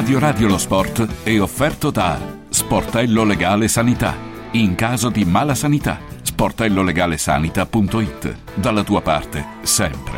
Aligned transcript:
Radio 0.00 0.18
Radio 0.18 0.48
lo 0.48 0.56
Sport 0.56 1.24
è 1.24 1.38
offerto 1.38 1.90
da 1.90 2.18
Sportello 2.48 3.22
Legale 3.22 3.68
Sanità. 3.68 4.16
In 4.52 4.74
caso 4.74 5.10
di 5.10 5.26
mala 5.26 5.54
sanità, 5.54 5.98
sportellolegalesanita.it. 6.22 8.36
Dalla 8.54 8.82
tua 8.82 9.02
parte, 9.02 9.44
sempre. 9.60 10.16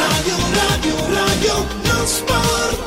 radio, 0.00 0.34
radio, 1.14 1.14
radio, 1.14 1.54
sport. 2.04 2.82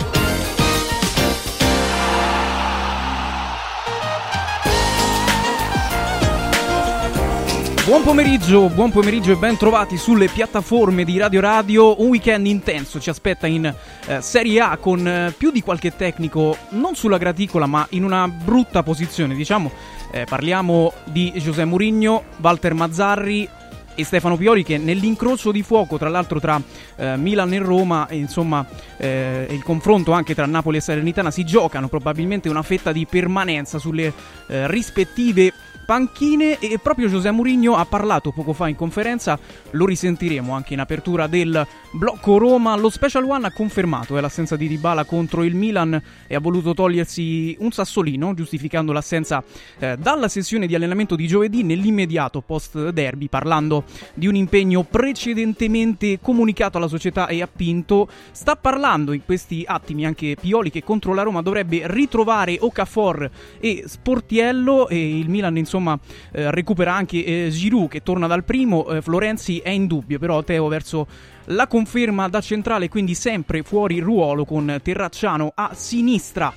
Buon 7.85 8.03
pomeriggio, 8.03 8.67
buon 8.67 8.91
pomeriggio 8.91 9.31
e 9.31 9.37
ben 9.37 9.55
trovati 9.55 9.95
sulle 9.95 10.27
piattaforme 10.27 11.05
di 11.05 11.17
Radio 11.17 11.39
Radio. 11.39 12.01
Un 12.01 12.09
weekend 12.09 12.45
intenso 12.45 12.99
ci 12.99 13.09
aspetta 13.09 13.47
in 13.47 13.73
eh, 14.07 14.21
Serie 14.21 14.61
A 14.61 14.77
con 14.77 15.07
eh, 15.07 15.33
più 15.37 15.51
di 15.51 15.61
qualche 15.61 15.95
tecnico, 15.95 16.57
non 16.69 16.95
sulla 16.95 17.17
graticola 17.17 17.65
ma 17.65 17.85
in 17.91 18.03
una 18.03 18.27
brutta 18.27 18.83
posizione. 18.83 19.35
Diciamo, 19.35 19.71
eh, 20.11 20.25
parliamo 20.25 20.93
di 21.05 21.31
José 21.35 21.65
Mourinho, 21.65 22.23
Walter 22.41 22.73
Mazzarri 22.73 23.49
e 23.95 24.03
Stefano 24.03 24.37
Pioli 24.37 24.63
che 24.63 24.77
nell'incrocio 24.77 25.51
di 25.51 25.63
fuoco 25.63 25.97
tra 25.97 26.07
l'altro 26.07 26.39
tra 26.39 26.61
eh, 26.97 27.17
Milan 27.17 27.51
e 27.53 27.57
Roma 27.57 28.07
e 28.07 28.17
insomma 28.17 28.63
eh, 28.95 29.47
il 29.49 29.63
confronto 29.63 30.11
anche 30.11 30.35
tra 30.35 30.45
Napoli 30.45 30.77
e 30.77 30.81
Salernitana 30.81 31.31
si 31.31 31.43
giocano 31.43 31.87
probabilmente 31.87 32.47
una 32.47 32.61
fetta 32.61 32.91
di 32.91 33.07
permanenza 33.07 33.79
sulle 33.79 34.13
eh, 34.47 34.67
rispettive 34.67 35.51
panchine 35.87 36.59
e 36.59 36.77
proprio 36.79 37.07
José 37.07 37.31
Mourinho 37.31 37.77
ha 37.77 37.85
parlato 37.85 38.31
poco 38.31 38.51
fa 38.51 38.67
in 38.67 38.75
conferenza, 38.75 39.39
lo 39.71 39.85
risentiremo 39.85 40.53
anche 40.53 40.73
in 40.73 40.81
apertura 40.81 41.27
del 41.27 41.65
blocco 41.91 42.37
Roma, 42.37 42.75
lo 42.75 42.89
Special 42.89 43.23
One 43.23 43.47
ha 43.47 43.51
confermato 43.51 44.17
eh, 44.17 44.21
l'assenza 44.21 44.55
di 44.55 44.67
Dybala 44.67 45.05
contro 45.05 45.43
il 45.43 45.55
Milan 45.55 46.01
e 46.27 46.35
ha 46.35 46.39
voluto 46.39 46.73
togliersi 46.73 47.55
un 47.59 47.71
sassolino 47.71 48.33
giustificando 48.33 48.91
l'assenza 48.91 49.43
eh, 49.79 49.97
dalla 49.97 50.27
sessione 50.27 50.67
di 50.67 50.75
allenamento 50.75 51.15
di 51.15 51.27
giovedì 51.27 51.63
nell'immediato 51.63 52.41
post 52.41 52.89
derby 52.89 53.27
parlando 53.27 53.85
di 54.13 54.27
un 54.27 54.35
impegno 54.35 54.83
precedentemente 54.83 56.19
comunicato 56.21 56.77
alla 56.77 56.87
società 56.87 57.27
e 57.27 57.41
appinto, 57.41 58.07
sta 58.31 58.55
parlando 58.55 59.13
in 59.13 59.23
questi 59.25 59.63
attimi 59.65 60.05
anche 60.05 60.35
Pioli 60.39 60.69
che 60.69 60.83
contro 60.83 61.13
la 61.13 61.23
Roma 61.23 61.41
dovrebbe 61.41 61.81
ritrovare 61.85 62.57
Okafor 62.59 63.29
e 63.59 63.83
Sportiello 63.87 64.89
e 64.89 65.17
il 65.17 65.29
Milan 65.29 65.57
insomma 65.57 65.75
insomma 65.77 65.99
eh, 66.31 66.51
recupera 66.51 66.93
anche 66.93 67.23
eh, 67.23 67.49
Giroud 67.49 67.89
che 67.89 68.03
torna 68.03 68.27
dal 68.27 68.43
primo, 68.43 68.87
eh, 68.89 69.01
Florenzi 69.01 69.59
è 69.59 69.69
in 69.69 69.87
dubbio, 69.87 70.19
però 70.19 70.43
Teo 70.43 70.67
verso 70.67 71.07
la 71.47 71.67
conferma 71.67 72.27
da 72.27 72.41
centrale, 72.41 72.89
quindi 72.89 73.13
sempre 73.13 73.63
fuori 73.63 73.99
ruolo 73.99 74.45
con 74.45 74.79
Terracciano 74.81 75.51
a 75.53 75.71
sinistra. 75.73 76.53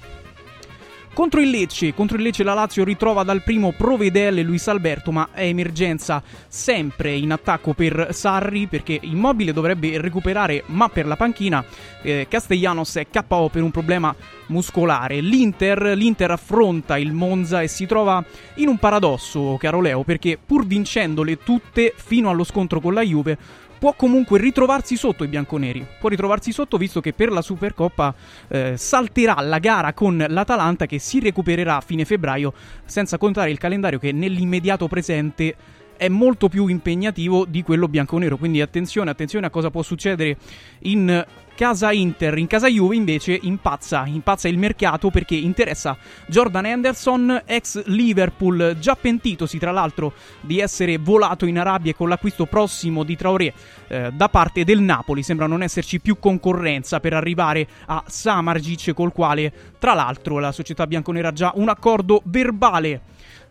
Contro 1.13 1.41
il 1.41 1.51
Lecce, 1.51 1.93
contro 1.93 2.17
il 2.17 2.23
Lecce 2.23 2.45
la 2.45 2.55
Lazio 2.55 2.85
ritrova 2.85 3.25
dal 3.25 3.43
primo 3.43 3.73
Provedel 3.73 4.39
e 4.39 4.43
Luis 4.43 4.69
Alberto, 4.69 5.11
ma 5.11 5.31
è 5.33 5.43
emergenza 5.43 6.23
sempre 6.47 7.13
in 7.13 7.33
attacco 7.33 7.75
per 7.75 8.09
Sarri 8.13 8.69
perché 8.69 8.99
Immobile 9.03 9.53
dovrebbe 9.53 10.01
recuperare, 10.01 10.63
ma 10.67 10.89
per 10.89 11.07
la 11.07 11.17
panchina 11.17 11.65
eh, 12.03 12.27
Castellanos 12.29 12.97
è 12.97 13.09
KO 13.09 13.49
per 13.51 13.63
un 13.63 13.73
problema 13.73 14.15
muscolare. 14.47 15.21
L'Inter, 15.21 15.95
L'Inter 15.97 16.31
affronta 16.31 16.97
il 16.97 17.13
Monza 17.13 17.61
e 17.61 17.67
si 17.69 17.87
trova 17.87 18.25
in 18.55 18.69
un 18.69 18.79
paradosso, 18.79 19.57
caro 19.59 19.81
Leo, 19.81 20.05
perché 20.05 20.39
pur 20.43 20.65
vincendole 20.65 21.39
tutte 21.39 21.93
fino 21.97 22.31
allo 22.31 22.45
scontro 22.45 22.81
con 22.81 22.95
la 22.95 23.03
Juve 23.03 23.37
può 23.81 23.95
comunque 23.95 24.39
ritrovarsi 24.39 24.95
sotto 24.95 25.25
i 25.25 25.29
bianconeri. 25.29 25.85
Può 25.99 26.11
ritrovarsi 26.11 26.53
sotto 26.53 26.77
visto 26.77 27.01
che 27.01 27.15
per 27.15 27.33
la 27.33 27.41
Supercoppa 27.41 28.15
eh, 28.49 28.77
salterà 28.77 29.41
la 29.41 29.59
gara 29.59 29.95
con 29.95 30.23
l'Atalanta 30.29 30.85
che 30.85 30.99
si 30.99 31.19
recupererà 31.19 31.77
a 31.77 31.81
fine 31.81 32.05
febbraio, 32.05 32.53
senza 32.85 33.17
contare 33.17 33.51
il 33.51 33.57
calendario 33.57 33.99
che 33.99 34.13
nell'immediato 34.13 34.87
presente 34.87 35.57
è 36.01 36.09
molto 36.09 36.49
più 36.49 36.67
impegnativo 36.67 37.45
di 37.45 37.63
quello 37.63 37.87
bianconero. 37.87 38.39
Quindi 38.39 38.63
attenzione, 38.63 39.11
attenzione 39.11 39.45
a 39.45 39.51
cosa 39.51 39.71
può 39.71 39.83
succedere 39.83 40.39
in 40.85 41.27
casa 41.55 41.93
Inter, 41.93 42.39
in 42.39 42.47
casa 42.47 42.69
Juve 42.69 42.97
invece 42.97 43.39
impazza, 43.43 44.07
impazza 44.07 44.49
il 44.49 44.57
mercato 44.57 45.11
perché 45.11 45.35
interessa 45.35 45.95
Jordan 46.27 46.65
Anderson, 46.65 47.43
ex 47.45 47.85
Liverpool, 47.85 48.79
già 48.81 48.97
pentitosi 48.97 49.59
tra 49.59 49.73
l'altro 49.73 50.15
di 50.41 50.59
essere 50.59 50.97
volato 50.97 51.45
in 51.45 51.59
Arabia 51.59 51.93
con 51.93 52.09
l'acquisto 52.09 52.47
prossimo 52.47 53.05
di 53.05 53.15
Traoré 53.15 53.53
eh, 53.89 54.11
da 54.11 54.31
parte 54.31 54.65
del 54.65 54.81
Napoli. 54.81 55.23
Sembra 55.23 55.47
non 55.47 55.63
esserci 55.63 56.01
più 56.01 56.19
concorrenza 56.19 56.99
per 56.99 57.13
arrivare 57.13 57.69
a 57.85 58.03
Samargic 58.07 58.95
col 58.95 59.13
quale 59.13 59.53
tra 59.79 59.93
l'altro 59.93 60.39
la 60.39 60.53
società 60.53 60.87
bianconera 60.87 61.29
ha 61.29 61.33
già 61.33 61.53
un 61.57 61.69
accordo 61.69 62.23
verbale. 62.25 63.03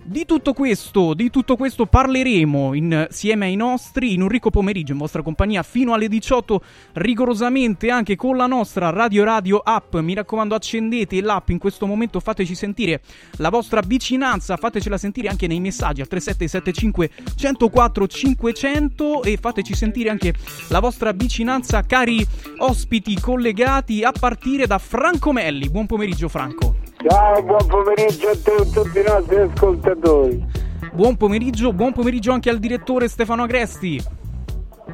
Di 0.02 0.26
tutto 0.26 0.54
questo, 0.54 1.14
di 1.14 1.30
tutto 1.30 1.56
questo 1.56 1.86
parleremo 1.86 2.74
insieme 2.74 3.46
ai 3.46 3.56
nostri 3.56 4.14
in 4.14 4.22
un 4.22 4.30
ricco 4.30 4.50
pomeriggio 4.50 4.94
in 4.94 4.98
vostra 4.98 5.22
compagnia 5.22 5.62
fino 5.62 5.94
alle 5.94 6.08
18 6.08 6.64
rigorosamente 6.94 7.92
anche 7.92 8.16
con 8.16 8.38
la 8.38 8.48
nostra 8.48 8.90
Radio 8.90 9.24
Radio 9.24 9.58
app. 9.58 9.98
Mi 9.98 10.16
raccomando 10.16 10.56
accendete 10.56 11.22
l'app 11.22 11.50
in 11.50 11.60
questo 11.60 11.86
momento, 11.86 12.20
fateci 12.22 12.56
sentire 12.56 13.02
la 13.34 13.50
vostra 13.50 13.82
vicinanza, 13.86 14.58
fatecela 14.58 14.98
sentire 14.98 15.28
anche 15.28 15.48
nei 15.48 15.60
messaggi 15.60 16.02
al 16.02 16.08
3775 16.08 17.10
104 17.36 18.08
500 18.08 19.24
e 19.24 19.38
fateci 19.40 19.76
sentire 19.76 20.10
anche 20.10 20.34
la 20.70 20.80
vostra 20.80 21.12
vicinanza 21.12 21.84
cari 21.84 22.26
ospiti 22.58 23.20
collegati 23.20 24.04
a 24.04 24.12
partire 24.12 24.66
da 24.66 24.80
Franco 24.80 25.34
Melli. 25.34 25.70
Buon 25.70 25.86
pomeriggio 25.86 26.30
Franco. 26.30 26.79
Ciao, 27.02 27.42
buon 27.44 27.66
pomeriggio 27.66 28.28
a 28.28 28.38
te 28.44 28.52
e 28.52 28.62
a 28.62 28.66
tutti 28.66 29.00
i 29.00 29.04
nostri 29.04 29.36
ascoltatori. 29.38 30.46
Buon 30.92 31.16
pomeriggio, 31.16 31.72
buon 31.72 31.94
pomeriggio 31.94 32.34
anche 32.34 32.50
al 32.50 32.60
direttore 32.60 33.08
Stefano 33.08 33.44
Agresti. 33.44 34.04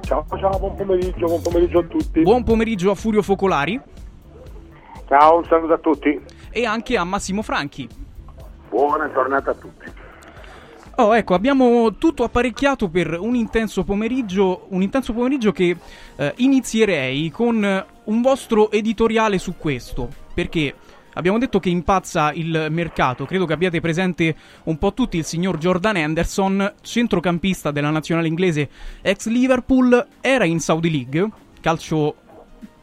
Ciao, 0.01 0.23
ciao, 0.37 0.59
buon 0.59 0.75
pomeriggio, 0.75 1.25
buon 1.25 1.41
pomeriggio 1.41 1.79
a 1.79 1.83
tutti. 1.83 2.21
Buon 2.21 2.43
pomeriggio 2.43 2.91
a 2.91 2.95
Furio 2.95 3.23
Focolari 3.23 3.81
Ciao, 5.07 5.37
un 5.37 5.45
saluto 5.45 5.73
a 5.73 5.77
tutti. 5.79 6.21
e 6.51 6.65
anche 6.65 6.95
a 6.95 7.03
Massimo 7.03 7.41
Franchi. 7.41 7.89
Buona 8.69 9.11
giornata 9.11 9.49
a 9.49 9.55
tutti. 9.55 9.91
Oh, 10.97 11.15
ecco, 11.15 11.33
abbiamo 11.33 11.95
tutto 11.97 12.23
apparecchiato 12.23 12.87
per 12.87 13.17
un 13.19 13.33
intenso 13.33 13.83
pomeriggio, 13.83 14.67
un 14.69 14.81
intenso 14.83 15.11
pomeriggio 15.11 15.51
che 15.51 15.75
eh, 16.15 16.33
inizierei 16.37 17.31
con 17.31 17.65
eh, 17.65 17.85
un 18.05 18.21
vostro 18.21 18.69
editoriale 18.71 19.37
su 19.39 19.55
questo, 19.57 20.07
perché 20.33 20.73
abbiamo 21.15 21.37
detto 21.37 21.59
che 21.59 21.69
impazza 21.69 22.31
il 22.33 22.67
mercato, 22.69 23.25
credo 23.25 23.45
che 23.45 23.53
abbiate 23.53 23.81
presente 23.81 24.35
un 24.63 24.77
po' 24.77 24.93
tutti 24.93 25.17
il 25.17 25.25
signor 25.25 25.57
Jordan 25.57 25.97
Anderson, 25.97 26.73
centrocampista 26.81 27.71
della 27.71 27.89
nazionale 27.89 28.27
inglese 28.27 28.69
ex 29.01 29.27
Liverpool, 29.27 30.07
era 30.21 30.45
in 30.45 30.59
Saudi 30.59 30.91
League, 30.91 31.29
calcio 31.59 32.15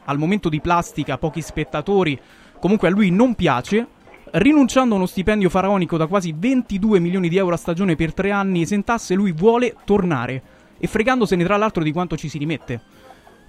al 0.05 0.17
momento 0.17 0.49
di 0.49 0.61
plastica, 0.61 1.17
pochi 1.17 1.41
spettatori, 1.41 2.19
comunque 2.59 2.87
a 2.87 2.91
lui 2.91 3.09
non 3.09 3.35
piace, 3.35 3.87
rinunciando 4.31 4.95
a 4.95 4.97
uno 4.97 5.05
stipendio 5.05 5.49
faraonico 5.49 5.97
da 5.97 6.07
quasi 6.07 6.33
22 6.35 6.99
milioni 6.99 7.29
di 7.29 7.37
euro 7.37 7.53
a 7.53 7.57
stagione 7.57 7.95
per 7.95 8.13
tre 8.13 8.31
anni 8.31 8.61
esentasse, 8.61 9.13
lui 9.13 9.31
vuole 9.31 9.75
tornare. 9.85 10.41
E 10.77 10.87
fregandosene 10.87 11.43
tra 11.43 11.55
l'altro 11.55 11.83
di 11.83 11.91
quanto 11.91 12.17
ci 12.17 12.27
si 12.27 12.37
rimette. 12.37 12.81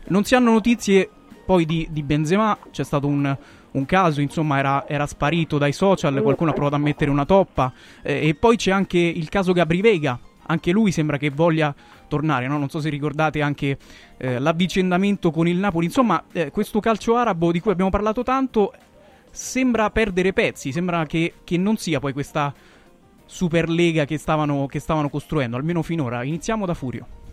Non 0.08 0.24
si 0.24 0.34
hanno 0.34 0.52
notizie 0.52 1.08
poi 1.44 1.64
di, 1.64 1.88
di 1.90 2.02
Benzema, 2.02 2.56
c'è 2.70 2.84
stato 2.84 3.06
un, 3.06 3.36
un 3.74 3.86
caso, 3.86 4.20
insomma 4.20 4.58
era, 4.58 4.86
era 4.88 5.06
sparito 5.06 5.58
dai 5.58 5.72
social, 5.72 6.20
qualcuno 6.22 6.50
ha 6.50 6.52
provato 6.52 6.76
a 6.76 6.78
mettere 6.78 7.10
una 7.10 7.24
toppa 7.24 7.72
eh, 8.02 8.28
e 8.28 8.34
poi 8.34 8.56
c'è 8.56 8.70
anche 8.70 8.98
il 8.98 9.28
caso 9.28 9.52
Gabri 9.52 9.80
Vega, 9.80 10.18
anche 10.46 10.70
lui 10.72 10.92
sembra 10.92 11.16
che 11.16 11.30
voglia 11.30 11.74
tornare, 12.06 12.46
no? 12.46 12.58
non 12.58 12.68
so 12.68 12.80
se 12.80 12.88
ricordate 12.88 13.42
anche 13.42 13.78
eh, 14.16 14.38
l'avvicendamento 14.38 15.30
con 15.30 15.48
il 15.48 15.56
Napoli, 15.56 15.86
insomma 15.86 16.22
eh, 16.32 16.50
questo 16.50 16.80
calcio 16.80 17.16
arabo 17.16 17.50
di 17.50 17.60
cui 17.60 17.72
abbiamo 17.72 17.90
parlato 17.90 18.22
tanto 18.22 18.72
sembra 19.30 19.90
perdere 19.90 20.32
pezzi, 20.32 20.70
sembra 20.70 21.04
che, 21.06 21.34
che 21.42 21.56
non 21.56 21.76
sia 21.76 21.98
poi 21.98 22.12
questa 22.12 22.54
Superlega 23.26 24.04
che 24.04 24.18
stavano, 24.18 24.66
che 24.66 24.78
stavano 24.78 25.08
costruendo, 25.08 25.56
almeno 25.56 25.82
finora. 25.82 26.22
Iniziamo 26.22 26.66
da 26.66 26.74
Furio. 26.74 27.23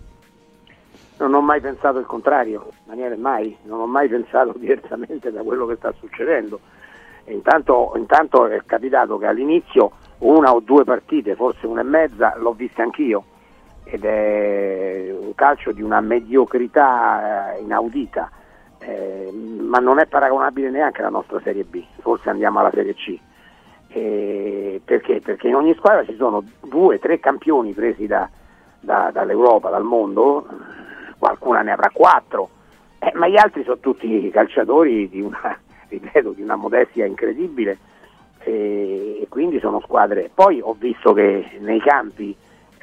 Non 1.21 1.35
ho 1.35 1.41
mai 1.41 1.61
pensato 1.61 1.99
il 1.99 2.07
contrario, 2.07 2.69
Daniele, 2.83 3.15
mai. 3.15 3.55
Non 3.65 3.79
ho 3.81 3.85
mai 3.85 4.07
pensato 4.07 4.53
diversamente 4.57 5.31
da 5.31 5.43
quello 5.43 5.67
che 5.67 5.75
sta 5.75 5.93
succedendo. 5.99 6.59
Intanto, 7.25 7.93
intanto 7.95 8.47
è 8.47 8.59
capitato 8.65 9.19
che 9.19 9.27
all'inizio 9.27 9.91
una 10.19 10.51
o 10.51 10.61
due 10.61 10.83
partite, 10.83 11.35
forse 11.35 11.67
una 11.67 11.81
e 11.81 11.83
mezza, 11.83 12.33
l'ho 12.37 12.53
vista 12.53 12.81
anch'io. 12.81 13.23
Ed 13.83 14.03
è 14.03 15.15
un 15.15 15.35
calcio 15.35 15.71
di 15.71 15.83
una 15.83 16.01
mediocrità 16.01 17.53
eh, 17.53 17.61
inaudita. 17.61 18.31
Eh, 18.79 19.31
ma 19.31 19.77
non 19.77 19.99
è 19.99 20.07
paragonabile 20.07 20.71
neanche 20.71 21.01
alla 21.01 21.09
nostra 21.09 21.39
Serie 21.41 21.65
B, 21.65 21.83
forse 21.99 22.31
andiamo 22.31 22.59
alla 22.59 22.71
Serie 22.71 22.95
C. 22.95 23.19
Eh, 23.89 24.81
perché? 24.83 25.21
Perché 25.21 25.49
in 25.49 25.55
ogni 25.55 25.75
squadra 25.75 26.03
ci 26.03 26.15
sono 26.15 26.43
due, 26.61 26.97
tre 26.97 27.19
campioni 27.19 27.73
presi 27.73 28.07
da- 28.07 28.27
da- 28.79 29.11
dall'Europa, 29.13 29.69
dal 29.69 29.83
mondo, 29.83 30.47
qualcuna 31.21 31.61
ne 31.61 31.71
avrà 31.71 31.91
quattro, 31.93 32.49
Eh, 32.97 33.11
ma 33.13 33.27
gli 33.27 33.37
altri 33.37 33.63
sono 33.63 33.77
tutti 33.77 34.29
calciatori 34.31 35.07
di 35.07 35.21
una, 35.21 35.55
ripeto, 35.87 36.31
di 36.31 36.41
una 36.41 36.55
modestia 36.55 37.05
incredibile 37.05 37.77
e 38.43 39.27
quindi 39.29 39.59
sono 39.59 39.79
squadre. 39.81 40.31
Poi 40.33 40.59
ho 40.61 40.75
visto 40.77 41.13
che 41.13 41.57
nei 41.59 41.79
campi 41.79 42.35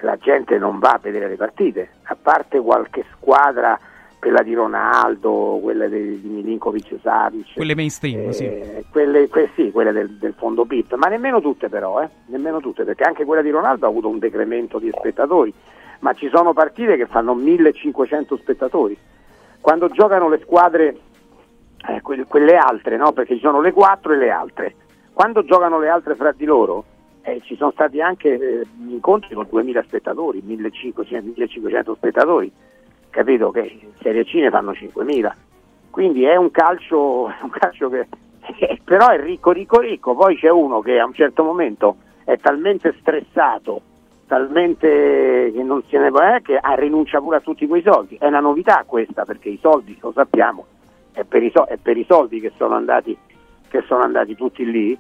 la 0.03 0.17
gente 0.17 0.57
non 0.57 0.79
va 0.79 0.91
a 0.91 0.99
vedere 1.03 1.29
le 1.29 1.35
partite, 1.35 1.89
a 2.05 2.17
parte 2.21 2.61
qualche 2.61 3.05
squadra, 3.17 3.77
quella 4.21 4.43
di 4.43 4.55
Ronaldo, 4.55 5.59
quelle 5.61 5.89
di, 5.89 6.21
di 6.21 6.29
Milinkovic 6.29 6.99
Savic. 7.03 7.55
Quelle 7.55 7.75
mainstream, 7.75 8.29
eh, 8.29 8.33
sì. 8.33 8.49
Quelle, 8.91 9.29
que- 9.29 9.51
sì, 9.57 9.73
quelle 9.73 9.91
del, 9.91 10.11
del 10.11 10.35
fondo 10.37 10.65
PIP, 10.65 10.95
ma 10.95 11.09
nemmeno 11.09 11.41
tutte 11.41 11.69
però, 11.69 12.01
eh, 12.03 12.09
nemmeno 12.27 12.61
tutte, 12.61 12.85
perché 12.85 13.03
anche 13.03 13.25
quella 13.25 13.43
di 13.43 13.51
Ronaldo 13.51 13.87
ha 13.87 13.89
avuto 13.89 14.09
un 14.09 14.19
decremento 14.19 14.79
di 14.79 14.93
spettatori, 14.97 15.53
ma 16.01 16.13
ci 16.15 16.29
sono 16.33 16.53
partite 16.53 16.97
che 16.97 17.07
fanno 17.07 17.35
1500 17.35 18.37
spettatori. 18.37 18.97
Quando 19.61 19.89
giocano 19.89 20.29
le 20.29 20.41
squadre, 20.43 20.97
eh, 21.89 22.01
que- 22.01 22.25
quelle 22.27 22.57
altre, 22.57 22.97
no? 22.97 23.13
perché 23.13 23.35
ci 23.35 23.41
sono 23.41 23.61
le 23.61 23.73
quattro 23.73 24.13
e 24.13 24.17
le 24.17 24.31
altre, 24.31 24.75
quando 25.13 25.45
giocano 25.45 25.79
le 25.79 25.89
altre 25.89 26.15
fra 26.15 26.33
di 26.33 26.45
loro, 26.45 26.85
eh, 27.23 27.41
ci 27.45 27.57
sono 27.57 27.73
stati 27.73 28.01
anche 28.01 28.35
eh, 28.35 28.67
incontri 28.87 29.35
con 29.35 29.47
2000 29.51 29.83
spettatori, 29.83 30.41
1500, 30.43 31.27
1500 31.27 31.95
spettatori, 31.97 32.53
capito 33.11 33.51
che 33.51 33.61
in 33.61 33.91
Serie 34.01 34.25
C 34.25 34.35
ne 34.35 34.51
fanno 34.51 34.73
5000. 34.75 35.37
Quindi 35.91 36.25
è 36.25 36.37
un 36.37 36.51
calcio, 36.51 37.25
un 37.43 37.51
calcio 37.51 37.89
che 37.89 38.07
eh, 38.57 38.81
però 38.83 39.09
è 39.09 39.21
ricco, 39.21 39.51
ricco, 39.51 39.81
ricco. 39.81 40.15
Poi 40.15 40.37
c'è 40.37 40.51
uno 40.51 40.81
che 40.81 40.99
a 40.99 41.05
un 41.05 41.13
certo 41.13 41.45
momento 41.45 41.97
è 42.25 42.37
talmente 42.39 42.95
stressato, 43.01 43.81
talmente 44.29 45.51
che 45.53 45.63
non 45.65 45.83
se 45.89 45.99
ne 45.99 46.11
può, 46.11 46.21
eh, 46.21 46.41
che 46.43 46.57
ah, 46.57 46.75
rinuncia 46.75 47.21
pure 47.21 47.39
a 47.39 47.41
tutti 47.41 47.67
quei 47.67 47.83
soldi. 47.83 48.17
È 48.21 48.27
una 48.27 48.41
novità 48.41 48.85
questa 48.87 49.25
perché 49.25 49.49
i 49.49 49.59
soldi, 49.61 49.99
lo 50.01 50.13
sappiamo, 50.13 50.67
è 51.13 51.25
per 51.25 51.43
i, 51.43 51.51
so- 51.53 51.65
è 51.65 51.77
per 51.77 51.97
i 51.97 52.07
soldi 52.09 52.39
che 52.39 52.53
sono 52.57 52.77
andati, 52.77 53.17
che 53.69 53.83
sono 53.89 54.03
andati 54.03 54.37
tutti 54.37 54.65
lì 54.71 54.97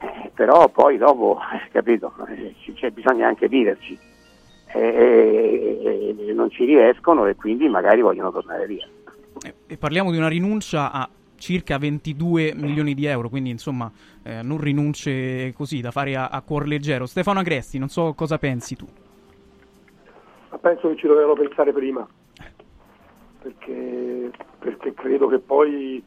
eh, 0.00 0.30
però 0.32 0.68
poi 0.68 0.96
dopo, 0.96 1.38
eh, 1.52 1.68
capito, 1.70 2.14
eh, 2.28 2.54
c'è 2.74 2.90
bisogna 2.90 3.26
anche 3.26 3.48
viverci 3.48 3.98
e, 4.72 6.14
e, 6.26 6.32
non 6.32 6.50
ci 6.50 6.64
riescono 6.64 7.26
e 7.26 7.34
quindi 7.34 7.68
magari 7.68 8.00
vogliono 8.00 8.30
tornare 8.30 8.66
via. 8.66 8.86
E 9.66 9.76
parliamo 9.76 10.10
di 10.10 10.18
una 10.18 10.28
rinuncia 10.28 10.92
a 10.92 11.08
circa 11.38 11.78
22 11.78 12.52
milioni 12.54 12.94
di 12.94 13.06
euro, 13.06 13.28
quindi 13.28 13.50
insomma 13.50 13.90
eh, 14.22 14.42
non 14.42 14.58
rinunce 14.58 15.52
così 15.54 15.80
da 15.80 15.90
fare 15.90 16.16
a, 16.16 16.28
a 16.28 16.42
cuor 16.42 16.66
leggero. 16.66 17.06
Stefano 17.06 17.40
Agresti, 17.40 17.78
non 17.78 17.88
so 17.88 18.12
cosa 18.14 18.38
pensi 18.38 18.76
tu. 18.76 18.86
Penso 20.60 20.88
che 20.88 20.96
ci 20.96 21.06
dovevano 21.06 21.34
pensare 21.34 21.72
prima, 21.72 22.06
perché, 23.40 24.30
perché 24.58 24.92
credo 24.92 25.28
che 25.28 25.38
poi, 25.38 26.02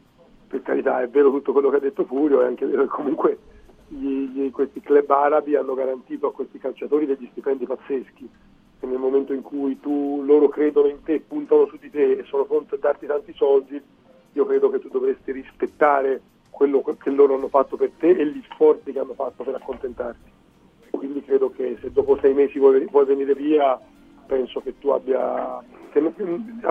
per 0.47 0.61
carità, 0.61 1.01
è 1.01 1.07
vero 1.07 1.31
tutto 1.31 1.53
quello 1.53 1.69
che 1.69 1.77
ha 1.77 1.79
detto 1.79 2.05
Furio, 2.05 2.41
è 2.41 2.45
anche 2.45 2.65
vero 2.65 2.83
che 2.83 2.89
comunque 2.89 3.37
gli, 3.87 4.27
gli, 4.29 4.51
questi 4.51 4.81
club 4.81 5.09
arabi 5.09 5.55
hanno 5.55 5.73
garantito 5.73 6.27
a 6.27 6.33
questi 6.33 6.59
calciatori 6.59 7.05
degli 7.05 7.27
stipendi 7.31 7.65
pazzeschi 7.65 8.29
e 8.79 8.85
nel 8.85 8.97
momento 8.97 9.33
in 9.33 9.41
cui 9.41 9.79
tu, 9.79 10.21
loro 10.25 10.49
credono 10.49 10.87
in 10.87 11.03
te, 11.03 11.21
puntano 11.21 11.67
su 11.67 11.77
di 11.77 11.89
te 11.89 12.13
e 12.13 12.23
sono 12.25 12.45
pronti 12.45 12.75
a 12.75 12.77
darti 12.77 13.05
tanti 13.05 13.33
soldi, 13.35 13.81
io 14.33 14.45
credo 14.45 14.69
che 14.69 14.79
tu 14.79 14.89
dovresti 14.89 15.31
rispettare 15.31 16.21
quello 16.49 16.81
che 16.81 17.09
loro 17.09 17.35
hanno 17.35 17.47
fatto 17.47 17.75
per 17.75 17.91
te 17.97 18.09
e 18.09 18.25
gli 18.25 18.41
sforzi 18.51 18.91
che 18.91 18.99
hanno 18.99 19.13
fatto 19.13 19.43
per 19.43 19.55
accontentarti. 19.55 20.29
Quindi 20.91 21.23
credo 21.23 21.49
che 21.49 21.77
se 21.81 21.91
dopo 21.91 22.17
sei 22.19 22.33
mesi 22.33 22.59
vuoi, 22.59 22.85
vuoi 22.85 23.05
venire 23.05 23.33
via, 23.33 23.79
penso 24.27 24.59
che 24.61 24.77
tu 24.77 24.89
abbia... 24.89 25.57
a, 25.57 25.63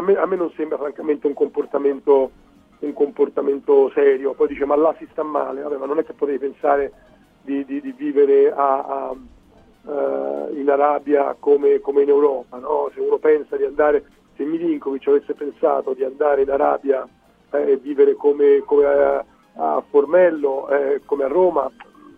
me, 0.00 0.14
a 0.16 0.26
me 0.26 0.36
non 0.36 0.50
sembra 0.52 0.78
francamente 0.78 1.26
un 1.26 1.34
comportamento 1.34 2.30
un 2.80 2.92
comportamento 2.94 3.90
serio, 3.90 4.32
poi 4.32 4.48
dice 4.48 4.64
ma 4.64 4.76
là 4.76 4.94
si 4.98 5.06
sta 5.10 5.22
male, 5.22 5.60
Vabbè, 5.60 5.76
ma 5.76 5.86
non 5.86 5.98
è 5.98 6.04
che 6.04 6.14
potevi 6.14 6.38
pensare 6.38 6.92
di, 7.42 7.64
di, 7.64 7.80
di 7.80 7.92
vivere 7.92 8.50
a, 8.52 8.84
a, 8.84 9.10
uh, 9.10 10.54
in 10.54 10.68
Arabia 10.68 11.36
come, 11.38 11.80
come 11.80 12.02
in 12.02 12.08
Europa, 12.08 12.58
no? 12.58 12.90
se 12.94 13.00
uno 13.00 13.18
pensa 13.18 13.56
di 13.56 13.64
andare, 13.64 14.04
se 14.36 14.44
Milinkovic 14.44 15.08
avesse 15.08 15.34
pensato 15.34 15.92
di 15.92 16.04
andare 16.04 16.42
in 16.42 16.50
Arabia 16.50 17.06
eh, 17.52 17.76
vivere 17.76 18.14
come, 18.14 18.62
come 18.64 18.84
a, 18.84 19.24
a, 19.54 19.82
Formello, 19.88 20.68
eh, 20.68 21.00
come 21.04 21.24
a 21.24 21.28
Roma, 21.28 21.70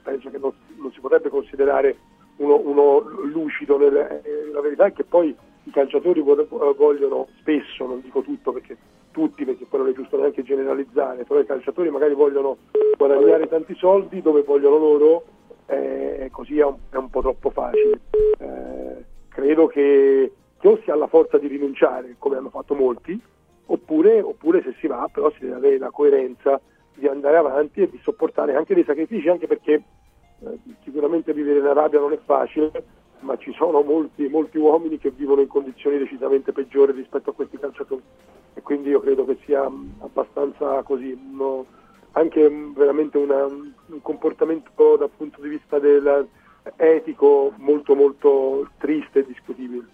penso 0.02 0.30
che 0.30 0.38
non, 0.38 0.52
non 0.76 0.92
si 0.92 1.00
potrebbe 1.00 1.28
considerare 1.28 1.96
uno, 2.36 2.60
uno 2.62 3.00
lucido, 3.24 3.78
nelle, 3.78 4.22
eh, 4.22 4.50
la 4.52 4.60
verità 4.60 4.86
è 4.86 4.92
che 4.92 5.04
poi 5.04 5.34
i 5.64 5.70
calciatori 5.70 6.20
vogliono 6.20 7.28
spesso, 7.38 7.86
non 7.86 8.00
dico 8.00 8.22
tutto 8.22 8.52
perché 8.52 8.76
tutti, 9.12 9.44
perché 9.44 9.64
poi 9.66 9.80
non 9.80 9.88
è 9.90 9.94
giusto 9.94 10.18
neanche 10.18 10.42
generalizzare, 10.42 11.24
però 11.24 11.38
i 11.38 11.46
calciatori 11.46 11.90
magari 11.90 12.14
vogliono 12.14 12.56
guadagnare 12.96 13.46
tanti 13.46 13.74
soldi 13.76 14.20
dove 14.22 14.42
vogliono 14.42 14.78
loro, 14.78 15.24
eh, 15.66 16.28
così 16.32 16.58
è 16.58 16.64
un, 16.64 16.76
è 16.90 16.96
un, 16.96 17.10
po' 17.10 17.20
troppo 17.20 17.50
facile. 17.50 18.00
Eh, 18.38 19.04
credo 19.28 19.66
che 19.66 20.32
o 20.64 20.78
si 20.82 20.90
ha 20.90 20.94
la 20.94 21.08
forza 21.08 21.38
di 21.38 21.48
rinunciare, 21.48 22.16
come 22.18 22.36
hanno 22.36 22.50
fatto 22.50 22.74
molti, 22.74 23.20
oppure, 23.72 24.20
oppure 24.20 24.62
se 24.62 24.74
si 24.78 24.86
va, 24.86 25.08
però 25.12 25.30
si 25.32 25.40
deve 25.40 25.54
avere 25.54 25.78
la 25.78 25.90
coerenza 25.90 26.60
di 26.94 27.06
andare 27.06 27.36
avanti 27.36 27.82
e 27.82 27.90
di 27.90 27.98
sopportare 28.02 28.54
anche 28.54 28.74
dei 28.74 28.84
sacrifici, 28.84 29.28
anche 29.28 29.46
perché 29.46 29.82
eh, 30.40 30.58
sicuramente 30.82 31.32
vivere 31.32 31.58
in 31.58 31.66
Arabia 31.66 32.00
non 32.00 32.12
è 32.12 32.18
facile, 32.24 32.70
ma 33.20 33.36
ci 33.36 33.52
sono 33.52 33.82
molti, 33.82 34.28
molti 34.28 34.58
uomini 34.58 34.98
che 34.98 35.10
vivono 35.10 35.40
in 35.40 35.48
condizioni 35.48 35.98
decisamente 35.98 36.52
peggiori 36.52 36.92
rispetto 36.92 37.30
a 37.30 37.34
questi 37.34 37.58
calciatori 37.58 38.02
e 38.54 38.60
quindi 38.62 38.90
io 38.90 39.00
credo 39.00 39.24
che 39.24 39.38
sia 39.44 39.62
abbastanza 39.64 40.82
così, 40.82 41.18
uno, 41.30 41.64
anche 42.12 42.46
veramente 42.74 43.16
una, 43.16 43.44
un 43.44 44.02
comportamento 44.02 44.96
dal 44.96 45.10
punto 45.16 45.40
di 45.40 45.48
vista 45.48 45.78
del, 45.78 46.28
etico 46.76 47.52
molto 47.56 47.94
molto 47.94 48.68
triste 48.78 49.20
e 49.20 49.26
discutibile. 49.26 49.86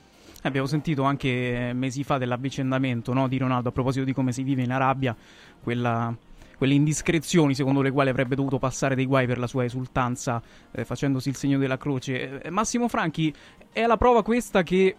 Abbiamo 0.49 0.67
sentito 0.67 1.03
anche 1.03 1.73
mesi 1.75 2.03
fa 2.03 2.19
dell'avvicendamento 2.19 3.13
no, 3.13 3.29
di 3.29 3.39
Ronaldo 3.39 3.69
a 3.69 3.73
proposito 3.73 4.05
di 4.05 4.13
come 4.13 4.33
si 4.33 4.43
vive 4.43 4.63
in 4.63 4.73
Arabia, 4.73 5.17
quella 5.63 6.15
quelle 6.59 6.75
indiscrezioni 6.75 7.55
secondo 7.55 7.81
le 7.83 7.93
quali 7.93 8.11
avrebbe 8.11 8.35
dovuto 8.35 8.59
passare 8.59 8.97
dei 8.97 9.07
guai 9.07 9.29
per 9.29 9.39
la 9.39 9.47
sua 9.47 9.63
esultanza 9.63 10.43
eh, 10.73 10.85
facendosi 10.85 11.29
il 11.29 11.37
segno 11.37 11.57
della 11.57 11.79
croce. 11.79 12.43
Eh, 12.43 12.51
Massimo 12.51 12.89
Franchi, 12.89 13.33
è 13.73 13.87
la 13.87 13.97
prova 13.97 14.25
questa 14.25 14.65
che 14.65 14.97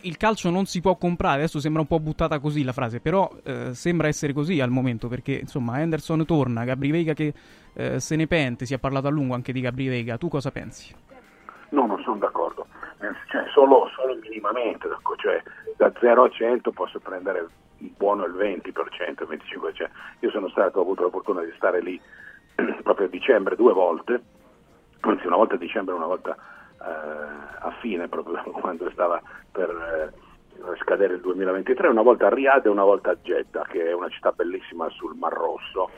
il 0.00 0.16
calcio 0.16 0.50
non 0.50 0.66
si 0.66 0.80
può 0.80 0.96
comprare. 0.96 1.38
Adesso 1.42 1.60
sembra 1.60 1.82
un 1.82 1.86
po' 1.86 2.00
buttata 2.00 2.40
così 2.40 2.64
la 2.64 2.72
frase, 2.72 3.00
però 3.00 3.30
eh, 3.44 3.74
sembra 3.74 4.08
essere 4.08 4.32
così 4.32 4.60
al 4.60 4.70
momento 4.70 5.06
perché 5.06 5.32
insomma 5.34 5.80
Henderson 5.80 6.24
torna, 6.26 6.64
Gabri 6.64 6.90
Vega 6.90 7.12
che 7.12 7.32
eh, 7.74 8.00
se 8.00 8.16
ne 8.16 8.26
pente, 8.26 8.66
si 8.66 8.74
è 8.74 8.78
parlato 8.78 9.06
a 9.06 9.10
lungo 9.10 9.34
anche 9.34 9.52
di 9.52 9.60
Gabri 9.60 9.86
Vega. 9.86 10.18
Tu 10.18 10.28
cosa 10.28 10.50
pensi? 10.50 10.92
No, 11.70 11.86
non 11.86 12.02
sono 12.02 12.18
d'accordo, 12.18 12.66
cioè, 13.28 13.44
solo, 13.52 13.88
solo 13.94 14.16
minimamente, 14.20 14.88
cioè, 15.16 15.42
da 15.76 15.92
0 15.98 16.24
a 16.24 16.28
100 16.28 16.70
posso 16.72 17.00
prendere 17.00 17.48
buono 17.96 18.24
il 18.24 18.34
20%, 18.34 18.68
il 18.68 19.40
25%. 19.60 19.90
Io 20.20 20.30
sono 20.30 20.48
stato, 20.48 20.78
ho 20.78 20.82
avuto 20.82 21.02
la 21.02 21.10
fortuna 21.10 21.42
di 21.42 21.52
stare 21.56 21.80
lì 21.80 22.00
proprio 22.82 23.06
a 23.06 23.10
dicembre 23.10 23.56
due 23.56 23.72
volte, 23.72 24.22
anzi 25.00 25.26
una 25.26 25.36
volta 25.36 25.54
a 25.54 25.58
dicembre 25.58 25.94
e 25.94 25.96
una 25.96 26.06
volta 26.06 26.34
eh, 26.34 27.58
a 27.58 27.74
fine, 27.80 28.08
proprio 28.08 28.40
quando 28.60 28.88
stava 28.90 29.20
per 29.50 29.70
eh, 29.70 30.76
scadere 30.78 31.14
il 31.14 31.20
2023, 31.20 31.88
una 31.88 32.02
volta 32.02 32.26
a 32.26 32.34
Riyadh 32.34 32.66
e 32.66 32.70
una 32.70 32.84
volta 32.84 33.10
a 33.10 33.16
Jeddah, 33.20 33.64
che 33.64 33.86
è 33.86 33.92
una 33.92 34.08
città 34.08 34.32
bellissima 34.32 34.88
sul 34.90 35.16
Mar 35.16 35.32
Rosso. 35.32 35.90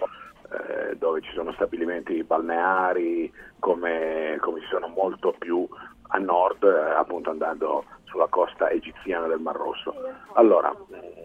Eh, 0.44 0.96
dove 0.96 1.22
ci 1.22 1.32
sono 1.32 1.52
stabilimenti 1.52 2.22
balneari 2.22 3.32
come, 3.58 4.36
come 4.40 4.60
ci 4.60 4.66
sono 4.66 4.88
molto 4.88 5.34
più 5.36 5.66
a 6.14 6.18
nord, 6.18 6.62
eh, 6.62 6.94
appunto 6.94 7.30
andando 7.30 7.84
sulla 8.04 8.28
costa 8.28 8.70
egiziana 8.70 9.26
del 9.26 9.40
Mar 9.40 9.56
Rosso. 9.56 9.92
Allora, 10.34 10.72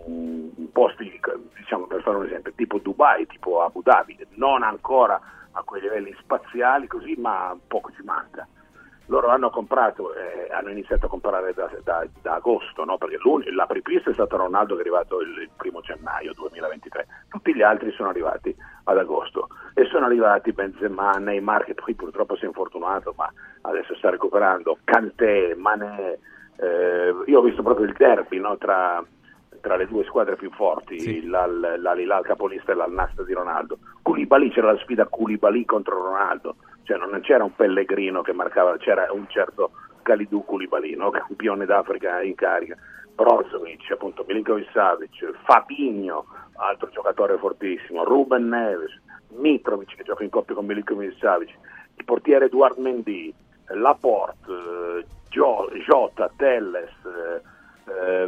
mm, 0.10 0.66
posti, 0.72 1.20
diciamo 1.56 1.86
per 1.86 2.02
fare 2.02 2.18
un 2.18 2.26
esempio, 2.26 2.52
tipo 2.56 2.80
Dubai, 2.80 3.28
tipo 3.28 3.62
Abu 3.62 3.82
Dhabi, 3.84 4.18
non 4.32 4.64
ancora 4.64 5.22
a 5.52 5.62
quei 5.64 5.82
livelli 5.82 6.16
spaziali 6.20 6.88
così, 6.88 7.16
ma 7.18 7.56
poco 7.68 7.92
ci 7.92 8.02
manca. 8.04 8.48
Loro 9.10 9.30
hanno 9.30 9.50
comprato, 9.50 10.14
eh, 10.14 10.52
hanno 10.52 10.70
iniziato 10.70 11.08
a 11.08 11.10
comprare 11.10 11.54
da, 11.54 11.70
da, 11.84 12.06
da 12.22 12.36
agosto, 12.36 12.86
no? 12.86 12.98
perché 12.98 13.18
la 13.52 13.66
prepista 13.66 14.12
è 14.12 14.14
stato 14.14 14.38
Ronaldo 14.38 14.76
che 14.76 14.82
è 14.82 14.84
arrivato 14.84 15.20
il, 15.22 15.30
il 15.42 15.50
primo 15.58 15.82
gennaio 15.82 16.34
2023, 16.34 17.08
tutti 17.28 17.56
gli 17.56 17.64
altri 17.64 17.92
sono 17.92 18.10
arrivati 18.10 18.56
ad 18.84 18.98
agosto 18.98 19.48
e 19.74 19.86
sono 19.86 20.06
arrivati 20.06 20.54
Benzema, 20.54 21.12
Neymar 21.14 21.66
che 21.66 21.74
poi 21.74 21.96
purtroppo 21.96 22.36
si 22.36 22.44
è 22.44 22.48
infortunato 22.48 23.14
ma 23.18 23.32
adesso 23.62 23.96
sta 23.96 24.12
recuperando, 24.12 24.78
Kanté, 24.84 25.56
Mané, 25.58 26.20
eh, 26.58 27.14
io 27.26 27.40
ho 27.40 27.42
visto 27.42 27.64
proprio 27.64 27.88
il 27.88 27.96
derby 27.98 28.38
no, 28.38 28.58
tra, 28.58 29.04
tra, 29.62 29.76
le 29.76 29.88
due 29.88 30.04
squadre 30.04 30.36
più 30.36 30.52
forti, 30.52 31.00
sì. 31.00 31.26
l'Alilal 31.26 32.24
capolista 32.24 32.74
e 32.74 32.76
l'Alnasta 32.76 33.24
di 33.24 33.34
Ronaldo. 33.34 33.80
Koulibaly 34.02 34.52
c'era 34.52 34.74
la 34.74 34.80
sfida 34.80 35.08
Koulibaly 35.08 35.66
contro 35.66 36.02
Ronaldo, 36.04 36.58
cioè 36.90 36.98
non 36.98 37.22
c'era 37.22 37.44
un 37.44 37.56
Pellegrino 37.56 38.24
che 38.24 38.34
marcava, 38.34 38.76
c'era 38.78 39.08
un 39.12 39.28
certo 39.30 39.72
Kalidou 40.02 40.44
Koulibaly, 40.44 40.96
no? 40.96 41.12
campione 41.12 41.66
d'Africa 41.66 42.24
in 42.24 42.34
carica, 42.34 42.76
Brozovic, 43.14 43.92
appunto 43.92 44.26
Milinkovic 44.28 44.72
Savic, 44.72 45.32
Fabinho, 45.44 46.26
altro 46.56 46.90
giocatore 46.90 47.38
fortissimo, 47.38 48.04
Ruben 48.04 48.48
Neves, 48.48 49.00
Mitrovic 49.36 49.98
che 49.98 50.04
gioca 50.04 50.24
in 50.24 50.32
coppia 50.32 50.56
con 50.56 50.66
Milinkovic 50.66 51.16
Savic, 51.20 51.56
il 51.96 52.06
portiere 52.06 52.46
Eduard 52.46 52.80
Mendy, 52.80 53.32
Laporte, 53.68 54.52
eh, 54.52 55.06
Jota, 55.30 56.32
Telles, 56.38 56.90
eh, 57.06 57.42
eh, 57.92 58.28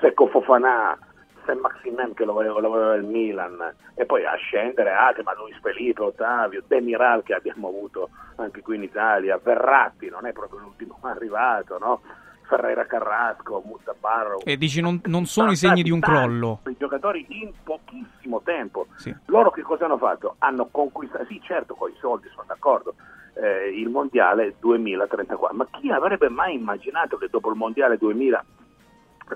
Secco 0.00 0.28
Fofana, 0.28 0.96
Saint 1.44 1.60
Maximen 1.60 2.14
che 2.14 2.24
lo 2.24 2.32
voleva, 2.32 2.60
lo 2.60 2.68
voleva 2.68 2.94
il 2.94 3.04
Milan 3.04 3.74
e 3.94 4.04
poi 4.06 4.24
a 4.24 4.34
scendere 4.34 4.90
anche 4.90 5.22
ma 5.22 5.34
Luis 5.34 5.58
Felipe, 5.60 6.02
Ottavio, 6.02 6.62
Demiral 6.66 7.22
che 7.22 7.34
abbiamo 7.34 7.68
avuto 7.68 8.10
anche 8.36 8.62
qui 8.62 8.76
in 8.76 8.82
Italia, 8.82 9.40
Verratti 9.42 10.08
non 10.08 10.26
è 10.26 10.32
proprio 10.32 10.60
l'ultimo 10.60 10.98
arrivato, 11.02 11.78
no? 11.78 12.00
Ferreira 12.52 12.84
Carrasco, 12.84 13.62
Mutabarro. 13.64 14.40
E 14.44 14.58
dici 14.58 14.82
non, 14.82 15.00
non 15.04 15.24
sono 15.24 15.52
i 15.52 15.56
segni 15.56 15.82
di 15.82 15.90
un 15.90 16.00
crollo. 16.00 16.60
I 16.66 16.76
giocatori 16.78 17.24
in 17.28 17.50
pochissimo 17.62 18.42
tempo. 18.42 18.88
Sì. 18.96 19.14
Loro 19.26 19.50
che 19.50 19.62
cosa 19.62 19.86
hanno 19.86 19.96
fatto? 19.96 20.34
Hanno 20.38 20.68
conquistato, 20.70 21.24
sì 21.24 21.40
certo 21.42 21.74
con 21.74 21.90
i 21.90 21.96
soldi 21.98 22.28
sono 22.28 22.44
d'accordo, 22.46 22.94
eh, 23.34 23.70
il 23.70 23.88
mondiale 23.88 24.56
2034, 24.58 25.56
ma 25.56 25.66
chi 25.70 25.90
avrebbe 25.90 26.28
mai 26.28 26.54
immaginato 26.54 27.16
che 27.16 27.28
dopo 27.30 27.48
il 27.48 27.56
mondiale 27.56 27.96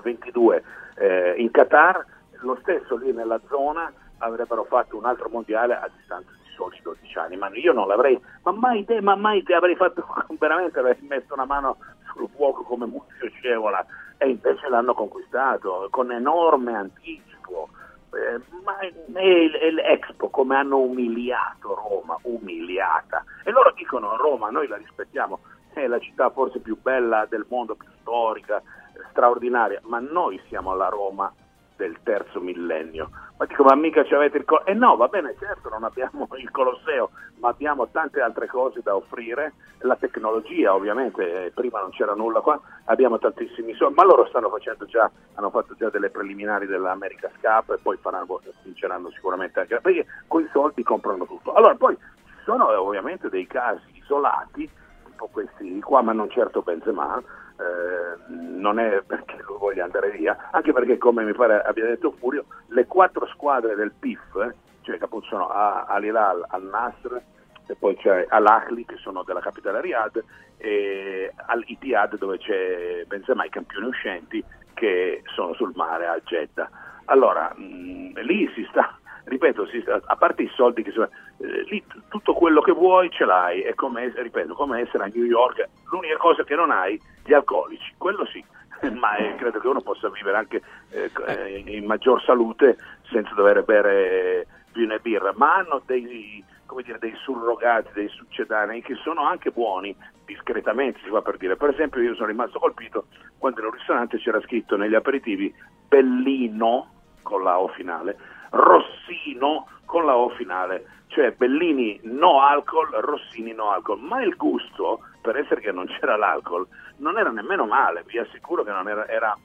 2022 0.01 0.63
eh, 0.95 1.33
in 1.37 1.51
Qatar, 1.51 2.05
lo 2.41 2.57
stesso 2.61 2.95
lì 2.97 3.11
nella 3.11 3.39
zona 3.47 3.91
avrebbero 4.19 4.63
fatto 4.65 4.97
un 4.97 5.05
altro 5.05 5.29
mondiale 5.29 5.75
a 5.75 5.89
distanza 5.95 6.29
di 6.31 6.49
soli 6.55 6.79
12 6.81 7.19
anni, 7.19 7.37
ma 7.37 7.49
io 7.53 7.73
non 7.73 7.87
l'avrei, 7.87 8.19
ma 8.43 8.51
mai 8.51 8.83
te, 8.85 9.01
ma 9.01 9.15
mai 9.15 9.43
te 9.43 9.53
avrei 9.53 9.75
fatto, 9.75 10.05
veramente 10.39 10.79
avrei 10.79 10.97
messo 11.01 11.33
una 11.33 11.45
mano 11.45 11.77
sul 12.13 12.29
fuoco 12.35 12.63
come 12.63 12.85
Muzio 12.85 13.29
Scevola 13.29 13.85
e 14.17 14.29
invece 14.29 14.67
l'hanno 14.67 14.93
conquistato 14.93 15.87
con 15.91 16.11
enorme 16.11 16.75
anticipo. 16.75 17.69
Eh, 18.09 18.39
ma 18.63 18.79
e 18.79 19.71
l'Expo 19.71 20.29
come 20.29 20.55
hanno 20.55 20.79
umiliato 20.79 21.75
Roma, 21.75 22.17
umiliata. 22.23 23.23
E 23.43 23.51
loro 23.51 23.73
dicono 23.75 24.15
Roma, 24.15 24.49
noi 24.49 24.67
la 24.67 24.77
rispettiamo, 24.77 25.39
è 25.73 25.85
la 25.87 25.99
città 25.99 26.29
forse 26.29 26.59
più 26.59 26.79
bella 26.81 27.25
del 27.29 27.45
mondo, 27.49 27.75
più 27.75 27.87
storica, 27.99 28.61
straordinaria, 29.09 29.81
ma 29.83 29.99
noi 29.99 30.39
siamo 30.47 30.75
la 30.75 30.89
Roma 30.89 31.31
del 31.77 31.97
terzo 32.03 32.41
millennio. 32.41 33.09
Ma 33.37 33.45
dico, 33.45 33.63
ma 33.63 33.75
mica 33.75 34.03
ci 34.03 34.15
avete 34.15 34.37
il 34.37 34.45
Colosseo? 34.45 34.73
Eh 34.73 34.77
no, 34.77 34.95
va 34.97 35.07
bene, 35.07 35.35
certo, 35.39 35.69
non 35.69 35.83
abbiamo 35.83 36.27
il 36.37 36.51
Colosseo, 36.51 37.11
ma 37.39 37.49
abbiamo 37.49 37.87
tante 37.87 38.19
altre 38.19 38.47
cose 38.47 38.81
da 38.81 38.95
offrire. 38.95 39.53
La 39.81 39.95
tecnologia, 39.95 40.73
ovviamente, 40.73 41.45
eh, 41.45 41.51
prima 41.51 41.79
non 41.79 41.91
c'era 41.91 42.15
nulla 42.15 42.41
qua, 42.41 42.59
abbiamo 42.85 43.19
tantissimi 43.19 43.73
soldi, 43.75 43.93
ma 43.93 44.03
loro 44.03 44.25
stanno 44.25 44.49
facendo 44.49 44.85
già, 44.85 45.09
hanno 45.35 45.51
fatto 45.51 45.75
già 45.75 45.89
delle 45.89 46.09
preliminari 46.09 46.65
dell'America 46.65 47.31
Cup 47.39 47.75
e 47.75 47.79
poi 47.81 47.95
faranno, 47.97 48.41
vinceranno 48.63 49.11
sicuramente 49.11 49.59
anche, 49.59 49.79
perché 49.79 50.05
con 50.27 50.41
i 50.41 50.49
soldi 50.51 50.81
comprano 50.81 51.25
tutto. 51.25 51.53
Allora, 51.53 51.75
poi 51.75 51.95
ci 51.95 52.43
sono 52.43 52.71
eh, 52.71 52.75
ovviamente 52.75 53.29
dei 53.29 53.45
casi 53.45 53.85
isolati, 53.93 54.67
tipo 55.05 55.27
questi 55.31 55.79
qua, 55.81 56.01
ma 56.01 56.11
non 56.11 56.29
certo 56.31 56.63
Benzema, 56.63 57.21
eh, 57.59 58.31
non 58.31 58.79
è 58.79 59.01
perché 59.05 59.41
lui 59.45 59.57
voglia 59.57 59.83
andare 59.83 60.11
via, 60.11 60.49
anche 60.51 60.73
perché 60.73 60.97
come 60.97 61.23
mi 61.23 61.33
pare 61.33 61.61
abbia 61.61 61.85
detto 61.85 62.11
Furio, 62.11 62.45
le 62.67 62.85
quattro 62.85 63.25
squadre 63.27 63.75
del 63.75 63.91
PIF, 63.97 64.53
cioè 64.81 64.97
che 64.97 65.03
appunto 65.03 65.27
sono 65.27 65.49
Al-Hilal, 65.49 66.45
Al-Nasr 66.47 67.19
e 67.67 67.75
poi 67.75 67.95
c'è 67.97 68.25
Al-Ahli 68.29 68.85
che 68.85 68.95
sono 68.97 69.23
della 69.23 69.41
capitale 69.41 69.81
Riyadh 69.81 70.23
e 70.57 71.31
Al-Ittihad 71.35 72.17
dove 72.17 72.37
c'è 72.37 73.03
Benzema 73.05 73.45
i 73.45 73.49
campioni 73.49 73.87
uscenti 73.87 74.43
che 74.73 75.23
sono 75.33 75.53
sul 75.53 75.73
mare 75.75 76.07
a 76.07 76.19
Jeddah. 76.23 76.69
Allora, 77.05 77.53
mh, 77.55 78.21
lì 78.21 78.49
si 78.53 78.65
sta, 78.69 78.97
ripeto, 79.27 79.67
si 79.67 79.83
a 79.87 80.15
parte 80.15 80.43
i 80.43 80.51
soldi 80.55 80.83
che 80.83 80.91
sono, 80.91 81.09
eh, 81.39 81.63
lì 81.69 81.83
tutto 82.09 82.33
quello 82.33 82.61
che 82.61 82.71
vuoi 82.71 83.09
ce 83.11 83.25
l'hai, 83.25 83.61
è 83.61 83.73
come, 83.73 84.11
ripeto, 84.15 84.53
come 84.53 84.81
essere 84.81 85.03
a 85.03 85.11
New 85.13 85.25
York, 85.25 85.67
l'unica 85.91 86.17
cosa 86.17 86.43
che 86.43 86.55
non 86.55 86.71
hai, 86.71 86.99
gli 87.23 87.33
alcolici, 87.33 87.93
quello 87.97 88.25
sì, 88.25 88.43
ma 88.99 89.15
eh, 89.17 89.35
credo 89.35 89.59
che 89.59 89.67
uno 89.67 89.81
possa 89.81 90.09
vivere 90.09 90.37
anche 90.37 90.61
eh, 90.89 91.11
eh, 91.27 91.63
in 91.65 91.85
maggior 91.85 92.21
salute 92.23 92.77
senza 93.09 93.33
dover 93.33 93.63
bere 93.63 94.47
vino 94.73 94.93
e 94.93 94.99
birra, 94.99 95.33
ma 95.35 95.55
hanno 95.55 95.81
dei, 95.85 96.43
dire, 96.83 96.99
dei 96.99 97.15
surrogati, 97.15 97.89
dei 97.93 98.09
succedanei 98.09 98.81
che 98.81 98.95
sono 98.95 99.23
anche 99.23 99.51
buoni, 99.51 99.95
discretamente 100.25 100.99
si 101.03 101.09
fa 101.09 101.21
per 101.21 101.37
dire. 101.37 101.55
Per 101.55 101.69
esempio 101.69 102.01
io 102.01 102.15
sono 102.15 102.27
rimasto 102.27 102.59
colpito 102.59 103.07
quando 103.37 103.59
in 103.59 103.65
un 103.67 103.73
ristorante 103.73 104.17
c'era 104.17 104.41
scritto 104.41 104.77
negli 104.77 104.95
aperitivi 104.95 105.53
Bellino 105.87 106.91
con 107.23 107.43
la 107.43 107.59
O 107.59 107.67
finale, 107.69 108.17
Rossino 108.49 109.67
con 109.85 110.05
la 110.05 110.15
O 110.15 110.29
finale, 110.29 110.85
cioè 111.07 111.31
Bellini 111.31 111.99
no 112.03 112.41
alcol, 112.41 112.89
Rossini 112.91 113.53
no 113.53 113.71
alcol, 113.71 113.99
ma 113.99 114.21
il 114.21 114.35
gusto, 114.35 115.01
per 115.21 115.37
essere 115.37 115.61
che 115.61 115.71
non 115.71 115.85
c'era 115.99 116.15
l'alcol, 116.17 116.67
non 116.97 117.17
era 117.17 117.29
nemmeno 117.31 117.65
male, 117.65 118.03
vi 118.05 118.17
assicuro 118.17 118.63
che 118.63 118.71
non 118.71 118.87
era, 118.87 119.07
era 119.07 119.37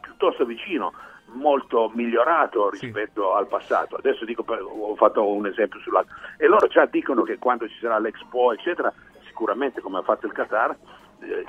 piuttosto 0.00 0.44
vicino, 0.44 0.92
molto 1.26 1.90
migliorato 1.94 2.70
Sì. 2.74 2.86
rispetto 2.86 3.34
al 3.34 3.46
passato. 3.46 3.96
Adesso 3.96 4.24
dico, 4.24 4.44
ho 4.46 4.94
fatto 4.96 5.26
un 5.26 5.46
esempio 5.46 5.80
sull'alcol, 5.80 6.14
e 6.38 6.46
loro 6.46 6.66
già 6.68 6.86
dicono 6.86 7.22
che 7.22 7.38
quando 7.38 7.68
ci 7.68 7.78
sarà 7.80 7.98
l'Expo, 7.98 8.52
eccetera, 8.52 8.92
sicuramente 9.26 9.80
come 9.80 9.98
ha 9.98 10.02
fatto 10.02 10.26
il 10.26 10.32
Qatar, 10.32 10.76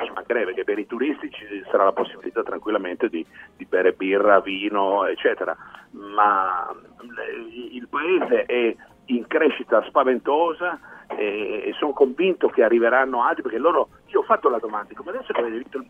ci 0.03 0.12
mancherebbe 0.13 0.53
che 0.53 0.63
per 0.63 0.79
i 0.79 0.86
turisti 0.86 1.29
ci 1.32 1.63
sarà 1.70 1.86
la 1.86 1.91
possibilità 1.91 2.44
tranquillamente 2.44 3.10
di, 3.10 3.25
di 3.55 3.65
bere 3.65 3.94
birra, 3.94 4.39
vino, 4.39 5.05
eccetera. 5.05 5.55
Ma 5.91 6.70
eh, 6.70 7.75
il 7.75 7.88
paese 7.88 8.46
è 8.46 8.75
in 9.05 9.27
crescita 9.27 9.84
spaventosa 9.84 10.79
e, 11.08 11.74
sono 11.77 11.94
convinto 11.94 12.48
che 12.48 12.63
arriveranno 12.63 13.24
altri 13.24 13.44
perché 13.44 13.58
loro, 13.58 13.89
io 14.08 14.20
ho 14.20 14.24
fatto 14.24 14.50
la 14.50 14.60
domanda, 14.60 14.94
come 14.96 15.12
adesso 15.12 15.34
che 15.34 15.39
avete 15.39 15.58
vinto, 15.58 15.84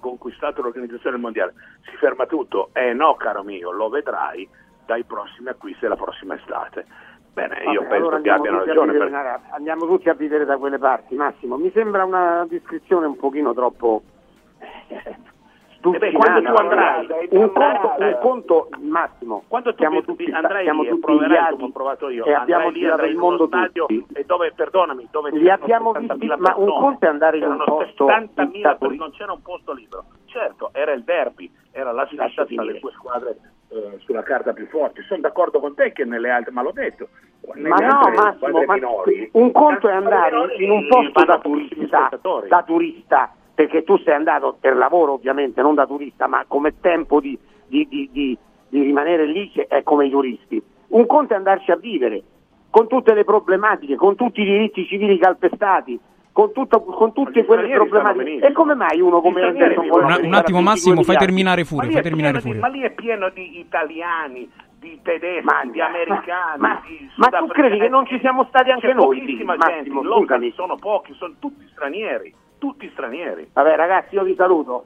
conquistato 0.00 0.62
l'organizzazione 0.62 1.16
mondiale, 1.16 1.54
si 1.88 1.96
ferma 1.96 2.26
tutto? 2.26 2.70
Eh 2.72 2.92
no 2.92 3.14
caro 3.14 3.42
mio, 3.42 3.70
lo 3.70 3.88
vedrai 3.88 4.48
dai 4.84 5.04
prossimi 5.04 5.48
acquisti 5.48 5.80
della 5.80 5.96
prossima 5.96 6.34
estate. 6.34 6.86
Bene, 7.36 7.64
io 7.70 7.80
Vabbè, 7.82 7.88
penso 7.90 7.94
allora 7.96 8.20
che 8.22 8.30
abbiano 8.30 8.64
ragione. 8.64 8.96
Arabia. 8.96 9.40
Andiamo 9.50 9.86
tutti 9.86 10.08
a 10.08 10.14
vivere 10.14 10.46
da 10.46 10.56
quelle 10.56 10.78
parti, 10.78 11.14
Massimo. 11.16 11.58
Mi 11.58 11.70
sembra 11.72 12.02
una 12.06 12.46
descrizione 12.48 13.04
un 13.04 13.16
pochino 13.16 13.52
troppo 13.52 14.00
eh, 14.88 15.16
Eh 15.82 15.98
beh, 15.98 16.12
quando 16.12 16.40
tu 16.40 16.54
andrai, 16.54 17.06
un 17.32 17.52
conto, 17.52 17.94
un 17.98 18.18
conto, 18.22 18.68
Massimo, 18.80 19.44
Quando 19.48 19.72
tu 19.72 19.76
siamo 19.80 20.00
tutti, 20.00 20.24
andrai 20.30 20.64
siamo 20.64 20.84
e 20.84 20.88
tutti 20.88 21.00
proverai 21.02 21.50
come 21.52 21.64
ho 21.64 21.70
provato 21.72 22.08
io, 22.08 22.24
e 22.24 22.32
abbiamo 22.32 22.70
lì, 22.70 22.78
girato 22.80 23.04
il 23.04 23.16
mondo 23.16 23.46
stadio 23.48 23.84
tutti. 23.84 24.06
e 24.14 24.24
dove, 24.24 24.52
perdonami, 24.56 25.06
dove 25.10 25.30
Li 25.32 25.50
abbiamo 25.50 25.92
70.000 25.92 26.16
visti, 26.16 26.26
ma 26.38 26.54
un 26.56 26.70
conto 26.70 27.04
è 27.04 27.08
andare 27.08 27.36
in 27.36 27.44
un 27.44 27.62
posto 27.66 28.06
70.000 28.06 28.60
da 28.62 28.74
per- 28.76 28.90
non 28.92 29.10
c'era 29.10 29.32
un 29.32 29.42
posto 29.42 29.74
libero. 29.74 30.04
Certo, 30.24 30.70
era 30.72 30.92
il 30.92 31.04
derby, 31.04 31.52
era 31.70 31.92
la 31.92 32.06
sfida 32.06 32.22
Lascia 32.22 32.46
tra 32.46 32.54
le 32.54 32.62
finire. 32.62 32.80
due 32.80 32.92
squadre 32.92 33.36
eh, 33.68 33.98
sulla 33.98 34.22
carta 34.22 34.52
più 34.52 34.66
forti. 34.66 35.02
Sono 35.02 35.20
d'accordo 35.20 35.60
con 35.60 35.74
te 35.74 35.92
che 35.92 36.04
nelle 36.04 36.30
altre, 36.30 36.52
ma 36.52 36.62
l'ho 36.62 36.72
detto, 36.72 37.08
Ma 37.54 37.76
no, 37.76 38.10
Massimo, 38.14 38.62
ma 38.64 38.74
minori, 38.74 39.28
un 39.32 39.52
conto 39.52 39.88
è 39.88 39.92
andare 39.92 40.54
in 40.58 40.70
un 40.70 40.86
posto 40.88 41.24
da 41.24 41.38
turista, 41.38 42.10
da 42.48 42.62
turista, 42.62 43.32
perché 43.54 43.84
tu 43.84 43.96
sei 43.98 44.14
andato 44.14 44.56
per 44.60 44.76
lavoro 44.76 45.12
ovviamente, 45.12 45.62
non 45.62 45.74
da 45.74 45.86
turista, 45.86 46.26
ma 46.26 46.44
come 46.46 46.80
tempo 46.80 47.20
di, 47.20 47.38
di- 47.66 47.86
di- 47.88 48.08
di- 48.12 48.38
rimanere 48.68 49.26
lì 49.26 49.50
che 49.50 49.66
è 49.66 49.82
come 49.82 50.06
i 50.06 50.10
turisti. 50.10 50.62
Un 50.88 51.06
conto 51.06 51.32
è 51.34 51.36
andarci 51.36 51.70
a 51.70 51.76
vivere, 51.76 52.22
con 52.70 52.86
tutte 52.88 53.14
le 53.14 53.24
problematiche, 53.24 53.96
con 53.96 54.14
tutti 54.16 54.42
i 54.42 54.44
diritti 54.44 54.84
civili 54.86 55.18
calpestati, 55.18 55.98
con, 56.36 56.52
tutto- 56.52 56.82
con 56.82 57.14
tutte 57.14 57.46
quelle 57.46 57.66
problematiche. 57.74 58.48
E 58.48 58.52
come 58.52 58.74
mai 58.74 59.00
uno 59.00 59.22
come 59.22 59.40
Anderson 59.40 59.88
Un, 59.90 60.18
un 60.24 60.34
attimo 60.34 60.60
Massimo, 60.60 61.02
fai 61.02 61.16
terminare 61.16 61.62
Ma 61.62 61.66
Furio, 61.66 61.90
fai 61.90 62.02
terminare 62.02 62.40
Furio. 62.42 62.60
ma 62.60 62.68
lì 62.68 62.82
è 62.82 62.90
pieno 62.90 63.30
di 63.30 63.58
italiani, 63.58 64.46
di 64.78 65.00
tedeschi, 65.02 65.44
Ma, 65.46 65.62
di 65.64 65.80
americani, 65.80 66.58
ma- 66.60 66.82
di 66.86 67.10
ma 67.16 67.28
tu 67.28 67.46
credi 67.46 67.78
che 67.78 67.88
non 67.88 68.04
ci 68.06 68.18
siamo 68.20 68.44
stati 68.50 68.70
anche 68.70 68.88
C'è 68.88 68.92
noi? 68.92 69.18
pochissima 69.18 69.54
lì, 69.54 69.60
gente, 69.60 69.88
Massimo, 69.88 70.02
locali 70.02 70.52
sono 70.54 70.76
pochi, 70.76 71.14
sono 71.14 71.32
tutti 71.38 71.66
stranieri, 71.72 72.34
tutti 72.58 72.86
stranieri. 72.92 73.48
Vabbè 73.54 73.74
ragazzi, 73.74 74.14
io 74.16 74.22
vi 74.24 74.34
saluto. 74.34 74.84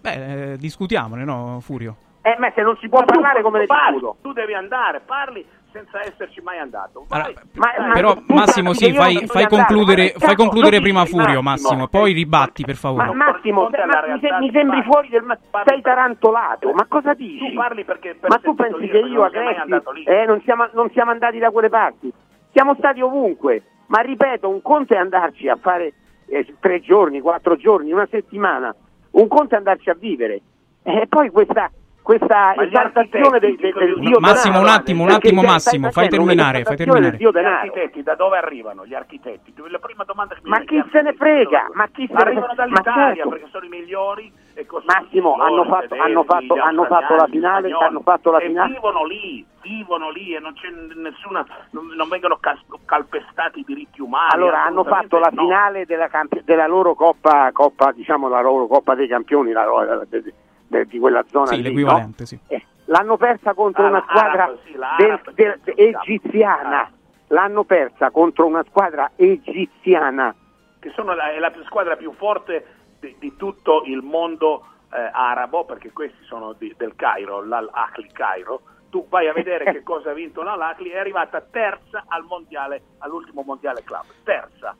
Beh, 0.00 0.52
eh, 0.52 0.56
discutiamone, 0.56 1.24
no, 1.24 1.58
Furio? 1.60 1.96
Eh, 2.22 2.34
ma 2.38 2.50
se 2.54 2.62
non 2.62 2.78
si 2.80 2.88
può 2.88 3.04
parlare 3.04 3.42
come 3.42 3.58
ne 3.58 3.66
parli, 3.66 3.98
discuto? 3.98 4.16
tu 4.22 4.32
devi 4.32 4.54
andare, 4.54 5.00
parli 5.04 5.44
senza 5.76 6.00
esserci 6.04 6.40
mai 6.40 6.58
andato. 6.58 7.04
Vai. 7.08 7.20
Allora, 7.20 7.42
Ma- 7.54 7.86
ma- 7.86 7.92
però 7.92 8.14
tu 8.14 8.34
Massimo 8.34 8.72
sì, 8.72 8.92
fai, 8.94 9.26
fai 9.26 9.46
concludere, 9.46 10.14
ma 10.18 10.26
fai 10.26 10.34
concludere 10.36 10.80
prima 10.80 11.04
Furio 11.04 11.42
Massimo, 11.42 11.68
Massimo, 11.68 11.88
poi 11.88 12.12
ribatti 12.12 12.64
per 12.64 12.74
Ma 12.74 12.80
favore. 12.80 13.12
Massimo, 13.14 13.68
te- 13.68 13.80
alla 13.82 14.06
ma 14.06 14.38
mi, 14.38 14.50
sembri 14.52 14.82
fuori 14.82 15.08
del... 15.08 15.22
ma- 15.22 15.38
sei 15.64 15.80
tarantolato, 15.82 16.72
ma 16.72 16.86
cosa 16.86 17.12
dici? 17.14 17.48
Tu 17.50 17.54
parli 17.54 17.84
perché 17.84 18.14
per 18.18 18.30
ma 18.30 18.38
tu 18.38 18.54
pensi 18.54 18.88
che 18.88 18.98
io 18.98 19.22
a 19.22 19.24
non 19.24 19.30
sei 19.32 19.44
mai 19.44 19.56
andato 19.56 19.90
Greci 19.90 20.08
lì. 20.08 20.16
eh, 20.16 20.24
non, 20.26 20.40
siamo, 20.42 20.68
non 20.72 20.90
siamo 20.92 21.10
andati 21.10 21.38
da 21.38 21.50
quelle 21.50 21.68
parti? 21.68 22.12
Siamo 22.52 22.74
stati 22.78 23.00
ovunque, 23.02 23.62
ma 23.88 24.00
ripeto, 24.00 24.48
un 24.48 24.62
conto 24.62 24.94
è 24.94 24.96
andarci 24.96 25.48
a 25.48 25.56
fare 25.60 25.92
eh, 26.28 26.54
tre 26.58 26.80
giorni, 26.80 27.20
quattro 27.20 27.56
giorni, 27.56 27.92
una 27.92 28.08
settimana. 28.10 28.74
Un 29.10 29.28
conto 29.28 29.54
è 29.54 29.58
andarci 29.58 29.90
a 29.90 29.94
vivere. 29.98 30.40
E 30.82 31.06
poi 31.08 31.30
questa, 31.30 31.70
questa 32.06 32.52
Ma 32.54 32.62
gli 32.62 32.68
esaltazione 32.68 33.40
del, 33.40 33.50
architetti, 33.50 33.78
del, 33.80 33.94
del 33.94 33.98
dio 33.98 34.08
io, 34.10 34.20
Massimo, 34.20 34.52
denaro, 34.58 34.68
un 34.72 34.78
attimo, 34.78 35.02
un 35.02 35.10
attimo, 35.10 35.42
Massimo, 35.42 35.90
fai 35.90 36.08
terminare, 36.08 36.62
fai 36.62 36.76
terminare. 36.76 37.16
dio 37.16 37.30
Gli 37.30 37.32
denaro. 37.32 37.56
architetti 37.56 38.02
da 38.04 38.14
dove 38.14 38.38
arrivano? 38.38 38.86
Gli 38.86 38.94
architetti? 38.94 39.52
La 39.68 39.80
prima 39.80 40.04
domanda 40.04 40.34
che 40.36 40.40
mi 40.44 40.50
Ma 40.50 40.60
chi 40.60 40.76
gli 40.76 40.84
se 40.92 41.02
ne 41.02 41.14
frega? 41.14 41.66
Ma 41.72 41.88
chi 41.88 42.06
se 42.06 42.12
ne 42.12 42.20
Arrivano 42.20 42.46
frega? 42.54 42.62
dall'Italia 42.62 43.02
Ma 43.02 43.12
certo. 43.14 43.28
perché 43.30 43.46
sono 43.50 43.64
i 43.64 43.68
migliori 43.68 44.32
e 44.54 44.66
Massimo, 44.84 45.34
hanno 45.34 45.64
fatto- 45.64 45.80
tedeschi, 45.88 46.00
hanno 46.08 46.22
fatto- 46.22 46.54
gli 46.54 46.58
hanno 46.60 46.84
fatto 46.84 47.14
la 47.16 47.26
gli 47.26 47.30
finale- 47.30 47.72
hanno 47.72 48.00
fatto 48.02 48.30
la 48.30 48.38
finale- 48.38 48.72
vivono 48.72 49.04
lì, 49.04 49.46
vivono 49.62 50.10
lì 50.10 50.34
e 50.36 50.38
non 50.38 50.52
c'è 50.54 50.68
nessuna 50.94 51.44
non, 51.70 51.86
non 51.96 52.08
vengono 52.08 52.36
cas- 52.38 52.64
calpestati 52.84 53.58
i 53.58 53.64
diritti 53.66 54.00
umani. 54.00 54.30
Allora 54.32 54.62
hanno 54.62 54.84
fatto 54.84 55.18
la 55.18 55.26
assolutamente 55.26 55.34
no. 55.42 55.42
finale 55.48 55.86
della, 55.86 56.06
campi- 56.06 56.42
della 56.44 56.66
loro 56.68 56.94
coppa, 56.94 57.50
coppa, 57.52 57.90
diciamo 57.90 58.28
la 58.28 58.40
loro 58.42 58.68
coppa 58.68 58.94
dei 58.94 59.08
campioni 59.08 59.50
la 59.50 59.64
loro- 59.64 60.04
de- 60.08 60.22
de- 60.68 60.86
di 60.86 60.98
quella 60.98 61.24
zona 61.28 61.46
Sì, 61.46 61.56
lì, 61.56 61.62
l'equivalente, 61.62 62.20
no? 62.22 62.26
sì. 62.26 62.38
Eh, 62.48 62.64
l'hanno 62.86 63.16
persa 63.16 63.54
contro 63.54 63.84
Ah, 63.84 63.88
una 63.88 64.04
squadra 64.08 64.42
Arab, 64.44 64.58
sì, 64.64 64.72
del- 64.96 65.20
del- 65.34 65.60
sì, 65.64 65.70
egiziana. 65.76 66.80
Ah. 66.82 66.90
L'hanno 67.28 67.64
persa 67.64 68.10
contro 68.10 68.46
una 68.46 68.62
squadra 68.68 69.10
egiziana. 69.16 70.34
che 70.78 70.90
sono 70.94 71.14
la, 71.14 71.32
è 71.32 71.38
la 71.40 71.50
più- 71.50 71.64
squadra 71.64 71.96
più 71.96 72.12
forte 72.12 72.64
di, 73.00 73.16
di 73.18 73.34
tutto 73.36 73.82
il 73.86 74.02
mondo 74.02 74.64
eh, 74.92 75.10
arabo, 75.12 75.64
perché 75.64 75.90
questi 75.90 76.22
sono 76.24 76.52
di- 76.52 76.72
del 76.76 76.94
Cairo, 76.94 77.44
l'Al-Ahli 77.44 78.08
Cairo. 78.12 78.60
Tu 78.88 79.04
vai 79.08 79.26
a 79.26 79.32
vedere 79.32 79.64
che 79.72 79.82
cosa 79.82 80.10
ha 80.10 80.14
vinto 80.14 80.42
l'Al-Ahli, 80.42 80.90
è 80.90 80.98
arrivata 80.98 81.40
terza 81.40 82.04
al 82.06 82.22
mondiale, 82.22 82.82
all'ultimo 82.98 83.42
mondiale 83.42 83.82
club, 83.82 84.04
terza. 84.22 84.76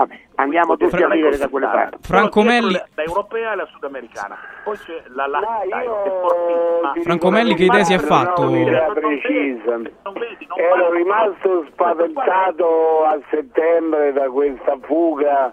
Vabbè, 0.00 0.18
andiamo 0.36 0.76
tutti 0.76 0.84
a 0.84 0.88
potete 1.06 1.14
vivere 1.14 1.36
da 1.36 1.48
quelle 1.48 1.66
parti. 1.66 1.96
Franco 2.02 2.42
Melli- 2.42 2.72
la- 2.72 2.86
La 2.94 3.02
europea 3.02 3.52
e 3.52 3.56
la 3.56 3.66
sudamericana. 3.70 4.38
Poi 4.64 4.76
c'è 4.78 5.02
la 5.08 5.28
Ma 5.28 5.40
Lahti 5.40 5.68
Cairo, 5.68 6.02
che 6.02 6.08
è 6.08 6.20
fortissima. 6.20 6.92
Franco 7.02 7.30
Melli, 7.30 7.54
che 7.54 7.64
idea 7.64 7.84
si 7.84 7.92
è 7.94 7.98
fatto? 7.98 8.42
Non 8.44 8.52
vedi, 8.64 8.70
precisa. 8.94 9.70
non 9.76 9.82
vedi, 10.14 10.46
non 10.48 10.58
Ero 10.58 10.92
rimasto 10.92 11.66
spaventato 11.70 13.04
a 13.04 13.18
settembre 13.30 14.12
da 14.12 14.28
questa 14.30 14.78
fuga 14.82 15.52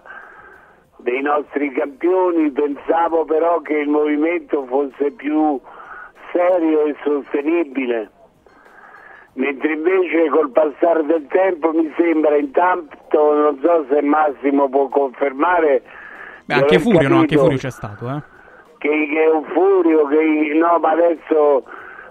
dei 0.98 1.20
nostri 1.22 1.70
campioni, 1.72 2.50
pensavo 2.50 3.24
però 3.24 3.60
che 3.60 3.74
il 3.74 3.88
movimento 3.88 4.64
fosse 4.66 5.10
più 5.12 5.60
serio 6.32 6.84
e 6.86 6.96
sostenibile, 7.04 8.10
mentre 9.34 9.72
invece 9.72 10.28
col 10.30 10.50
passare 10.50 11.04
del 11.06 11.26
tempo 11.28 11.72
mi 11.72 11.92
sembra 11.96 12.36
intanto, 12.36 13.34
non 13.34 13.58
so 13.62 13.86
se 13.88 14.02
Massimo 14.02 14.68
può 14.68 14.88
confermare, 14.88 15.82
Beh, 16.44 16.54
anche 16.54 16.78
Furio, 16.78 17.08
no? 17.08 17.18
Anche 17.18 17.36
Furio 17.36 17.58
c'è 17.58 17.70
stato, 17.70 18.08
eh. 18.08 18.22
che, 18.78 18.88
che 18.88 19.24
è 19.24 19.30
un 19.30 19.44
furio, 19.44 20.06
che 20.06 20.52
no, 20.54 20.78
ma 20.78 20.90
adesso 20.90 21.64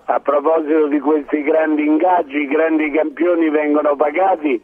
a 0.06 0.20
proposito 0.20 0.88
di 0.88 1.00
questi 1.00 1.42
grandi 1.44 1.86
ingaggi, 1.86 2.38
i 2.38 2.48
grandi 2.48 2.90
campioni 2.92 3.50
vengono 3.50 3.96
pagati, 3.96 4.62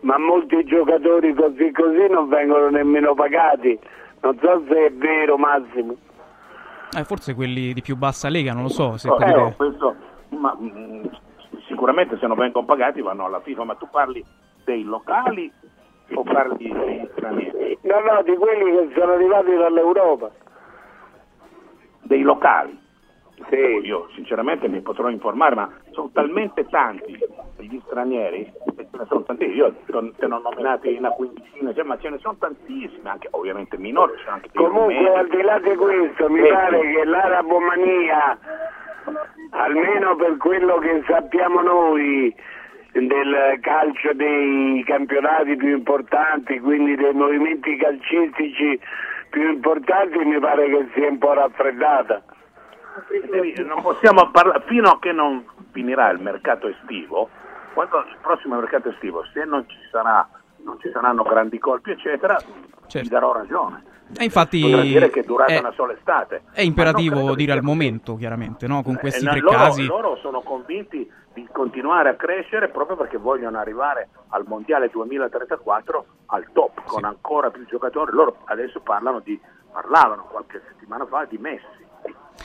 ma 0.00 0.16
molti 0.18 0.64
giocatori 0.64 1.34
così 1.34 1.70
così 1.72 2.06
non 2.08 2.28
vengono 2.28 2.70
nemmeno 2.70 3.14
pagati. 3.14 3.78
Non 4.22 4.38
so 4.40 4.62
se 4.68 4.86
è 4.86 4.92
vero 4.92 5.36
Massimo. 5.36 5.96
Eh, 6.96 7.04
forse 7.04 7.34
quelli 7.34 7.74
di 7.74 7.82
più 7.82 7.96
bassa 7.96 8.28
lega, 8.28 8.52
non 8.52 8.62
lo 8.62 8.68
so 8.68 8.96
se 8.96 9.10
Oh, 9.10 9.18
eh, 9.20 9.28
idee. 9.28 9.54
questo, 9.56 9.94
ma, 10.30 10.56
mm, 10.58 11.04
sicuramente 11.76 12.16
se 12.18 12.26
non 12.26 12.38
vengono 12.38 12.64
pagati 12.64 13.02
vanno 13.02 13.26
alla 13.26 13.40
FIFA, 13.40 13.64
ma 13.64 13.74
tu 13.74 13.86
parli 13.90 14.24
dei 14.64 14.82
locali 14.82 15.52
o 16.14 16.22
parli 16.22 16.72
dei 16.72 17.06
stranieri? 17.12 17.78
No, 17.82 18.00
no, 18.00 18.22
di 18.22 18.34
quelli 18.34 18.88
che 18.88 18.94
sono 18.98 19.12
arrivati 19.12 19.54
dall'Europa. 19.54 20.30
Dei 22.02 22.22
locali. 22.22 22.84
Sì. 23.50 23.56
Io 23.84 24.08
sinceramente 24.14 24.66
mi 24.68 24.80
potrò 24.80 25.10
informare, 25.10 25.54
ma 25.54 25.70
sono 25.90 26.08
talmente 26.14 26.66
tanti 26.68 27.18
gli 27.58 27.78
stranieri, 27.84 28.50
ce 28.74 28.86
ne 28.96 29.04
sono 29.06 29.22
tanti, 29.24 29.44
io 29.44 29.74
te 29.84 30.26
ne 30.26 30.34
ho 30.34 30.38
nominati 30.38 30.94
una 30.96 31.10
quindicina, 31.10 31.74
cioè, 31.74 31.84
ma 31.84 31.98
ce 31.98 32.08
ne 32.08 32.18
sono 32.18 32.36
tantissimi, 32.38 33.06
anche 33.06 33.28
ovviamente 33.32 33.76
minori, 33.76 34.12
anche 34.26 34.48
Comunque 34.54 34.94
rumeni. 34.94 35.16
al 35.18 35.28
di 35.28 35.42
là 35.42 35.58
di 35.58 35.74
questo 35.74 36.30
mi 36.30 36.40
Eh, 36.46 36.50
pare 36.52 36.80
che 36.80 37.04
l'arabomania, 37.04 38.38
almeno 39.50 40.16
per 40.16 40.36
quello 40.36 40.78
che 40.78 41.02
sappiamo 41.06 41.60
noi 41.60 42.34
del 42.92 43.58
calcio 43.60 44.12
dei 44.14 44.82
campionati 44.86 45.56
più 45.56 45.76
importanti, 45.76 46.58
quindi 46.60 46.96
dei 46.96 47.12
movimenti 47.12 47.76
calcistici 47.76 48.80
più 49.30 49.50
importanti, 49.50 50.18
mi 50.24 50.38
pare 50.38 50.66
che 50.68 50.88
sia 50.94 51.08
un 51.08 51.18
po' 51.18 51.34
raffreddata. 51.34 52.22
Non 53.66 53.82
possiamo 53.82 54.30
parlare 54.30 54.62
fino 54.66 54.88
a 54.88 54.98
che 54.98 55.12
non 55.12 55.44
finirà 55.72 56.08
il 56.10 56.20
mercato 56.20 56.68
estivo 56.68 57.28
quando 57.74 57.98
il 57.98 58.16
prossimo 58.22 58.56
mercato 58.56 58.88
estivo 58.88 59.22
se 59.34 59.44
non 59.44 59.68
ci 59.68 59.76
sarà 59.90 60.26
non 60.64 60.80
ci 60.80 60.90
saranno 60.90 61.22
grandi 61.22 61.58
colpi 61.58 61.90
eccetera 61.90 62.38
Certo. 62.86 63.06
ti 63.06 63.08
darò 63.08 63.34
ragione 63.34 63.82
E 64.18 64.24
infatti 64.24 64.60
potrà 64.60 64.82
dire 64.82 65.10
che 65.10 65.20
è 65.20 65.24
durata 65.24 65.52
è, 65.52 65.58
una 65.58 65.72
sola 65.72 65.92
estate 65.92 66.42
è 66.52 66.60
imperativo 66.62 67.34
dire 67.34 67.52
al 67.52 67.62
momento, 67.62 68.14
chiaramente, 68.16 68.66
no? 68.68 68.82
Con 68.82 68.94
Eh, 68.94 68.98
questi 68.98 69.24
no, 69.24 69.30
tre 69.32 69.40
loro, 69.40 69.56
casi. 69.56 69.84
loro 69.86 70.16
sono 70.16 70.40
convinti 70.42 71.10
di 71.34 71.46
continuare 71.52 72.08
a 72.10 72.14
crescere 72.14 72.68
proprio 72.68 72.96
perché 72.96 73.16
vogliono 73.18 73.58
arrivare 73.58 74.08
al 74.28 74.44
mondiale 74.46 74.88
2034 74.90 76.06
al 76.26 76.46
top 76.52 76.82
con 76.86 77.04
ancora 77.04 77.50
più 77.50 77.66
giocatori 77.66 78.12
loro 78.12 78.38
adesso 78.46 78.80
parlano 78.80 79.20
di 79.20 79.38
parlavano 79.70 80.24
qualche 80.30 80.62
settimana 80.68 81.04
fa 81.04 81.26
di 81.28 81.36
Messi 81.36 81.66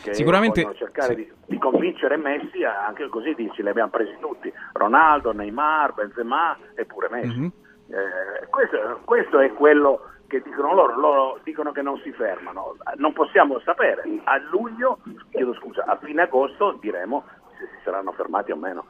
che 0.04 0.14
Sicuramente- 0.14 0.74
cercare 0.76 1.10
sì. 1.10 1.16
di, 1.16 1.32
di 1.46 1.58
convincere 1.58 2.18
Messi 2.18 2.64
a- 2.66 2.86
anche 2.86 3.08
così 3.08 3.34
dici 3.34 3.62
li 3.62 3.70
abbiamo 3.70 3.90
presi 3.92 4.16
tutti 4.20 4.52
Ronaldo, 4.74 5.32
Neymar, 5.32 5.94
Benzema 5.94 6.58
e 6.76 6.86
pure 6.86 7.08
Messi 7.10 7.38
Mhm. 7.40 7.52
Eh, 7.92 8.48
questo, 8.48 9.02
questo 9.06 9.40
è 9.40 9.52
quello 9.54 10.11
che 10.32 10.42
dicono 10.42 10.74
loro, 10.74 10.98
loro 10.98 11.40
dicono 11.44 11.74
che 11.74 11.82
non 11.82 12.00
si 12.04 12.12
fermano, 12.14 12.78
non 12.96 13.12
possiamo 13.12 13.60
sapere, 13.60 14.04
a 14.24 14.38
luglio, 14.50 15.00
chiedo 15.30 15.54
scusa, 15.56 15.84
a 15.86 15.98
fine 16.02 16.22
agosto 16.22 16.78
diremo 16.80 17.26
se 17.60 17.66
si 17.68 17.84
saranno 17.84 18.14
fermati 18.14 18.52
o 18.52 18.56
meno. 18.56 18.86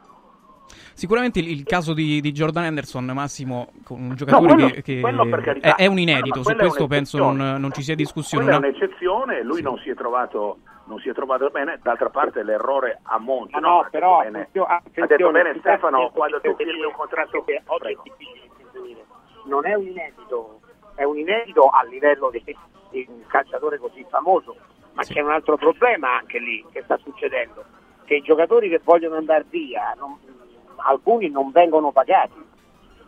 Sicuramente 0.93 1.39
il, 1.39 1.49
il 1.49 1.63
caso 1.63 1.93
di, 1.93 2.21
di 2.21 2.31
Jordan 2.31 2.65
Anderson, 2.65 3.05
Massimo, 3.05 3.71
con 3.83 3.99
un 3.99 4.15
giocatore 4.15 4.53
quello- 4.53 4.69
che, 4.69 4.81
che 4.83 4.99
quello 5.01 5.27
carità. 5.41 5.75
è, 5.75 5.83
è 5.83 5.85
un 5.87 5.95
Ma 5.95 5.99
inedito, 6.01 6.37
su 6.37 6.43
quella 6.43 6.59
è 6.59 6.65
questo 6.65 6.87
penso 6.87 7.17
non, 7.17 7.35
non 7.59 7.71
ci 7.71 7.81
sia 7.81 7.95
discussione. 7.95 8.43
Quella 8.43 8.59
è 8.59 8.69
un'eccezione, 8.69 9.41
lui 9.43 9.57
Sì. 9.57 9.63
non 9.63 9.77
si 9.79 9.89
è 9.89 9.95
trovato 9.95 10.59
non 10.85 10.99
si 10.99 11.09
è 11.09 11.13
trovato 11.13 11.49
bene, 11.49 11.79
d'altra 11.81 12.09
parte 12.09 12.43
l'errore 12.43 12.99
a 13.03 13.17
monte. 13.17 13.57
No, 13.59 13.79
ha 13.79 13.83
detto 13.83 13.89
però 13.91 14.19
bene- 14.19 14.49
ha 14.51 14.81
detto 15.07 15.31
bene 15.31 15.55
Stefano, 15.59 16.09
quando 16.13 16.41
tu 16.41 16.53
firmi 16.55 16.83
un 16.83 16.91
contratto... 16.91 17.43
che 17.45 17.61
oggi 17.65 17.87
è 17.93 17.97
difficile. 18.03 19.05
Non 19.45 19.65
è 19.65 19.73
un 19.73 19.87
inedito, 19.87 20.59
è 20.95 21.03
un 21.03 21.17
inedito 21.17 21.67
a 21.67 21.83
livello 21.83 22.29
di, 22.29 22.43
di 22.89 23.05
un 23.09 23.25
calciatore 23.27 23.77
così 23.77 24.05
famoso, 24.09 24.55
ma 24.93 25.03
c'è 25.03 25.21
un 25.21 25.31
altro 25.31 25.57
problema 25.57 26.17
anche 26.17 26.39
lì 26.39 26.63
che 26.71 26.81
sta 26.83 26.97
succedendo, 26.97 27.63
che 28.05 28.15
i 28.15 28.21
giocatori 28.21 28.69
che 28.69 28.81
vogliono 28.83 29.15
andare 29.15 29.45
via, 29.49 29.93
non- 29.97 30.17
alcuni 30.83 31.29
non 31.29 31.51
vengono 31.51 31.91
pagati, 31.91 32.39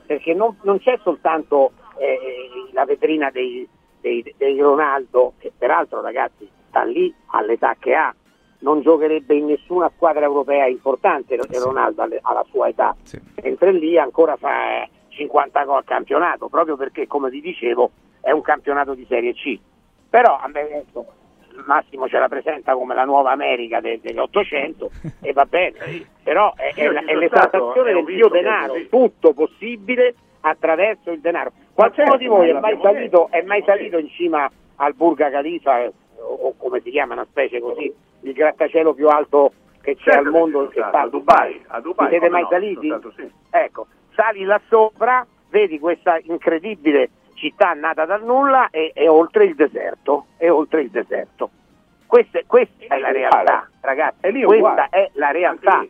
perché 0.06 0.34
non, 0.34 0.58
non 0.64 0.80
c'è 0.80 1.00
soltanto 1.04 1.72
eh, 1.98 2.50
la 2.72 2.86
vetrina 2.86 3.30
dei, 3.32 3.68
dei, 4.00 4.34
dei 4.38 4.60
Ronaldo, 4.60 5.34
che 5.40 5.52
peraltro 5.58 6.02
ragazzi 6.02 6.50
sta 6.70 6.84
lì 6.84 7.14
all'età 7.28 7.76
che 7.80 7.96
ha, 7.96 8.14
non 8.60 8.82
giocherebbe 8.82 9.36
in 9.36 9.46
nessuna 9.48 9.92
squadra 9.96 10.24
europea 10.26 10.68
importante 10.68 11.38
Sì. 11.50 11.58
Ronaldo 11.60 12.08
alla 12.22 12.46
sua 12.50 12.68
età, 12.70 12.96
Sì. 13.04 13.20
mentre 13.42 13.72
lì 13.74 13.98
ancora 13.98 14.36
fa 14.38 14.84
eh, 14.84 14.90
50 15.16 15.64
gol 15.64 15.78
al 15.78 15.84
campionato, 15.84 16.48
proprio 16.48 16.76
perché 16.76 17.08
come 17.08 17.30
vi 17.30 17.42
dicevo 17.42 17.92
è 18.22 18.32
un 18.32 18.42
campionato 18.42 18.94
di 18.94 19.06
Serie 19.08 19.34
C. 19.34 19.58
Però 20.10 20.38
a 20.38 20.48
me 20.48 20.62
adesso 20.62 21.06
Massimo 21.66 22.08
ce 22.08 22.18
la 22.18 22.28
presenta 22.28 22.74
come 22.74 22.96
la 22.96 23.06
nuova 23.06 23.32
America 23.32 23.80
de- 23.80 24.00
dell'Ottocento 24.02 24.92
e 25.22 25.34
va 25.34 25.46
bene, 25.46 26.08
però 26.24 26.54
è, 26.56 26.74
è 26.74 26.88
è 26.88 27.16
l'esaltazione 27.16 27.92
e 27.92 27.94
ho 27.94 28.04
del 28.04 28.20
è 28.20 28.30
denaro, 28.30 28.74
tutto 28.90 29.34
possibile 29.34 30.16
attraverso 30.42 31.12
il 31.12 31.20
denaro. 31.20 31.52
Qualcuno 31.74 32.06
certo, 32.06 32.18
di 32.18 32.28
voi 32.28 32.50
è 32.50 32.54
ma 32.54 32.60
mai, 32.60 32.74
l'abbiamo 32.74 32.94
salito, 32.96 33.30
detto, 33.30 33.38
è 33.38 33.42
mai 33.44 33.64
salito 33.66 33.98
in 33.98 34.10
cima 34.10 34.50
al 34.76 34.94
Burga 34.94 35.30
Khalifa 35.30 35.84
eh, 35.84 35.94
o, 36.20 36.54
come 36.58 36.82
si 36.82 36.90
chiama 36.90 37.14
una 37.14 37.26
specie 37.26 37.60
così, 37.60 37.94
il 38.22 38.34
grattacielo 38.34 38.94
più 38.94 39.08
alto 39.08 39.52
che 39.82 39.96
c'è 39.96 40.12
Certo 40.12 40.20
al 40.20 40.32
mondo 40.32 40.68
che 40.70 40.82
sta 40.88 41.02
a 41.02 41.08
Dubai, 41.08 41.62
a 41.68 41.82
Dubai, 41.82 42.10
siete 42.10 42.30
mai 42.30 42.44
no, 42.44 42.48
saliti? 42.50 42.88
stato, 42.88 43.12
sì. 43.16 43.30
Ecco, 43.50 43.88
sali 44.16 44.44
là 44.44 44.60
sopra, 44.68 45.26
vedi 45.50 45.80
questa 45.80 46.18
incredibile 46.24 47.10
città 47.36 47.74
nata 47.74 48.06
dal 48.06 48.24
nulla 48.24 48.70
e, 48.70 48.92
e 48.94 49.08
oltre 49.08 49.46
il 49.46 49.56
deserto, 49.56 50.28
e 50.38 50.50
oltre 50.50 50.82
il 50.82 50.90
deserto. 50.90 51.50
Questa, 52.06 52.40
questa 52.46 52.86
è 52.94 53.00
la 53.00 53.12
realtà, 53.12 53.70
ragazzi, 53.82 54.18
è 54.22 54.32
questa 54.32 54.56
uguale. 54.56 54.88
è 54.92 55.10
la 55.14 55.32
realtà. 55.32 55.86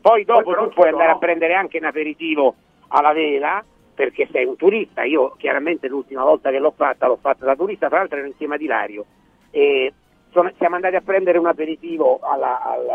Poi 0.00 0.24
dopo 0.24 0.52
Poi 0.52 0.54
tu 0.68 0.74
puoi 0.74 0.88
andare 0.88 1.04
a 1.06 1.12
sono- 1.12 1.18
prendere 1.20 1.54
anche 1.54 1.78
un 1.78 1.84
aperitivo 1.84 2.54
alla 2.88 3.12
vela, 3.12 3.64
perché 3.94 4.28
sei 4.30 4.44
un 4.44 4.56
turista. 4.56 5.02
Io 5.04 5.34
chiaramente 5.38 5.88
l'ultima 5.88 6.24
volta 6.24 6.50
che 6.50 6.58
l'ho 6.58 6.72
fatta 6.76 7.06
l'ho 7.06 7.18
fatta 7.20 7.44
da 7.44 7.54
turista, 7.56 7.88
tra 7.88 7.98
l'altro 7.98 8.18
ero 8.18 8.26
insieme 8.26 8.56
ad 8.56 8.60
Ilario. 8.60 9.04
E 9.50 9.92
sono- 10.30 10.52
siamo 10.58 10.74
andati 10.76 10.96
a 10.96 11.00
prendere 11.00 11.38
un 11.38 11.46
aperitivo 11.46 12.18
alla- 12.22 12.60
al, 12.62 12.88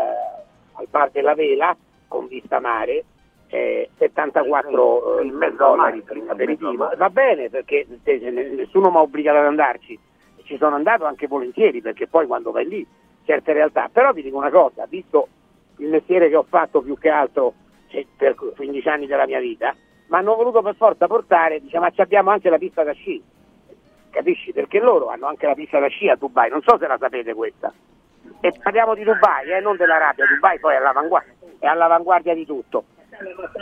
al 0.74 0.86
bar 0.90 1.10
della 1.10 1.34
Vela 1.34 1.74
con 2.08 2.26
vista 2.26 2.58
mare. 2.60 3.04
Eh, 3.54 3.90
74 3.98 5.20
in 5.22 5.34
mezzo 5.34 5.52
al 5.64 5.70
dollari 5.76 6.00
per 6.02 6.16
un 6.16 6.22
in 6.22 6.26
mezzo 6.26 6.32
al 6.32 6.40
aperitivo. 6.40 6.72
mare. 6.84 6.96
Va 6.96 7.10
bene 7.10 7.48
perché 7.50 7.86
se- 8.02 8.18
se- 8.18 8.30
nessuno 8.30 8.90
mi 8.90 8.96
ha 8.96 9.00
obbligato 9.00 9.38
ad 9.38 9.44
andarci, 9.46 9.98
ci 10.44 10.56
sono 10.58 10.74
andato 10.74 11.04
anche 11.04 11.26
volentieri 11.28 11.80
perché 11.80 12.06
poi 12.08 12.26
quando 12.26 12.50
vai 12.50 12.66
lì 12.66 12.86
certe 13.24 13.52
realtà. 13.52 13.88
Però 13.92 14.12
vi 14.12 14.22
dico 14.22 14.36
una 14.36 14.50
cosa, 14.50 14.86
visto 14.88 15.28
il 15.78 15.88
mestiere 15.88 16.28
che 16.28 16.36
ho 16.36 16.46
fatto 16.48 16.82
più 16.82 16.98
che 16.98 17.08
altro 17.08 17.54
eh, 17.90 18.06
per 18.16 18.34
15 18.34 18.88
anni 18.88 19.06
della 19.06 19.26
mia 19.26 19.38
vita, 19.40 19.72
mi 20.08 20.16
hanno 20.16 20.34
voluto 20.34 20.60
per 20.60 20.74
forza 20.74 21.06
portare, 21.06 21.60
dice 21.60 21.78
ma 21.78 21.90
ci 21.90 22.00
abbiamo 22.00 22.30
anche 22.30 22.50
la 22.50 22.58
pista 22.58 22.82
da 22.82 22.92
sci, 22.92 23.22
capisci? 24.10 24.52
Perché 24.52 24.80
loro 24.80 25.08
hanno 25.08 25.26
anche 25.26 25.46
la 25.46 25.54
pista 25.54 25.78
da 25.78 25.86
sci 25.86 26.08
a 26.08 26.16
Dubai, 26.16 26.50
non 26.50 26.60
so 26.62 26.76
se 26.78 26.86
la 26.86 26.98
sapete 26.98 27.32
questa. 27.34 27.72
E 28.40 28.52
parliamo 28.62 28.94
di 28.94 29.04
Dubai, 29.04 29.50
eh, 29.50 29.60
non 29.60 29.76
dell'Arabia, 29.76 30.26
Dubai 30.26 30.58
poi 30.58 30.74
è 30.74 30.76
all'avanguardia, 30.78 31.32
è 31.60 31.66
all'avanguardia 31.66 32.34
di 32.34 32.44
tutto. 32.44 32.84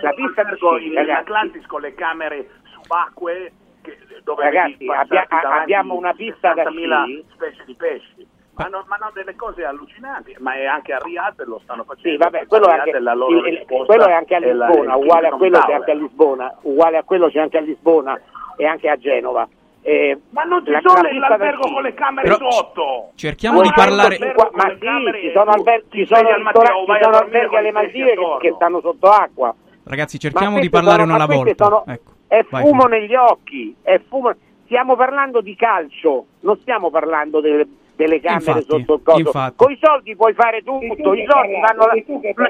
La 0.01 0.13
pista 0.13 0.45
sci, 0.55 0.87
in 0.87 0.95
ragazzi, 0.95 1.21
Atlantis 1.21 1.67
con 1.67 1.81
le 1.81 1.95
camere 1.95 2.49
subacquee 2.65 3.53
che- 3.83 3.99
dove 4.25 4.45
Ragazzi, 4.45 4.87
abbia- 4.89 5.27
abbiamo 5.29 5.95
una 5.95 6.13
pista 6.15 6.55
da 6.55 6.63
60.000 6.65 7.05
sci. 7.05 7.25
specie 7.33 7.63
di 7.67 7.75
pesci. 7.75 8.27
Ma 8.55 8.67
hanno, 8.67 8.85
ma 8.87 8.97
hanno 9.01 9.11
delle 9.15 9.35
cose 9.35 9.65
allucinanti, 9.65 10.37
ma 10.39 10.53
è 10.55 10.67
anche 10.67 10.93
a 10.93 10.99
Riyadh 10.99 11.43
lo 11.47 11.59
stanno 11.65 11.85
facendo. 11.85 12.11
Sì, 12.11 12.17
vabbè, 12.19 12.47
quello 12.47 12.67
anche, 12.67 12.99
la 12.99 13.13
il- 13.13 13.65
quello 13.67 14.07
è 14.07 14.13
anche 14.13 14.35
a 14.35 14.41
la- 14.41 14.67
Lisbona, 14.67 14.95
il 14.95 15.03
uguale 15.03 15.27
a 15.27 15.31
quello 15.33 15.57
c'è 15.57 15.63
Tower. 15.63 15.77
anche 15.77 15.91
a 15.91 15.95
Lisbona, 15.95 16.59
uguale 16.63 16.97
a 16.99 17.03
quello 17.03 17.29
c'è 17.29 17.41
anche 17.41 17.57
a 17.57 17.61
Lisbona 17.63 18.21
e 18.57 18.67
anche 18.67 18.91
a 18.91 18.97
Genova. 18.97 19.49
Eh, 19.85 20.17
Ma 20.31 20.43
non 20.45 20.65
ci 20.65 20.71
la- 20.71 20.81
sono 20.81 21.03
l'albergo 21.03 21.73
con 21.73 21.83
le 21.83 21.93
camere 21.95 22.29
Però- 22.29 22.51
sotto! 22.51 23.11
Cerchiamo 23.17 23.61
di 23.63 23.71
Vai 23.75 23.85
parlare. 23.87 24.17
Qua- 24.33 24.51
ma 24.53 24.69
sì, 24.71 24.79
camere 24.79 25.21
ci 25.21 25.33
sono, 25.35 25.51
alber- 25.51 25.85
ci 25.91 26.07
sono 26.07 26.29
al 26.29 26.41
mattino, 26.43 26.85
vai 26.87 26.97
ci 26.99 27.03
sono 27.05 27.17
alberghi 27.17 27.57
alle 27.57 27.73
Maldive 27.73 28.15
che, 28.15 28.37
che 28.41 28.53
stanno 28.55 28.81
sotto 28.81 29.09
acqua. 29.09 29.53
Ragazzi, 29.85 30.19
cerchiamo 30.21 30.61
di 30.61 30.71
parlare 30.71 31.01
sono- 31.03 31.15
una 31.15 31.25
alla 31.25 31.35
volta. 31.35 31.65
sono- 31.65 31.85
Ecco. 31.89 32.11
È 32.29 32.47
Vai, 32.49 32.63
fumo 32.63 32.83
Filipe. 32.85 32.99
negli 33.01 33.15
occhi, 33.17 33.77
è 33.83 34.01
fumo. 34.09 34.33
Stiamo 34.67 34.95
parlando 34.97 35.41
di 35.41 35.55
calcio, 35.57 36.27
non 36.41 36.57
stiamo 36.61 36.89
parlando 36.89 37.41
delle, 37.41 37.67
delle 37.97 38.21
camere 38.21 38.61
Infatti, 38.61 38.65
sotto 38.67 38.95
il 38.95 39.03
coso. 39.03 39.19
infatti. 39.19 39.55
Con 39.57 39.71
i 39.73 39.79
soldi 39.83 40.17
puoi 40.17 40.33
fare 40.33 40.63
tutto, 40.63 41.13
i 41.13 41.27
soldi 41.29 41.61
vanno 41.61 41.87
la... 41.87 41.95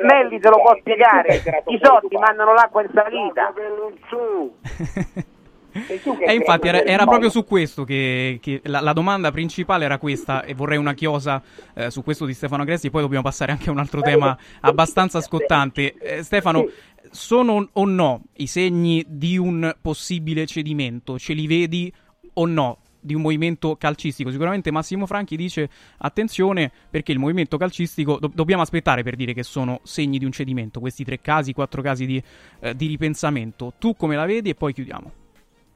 Melli 0.02 0.38
te 0.38 0.48
lo 0.50 0.60
può 0.60 0.76
spiegare, 0.78 1.42
i 1.66 1.80
soldi 1.82 2.16
mandano 2.18 2.52
l'acqua 2.52 2.82
in 2.82 2.90
salita. 2.92 3.52
E 5.72 6.34
infatti 6.34 6.68
era, 6.68 6.84
era 6.84 7.06
proprio 7.06 7.30
su 7.30 7.44
questo 7.44 7.84
che, 7.84 8.38
che 8.40 8.60
la, 8.64 8.80
la 8.80 8.92
domanda 8.92 9.30
principale 9.30 9.84
era 9.84 9.98
questa 9.98 10.44
e 10.44 10.54
vorrei 10.54 10.78
una 10.78 10.94
chiosa 10.94 11.42
eh, 11.74 11.90
su 11.90 12.02
questo 12.02 12.26
di 12.26 12.34
Stefano 12.34 12.62
Agresti 12.62 12.88
e 12.88 12.90
poi 12.90 13.02
dobbiamo 13.02 13.24
passare 13.24 13.52
anche 13.52 13.68
a 13.68 13.72
un 13.72 13.78
altro 13.78 14.00
tema 14.00 14.36
abbastanza 14.60 15.20
scottante. 15.20 15.94
Eh, 15.94 16.22
Stefano, 16.22 16.68
sono 17.10 17.68
o 17.72 17.84
no 17.86 18.22
i 18.36 18.46
segni 18.46 19.04
di 19.08 19.36
un 19.36 19.74
possibile 19.80 20.46
cedimento? 20.46 21.18
Ce 21.18 21.32
li 21.32 21.46
vedi 21.46 21.92
o 22.34 22.46
no? 22.46 22.78
di 23.04 23.14
un 23.14 23.20
movimento 23.20 23.76
calcistico. 23.76 24.30
Sicuramente 24.30 24.70
Massimo 24.70 25.06
Franchi 25.06 25.36
dice 25.36 25.68
attenzione 25.98 26.70
perché 26.88 27.10
il 27.10 27.18
movimento 27.18 27.56
calcistico 27.56 28.18
do- 28.18 28.30
dobbiamo 28.32 28.62
aspettare 28.62 29.02
per 29.02 29.16
dire 29.16 29.34
che 29.34 29.42
sono 29.42 29.80
segni 29.82 30.18
di 30.18 30.24
un 30.24 30.30
cedimento, 30.30 30.78
questi 30.78 31.02
tre 31.04 31.20
casi, 31.20 31.52
quattro 31.52 31.82
casi 31.82 32.06
di, 32.06 32.22
eh, 32.60 32.76
di 32.76 32.86
ripensamento. 32.86 33.72
Tu 33.78 33.96
come 33.96 34.14
la 34.14 34.24
vedi 34.24 34.50
e 34.50 34.54
poi 34.54 34.72
chiudiamo. 34.72 35.21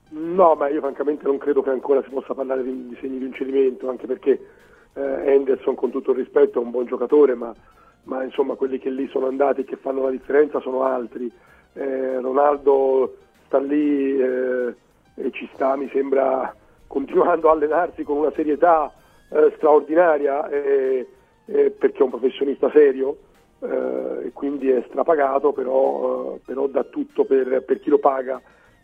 No, 0.08 0.54
ma 0.54 0.68
io 0.68 0.80
francamente 0.80 1.24
non 1.24 1.38
credo 1.38 1.62
che 1.62 1.70
ancora 1.70 2.02
si 2.02 2.10
possa 2.10 2.34
parlare 2.34 2.62
di, 2.62 2.88
di 2.88 2.96
segni 3.00 3.18
di 3.18 3.26
incedimento, 3.26 3.88
anche 3.88 4.06
perché 4.06 4.40
eh, 4.94 5.32
Henderson, 5.32 5.74
con 5.74 5.90
tutto 5.90 6.12
il 6.12 6.18
rispetto, 6.18 6.60
è 6.60 6.62
un 6.62 6.70
buon 6.70 6.86
giocatore, 6.86 7.34
ma, 7.34 7.52
ma, 8.04 8.22
insomma 8.22 8.54
quelli 8.54 8.78
che 8.78 8.90
lì 8.90 9.08
sono 9.08 9.26
andati 9.26 9.62
e 9.62 9.64
che 9.64 9.76
fanno 9.76 10.02
la 10.02 10.10
differenza 10.10 10.60
sono 10.60 10.84
altri. 10.84 11.30
Eh, 11.72 12.20
Ronaldo 12.20 13.16
sta 13.46 13.58
lì 13.58 14.18
eh, 14.18 14.74
e 15.16 15.30
ci 15.32 15.48
sta, 15.54 15.76
mi 15.76 15.88
sembra, 15.92 16.54
continuando 16.86 17.48
a 17.48 17.52
allenarsi 17.52 18.04
con 18.04 18.18
una 18.18 18.32
serietà 18.32 18.92
eh, 19.30 19.52
straordinaria 19.56 20.48
perché 21.46 21.98
è 21.98 22.02
un 22.02 22.10
professionista 22.10 22.70
serio 22.70 23.18
eh, 23.60 24.26
e 24.26 24.32
quindi 24.32 24.70
è 24.70 24.84
strapagato, 24.88 25.52
però, 25.52 26.34
eh, 26.34 26.40
però 26.44 26.66
dà 26.66 26.84
tutto 26.84 27.24
per, 27.24 27.62
per 27.64 27.80
chi 27.80 27.90
lo 27.90 27.98
paga 27.98 28.40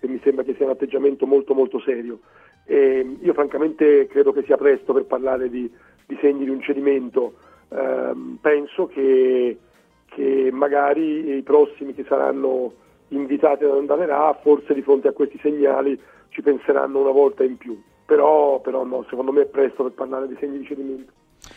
e 0.06 0.08
mi 0.08 0.20
sembra 0.22 0.44
che 0.44 0.54
sia 0.54 0.66
un 0.66 0.72
atteggiamento 0.72 1.26
molto 1.26 1.54
molto 1.54 1.80
serio. 1.80 2.20
E 2.64 3.16
io 3.20 3.32
francamente 3.32 4.06
credo 4.06 4.32
che 4.32 4.42
sia 4.42 4.56
presto 4.56 4.92
per 4.92 5.04
parlare 5.04 5.48
di, 5.48 5.70
di 6.06 6.18
segni 6.20 6.44
di 6.44 6.50
un 6.50 6.60
cedimento, 6.60 7.34
Ehm, 7.74 8.38
penso 8.40 8.86
che, 8.86 9.58
che 10.06 10.50
magari 10.52 11.36
i 11.36 11.42
prossimi 11.42 11.94
che 11.94 12.04
saranno 12.06 12.72
invitati 13.08 13.64
ad 13.64 13.76
andare 13.76 14.06
là, 14.06 14.38
forse 14.42 14.74
di 14.74 14.82
fronte 14.82 15.08
a 15.08 15.12
questi 15.12 15.38
segnali 15.42 15.98
ci 16.28 16.42
penseranno 16.42 17.00
una 17.00 17.10
volta 17.10 17.44
in 17.44 17.56
più, 17.56 17.80
però, 18.04 18.60
però 18.60 18.84
no, 18.84 19.04
secondo 19.08 19.32
me 19.32 19.42
è 19.42 19.46
presto 19.46 19.84
per 19.84 19.92
parlare 19.92 20.28
di 20.28 20.36
segni 20.38 20.58
di 20.58 20.66
cedimento. 20.66 21.12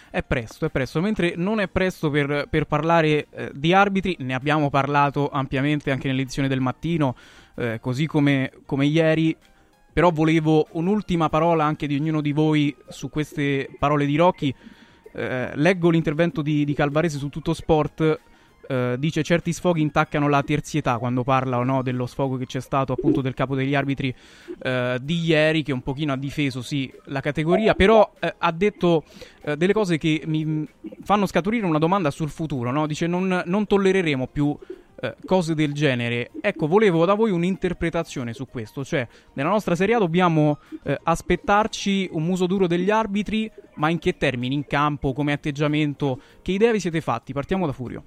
È 0.10 0.24
presto, 0.24 0.66
è 0.66 0.70
presto, 0.70 1.00
mentre 1.00 1.34
non 1.36 1.60
è 1.60 1.68
presto 1.68 2.10
per, 2.10 2.48
per 2.50 2.66
parlare 2.66 3.28
eh, 3.30 3.52
di 3.54 3.74
arbitri, 3.74 4.16
ne 4.20 4.34
abbiamo 4.34 4.70
parlato 4.70 5.30
ampiamente 5.30 5.92
anche 5.92 6.08
nell'edizione 6.08 6.48
del 6.48 6.62
mattino, 6.62 7.16
eh, 7.56 7.80
così 7.80 8.06
come, 8.06 8.52
come 8.66 8.86
ieri, 8.86 9.36
però 9.92 10.12
volevo 10.12 10.68
un'ultima 10.72 11.30
parola 11.30 11.64
anche 11.64 11.88
di 11.88 11.96
ognuno 11.96 12.22
di 12.22 12.34
voi 12.34 12.76
su 12.90 13.10
queste 13.10 13.70
parole 13.80 14.06
di 14.06 14.18
Rocchi. 14.18 14.54
Eh, 15.14 15.52
leggo 15.56 15.90
l'intervento 15.90 16.42
di, 16.42 16.66
di 16.66 16.74
Calvarese 16.74 17.18
su 17.18 17.30
Tutto 17.30 17.54
Sport. 17.54 18.20
eh, 18.68 18.96
dice 18.98 19.24
certi 19.24 19.54
sfoghi 19.54 19.82
intaccano 19.82 20.28
la 20.28 20.44
terzietà 20.44 20.98
quando 20.98 21.24
parla 21.24 21.64
no, 21.64 21.82
dello 21.82 22.08
sfogo 22.08 22.36
che 22.36 22.46
c'è 22.46 22.60
stato 22.60 22.94
appunto 22.94 23.22
del 23.22 23.34
capo 23.34 23.56
degli 23.56 23.76
arbitri 23.76 24.14
eh, 24.64 24.98
di 25.02 25.20
ieri 25.24 25.62
che 25.62 25.72
un 25.72 25.82
pochino 25.82 26.14
ha 26.14 26.18
difeso 26.18 26.64
sì 26.64 26.92
la 27.06 27.22
categoria 27.22 27.76
però 27.76 28.12
eh, 28.20 28.34
ha 28.38 28.52
detto 28.52 29.04
eh, 29.44 29.56
delle 29.56 29.72
cose 29.72 29.98
che 29.98 30.24
mi 30.26 30.68
fanno 31.04 31.28
scaturire 31.28 31.66
una 31.66 31.78
domanda 31.78 32.10
sul 32.10 32.30
futuro 32.30 32.72
no? 32.72 32.88
dice 32.88 33.06
non, 33.06 33.44
non 33.46 33.68
tollereremo 33.68 34.28
più 34.28 34.58
eh, 35.00 35.16
cose 35.26 35.54
del 35.54 35.74
genere. 35.74 36.32
Ecco, 36.42 36.68
volevo 36.68 37.06
da 37.06 37.14
voi 37.14 37.32
un'interpretazione 37.32 38.34
su 38.34 38.48
questo, 38.48 38.84
cioè 38.84 39.08
nella 39.34 39.50
nostra 39.50 39.76
Serie 39.76 39.96
A 39.96 40.00
dobbiamo 40.00 40.60
eh, 40.84 40.98
aspettarci 41.04 42.10
un 42.12 42.24
muso 42.24 42.46
duro 42.46 42.68
degli 42.68 42.90
arbitri, 42.90 43.52
ma 43.76 43.90
in 43.90 44.00
che 44.00 44.18
termini? 44.18 44.56
In 44.56 44.66
campo, 44.66 45.14
come 45.14 45.34
atteggiamento? 45.34 46.20
Che 46.42 46.52
idea 46.52 46.72
vi 46.72 46.80
siete 46.80 47.02
fatti? 47.02 47.34
Partiamo 47.34 47.66
da 47.66 47.72
Furio. 47.72 48.04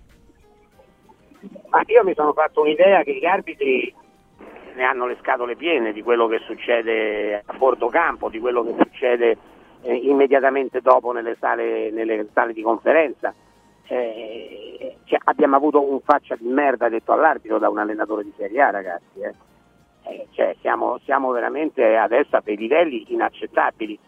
Ma 1.70 1.82
io 1.86 2.02
mi 2.04 2.14
sono 2.14 2.32
fatto 2.32 2.62
un'idea 2.62 3.02
che 3.02 3.16
gli 3.16 3.26
arbitri 3.26 3.94
ne 4.74 4.84
hanno 4.84 5.06
le 5.06 5.16
scatole 5.20 5.56
piene 5.56 5.92
di 5.92 6.02
quello 6.02 6.26
che 6.26 6.38
succede 6.46 7.42
a 7.44 7.56
bordo 7.56 7.88
campo, 7.88 8.28
di 8.28 8.38
quello 8.38 8.64
che 8.64 8.74
succede 8.78 9.36
eh, 9.82 9.94
immediatamente 9.94 10.80
dopo 10.80 11.12
nelle 11.12 11.36
sale, 11.38 11.90
nelle 11.90 12.28
sale 12.32 12.52
di 12.52 12.62
conferenza. 12.62 13.34
Cioè, 13.88 15.18
abbiamo 15.24 15.56
avuto 15.56 15.80
un 15.80 16.00
faccia 16.00 16.36
di 16.36 16.46
merda 16.46 16.88
detto 16.88 17.12
all'arbitro 17.12 17.58
da 17.58 17.70
un 17.70 17.78
allenatore 17.78 18.22
di 18.22 18.32
Serie 18.36 18.60
A, 18.60 18.70
ragazzi. 18.70 19.20
eh. 19.20 19.34
Eh, 20.04 20.26
cioè, 20.32 20.54
siamo, 20.60 20.98
siamo 21.04 21.30
veramente 21.32 21.96
adesso 21.96 22.36
a 22.36 22.42
dei 22.44 22.56
livelli 22.56 23.04
inaccettabili. 23.08 23.98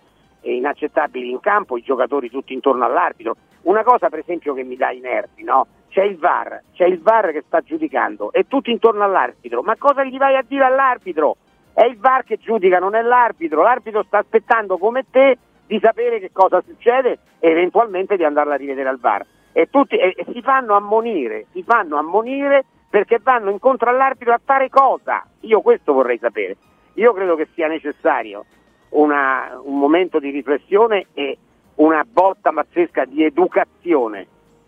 E 0.43 0.55
inaccettabili 0.55 1.31
in 1.31 1.41
campo, 1.41 1.77
i 1.77 1.83
giocatori 1.83 2.31
tutti 2.31 2.55
intorno 2.55 2.85
all'arbitro. 2.85 3.37
Una 3.63 3.83
cosa, 3.83 4.09
per 4.09 4.21
esempio, 4.21 4.55
che 4.55 4.63
mi 4.63 4.77
dà 4.77 4.91
i 4.91 5.01
nervi, 5.01 5.43
no? 5.43 5.67
C'è 5.89 6.05
il 6.05 6.17
VAR, 6.17 6.63
c'è 6.73 6.87
il 6.87 7.01
VAR 7.01 7.33
che 7.33 7.43
sta 7.47 7.61
giudicando 7.61 8.33
e 8.33 8.47
tutti 8.49 8.71
intorno 8.71 9.03
all'arbitro. 9.05 9.63
Ma 9.63 9.77
cosa 9.77 10.05
gli 10.05 10.17
vai 10.17 10.37
a 10.37 10.45
dire 10.47 10.65
all'arbitro? 10.65 11.37
È 11.75 11.85
il 11.85 11.99
VAR 11.99 12.25
che 12.25 12.39
giudica, 12.39 12.79
non 12.79 12.95
è 12.95 13.03
l'arbitro. 13.03 13.63
L'arbitro 13.63 14.03
sta 14.05 14.19
aspettando 14.19 14.79
come 14.79 15.05
te 15.11 15.37
di 15.67 15.79
sapere 15.79 16.21
che 16.21 16.31
cosa 16.33 16.63
succede 16.67 17.19
e 17.39 17.51
eventualmente 17.51 18.17
di 18.17 18.25
andarla 18.25 18.55
a 18.55 18.57
rivedere 18.57 18.89
al 18.89 18.99
VAR. 18.99 19.27
E, 19.53 19.69
tutti, 19.69 19.97
e, 19.97 20.15
e 20.17 20.27
si 20.33 20.43
fanno 20.43 20.75
ammonire, 20.75 21.47
si 21.53 21.63
fanno 21.63 21.97
ammonire 21.97 22.65
perché 22.89 23.19
vanno 23.23 23.51
incontro 23.51 23.91
all'arbitro 23.91 24.35
a 24.35 24.41
fare 24.45 24.69
cosa? 24.69 25.25
Io 25.41 25.61
questo 25.61 25.93
vorrei 25.93 26.19
sapere. 26.19 26.57
Io 26.95 27.13
credo 27.13 27.37
che 27.37 27.49
sia 27.55 27.69
necessario 27.69 28.45
una, 28.91 29.61
un 29.63 29.79
momento 29.79 30.19
di 30.19 30.31
riflessione 30.31 31.07
e 31.15 31.39
una 31.77 32.05
botta 32.05 32.53
pazzesca 32.53 33.05
di 33.05 33.25
educazione. 33.25 34.27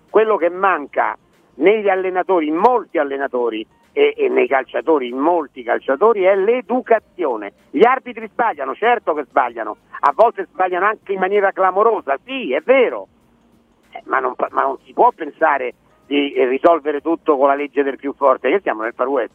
Quello 0.09 0.37
che 0.37 0.51
manca 0.51 1.17
negli 1.55 1.89
allenatori, 1.89 2.47
in 2.47 2.55
molti 2.55 2.99
allenatori 2.99 3.67
e, 3.93 4.15
e 4.17 4.29
nei 4.29 4.47
calciatori, 4.47 5.09
in 5.09 5.19
molti 5.19 5.63
calciatori, 5.63 6.23
è 6.23 6.37
l'educazione. 6.37 7.53
Gli 7.71 7.85
arbitri 7.85 8.29
sbagliano, 8.29 8.75
certo 8.75 9.15
che 9.15 9.25
sbagliano, 9.25 9.77
a 10.01 10.13
volte 10.15 10.47
sbagliano 10.51 10.87
anche 10.87 11.13
in 11.13 11.19
maniera 11.19 11.51
clamorosa, 11.53 12.19
sì, 12.25 12.53
è 12.53 12.61
vero, 12.61 13.09
eh, 13.93 14.03
ma, 14.07 14.19
non, 14.19 14.35
ma 14.51 14.63
non 14.63 14.79
si 14.85 14.93
può 14.93 15.13
pensare 15.13 15.75
di 16.07 16.33
eh, 16.33 16.49
risolvere 16.49 17.01
tutto 17.01 17.37
con 17.37 17.49
la 17.49 17.55
legge 17.55 17.83
del 17.83 17.97
più 17.97 18.15
forte, 18.17 18.51
che 18.51 18.61
siamo 18.63 18.83
nel 18.83 18.93
Far 18.95 19.09
West. 19.09 19.33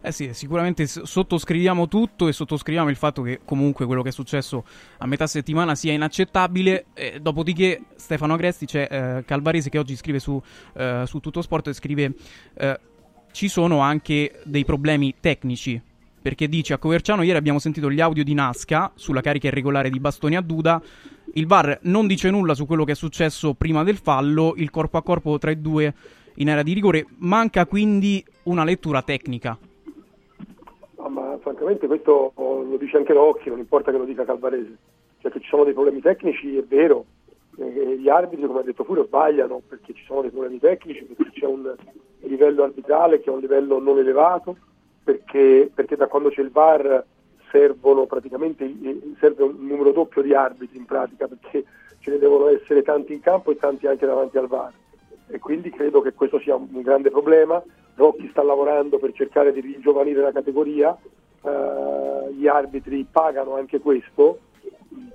Eh 0.00 0.12
sì, 0.12 0.32
sicuramente 0.32 0.86
sottoscriviamo 0.86 1.88
tutto 1.88 2.28
e 2.28 2.32
sottoscriviamo 2.32 2.88
il 2.88 2.94
fatto 2.94 3.22
che 3.22 3.40
comunque 3.44 3.84
quello 3.84 4.02
che 4.02 4.10
è 4.10 4.12
successo 4.12 4.64
a 4.98 5.06
metà 5.08 5.26
settimana 5.26 5.74
sia 5.74 5.92
inaccettabile. 5.92 6.86
Eh, 6.94 7.18
dopodiché 7.20 7.82
Stefano 7.96 8.34
Agresti 8.34 8.66
c'è 8.66 8.86
eh, 8.88 9.24
Calvarese 9.24 9.70
che 9.70 9.78
oggi 9.78 9.96
scrive 9.96 10.20
su, 10.20 10.40
eh, 10.74 11.02
su 11.04 11.18
Tutto 11.18 11.42
Sport 11.42 11.68
e 11.68 11.72
scrive 11.72 12.12
eh, 12.54 12.80
ci 13.32 13.48
sono 13.48 13.80
anche 13.80 14.40
dei 14.44 14.64
problemi 14.64 15.16
tecnici. 15.18 15.82
Perché 16.20 16.48
dice 16.48 16.74
a 16.74 16.78
Coverciano 16.78 17.22
ieri 17.22 17.38
abbiamo 17.38 17.58
sentito 17.58 17.90
gli 17.90 18.00
audio 18.00 18.22
di 18.22 18.34
Nasca 18.34 18.92
sulla 18.94 19.20
carica 19.20 19.48
irregolare 19.48 19.90
di 19.90 19.98
bastoni 19.98 20.36
a 20.36 20.40
Duda. 20.40 20.80
Il 21.34 21.46
VAR 21.46 21.78
non 21.82 22.06
dice 22.06 22.30
nulla 22.30 22.54
su 22.54 22.66
quello 22.66 22.84
che 22.84 22.92
è 22.92 22.96
successo 22.96 23.54
prima 23.54 23.84
del 23.84 23.96
fallo, 23.96 24.54
il 24.56 24.70
corpo 24.70 24.96
a 24.96 25.02
corpo 25.02 25.38
tra 25.38 25.50
i 25.50 25.60
due 25.60 25.94
in 26.36 26.50
area 26.50 26.62
di 26.62 26.72
rigore. 26.72 27.06
Manca 27.18 27.66
quindi 27.66 28.24
una 28.44 28.64
lettura 28.64 29.02
tecnica 29.02 29.58
ma 31.08 31.38
francamente 31.40 31.86
questo 31.86 32.32
lo 32.36 32.76
dice 32.78 32.96
anche 32.96 33.12
Rocchi, 33.12 33.48
non 33.48 33.58
importa 33.58 33.90
che 33.90 33.98
lo 33.98 34.04
dica 34.04 34.24
Calvarese. 34.24 34.76
Cioè 35.18 35.32
che 35.32 35.40
ci 35.40 35.48
sono 35.48 35.64
dei 35.64 35.72
problemi 35.72 36.00
tecnici, 36.00 36.56
è 36.56 36.62
vero, 36.62 37.04
eh, 37.58 37.96
gli 37.98 38.08
arbitri, 38.08 38.46
come 38.46 38.60
ha 38.60 38.62
detto 38.62 38.84
Furio, 38.84 39.04
sbagliano 39.04 39.60
perché 39.66 39.92
ci 39.94 40.04
sono 40.04 40.22
dei 40.22 40.30
problemi 40.30 40.58
tecnici, 40.58 41.04
perché 41.04 41.32
c'è 41.32 41.46
un 41.46 41.74
livello 42.20 42.62
arbitrale 42.62 43.20
che 43.20 43.30
è 43.30 43.32
un 43.32 43.40
livello 43.40 43.80
non 43.80 43.98
elevato, 43.98 44.56
perché, 45.02 45.70
perché 45.72 45.96
da 45.96 46.06
quando 46.06 46.28
c'è 46.28 46.42
il 46.42 46.50
VAR 46.50 47.04
servono 47.50 48.06
praticamente 48.06 48.72
serve 49.18 49.44
un 49.44 49.66
numero 49.66 49.92
doppio 49.92 50.22
di 50.22 50.34
arbitri 50.34 50.78
in 50.78 50.84
pratica 50.84 51.26
perché 51.26 51.64
ce 52.00 52.10
ne 52.10 52.18
devono 52.18 52.48
essere 52.48 52.82
tanti 52.82 53.12
in 53.12 53.20
campo 53.20 53.50
e 53.50 53.56
tanti 53.56 53.86
anche 53.86 54.06
davanti 54.06 54.38
al 54.38 54.46
VAR 54.46 54.72
e 55.28 55.38
quindi 55.38 55.70
credo 55.70 56.00
che 56.00 56.14
questo 56.14 56.40
sia 56.40 56.54
un 56.54 56.80
grande 56.82 57.10
problema. 57.10 57.62
Rocchi 57.94 58.28
sta 58.30 58.42
lavorando 58.42 58.98
per 58.98 59.12
cercare 59.12 59.52
di 59.52 59.60
ringiovanire 59.60 60.20
la 60.20 60.32
categoria, 60.32 60.96
eh, 61.42 62.32
gli 62.32 62.46
arbitri 62.46 63.06
pagano 63.10 63.56
anche 63.56 63.80
questo, 63.80 64.38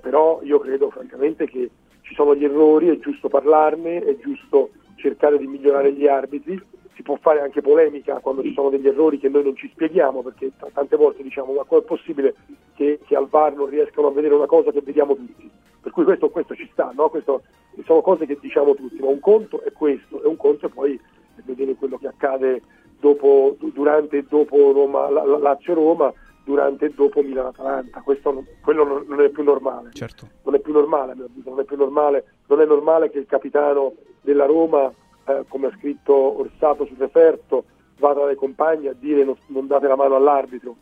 però 0.00 0.40
io 0.42 0.58
credo 0.58 0.90
francamente 0.90 1.46
che 1.46 1.70
ci 2.02 2.14
sono 2.14 2.34
gli 2.34 2.44
errori, 2.44 2.88
è 2.88 2.98
giusto 2.98 3.28
parlarne, 3.28 4.04
è 4.04 4.16
giusto 4.18 4.70
cercare 4.96 5.38
di 5.38 5.46
migliorare 5.46 5.92
gli 5.92 6.06
arbitri, 6.06 6.60
si 6.94 7.02
può 7.02 7.16
fare 7.20 7.40
anche 7.40 7.60
polemica 7.60 8.20
quando 8.20 8.42
ci 8.42 8.52
sono 8.52 8.70
degli 8.70 8.86
errori 8.86 9.18
che 9.18 9.28
noi 9.28 9.44
non 9.44 9.56
ci 9.56 9.68
spieghiamo, 9.72 10.22
perché 10.22 10.52
t- 10.56 10.72
tante 10.72 10.96
volte 10.96 11.22
diciamo 11.22 11.52
ma 11.52 11.64
com'è 11.64 11.82
possibile 11.82 12.34
che, 12.74 13.00
che, 13.04 13.16
al 13.16 13.28
VAR 13.28 13.54
non 13.54 13.66
riescano 13.66 14.08
a 14.08 14.12
vedere 14.12 14.34
una 14.34 14.46
cosa 14.46 14.70
che 14.70 14.80
vediamo 14.80 15.14
tutti? 15.14 15.50
Per 15.80 15.92
cui 15.92 16.04
questo, 16.04 16.30
questo 16.30 16.54
ci 16.54 16.68
sta, 16.72 16.92
no? 16.94 17.10
questo, 17.10 17.42
sono 17.84 18.00
cose 18.00 18.26
che 18.26 18.38
diciamo 18.40 18.74
tutti, 18.74 19.00
ma 19.00 19.08
un 19.08 19.20
conto 19.20 19.60
è 19.62 19.72
questo 19.72 20.22
e 20.22 20.26
un 20.26 20.36
conto 20.36 20.66
è 20.66 20.68
poi 20.70 20.98
vedere 21.44 21.74
quello 21.74 21.98
che 21.98 22.06
accade 22.06 22.62
dopo, 22.98 23.56
durante 23.58 24.18
e 24.18 24.24
dopo 24.26 24.72
Roma, 24.72 25.10
Lazio-Roma, 25.10 26.12
durante 26.44 26.86
e 26.86 26.90
dopo 26.94 27.22
Milano-Atalanta. 27.22 28.00
Questo 28.00 28.32
non, 28.32 28.46
quello 28.62 29.04
non, 29.06 29.20
è 29.20 29.28
più 29.30 29.42
normale. 29.42 29.90
Certo. 29.92 30.28
Non 30.44 30.54
è 30.54 30.60
più 30.60 30.72
normale, 30.72 31.14
non 31.14 31.58
è 31.58 31.64
più 31.64 31.76
normale, 31.76 32.24
non 32.46 32.60
è 32.60 32.66
normale 32.66 33.10
che 33.10 33.18
il 33.18 33.26
capitano 33.26 33.94
della 34.20 34.46
Roma, 34.46 34.92
eh, 35.26 35.44
come 35.48 35.68
ha 35.68 35.72
scritto 35.78 36.40
Orsato 36.40 36.86
sul 36.86 36.96
referto, 36.98 37.64
vada 37.98 38.24
dai 38.24 38.34
compagni 38.34 38.88
a 38.88 38.94
dire 38.98 39.24
non, 39.24 39.36
non 39.46 39.66
date 39.66 39.86
la 39.86 39.96
mano 39.96 40.16
all'arbitro. 40.16 40.76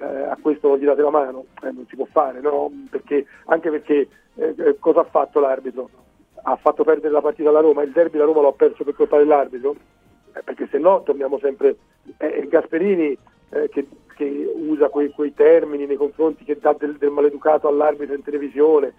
Eh, 0.00 0.04
a 0.04 0.38
questo 0.40 0.68
non 0.68 0.78
gli 0.78 0.84
date 0.84 1.02
la 1.02 1.10
mano, 1.10 1.46
eh, 1.62 1.72
non 1.72 1.84
si 1.88 1.96
può 1.96 2.06
fare, 2.10 2.40
no? 2.40 2.70
perché, 2.88 3.26
anche 3.46 3.70
perché 3.70 4.08
eh, 4.36 4.54
eh, 4.56 4.76
cosa 4.78 5.00
ha 5.00 5.04
fatto 5.04 5.40
l'arbitro? 5.40 5.88
Ha 6.42 6.56
fatto 6.56 6.84
perdere 6.84 7.12
la 7.12 7.20
partita 7.20 7.48
alla 7.48 7.60
Roma, 7.60 7.82
il 7.82 7.90
derby 7.90 8.16
la 8.16 8.24
Roma 8.24 8.42
l'ha 8.42 8.52
perso 8.52 8.84
per 8.84 8.94
colpa 8.94 9.18
dell'arbitro? 9.18 9.74
Eh, 10.34 10.42
perché 10.42 10.68
se 10.70 10.78
no 10.78 11.02
torniamo 11.02 11.38
sempre... 11.38 11.76
Eh, 12.16 12.46
Gasperini 12.48 13.18
che, 13.70 13.86
che, 14.14 14.52
usa 14.56 14.88
quei, 14.88 15.10
quei, 15.10 15.32
termini 15.32 15.86
nei 15.86 15.96
confronti, 15.96 16.44
che 16.44 16.58
dà 16.58 16.74
del, 16.78 16.96
del 16.96 17.10
maleducato 17.10 17.66
all'arbitro 17.66 18.14
in 18.14 18.22
televisione, 18.22 18.92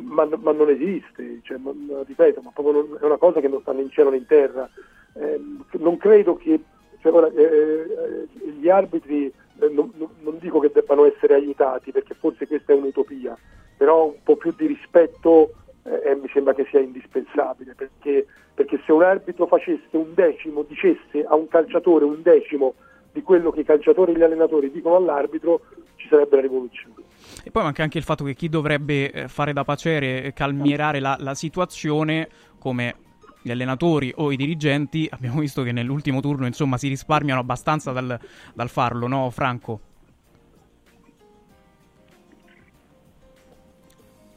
ma, 0.00 0.28
ma 0.40 0.52
non 0.52 0.70
esiste, 0.70 1.40
cioè, 1.42 1.58
ma, 1.58 1.72
ripeto, 2.06 2.40
ma 2.40 2.52
non, 2.56 2.98
è 3.00 3.04
una 3.04 3.16
cosa 3.16 3.40
che 3.40 3.48
non 3.48 3.60
sta 3.60 3.72
né 3.72 3.82
in 3.82 3.90
cielo 3.90 4.10
né 4.10 4.16
in 4.16 4.26
terra. 4.26 4.68
Eh, 5.14 5.40
non 5.78 5.96
credo 5.96 6.36
che 6.36 6.60
cioè, 7.00 7.12
ora, 7.12 7.28
eh, 7.28 8.26
gli 8.58 8.68
arbitri 8.68 9.32
non, 9.70 9.92
non, 9.96 10.38
dico 10.38 10.60
che 10.60 10.70
debbano 10.72 11.04
essere 11.04 11.34
aiutati 11.34 11.90
perché 11.90 12.14
forse 12.14 12.46
questa 12.46 12.72
è 12.72 12.76
un'utopia, 12.76 13.36
però 13.76 14.06
un 14.06 14.22
po' 14.22 14.36
più 14.36 14.52
di 14.56 14.66
rispetto 14.66 15.52
eh, 15.84 16.14
mi 16.14 16.28
sembra 16.32 16.54
che 16.54 16.66
sia 16.70 16.80
indispensabile, 16.80 17.74
perché, 17.74 18.26
perché, 18.54 18.80
se 18.84 18.92
un 18.92 19.02
arbitro 19.02 19.46
facesse 19.46 19.88
un 19.96 20.14
decimo, 20.14 20.62
dicesse 20.62 21.24
a 21.24 21.34
un 21.34 21.48
calciatore 21.48 22.04
un 22.04 22.22
decimo 22.22 22.74
di 23.12 23.22
quello 23.22 23.50
che 23.50 23.60
i 23.60 23.64
calciatori 23.64 24.12
e 24.12 24.16
gli 24.16 24.22
allenatori 24.22 24.70
dicono 24.70 24.96
all'arbitro, 24.96 25.60
ci 25.96 26.08
sarebbe 26.08 26.36
la 26.36 26.42
rivoluzione. 26.42 27.07
E 27.48 27.50
poi 27.50 27.62
manca 27.62 27.82
anche 27.82 27.96
il 27.96 28.04
fatto 28.04 28.24
che 28.24 28.34
chi 28.34 28.50
dovrebbe 28.50 29.10
eh, 29.10 29.26
fare 29.26 29.54
da 29.54 29.64
pacere 29.64 30.22
e 30.22 30.34
calmierare 30.34 31.00
la, 31.00 31.16
la 31.18 31.34
situazione, 31.34 32.28
come 32.58 32.96
gli 33.40 33.50
allenatori 33.50 34.12
o 34.16 34.30
i 34.30 34.36
dirigenti, 34.36 35.08
abbiamo 35.10 35.40
visto 35.40 35.62
che 35.62 35.72
nell'ultimo 35.72 36.20
turno 36.20 36.44
insomma 36.44 36.76
si 36.76 36.88
risparmiano 36.88 37.40
abbastanza 37.40 37.90
dal, 37.92 38.20
dal 38.52 38.68
farlo, 38.68 39.06
no 39.06 39.30
Franco? 39.30 39.80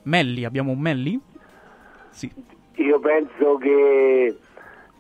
Melli, 0.03 0.45
abbiamo 0.45 0.71
un 0.71 0.79
Melli? 0.79 1.19
Sì. 2.11 2.31
Io 2.75 2.99
penso 3.01 3.57
che 3.57 4.37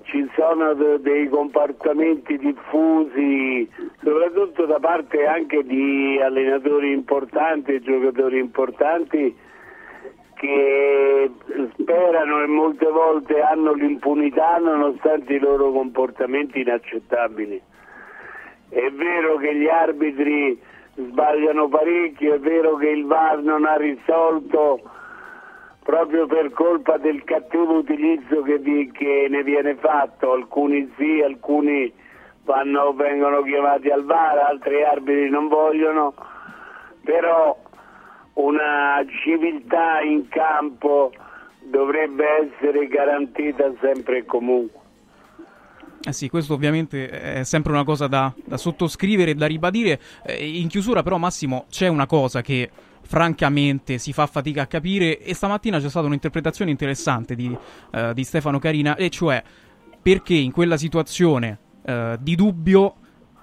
ci 0.03 0.29
sono 0.35 0.73
de- 0.73 1.01
dei 1.01 1.27
comportamenti 1.29 2.37
diffusi, 2.37 3.69
soprattutto 4.03 4.65
da 4.65 4.79
parte 4.79 5.25
anche 5.25 5.63
di 5.63 6.19
allenatori 6.21 6.91
importanti 6.91 7.79
giocatori 7.81 8.39
importanti 8.39 9.35
che 10.35 11.31
sperano 11.77 12.41
e 12.41 12.47
molte 12.47 12.87
volte 12.87 13.41
hanno 13.41 13.73
l'impunità 13.73 14.57
nonostante 14.57 15.33
i 15.33 15.39
loro 15.39 15.71
comportamenti 15.71 16.61
inaccettabili. 16.61 17.61
È 18.69 18.89
vero 18.89 19.37
che 19.37 19.55
gli 19.55 19.67
arbitri 19.67 20.59
sbagliano 20.95 21.67
parecchio, 21.67 22.33
è 22.33 22.39
vero 22.39 22.75
che 22.77 22.89
il 22.89 23.05
VAR 23.05 23.41
non 23.41 23.65
ha 23.65 23.75
risolto 23.75 24.81
proprio 25.83 26.27
per 26.27 26.51
colpa 26.51 26.97
del 26.97 27.23
cattivo 27.23 27.77
utilizzo 27.77 28.41
che, 28.43 28.57
vi, 28.59 28.91
che 28.91 29.27
ne 29.29 29.43
viene 29.43 29.75
fatto, 29.75 30.33
alcuni 30.33 30.91
sì, 30.97 31.21
alcuni 31.21 31.91
vanno, 32.43 32.93
vengono 32.93 33.41
chiamati 33.41 33.89
al 33.89 34.05
VAR, 34.05 34.37
altri 34.37 34.83
arbitri 34.83 35.29
non 35.29 35.47
vogliono, 35.47 36.13
però 37.03 37.57
una 38.33 39.03
civiltà 39.23 40.01
in 40.01 40.27
campo 40.29 41.11
dovrebbe 41.63 42.25
essere 42.45 42.87
garantita 42.87 43.71
sempre 43.81 44.19
e 44.19 44.25
comunque. 44.25 44.79
Eh 46.03 46.13
sì, 46.13 46.29
questo 46.29 46.55
ovviamente 46.55 47.09
è 47.09 47.43
sempre 47.43 47.71
una 47.73 47.83
cosa 47.83 48.07
da, 48.07 48.33
da 48.43 48.57
sottoscrivere 48.57 49.31
e 49.31 49.35
da 49.35 49.45
ribadire. 49.45 49.99
Eh, 50.25 50.59
in 50.59 50.67
chiusura 50.67 51.03
però 51.03 51.17
Massimo 51.17 51.65
c'è 51.69 51.87
una 51.87 52.07
cosa 52.07 52.41
che 52.41 52.69
francamente 53.11 53.97
si 53.97 54.13
fa 54.13 54.25
fatica 54.25 54.61
a 54.61 54.67
capire. 54.67 55.19
E 55.19 55.33
stamattina 55.33 55.79
c'è 55.79 55.89
stata 55.89 56.07
un'interpretazione 56.07 56.71
interessante 56.71 57.35
di, 57.35 57.47
uh, 57.47 58.13
di 58.13 58.23
Stefano 58.23 58.57
Carina 58.57 58.95
e 58.95 59.09
cioè 59.09 59.43
perché 60.01 60.33
in 60.33 60.53
quella 60.53 60.77
situazione 60.77 61.59
uh, 61.81 62.15
di 62.17 62.35
dubbio 62.35 62.95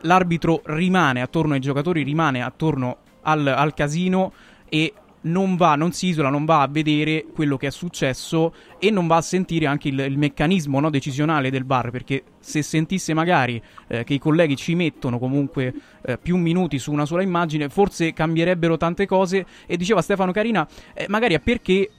l'arbitro 0.03 0.63
rimane 0.65 1.21
attorno 1.21 1.53
ai 1.53 1.61
giocatori, 1.61 2.03
rimane 2.03 2.41
attorno 2.43 2.97
al, 3.23 3.47
al 3.47 3.75
casino 3.75 4.33
e 4.71 4.95
non 5.23 5.57
va, 5.57 5.75
non 5.75 5.93
si 5.93 6.09
isola, 6.09 6.29
non 6.29 6.45
va 6.45 6.63
a 6.63 6.69
vedere 6.69 7.27
quello 7.35 7.57
che 7.57 7.67
è 7.67 7.71
successo 7.71 8.55
e 8.79 8.91
non 8.91 9.07
va 9.07 9.17
a 9.17 9.21
sentire 9.21 9.67
anche 9.67 9.89
il, 9.89 9.99
il 9.99 10.19
meccanismo 10.19 10.79
no, 10.81 10.91
decisionale 10.91 11.51
del 11.51 11.65
bar, 11.65 11.91
perché 11.91 12.23
se 12.39 12.63
sentisse 12.63 13.15
magari 13.15 13.61
eh, 13.89 14.05
che 14.05 14.15
i 14.15 14.19
colleghi 14.19 14.57
ci 14.57 14.75
mettono 14.75 15.19
comunque 15.19 15.75
eh, 16.03 16.19
più 16.19 16.37
minuti 16.37 16.79
su 16.79 16.93
una 16.93 17.05
sola 17.05 17.23
immagine, 17.23 17.69
forse 17.69 18.13
cambierebbero 18.13 18.77
tante 18.77 19.07
cose 19.07 19.47
e 19.67 19.77
diceva 19.77 20.03
Stefano 20.03 20.33
Carina, 20.33 20.67
eh, 20.95 21.07
magari 21.09 21.35
è 21.35 21.41
perché 21.41 21.91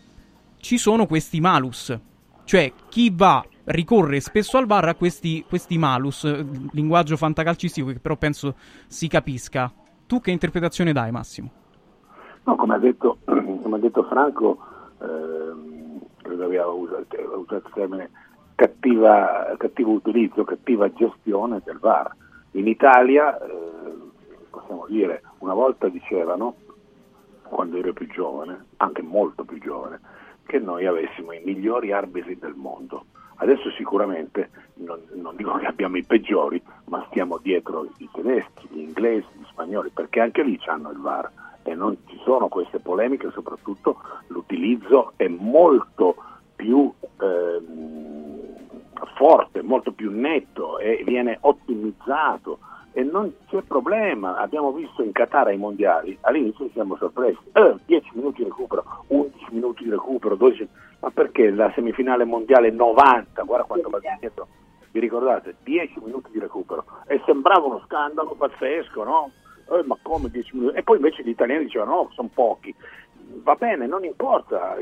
ci 0.60 0.78
sono 0.78 1.06
questi 1.06 1.40
malus, 1.40 1.98
cioè 2.46 2.72
chi 2.90 3.12
va 3.14 3.46
ricorre 3.66 4.20
spesso 4.20 4.58
al 4.58 4.66
bar 4.66 4.88
a 4.88 4.96
questi, 4.96 5.46
questi 5.48 5.78
malus, 5.78 6.24
eh, 6.24 6.46
linguaggio 6.72 7.18
fantacalcistico 7.18 7.88
che 7.88 8.00
però 8.00 8.16
penso 8.18 8.56
si 8.88 9.08
capisca. 9.08 9.72
Tu 10.08 10.20
che 10.22 10.32
interpretazione 10.32 10.92
dai 10.92 11.12
Massimo? 11.12 11.52
No, 12.50 12.56
come 12.56 12.74
ha 12.74 12.80
detto, 12.80 13.20
come 13.26 13.76
ha 13.76 13.80
detto 13.80 14.02
Franco, 14.06 14.58
ehm, 15.00 16.00
credo 16.20 16.46
aveva 16.46 16.66
usato, 16.66 17.16
usato 17.36 17.68
il 17.68 17.74
termine 17.76 18.10
cattiva, 18.56 19.54
cattivo 19.56 19.92
utilizzo, 19.92 20.44
cattiva 20.46 20.92
gestione 20.92 21.62
del 21.64 21.78
VAR. 21.78 22.12
In 22.54 22.68
Italia, 22.68 23.40
eh, 23.40 23.94
possiamo 24.50 24.88
dire, 24.88 25.22
una 25.40 25.54
volta 25.54 25.90
dicevano, 25.90 26.56
quando 27.44 27.78
ero 27.78 27.94
più 27.94 28.08
giovane, 28.08 28.66
anche 28.78 29.04
molto 29.04 29.44
più 29.44 29.60
giovane, 29.60 30.00
che 30.48 30.58
noi 30.58 30.88
avessimo 30.88 31.34
i 31.34 31.44
migliori 31.46 31.92
arbitri 31.92 32.40
del 32.40 32.56
mondo. 32.56 33.06
Adesso 33.36 33.70
sicuramente 33.78 34.50
non, 34.78 35.00
non, 35.14 35.36
dico 35.36 35.56
che 35.60 35.68
abbiamo 35.68 35.98
i 35.98 36.04
peggiori, 36.04 36.60
ma 36.86 37.06
stiamo 37.12 37.38
dietro 37.38 37.86
i 37.98 38.10
tedeschi, 38.12 38.68
gli 38.72 38.80
inglesi, 38.80 39.28
gli 39.34 39.46
spagnoli, 39.50 39.92
perché 39.94 40.20
anche 40.20 40.42
lì 40.42 40.60
hanno 40.66 40.90
il 40.90 40.98
VAR 40.98 41.32
e 41.64 41.76
non 41.76 41.98
ci 42.08 42.20
sono 42.24 42.48
queste 42.48 42.80
polemiche, 42.80 43.30
soprattutto 43.32 43.98
l'utilizzo 44.28 45.14
è 45.16 45.28
molto 45.28 46.16
più 46.56 46.92
ehm, 47.22 48.20
forte, 49.16 49.62
molto 49.62 49.92
più 49.92 50.12
netto 50.12 50.80
e 50.80 51.04
viene 51.06 51.38
ottimizzato 51.42 52.60
e 52.92 53.04
non 53.04 53.34
c'è 53.48 53.62
problema. 53.62 54.38
Abbiamo 54.38 54.72
visto 54.72 55.04
in 55.04 55.12
Qatar 55.12 55.48
ai 55.48 55.58
mondiali, 55.58 56.18
all'inizio 56.22 56.70
siamo 56.74 56.96
sorpresi, 56.98 57.40
eh, 57.54 57.76
10 57.86 58.12
minuti 58.14 58.44
di 58.44 58.50
recupero, 58.50 59.04
11 59.08 59.46
minuti 59.52 59.84
di 59.84 59.90
recupero, 59.90 60.36
12, 60.36 60.68
ma 61.00 61.10
perché 61.12 61.50
la 61.52 61.72
semifinale 61.76 62.26
mondiale 62.26 62.72
90, 62.72 63.44
guarda 63.44 63.66
quanto 63.66 63.90
va 63.90 64.00
dietro, 64.00 64.48
vi 64.92 65.00
ricordate? 65.00 65.56
10 65.64 66.00
minuti 66.04 66.32
di 66.32 66.40
recupero 66.40 66.84
e 67.06 67.22
sembrava 67.26 67.68
uno 67.68 67.82
scandalo 67.86 68.36
pazzesco, 68.38 69.04
no? 69.04 69.32
Eh, 69.72 69.84
ma 69.86 69.98
come 70.02 70.30
10 70.30 70.58
minuti? 70.58 70.78
E 70.78 70.84
poi 70.84 70.98
invece 70.98 71.24
gli 71.24 71.30
italiani 71.30 71.66
dicevano 71.66 71.92
no, 71.92 72.10
sono 72.14 72.30
pochi. 72.34 72.74
Va 73.44 73.54
bene, 73.56 73.86
non 73.86 74.04
importa, 74.04 74.76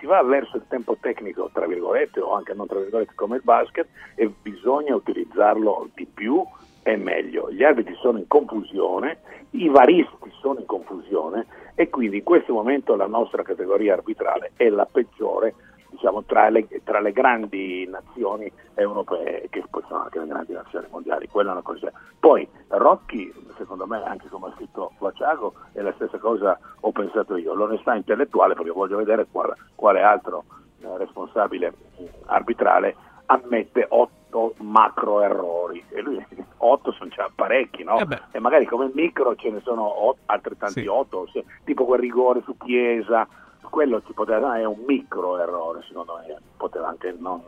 si 0.00 0.06
va 0.06 0.22
verso 0.22 0.56
il 0.56 0.64
tempo 0.68 0.96
tecnico, 1.00 1.50
tra 1.52 1.66
virgolette, 1.66 2.20
o 2.20 2.34
anche 2.34 2.52
non 2.52 2.66
tra 2.66 2.80
virgolette 2.80 3.12
come 3.14 3.36
il 3.36 3.42
basket, 3.44 3.86
e 4.16 4.28
bisogna 4.42 4.94
utilizzarlo 4.96 5.88
di 5.94 6.06
più 6.12 6.44
e 6.82 6.96
meglio. 6.96 7.50
Gli 7.52 7.62
arbitri 7.62 7.94
sono 8.00 8.18
in 8.18 8.26
confusione, 8.26 9.20
i 9.50 9.68
varisti 9.68 10.10
sono 10.40 10.58
in 10.58 10.66
confusione 10.66 11.46
e 11.74 11.88
quindi 11.88 12.18
in 12.18 12.22
questo 12.24 12.52
momento 12.52 12.96
la 12.96 13.06
nostra 13.06 13.42
categoria 13.42 13.94
arbitrale 13.94 14.52
è 14.56 14.68
la 14.68 14.86
peggiore 14.90 15.54
diciamo, 15.92 16.24
tra, 16.24 16.48
le, 16.48 16.66
tra 16.82 17.00
le 17.00 17.12
grandi 17.12 17.86
nazioni 17.86 18.50
europee, 18.74 19.46
che 19.50 19.62
poi 19.70 19.82
sono 19.86 20.02
anche 20.02 20.18
le 20.18 20.26
grandi 20.26 20.52
nazioni 20.52 20.86
mondiali. 20.90 21.28
Quella 21.28 21.50
è 21.50 21.52
una 21.52 21.62
cosa. 21.62 21.92
Poi 22.18 22.48
Rocchi, 22.68 23.32
secondo 23.56 23.86
me, 23.86 24.02
anche 24.02 24.28
come 24.28 24.48
ha 24.48 24.52
scritto 24.54 24.92
Flaciago, 24.96 25.54
è 25.72 25.80
la 25.80 25.92
stessa 25.94 26.18
cosa 26.18 26.58
ho 26.80 26.90
pensato 26.92 27.36
io, 27.36 27.54
l'onestà 27.54 27.94
intellettuale, 27.94 28.54
perché 28.54 28.70
voglio 28.70 28.96
vedere 28.96 29.26
quale, 29.30 29.54
quale 29.74 30.02
altro 30.02 30.44
eh, 30.80 30.96
responsabile 30.98 31.72
eh, 31.98 32.10
arbitrale 32.26 32.96
ammette 33.26 33.86
otto 33.88 34.54
macro 34.58 35.20
errori 35.22 35.82
e 35.90 36.00
lui 36.00 36.24
otto 36.58 36.90
sono 36.92 37.08
già 37.10 37.30
parecchi 37.34 37.84
no? 37.84 37.98
Eh 37.98 38.20
e 38.32 38.38
magari 38.40 38.66
come 38.66 38.90
micro 38.92 39.34
ce 39.36 39.50
ne 39.50 39.60
sono 39.60 40.06
ot- 40.06 40.18
altrettanti 40.26 40.80
Sì. 40.80 40.86
otto 40.86 41.28
tipo 41.64 41.84
quel 41.84 42.00
rigore 42.00 42.42
su 42.42 42.56
Chiesa 42.56 43.26
quello 43.72 44.02
ci 44.04 44.12
poteva 44.12 44.58
è 44.58 44.64
un 44.64 44.82
micro 44.86 45.40
errore 45.40 45.82
secondo 45.88 46.18
me 46.18 46.36
poteva 46.58 46.88
anche 46.88 47.14
non 47.18 47.40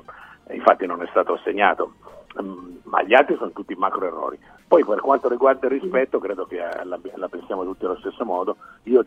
infatti 0.50 0.86
non 0.86 1.02
è 1.02 1.06
stato 1.10 1.34
assegnato 1.34 1.92
Mm, 2.42 2.78
ma 2.86 3.00
gli 3.04 3.14
altri 3.14 3.36
sono 3.36 3.52
tutti 3.52 3.76
macro 3.76 4.04
errori 4.06 4.36
poi 4.66 4.84
per 4.84 4.98
quanto 4.98 5.28
riguarda 5.28 5.68
il 5.68 5.80
rispetto 5.80 6.18
credo 6.18 6.46
che 6.46 6.56
la, 6.82 6.98
la 7.14 7.28
pensiamo 7.28 7.62
tutti 7.62 7.84
allo 7.84 7.96
stesso 7.98 8.24
modo 8.24 8.56
io 8.84 9.04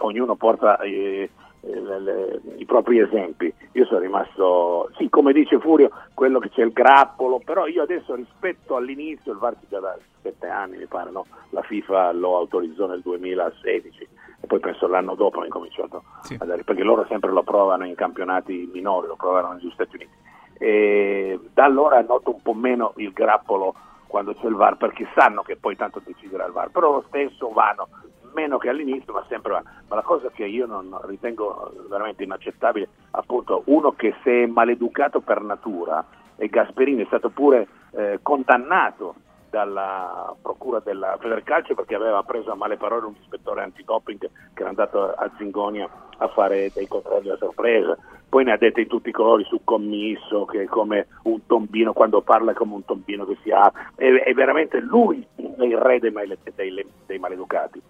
ognuno 0.00 0.34
porta 0.34 0.78
eh, 0.80 1.30
eh, 1.60 1.80
le- 1.80 2.00
le- 2.00 2.40
i 2.58 2.64
propri 2.64 3.00
esempi. 3.00 3.52
Io 3.72 3.84
sono 3.86 4.00
rimasto, 4.00 4.90
sì, 4.96 5.08
come 5.08 5.32
dice 5.32 5.58
Furio, 5.58 5.90
quello 6.14 6.38
che 6.38 6.50
c'è 6.50 6.62
il 6.62 6.72
grappolo, 6.72 7.40
però 7.44 7.66
io 7.66 7.82
adesso 7.82 8.14
rispetto 8.14 8.76
all'inizio, 8.76 9.32
il 9.32 9.38
VAR 9.38 9.56
già 9.68 9.80
da 9.80 9.96
sette 10.22 10.46
anni, 10.46 10.76
mi 10.76 10.86
pare, 10.86 11.10
no? 11.10 11.24
la 11.50 11.62
FIFA 11.62 12.12
lo 12.12 12.36
autorizzò 12.36 12.86
nel 12.86 13.00
2016 13.00 14.08
e 14.40 14.46
poi 14.46 14.60
penso 14.60 14.86
l'anno 14.86 15.14
dopo 15.14 15.40
ha 15.40 15.44
incominciato 15.44 16.04
Sì. 16.22 16.36
a 16.38 16.44
dare, 16.44 16.64
perché 16.64 16.82
loro 16.82 17.04
sempre 17.08 17.30
lo 17.30 17.42
provano 17.42 17.84
in 17.86 17.94
campionati 17.94 18.68
minori, 18.72 19.06
lo 19.06 19.16
provano 19.16 19.52
negli 19.52 19.70
Stati 19.72 19.96
Uniti. 19.96 20.12
E 20.58 21.38
da 21.52 21.64
allora 21.64 22.00
noto 22.02 22.30
un 22.34 22.42
po' 22.42 22.54
meno 22.54 22.92
il 22.96 23.12
grappolo 23.12 23.74
quando 24.06 24.34
c'è 24.34 24.46
il 24.46 24.54
VAR 24.54 24.76
perché 24.76 25.06
sanno 25.14 25.42
che 25.42 25.56
poi 25.56 25.76
tanto 25.76 26.00
deciderà 26.04 26.46
il 26.46 26.52
VAR, 26.52 26.70
però 26.70 26.92
lo 26.92 27.04
stesso 27.08 27.50
vanno 27.50 27.88
meno 28.32 28.58
che 28.58 28.68
all'inizio, 28.68 29.12
ma 29.12 29.24
sempre 29.28 29.52
va. 29.52 29.62
Ma 29.88 29.96
la 29.96 30.02
cosa 30.02 30.28
che 30.30 30.44
io 30.44 30.66
non 30.66 30.96
ritengo 31.04 31.72
veramente 31.88 32.22
inaccettabile, 32.22 32.88
appunto, 33.12 33.62
uno 33.66 33.92
che 33.92 34.14
si 34.22 34.30
è 34.30 34.46
maleducato 34.46 35.20
per 35.20 35.40
natura, 35.40 36.04
e 36.36 36.48
Gasperini 36.48 37.02
è 37.02 37.06
stato 37.06 37.30
pure 37.30 37.66
eh, 37.92 38.18
condannato 38.22 39.14
dalla 39.56 40.36
procura 40.42 40.80
della 40.80 41.16
Federcalcio 41.18 41.74
perché 41.74 41.94
aveva 41.94 42.22
preso 42.22 42.52
a 42.52 42.54
male 42.54 42.76
parole 42.76 43.06
un 43.06 43.14
ispettore 43.18 43.62
antidoping 43.62 44.18
che 44.18 44.60
era 44.60 44.68
andato 44.68 45.12
a 45.14 45.30
Zingonia 45.38 45.88
a 46.18 46.28
fare 46.28 46.70
dei 46.74 46.86
controlli 46.86 47.30
a 47.30 47.38
sorpresa. 47.38 47.96
Poi 48.28 48.44
ne 48.44 48.52
ha 48.52 48.58
dette 48.58 48.82
di 48.82 48.86
tutti 48.86 49.08
i 49.08 49.12
colori 49.12 49.44
su 49.44 49.60
commisso, 49.64 50.44
che 50.44 50.64
è 50.64 50.66
come 50.66 51.06
un 51.22 51.46
tombino, 51.46 51.94
quando 51.94 52.20
parla 52.20 52.50
è 52.50 52.54
come 52.54 52.74
un 52.74 52.84
tombino 52.84 53.24
che 53.24 53.38
si 53.42 53.50
apre. 53.50 53.92
È, 53.94 54.06
è 54.24 54.34
veramente 54.34 54.78
lui 54.80 55.26
il 55.36 55.78
re 55.78 56.00
dei, 56.00 56.10
male- 56.10 56.36
dei- 56.54 56.86
dei 57.06 57.18
maleducati. 57.18 57.80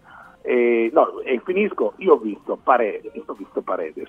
E, 0.42 0.90
no, 0.92 1.18
e 1.20 1.40
finisco, 1.44 1.94
io 1.96 2.12
ho 2.12 2.18
visto 2.18 2.57
Paredes, 2.62 3.11
ho 3.26 3.33
visto 3.33 3.61
Paredes 3.62 4.09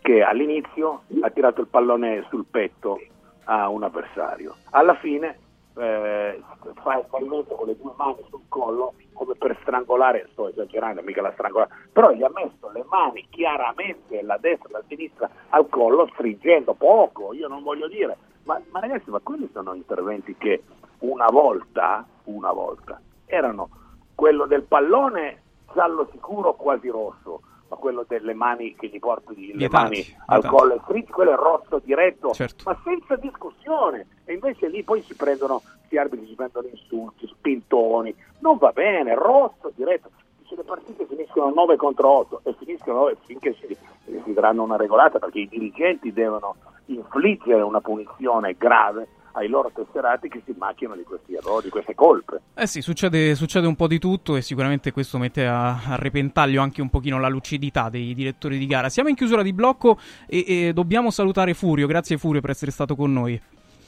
che 0.00 0.22
all'inizio 0.22 1.02
ha 1.20 1.28
tirato 1.28 1.60
il 1.60 1.66
pallone 1.66 2.24
sul 2.30 2.46
petto 2.50 2.98
a 3.44 3.68
un 3.68 3.82
avversario. 3.82 4.54
Alla 4.70 4.94
fine 4.94 5.38
eh, 5.76 6.42
fa 6.82 6.98
il 6.98 7.06
movimento 7.10 7.54
con 7.54 7.66
le 7.66 7.76
due 7.76 7.92
mani 7.96 8.24
sul 8.28 8.42
collo 8.48 8.94
come 9.12 9.34
per 9.34 9.56
strangolare, 9.62 10.28
sto 10.32 10.48
esagerando, 10.48 11.02
mica 11.02 11.22
la 11.22 11.32
strangolare, 11.32 11.70
però 11.92 12.10
gli 12.10 12.22
ha 12.22 12.30
messo 12.34 12.70
le 12.72 12.84
mani 12.88 13.26
chiaramente 13.30 14.22
la 14.22 14.36
destra 14.38 14.68
e 14.68 14.72
la 14.72 14.82
sinistra 14.88 15.30
al 15.50 15.68
collo, 15.68 16.08
stringendo 16.14 16.74
poco, 16.74 17.32
io 17.32 17.48
non 17.48 17.62
voglio 17.62 17.88
dire, 17.88 18.16
ma, 18.44 18.60
ma 18.70 18.80
ragazzi, 18.80 19.10
ma 19.10 19.20
quelli 19.22 19.48
sono 19.52 19.74
interventi 19.74 20.34
che 20.36 20.62
una 21.00 21.26
volta, 21.26 22.04
una 22.24 22.52
volta, 22.52 23.00
erano 23.26 23.68
quello 24.14 24.46
del 24.46 24.62
pallone 24.62 25.42
giallo 25.72 26.08
sicuro 26.10 26.54
quasi 26.54 26.88
rosso, 26.88 27.42
ma 27.72 27.76
quello 27.76 28.04
delle 28.06 28.34
mani 28.34 28.74
che 28.74 28.88
gli 28.88 28.98
porti 28.98 29.52
le 29.54 29.68
mani 29.70 30.04
al 30.26 30.44
collo 30.44 30.74
e 30.74 31.04
quello 31.06 31.32
è 31.32 31.36
rosso 31.36 31.80
diretto, 31.82 32.32
Certo. 32.32 32.64
ma 32.66 32.78
senza 32.84 33.16
discussione. 33.16 34.06
E 34.24 34.34
invece 34.34 34.68
lì 34.68 34.82
poi 34.82 35.00
si 35.00 35.14
prendono, 35.14 35.62
gli 35.88 35.96
arbitri 35.96 36.26
si 36.26 36.34
prendono 36.34 36.68
insulti, 36.68 37.26
spintoni, 37.26 38.14
non 38.40 38.58
va 38.58 38.72
bene, 38.72 39.14
rosso 39.14 39.72
diretto. 39.74 40.10
Dice, 40.38 40.56
le 40.56 40.64
partite 40.64 41.06
finiscono 41.06 41.50
9 41.54 41.76
contro 41.76 42.08
8 42.10 42.40
e 42.44 42.54
finiscono 42.58 43.08
e 43.08 43.16
finché 43.24 43.54
si, 43.54 43.74
si 44.04 44.32
daranno 44.34 44.62
una 44.62 44.76
regolata 44.76 45.18
perché 45.18 45.40
i 45.40 45.48
dirigenti 45.48 46.12
devono 46.12 46.56
infliggere 46.86 47.62
una 47.62 47.80
punizione 47.80 48.54
grave 48.58 49.08
ai 49.32 49.48
loro 49.48 49.70
tesserati 49.74 50.28
che 50.28 50.42
si 50.44 50.54
macchiano 50.56 50.94
di 50.94 51.02
questi 51.02 51.34
errori, 51.34 51.64
di 51.64 51.70
queste 51.70 51.94
colpe. 51.94 52.40
Eh 52.54 52.66
sì, 52.66 52.80
succede, 52.80 53.34
succede 53.34 53.66
un 53.66 53.76
po' 53.76 53.86
di 53.86 53.98
tutto 53.98 54.36
e 54.36 54.42
sicuramente 54.42 54.92
questo 54.92 55.18
mette 55.18 55.46
a, 55.46 55.82
a 55.84 55.96
repentaglio 55.96 56.62
anche 56.62 56.82
un 56.82 56.90
pochino 56.90 57.18
la 57.18 57.28
lucidità 57.28 57.88
dei 57.88 58.14
direttori 58.14 58.58
di 58.58 58.66
gara. 58.66 58.88
Siamo 58.88 59.08
in 59.08 59.14
chiusura 59.14 59.42
di 59.42 59.52
blocco 59.52 59.98
e, 60.26 60.44
e 60.46 60.72
dobbiamo 60.72 61.10
salutare 61.10 61.54
Furio. 61.54 61.86
Grazie 61.86 62.18
Furio 62.18 62.40
per 62.40 62.50
essere 62.50 62.70
stato 62.70 62.94
con 62.94 63.12
noi. 63.12 63.40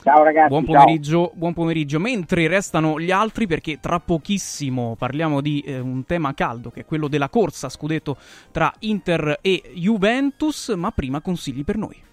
Ciao 0.02 0.22
ragazzi, 0.22 0.48
Buon 0.48 0.66
ciao. 0.66 0.74
pomeriggio, 0.74 1.32
buon 1.34 1.54
pomeriggio. 1.54 1.98
Mentre 1.98 2.46
restano 2.46 3.00
gli 3.00 3.10
altri, 3.10 3.46
perché 3.46 3.80
tra 3.80 4.00
pochissimo 4.00 4.96
parliamo 4.98 5.40
di 5.40 5.60
eh, 5.60 5.78
un 5.78 6.04
tema 6.04 6.34
caldo, 6.34 6.70
che 6.70 6.80
è 6.80 6.84
quello 6.84 7.08
della 7.08 7.30
corsa 7.30 7.70
scudetto 7.70 8.18
tra 8.50 8.70
Inter 8.80 9.38
e 9.40 9.62
Juventus, 9.74 10.68
ma 10.76 10.90
prima 10.90 11.22
consigli 11.22 11.64
per 11.64 11.78
noi. 11.78 12.12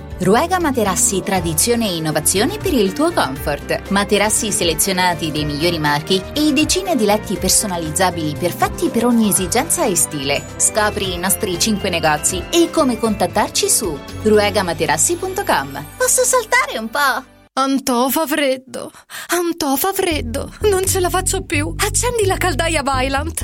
Ruega 0.21 0.59
Materassi 0.59 1.23
tradizione 1.23 1.87
e 1.87 1.95
innovazione 1.95 2.57
per 2.57 2.75
il 2.75 2.93
tuo 2.93 3.11
comfort. 3.11 3.89
Materassi 3.89 4.51
selezionati 4.51 5.31
dei 5.31 5.45
migliori 5.45 5.79
marchi 5.79 6.21
e 6.35 6.53
decine 6.53 6.95
di 6.95 7.05
letti 7.05 7.37
personalizzabili 7.37 8.35
perfetti 8.37 8.89
per 8.89 9.07
ogni 9.07 9.29
esigenza 9.29 9.83
e 9.85 9.95
stile. 9.95 10.43
Scopri 10.57 11.15
i 11.15 11.17
nostri 11.17 11.57
5 11.57 11.89
negozi 11.89 12.43
e 12.51 12.69
come 12.69 12.99
contattarci 12.99 13.67
su 13.67 13.97
ruegamaterassi.com. 14.21 15.85
Posso 15.97 16.23
saltare 16.23 16.77
un 16.77 16.89
po'? 16.91 17.23
Antò 17.53 18.07
fa 18.09 18.27
freddo, 18.27 18.91
Antò 19.29 19.75
fa 19.75 19.91
freddo, 19.91 20.53
non 20.69 20.85
ce 20.85 20.99
la 20.99 21.09
faccio 21.09 21.41
più. 21.41 21.73
Accendi 21.79 22.27
la 22.27 22.37
caldaia 22.37 22.83
Vylant. 22.83 23.43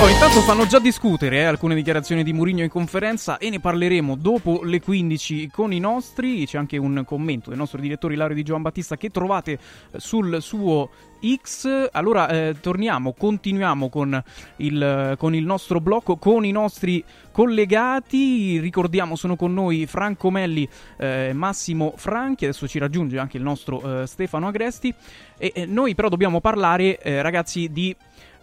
Oh, 0.00 0.08
intanto 0.08 0.40
fanno 0.42 0.64
già 0.64 0.78
discutere 0.78 1.38
eh, 1.38 1.42
alcune 1.42 1.74
dichiarazioni 1.74 2.22
di 2.22 2.32
Mourinho 2.32 2.62
in 2.62 2.68
conferenza 2.68 3.36
e 3.36 3.50
ne 3.50 3.58
parleremo 3.58 4.14
dopo 4.14 4.62
le 4.62 4.80
15 4.80 5.48
con 5.50 5.72
i 5.72 5.80
nostri. 5.80 6.46
C'è 6.46 6.56
anche 6.56 6.76
un 6.76 7.02
commento 7.04 7.50
del 7.50 7.58
nostro 7.58 7.80
direttore 7.80 8.14
Ilario 8.14 8.36
Di 8.36 8.44
Giovan 8.44 8.62
Battista 8.62 8.96
che 8.96 9.10
trovate 9.10 9.52
eh, 9.90 9.98
sul 9.98 10.40
suo 10.40 10.88
X. 11.20 11.88
Allora 11.90 12.28
eh, 12.28 12.56
torniamo, 12.60 13.12
continuiamo 13.12 13.88
con 13.88 14.22
il, 14.58 15.16
con 15.18 15.34
il, 15.34 15.44
nostro 15.44 15.80
blocco, 15.80 16.16
con 16.16 16.44
i 16.44 16.52
nostri 16.52 17.02
collegati. 17.32 18.60
Ricordiamo, 18.60 19.16
sono 19.16 19.34
con 19.34 19.52
noi 19.52 19.86
Franco 19.86 20.30
Melli, 20.30 20.68
eh, 20.96 21.32
Massimo 21.34 21.94
Franchi, 21.96 22.44
adesso 22.44 22.68
ci 22.68 22.78
raggiunge 22.78 23.18
anche 23.18 23.36
il 23.36 23.42
nostro 23.42 24.02
eh, 24.02 24.06
Stefano 24.06 24.46
Agresti. 24.46 24.94
E 25.36 25.66
noi 25.66 25.96
però 25.96 26.08
dobbiamo 26.08 26.40
parlare, 26.40 27.00
eh, 27.00 27.20
ragazzi, 27.20 27.68
di 27.72 27.94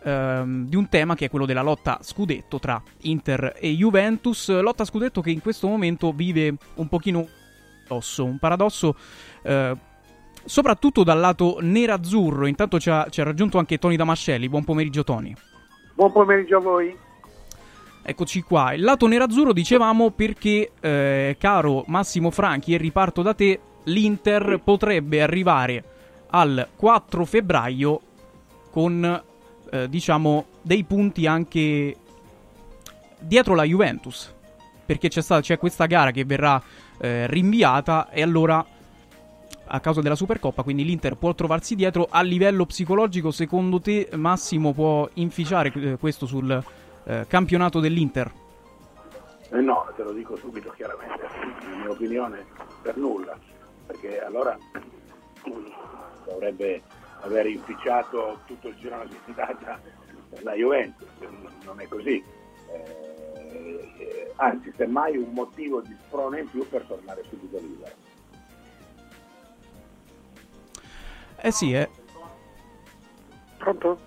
ehm, 0.05 0.67
di 0.67 0.75
un 0.75 0.87
tema 0.87 1.15
che 1.15 1.25
è 1.25 1.29
quello 1.29 1.45
della 1.45 1.63
lotta 1.63 1.99
scudetto 2.01 2.59
tra 2.59 2.81
Inter 3.01 3.55
e 3.59 3.71
Juventus, 3.71 4.49
lotta 4.61 4.85
scudetto 4.85 5.21
che 5.21 5.31
in 5.31 5.41
questo 5.41 5.67
momento 5.67 6.11
vive 6.11 6.55
un 6.75 6.87
pochino 6.87 7.27
paradosso, 7.87 8.23
un 8.23 8.37
paradosso 8.37 8.95
eh, 9.41 9.75
soprattutto 10.45 11.03
dal 11.03 11.19
lato 11.19 11.57
nerazzurro. 11.61 12.45
Intanto 12.45 12.79
ci 12.79 12.89
ha, 12.89 13.07
ci 13.09 13.21
ha 13.21 13.23
raggiunto 13.23 13.57
anche 13.57 13.77
Tony 13.77 13.95
Damascelli, 13.95 14.47
buon 14.47 14.63
pomeriggio 14.63 15.03
Tony. 15.03 15.33
Buon 15.93 16.11
pomeriggio 16.11 16.57
a 16.57 16.59
voi. 16.59 16.97
Eccoci 18.07 18.41
qua, 18.43 18.73
il 18.73 18.83
lato 18.83 19.07
nerazzurro 19.07 19.51
dicevamo 19.51 20.11
perché, 20.11 20.73
eh, 20.79 21.35
caro 21.39 21.83
Massimo 21.87 22.29
Franchi, 22.29 22.75
e 22.75 22.77
riparto 22.77 23.23
da 23.23 23.33
te, 23.33 23.59
l'Inter 23.85 24.61
potrebbe 24.63 25.23
arrivare 25.23 25.83
al 26.29 26.67
4 26.75 27.25
febbraio 27.25 28.01
con 28.69 29.23
eh, 29.69 29.89
diciamo, 29.89 30.45
dei 30.61 30.83
punti 30.83 31.27
anche 31.27 31.95
dietro 33.19 33.55
la 33.55 33.63
Juventus. 33.63 34.33
Perché 34.85 35.07
c'è, 35.07 35.21
stata, 35.21 35.41
c'è 35.41 35.57
questa 35.57 35.87
gara 35.87 36.11
che 36.11 36.25
verrà 36.25 36.61
eh, 36.99 37.25
rinviata 37.27 38.09
e 38.09 38.21
allora 38.21 38.63
a 39.67 39.79
causa 39.79 40.01
della 40.01 40.15
Supercoppa, 40.15 40.61
quindi 40.61 40.85
l'Inter 40.85 41.15
può 41.15 41.33
trovarsi 41.33 41.75
dietro. 41.75 42.07
A 42.09 42.21
livello 42.21 42.65
psicologico, 42.65 43.31
secondo 43.31 43.81
te 43.81 44.09
Massimo 44.13 44.73
può 44.73 45.09
inficiare 45.13 45.71
eh, 45.73 45.97
questo 45.97 46.27
sul 46.27 46.63
eh, 47.05 47.25
campionato 47.27 47.79
dell'Inter? 47.79 48.31
Eh 49.51 49.61
no, 49.61 49.91
te 49.95 50.03
lo 50.03 50.11
dico 50.11 50.35
subito 50.35 50.71
chiaramente, 50.75 51.23
la 51.71 51.77
mia 51.77 51.89
opinione 51.89 52.45
per 52.81 52.97
nulla, 52.97 53.37
perché 53.87 54.21
allora 54.21 54.57
dovrebbe 56.25 56.83
aver 57.25 57.47
inficiato 57.47 58.39
tutto 58.45 58.67
il 58.67 58.75
girone 58.75 59.07
di 59.07 59.17
andata 59.25 59.79
la 60.41 60.53
Juventus, 60.53 61.07
non 61.63 61.79
è 61.79 61.87
così. 61.87 62.23
Eh, 62.71 64.31
anzi, 64.35 64.71
semmai 64.75 65.17
un 65.17 65.31
motivo 65.31 65.81
di 65.81 65.95
sprone 66.05 66.41
in 66.41 66.49
più 66.49 66.67
per 66.67 66.83
tornare 66.83 67.23
subito 67.29 67.57
libero. 67.57 67.93
Eh 71.37 71.51
sì, 71.51 71.73
eh. 71.73 71.89
Pronto? 73.57 73.99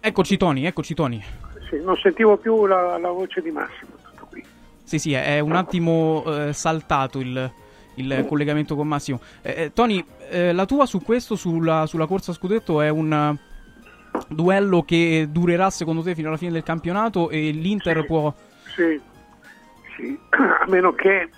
Eccoci 0.00 0.36
Tony, 0.36 0.64
eccoci 0.64 0.94
Tony. 0.94 1.22
Sì, 1.68 1.80
non 1.82 1.96
sentivo 1.96 2.36
più 2.36 2.66
la, 2.66 2.98
la 2.98 3.10
voce 3.10 3.40
di 3.40 3.50
Massimo. 3.50 3.92
Tutto 4.02 4.26
qui. 4.30 4.44
Sì, 4.82 4.98
sì, 4.98 5.12
è 5.12 5.38
un 5.40 5.54
attimo 5.54 6.24
eh, 6.24 6.52
saltato 6.52 7.18
il, 7.18 7.52
il 7.98 8.24
collegamento 8.26 8.74
con 8.76 8.86
Massimo. 8.86 9.20
Eh, 9.42 9.64
eh, 9.64 9.72
Tony, 9.72 10.04
eh, 10.30 10.52
la 10.52 10.66
tua 10.66 10.86
su 10.86 11.02
questo, 11.02 11.36
sulla, 11.36 11.86
sulla 11.86 12.06
corsa 12.06 12.32
scudetto, 12.32 12.80
è 12.80 12.88
un 12.88 13.12
eh, 13.12 14.20
duello 14.28 14.82
che 14.82 15.26
durerà 15.30 15.70
secondo 15.70 16.02
te 16.02 16.14
fino 16.14 16.28
alla 16.28 16.36
fine 16.36 16.52
del 16.52 16.62
campionato 16.62 17.30
e 17.30 17.50
l'Inter 17.50 18.00
sì, 18.00 18.06
può... 18.06 18.34
Sì, 18.74 19.00
sì, 19.96 20.18
a 20.30 20.64
meno 20.68 20.92
che 20.92 21.28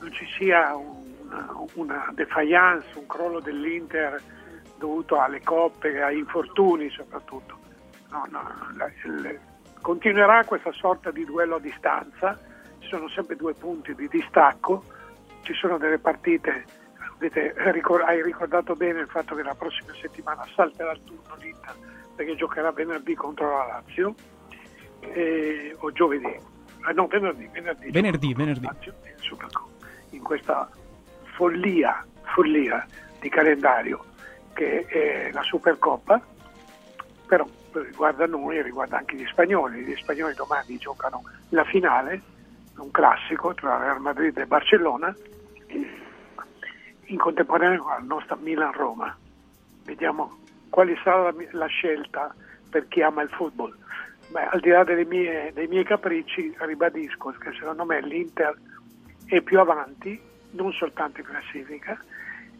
non 0.00 0.12
ci 0.12 0.26
sia 0.38 0.74
una, 0.74 1.48
una 1.74 2.12
defiance, 2.14 2.86
un 2.94 3.06
crollo 3.06 3.40
dell'Inter 3.40 4.20
dovuto 4.78 5.20
alle 5.20 5.40
coppe, 5.42 6.02
ai 6.02 6.18
infortuni 6.18 6.90
soprattutto. 6.90 7.58
No, 8.10 8.26
no, 8.30 8.42
la, 8.76 8.90
il, 9.04 9.38
continuerà 9.80 10.44
questa 10.44 10.72
sorta 10.72 11.10
di 11.10 11.24
duello 11.24 11.56
a 11.56 11.60
distanza, 11.60 12.38
ci 12.78 12.88
sono 12.88 13.08
sempre 13.08 13.36
due 13.36 13.52
punti 13.54 13.94
di 13.94 14.08
distacco 14.08 14.84
ci 15.42 15.54
sono 15.54 15.78
delle 15.78 15.98
partite, 15.98 16.64
avete, 17.14 17.54
hai 18.06 18.22
ricordato 18.22 18.74
bene 18.74 19.00
il 19.00 19.08
fatto 19.08 19.34
che 19.34 19.42
la 19.42 19.54
prossima 19.54 19.92
settimana 20.00 20.46
salterà 20.54 20.92
il 20.92 21.02
turno 21.04 21.36
l'Inter 21.38 21.74
perché 22.14 22.34
giocherà 22.36 22.70
venerdì 22.72 23.14
contro 23.14 23.56
la 23.56 23.66
Lazio 23.66 24.14
eh, 25.00 25.74
o 25.78 25.90
giovedì, 25.92 26.26
eh, 26.26 26.92
no 26.94 27.06
venerdì, 27.06 27.48
venerdì, 27.52 27.90
venerdì, 27.90 28.34
venerdì. 28.34 28.64
Lazio, 28.64 28.94
in 30.10 30.22
questa 30.22 30.68
follia, 31.34 32.04
follia 32.34 32.86
di 33.20 33.28
calendario 33.28 34.04
che 34.52 34.84
è 34.86 35.30
la 35.32 35.42
Supercoppa, 35.42 36.20
però 37.26 37.46
riguarda 37.72 38.26
noi, 38.26 38.62
riguarda 38.62 38.98
anche 38.98 39.16
gli 39.16 39.26
spagnoli, 39.26 39.82
gli 39.82 39.96
spagnoli 39.96 40.34
domani 40.34 40.76
giocano 40.76 41.22
la 41.48 41.64
finale, 41.64 42.20
un 42.76 42.90
classico 42.90 43.54
tra 43.54 43.78
Real 43.78 44.00
Madrid 44.00 44.36
e 44.38 44.46
Barcellona 44.46 45.14
in 47.04 47.18
contemporanea 47.18 47.78
con 47.78 47.92
la 47.92 48.02
nostra 48.02 48.36
Milan-Roma. 48.36 49.16
Vediamo 49.84 50.38
quale 50.70 50.96
sarà 51.02 51.30
la, 51.30 51.34
la, 51.50 51.66
scelta 51.66 52.34
per 52.70 52.88
chi 52.88 53.02
ama 53.02 53.22
il 53.22 53.28
football. 53.28 53.76
Beh, 54.28 54.46
al 54.46 54.60
di 54.60 54.70
là 54.70 54.84
mie, 54.84 55.50
dei 55.52 55.66
miei 55.66 55.84
capricci, 55.84 56.54
ribadisco 56.58 57.34
che 57.38 57.52
secondo 57.52 57.84
me 57.84 58.00
l'Inter 58.00 58.56
è 59.26 59.40
più 59.42 59.60
avanti, 59.60 60.18
non 60.52 60.72
soltanto 60.72 61.20
in 61.20 61.26
classifica, 61.26 62.02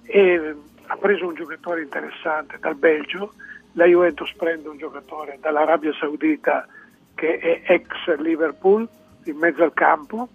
e 0.03 0.55
ha 0.87 0.97
preso 0.97 1.27
un 1.27 1.35
giocatore 1.35 1.83
interessante 1.83 2.59
dal 2.59 2.75
Belgio, 2.75 3.33
la 3.73 3.87
Juventus 3.87 4.35
prende 4.35 4.69
un 4.69 4.77
giocatore 4.77 5.39
dall'Arabia 5.41 5.93
Saudita 5.95 6.67
che 7.15 7.39
è 7.39 7.63
ex 7.73 8.17
Liverpool 8.19 8.87
in 9.25 9.37
mezzo 9.37 9.63
al 9.63 9.73
campo, 9.73 10.29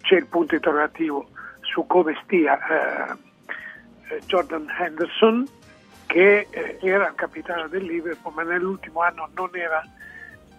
c'è 0.00 0.16
il 0.16 0.26
punto 0.26 0.54
interrogativo 0.54 1.28
su 1.60 1.86
come 1.86 2.18
stia 2.24 2.58
eh, 2.58 3.16
eh, 4.08 4.20
Jordan 4.26 4.66
Henderson 4.78 5.46
che 6.06 6.46
eh, 6.50 6.78
era 6.80 7.08
il 7.08 7.14
capitano 7.14 7.66
del 7.68 7.84
Liverpool 7.84 8.34
ma 8.34 8.42
nell'ultimo 8.42 9.00
anno 9.02 9.28
non 9.34 9.50
era 9.52 9.82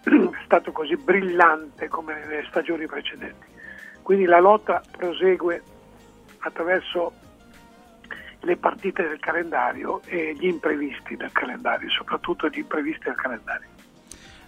stato 0.43 0.71
così 0.71 0.95
brillante 0.97 1.87
come 1.87 2.13
nelle 2.25 2.45
stagioni 2.49 2.85
precedenti. 2.87 3.45
Quindi 4.01 4.25
la 4.25 4.39
lotta 4.39 4.81
prosegue 4.89 5.61
attraverso 6.39 7.13
le 8.41 8.55
partite 8.57 9.07
del 9.07 9.19
calendario 9.19 10.01
e 10.05 10.33
gli 10.37 10.45
imprevisti 10.45 11.17
del 11.17 11.31
calendario, 11.31 11.89
soprattutto 11.89 12.47
gli 12.47 12.59
imprevisti 12.59 13.05
del 13.05 13.15
calendario. 13.15 13.67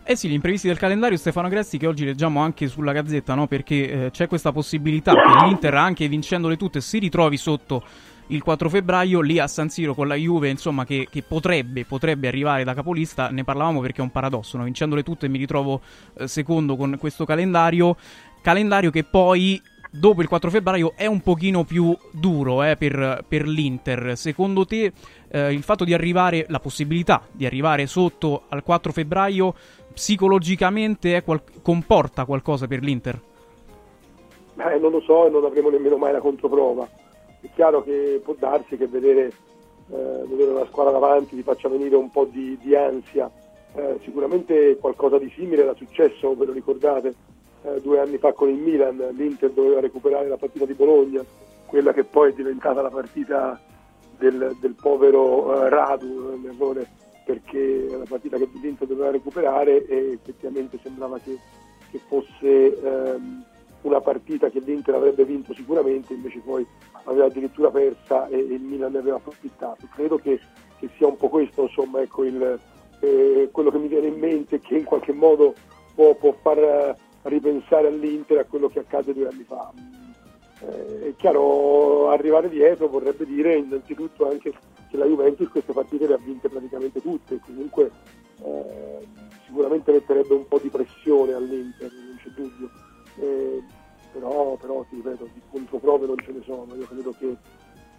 Eh 0.10 0.16
sì, 0.16 0.28
gli 0.28 0.34
imprevisti 0.34 0.66
del 0.66 0.80
calendario 0.80 1.20
Stefano 1.20 1.46
Agresti 1.46 1.78
che 1.78 1.86
oggi 1.86 2.04
leggiamo 2.04 2.42
anche 2.42 2.68
sulla 2.68 2.94
Gazzetta, 2.94 3.36
no? 3.36 3.46
perché 3.46 4.06
eh, 4.06 4.10
c'è 4.10 4.28
questa 4.28 4.52
possibilità 4.52 5.14
che 5.14 5.46
l'Inter, 5.46 5.76
anche 5.76 6.08
vincendole 6.08 6.58
tutte, 6.58 6.82
si 6.82 6.98
ritrovi 6.98 7.38
sotto 7.38 7.84
il 8.30 8.42
4 8.42 8.70
febbraio 8.70 9.22
lì 9.22 9.38
a 9.38 9.46
San 9.46 9.70
Siro 9.70 9.94
con 9.94 10.08
la 10.08 10.16
Juve, 10.16 10.50
insomma, 10.50 10.84
che, 10.84 11.08
che 11.12 11.22
potrebbe, 11.22 11.86
potrebbe, 11.86 12.28
arrivare 12.28 12.64
da 12.64 12.74
capolista. 12.74 13.30
Ne 13.30 13.44
parlavamo 13.44 13.82
perché 13.82 14.00
è 14.00 14.04
un 14.04 14.10
paradosso, 14.10 14.58
no? 14.58 14.64
vincendole 14.64 15.04
tutte 15.04 15.28
mi 15.28 15.38
ritrovo 15.38 15.80
eh, 16.18 16.28
secondo 16.28 16.76
con 16.76 16.98
questo 17.00 17.24
calendario. 17.24 17.96
Calendario 18.42 18.90
che 18.90 19.04
poi 19.04 19.62
dopo 19.92 20.22
il 20.22 20.28
4 20.28 20.50
febbraio 20.50 20.94
è 20.96 21.06
un 21.06 21.22
pochino 21.22 21.64
più 21.64 21.96
duro 22.12 22.64
eh, 22.64 22.78
per, 22.78 23.26
per, 23.28 23.48
l'Inter. 23.48 24.18
Secondo 24.18 24.66
te 24.66 24.92
eh, 25.30 25.54
il 25.54 25.64
fatto 25.64 25.84
di 25.84 25.94
arrivare, 25.94 26.46
la 26.50 26.60
possibilità 26.60 27.28
di 27.32 27.46
arrivare 27.46 27.88
sotto 27.88 28.46
al 28.50 28.64
4 28.64 28.92
febbraio 28.92 29.56
psicologicamente 30.00 31.22
qual- 31.24 31.44
comporta 31.62 32.24
qualcosa 32.24 32.68
per 32.68 32.82
l'Inter? 32.82 33.20
Eh, 34.56 34.80
non 34.80 34.92
lo 34.92 35.02
so 35.02 35.28
e 35.28 35.30
non 35.30 35.44
avremo 35.44 35.70
nemmeno 35.70 35.98
mai 35.98 36.14
la 36.14 36.22
controprova. 36.22 36.88
È 37.42 37.50
chiaro 37.54 37.84
che 37.84 38.22
può 38.24 38.34
darsi 38.40 38.78
che 38.78 38.88
vedere, 38.88 39.26
eh, 39.92 40.24
vedere 40.26 40.52
una 40.52 40.66
squadra 40.68 40.94
davanti 40.94 41.36
ti 41.36 41.44
faccia 41.44 41.68
venire 41.68 41.98
un 41.98 42.10
po' 42.10 42.24
di, 42.24 42.58
di 42.62 42.74
ansia. 42.76 43.30
Eh, 43.76 44.00
sicuramente 44.04 44.78
qualcosa 44.78 45.18
di 45.18 45.30
simile 45.36 45.64
era 45.64 45.76
successo, 45.76 46.34
ve 46.34 46.46
lo 46.46 46.54
ricordate, 46.54 47.14
eh, 47.64 47.82
due 47.82 48.00
anni 48.00 48.18
fa 48.18 48.32
con 48.32 48.48
il 48.48 48.56
Milan, 48.56 49.06
l'Inter 49.18 49.52
doveva 49.52 49.82
recuperare 49.82 50.30
la 50.30 50.38
partita 50.38 50.66
di 50.66 50.74
Bologna, 50.76 51.22
quella 51.66 51.92
che 51.92 52.06
poi 52.06 52.32
è 52.32 52.34
diventata 52.34 52.82
la 52.82 52.90
partita 52.90 53.60
del, 54.18 54.56
del 54.62 54.76
povero 54.82 55.66
eh, 55.66 55.70
Radu, 55.70 56.40
l'errore 56.42 56.88
perché 57.30 57.86
è 57.86 57.96
la 57.96 58.06
partita 58.10 58.38
che 58.38 58.50
l'Inter 58.60 58.88
doveva 58.88 59.12
recuperare 59.12 59.86
e 59.86 60.14
effettivamente 60.14 60.80
sembrava 60.82 61.20
che, 61.20 61.38
che 61.92 62.00
fosse 62.08 62.82
ehm, 62.82 63.46
una 63.84 64.02
partita 64.02 64.50
che 64.50 64.60
l'Inter 64.60 64.96
avrebbe 64.96 65.26
vinto 65.26 65.54
sicuramente, 65.54 66.16
invece 66.16 66.40
poi 66.40 66.66
aveva 67.04 67.26
addirittura 67.26 67.70
persa 67.70 68.28
e, 68.30 68.40
e 68.40 68.54
il 68.54 68.62
Milan 68.62 68.94
ne 68.94 68.98
aveva 68.98 69.18
approfittato. 69.18 69.88
Credo 69.94 70.18
che, 70.18 70.40
che, 70.80 70.90
sia 70.98 71.06
un 71.06 71.18
po' 71.18 71.30
questo 71.30 71.62
insomma, 71.62 72.02
ecco, 72.02 72.24
il, 72.24 72.60
e 73.00 73.50
quello 73.52 73.70
che 73.70 73.78
mi 73.78 73.90
viene 73.90 74.08
in 74.08 74.18
mente 74.18 74.56
è 74.56 74.60
che 74.60 74.78
in 74.78 74.84
qualche 74.84 75.14
modo 75.14 75.54
può, 75.94 76.16
può 76.16 76.36
far 76.42 76.58
eh, 76.58 76.96
ripensare 77.24 77.90
all'Inter 77.90 78.40
a 78.40 78.46
quello 78.46 78.70
che 78.70 78.80
accade 78.80 79.14
due 79.14 79.28
anni 79.28 79.44
fa. 79.44 79.72
Eh, 80.62 81.10
è 81.10 81.16
chiaro, 81.16 82.10
arrivare 82.10 82.50
dietro 82.50 82.88
vorrebbe 82.88 83.26
dire 83.26 83.56
innanzitutto 83.56 84.30
anche 84.30 84.54
che 84.90 84.98
la 84.98 85.06
Juventus 85.06 85.48
queste 85.48 85.72
partite 85.72 86.08
le 86.08 86.16
ha 86.16 86.18
vinte 86.18 86.50
praticamente 86.50 87.02
tutte, 87.02 87.40
comunque 87.46 87.92
eh, 88.44 89.08
sicuramente 89.46 89.92
metterebbe 89.92 90.34
un 90.34 90.48
po' 90.48 90.60
di 90.60 90.70
pressione 90.70 91.34
all'Inter, 91.34 91.92
non 91.92 92.18
c'è 92.22 92.30
dubbio. 92.30 92.70
Eh, 93.20 93.64
però, 94.12 94.56
però 94.56 94.86
ti 94.90 94.96
ripeto, 94.96 95.30
di 95.34 95.42
controprove 95.52 96.08
non 96.08 96.18
ce 96.18 96.32
ne 96.32 96.42
sono, 96.44 96.66
io 96.76 96.86
credo 96.88 97.14
che, 97.18 97.36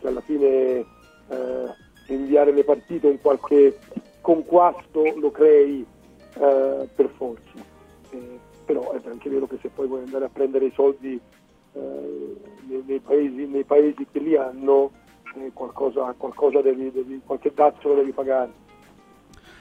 che 0.01 0.07
alla 0.07 0.21
fine 0.21 0.85
eh, 1.29 1.75
inviare 2.09 2.53
le 2.53 2.65
partite 2.65 3.09
in 3.09 3.21
qualche 3.21 3.79
conquasto 4.21 5.05
lo 5.17 5.31
crei 5.31 5.87
eh, 6.35 6.89
per 6.95 7.11
forza. 7.17 7.69
Eh, 8.11 8.39
però 8.65 8.91
è 8.93 9.01
anche 9.05 9.31
vero 9.31 9.47
che 9.47 9.59
se 9.63 9.69
poi 9.69 9.87
vuoi 9.87 10.03
andare 10.03 10.25
a 10.25 10.31
prendere 10.31 10.67
i 10.67 10.73
soldi 10.75 11.21
nei, 11.73 12.83
nei, 12.87 13.01
paesi, 13.01 13.47
nei, 13.47 13.65
paesi, 13.65 14.07
che 14.11 14.19
li 14.19 14.37
hanno, 14.37 14.91
eh, 15.37 15.51
qualcosa, 15.53 16.15
qualcosa 16.17 16.61
devi, 16.61 16.91
devi, 16.91 17.21
qualche 17.25 17.53
dazio 17.55 17.91
lo 17.91 17.95
devi 17.97 18.13
pagare. 18.13 18.53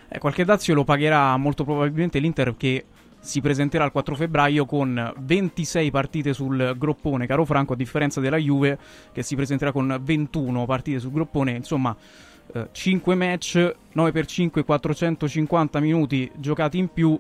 Eh, 0.07 0.18
qualche 0.20 0.43
dazio 0.43 0.74
lo 0.74 0.84
pagherà 0.84 1.38
molto 1.38 1.64
probabilmente 1.64 2.20
l'Inter 2.20 2.55
che 2.57 2.86
si 3.20 3.41
presenterà 3.41 3.84
il 3.84 3.91
4 3.91 4.16
febbraio 4.16 4.66
con 4.66 5.14
26 5.18 5.91
partite 5.91 6.34
sul 6.34 6.76
groppone, 6.78 7.28
caro 7.28 7.45
Franco, 7.45 7.74
a 7.74 7.76
differenza 7.76 8.20
della 8.20 8.38
Juve 8.38 8.80
che 9.12 9.24
si 9.24 9.36
presenterà 9.36 9.72
con 9.72 9.99
21 10.01 10.66
partite 10.66 10.99
sul 10.99 11.12
groppone, 11.12 11.51
insomma 11.51 11.95
5 12.72 13.14
eh, 13.14 13.16
match, 13.16 13.76
9 13.91 14.24
x 14.24 14.26
5, 14.26 14.64
450 14.64 15.80
minuti 15.80 16.32
giocati 16.36 16.78
in 16.78 16.88
più 16.91 17.20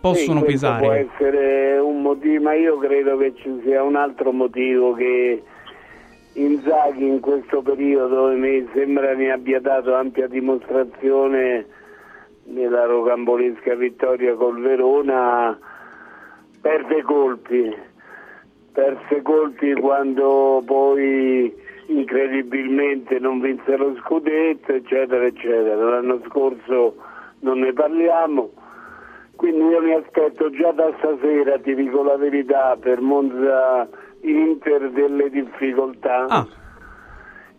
possono 0.00 0.40
sì, 0.40 0.46
pesare. 0.46 0.84
Può 0.84 0.92
essere 0.92 1.78
un 1.78 2.02
motivo, 2.02 2.42
ma 2.42 2.54
io 2.54 2.78
credo 2.78 3.16
che 3.16 3.34
ci 3.36 3.60
sia 3.64 3.82
un 3.82 3.96
altro 3.96 4.32
motivo 4.32 4.92
che 4.94 5.42
Inzaghi 6.38 7.04
in 7.04 7.18
questo 7.18 7.62
periodo 7.62 8.28
mi 8.28 8.64
sembra 8.72 9.12
ne 9.14 9.32
abbia 9.32 9.60
dato 9.60 9.94
ampia 9.94 10.28
dimostrazione 10.28 11.66
nella 12.44 12.84
rocambolesca 12.84 13.74
vittoria 13.74 14.34
col 14.34 14.60
Verona, 14.60 15.58
perde 16.60 17.02
colpi, 17.02 17.74
perse 18.72 19.22
colpi 19.22 19.72
quando 19.74 20.62
poi 20.64 21.52
incredibilmente 21.86 23.18
non 23.18 23.40
vinse 23.40 23.76
lo 23.76 23.96
scudetto, 23.96 24.72
eccetera, 24.72 25.24
eccetera. 25.24 25.90
L'anno 25.90 26.20
scorso 26.28 26.94
non 27.40 27.58
ne 27.58 27.72
parliamo, 27.72 28.50
quindi 29.38 29.66
io 29.66 29.80
mi 29.80 29.94
aspetto 29.94 30.50
già 30.50 30.72
da 30.72 30.92
stasera, 30.98 31.60
ti 31.60 31.72
dico 31.76 32.02
la 32.02 32.16
verità, 32.16 32.76
per 32.76 33.00
Monza 33.00 33.88
Inter 34.22 34.90
delle 34.90 35.30
difficoltà. 35.30 36.26
Ah. 36.26 36.46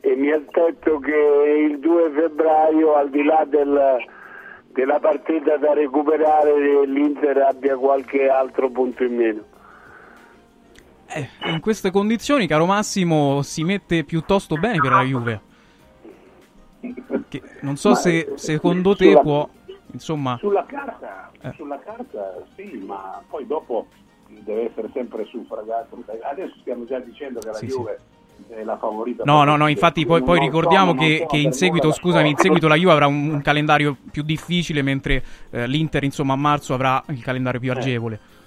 E 0.01 0.15
mi 0.17 0.29
aspetto 0.29 0.99
che 0.99 1.67
il 1.69 1.79
2 1.79 2.11
febbraio, 2.13 2.95
al 2.95 3.09
di 3.09 3.23
là 3.23 3.45
del, 3.47 3.95
della 4.73 4.99
partita 4.99 5.55
da 5.55 5.73
recuperare, 5.73 6.85
l'Inter 6.85 7.37
abbia 7.37 7.77
qualche 7.77 8.27
altro 8.27 8.69
punto 8.69 9.05
in 9.05 9.15
meno. 9.15 9.43
Eh, 11.07 11.29
in 11.49 11.61
queste 11.61 11.91
condizioni, 11.91 12.45
caro 12.45 12.65
Massimo, 12.65 13.41
si 13.41 13.63
mette 13.63 14.03
piuttosto 14.03 14.57
bene 14.57 14.79
per 14.79 14.91
la 14.91 15.03
Juve. 15.03 15.41
Che 17.29 17.41
non 17.61 17.77
so 17.77 17.91
ma, 17.91 17.95
se 17.95 18.33
secondo 18.35 18.95
te 18.97 19.11
sulla, 19.11 19.21
può, 19.21 19.49
insomma... 19.91 20.37
Sulla 20.37 20.65
carta, 20.65 21.31
eh. 21.41 21.51
sulla 21.53 21.79
carta 21.79 22.43
sì, 22.55 22.83
ma 22.85 23.21
poi 23.27 23.45
dopo 23.45 23.87
deve 24.27 24.69
essere 24.69 24.89
sempre 24.93 25.25
suffragato. 25.25 26.03
Adesso 26.21 26.55
stiamo 26.61 26.85
già 26.85 26.99
dicendo 26.99 27.39
che 27.39 27.47
la 27.47 27.53
sì, 27.53 27.67
Juve... 27.67 27.97
Sì 27.97 28.17
la 28.63 28.77
favorita. 28.77 29.23
No, 29.25 29.43
no, 29.43 29.57
no, 29.57 29.67
infatti 29.67 30.05
poi, 30.05 30.23
poi 30.23 30.39
ricordiamo 30.39 30.91
so, 30.91 30.97
che, 30.97 31.25
che 31.27 31.37
in 31.37 31.51
seguito, 31.51 31.91
scusami, 31.91 32.29
in 32.29 32.37
seguito 32.39 32.69
la 32.69 32.75
Juve 32.75 32.93
avrà 32.93 33.05
un, 33.05 33.29
un 33.33 33.41
calendario 33.41 33.97
più 34.11 34.23
difficile, 34.23 34.81
mentre 34.81 35.21
eh, 35.49 35.67
l'Inter, 35.67 36.05
insomma, 36.05 36.33
a 36.33 36.37
marzo 36.37 36.73
avrà 36.73 37.03
il 37.09 37.21
calendario 37.21 37.59
più 37.59 37.71
eh. 37.71 37.75
agevole. 37.75 38.15
Eh. 38.15 38.39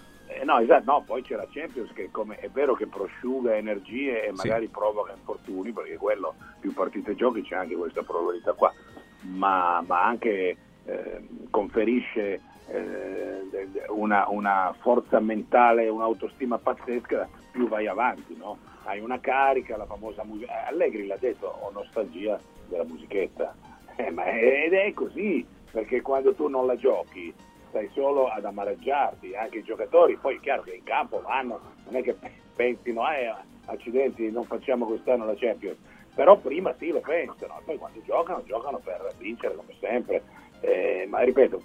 Eh, 0.42 0.44
no, 0.44 0.58
esatto, 0.58 0.90
no, 0.90 1.02
poi 1.06 1.22
c'è 1.22 1.36
la 1.36 1.46
Champions 1.48 1.92
che 1.92 2.08
come, 2.10 2.36
è 2.36 2.48
vero 2.48 2.74
che 2.74 2.88
prosciuga 2.88 3.56
energie 3.56 4.26
e 4.26 4.32
magari 4.32 4.66
sì. 4.66 4.72
provoca 4.72 5.12
infortuni, 5.12 5.72
perché 5.72 5.96
quello 5.96 6.34
più 6.58 6.72
partite 6.72 7.14
giochi 7.14 7.42
c'è 7.42 7.54
anche 7.54 7.76
questa 7.76 8.02
probabilità 8.02 8.52
qua, 8.52 8.72
ma, 9.20 9.82
ma 9.86 10.04
anche 10.04 10.56
eh, 10.84 11.28
conferisce 11.50 12.40
eh, 12.68 13.68
una, 13.88 14.28
una, 14.28 14.74
forza 14.80 15.20
mentale, 15.20 15.88
un'autostima 15.88 16.58
pazzesca, 16.58 17.28
più 17.50 17.68
vai 17.68 17.86
avanti, 17.86 18.36
no? 18.36 18.58
Hai 18.84 19.00
una 19.00 19.20
carica, 19.20 19.76
la 19.76 19.86
famosa 19.86 20.24
musica. 20.24 20.66
Allegri 20.66 21.06
l'ha 21.06 21.16
detto, 21.16 21.46
ho 21.46 21.70
nostalgia 21.70 22.38
della 22.68 22.84
musichetta. 22.84 23.54
Eh, 23.96 24.12
è, 24.14 24.64
ed 24.64 24.72
è 24.72 24.92
così, 24.94 25.46
perché 25.70 26.00
quando 26.00 26.34
tu 26.34 26.48
non 26.48 26.66
la 26.66 26.76
giochi 26.76 27.32
stai 27.68 27.88
solo 27.92 28.26
ad 28.28 28.44
amareggiarti, 28.44 29.34
anche 29.34 29.58
i 29.58 29.62
giocatori, 29.62 30.16
poi 30.16 30.36
è 30.36 30.40
chiaro 30.40 30.62
che 30.62 30.74
in 30.74 30.82
campo 30.82 31.20
vanno, 31.22 31.60
non 31.84 31.96
è 31.96 32.02
che 32.02 32.14
pensino, 32.54 33.08
eh, 33.10 33.32
accidenti, 33.66 34.30
non 34.30 34.44
facciamo 34.44 34.84
quest'anno 34.84 35.24
la 35.24 35.34
Champions, 35.34 35.78
però 36.14 36.36
prima 36.36 36.74
sì 36.78 36.90
lo 36.90 37.00
pensano, 37.00 37.60
poi 37.64 37.78
quando 37.78 38.02
giocano, 38.04 38.42
giocano 38.44 38.78
per 38.78 39.14
vincere 39.16 39.54
come 39.54 39.74
sempre, 39.80 40.22
eh, 40.62 41.06
ma 41.08 41.20
ripeto, 41.20 41.60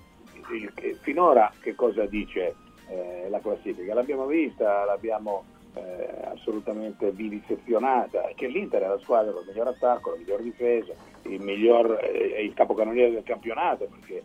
finora 1.02 1.52
che 1.62 1.76
cosa 1.76 2.06
dice 2.06 2.56
eh, 2.90 3.28
la 3.30 3.40
classifica? 3.40 3.94
L'abbiamo 3.94 4.26
vista, 4.26 4.84
l'abbiamo 4.86 5.44
eh, 5.76 6.10
assolutamente 6.34 7.12
vivisezionata, 7.12 8.32
che 8.36 8.48
l'Inter 8.48 8.82
è 8.82 8.88
la 8.88 9.00
squadra 9.00 9.32
con 9.32 9.44
il 9.44 9.50
miglior 9.50 9.68
attacco, 9.68 10.12
la 10.12 10.18
miglior 10.18 10.42
difesa, 10.42 10.94
il 11.24 11.42
miglior, 11.42 12.00
eh, 12.02 12.44
il 12.44 12.54
capocannoniere 12.54 13.12
del 13.12 13.24
campionato, 13.24 13.88
perché 13.88 14.24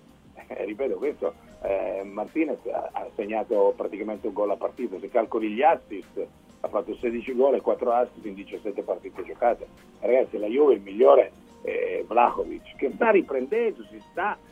eh, 0.49 0.65
ripeto 0.65 0.97
questo, 0.97 1.35
eh, 1.63 2.03
Martinez 2.05 2.59
ha, 2.67 3.07
segnato 3.15 3.75
praticamente 3.77 4.27
un 4.27 4.33
gol 4.33 4.51
a 4.51 4.57
partita, 4.57 4.99
se 4.99 5.09
calcoli 5.09 5.51
gli 5.51 5.63
assist 5.63 6.27
ha 6.65 6.69
fatto 6.69 6.95
16 6.95 7.35
gol 7.35 7.57
e 7.57 7.61
4 7.61 7.93
assist 7.93 8.25
in 8.25 8.35
17 8.35 8.83
partite 8.83 9.25
giocate. 9.25 9.67
Ragazzi, 10.01 10.39
la 10.39 10.47
Juve 10.47 10.75
il 10.75 10.81
migliore 10.81 11.33
è 11.63 12.05
Vlahovic, 12.07 12.77
che 12.77 12.91
sta 12.95 13.11
riprendendo, 13.11 13.83
si 13.91 14.01
sta 14.11 14.37
eh, 14.37 14.52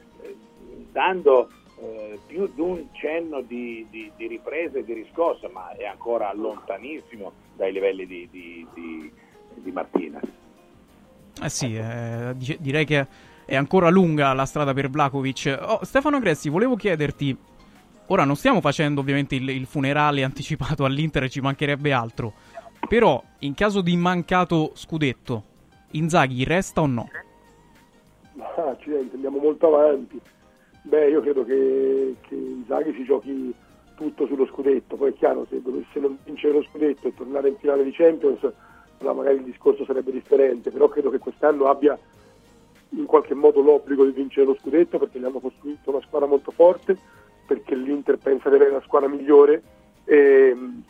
dando 0.92 1.48
eh, 1.80 2.18
più 2.26 2.50
di 2.54 2.60
un 2.60 2.86
cenno 2.92 3.40
di, 3.40 3.86
di, 3.90 4.10
di, 4.16 4.26
ripresa 4.26 4.78
e 4.78 4.84
di 4.84 4.92
riscossa, 4.92 5.48
ma 5.48 5.70
è 5.72 5.84
ancora 5.84 6.32
lontanissimo 6.34 7.32
dai 7.56 7.72
livelli 7.72 8.06
di, 8.06 8.28
di, 8.30 9.12
di 9.54 9.72
Martinez. 9.72 10.22
Eh 11.42 11.48
sì, 11.48 11.74
eh, 11.74 12.34
direi 12.58 12.84
che 12.84 13.06
è 13.44 13.56
ancora 13.56 13.88
lunga 13.88 14.32
la 14.34 14.44
strada 14.44 14.74
per 14.74 14.90
Vlakovic. 14.90 15.58
Oh, 15.60 15.84
Stefano 15.84 16.18
Gressi, 16.18 16.48
volevo 16.48 16.76
chiederti. 16.76 17.36
Ora 18.08 18.24
non 18.24 18.36
stiamo 18.36 18.60
facendo 18.60 19.00
ovviamente 19.00 19.36
il, 19.36 19.48
il 19.48 19.66
funerale 19.66 20.22
anticipato 20.22 20.84
all'Inter, 20.84 21.30
ci 21.30 21.40
mancherebbe 21.40 21.92
altro. 21.92 22.32
Però, 22.88 23.22
in 23.40 23.54
caso 23.54 23.80
di 23.80 23.96
mancato 23.96 24.72
scudetto, 24.74 25.44
Inzaghi 25.92 26.44
resta 26.44 26.80
o 26.82 26.86
no? 26.86 27.08
Ah, 28.38 28.70
accidenti, 28.70 29.14
andiamo 29.14 29.38
molto 29.38 29.66
avanti. 29.66 30.20
Beh, 30.90 31.08
io 31.08 31.20
credo 31.20 31.44
che, 31.44 32.16
che 32.22 32.34
Inzaghi 32.34 32.92
si 32.94 33.04
giochi 33.04 33.54
tutto 33.94 34.26
sullo 34.26 34.44
scudetto. 34.46 34.96
Poi 34.96 35.10
è 35.10 35.14
chiaro, 35.14 35.46
se 35.48 35.62
dovesse 35.62 36.00
vincere 36.24 36.54
lo 36.54 36.64
scudetto 36.64 37.06
e 37.06 37.14
tornare 37.14 37.50
in 37.50 37.56
finale 37.58 37.84
di 37.84 37.92
Champions, 37.92 38.42
allora 38.98 39.14
magari 39.14 39.36
il 39.36 39.44
discorso 39.44 39.84
sarebbe 39.84 40.10
differente. 40.10 40.72
Però 40.72 40.88
credo 40.88 41.10
che 41.10 41.18
quest'anno 41.18 41.66
abbia 41.66 41.96
in 42.88 43.04
qualche 43.06 43.34
modo 43.34 43.60
l'obbligo 43.60 44.04
di 44.04 44.10
vincere 44.10 44.46
lo 44.46 44.56
scudetto 44.60 44.98
perché 44.98 45.20
gli 45.20 45.24
hanno 45.24 45.38
costruito 45.38 45.90
una 45.90 46.00
squadra 46.00 46.26
molto 46.26 46.50
forte, 46.50 46.98
perché 47.46 47.76
l'Inter 47.76 48.18
pensa 48.18 48.48
di 48.48 48.56
avere 48.56 48.72
la 48.72 48.82
squadra 48.82 49.08
migliore 49.08 49.62
e, 50.02 50.16
ehm, 50.16 50.82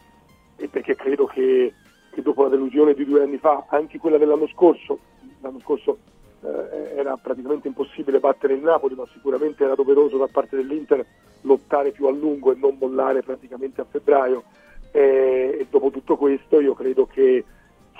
e 0.56 0.68
perché 0.68 0.96
credo 0.96 1.26
che, 1.26 1.74
che, 2.10 2.22
dopo 2.22 2.44
la 2.44 2.48
delusione 2.48 2.94
di 2.94 3.04
due 3.04 3.22
anni 3.22 3.36
fa, 3.36 3.66
anche 3.68 3.98
quella 3.98 4.16
dell'anno 4.16 4.48
scorso, 4.48 4.98
l'anno 5.42 5.60
scorso 5.60 5.98
eh, 6.42 6.96
era 6.96 7.16
praticamente 7.16 7.68
impossibile 7.68 8.20
battere 8.20 8.54
il 8.54 8.62
Napoli, 8.62 8.94
ma 8.94 9.04
sicuramente 9.12 9.64
era 9.64 9.74
doveroso 9.74 10.16
da 10.16 10.28
parte 10.30 10.56
dell'Inter 10.56 11.04
lottare 11.42 11.90
più 11.90 12.06
a 12.06 12.10
lungo 12.10 12.52
e 12.52 12.56
non 12.56 12.76
mollare 12.78 13.22
praticamente 13.22 13.80
a 13.80 13.86
febbraio. 13.88 14.44
E, 14.92 15.56
e 15.60 15.66
dopo 15.70 15.90
tutto 15.90 16.16
questo 16.16 16.60
io 16.60 16.74
credo 16.74 17.06
che 17.06 17.44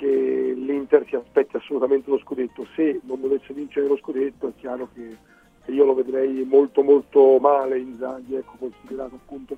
che 0.01 0.53
l'Inter 0.55 1.05
si 1.07 1.15
aspetti 1.15 1.57
assolutamente 1.57 2.09
lo 2.09 2.17
scudetto. 2.17 2.65
Se 2.75 3.01
non 3.03 3.21
dovesse 3.21 3.53
vincere 3.53 3.85
lo 3.85 3.97
scudetto 3.97 4.47
è 4.47 4.51
chiaro 4.57 4.89
che, 4.95 5.15
che 5.63 5.71
io 5.71 5.85
lo 5.85 5.93
vedrei 5.93 6.43
molto 6.43 6.81
molto 6.81 7.37
male 7.39 7.77
in 7.77 7.97
Zaghi, 7.99 8.33
ecco, 8.33 8.53
considerato 8.57 9.13
appunto 9.13 9.55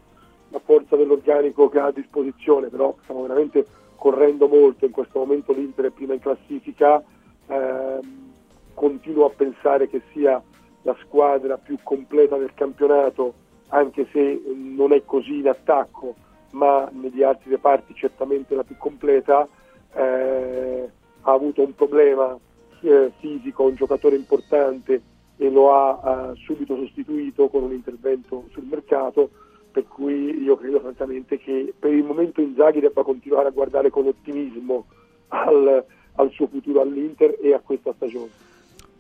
la 0.50 0.60
forza 0.60 0.98
dell'organico 0.98 1.70
che 1.70 1.80
ha 1.80 1.86
a 1.86 1.92
disposizione, 1.92 2.68
però 2.68 2.94
stiamo 3.04 3.22
veramente 3.22 3.66
correndo 3.96 4.50
molto, 4.50 4.84
in 4.84 4.92
questo 4.92 5.20
momento 5.20 5.54
l'Inter 5.54 5.86
è 5.86 5.92
prima 5.92 6.14
in 6.14 6.20
classifica, 6.20 7.02
ehm, 7.48 8.33
continuo 8.74 9.26
a 9.26 9.30
pensare 9.30 9.88
che 9.88 10.02
sia 10.12 10.42
la 10.84 10.96
squadra 11.02 11.58
più 11.58 11.78
completa 11.84 12.38
del 12.38 12.54
campionato, 12.54 13.34
anche 13.70 14.08
se 14.12 14.42
non 14.54 14.94
è 14.94 15.04
così 15.06 15.40
in 15.40 15.48
attacco, 15.48 16.16
ma 16.52 16.88
negli 16.92 17.24
altri 17.24 17.50
reparti 17.52 17.94
certamente 17.96 18.56
la 18.56 18.64
più 18.64 18.78
completa, 18.78 19.48
eh, 19.96 20.90
ha 21.22 21.32
avuto 21.32 21.64
un 21.64 21.74
problema 21.74 22.38
eh, 22.82 23.12
fisico, 23.20 23.64
un 23.64 23.76
giocatore 23.76 24.16
importante 24.16 25.02
e 25.38 25.50
lo 25.50 25.74
ha 25.74 26.32
eh, 26.32 26.36
subito 26.46 26.76
sostituito 26.76 27.48
con 27.48 27.64
un 27.64 27.72
intervento 27.72 28.46
sul 28.52 28.66
mercato, 28.66 29.30
per 29.72 29.88
cui 29.88 30.42
io 30.44 30.56
credo 30.56 30.80
francamente 30.80 31.40
che 31.40 31.74
per 31.78 31.92
il 31.92 32.04
momento 32.04 32.42
Inzaghi 32.42 32.80
debba 32.80 33.04
continuare 33.04 33.48
a 33.48 33.52
guardare 33.52 33.90
con 33.90 34.06
ottimismo 34.06 34.86
al, 35.30 35.84
al 36.16 36.30
suo 36.32 36.48
futuro 36.48 36.82
all'Inter 36.82 37.38
e 37.42 37.54
a 37.54 37.60
questa 37.60 37.94
stagione. 37.94 38.52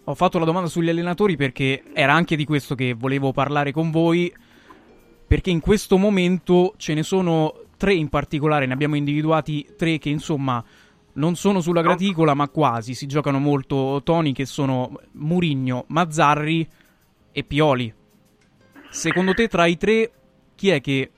Ho 0.05 0.15
fatto 0.15 0.37
la 0.37 0.45
domanda 0.45 0.67
sugli 0.67 0.89
allenatori 0.89 1.37
perché 1.37 1.83
era 1.93 2.13
anche 2.13 2.35
di 2.35 2.43
questo 2.43 2.75
che 2.75 2.93
volevo 2.93 3.31
parlare 3.31 3.71
con 3.71 3.89
voi, 3.89 4.33
perché 5.25 5.49
in 5.49 5.61
questo 5.61 5.97
momento 5.97 6.73
ce 6.75 6.93
ne 6.93 7.03
sono 7.03 7.53
tre 7.77 7.93
in 7.93 8.09
particolare, 8.09 8.65
ne 8.65 8.73
abbiamo 8.73 8.95
individuati 8.95 9.65
tre 9.77 9.97
che 9.99 10.09
insomma 10.09 10.63
non 11.13 11.35
sono 11.35 11.61
sulla 11.61 11.81
graticola 11.81 12.33
ma 12.33 12.49
quasi, 12.49 12.95
si 12.95 13.05
giocano 13.05 13.39
molto 13.39 14.01
toni 14.03 14.33
che 14.33 14.45
sono 14.45 14.99
Murigno, 15.13 15.85
Mazzarri 15.87 16.67
e 17.31 17.43
Pioli. 17.43 17.93
Secondo 18.89 19.33
te 19.33 19.47
tra 19.47 19.65
i 19.67 19.77
tre 19.77 20.11
chi 20.55 20.69
è 20.69 20.81
che 20.81 21.11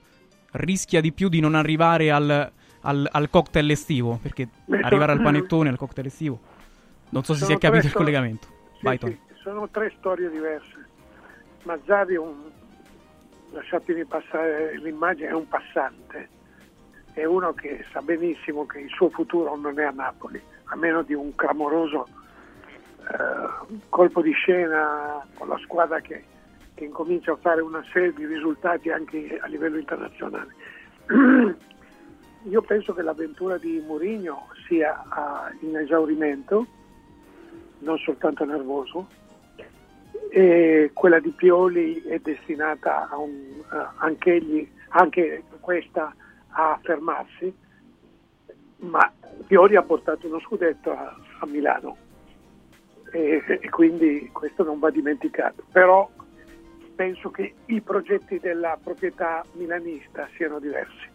rischia 0.52 1.02
di 1.02 1.12
più 1.12 1.28
di 1.28 1.40
non 1.40 1.56
arrivare 1.56 2.12
al, 2.12 2.52
al, 2.82 3.10
al 3.12 3.30
cocktail 3.32 3.70
estivo? 3.72 4.20
Perché 4.22 4.48
arrivare 4.82 5.12
al 5.12 5.24
panettone, 5.24 5.70
al 5.70 5.78
cocktail 5.78 6.06
estivo, 6.06 6.40
non 7.10 7.24
so 7.24 7.34
se 7.34 7.40
si 7.40 7.46
Sono 7.46 7.58
è 7.58 7.60
capito 7.60 7.88
il 7.88 7.94
collegamento. 7.94 8.54
Vai 8.86 9.00
sì, 9.02 9.18
sono 9.42 9.68
tre 9.70 9.92
storie 9.98 10.30
diverse. 10.30 10.86
Mazzari 11.64 12.14
è 12.14 12.20
un, 12.20 12.52
lasciatemi 13.50 14.06
passare 14.06 14.78
l'immagine, 14.78 15.30
è 15.30 15.34
un 15.34 15.48
passante, 15.48 16.30
è 17.14 17.26
uno 17.26 17.52
che 17.54 17.84
sa 17.92 18.04
benissimo 18.04 18.68
che 18.68 18.82
il 18.82 18.90
suo 18.90 19.10
futuro 19.10 19.56
non 19.56 19.80
è 19.80 19.86
a 19.86 19.90
Napoli, 19.90 20.40
a 20.66 20.76
meno 20.76 21.02
di 21.02 21.16
un 21.16 21.34
clamoroso 21.34 22.08
eh, 23.00 23.80
colpo 23.90 24.22
di 24.22 24.34
scena 24.34 25.26
con 25.34 25.48
la 25.48 25.58
squadra 25.64 26.00
che, 26.02 26.24
che 26.76 26.84
incomincia 26.84 27.32
a 27.32 27.38
fare 27.38 27.62
una 27.62 27.84
serie 27.92 28.14
di 28.14 28.28
risultati 28.28 28.92
anche 28.92 29.40
a 29.42 29.48
livello 29.48 29.80
internazionale. 29.80 30.54
Io 32.48 32.62
penso 32.62 32.94
che 32.94 33.02
l'avventura 33.02 33.58
di 33.58 33.84
Mourinho 33.84 34.50
sia 34.68 35.04
in 35.62 35.76
esaurimento, 35.76 36.68
non 37.80 37.98
soltanto 38.00 38.46
nervoso, 38.46 39.08
e 40.30 40.92
quella 40.94 41.20
di 41.20 41.32
Pioli 41.32 42.02
è 42.04 42.20
destinata 42.20 43.10
a 43.10 43.18
un, 43.18 43.62
a- 43.68 43.94
anch'egli- 43.98 44.68
anche 44.90 45.44
questa 45.60 46.14
a 46.50 46.80
fermarsi, 46.82 47.54
ma 48.78 49.12
Pioli 49.48 49.76
ha 49.76 49.82
portato 49.82 50.28
uno 50.28 50.40
scudetto 50.40 50.92
a, 50.92 51.16
a 51.40 51.46
Milano 51.46 51.98
e, 53.12 53.42
e 53.62 53.70
quindi 53.70 54.30
questo 54.32 54.64
non 54.64 54.80
va 54.80 54.90
dimenticato. 54.90 55.64
Però 55.72 56.10
penso 56.96 57.30
che 57.30 57.54
i 57.66 57.82
progetti 57.82 58.40
della 58.40 58.78
proprietà 58.82 59.44
milanista 59.54 60.28
siano 60.36 60.60
diversi. 60.60 61.14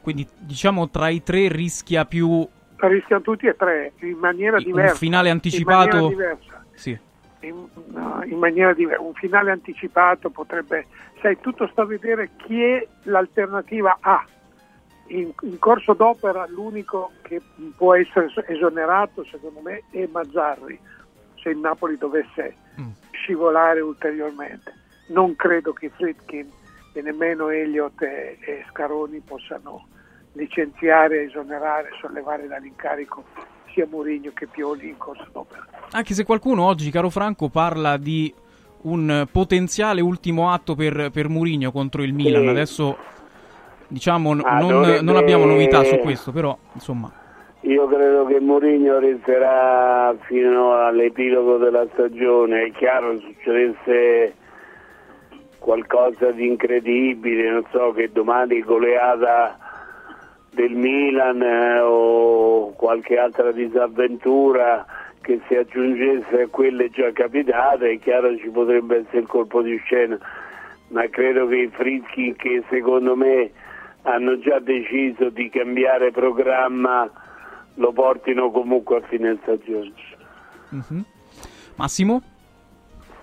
Quindi 0.00 0.26
diciamo 0.38 0.88
tra 0.88 1.08
i 1.08 1.22
tre 1.22 1.48
rischia 1.48 2.04
più 2.04 2.48
Rischiano 2.80 3.22
tutti 3.22 3.46
e 3.46 3.54
tre 3.56 3.92
in 4.00 4.18
maniera 4.18 4.56
un 4.56 4.62
diversa. 4.62 4.94
finale 4.94 5.28
in 5.28 5.34
anticipato. 5.34 5.96
maniera 5.96 6.08
diversa. 6.08 6.64
Sì. 6.74 6.98
in, 7.40 7.66
no, 7.88 8.22
in 8.24 8.38
maniera 8.38 8.72
diversa. 8.72 9.02
Un 9.02 9.14
finale 9.14 9.50
anticipato 9.50 10.30
potrebbe, 10.30 10.86
sai, 11.20 11.38
tutto 11.40 11.68
sta 11.68 11.82
a 11.82 11.86
vedere 11.86 12.30
chi 12.36 12.62
è 12.62 12.86
l'alternativa 13.04 13.98
A. 14.00 14.24
In, 15.08 15.32
in 15.42 15.58
corso 15.58 15.92
d'opera 15.92 16.46
l'unico 16.48 17.10
che 17.22 17.40
può 17.76 17.94
essere 17.94 18.30
esonerato, 18.46 19.24
secondo 19.24 19.60
me, 19.60 19.82
è 19.90 20.08
Mazzarri, 20.10 20.78
se 21.42 21.50
il 21.50 21.58
Napoli 21.58 21.98
dovesse 21.98 22.54
scivolare 23.10 23.80
ulteriormente. 23.80 24.72
Non 25.08 25.34
credo 25.34 25.72
che 25.72 25.90
Fritkin 25.90 26.48
e 26.92 27.02
nemmeno 27.02 27.48
Elliott 27.48 28.00
e, 28.02 28.38
e 28.40 28.64
Scaroni 28.70 29.20
possano 29.20 29.86
licenziare, 30.32 31.24
esonerare, 31.24 31.90
sollevare 32.00 32.46
dall'incarico 32.46 33.24
sia 33.72 33.86
Mourinho 33.88 34.30
che 34.34 34.46
Pioli 34.46 34.88
in 34.88 34.96
corso 34.96 35.26
d'opera. 35.32 35.66
Anche 35.92 36.14
se 36.14 36.24
qualcuno 36.24 36.64
oggi, 36.64 36.90
caro 36.90 37.10
Franco, 37.10 37.48
parla 37.48 37.96
di 37.96 38.32
un 38.82 39.26
potenziale 39.30 40.00
ultimo 40.00 40.50
atto 40.50 40.74
per, 40.74 41.10
per 41.12 41.28
Mourinho 41.28 41.70
contro 41.70 42.02
il 42.02 42.12
Milan. 42.14 42.48
Adesso 42.48 42.96
diciamo 43.88 44.34
n- 44.34 44.42
Ah, 44.44 44.58
non, 44.58 44.68
dovrebbe- 44.70 45.02
non 45.02 45.16
abbiamo 45.16 45.44
novità 45.44 45.82
su 45.84 45.96
questo, 45.98 46.32
però 46.32 46.56
insomma. 46.74 47.12
Io 47.62 47.86
credo 47.88 48.24
che 48.24 48.40
Mourinho 48.40 48.98
resterà 48.98 50.14
fino 50.22 50.72
all'epilogo 50.74 51.58
della 51.58 51.86
stagione. 51.92 52.62
È 52.64 52.72
chiaro 52.72 53.10
che 53.12 53.18
succedesse 53.34 54.34
qualcosa 55.58 56.30
di 56.30 56.46
incredibile, 56.46 57.50
non 57.50 57.64
so, 57.70 57.92
che 57.92 58.10
domani 58.10 58.60
goleata 58.62 59.58
del 60.52 60.72
Milan 60.72 61.42
eh, 61.42 61.80
o 61.80 62.72
qualche 62.72 63.18
altra 63.18 63.52
disavventura 63.52 64.84
che 65.20 65.40
si 65.46 65.54
aggiungesse 65.54 66.42
a 66.42 66.48
quelle 66.48 66.90
già 66.90 67.12
capitate, 67.12 67.90
è 67.90 67.98
chiaro 67.98 68.36
ci 68.38 68.48
potrebbe 68.48 68.98
essere 68.98 69.18
il 69.18 69.26
colpo 69.26 69.62
di 69.62 69.76
scena, 69.84 70.18
ma 70.88 71.08
credo 71.08 71.46
che 71.46 71.56
i 71.56 71.68
Frischi 71.68 72.34
che 72.36 72.62
secondo 72.68 73.14
me 73.14 73.50
hanno 74.02 74.38
già 74.38 74.58
deciso 74.58 75.28
di 75.28 75.48
cambiare 75.50 76.10
programma 76.10 77.08
lo 77.74 77.92
portino 77.92 78.50
comunque 78.50 78.96
a 78.96 79.00
fine 79.02 79.38
stagione. 79.42 79.92
Mhm. 80.70 81.04
Massimo? 81.76 82.22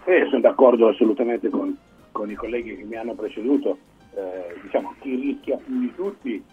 Eh, 0.06 0.26
sono 0.30 0.42
d'accordo 0.42 0.88
assolutamente 0.88 1.50
con, 1.50 1.76
con 2.12 2.30
i 2.30 2.36
colleghi 2.36 2.78
che 2.78 2.84
mi 2.84 2.96
hanno 2.96 3.14
preceduto. 3.14 3.78
Eh, 4.16 4.60
diciamo, 4.62 4.96
chi 5.00 5.16
rischia 5.16 5.58
più 5.58 5.80
di 5.80 5.94
tutti 5.94 6.44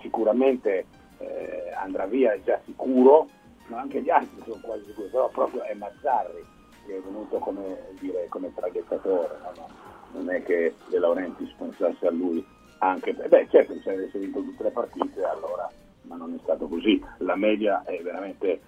sicuramente 0.00 0.86
eh, 1.18 1.72
andrà 1.76 2.06
via, 2.06 2.32
è 2.32 2.40
già 2.42 2.60
sicuro, 2.64 3.28
ma 3.66 3.80
anche 3.80 4.00
gli 4.02 4.10
altri 4.10 4.42
sono 4.44 4.60
quasi 4.62 4.84
sicuri, 4.86 5.08
però 5.08 5.28
proprio 5.28 5.62
è 5.62 5.74
Mazzarri 5.74 6.44
che 6.86 6.96
è 6.96 7.00
venuto 7.00 7.38
come, 7.38 7.78
dire, 8.00 8.26
come 8.28 8.52
traghettatore, 8.54 9.38
no? 9.42 9.52
No, 9.56 9.68
non 10.12 10.30
è 10.30 10.42
che 10.42 10.74
De 10.88 10.98
Laurentiis 10.98 11.52
pensasse 11.56 12.06
a 12.06 12.10
lui 12.10 12.44
anche, 12.78 13.12
beh 13.12 13.48
certo 13.50 13.74
se 13.82 13.92
avesse 13.92 14.18
vinto 14.18 14.40
tutte 14.40 14.62
le 14.64 14.70
partite 14.70 15.22
allora, 15.22 15.70
ma 16.02 16.16
non 16.16 16.34
è 16.34 16.38
stato 16.42 16.66
così, 16.66 17.02
la 17.18 17.36
media 17.36 17.82
è 17.84 18.00
veramente 18.02 18.60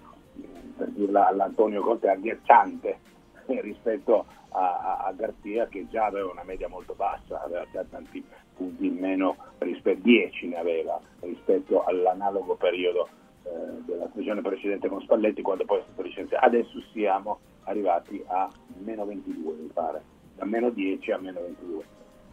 per 0.77 0.89
dirla 0.89 1.27
all'Antonio 1.27 1.81
Conte, 1.81 2.09
agghiacciante 2.09 2.89
eh, 2.89 3.12
rispetto 3.47 4.25
a, 4.49 5.03
a, 5.05 5.11
Garzia 5.13 5.67
che 5.67 5.87
già 5.89 6.05
aveva 6.05 6.31
una 6.31 6.43
media 6.43 6.67
molto 6.67 6.93
bassa, 6.93 7.41
aveva 7.43 7.65
già 7.71 7.83
tanti 7.89 8.23
punti 8.55 8.85
in 8.85 8.97
meno, 8.97 9.35
rispetto 9.59 10.01
10 10.03 10.47
ne 10.47 10.57
aveva 10.57 10.99
rispetto 11.21 11.83
all'analogo 11.83 12.55
periodo 12.55 13.09
eh, 13.43 13.49
della 13.85 14.07
stagione 14.11 14.41
precedente 14.41 14.87
con 14.87 15.01
Spalletti 15.01 15.41
quando 15.41 15.65
poi 15.65 15.79
è 15.79 15.83
stato 15.83 16.01
licenziato. 16.01 16.45
Adesso 16.45 16.81
siamo 16.91 17.39
arrivati 17.63 18.23
a 18.27 18.49
meno 18.83 19.05
22 19.05 19.53
mi 19.53 19.69
pare, 19.73 20.01
da 20.35 20.45
meno 20.45 20.69
10 20.69 21.11
a 21.11 21.17
meno 21.17 21.41
22. 21.41 21.83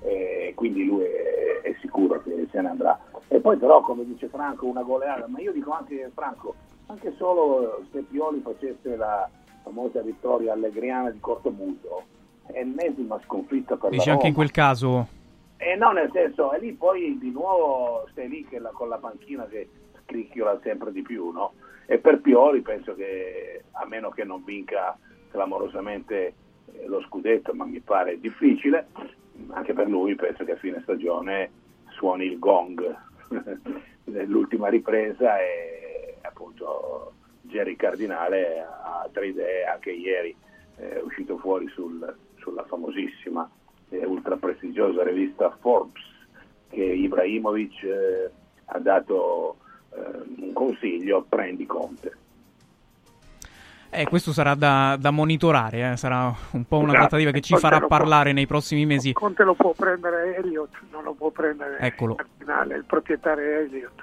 Eh, 0.03 0.53
quindi 0.55 0.85
lui 0.85 1.05
è, 1.05 1.61
è 1.63 1.77
sicuro 1.81 2.23
che 2.23 2.47
se 2.51 2.61
ne 2.61 2.69
andrà. 2.69 2.99
E 3.29 3.41
poi 3.41 3.57
però, 3.57 3.81
come 3.81 4.05
dice 4.05 4.29
Franco, 4.29 4.67
una 4.67 4.83
goleata, 4.83 5.27
ma 5.29 5.41
io 5.41 5.53
dico 5.53 5.73
anche 5.73 6.11
Franco, 6.15 6.55
anche 6.87 7.15
solo 7.17 7.85
se 7.93 8.01
Pioli 8.03 8.41
facesse 8.41 8.97
la 8.97 9.29
famosa 9.63 10.01
vittoria 10.03 10.53
allegriana 10.53 11.11
di 11.11 11.21
Cortomuso, 11.21 12.03
è 12.47 12.59
ennesima 12.59 13.21
sconfitta 13.25 13.77
per 13.77 13.91
Dici 13.91 14.07
la 14.07 14.13
anche 14.15 14.27
in 14.27 14.33
Roma. 14.33 14.45
quel 14.45 14.51
caso. 14.51 15.07
Eh 15.59 15.77
no, 15.77 15.93
nel 15.93 16.11
senso, 16.13 16.53
e 16.53 16.59
lì 16.59 16.73
poi 16.73 17.19
di 17.19 17.31
nuovo 17.31 18.07
stai 18.11 18.29
lì 18.29 18.47
che 18.47 18.59
la- 18.59 18.71
con 18.71 18.89
la 18.89 18.97
panchina 18.97 19.47
che 19.47 19.69
scricchiola 20.05 20.59
sempre 20.63 20.91
di 20.91 21.03
più, 21.03 21.31
no? 21.31 21.53
E 21.87 21.99
per 21.99 22.21
Pioli 22.21 22.61
penso 22.63 22.95
che, 22.95 23.65
a 23.73 23.85
meno 23.87 24.09
che 24.11 24.25
non 24.25 24.43
vinca 24.45 24.97
clamorosamente 25.31 26.35
eh, 26.73 26.87
lo 26.87 27.01
scudetto, 27.03 27.53
ma 27.53 27.65
mi 27.65 27.81
pare 27.81 28.19
difficile, 28.21 28.87
anche 29.51 29.73
per 29.73 29.89
lui 29.89 30.15
penso 30.15 30.45
che 30.45 30.53
a 30.53 30.57
fine 30.57 30.81
stagione 30.83 31.51
suoni 31.91 32.25
il 32.25 32.39
gong 32.39 32.97
nell'ultima 34.05 34.69
ripresa 34.69 35.39
e 35.41 36.17
appunto 36.23 37.13
Jerry 37.51 37.77
Cardinale 37.77 38.61
ha 38.61 39.03
altre 39.03 39.27
idee, 39.29 39.65
anche 39.67 39.91
ieri 39.91 40.35
è 40.77 41.01
uscito 41.05 41.37
fuori 41.39 41.69
sul- 41.75 42.17
sulla 42.39 42.65
famosissima 42.65 43.49
e 43.91 44.05
ultra 44.07 44.37
prestigiosa 44.37 45.03
rivista 45.03 45.55
Forbes 45.61 46.03
che 46.71 46.83
Ibrahimovic 46.83 47.83
eh, 47.83 48.31
ha 48.67 48.79
dato 48.79 49.57
eh, 49.93 49.99
un 50.43 50.53
consiglio, 50.53 51.27
prendi 51.29 51.67
Conte. 51.67 52.17
Eh, 53.93 54.05
questo 54.05 54.33
sarà 54.33 54.55
da, 54.55 54.97
da 55.01 55.11
monitorare, 55.11 55.91
eh. 55.93 55.97
sarà 55.97 56.33
un 56.53 56.65
po' 56.65 56.77
una 56.77 56.91
Esatto. 56.91 56.99
trattativa 57.09 57.33
che 57.33 57.41
ci 57.41 57.55
Conte 57.55 57.67
farà 57.67 57.79
può- 57.81 57.89
parlare 57.89 58.33
nei 58.33 58.47
prossimi 58.47 58.87
mesi. 58.87 59.13
Conte 59.13 59.43
lo 59.43 59.55
può 59.55 59.73
prendere 59.73 60.37
Elliott, 60.37 60.71
non 60.93 61.03
lo 61.03 61.13
può 61.15 61.31
prendere 61.31 61.77
Eccolo. 61.81 62.13
il 62.13 62.25
cardinale, 62.25 62.77
il 62.77 62.85
proprietario 62.85 63.43
è 63.45 63.57
Elliott. 63.63 64.03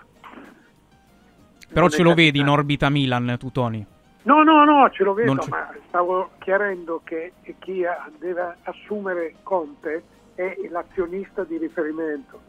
Però 1.72 1.90
ce 1.90 2.02
lo 2.04 2.14
vedi 2.14 2.40
in 2.40 2.48
orbita 2.48 2.90
Milan, 2.90 3.36
tu 3.40 3.52
Tony. 3.52 3.86
No, 4.24 4.44
no, 4.44 4.66
no, 4.66 4.90
ce 4.90 5.04
lo 5.04 5.14
vedo, 5.14 5.34
Non 5.34 5.46
ma 5.50 5.70
stavo 5.88 6.32
chiarendo 6.40 7.02
che 7.04 7.34
chi 7.60 7.84
deve 8.20 8.56
assumere 8.64 9.36
Conte 9.44 10.04
è 10.36 10.54
l'azionista 10.70 11.44
di 11.46 11.58
riferimento, 11.58 12.40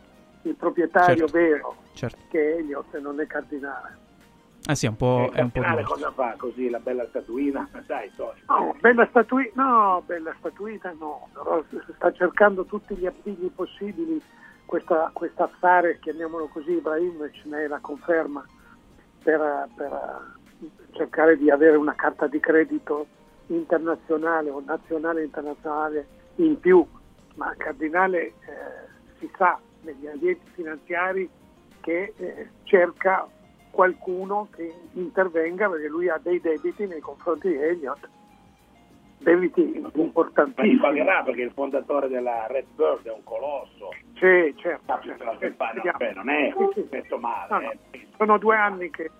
il 0.42 0.54
proprietario 0.56 1.28
Certo. 1.28 1.32
vero, 1.38 1.76
Certo. 1.94 2.18
che 2.30 2.54
è 2.54 2.58
Elliott 2.58 2.92
e 2.94 3.00
non 3.00 3.20
è 3.20 3.26
cardinale. 3.26 3.96
Eh 4.68 4.74
sì, 4.74 4.86
è 4.86 4.88
un 4.88 4.96
po', 4.96 5.30
è 5.32 5.40
un 5.40 5.50
po' 5.50 5.60
Cardinale 5.60 5.82
diverso. 5.82 5.94
cosa 5.94 6.10
fa 6.10 6.34
così 6.36 6.68
la 6.68 6.80
bella 6.80 7.06
statuina? 7.08 7.68
Dai, 7.86 8.10
Tony. 8.16 8.40
No, 8.48 8.74
bella 8.80 9.06
statuina, 9.10 9.50
no, 9.54 10.02
bella 10.04 10.34
statuina 10.38 10.94
no, 10.98 11.28
però 11.32 11.62
sta 11.94 12.12
cercando 12.12 12.64
tutti 12.64 12.94
gli 12.96 13.06
appigli 13.06 13.50
possibili, 13.54 14.20
questa, 14.66 15.10
questa 15.14 15.44
affare, 15.44 15.98
chiamiamolo 16.00 16.48
così, 16.48 16.72
Ibrahimovic 16.72 17.44
ne 17.44 17.64
è 17.64 17.66
la 17.68 17.78
conferma, 17.78 18.44
per, 19.22 19.68
per 19.74 20.36
cercare 20.92 21.36
di 21.36 21.50
avere 21.50 21.76
una 21.76 21.94
carta 21.94 22.26
di 22.26 22.40
credito 22.40 23.06
internazionale 23.46 24.50
o 24.50 24.62
nazionale 24.64 25.24
internazionale 25.24 26.06
in 26.36 26.58
più, 26.58 26.86
ma 27.34 27.54
Cardinale 27.56 28.26
eh, 28.26 28.32
si 29.18 29.30
sa 29.36 29.58
negli 29.82 30.06
ambienti 30.06 30.50
finanziari 30.52 31.28
che 31.80 32.12
eh, 32.16 32.48
cerca 32.64 33.28
qualcuno 33.70 34.48
che 34.54 34.72
intervenga 34.92 35.68
perché 35.68 35.88
lui 35.88 36.08
ha 36.08 36.18
dei 36.22 36.40
debiti 36.40 36.86
nei 36.86 37.00
confronti 37.00 37.48
di 37.48 37.56
Elliott, 37.56 38.08
debiti 39.18 39.78
Ma 39.80 39.90
gli 39.92 40.00
importantissimi. 40.00 40.78
pagherà 40.78 41.22
perché 41.22 41.42
il 41.42 41.52
fondatore 41.52 42.08
della 42.08 42.46
Red 42.48 42.66
Bird 42.74 43.06
è 43.06 43.12
un 43.12 43.24
colosso. 43.24 43.90
Sì, 44.18 44.54
certo. 44.56 44.98
Certo. 45.02 45.24
fa- 45.56 45.72
no, 45.72 45.92
beh, 45.96 46.12
non 46.12 46.28
è 46.28 46.52
messo 46.90 47.18
male. 47.18 47.46
No, 47.50 47.70
eh. 47.92 48.06
Sono 48.16 48.38
due 48.38 48.56
anni 48.56 48.90
che, 48.90 49.10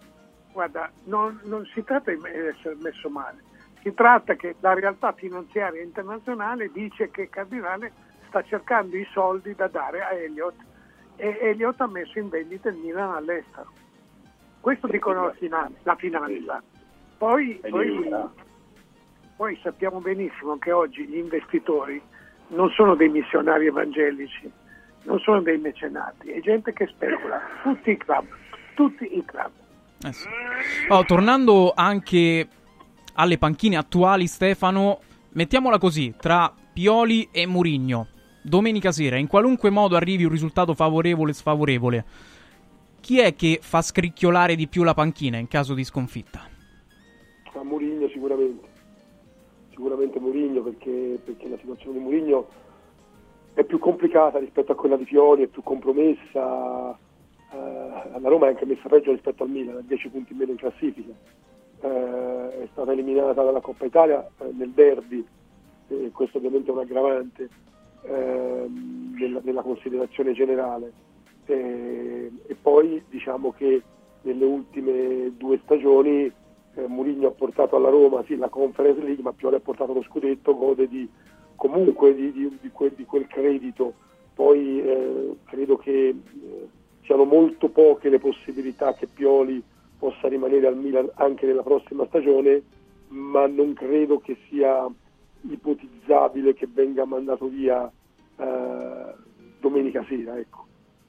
guarda, 0.53 0.91
non, 1.05 1.41
non 1.45 1.65
si 1.67 1.85
tratta 1.85 2.11
di 2.11 2.21
essere 2.25 2.77
messo 2.81 3.09
male, 3.09 3.43
si 3.83 3.95
tratta 3.95 4.35
che 4.35 4.57
la 4.61 4.75
realtà 4.75 5.13
finanziaria 5.13 5.83
internazionale 5.83 6.71
dice 6.73 7.11
che 7.11 7.29
Cardinale 7.29 7.93
sta 8.27 8.43
cercando 8.43 8.97
i 8.97 9.07
soldi 9.13 9.55
da 9.55 9.69
dare 9.69 10.03
a 10.03 10.13
Elliott 10.13 10.57
e 11.17 11.39
Elliott 11.41 11.81
ha 11.81 11.87
messo 11.87 12.19
in 12.19 12.29
vendita 12.29 12.69
il 12.69 12.77
Milan 12.77 13.15
all'estero. 13.15 13.71
Questo 14.61 14.87
dicono 14.89 15.27
la 15.27 15.33
finan- 15.33 15.75
la 15.85 15.95
finanza. 15.95 16.63
Poi, 17.19 17.61
poi, 17.71 18.09
poi 19.37 19.59
sappiamo 19.63 20.01
benissimo 20.01 20.59
che 20.59 20.73
oggi 20.73 21.07
gli 21.07 21.17
investitori 21.17 22.01
non 22.49 22.69
sono 22.71 22.95
dei 22.95 23.09
missionari 23.09 23.67
evangelici, 23.67 24.51
non 25.09 25.19
sono 25.21 25.41
dei 25.41 25.57
mecenati, 25.57 26.29
è 26.29 26.41
gente 26.41 26.75
che 26.75 26.87
specula, 26.87 27.41
tutti 27.63 27.91
i 27.91 27.97
club, 27.97 28.27
tutti 28.75 29.05
i 29.17 29.25
club. 29.25 29.51
Eh 30.07 30.13
sì. 30.13 30.29
Oh, 30.89 31.03
tornando 31.05 31.73
anche 31.75 32.47
alle 33.15 33.39
panchine 33.39 33.77
attuali, 33.77 34.27
Stefano, 34.27 35.01
mettiamola 35.31 35.79
così, 35.79 36.15
tra 36.17 36.53
Pioli 36.73 37.31
e 37.33 37.47
Murigno, 37.47 38.09
domenica 38.43 38.93
sera, 38.93 39.17
in 39.17 39.27
qualunque 39.27 39.71
modo 39.71 39.97
arrivi 39.97 40.25
un 40.25 40.31
risultato 40.31 40.75
favorevole 40.75 41.31
o 41.31 41.35
sfavorevole, 41.35 42.05
chi 43.01 43.19
è 43.19 43.35
che 43.35 43.61
fa 43.63 43.81
scricchiolare 43.81 44.57
di 44.57 44.69
più 44.69 44.83
la 44.83 44.93
panchina 44.93 45.39
in 45.39 45.49
caso 45.49 45.73
di 45.73 45.85
sconfitta? 45.85 46.47
A 47.55 47.65
Murigno 47.65 48.09
sicuramente, 48.09 48.69
sicuramente 49.71 50.21
Murigno 50.21 50.63
perché, 50.63 51.19
perché 51.25 51.49
la 51.49 51.57
situazione 51.57 51.99
di 51.99 52.05
Murigno 52.05 52.67
è 53.59 53.65
più 53.65 53.81
complicata 53.81 54.39
rispetto 54.39 54.71
a 54.71 54.77
quella 54.77 54.97
di 54.97 55.03
Pioli, 55.03 55.43
è 55.43 55.49
più 55.49 55.65
compromessa, 55.65 56.97
eh, 57.51 58.21
la 58.21 58.29
Roma 58.29 58.47
è 58.47 58.51
anche 58.51 58.65
messa 58.65 58.89
peggio 58.89 59.11
rispetto 59.11 59.43
al 59.43 59.51
Milan, 59.51 59.79
ha 59.79 59.81
10 59.81 60.11
punti 60.11 60.31
in 60.31 60.39
meno 60.39 60.53
in 60.53 60.59
classifica, 60.59 61.13
Eh, 61.81 62.63
è 62.63 62.69
stata 62.71 62.93
eliminata 62.93 63.43
dalla 63.43 63.61
Coppa 63.61 63.85
Italia 63.85 64.25
eh, 64.39 64.53
nel 64.53 64.71
derby, 64.71 65.27
e 65.89 66.11
questo 66.13 66.39
ovviamente 66.39 66.71
è 66.71 66.73
un 66.73 66.79
aggravante 66.79 67.49
ehm, 68.03 69.17
nella, 69.19 69.41
nella 69.43 69.63
considerazione 69.63 70.35
generale. 70.35 70.93
Eh, 71.47 72.31
e 72.47 72.55
poi 72.55 73.03
diciamo 73.09 73.51
che 73.51 73.83
nelle 74.23 74.45
ultime 74.45 75.37
due 75.37 75.59
stagioni 75.65 76.33
eh, 76.75 76.87
Mourinho 76.87 77.27
ha 77.27 77.33
portato 77.33 77.75
alla 77.75 77.89
Roma 77.89 78.23
sì, 78.23 78.37
la 78.37 78.49
Conference 78.49 79.01
League, 79.03 79.23
ma 79.25 79.33
Pioli 79.33 79.57
ha 79.57 79.61
portato 79.61 79.93
lo 79.93 80.03
scudetto, 80.03 80.57
gode 80.57 80.87
di, 80.87 81.09
comunque 81.59 82.15
di, 82.15 82.31
di- 82.33 82.59
di 82.63 82.71
quel, 82.71 82.93
di 82.93 83.05
quel 83.05 83.27
credito. 83.27 83.93
Poi 84.33 84.81
eh, 84.81 85.37
credo 85.47 85.77
che 85.77 86.09
eh, 86.09 86.69
siano 87.03 87.25
molto 87.25 87.69
poche 87.69 88.09
le 88.09 88.21
possibilità 88.21 88.95
che 88.95 89.09
Pioli 89.09 89.61
possa 89.99 90.29
rimanere 90.29 90.69
al 90.69 90.77
Milan 90.77 91.11
anche 91.17 91.45
nella 91.45 91.65
prossima 91.65 92.07
stagione, 92.07 92.63
ma 93.09 93.47
non 93.49 93.75
credo 93.75 94.21
che 94.21 94.37
sia 94.49 94.87
ipotizzabile 95.41 96.55
che 96.55 96.69
venga 96.73 97.05
mandato 97.05 97.49
via 97.49 97.91
eh, 98.37 99.15
domenica 99.59 100.05
sera. 100.09 100.39
Ecco. 100.39 100.67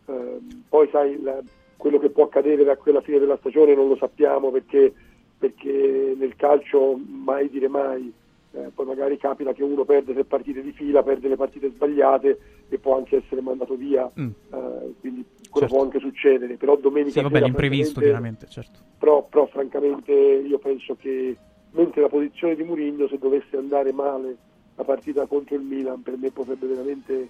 Ehm, 0.07 0.63
poi 0.67 0.89
sai, 0.91 1.21
la- 1.21 1.39
quello 1.77 1.99
che 1.99 2.09
può 2.09 2.23
accadere 2.23 2.63
da 2.63 2.75
quella 2.77 3.01
fine 3.01 3.19
della 3.19 3.37
stagione 3.37 3.75
non 3.75 3.87
lo 3.87 3.95
sappiamo 3.95 4.49
perché, 4.49 4.91
perché 5.37 6.15
nel 6.17 6.35
calcio 6.35 6.99
mai 7.07 7.47
dire 7.49 7.67
mai. 7.67 8.11
Eh, 8.51 8.71
poi 8.73 8.85
magari 8.87 9.17
capita 9.17 9.53
che 9.53 9.61
uno 9.61 9.85
perde 9.85 10.13
tre 10.13 10.25
partite 10.25 10.63
di 10.63 10.71
fila, 10.71 11.03
perde 11.03 11.27
le 11.27 11.35
partite 11.35 11.69
sbagliate 11.69 12.39
e 12.69 12.79
può 12.79 12.97
anche 12.97 13.17
essere 13.17 13.41
mandato 13.41 13.75
via, 13.75 14.09
Mm. 14.19 14.27
eh, 14.51 14.93
quindi 14.99 15.23
quello 15.51 15.67
Certo. 15.67 15.75
può 15.75 15.83
anche 15.83 15.99
succedere. 15.99 16.55
Però 16.55 16.75
domenica 16.75 17.11
Sì, 17.11 17.21
vabbè, 17.21 17.41
l'imprevisto 17.41 17.99
francamente, 18.01 18.45
chiaramente, 18.45 18.47
certo. 18.49 18.79
però, 18.97 19.23
però 19.29 19.45
francamente 19.47 20.11
io 20.11 20.57
penso 20.57 20.95
che 20.95 21.37
mentre 21.71 22.01
la 22.01 22.09
posizione 22.09 22.55
di 22.55 22.63
Mourinho 22.63 23.07
se 23.07 23.19
dovesse 23.19 23.55
andare 23.55 23.91
male 23.93 24.37
la 24.75 24.83
partita 24.83 25.27
contro 25.27 25.53
il 25.55 25.61
Milan 25.61 26.01
per 26.01 26.17
me 26.17 26.31
potrebbe 26.31 26.65
veramente 26.65 27.29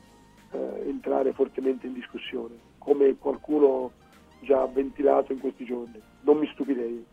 eh, 0.52 0.88
entrare 0.88 1.34
fortemente 1.34 1.88
in 1.88 1.94
discussione 1.94 2.56
come 2.78 3.18
qualcuno 3.18 3.92
già 4.40 4.66
ventilato 4.68 5.34
in 5.34 5.40
questi 5.40 5.66
giorni 5.66 6.00
non 6.22 6.38
mi 6.38 6.48
stupirei 6.54 7.04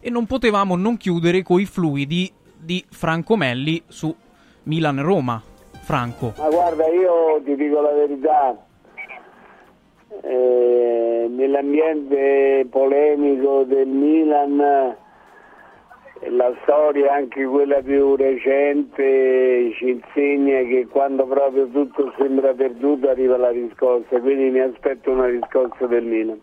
E 0.00 0.10
non 0.10 0.26
potevamo 0.26 0.76
non 0.76 0.96
chiudere 0.96 1.42
coi 1.42 1.64
fluidi 1.64 2.30
di 2.58 2.84
Franco 2.90 3.36
Melli 3.36 3.82
su 3.86 4.14
Milan-Roma. 4.64 5.42
Franco. 5.88 6.34
Ma 6.36 6.50
guarda, 6.50 6.86
io 6.88 7.40
ti 7.42 7.56
dico 7.56 7.80
la 7.80 7.92
verità, 7.92 8.54
eh, 10.22 11.26
nell'ambiente 11.30 12.66
polemico 12.68 13.64
del 13.64 13.88
Milan, 13.88 14.60
eh, 14.60 16.30
la 16.30 16.52
storia, 16.60 17.14
anche 17.14 17.42
quella 17.46 17.80
più 17.80 18.16
recente, 18.16 19.72
ci 19.78 19.88
insegna 19.88 20.60
che 20.68 20.86
quando 20.90 21.26
proprio 21.26 21.66
tutto 21.68 22.12
sembra 22.18 22.52
perduto 22.52 23.08
arriva 23.08 23.38
la 23.38 23.48
riscossa, 23.48 24.20
quindi 24.20 24.50
mi 24.50 24.60
aspetto 24.60 25.10
una 25.10 25.24
riscossa 25.24 25.86
del 25.86 26.04
Milan. 26.04 26.40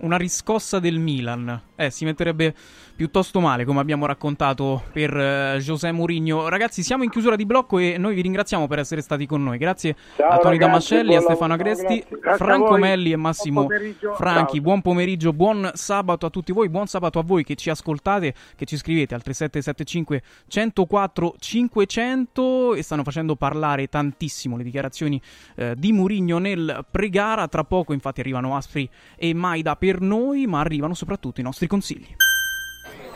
Una 0.00 0.18
riscossa 0.18 0.78
del 0.78 0.98
Milan. 0.98 1.58
Eh, 1.80 1.88
si 1.88 2.04
metterebbe 2.04 2.54
piuttosto 2.94 3.40
male, 3.40 3.64
come 3.64 3.80
abbiamo 3.80 4.04
raccontato 4.04 4.82
per 4.92 5.16
eh, 5.16 5.58
José 5.60 5.90
Mourinho. 5.92 6.50
Ragazzi, 6.50 6.82
siamo 6.82 7.04
in 7.04 7.08
chiusura 7.08 7.36
di 7.36 7.46
blocco 7.46 7.78
e 7.78 7.96
noi 7.96 8.14
vi 8.14 8.20
ringraziamo 8.20 8.66
per 8.66 8.80
essere 8.80 9.00
stati 9.00 9.24
con 9.24 9.42
noi. 9.42 9.56
Grazie 9.56 9.96
Ciao, 10.16 10.28
a 10.28 10.36
ragazzi, 10.36 10.58
Damascelli, 10.58 11.16
a 11.16 11.22
Stefano. 11.22 11.54
Agresti, 11.54 12.04
Franco. 12.36 12.76
Melli 12.76 13.12
e 13.12 13.16
Massimo 13.16 13.64
Buon. 13.64 13.94
Franchi. 14.14 14.56
Ciao. 14.56 14.62
Buon 14.62 14.82
pomeriggio, 14.82 15.32
buon 15.32 15.70
sabato 15.72 16.26
a 16.26 16.28
tutti 16.28 16.52
voi, 16.52 16.68
buon 16.68 16.86
sabato 16.86 17.18
a 17.18 17.22
voi 17.22 17.44
che 17.44 17.54
ci 17.54 17.70
ascoltate, 17.70 18.34
che 18.56 18.66
ci 18.66 18.76
scrivete 18.76 19.14
al 19.14 19.22
3775 19.22 20.22
104 20.48 21.34
500 21.38 22.74
e 22.74 22.82
stanno 22.82 23.04
facendo 23.04 23.36
parlare 23.36 23.88
tantissimo 23.88 24.58
le 24.58 24.64
dichiarazioni 24.64 25.18
eh, 25.54 25.74
di 25.78 25.92
Mourinho 25.92 26.36
nel 26.36 26.84
pre-gara. 26.90 27.48
Tra 27.48 27.64
poco 27.64 27.94
infatti 27.94 28.20
arrivano 28.20 28.54
Aspri 28.54 28.86
e 29.16 29.32
Maida 29.32 29.76
per 29.76 30.02
noi, 30.02 30.46
ma 30.46 30.60
arrivano 30.60 30.92
soprattutto 30.92 31.40
i 31.40 31.42
nostri 31.42 31.68
consigli. 31.70 32.16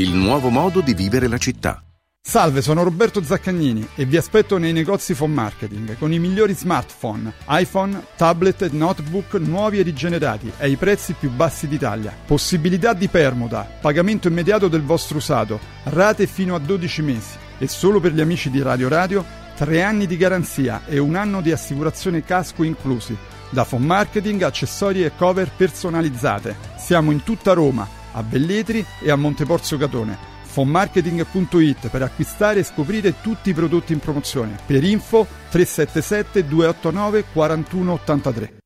Il 0.00 0.14
nuovo 0.14 0.48
modo 0.48 0.80
di 0.80 0.94
vivere 0.94 1.28
la 1.28 1.36
città. 1.36 1.84
Salve, 2.22 2.62
sono 2.62 2.82
Roberto 2.82 3.22
Zaccagnini 3.22 3.86
e 3.96 4.06
vi 4.06 4.16
aspetto 4.16 4.56
nei 4.56 4.72
negozi 4.72 5.12
Phone 5.12 5.34
Marketing 5.34 5.98
con 5.98 6.10
i 6.10 6.18
migliori 6.18 6.54
smartphone, 6.54 7.30
iPhone, 7.48 8.02
tablet 8.16 8.62
e 8.62 8.70
notebook 8.72 9.34
nuovi 9.34 9.78
e 9.78 9.82
rigenerati 9.82 10.50
ai 10.60 10.76
prezzi 10.76 11.12
più 11.12 11.28
bassi 11.30 11.68
d'Italia. 11.68 12.14
Possibilità 12.24 12.94
di 12.94 13.08
permuta, 13.08 13.68
pagamento 13.78 14.28
immediato 14.28 14.68
del 14.68 14.82
vostro 14.82 15.18
usato, 15.18 15.60
rate 15.82 16.26
fino 16.26 16.54
a 16.54 16.60
12 16.60 17.02
mesi 17.02 17.36
e 17.58 17.68
solo 17.68 18.00
per 18.00 18.14
gli 18.14 18.22
amici 18.22 18.48
di 18.48 18.62
Radio 18.62 18.88
Radio 18.88 19.22
3 19.56 19.82
anni 19.82 20.06
di 20.06 20.16
garanzia 20.16 20.80
e 20.86 20.96
un 20.96 21.14
anno 21.14 21.42
di 21.42 21.52
assicurazione 21.52 22.24
casco 22.24 22.62
inclusi. 22.62 23.14
Da 23.50 23.66
Phone 23.66 23.84
Marketing, 23.84 24.40
accessori 24.40 25.04
e 25.04 25.12
cover 25.14 25.50
personalizzate. 25.54 26.56
Siamo 26.78 27.10
in 27.10 27.22
tutta 27.22 27.52
Roma, 27.52 27.98
a 28.12 28.22
Belletri 28.22 28.84
e 29.00 29.10
a 29.10 29.16
Monteporzio 29.16 29.78
Catone 29.78 30.30
fonmarketing.it 30.50 31.88
per 31.90 32.02
acquistare 32.02 32.60
e 32.60 32.64
scoprire 32.64 33.20
tutti 33.20 33.50
i 33.50 33.54
prodotti 33.54 33.92
in 33.92 34.00
promozione. 34.00 34.58
Per 34.66 34.82
info 34.82 35.26
377 35.48 36.46
289 36.46 37.24
4183. 37.32 38.59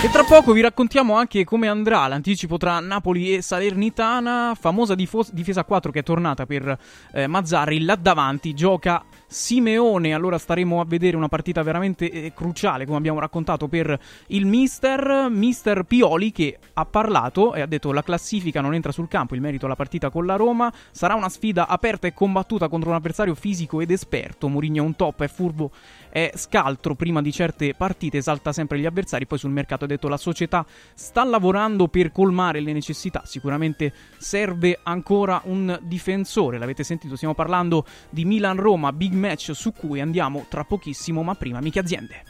E 0.00 0.08
tra 0.10 0.22
poco 0.22 0.52
vi 0.52 0.60
raccontiamo 0.60 1.16
anche 1.16 1.42
come 1.42 1.66
andrà 1.66 2.06
l'anticipo 2.06 2.56
tra 2.56 2.78
Napoli 2.78 3.34
e 3.34 3.42
Salernitana, 3.42 4.54
famosa 4.54 4.94
difo- 4.94 5.26
difesa 5.32 5.64
4 5.64 5.90
che 5.90 5.98
è 5.98 6.02
tornata 6.04 6.46
per 6.46 6.78
eh, 7.12 7.26
Mazzarri, 7.26 7.80
là 7.80 7.96
davanti 7.96 8.54
gioca 8.54 9.04
Simeone, 9.26 10.14
allora 10.14 10.38
staremo 10.38 10.80
a 10.80 10.84
vedere 10.86 11.16
una 11.16 11.26
partita 11.26 11.64
veramente 11.64 12.08
eh, 12.10 12.32
cruciale, 12.32 12.86
come 12.86 12.96
abbiamo 12.96 13.18
raccontato 13.18 13.66
per 13.66 13.98
il 14.28 14.46
mister, 14.46 15.26
mister 15.30 15.82
Pioli 15.82 16.30
che 16.30 16.58
ha 16.74 16.84
parlato 16.84 17.54
e 17.54 17.60
ha 17.60 17.66
detto 17.66 17.92
la 17.92 18.04
classifica 18.04 18.60
non 18.60 18.74
entra 18.74 18.92
sul 18.92 19.08
campo, 19.08 19.34
il 19.34 19.40
merito 19.40 19.66
alla 19.66 19.74
partita 19.74 20.10
con 20.10 20.24
la 20.24 20.36
Roma, 20.36 20.72
sarà 20.92 21.16
una 21.16 21.28
sfida 21.28 21.66
aperta 21.66 22.06
e 22.06 22.14
combattuta 22.14 22.68
contro 22.68 22.90
un 22.90 22.94
avversario 22.94 23.34
fisico 23.34 23.80
ed 23.80 23.90
esperto, 23.90 24.48
Mourinho 24.48 24.76
è 24.76 24.86
un 24.86 24.94
top, 24.94 25.24
è 25.24 25.28
furbo, 25.28 25.72
è 26.10 26.32
scaltro 26.34 26.94
prima 26.94 27.22
di 27.22 27.32
certe 27.32 27.74
partite, 27.74 28.18
esalta 28.18 28.52
sempre 28.52 28.78
gli 28.78 28.86
avversari, 28.86 29.26
poi 29.26 29.38
sul 29.38 29.50
mercato 29.50 29.84
ha 29.84 29.88
detto 29.88 30.08
la 30.08 30.16
società 30.16 30.64
sta 30.94 31.24
lavorando 31.24 31.88
per 31.88 32.12
colmare 32.12 32.60
le 32.60 32.72
necessità, 32.72 33.22
sicuramente 33.24 33.92
serve 34.18 34.78
ancora 34.82 35.40
un 35.44 35.78
difensore, 35.82 36.58
l'avete 36.58 36.84
sentito, 36.84 37.16
stiamo 37.16 37.34
parlando 37.34 37.84
di 38.10 38.24
Milan-Roma, 38.24 38.92
big 38.92 39.12
match 39.12 39.50
su 39.54 39.72
cui 39.72 40.00
andiamo 40.00 40.46
tra 40.48 40.64
pochissimo, 40.64 41.22
ma 41.22 41.34
prima 41.34 41.58
amiche 41.58 41.78
aziende. 41.78 42.22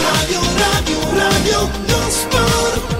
Radio, 0.00 0.40
radio, 0.56 1.14
radio, 1.14 1.66
non 1.86 2.10
sport. 2.10 2.99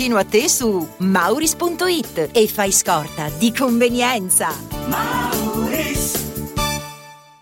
a 0.09 0.23
te 0.23 0.49
su 0.49 0.87
mauris.it 0.97 2.29
e 2.31 2.47
fai 2.47 2.71
scorta 2.71 3.29
di 3.37 3.53
convenienza. 3.53 4.51
Mauris. 4.87 6.30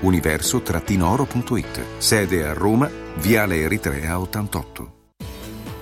Universo-oro.it. 0.00 1.84
Sede 1.98 2.46
a 2.46 2.52
Roma, 2.52 2.90
Viale 3.16 3.60
Eritrea 3.60 4.20
88. 4.20 4.92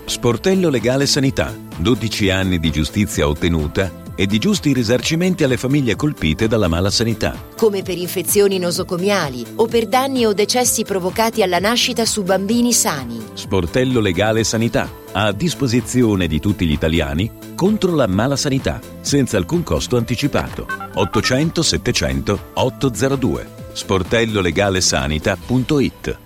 Sportello 0.06 0.70
Legale 0.70 1.06
Sanità. 1.06 1.52
12 1.78 2.30
anni 2.30 2.58
di 2.58 2.70
giustizia 2.70 3.28
ottenuta 3.28 4.04
e 4.14 4.26
di 4.26 4.38
giusti 4.38 4.72
risarcimenti 4.72 5.44
alle 5.44 5.58
famiglie 5.58 5.94
colpite 5.94 6.48
dalla 6.48 6.68
mala 6.68 6.90
sanità. 6.90 7.36
come 7.54 7.82
per 7.82 7.98
infezioni 7.98 8.58
nosocomiali 8.58 9.44
o 9.56 9.66
per 9.66 9.86
danni 9.88 10.24
o 10.24 10.32
decessi 10.32 10.84
provocati 10.84 11.42
alla 11.42 11.58
nascita 11.58 12.06
su 12.06 12.22
bambini 12.22 12.72
sani. 12.72 13.22
Sportello 13.34 14.00
Legale 14.00 14.42
Sanità. 14.42 14.90
A 15.12 15.32
disposizione 15.32 16.26
di 16.26 16.40
tutti 16.40 16.66
gli 16.66 16.72
italiani 16.72 17.30
contro 17.54 17.94
la 17.94 18.06
mala 18.06 18.36
sanità, 18.36 18.80
senza 19.00 19.36
alcun 19.36 19.62
costo 19.62 19.96
anticipato. 19.96 20.66
800 20.94 21.62
700 21.62 22.40
802. 22.54 23.55
sportellolegalesanita.it 23.76 26.25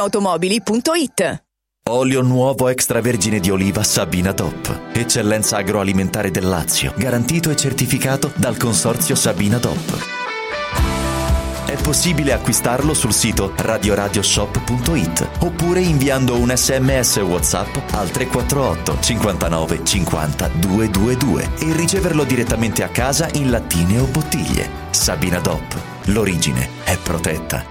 ValentinoAutomobili.it 0.01 1.43
Olio 1.89 2.21
nuovo 2.21 2.69
extravergine 2.69 3.39
di 3.39 3.49
oliva 3.49 3.83
Sabina 3.83 4.33
Top. 4.33 4.93
Eccellenza 4.93 5.57
agroalimentare 5.57 6.31
del 6.31 6.47
Lazio. 6.47 6.93
Garantito 6.95 7.49
e 7.49 7.55
certificato 7.55 8.31
dal 8.35 8.57
consorzio 8.57 9.15
Sabina 9.15 9.59
Top. 9.59 10.19
È 11.65 11.75
possibile 11.81 12.33
acquistarlo 12.33 12.93
sul 12.93 13.13
sito 13.13 13.53
radioradioshop.it 13.55 15.29
oppure 15.39 15.81
inviando 15.81 16.37
un 16.37 16.51
sms 16.55 17.17
WhatsApp 17.17 17.75
al 17.91 18.09
348 18.11 18.99
59 19.01 19.83
50 19.83 20.47
222 20.47 21.49
e 21.59 21.73
riceverlo 21.73 22.23
direttamente 22.23 22.83
a 22.83 22.89
casa 22.89 23.29
in 23.33 23.49
lattine 23.49 23.99
o 23.99 24.05
bottiglie. 24.05 24.69
Sabina 24.91 25.39
Dop. 25.39 25.79
L'origine 26.05 26.69
è 26.83 26.97
protetta. 26.97 27.70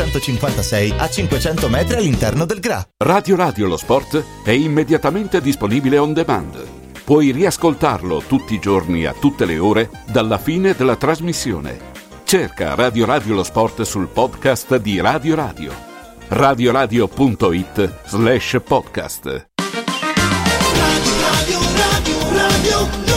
956 0.00 0.94
a 0.96 1.10
500 1.10 1.68
metri 1.68 1.96
all'interno 1.96 2.46
del 2.46 2.58
GRA. 2.58 2.82
Radio 3.04 3.36
Radio 3.36 3.66
lo 3.66 3.76
sport 3.76 4.24
è 4.42 4.50
immediatamente 4.50 5.42
disponibile 5.42 5.98
on 5.98 6.14
demand. 6.14 6.66
Puoi 7.04 7.32
riascoltarlo 7.32 8.22
tutti 8.26 8.54
i 8.54 8.58
giorni 8.60 9.04
a 9.04 9.12
tutte 9.12 9.44
le 9.44 9.58
ore 9.58 9.90
dalla 10.06 10.38
fine 10.38 10.74
della 10.74 10.96
trasmissione. 10.96 11.88
Cerca 12.24 12.74
Radio 12.74 13.04
Radio 13.04 13.34
lo 13.34 13.42
sport 13.42 13.82
sul 13.82 14.06
podcast 14.06 14.76
di 14.76 15.00
Radio 15.00 15.34
Radio. 15.34 15.72
radioradio.it 16.28 17.94
slash 18.06 18.60
podcast. 18.64 19.48
Radio, 20.76 21.58
radio, 21.76 22.16
radio, 22.32 23.09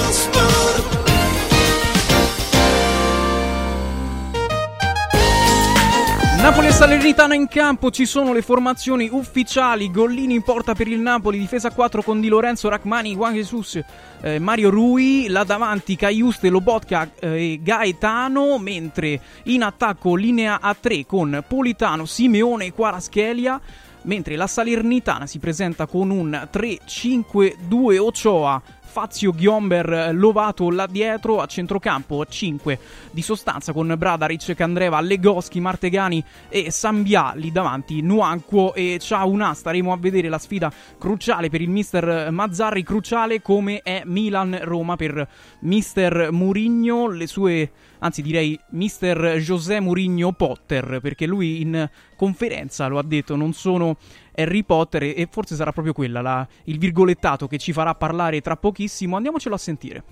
Napoli 6.43 6.67
e 6.67 6.71
Salernitana 6.71 7.35
in 7.35 7.47
campo, 7.47 7.89
ci 7.89 8.05
sono 8.05 8.33
le 8.33 8.41
formazioni 8.41 9.07
ufficiali, 9.09 9.89
Gollini 9.89 10.33
in 10.33 10.41
porta 10.41 10.75
per 10.75 10.89
il 10.89 10.99
Napoli, 10.99 11.39
difesa 11.39 11.71
4 11.71 12.03
con 12.03 12.19
Di 12.19 12.27
Lorenzo, 12.27 12.67
Rachmani, 12.67 13.15
Juan 13.15 13.33
Jesus, 13.33 13.79
eh, 14.19 14.39
Mario 14.39 14.69
Rui, 14.69 15.27
là 15.29 15.45
davanti 15.45 15.95
Caiuste, 15.95 16.49
Lobotka 16.49 17.11
eh, 17.17 17.53
e 17.53 17.59
Gaetano, 17.63 18.59
mentre 18.59 19.21
in 19.43 19.63
attacco 19.63 20.15
linea 20.15 20.59
a 20.59 20.75
3 20.77 21.05
con 21.05 21.45
Politano, 21.47 22.03
Simeone 22.03 22.65
e 22.65 22.73
Quaraschelia, 22.73 23.61
mentre 24.01 24.35
la 24.35 24.45
Salernitana 24.45 25.25
si 25.25 25.39
presenta 25.39 25.85
con 25.85 26.09
un 26.09 26.49
3-5-2 26.51 27.99
Ochoa, 27.99 28.61
Fazio 28.93 29.31
Ghiomber 29.31 30.11
Lovato 30.13 30.69
là 30.69 30.85
dietro 30.85 31.41
a 31.41 31.47
centrocampo 31.47 32.23
5 32.23 32.79
di 33.09 33.23
sostanza 33.23 33.73
con 33.73 33.91
Bradaric, 33.97 34.53
Candreva, 34.53 35.01
Legoschi, 35.01 35.59
Martegani 35.59 36.23
e 36.47 36.69
Sambia 36.69 37.33
lì 37.33 37.51
davanti 37.51 38.01
Nuanquo 38.01 38.75
e 38.75 38.99
Ciauna 39.01 39.55
staremo 39.55 39.91
a 39.91 39.97
vedere 39.97 40.29
la 40.29 40.37
sfida 40.37 40.71
cruciale 40.99 41.49
per 41.49 41.61
il 41.61 41.71
mister 41.71 42.29
Mazzarri 42.29 42.83
cruciale 42.83 43.41
come 43.41 43.81
è 43.81 44.03
Milan-Roma 44.05 44.95
per 44.95 45.27
mister 45.61 46.31
Murigno 46.31 47.07
le 47.07 47.25
sue 47.25 47.71
anzi 47.97 48.21
direi 48.21 48.59
mister 48.71 49.37
José 49.37 49.79
Mourinho 49.79 50.33
Potter 50.33 50.99
perché 51.01 51.25
lui 51.25 51.61
in 51.61 51.89
conferenza 52.15 52.85
lo 52.85 52.99
ha 52.99 53.03
detto 53.03 53.35
non 53.35 53.53
sono 53.53 53.97
Harry 54.35 54.63
Potter 54.63 55.03
e, 55.03 55.27
forse 55.29 55.55
sarà 55.55 55.71
proprio 55.71 55.93
quella 55.93 56.21
la- 56.21 56.47
il 56.65 56.77
virgolettato 56.79 57.47
che 57.47 57.57
ci 57.57 57.71
farà 57.73 57.93
parlare 57.95 58.41
tra 58.41 58.55
pochissimo 58.55 59.15
andiamocelo 59.15 59.55
a 59.55 59.57
sentire 59.57 60.03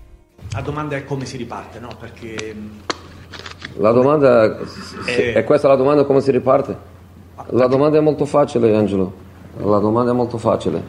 La 0.52 0.60
domanda 0.60 0.96
è 0.96 1.04
come 1.04 1.24
si 1.24 1.36
riparte, 1.36 1.78
no? 1.78 1.88
Perché 1.98 2.54
mh, 2.54 2.70
La 3.78 3.92
domanda 3.92 4.58
Eh. 5.06 5.32
è 5.32 5.44
questa 5.44 5.68
la 5.68 5.76
domanda 5.76 6.04
come 6.04 6.20
si 6.20 6.30
riparte? 6.30 6.76
La 7.50 7.66
domanda 7.66 7.98
è 7.98 8.00
molto 8.00 8.24
facile, 8.26 8.74
Angelo. 8.76 9.12
La 9.58 9.78
domanda 9.78 10.10
è 10.10 10.14
molto 10.14 10.36
facile. 10.38 10.82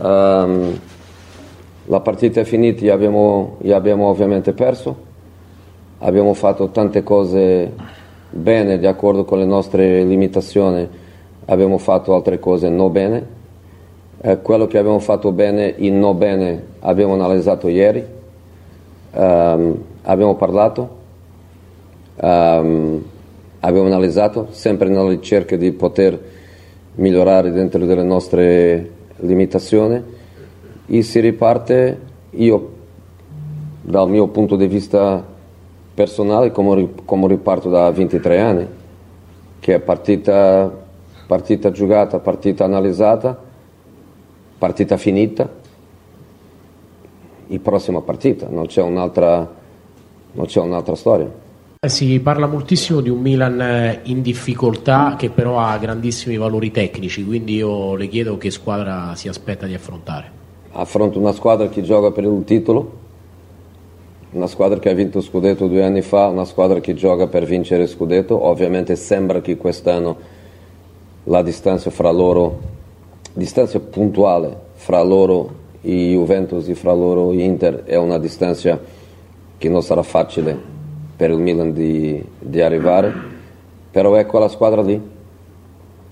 Ehm, 0.00 0.78
la 1.86 2.00
partita 2.00 2.40
è 2.40 2.44
finita, 2.44 2.92
abbiamo, 2.92 3.58
abbiamo 3.70 4.08
ovviamente 4.08 4.52
perso. 4.52 5.12
Abbiamo 5.98 6.32
fatto 6.34 6.70
tante 6.70 7.02
cose 7.02 7.72
bene, 8.30 8.78
di 8.78 8.86
accordo 8.86 9.24
con 9.24 9.38
le 9.38 9.44
nostre 9.44 10.02
limitazioni. 10.04 10.88
Abbiamo 11.46 11.78
fatto 11.78 12.14
altre 12.14 12.38
cose 12.38 12.68
non 12.68 12.92
bene. 12.92 13.42
Eh, 14.20 14.40
quello 14.40 14.66
che 14.66 14.78
abbiamo 14.78 14.98
fatto 14.98 15.32
bene 15.32 15.76
e 15.76 15.90
non 15.90 16.16
bene 16.16 16.62
abbiamo 16.80 17.14
analizzato 17.14 17.68
ieri. 17.68 18.04
Ehm, 19.12 19.82
abbiamo 20.02 20.34
parlato. 20.36 20.96
Ehm, 22.16 23.04
abbiamo 23.60 23.86
analizzato 23.86 24.48
sempre 24.50 24.88
nella 24.88 25.08
ricerca 25.08 25.56
di 25.56 25.72
poter 25.72 26.18
migliorare 26.96 27.50
dentro 27.50 27.84
delle 27.84 28.02
nostre 28.02 28.90
limitazioni 29.16 30.02
e 30.86 31.02
si 31.02 31.20
riparte 31.20 32.00
io 32.30 32.72
dal 33.80 34.08
mio 34.08 34.28
punto 34.28 34.56
di 34.56 34.66
vista 34.66 35.22
personale 35.94 36.50
come, 36.50 36.88
come 37.04 37.28
riparto 37.28 37.68
da 37.68 37.90
23 37.90 38.40
anni 38.40 38.66
che 39.60 39.76
è 39.76 39.80
partita, 39.80 40.83
partita 41.26 41.70
giocata, 41.70 42.18
partita 42.18 42.64
analizzata 42.64 43.52
partita 44.64 44.96
finita 44.96 45.46
e 47.48 47.58
prossima 47.58 48.00
partita 48.00 48.48
non 48.48 48.66
c'è 48.66 48.80
un'altra, 48.80 49.46
non 50.32 50.46
c'è 50.46 50.60
un'altra 50.60 50.94
storia 50.94 51.30
Eh, 51.80 51.88
Si 51.90 52.18
parla 52.20 52.46
moltissimo 52.46 53.02
di 53.02 53.10
un 53.10 53.20
Milan 53.20 53.60
eh, 53.60 54.00
in 54.04 54.22
difficoltà 54.22 55.16
che 55.18 55.28
però 55.28 55.58
ha 55.58 55.76
grandissimi 55.76 56.38
valori 56.38 56.70
tecnici, 56.70 57.26
quindi 57.26 57.56
io 57.56 57.94
le 57.94 58.08
chiedo 58.08 58.38
che 58.38 58.50
squadra 58.50 59.14
si 59.16 59.28
aspetta 59.28 59.66
di 59.66 59.74
affrontare. 59.74 60.30
affronto 60.72 61.18
una 61.18 61.32
squadra 61.32 61.68
che 61.68 61.82
gioca 61.82 62.10
per 62.10 62.24
il 62.24 62.42
titolo, 62.44 63.02
una 64.30 64.46
squadra 64.46 64.78
che 64.78 64.88
ha 64.88 64.94
vinto 64.94 65.20
scudetto 65.20 65.66
due 65.66 65.84
anni 65.84 66.00
fa, 66.00 66.28
una 66.28 66.46
squadra 66.46 66.80
che 66.80 66.94
gioca 66.94 67.26
per 67.26 67.44
vincere 67.44 67.86
scudetto. 67.86 68.46
Ovviamente 68.46 68.96
sembra 68.96 69.42
che 69.42 69.58
quest'anno 69.58 70.16
la 71.24 71.42
distanza 71.42 71.90
fra 71.90 72.10
loro, 72.10 72.60
distanza 73.32 73.80
puntuale 73.80 74.56
fra 74.74 75.02
loro 75.02 75.62
e 75.80 76.12
Juventus 76.12 76.68
e 76.68 76.74
fra 76.74 76.92
loro 76.92 77.32
e 77.32 77.42
Inter 77.42 77.84
è 77.84 77.96
una 77.96 78.18
distanza 78.18 78.80
che 79.56 79.68
non 79.68 79.82
sarà 79.82 80.02
facile 80.02 80.56
per 81.16 81.30
il 81.30 81.38
Milan 81.38 81.72
di, 81.72 82.22
di 82.38 82.60
arrivare, 82.60 83.12
però 83.90 84.14
è 84.14 84.26
quella 84.26 84.48
squadra 84.48 84.82
lì, 84.82 85.00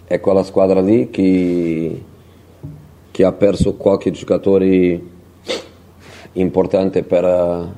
è 0.05 0.21
quella 0.21 0.43
squadra 0.43 0.81
lì 0.81 1.11
che 1.11 2.03
che 3.13 3.25
ha 3.25 3.33
perso 3.33 3.75
qualche 3.75 4.11
giocatore 4.11 5.01
importante 6.33 7.03
per, 7.03 7.73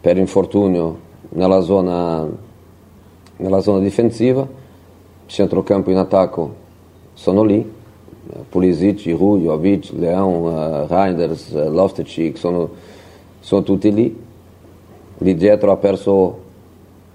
per 0.00 0.16
infortunio 0.16 1.00
nella 1.30 1.60
zona, 1.62 2.24
nella 3.38 3.60
zona 3.60 3.80
difensiva, 3.80 4.48
centrocampo 5.26 5.90
in 5.90 5.96
attacco 5.96 6.54
sono 7.14 7.42
lì, 7.42 7.58
eh, 7.58 8.38
Pulisic, 8.48 8.96
Giroud, 8.96 9.42
Jovic, 9.42 9.90
Leão, 9.92 10.48
eh, 10.48 10.86
Reinders, 10.86 11.52
eh, 11.52 11.68
Loftus-Cheek 11.68 12.36
sono, 12.36 12.70
sono 13.40 13.62
tutti 13.62 13.92
lì. 13.92 14.24
Lì 15.18 15.34
dietro 15.34 15.72
ha 15.72 15.76
perso 15.76 16.38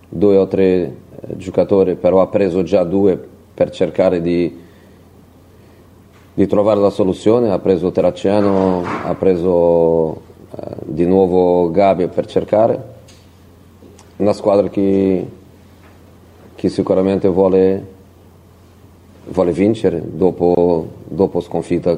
due 0.10 0.38
o 0.38 0.48
tre 0.48 0.96
giocatori, 1.38 1.96
però 1.96 2.22
ha 2.22 2.28
preso 2.28 2.64
già 2.64 2.84
due 2.84 3.30
per 3.54 3.70
cercare 3.70 4.22
di, 4.22 4.60
di 6.34 6.48
trovare 6.48 6.80
la 6.80 6.90
soluzione, 6.90 7.52
ha 7.52 7.60
preso 7.60 7.92
Terracciano, 7.92 8.84
ha 9.06 9.14
preso 9.14 10.14
eh, 10.56 10.76
di 10.84 11.06
nuovo 11.06 11.70
Gabi 11.70 12.08
per 12.08 12.26
cercare. 12.26 12.90
Una 14.18 14.34
squadra 14.34 14.68
che, 14.70 15.28
che 16.56 16.70
sicuramente 16.70 17.28
vuole, 17.28 17.88
vuole 19.28 19.52
vincere 19.52 20.02
dopo, 20.04 20.86
dopo 21.06 21.40
sconfitta 21.42 21.98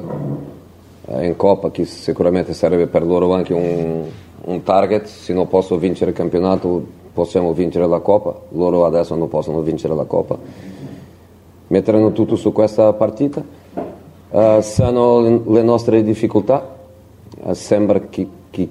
eh, 1.06 1.26
in 1.26 1.36
Coppa, 1.36 1.70
che 1.70 1.84
sicuramente 1.84 2.52
sarebbe 2.54 2.86
per 2.86 3.04
loro 3.04 3.32
anche 3.34 3.52
un, 3.54 4.02
un 4.44 4.62
target. 4.62 5.06
Se 5.06 5.32
non 5.32 5.48
posso 5.48 5.76
vincere 5.78 6.10
il 6.10 6.16
campionato 6.16 6.84
possiamo 7.12 7.52
vincere 7.52 7.86
la 7.86 8.00
Coppa, 8.00 8.34
loro 8.50 8.84
adesso 8.84 9.14
non 9.14 9.28
possono 9.28 9.60
vincere 9.60 9.94
la 9.94 10.04
Coppa. 10.04 10.36
Metteranno 11.68 12.12
tutto 12.12 12.36
su 12.36 12.52
questa 12.52 12.92
partita. 12.92 13.42
Eh, 14.30 14.58
sanno 14.62 15.42
le- 15.46 15.62
nostre 15.62 16.02
difficoltà, 16.02 16.72
Eh, 17.46 17.54
sembra 17.54 18.00
che, 18.00 18.26
che- 18.50 18.68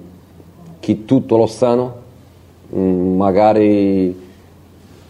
che 0.80 1.04
tutto 1.04 1.36
lo 1.36 1.46
sanno, 1.46 2.02
Mm, 2.74 3.16
magari 3.16 4.23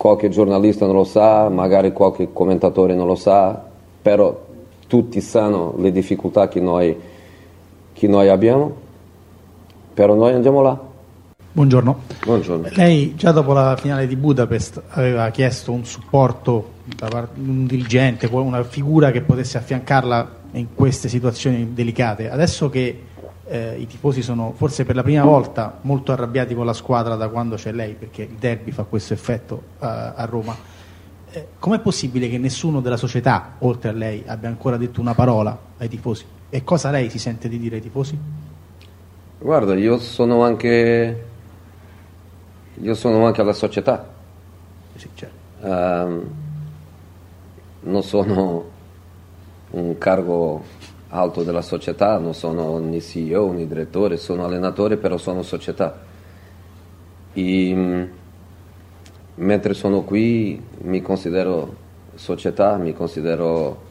qualche 0.04 0.28
giornalista 0.28 0.84
non 0.84 0.96
lo 0.96 1.04
sa, 1.04 1.48
magari 1.48 1.90
qualche 1.94 2.30
commentatore 2.30 2.94
non 2.94 3.06
lo 3.06 3.14
sa, 3.14 3.58
però 4.02 4.38
tutti 4.86 5.22
sanno 5.22 5.76
le 5.78 5.90
difficoltà 5.92 6.46
che 6.46 6.60
noi, 6.60 6.94
che 7.90 8.06
noi 8.06 8.28
abbiamo, 8.28 8.70
però 9.94 10.12
noi 10.12 10.34
andiamo 10.34 10.60
là. 10.60 10.78
Buongiorno. 11.52 12.00
Buongiorno. 12.22 12.68
Lei 12.72 13.14
già 13.14 13.32
dopo 13.32 13.54
la 13.54 13.78
finale 13.78 14.06
di 14.06 14.14
Budapest 14.14 14.82
aveva 14.90 15.30
chiesto 15.30 15.72
un 15.72 15.86
supporto 15.86 16.72
da 16.84 17.08
parte 17.08 17.40
di 17.40 17.48
un 17.48 17.64
dirigente, 17.64 18.26
una 18.30 18.62
figura 18.62 19.10
che 19.10 19.22
potesse 19.22 19.56
affiancarla 19.56 20.30
in 20.52 20.74
queste 20.74 21.08
situazioni 21.08 21.72
delicate. 21.72 22.28
Adesso 22.28 22.68
che 22.68 23.00
eh, 23.46 23.76
i 23.78 23.86
tifosi 23.86 24.22
sono 24.22 24.52
forse 24.54 24.84
per 24.84 24.94
la 24.94 25.02
prima 25.02 25.24
volta 25.24 25.78
molto 25.82 26.12
arrabbiati 26.12 26.54
con 26.54 26.66
la 26.66 26.72
squadra 26.72 27.14
da 27.14 27.28
quando 27.28 27.56
c'è 27.56 27.72
lei, 27.72 27.94
perché 27.94 28.22
il 28.22 28.36
derby 28.38 28.70
fa 28.70 28.84
questo 28.84 29.12
effetto 29.12 29.54
uh, 29.54 29.62
a 29.78 30.24
Roma, 30.28 30.56
eh, 31.30 31.48
com'è 31.58 31.80
possibile 31.80 32.28
che 32.28 32.38
nessuno 32.38 32.80
della 32.80 32.96
società, 32.96 33.56
oltre 33.58 33.90
a 33.90 33.92
lei, 33.92 34.22
abbia 34.26 34.48
ancora 34.48 34.76
detto 34.76 35.00
una 35.00 35.14
parola 35.14 35.58
ai 35.78 35.88
tifosi? 35.88 36.24
E 36.48 36.62
cosa 36.62 36.90
lei 36.90 37.10
si 37.10 37.18
sente 37.18 37.48
di 37.48 37.58
dire 37.58 37.76
ai 37.76 37.82
tifosi? 37.82 38.18
Guarda, 39.38 39.74
io 39.74 39.98
sono 39.98 40.42
anche 40.42 41.32
io 42.80 42.94
sono 42.94 43.26
anche 43.26 43.40
alla 43.40 43.52
società. 43.52 44.12
Sì, 44.96 45.08
certo. 45.14 45.36
um, 45.60 46.22
non 47.80 48.02
sono 48.02 48.64
un 49.70 49.98
cargo 49.98 50.62
alto 51.14 51.44
della 51.44 51.62
società, 51.62 52.18
non 52.18 52.34
sono 52.34 52.78
né 52.78 53.00
CEO 53.00 53.52
né 53.52 53.66
direttore, 53.66 54.16
sono 54.16 54.44
allenatore, 54.44 54.96
però 54.96 55.16
sono 55.16 55.42
società. 55.42 56.00
E, 57.32 58.08
mentre 59.36 59.74
sono 59.74 60.02
qui 60.02 60.60
mi 60.82 61.00
considero 61.02 61.82
società, 62.14 62.76
mi 62.76 62.92
considero 62.92 63.82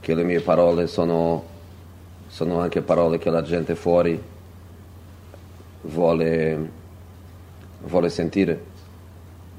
che 0.00 0.14
le 0.14 0.24
mie 0.24 0.40
parole 0.40 0.86
sono, 0.86 1.44
sono 2.28 2.60
anche 2.60 2.80
parole 2.80 3.18
che 3.18 3.30
la 3.30 3.42
gente 3.42 3.74
fuori 3.74 4.20
vuole 5.82 6.76
vuole 7.82 8.08
sentire. 8.08 8.76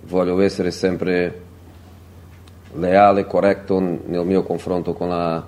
Voglio 0.07 0.39
essere 0.41 0.71
sempre 0.71 1.47
leale, 2.73 3.25
corretto 3.25 3.79
nel 3.79 4.25
mio 4.25 4.43
confronto 4.43 4.93
con 4.93 5.09
la, 5.09 5.45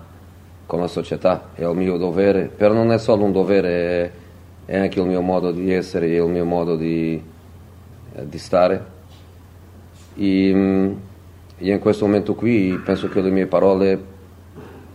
con 0.72 0.80
la 0.80 0.88
società, 0.88 1.50
è 1.54 1.66
il 1.66 1.76
mio 1.76 1.98
dovere, 1.98 2.46
però 2.46 2.74
non 2.74 2.94
è 2.94 2.98
solo 2.98 3.26
un 3.26 3.34
dovere, 3.34 4.14
è, 4.64 4.78
anche 4.78 5.02
il 5.02 5.06
mio 5.06 5.20
modo 5.20 5.52
di 5.52 5.70
essere, 5.70 6.08
è 6.08 6.22
il 6.22 6.30
mio 6.30 6.46
modo 6.46 6.78
di, 6.78 7.22
eh, 8.14 8.30
di 8.30 8.38
stare. 8.38 8.86
E, 10.16 10.54
mm, 10.54 10.92
e 11.58 11.72
in 11.74 11.80
questo 11.80 12.06
momento 12.06 12.36
qui 12.36 12.80
penso 12.86 13.10
che 13.10 13.20
le 13.20 13.32
mie 13.32 13.48
parole 13.48 14.02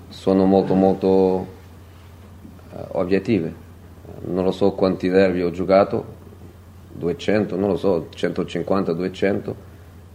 sono 0.09 0.47
molto 0.47 0.72
molto 0.72 1.09
uh, 1.09 1.47
obiettive. 2.93 3.53
Non 4.29 4.45
lo 4.45 4.53
so 4.53 4.72
quanti 4.72 5.11
derby 5.11 5.43
ho 5.43 5.51
giocato, 5.51 6.07
200, 6.93 7.55
non 7.55 7.68
lo 7.68 7.77
so, 7.77 8.07
150, 8.09 8.95
200, 8.95 9.57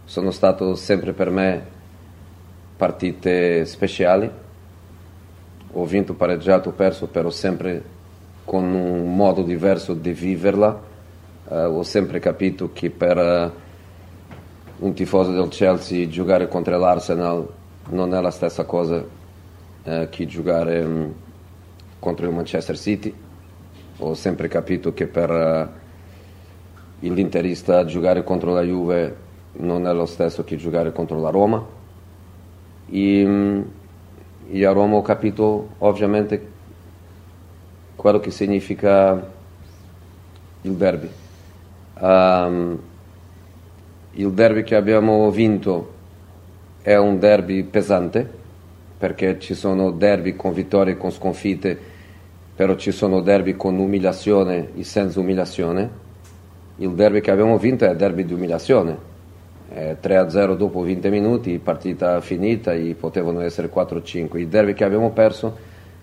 sono 0.06 0.32
stato 0.32 0.74
sempre 0.74 1.12
per 1.12 1.30
me 1.30 1.64
partite 2.76 3.64
speciali, 3.64 4.41
ho 5.72 5.84
vinto, 5.84 6.14
pareggiato, 6.14 6.70
perso, 6.70 7.06
però 7.06 7.30
sempre 7.30 8.00
con 8.44 8.64
un 8.64 9.14
modo 9.14 9.42
diverso 9.42 9.94
di 9.94 10.12
viverla, 10.12 10.80
uh, 11.48 11.54
ho 11.54 11.82
sempre 11.82 12.18
capito 12.18 12.70
che 12.72 12.90
per 12.90 13.16
uh, 13.16 14.84
un 14.84 14.92
tifoso 14.94 15.32
del 15.32 15.48
Chelsea 15.48 16.08
giocare 16.08 16.48
contro 16.48 16.76
l'Arsenal 16.76 17.48
non 17.90 18.14
è 18.14 18.20
la 18.20 18.30
stessa 18.30 18.64
cosa 18.64 18.96
uh, 18.96 20.08
che 20.10 20.26
giocare 20.26 20.82
um, 20.82 21.14
contro 21.98 22.26
il 22.26 22.34
Manchester 22.34 22.76
City, 22.76 23.14
ho 23.98 24.14
sempre 24.14 24.48
capito 24.48 24.92
che 24.92 25.06
per 25.06 25.80
l'interista 26.98 27.84
giocare 27.84 28.24
contro 28.24 28.52
la 28.52 28.62
Juve 28.62 29.16
non 29.54 29.86
è 29.86 29.92
lo 29.92 30.06
stesso 30.06 30.44
che 30.44 30.56
giocare 30.56 30.92
contro 30.92 31.20
la 31.20 31.30
Roma. 31.30 31.64
E, 32.90 33.64
e 34.54 34.66
a 34.66 34.72
Roma 34.72 34.96
ho 34.96 35.02
capito 35.02 35.70
ovviamente 35.78 36.50
quello 37.96 38.20
che 38.20 38.30
significa 38.30 39.30
il 40.60 40.72
derby. 40.72 41.08
Um, 41.98 42.78
il 44.10 44.30
derby 44.32 44.62
che 44.62 44.76
abbiamo 44.76 45.30
vinto 45.30 45.92
è 46.82 46.96
un 46.96 47.18
derby 47.18 47.62
pesante 47.62 48.28
perché 48.98 49.38
ci 49.38 49.54
sono 49.54 49.90
derby 49.90 50.36
con 50.36 50.52
vittorie 50.52 50.92
e 50.92 50.96
con 50.98 51.10
sconfitte, 51.10 51.78
però 52.54 52.74
ci 52.74 52.92
sono 52.92 53.22
derby 53.22 53.56
con 53.56 53.78
umiliazione 53.78 54.68
e 54.76 54.84
senza 54.84 55.18
umiliazione 55.18 56.00
il 56.76 56.90
derby 56.90 57.22
che 57.22 57.30
abbiamo 57.30 57.56
vinto 57.56 57.86
è 57.86 57.96
derby 57.96 58.26
di 58.26 58.34
umiliazione. 58.34 59.11
Eh, 59.74 59.96
3-0 60.02 60.54
dopo 60.54 60.82
20 60.82 61.08
minuti, 61.08 61.58
partita 61.58 62.20
finita, 62.20 62.74
e 62.74 62.94
potevano 62.94 63.40
essere 63.40 63.70
4-5. 63.72 64.36
Il 64.38 64.48
derby 64.48 64.74
che 64.74 64.84
abbiamo 64.84 65.10
perso, 65.12 65.56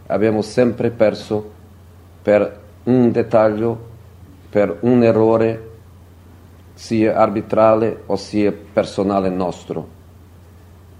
abbiamo 0.07 0.41
sempre 0.41 0.89
perso 0.89 1.51
per 2.23 2.59
un 2.85 3.11
dettaglio, 3.11 3.87
per 4.49 4.77
un 4.81 5.03
errore 5.03 5.67
sia 6.73 7.15
arbitrale 7.15 8.03
o 8.07 8.15
sia 8.15 8.51
personale 8.51 9.29
nostro. 9.29 9.87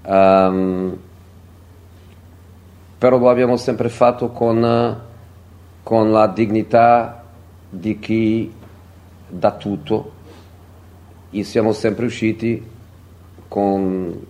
Um, 0.06 0.98
però 3.00 3.18
lo 3.18 3.30
abbiamo 3.30 3.58
sempre 3.58 3.90
fatto 3.90 4.30
con, 4.30 5.02
con 5.82 6.12
la 6.12 6.28
dignità 6.28 7.24
di 7.68 7.98
chi 7.98 8.54
da 9.28 9.52
tutto 9.54 10.18
e 11.32 11.44
siamo 11.44 11.74
sempre 11.74 12.06
usciti 12.06 12.64
con 13.48 14.26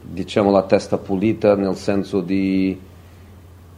diciamo 0.00 0.50
la 0.50 0.62
testa 0.62 0.98
pulita 0.98 1.56
nel 1.56 1.76
senso 1.76 2.20
di, 2.20 2.78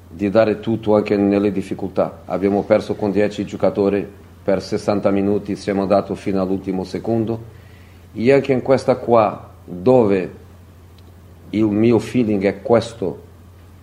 di 0.09 0.31
dare 0.31 0.61
tutto 0.61 0.97
anche 0.97 1.17
nelle 1.17 1.53
difficoltà. 1.53 2.23
Abbiamo 2.27 2.63
perso 2.65 2.95
con 2.95 3.13
10 3.13 3.45
giocatori 3.47 4.07
per 4.43 4.63
60 4.63 5.11
minuti, 5.11 5.57
siamo 5.57 5.83
andati 5.83 6.15
fino 6.15 6.41
all'ultimo 6.41 6.85
secondo 6.85 7.55
e 8.13 8.33
anche 8.33 8.53
in 8.53 8.63
questa 8.63 8.97
qua 8.97 9.51
dove 9.65 10.45
il 11.51 11.65
mio 11.65 11.99
feeling 11.99 12.45
è 12.45 12.61
questo 12.63 13.25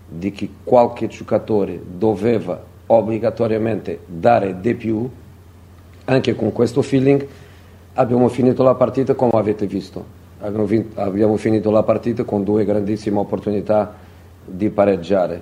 di 0.08 0.32
che 0.32 0.50
qualche 0.64 1.08
giocatore 1.08 1.82
doveva 1.84 2.62
obbligatoriamente 2.86 4.00
dare 4.06 4.60
di 4.60 4.76
più 4.76 5.10
anche 6.06 6.36
con 6.36 6.52
questo 6.52 6.82
feeling 6.82 7.26
abbiamo 7.94 8.28
finito 8.28 8.64
la 8.64 8.76
partita 8.76 9.14
come 9.14 9.32
avete 9.34 9.66
visto. 9.66 10.22
Abbiamo, 10.40 10.66
vinto, 10.66 11.00
abbiamo 11.00 11.38
finito 11.38 11.72
la 11.72 11.84
partita 11.84 12.24
con 12.24 12.44
due 12.44 12.66
grandissime 12.66 13.20
opportunità 13.20 13.94
di 14.46 14.70
pareggiare. 14.70 15.42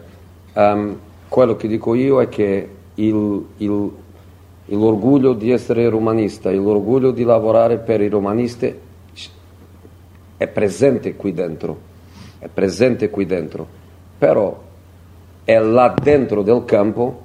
Um, 0.53 0.98
quello 1.28 1.56
che 1.56 1.68
dico 1.68 1.95
io 1.95 2.22
è 2.22 2.30
che 2.30 2.69
il, 2.95 3.45
il, 3.57 3.91
l'orgoglio 4.65 5.34
di 5.34 5.52
essere 5.52 5.90
romanista, 5.90 6.52
l'orgoglio 6.52 7.11
di 7.11 7.23
lavorare 7.23 7.78
per 7.78 8.02
i 8.02 8.10
romanisti 8.10 8.73
è 10.38 10.48
presente 10.48 11.15
qui 11.15 11.34
dentro, 11.34 11.78
è 12.40 12.48
presente 12.48 13.10
qui 13.10 13.26
dentro, 13.26 13.65
però 14.18 14.60
è 15.44 15.57
là 15.57 15.94
dentro 16.02 16.41
del 16.44 16.64
campo 16.65 17.22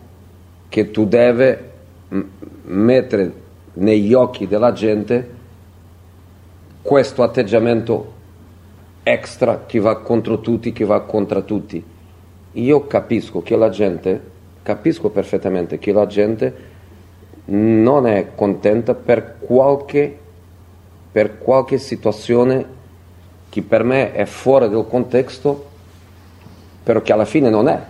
che 0.68 0.90
tu 0.90 1.06
devi 1.06 1.56
mettere 2.64 3.32
negli 3.76 4.12
occhi 4.14 4.46
della 4.46 4.72
gente 4.72 5.34
questo 6.82 7.22
atteggiamento 7.22 8.12
extra 9.02 9.64
che 9.66 9.80
va 9.80 10.00
contro 10.00 10.40
tutti, 10.40 10.72
che 10.72 10.84
va 10.84 11.00
contro 11.00 11.44
tutti. 11.44 11.82
Io 12.52 12.86
capisco 12.86 13.42
che 13.42 13.56
la 13.56 13.68
gente, 13.70 14.20
capisco 14.62 15.10
perfettamente 15.10 15.78
che 15.78 15.92
la 15.92 16.06
gente 16.06 16.54
non 17.46 18.06
è 18.06 18.28
contenta 18.34 18.94
per 18.94 19.36
qualche, 19.38 20.16
per 21.12 21.38
qualche 21.38 21.78
situazione 21.78 22.74
che 23.48 23.62
per 23.62 23.84
me 23.84 24.12
è 24.12 24.24
fuori 24.24 24.68
del 24.68 24.86
contesto, 24.88 25.66
però 26.82 27.02
che 27.02 27.12
alla 27.12 27.24
fine 27.24 27.50
non 27.50 27.68
è, 27.68 27.80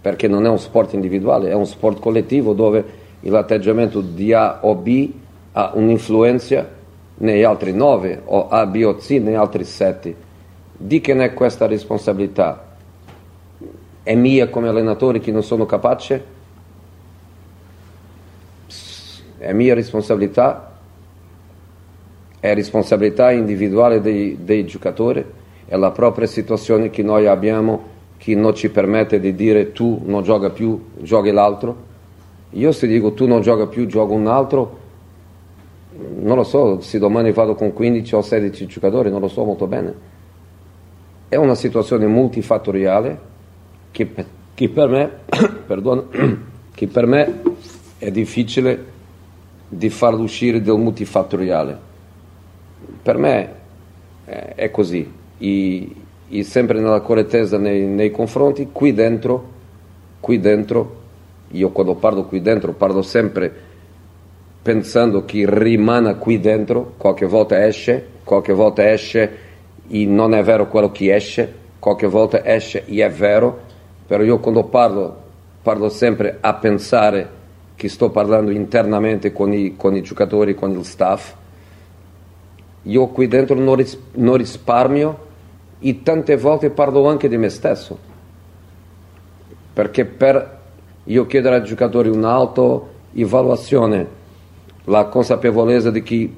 perché 0.00 0.28
non 0.28 0.46
è 0.46 0.48
un 0.48 0.58
sport 0.58 0.92
individuale, 0.92 1.50
è 1.50 1.54
un 1.54 1.66
sport 1.66 2.00
collettivo 2.00 2.52
dove 2.52 3.04
l'atteggiamento 3.28 4.00
di 4.00 4.32
A 4.32 4.58
o 4.62 4.74
B 4.74 5.10
ha 5.52 5.72
un'influenza 5.74 6.74
negli 7.18 7.42
altri 7.42 7.72
nove 7.72 8.20
o 8.24 8.48
A, 8.48 8.66
B 8.66 8.82
o 8.84 8.96
C 8.96 9.10
negli 9.22 9.34
altri 9.34 9.64
sette. 9.64 10.14
Di 10.76 11.00
che 11.00 11.14
ne 11.14 11.26
è 11.26 11.34
questa 11.34 11.66
responsabilità? 11.66 12.76
È 14.02 14.14
mia 14.14 14.48
come 14.48 14.68
allenatore 14.68 15.20
che 15.20 15.32
non 15.32 15.42
sono 15.42 15.66
capace? 15.66 16.34
È 19.38 19.52
mia 19.52 19.74
responsabilità? 19.74 20.76
è 22.46 22.54
responsabilità 22.54 23.32
individuale 23.32 24.00
dei, 24.00 24.38
dei 24.42 24.64
giocatori, 24.66 25.24
è 25.66 25.76
la 25.76 25.90
propria 25.90 26.26
situazione 26.26 26.90
che 26.90 27.02
noi 27.02 27.26
abbiamo 27.26 27.94
che 28.18 28.34
non 28.34 28.54
ci 28.54 28.70
permette 28.70 29.20
di 29.20 29.34
dire 29.34 29.72
tu 29.72 30.00
non 30.04 30.22
gioca 30.22 30.50
più, 30.50 30.90
giochi 30.98 31.30
l'altro. 31.30 31.94
Io 32.56 32.72
se 32.72 32.86
dico 32.86 33.12
tu 33.12 33.26
non 33.26 33.42
gioca 33.42 33.66
più, 33.66 33.86
gioco 33.86 34.14
un 34.14 34.26
altro, 34.26 34.78
non 36.20 36.36
lo 36.36 36.42
so, 36.42 36.80
se 36.80 36.98
domani 36.98 37.30
vado 37.32 37.54
con 37.54 37.72
15 37.72 38.14
o 38.14 38.22
16 38.22 38.66
giocatori, 38.66 39.10
non 39.10 39.20
lo 39.20 39.28
so 39.28 39.44
molto 39.44 39.66
bene. 39.66 39.94
È 41.28 41.36
una 41.36 41.54
situazione 41.54 42.06
multifattoriale 42.06 43.18
che, 43.90 44.08
che 44.54 44.68
per 44.70 44.88
me, 44.88 45.10
perdono, 45.66 46.08
che 46.72 46.86
per 46.86 47.06
me 47.06 47.42
è 47.98 48.10
difficile 48.10 48.84
di 49.68 49.90
farlo 49.90 50.22
uscire 50.22 50.62
del 50.62 50.78
multifattoriale. 50.78 51.78
Per 53.02 53.16
me 53.18 53.54
è 54.24 54.70
così, 54.70 55.08
I, 55.38 55.94
i 56.28 56.42
sempre 56.42 56.80
nella 56.80 57.00
correttezza 57.00 57.58
nei, 57.58 57.82
nei, 57.82 58.10
confronti, 58.10 58.70
qui 58.72 58.94
dentro, 58.94 59.52
qui 60.20 60.40
dentro, 60.40 61.04
io 61.48 61.70
quando 61.70 61.94
parlo 61.94 62.24
qui 62.24 62.40
dentro 62.42 62.72
parlo 62.72 63.02
sempre 63.02 63.52
pensando 64.62 65.24
che 65.24 65.44
rimane 65.48 66.16
qui 66.16 66.40
dentro, 66.40 66.94
qualche 66.96 67.26
volta 67.26 67.64
esce, 67.64 68.04
qualche 68.24 68.52
volta 68.52 68.90
esce 68.90 69.38
e 69.86 70.04
non 70.06 70.34
è 70.34 70.42
vero 70.42 70.66
quello 70.66 70.90
che 70.90 71.14
esce, 71.14 71.54
qualche 71.78 72.08
volta 72.08 72.44
esce 72.44 72.84
e 72.84 73.04
è 73.04 73.10
vero, 73.10 73.60
però 74.06 74.24
io 74.24 74.40
quando 74.40 74.64
parlo 74.64 75.24
parlo 75.66 75.88
sempre 75.88 76.38
a 76.40 76.54
pensare 76.54 77.28
che 77.74 77.88
sto 77.88 78.10
parlando 78.10 78.52
internamente 78.52 79.32
con 79.32 79.52
i, 79.52 79.74
con 79.76 79.96
i 79.96 80.02
giocatori, 80.02 80.54
con 80.54 80.70
il 80.70 80.84
staff, 80.84 81.34
io 82.82 83.06
qui 83.08 83.26
dentro 83.26 83.56
non, 83.56 83.74
ris- 83.74 83.98
non 84.12 84.36
risparmio 84.36 85.26
e 85.80 86.02
tante 86.04 86.36
volte 86.36 86.70
parlo 86.70 87.08
anche 87.08 87.28
di 87.28 87.36
me 87.36 87.48
stesso, 87.48 87.98
perché 89.72 90.04
per 90.04 90.55
io 91.08 91.26
chiedere 91.26 91.56
ai 91.56 91.64
giocatori 91.64 92.08
un'auto-evaluazione, 92.08 94.06
la 94.84 95.06
consapevolezza 95.06 95.90
di 95.90 96.02
che 96.02 96.32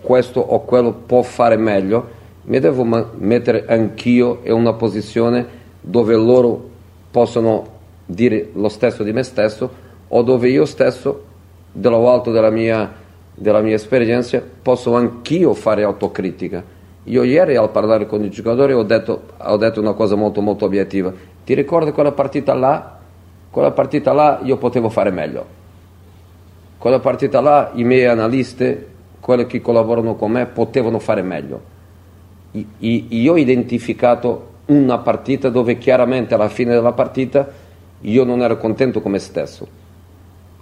questo 0.00 0.40
o 0.40 0.60
quello 0.64 0.92
può 0.92 1.22
fare 1.22 1.56
meglio, 1.56 2.22
mi 2.44 2.60
devo 2.60 2.84
mettere 3.16 3.64
anch'io 3.66 4.40
in 4.44 4.52
una 4.52 4.74
posizione 4.74 5.62
dove 5.80 6.14
loro 6.14 6.70
possono 7.10 7.66
dire 8.06 8.50
lo 8.54 8.68
stesso 8.68 9.02
di 9.02 9.12
me 9.12 9.22
stesso 9.22 9.82
o 10.08 10.22
dove 10.22 10.48
io 10.48 10.64
stesso, 10.64 11.24
dallo 11.72 12.08
alto 12.10 12.30
della 12.30 12.50
mia, 12.50 12.92
della 13.34 13.60
mia 13.60 13.74
esperienza, 13.74 14.42
posso 14.62 14.94
anch'io 14.94 15.54
fare 15.54 15.82
autocritica. 15.82 16.62
Io 17.04 17.22
ieri 17.22 17.56
al 17.56 17.70
parlare 17.70 18.06
con 18.06 18.22
i 18.22 18.30
giocatori 18.30 18.72
ho 18.72 18.82
detto, 18.82 19.22
ho 19.36 19.56
detto 19.56 19.80
una 19.80 19.92
cosa 19.92 20.14
molto 20.14 20.40
molto 20.40 20.64
obiettiva. 20.66 21.12
Ti 21.44 21.54
ricordi 21.54 21.90
quella 21.90 22.12
partita 22.12 22.54
là? 22.54 22.93
Quella 23.54 23.70
partita 23.70 24.12
là 24.12 24.40
io 24.42 24.56
potevo 24.56 24.88
fare 24.88 25.12
meglio. 25.12 25.46
Quella 26.76 26.98
partita 26.98 27.40
là 27.40 27.70
i 27.74 27.84
miei 27.84 28.06
analisti, 28.06 28.76
quelli 29.20 29.46
che 29.46 29.60
collaborano 29.60 30.16
con 30.16 30.32
me, 30.32 30.46
potevano 30.46 30.98
fare 30.98 31.22
meglio. 31.22 31.60
io 32.50 33.32
ho 33.32 33.36
identificato 33.36 34.48
una 34.66 34.98
partita 34.98 35.50
dove 35.50 35.78
chiaramente 35.78 36.34
alla 36.34 36.48
fine 36.48 36.72
della 36.72 36.94
partita 36.94 37.48
io 38.00 38.24
non 38.24 38.42
ero 38.42 38.56
contento 38.56 39.00
con 39.00 39.12
me 39.12 39.18
stesso 39.20 39.68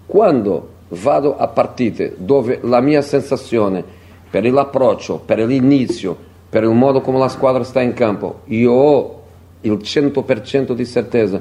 quando 0.05 0.69
vado 0.89 1.39
a 1.39 1.49
partite 1.49 2.15
dove 2.19 2.59
la 2.63 2.81
mia 2.81 3.01
sensazione 3.01 3.83
per 4.29 4.45
l'approccio, 4.45 5.23
per 5.25 5.39
l'inizio, 5.39 6.15
per 6.51 6.65
il 6.65 6.75
modo 6.75 7.01
come 7.01 7.19
la 7.19 7.29
squadra 7.29 7.65
sta 7.65 7.81
in 7.81 7.95
campo, 7.95 8.41
io 8.49 8.73
ho 8.73 9.23
il 9.63 9.73
100% 9.73 10.73
di 10.73 10.85
certezza 10.85 11.41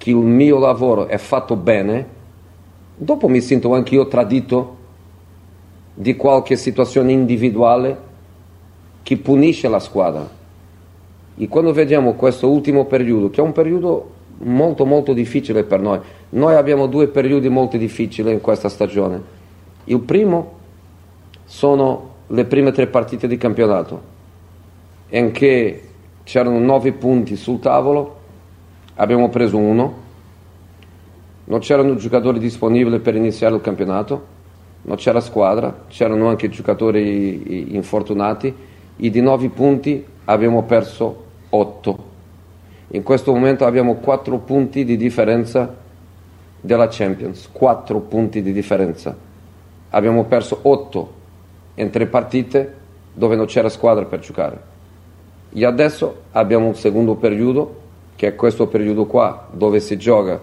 che 0.00 0.08
il 0.08 0.16
mio 0.16 0.58
lavoro 0.58 1.08
è 1.08 1.18
fatto 1.18 1.56
bene, 1.56 2.06
dopo 2.96 3.28
mi 3.28 3.42
sento 3.42 3.74
anche 3.74 3.96
io 3.96 4.08
tradito 4.08 4.76
di 5.92 6.16
qualche 6.16 6.56
situazione 6.56 7.12
individuale 7.12 7.98
che 9.02 9.18
punisce 9.18 9.68
la 9.68 9.78
squadra. 9.78 10.26
E 11.36 11.48
quando 11.48 11.74
vediamo 11.74 12.14
questo 12.14 12.48
ultimo 12.48 12.86
periodo, 12.86 13.28
che 13.28 13.42
è 13.42 13.44
un 13.44 13.52
periodo 13.52 14.12
molto 14.38 14.86
molto 14.86 15.12
difficile 15.12 15.64
per 15.64 15.80
noi. 15.80 16.00
Noi 16.30 16.54
abbiamo 16.54 16.86
due 16.86 17.08
periodi 17.08 17.50
molto 17.50 17.76
difficili 17.76 18.32
in 18.32 18.40
questa 18.40 18.70
stagione. 18.70 19.22
Il 19.84 20.00
primo 20.00 20.52
sono 21.44 22.08
le 22.28 22.46
prime 22.46 22.72
tre 22.72 22.86
partite 22.86 23.28
di 23.28 23.36
campionato, 23.36 24.00
in 25.10 25.30
che 25.32 25.82
c'erano 26.22 26.58
nove 26.58 26.92
punti 26.92 27.36
sul 27.36 27.60
tavolo, 27.60 28.19
abbiamo 29.00 29.28
preso 29.28 29.56
uno, 29.58 30.08
non 31.44 31.58
c'erano 31.58 31.96
giocatori 31.96 32.38
disponibili 32.38 33.00
per 33.00 33.16
iniziare 33.16 33.54
il 33.54 33.60
campionato, 33.60 34.26
non 34.82 34.96
c'era 34.96 35.20
squadra, 35.20 35.84
c'erano 35.88 36.28
anche 36.28 36.48
giocatori 36.48 37.74
infortunati 37.74 38.54
e 38.96 39.10
di 39.10 39.20
nove 39.20 39.48
punti 39.48 40.04
abbiamo 40.24 40.62
perso 40.62 41.24
otto 41.50 42.08
in 42.92 43.04
questo 43.04 43.32
momento 43.32 43.66
abbiamo 43.66 43.96
4 43.96 44.38
punti 44.38 44.84
di 44.84 44.96
differenza 44.96 45.76
della 46.60 46.88
Champions, 46.88 47.48
4 47.52 48.00
punti 48.00 48.42
di 48.42 48.52
differenza. 48.52 49.16
Abbiamo 49.90 50.24
perso 50.24 50.58
8 50.62 51.12
in 51.74 51.90
tre 51.90 52.06
partite 52.06 52.74
dove 53.12 53.36
non 53.36 53.46
c'era 53.46 53.68
squadra 53.68 54.06
per 54.06 54.18
giocare. 54.18 54.60
E 55.52 55.64
adesso 55.64 56.22
abbiamo 56.32 56.66
un 56.66 56.74
secondo 56.74 57.14
periodo, 57.14 57.79
che 58.20 58.26
è 58.26 58.34
questo 58.34 58.66
periodo 58.66 59.06
qua, 59.06 59.48
dove 59.50 59.80
si 59.80 59.96
gioca 59.96 60.38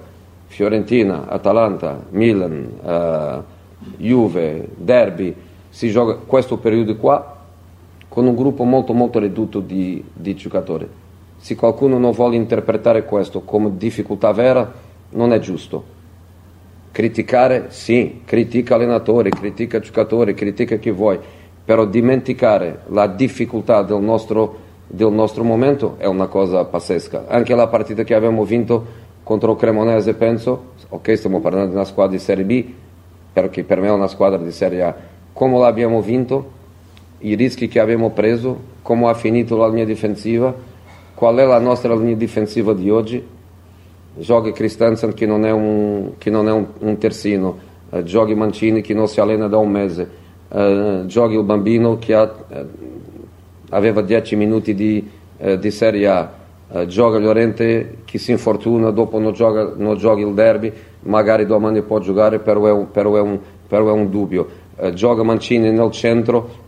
Fiorentina, 0.48 1.28
Atalanta, 1.28 2.04
Milan, 2.10 2.68
uh, 2.82 3.44
Juve, 3.98 4.70
Derby, 4.76 5.36
si 5.70 5.92
gioca 5.92 6.16
questo 6.16 6.58
periodo 6.58 6.96
qua 6.96 7.38
con 8.08 8.26
un 8.26 8.36
gruppo 8.36 8.64
molto 8.64 8.94
molto 8.94 9.20
ridotto 9.20 9.60
di, 9.60 10.04
di 10.12 10.34
giocatori 10.34 10.90
se 11.38 11.56
qualcuno 11.56 12.00
non 12.00 12.14
vuole 12.14 12.36
interpretare 12.36 13.06
questo 13.06 13.42
come 13.42 13.78
difficoltà 13.78 14.32
vera, 14.32 14.74
non 15.12 15.32
è 15.32 15.40
giusto. 15.40 15.96
Criticare, 16.92 17.68
sì, 17.70 18.22
critica 18.26 18.74
allenatori, 18.74 19.30
critica 19.30 19.80
giocatori, 19.80 20.34
critica 20.34 20.78
chi 20.78 20.90
vuoi, 20.90 21.20
però 21.64 21.86
dimenticare 21.86 22.82
la 22.88 23.06
difficoltà 23.06 23.84
del 23.84 24.02
nostro, 24.02 24.66
del 24.88 25.12
nostro 25.12 25.44
momento 25.44 25.96
è 25.98 26.06
una 26.06 26.28
cosa 26.28 26.66
pazzesca. 26.66 27.26
Anche 27.28 27.54
la 27.54 27.68
partita 27.68 28.04
che 28.04 28.14
abbiamo 28.14 28.44
vinto 28.44 29.06
contro 29.24 29.52
il 29.52 29.58
Cremonese, 29.58 30.14
penso, 30.14 30.74
ok, 30.90 31.18
stiamo 31.18 31.40
parlando 31.40 31.70
di 31.70 31.76
una 31.76 31.86
squadra 31.86 32.16
di 32.16 32.22
Serie 32.22 32.46
B, 32.46 32.66
perché 33.34 33.64
per 33.64 33.82
me 33.82 33.88
è 33.88 33.92
una 33.92 34.08
squadra 34.08 34.38
di 34.38 34.52
Serie 34.52 34.84
A. 34.84 34.96
Come 35.34 35.60
l'abbiamo 35.60 36.02
vinto, 36.02 36.52
i 37.20 37.36
rischi 37.36 37.68
che 37.68 37.80
abbiamo 37.80 38.12
preso, 38.12 38.76
come 38.82 39.10
ha 39.10 39.14
finito 39.14 39.58
la 39.58 39.68
mia 39.68 39.86
difensiva, 39.86 40.76
Qual 41.18 41.36
è 41.38 41.46
la 41.46 41.58
nostra 41.58 41.96
linea 41.96 42.14
difensiva 42.14 42.74
di 42.74 42.92
oggi? 42.92 43.26
Giochi 44.18 44.52
Christensen 44.52 45.16
che 45.16 45.26
non 45.26 45.48
è 45.48 45.52
un, 45.52 46.12
non 46.24 46.48
è 46.48 46.52
un, 46.52 46.68
un 46.78 46.98
terzino, 47.00 47.58
eh, 47.90 48.04
giochi 48.04 48.36
Mancini 48.36 48.82
che 48.82 48.94
non 48.94 49.08
si 49.08 49.20
allena 49.20 49.48
da 49.48 49.58
un 49.58 49.72
mese, 49.72 50.10
eh, 50.48 51.06
giochi 51.08 51.34
il 51.34 51.42
bambino 51.42 51.98
che 51.98 52.14
ha, 52.14 52.32
eh, 52.50 52.66
aveva 53.70 54.02
10 54.02 54.36
minuti 54.36 54.74
di, 54.74 55.10
eh, 55.38 55.60
di 55.60 55.72
Serie 55.72 56.08
A, 56.08 56.32
eh, 56.70 56.86
gioca 56.86 57.18
Llorente 57.18 58.00
che 58.06 58.18
si 58.18 58.32
infortuna, 58.32 58.90
dopo 58.92 59.20
non 59.20 59.34
gioca, 59.34 59.74
non 59.76 59.98
gioca 59.98 60.22
il 60.22 60.34
derby, 60.34 60.72
magari 61.02 61.46
domani 61.46 61.82
può 61.82 62.00
giocare, 62.00 62.40
però 62.40 62.66
è 62.66 62.72
un, 62.72 62.92
però 62.92 63.16
è 63.16 63.22
un, 63.22 63.40
però 63.68 63.90
è 63.90 63.92
un 63.92 64.10
dubbio. 64.10 64.48
Eh, 64.76 64.94
gioca 64.94 65.24
Mancini 65.24 65.72
nel 65.72 65.92
centro, 65.92 66.66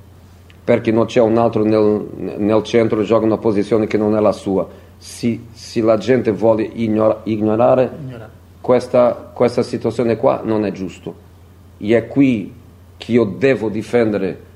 perché 0.64 0.92
non 0.92 1.06
c'è 1.06 1.22
un 1.22 1.38
altro 1.38 1.64
nel, 1.64 2.36
nel 2.38 2.64
centro 2.64 3.04
gioca 3.04 3.26
una 3.26 3.38
posizione 3.38 3.88
che 3.88 3.98
non 3.98 4.16
è 4.16 4.20
la 4.20 4.32
sua. 4.32 4.68
Se, 4.98 5.40
se 5.52 5.82
la 5.82 5.98
gente 5.98 6.32
vuole 6.32 6.64
ignora, 6.74 7.22
ignorare 7.24 7.90
questa, 8.62 9.32
questa 9.34 9.64
situazione 9.64 10.18
qua 10.18 10.42
non 10.44 10.66
è 10.66 10.72
giusto. 10.72 11.28
E 11.78 11.98
è 11.98 12.08
qui 12.08 12.54
che 12.98 13.12
io 13.14 13.24
devo 13.24 13.70
difendere 13.70 14.48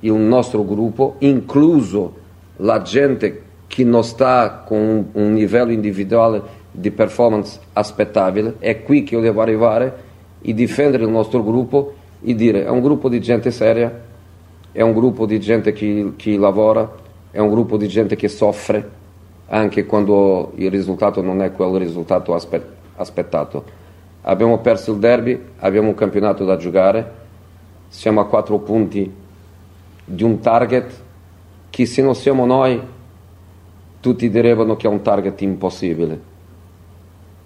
il 0.00 0.12
nostro 0.12 0.64
gruppo, 0.64 1.16
incluso 1.18 2.14
la 2.56 2.82
gente 2.82 3.42
che 3.66 3.84
non 3.84 4.04
sta 4.04 4.62
con 4.66 4.78
un, 4.78 5.04
un 5.12 5.34
livello 5.34 5.72
individuale 5.72 6.58
di 6.70 6.90
performance 6.90 7.58
aspettabile, 7.72 8.56
è 8.58 8.82
qui 8.82 9.02
che 9.02 9.14
io 9.14 9.20
devo 9.20 9.40
arrivare 9.40 10.08
e 10.40 10.54
difendere 10.54 11.04
il 11.04 11.10
nostro 11.10 11.42
gruppo 11.42 11.94
e 12.22 12.34
dire 12.34 12.64
è 12.64 12.68
un 12.68 12.80
gruppo 12.80 13.08
di 13.08 13.20
gente 13.20 13.50
seria 13.50 14.08
è 14.72 14.82
un 14.82 14.92
gruppo 14.92 15.26
di 15.26 15.40
gente 15.40 15.72
che, 15.72 16.12
che 16.16 16.36
lavora, 16.36 16.88
è 17.30 17.38
un 17.38 17.50
gruppo 17.50 17.76
di 17.76 17.88
gente 17.88 18.14
che 18.14 18.28
soffre 18.28 18.98
anche 19.46 19.84
quando 19.84 20.52
il 20.56 20.70
risultato 20.70 21.22
non 21.22 21.42
è 21.42 21.50
quel 21.52 21.74
risultato 21.74 22.34
aspe- 22.34 22.64
aspettato. 22.94 23.78
Abbiamo 24.22 24.58
perso 24.58 24.92
il 24.92 24.98
derby, 24.98 25.40
abbiamo 25.58 25.88
un 25.88 25.94
campionato 25.94 26.44
da 26.44 26.56
giocare, 26.56 27.18
siamo 27.88 28.20
a 28.20 28.26
quattro 28.26 28.58
punti 28.58 29.12
di 30.10 30.24
un 30.24 30.40
target 30.40 30.92
che 31.70 31.86
se 31.86 32.02
non 32.02 32.16
siamo 32.16 32.44
noi 32.44 32.80
tutti 34.00 34.28
direbbero 34.28 34.76
che 34.76 34.88
è 34.88 34.90
un 34.90 35.02
target 35.02 35.40
impossibile. 35.42 36.20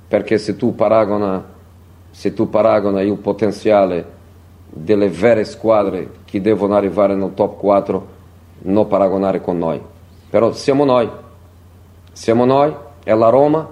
Perché 0.09 0.39
se 0.39 0.57
tu 0.57 0.74
paragona, 0.74 1.45
se 2.11 2.32
tu 2.32 2.49
paragona 2.49 3.03
il 3.03 3.16
potenziale 3.16 4.12
delle 4.70 5.09
vere 5.09 5.45
squadre 5.45 6.11
che 6.24 6.41
devono 6.41 6.74
arrivare 6.74 7.15
nel 7.15 7.35
top 7.35 7.59
4, 7.59 8.07
non 8.62 8.86
paragonare 8.86 9.41
con 9.41 9.59
noi. 9.59 9.81
Però 10.31 10.53
siamo 10.53 10.85
noi, 10.85 11.09
siamo 12.12 12.45
noi, 12.45 12.74
è 13.05 13.15
la 13.15 13.28
Roma, 13.28 13.69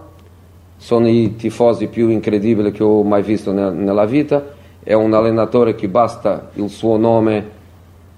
sono 0.77 1.09
i 1.09 1.35
tifosi 1.37 1.87
più 1.87 2.09
incredibili 2.09 2.73
che 2.73 2.83
ho 2.83 3.03
mai 3.03 3.23
visto 3.23 3.53
nel- 3.53 3.73
nella 3.73 4.05
vita, 4.05 4.61
è 4.83 4.93
un 4.93 5.15
allenatore 5.15 5.75
che 5.75 5.89
basta 5.89 6.51
il 6.55 6.69
suo 6.69 6.97
nome 6.97 7.61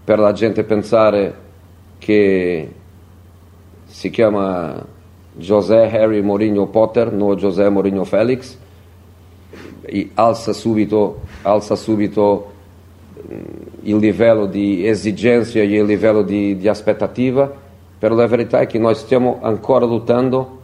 per 0.04 0.18
la 0.18 0.32
gente 0.32 0.64
pensare 0.64 1.34
che 1.98 2.68
si 3.86 4.10
chiama 4.10 4.84
José 5.32 5.90
Harry 5.90 6.20
Mourinho 6.20 6.66
Potter, 6.66 7.12
non 7.12 7.36
José 7.36 7.68
Mourinho 7.68 8.04
Felix, 8.04 8.56
alza 10.14 10.52
subito, 10.52 11.20
alza 11.42 11.76
subito 11.76 12.52
mm, 13.32 13.38
il 13.82 13.96
livello 13.96 14.46
di 14.46 14.86
esigenza 14.86 15.58
e 15.58 15.64
il 15.64 15.84
livello 15.84 16.22
di, 16.22 16.56
di 16.56 16.68
aspettativa, 16.68 17.52
però 17.98 18.14
la 18.14 18.26
verità 18.26 18.60
è 18.60 18.66
che 18.66 18.78
noi 18.78 18.94
stiamo 18.94 19.38
ancora 19.42 19.86
lottando 19.86 20.60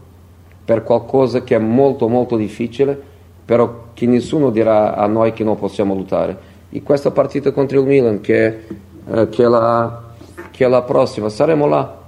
per 0.65 0.83
qualcosa 0.85 1.43
che 1.43 1.57
è 1.57 1.59
molto 1.59 2.09
molto 2.09 2.37
difficile, 2.37 3.01
però 3.45 3.87
che 3.95 4.07
nessuno 4.07 4.51
dirà 4.51 4.95
a 4.95 5.07
noi 5.07 5.33
che 5.33 5.43
non 5.43 5.57
possiamo 5.57 5.95
lottare. 5.95 6.49
E 6.71 6.83
questa 6.83 7.11
partita 7.11 7.51
contro 7.51 7.81
il 7.81 7.87
Milan, 7.87 8.21
che, 8.21 8.47
eh, 8.47 8.61
che, 9.05 9.43
è, 9.43 9.47
la, 9.47 10.03
che 10.51 10.65
è 10.65 10.69
la 10.69 10.83
prossima, 10.83 11.29
saremo 11.29 11.67
là, 11.67 11.99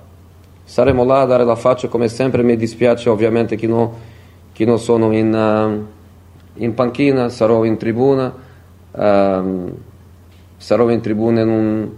saremo 0.65 1.05
là 1.05 1.23
a 1.23 1.25
dare 1.27 1.45
la 1.45 1.57
faccia 1.57 1.89
come 1.89 2.09
sempre, 2.09 2.43
mi 2.43 2.57
dispiace 2.57 3.09
ovviamente 3.09 3.57
che, 3.57 3.67
no- 3.67 3.95
che 4.53 4.65
non 4.65 4.79
sono 4.79 5.13
in, 5.13 5.35
eh, 5.35 6.63
in 6.63 6.75
panchina, 6.75 7.29
sarò 7.29 7.65
in 7.65 7.77
tribuna, 7.77 8.33
ehm, 8.93 9.73
sarò 10.57 10.91
in 10.91 11.01
tribuna 11.01 11.41
in 11.41 11.49
un, 11.49 11.89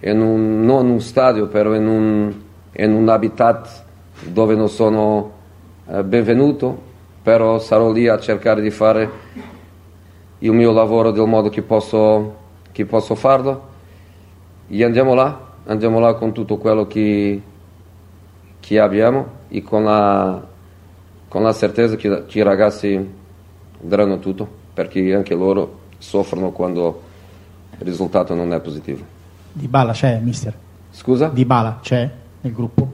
in 0.00 0.20
un, 0.20 0.64
non 0.64 0.88
un 0.88 1.00
stadio, 1.00 1.46
però 1.46 1.74
in 1.74 1.86
un, 1.86 2.34
in 2.72 2.92
un 2.92 3.08
habitat 3.08 3.84
dove 4.26 4.54
non 4.54 4.68
sono 4.68 5.32
eh, 5.86 6.02
benvenuto, 6.02 6.92
però 7.22 7.58
sarò 7.58 7.90
lì 7.92 8.08
a 8.08 8.18
cercare 8.18 8.60
di 8.60 8.70
fare 8.70 9.10
il 10.38 10.52
mio 10.52 10.72
lavoro 10.72 11.10
del 11.10 11.26
modo 11.26 11.48
che 11.48 11.62
posso, 11.62 12.34
che 12.72 12.84
posso 12.84 13.14
farlo 13.14 13.72
e 14.68 14.84
andiamo 14.84 15.14
là, 15.14 15.38
andiamo 15.66 15.98
là 15.98 16.14
con 16.14 16.32
tutto 16.32 16.56
quello 16.56 16.86
che, 16.86 17.42
che 18.60 18.80
abbiamo 18.80 19.26
e 19.48 19.62
con 19.62 19.84
la, 19.84 20.46
con 21.28 21.42
la 21.42 21.52
certezza 21.52 21.96
che, 21.96 22.24
che 22.26 22.38
i 22.38 22.42
ragazzi 22.42 23.12
daranno 23.80 24.18
tutto, 24.18 24.48
perché 24.72 25.14
anche 25.14 25.34
loro 25.34 25.80
soffrono 25.98 26.50
quando 26.50 27.02
il 27.78 27.84
risultato 27.84 28.34
non 28.34 28.52
è 28.52 28.60
positivo. 28.60 29.04
Di 29.52 29.68
Bala 29.68 29.92
c'è, 29.92 30.18
mister? 30.18 30.54
Scusa? 30.90 31.28
Di 31.28 31.44
Bala 31.44 31.78
c'è 31.82 32.10
nel 32.40 32.52
gruppo? 32.52 32.92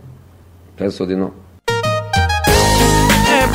Penso 0.75 1.05
di 1.05 1.15
no. 1.15 1.49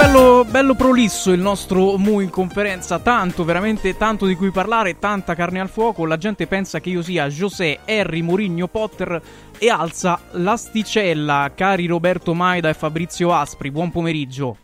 Bello, 0.05 0.45
bello 0.45 0.75
prolisso 0.75 1.31
il 1.31 1.41
nostro 1.41 1.97
Mu 1.97 2.19
in 2.19 2.29
conferenza, 2.29 2.99
tanto, 2.99 3.43
veramente 3.43 3.97
tanto 3.97 4.27
di 4.27 4.35
cui 4.35 4.51
parlare, 4.51 4.99
tanta 4.99 5.33
carne 5.33 5.59
al 5.59 5.67
fuoco. 5.67 6.05
La 6.05 6.17
gente 6.17 6.45
pensa 6.45 6.79
che 6.79 6.91
io 6.91 7.01
sia 7.01 7.27
José 7.27 7.79
Harry 7.87 8.21
Mourinho 8.21 8.67
Potter 8.67 9.19
e 9.57 9.67
alza 9.67 10.19
l'asticella. 10.33 11.51
Cari 11.55 11.87
Roberto 11.87 12.35
Maida 12.35 12.69
e 12.69 12.75
Fabrizio 12.75 13.33
Aspri, 13.33 13.71
buon 13.71 13.89
pomeriggio. 13.89 14.57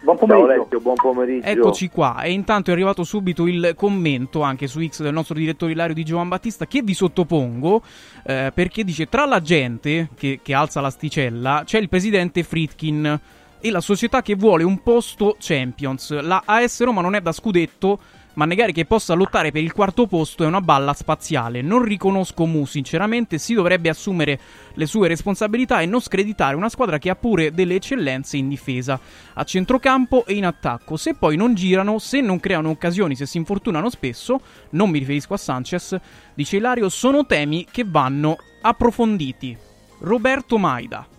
Buon 0.00 0.16
Ciao 0.16 0.44
Alessio, 0.44 0.80
buon 0.80 0.94
pomeriggio. 0.96 1.46
Eccoci 1.46 1.90
qua, 1.90 2.22
e 2.22 2.32
intanto 2.32 2.70
è 2.70 2.72
arrivato 2.72 3.04
subito 3.04 3.46
il 3.46 3.74
commento 3.76 4.40
anche 4.40 4.66
su 4.66 4.82
X 4.82 5.02
del 5.02 5.12
nostro 5.12 5.34
direttore 5.34 5.72
Ilario 5.72 5.94
di 5.94 6.04
Giovan 6.04 6.28
Battista 6.28 6.66
che 6.66 6.80
vi 6.80 6.94
sottopongo 6.94 7.82
eh, 8.24 8.50
perché 8.54 8.82
dice 8.82 9.10
tra 9.10 9.26
la 9.26 9.42
gente 9.42 10.08
che, 10.16 10.40
che 10.42 10.54
alza 10.54 10.80
l'asticella 10.80 11.64
c'è 11.66 11.78
il 11.78 11.90
presidente 11.90 12.42
Fritkin 12.42 13.20
e 13.62 13.70
la 13.70 13.80
società 13.80 14.20
che 14.20 14.34
vuole 14.34 14.64
un 14.64 14.82
posto 14.82 15.36
Champions. 15.38 16.20
La 16.20 16.42
AS 16.44 16.82
Roma 16.82 17.00
non 17.00 17.14
è 17.14 17.20
da 17.20 17.30
scudetto, 17.30 17.98
ma 18.34 18.44
negare 18.44 18.72
che 18.72 18.86
possa 18.86 19.14
lottare 19.14 19.52
per 19.52 19.62
il 19.62 19.72
quarto 19.72 20.06
posto 20.06 20.42
è 20.42 20.46
una 20.46 20.60
balla 20.60 20.94
spaziale. 20.94 21.62
Non 21.62 21.82
riconosco 21.82 22.44
Mu, 22.46 22.64
sinceramente, 22.64 23.38
si 23.38 23.54
dovrebbe 23.54 23.88
assumere 23.88 24.38
le 24.74 24.86
sue 24.86 25.08
responsabilità 25.08 25.80
e 25.80 25.86
non 25.86 26.00
screditare 26.00 26.56
una 26.56 26.68
squadra 26.68 26.98
che 26.98 27.10
ha 27.10 27.14
pure 27.14 27.52
delle 27.52 27.76
eccellenze 27.76 28.36
in 28.36 28.48
difesa, 28.48 28.98
a 29.34 29.44
centrocampo 29.44 30.24
e 30.26 30.34
in 30.34 30.46
attacco. 30.46 30.96
Se 30.96 31.14
poi 31.14 31.36
non 31.36 31.54
girano, 31.54 31.98
se 31.98 32.20
non 32.20 32.40
creano 32.40 32.70
occasioni, 32.70 33.14
se 33.14 33.26
si 33.26 33.36
infortunano 33.36 33.90
spesso, 33.90 34.40
non 34.70 34.90
mi 34.90 34.98
riferisco 34.98 35.34
a 35.34 35.38
Sanchez, 35.38 35.96
dice 36.34 36.56
Ilario, 36.56 36.88
sono 36.88 37.26
temi 37.26 37.66
che 37.70 37.84
vanno 37.86 38.36
approfonditi. 38.62 39.56
Roberto 40.00 40.58
Maida. 40.58 41.11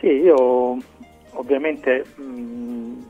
Sì, 0.00 0.06
io 0.06 0.78
ovviamente 1.32 2.06
mh, 2.16 3.04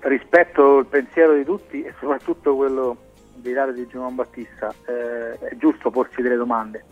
rispetto 0.00 0.78
il 0.78 0.86
pensiero 0.86 1.34
di 1.34 1.44
tutti 1.44 1.82
e 1.82 1.92
soprattutto 2.00 2.56
quello 2.56 2.96
di 3.34 3.50
Ilario 3.50 3.74
di 3.74 3.86
Giovanni 3.86 4.14
Battista. 4.14 4.72
Eh, 4.86 5.38
è 5.38 5.56
giusto 5.56 5.90
porsi 5.90 6.22
delle 6.22 6.36
domande 6.36 6.82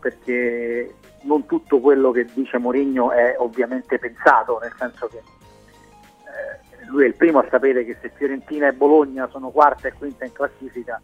perché 0.00 0.94
non 1.22 1.46
tutto 1.46 1.78
quello 1.78 2.10
che 2.10 2.26
dice 2.34 2.58
Mourinho 2.58 3.12
è 3.12 3.36
ovviamente 3.38 3.98
pensato, 3.98 4.58
nel 4.60 4.74
senso 4.76 5.06
che 5.06 5.18
eh, 5.18 6.86
lui 6.86 7.04
è 7.04 7.06
il 7.06 7.14
primo 7.14 7.38
a 7.38 7.46
sapere 7.48 7.84
che 7.84 7.96
se 8.00 8.10
Fiorentina 8.16 8.66
e 8.66 8.72
Bologna 8.72 9.28
sono 9.28 9.50
quarta 9.50 9.86
e 9.86 9.92
quinta 9.92 10.24
in 10.24 10.32
classifica, 10.32 11.00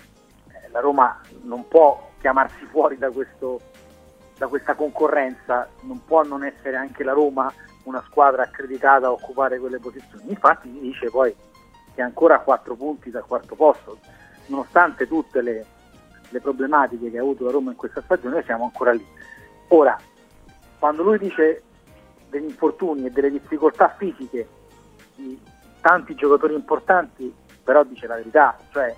eh, 0.49 0.69
la 0.71 0.81
Roma 0.81 1.21
non 1.43 1.67
può 1.69 2.11
chiamarsi 2.21 2.65
fuori 2.71 2.99
da, 2.99 3.11
questo, 3.11 3.61
da 4.37 4.49
questa 4.49 4.75
concorrenza, 4.75 5.69
non 5.83 6.05
può 6.05 6.25
non 6.25 6.45
essere 6.45 6.77
anche 6.77 7.05
la 7.05 7.13
Roma 7.13 7.53
una 7.85 8.03
squadra 8.07 8.43
accreditata 8.43 9.07
a 9.07 9.13
occupare 9.13 9.59
quelle 9.59 9.79
posizioni. 9.79 10.31
Infatti 10.31 10.71
si 10.71 10.81
dice 10.81 11.11
poi 11.11 11.35
che 11.95 12.01
è 12.01 12.05
ancora 12.05 12.37
a 12.37 12.41
4 12.41 12.75
punti 12.75 13.11
dal 13.11 13.25
quarto 13.25 13.55
posto, 13.55 13.99
nonostante 14.47 15.07
tutte 15.07 15.41
le, 15.41 15.65
le 16.29 16.41
problematiche 16.41 17.11
che 17.11 17.19
ha 17.19 17.23
avuto 17.23 17.45
la 17.45 17.53
Roma 17.53 17.71
in 17.71 17.77
questa 17.77 18.03
stagione, 18.03 18.43
siamo 18.43 18.65
ancora 18.65 18.93
lì. 18.93 19.07
Ora, 19.69 19.97
quando 20.79 21.03
lui 21.03 21.19
dice 21.19 21.63
degli 22.29 22.45
infortuni 22.45 23.07
e 23.07 23.11
delle 23.11 23.31
difficoltà 23.31 23.95
fisiche 23.97 24.49
di 25.15 25.41
tanti 25.81 26.15
giocatori 26.15 26.55
importanti, 26.55 27.33
però 27.63 27.85
dice 27.85 28.07
la 28.07 28.17
verità, 28.17 28.59
cioè 28.73 28.95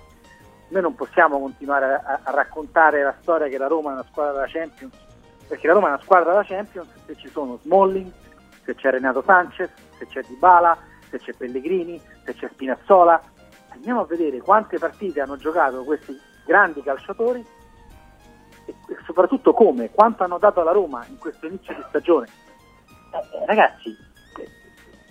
noi 0.69 0.81
non 0.81 0.95
possiamo 0.95 1.39
continuare 1.39 2.01
a, 2.03 2.19
a 2.23 2.31
raccontare 2.31 3.03
la 3.03 3.15
storia 3.21 3.47
che 3.47 3.57
la 3.57 3.67
Roma 3.67 3.91
è 3.91 3.93
una 3.93 4.05
squadra 4.09 4.33
della 4.33 4.47
Champions, 4.47 4.93
perché 5.47 5.67
la 5.67 5.73
Roma 5.73 5.87
è 5.87 5.91
una 5.91 6.01
squadra 6.01 6.31
della 6.31 6.43
Champions 6.43 6.87
se 7.05 7.15
ci 7.15 7.29
sono 7.29 7.59
Smalling, 7.61 8.11
se 8.67 8.75
c'è 8.75 8.91
Renato 8.91 9.23
Sanchez, 9.25 9.69
se 9.97 10.05
c'è 10.07 10.21
Dybala, 10.23 10.77
se 11.09 11.19
c'è 11.19 11.33
Pellegrini, 11.33 11.99
se 12.25 12.33
c'è 12.33 12.49
Spinazzola. 12.51 13.21
Andiamo 13.69 14.01
a 14.01 14.05
vedere 14.05 14.41
quante 14.41 14.77
partite 14.77 15.21
hanno 15.21 15.37
giocato 15.37 15.85
questi 15.85 16.19
grandi 16.45 16.83
calciatori 16.83 17.45
e 18.65 18.75
soprattutto 19.05 19.53
come, 19.53 19.89
quanto 19.91 20.25
hanno 20.25 20.37
dato 20.37 20.59
alla 20.59 20.73
Roma 20.73 21.05
in 21.07 21.17
questo 21.17 21.47
inizio 21.47 21.73
di 21.75 21.83
stagione. 21.87 22.27
Eh, 23.13 23.45
ragazzi, 23.45 23.95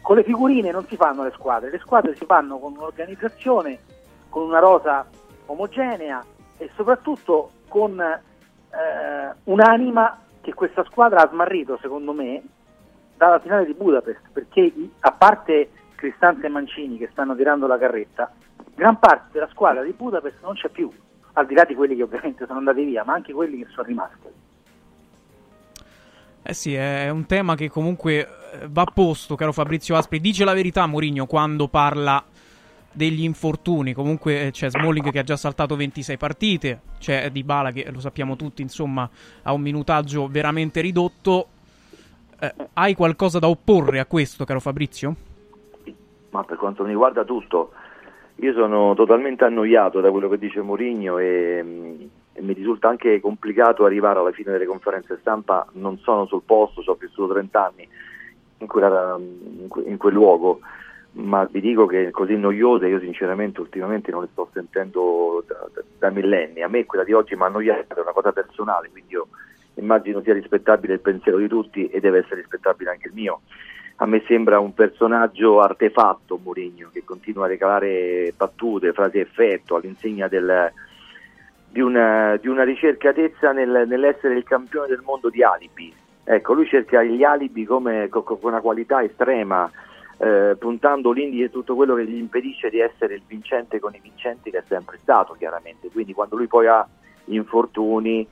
con 0.03 0.16
le 0.16 0.24
figurine 0.24 0.70
non 0.70 0.87
si 0.87 0.97
fanno 0.97 1.24
le 1.24 1.33
squadre, 1.33 1.70
le 1.70 1.78
squadre 1.78 2.15
si 2.15 2.27
fanno 2.27 2.59
con 2.59 2.73
un'organizzazione, 2.73 3.78
con 4.28 4.43
una 4.43 4.59
rosa 4.59 5.07
omogenea 5.47 6.23
e 6.59 6.70
soprattutto 6.77 7.53
con 7.69 7.99
eh, 7.99 9.35
un'anima 9.45 10.20
che 10.43 10.53
questa 10.53 10.85
squadra 10.85 11.23
ha 11.23 11.28
smarrito, 11.28 11.78
secondo 11.81 12.12
me, 12.12 12.43
dalla 13.16 13.38
finale 13.40 13.66
di 13.66 13.74
Budapest, 13.74 14.20
perché 14.32 14.72
a 15.01 15.12
parte 15.12 15.70
Cristante 15.94 16.47
e 16.47 16.51
Mancini 16.51 16.98
che 16.98 17.09
stanno 17.12 17.34
tirando 17.34 17.66
la 17.66 17.78
carretta, 17.78 18.32
gran 18.74 18.98
parte 18.98 19.28
della 19.32 19.48
squadra 19.51 19.82
di 19.82 19.93
Budapest 19.93 20.36
non 20.43 20.55
c'è 20.55 20.68
più, 20.68 20.90
al 21.32 21.47
di 21.47 21.55
là 21.55 21.64
di 21.64 21.74
quelli 21.74 21.97
che 21.97 22.02
ovviamente 22.02 22.47
sono 22.47 22.59
andati 22.59 22.84
via, 22.84 23.05
ma 23.05 23.14
anche 23.14 23.32
quelli 23.32 23.59
che 23.59 23.66
sono 23.70 23.86
rimasti. 23.86 24.44
Eh 26.48 26.55
sì, 26.55 26.74
è 26.74 27.09
un 27.09 27.26
tema 27.26 27.56
che 27.56 27.68
comunque 27.68 28.20
eh, 28.20 28.68
va 28.68 28.84
posto, 28.84 29.34
caro 29.34 29.52
Fabrizio 29.52 29.97
Aspri. 29.97 30.20
Dice 30.20 30.44
la 30.44 30.55
verità 30.55 30.86
Mourinho 30.86 31.26
quando 31.26 31.66
parla 31.66 32.24
degli 32.93 33.24
infortuni. 33.24 33.93
Comunque 33.93 34.47
eh, 34.47 34.51
c'è 34.52 34.70
Smalling 34.70 35.10
che 35.10 35.18
ha 35.18 35.24
già 35.24 35.36
saltato 35.36 35.74
26 35.74 36.16
partite, 36.16 36.80
c'è 36.98 37.30
Dybala 37.30 37.72
che 37.72 37.90
lo 37.90 37.98
sappiamo 37.98 38.36
tutti, 38.36 38.62
insomma, 38.62 39.09
ha 39.43 39.52
un 39.52 39.60
minutaggio 39.60 40.28
veramente 40.28 40.80
ridotto. 40.80 41.48
Eh, 42.38 42.54
hai 42.74 42.94
qualcosa 42.94 43.38
da 43.38 43.48
opporre 43.48 43.98
a 43.98 44.06
questo, 44.06 44.44
caro 44.44 44.60
Fabrizio? 44.60 45.14
Ma 46.30 46.44
per 46.44 46.58
quanto 46.58 46.82
mi 46.82 46.90
riguarda 46.90 47.24
tutto, 47.24 47.72
io 48.36 48.52
sono 48.52 48.94
totalmente 48.94 49.44
annoiato 49.44 50.00
da 50.00 50.10
quello 50.10 50.28
che 50.28 50.36
dice 50.38 50.60
Mourinho 50.60 51.18
e, 51.18 51.64
e 52.32 52.42
mi 52.42 52.52
risulta 52.52 52.88
anche 52.88 53.20
complicato 53.20 53.86
arrivare 53.86 54.18
alla 54.18 54.32
fine 54.32 54.52
delle 54.52 54.66
conferenze 54.66 55.16
stampa, 55.20 55.66
non 55.72 55.96
sono 55.98 56.26
sul 56.26 56.42
posto, 56.44 56.82
ci 56.82 56.90
ho 56.90 56.98
vissuto 57.00 57.32
30 57.32 57.64
anni 57.64 57.88
in, 58.58 58.66
quella, 58.66 59.16
in, 59.18 59.68
que- 59.68 59.84
in 59.84 59.96
quel 59.96 60.12
luogo, 60.12 60.60
ma 61.12 61.48
vi 61.50 61.62
dico 61.62 61.86
che 61.86 62.10
così 62.10 62.36
noiose 62.36 62.88
io 62.88 63.00
sinceramente 63.00 63.60
ultimamente 63.60 64.10
non 64.10 64.20
le 64.20 64.28
sto 64.32 64.50
sentendo 64.52 65.42
da, 65.46 65.66
da- 65.72 65.82
da 65.98 66.10
millenni, 66.10 66.60
a 66.60 66.68
me 66.68 66.84
quella 66.84 67.04
di 67.04 67.14
oggi 67.14 67.34
mi 67.34 67.42
ha 67.42 67.46
annoiato, 67.46 67.94
è 67.94 68.00
una 68.00 68.12
cosa 68.12 68.32
personale, 68.32 68.90
quindi 68.90 69.14
io 69.14 69.28
immagino 69.77 70.20
sia 70.23 70.35
rispettabile 70.35 70.94
il 70.94 71.01
pensiero 71.01 71.39
di 71.39 71.48
tutti 71.48 71.89
e 71.89 72.01
deve 72.01 72.19
essere 72.19 72.36
rispettabile 72.36 72.90
anche 72.90 73.09
il 73.09 73.15
mio. 73.15 73.40
A 73.97 74.07
me 74.07 74.23
sembra 74.27 74.59
un 74.59 74.74
personaggio 74.74 75.61
artefatto 75.61 76.39
Mourinho 76.43 76.90
che 76.93 77.03
continua 77.05 77.47
a 77.47 77.48
regalare 77.48 78.32
battute, 78.36 78.93
frasi 78.93 79.19
effetto 79.19 79.77
all'insegna 79.77 80.28
del, 80.28 80.70
di, 81.70 81.81
una, 81.81 82.36
di 82.36 82.48
una 82.48 82.62
ricercatezza 82.62 83.53
nel- 83.53 83.85
nell'essere 83.86 84.35
il 84.35 84.44
campione 84.44 84.89
del 84.89 85.01
mondo 85.03 85.31
di 85.31 85.43
alibi. 85.43 85.94
Ecco, 86.24 86.53
lui 86.53 86.66
cerca 86.66 87.03
gli 87.03 87.23
alibi 87.23 87.65
come, 87.65 88.09
co- 88.09 88.23
co- 88.23 88.36
con 88.36 88.51
una 88.53 88.61
qualità 88.61 89.03
estrema, 89.03 89.70
eh, 90.19 90.57
puntando 90.59 91.12
l'indice 91.12 91.51
tutto 91.51 91.74
quello 91.74 91.94
che 91.94 92.07
gli 92.07 92.16
impedisce 92.16 92.69
di 92.69 92.81
essere 92.81 93.15
il 93.15 93.23
vincente 93.27 93.78
con 93.78 93.94
i 93.94 94.01
vincenti 94.03 94.51
che 94.51 94.59
è 94.59 94.65
sempre 94.66 94.98
stato 95.01 95.35
chiaramente. 95.39 95.89
Quindi 95.90 96.12
quando 96.12 96.36
lui 96.36 96.48
poi 96.48 96.66
ha 96.66 96.86
infortuni, 97.27 98.27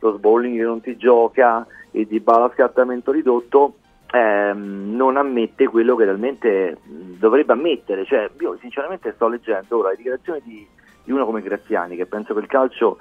lo 0.00 0.16
Sbolling 0.16 0.56
che 0.56 0.62
non 0.62 0.80
ti 0.80 0.96
gioca, 0.96 1.66
il 1.92 2.06
di 2.06 2.20
bala 2.20 2.50
scattamento 2.52 3.10
ridotto, 3.12 3.76
ehm, 4.10 4.94
non 4.94 5.16
ammette 5.16 5.68
quello 5.68 5.96
che 5.96 6.04
realmente 6.04 6.78
mh, 6.82 7.18
dovrebbe 7.18 7.52
ammettere. 7.52 8.04
Cioè, 8.04 8.30
io 8.40 8.56
sinceramente 8.60 9.12
sto 9.14 9.28
leggendo 9.28 9.78
ora 9.78 9.90
le 9.90 9.96
dichiarazioni 9.96 10.40
di, 10.44 10.66
di 11.04 11.12
uno 11.12 11.24
come 11.24 11.42
Graziani, 11.42 11.96
che 11.96 12.06
penso 12.06 12.34
che 12.34 12.40
il 12.40 12.46
calcio 12.46 12.98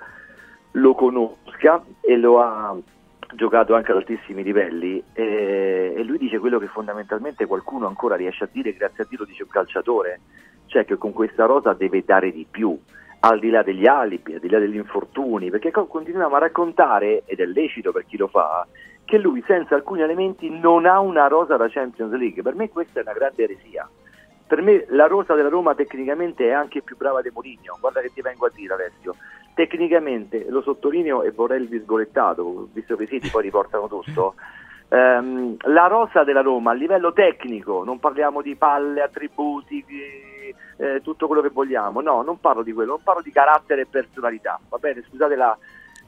lo 0.71 0.93
conosca 0.93 1.83
e 2.01 2.17
lo 2.17 2.39
ha 2.41 2.75
giocato 3.35 3.75
anche 3.75 3.91
ad 3.91 3.97
altissimi 3.97 4.43
livelli 4.43 5.03
e, 5.13 5.93
e 5.95 6.03
lui 6.03 6.17
dice 6.17 6.39
quello 6.39 6.59
che 6.59 6.67
fondamentalmente 6.67 7.45
qualcuno 7.45 7.87
ancora 7.87 8.15
riesce 8.15 8.45
a 8.45 8.49
dire, 8.51 8.73
grazie 8.73 9.03
a 9.03 9.07
Dio 9.09 9.19
lo 9.19 9.25
dice 9.25 9.43
un 9.43 9.49
calciatore, 9.49 10.19
cioè 10.67 10.85
che 10.85 10.97
con 10.97 11.11
questa 11.11 11.45
rosa 11.45 11.73
deve 11.73 12.03
dare 12.05 12.31
di 12.31 12.45
più, 12.49 12.77
al 13.27 13.39
di 13.39 13.49
là 13.49 13.61
degli 13.63 13.85
alibi, 13.85 14.33
al 14.33 14.39
di 14.39 14.49
là 14.49 14.59
degli 14.59 14.75
infortuni, 14.75 15.49
perché 15.49 15.71
co- 15.71 15.85
continuiamo 15.85 16.35
a 16.35 16.39
raccontare, 16.39 17.23
ed 17.25 17.39
è 17.39 17.45
lecito 17.45 17.91
per 17.91 18.05
chi 18.05 18.17
lo 18.17 18.27
fa, 18.27 18.65
che 19.03 19.17
lui 19.17 19.43
senza 19.45 19.75
alcuni 19.75 20.01
elementi 20.01 20.49
non 20.49 20.85
ha 20.85 20.99
una 20.99 21.27
rosa 21.27 21.55
da 21.57 21.69
Champions 21.69 22.13
League. 22.13 22.41
Per 22.41 22.55
me 22.55 22.69
questa 22.69 22.99
è 22.99 23.03
una 23.03 23.13
grande 23.13 23.43
eresia. 23.43 23.89
Per 24.47 24.61
me 24.61 24.85
la 24.89 25.07
rosa 25.07 25.33
della 25.33 25.49
Roma 25.49 25.75
tecnicamente 25.75 26.47
è 26.47 26.51
anche 26.51 26.81
più 26.81 26.95
brava 26.95 27.21
di 27.21 27.29
Mourinho. 27.33 27.77
Guarda 27.79 28.01
che 28.01 28.11
ti 28.13 28.21
vengo 28.21 28.45
a 28.45 28.51
dire 28.53 28.73
Alessio. 28.73 29.15
Tecnicamente, 29.53 30.45
lo 30.49 30.61
sottolineo 30.61 31.23
e 31.23 31.31
vorrei 31.31 31.61
il 31.61 31.67
virgolettato, 31.67 32.69
visto 32.71 32.95
che 32.95 33.03
i 33.03 33.07
siti 33.07 33.29
poi 33.29 33.43
riportano 33.43 33.87
tutto. 33.87 34.35
ehm, 34.89 35.57
la 35.63 35.87
rosa 35.87 36.23
della 36.23 36.41
Roma 36.41 36.71
a 36.71 36.75
livello 36.75 37.11
tecnico, 37.11 37.83
non 37.83 37.99
parliamo 37.99 38.41
di 38.41 38.55
palle, 38.55 39.01
attributi, 39.01 39.83
di, 39.85 40.53
eh, 40.77 41.01
tutto 41.03 41.27
quello 41.27 41.41
che 41.41 41.49
vogliamo, 41.49 42.01
no, 42.01 42.21
non 42.21 42.39
parlo 42.39 42.63
di 42.63 42.73
quello, 42.73 42.91
non 42.91 43.03
parlo 43.03 43.21
di 43.21 43.31
carattere 43.31 43.81
e 43.81 43.85
personalità, 43.87 44.59
va 44.69 44.77
bene, 44.77 45.03
scusate 45.07 45.35
la- 45.35 45.57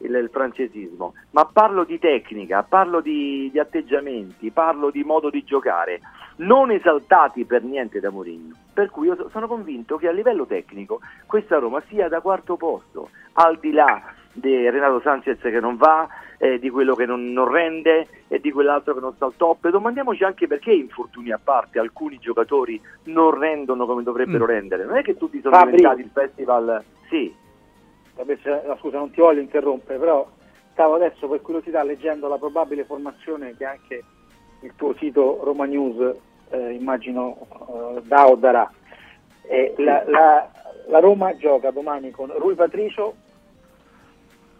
il, 0.02 0.14
il 0.14 0.30
francesismo, 0.32 1.14
ma 1.32 1.46
parlo 1.46 1.84
di 1.84 2.00
tecnica, 2.00 2.64
parlo 2.64 3.02
di, 3.02 3.50
di 3.52 3.60
atteggiamenti, 3.60 4.50
parlo 4.52 4.92
di 4.92 5.04
modo 5.04 5.30
di 5.30 5.44
giocare, 5.44 6.00
non 6.38 6.72
esaltati 6.72 7.44
per 7.46 7.64
niente 7.64 8.00
da 8.00 8.10
Mourinho. 8.10 8.56
Per 8.74 8.90
cui 8.92 9.08
io 9.08 9.16
so- 9.16 9.30
sono 9.30 9.48
convinto 9.48 9.98
che 9.98 10.08
a 10.08 10.12
livello 10.12 10.46
tecnico 10.46 11.02
questa 11.26 11.58
Roma 11.58 11.82
sia 11.90 12.08
da 12.08 12.22
quarto 12.22 12.56
posto, 12.56 13.10
al 13.34 13.58
di 13.60 13.72
là 13.72 14.02
di 14.40 14.70
Renato 14.70 15.00
Sanchez 15.02 15.40
che 15.40 15.60
non 15.60 15.76
va, 15.78 16.08
eh, 16.38 16.60
di 16.60 16.70
quello 16.70 16.96
che 16.96 17.06
non, 17.06 17.32
non 17.32 17.50
rende 17.52 18.08
e 18.28 18.40
di 18.40 18.52
quell'altro 18.52 18.94
che 18.94 19.00
non 19.00 19.14
sta 19.14 19.26
al 19.26 19.36
top. 19.36 19.70
Domandiamoci 19.70 20.24
anche 20.24 20.48
perché, 20.48 20.72
infortuni 20.72 21.32
a 21.32 21.40
parte, 21.44 21.80
alcuni 21.80 22.18
giocatori 22.20 22.82
non 23.06 23.38
rendono 23.38 23.86
come 23.86 24.04
dovrebbero 24.04 24.46
rendere. 24.46 24.86
Non 24.86 24.98
è 24.98 25.02
che 25.02 25.18
tutti 25.18 25.40
sono 25.42 25.56
Fabri. 25.56 25.76
diventati 25.76 26.02
il 26.02 26.10
festival. 26.14 26.84
Sì, 27.10 27.34
Vabbè, 28.16 28.38
no, 28.68 28.78
scusa, 28.80 28.98
non 28.98 29.12
ti 29.12 29.22
voglio 29.22 29.40
interrompere, 29.40 29.98
però 29.98 30.28
stavo 30.74 30.96
adesso 30.96 31.28
per 31.30 31.42
curiosità 31.42 31.84
leggendo 31.84 32.28
la 32.28 32.38
probabile 32.38 32.84
formazione 32.84 33.56
che 33.56 33.64
anche 33.66 34.04
il 34.62 34.74
tuo 34.76 34.94
sito 34.96 35.40
Roma 35.44 35.64
News, 35.66 36.16
eh, 36.50 36.72
immagino, 36.74 37.38
eh, 37.96 38.02
dà 38.04 38.28
o 38.28 38.36
darà. 38.36 38.70
E 39.44 39.74
la, 39.78 40.04
la- 40.06 40.50
la 40.88 41.00
Roma 41.00 41.36
gioca 41.38 41.70
domani 41.72 42.12
con 42.12 42.32
Rui 42.36 42.56
Patricio, 42.56 43.14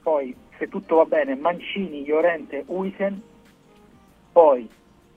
poi 0.10 0.36
se 0.58 0.68
tutto 0.68 0.96
va 0.96 1.06
bene 1.06 1.36
Mancini, 1.36 2.04
Llorente, 2.04 2.64
Uisen, 2.66 3.22
poi 4.32 4.68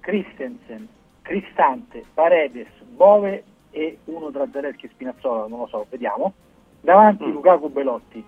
Christensen, 0.01 0.87
Cristante, 1.23 2.05
Paredes, 2.13 2.69
Bove 2.83 3.43
e 3.71 4.01
uno 4.05 4.31
tra 4.31 4.47
Zarelli 4.53 4.83
e 4.83 4.89
Spinazzola, 4.89 5.47
non 5.47 5.61
lo 5.61 5.67
so, 5.67 5.87
vediamo. 5.89 6.35
Davanti 6.83 7.25
Lukaku 7.25 7.71
Belotti. 7.71 8.23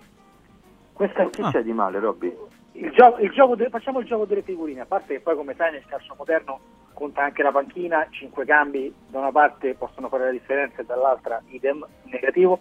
Questa 0.91 1.29
che 1.29 1.43
c'è 1.43 1.61
di 1.61 1.71
male, 1.71 1.99
Robby? 1.99 2.35
il 2.71 2.91
gioco, 2.91 3.21
il 3.21 3.31
gioco 3.31 3.55
de- 3.55 3.69
facciamo 3.69 3.99
il 3.99 4.07
gioco 4.07 4.25
delle 4.25 4.41
figurine, 4.41 4.81
a 4.81 4.85
parte 4.85 5.13
che 5.13 5.19
poi 5.19 5.35
come 5.35 5.53
sai 5.55 5.71
nel 5.71 5.85
calcio 5.85 6.15
moderno 6.17 6.59
conta 6.93 7.21
anche 7.21 7.43
la 7.43 7.51
panchina, 7.51 8.07
cinque 8.09 8.45
cambi 8.45 8.91
da 9.07 9.19
una 9.19 9.31
parte 9.31 9.75
possono 9.75 10.07
fare 10.07 10.25
la 10.25 10.31
differenza 10.31 10.81
e 10.81 10.85
dall'altra 10.85 11.41
idem 11.49 11.85
negativo. 12.05 12.59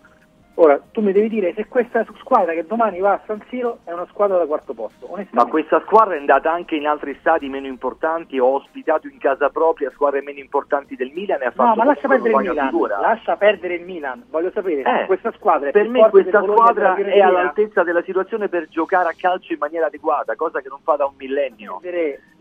Ora, 0.57 0.81
tu 0.93 1.01
mi 1.01 1.11
devi 1.11 1.29
dire 1.29 1.53
se 1.55 1.67
questa 1.67 2.07
squadra 2.21 2.53
che 2.53 2.65
domani 2.65 3.01
va 3.01 3.15
a 3.15 3.21
San 3.27 3.43
Siro 3.49 3.79
è 3.83 3.91
una 3.93 4.07
squadra 4.11 4.39
da 4.39 4.47
quarto 4.47 4.73
posto, 4.73 5.09
Ma 5.31 5.47
questa 5.47 5.81
squadra 5.85 6.15
è 6.15 6.19
andata 6.19 6.53
anche 6.53 6.77
in 6.77 6.87
altri 6.87 7.17
stati 7.19 7.49
meno 7.49 7.67
importanti, 7.67 8.39
ho 8.39 8.55
ospitato 8.55 9.09
in 9.09 9.19
casa 9.19 9.49
propria 9.49 9.91
squadre 9.91 10.23
meno 10.23 10.39
importanti 10.39 10.95
del 10.95 11.11
Milan 11.13 11.43
e 11.43 11.47
ha 11.47 11.51
fatto 11.51 11.71
No, 11.71 11.75
ma 11.75 11.85
lascia 11.85 12.07
perdere 12.07 12.31
il 12.31 12.37
Milan, 12.51 12.67
figura. 12.69 13.01
lascia 13.01 13.37
perdere 13.37 13.75
il 13.75 13.85
Milan, 13.85 14.25
voglio 14.31 14.53
sapere 14.53 14.83
se 14.85 15.01
Eh, 15.03 15.07
questa 15.07 15.33
squadra 15.33 15.69
è 15.71 15.73
per 15.73 15.83
più 15.83 15.91
me 15.91 16.09
questa 16.11 16.41
squadra 16.43 16.95
è 16.95 17.19
all'altezza 17.21 17.83
della 17.83 18.03
situazione 18.03 18.49
per 18.49 18.69
giocare 18.69 19.09
a 19.09 19.15
calcio 19.19 19.53
in 19.53 19.59
maniera 19.59 19.87
adeguata, 19.87 20.37
cosa 20.37 20.61
che 20.61 20.69
non 20.69 20.79
fa 20.85 20.95
da 20.95 21.07
un 21.07 21.15
millennio. 21.19 21.81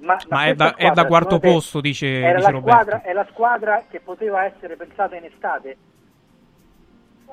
Ma, 0.01 0.17
Ma 0.29 0.45
è 0.45 0.53
da, 0.53 0.75
è 0.75 0.83
da 0.85 0.91
squadra, 0.91 1.05
quarto 1.05 1.29
secondo 1.35 1.39
te, 1.39 1.51
posto, 1.51 1.81
dice, 1.81 2.07
era 2.19 2.37
dice 2.37 2.41
la 2.41 2.49
Roberto. 2.51 2.69
squadra, 2.81 3.01
è 3.01 3.13
la 3.13 3.25
squadra 3.31 3.83
che 3.89 3.99
poteva 4.01 4.43
essere 4.45 4.75
pensata 4.75 5.15
in 5.15 5.23
estate. 5.23 5.77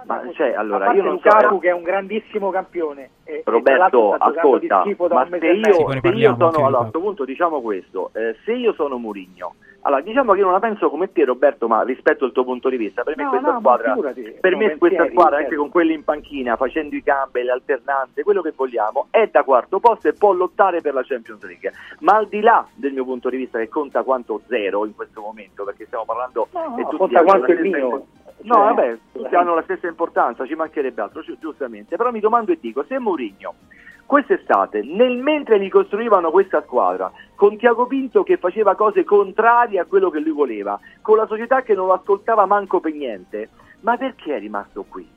Ma 0.04 0.22
cioè, 0.32 0.54
allora 0.54 0.92
io 0.92 1.02
non 1.02 1.12
Lukaku 1.14 1.54
so. 1.54 1.58
che 1.58 1.68
è 1.68 1.72
un 1.72 1.82
grandissimo 1.82 2.50
campione 2.50 3.10
e, 3.24 3.34
e 3.34 3.42
Roberto, 3.44 4.16
di 4.16 4.16
ascolta, 4.18 4.84
ma 5.08 5.26
se 5.28 5.36
e 5.36 5.54
io, 5.54 6.00
se 6.00 6.08
io 6.08 6.34
sono, 6.36 6.66
allora, 6.66 6.78
a 6.78 6.80
questo 6.80 7.00
punto 7.00 7.24
diciamo 7.24 7.60
questo, 7.60 8.10
eh, 8.14 8.36
se 8.44 8.52
io 8.52 8.72
sono 8.74 8.98
Murigno, 8.98 9.54
allora 9.82 10.02
diciamo 10.02 10.32
che 10.32 10.38
io 10.38 10.44
non 10.44 10.52
la 10.52 10.60
penso 10.60 10.90
come 10.90 11.10
te 11.10 11.24
Roberto, 11.24 11.66
ma 11.66 11.82
rispetto 11.82 12.26
il 12.26 12.32
tuo 12.32 12.44
punto 12.44 12.68
di 12.68 12.76
vista, 12.76 13.02
per 13.02 13.16
me 13.16 13.24
No, 13.24 13.30
questa 13.30 13.50
no, 13.52 13.58
squadra, 13.60 13.92
figurati, 13.92 14.22
per 14.40 14.52
sono 14.52 14.64
me 14.64 14.78
questa 14.78 15.08
squadra 15.08 15.36
certo. 15.36 15.44
anche 15.44 15.56
con 15.56 15.68
quelli 15.70 15.94
in 15.94 16.04
panchina, 16.04 16.56
facendo 16.56 16.96
i 16.96 17.02
cambi, 17.02 17.42
le 17.42 17.52
alternanze, 17.52 18.22
quello 18.22 18.42
che 18.42 18.52
vogliamo, 18.54 19.06
è 19.10 19.28
da 19.30 19.42
quarto 19.42 19.80
posto 19.80 20.08
e 20.08 20.12
può 20.12 20.32
lottare 20.32 20.80
per 20.80 20.94
la 20.94 21.02
Champions 21.02 21.42
League, 21.44 21.72
ma 22.00 22.16
al 22.16 22.28
di 22.28 22.40
là 22.40 22.66
del 22.74 22.92
mio 22.92 23.04
punto 23.04 23.30
di 23.30 23.36
vista 23.38 23.58
che 23.58 23.68
conta 23.68 24.02
quanto 24.02 24.42
zero 24.48 24.84
in 24.84 24.94
questo 24.94 25.20
momento, 25.20 25.64
perché 25.64 25.86
stiamo 25.86 26.04
parlando 26.04 26.48
No, 26.52 26.76
e 26.76 26.82
tutti 26.82 26.96
conta 26.96 27.22
quanto 27.22 27.52
il 27.52 27.60
mio. 27.60 28.06
No, 28.42 28.54
Cioè, 28.54 28.62
vabbè, 28.64 28.98
tutti 29.12 29.34
hanno 29.34 29.54
la 29.54 29.62
stessa 29.62 29.86
importanza, 29.86 30.46
ci 30.46 30.54
mancherebbe 30.54 31.02
altro, 31.02 31.20
gi- 31.22 31.36
giustamente. 31.38 31.96
Però 31.96 32.10
mi 32.10 32.20
domando 32.20 32.52
e 32.52 32.58
dico, 32.60 32.84
se 32.84 32.98
Mourinho 32.98 33.54
quest'estate, 34.06 34.82
nel 34.82 35.18
mentre 35.18 35.60
gli 35.60 35.68
costruivano 35.68 36.32
questa 36.32 36.62
squadra, 36.62 37.12
con 37.36 37.56
Tiago 37.56 37.86
Pinto 37.86 38.24
che 38.24 38.38
faceva 38.38 38.74
cose 38.74 39.04
contrarie 39.04 39.78
a 39.78 39.84
quello 39.84 40.10
che 40.10 40.18
lui 40.18 40.32
voleva, 40.32 40.78
con 41.00 41.16
la 41.16 41.26
società 41.26 41.62
che 41.62 41.74
non 41.74 41.86
lo 41.86 41.92
ascoltava 41.92 42.44
manco 42.44 42.80
per 42.80 42.92
niente, 42.92 43.50
ma 43.80 43.96
perché 43.96 44.34
è 44.34 44.40
rimasto 44.40 44.84
qui? 44.88 45.08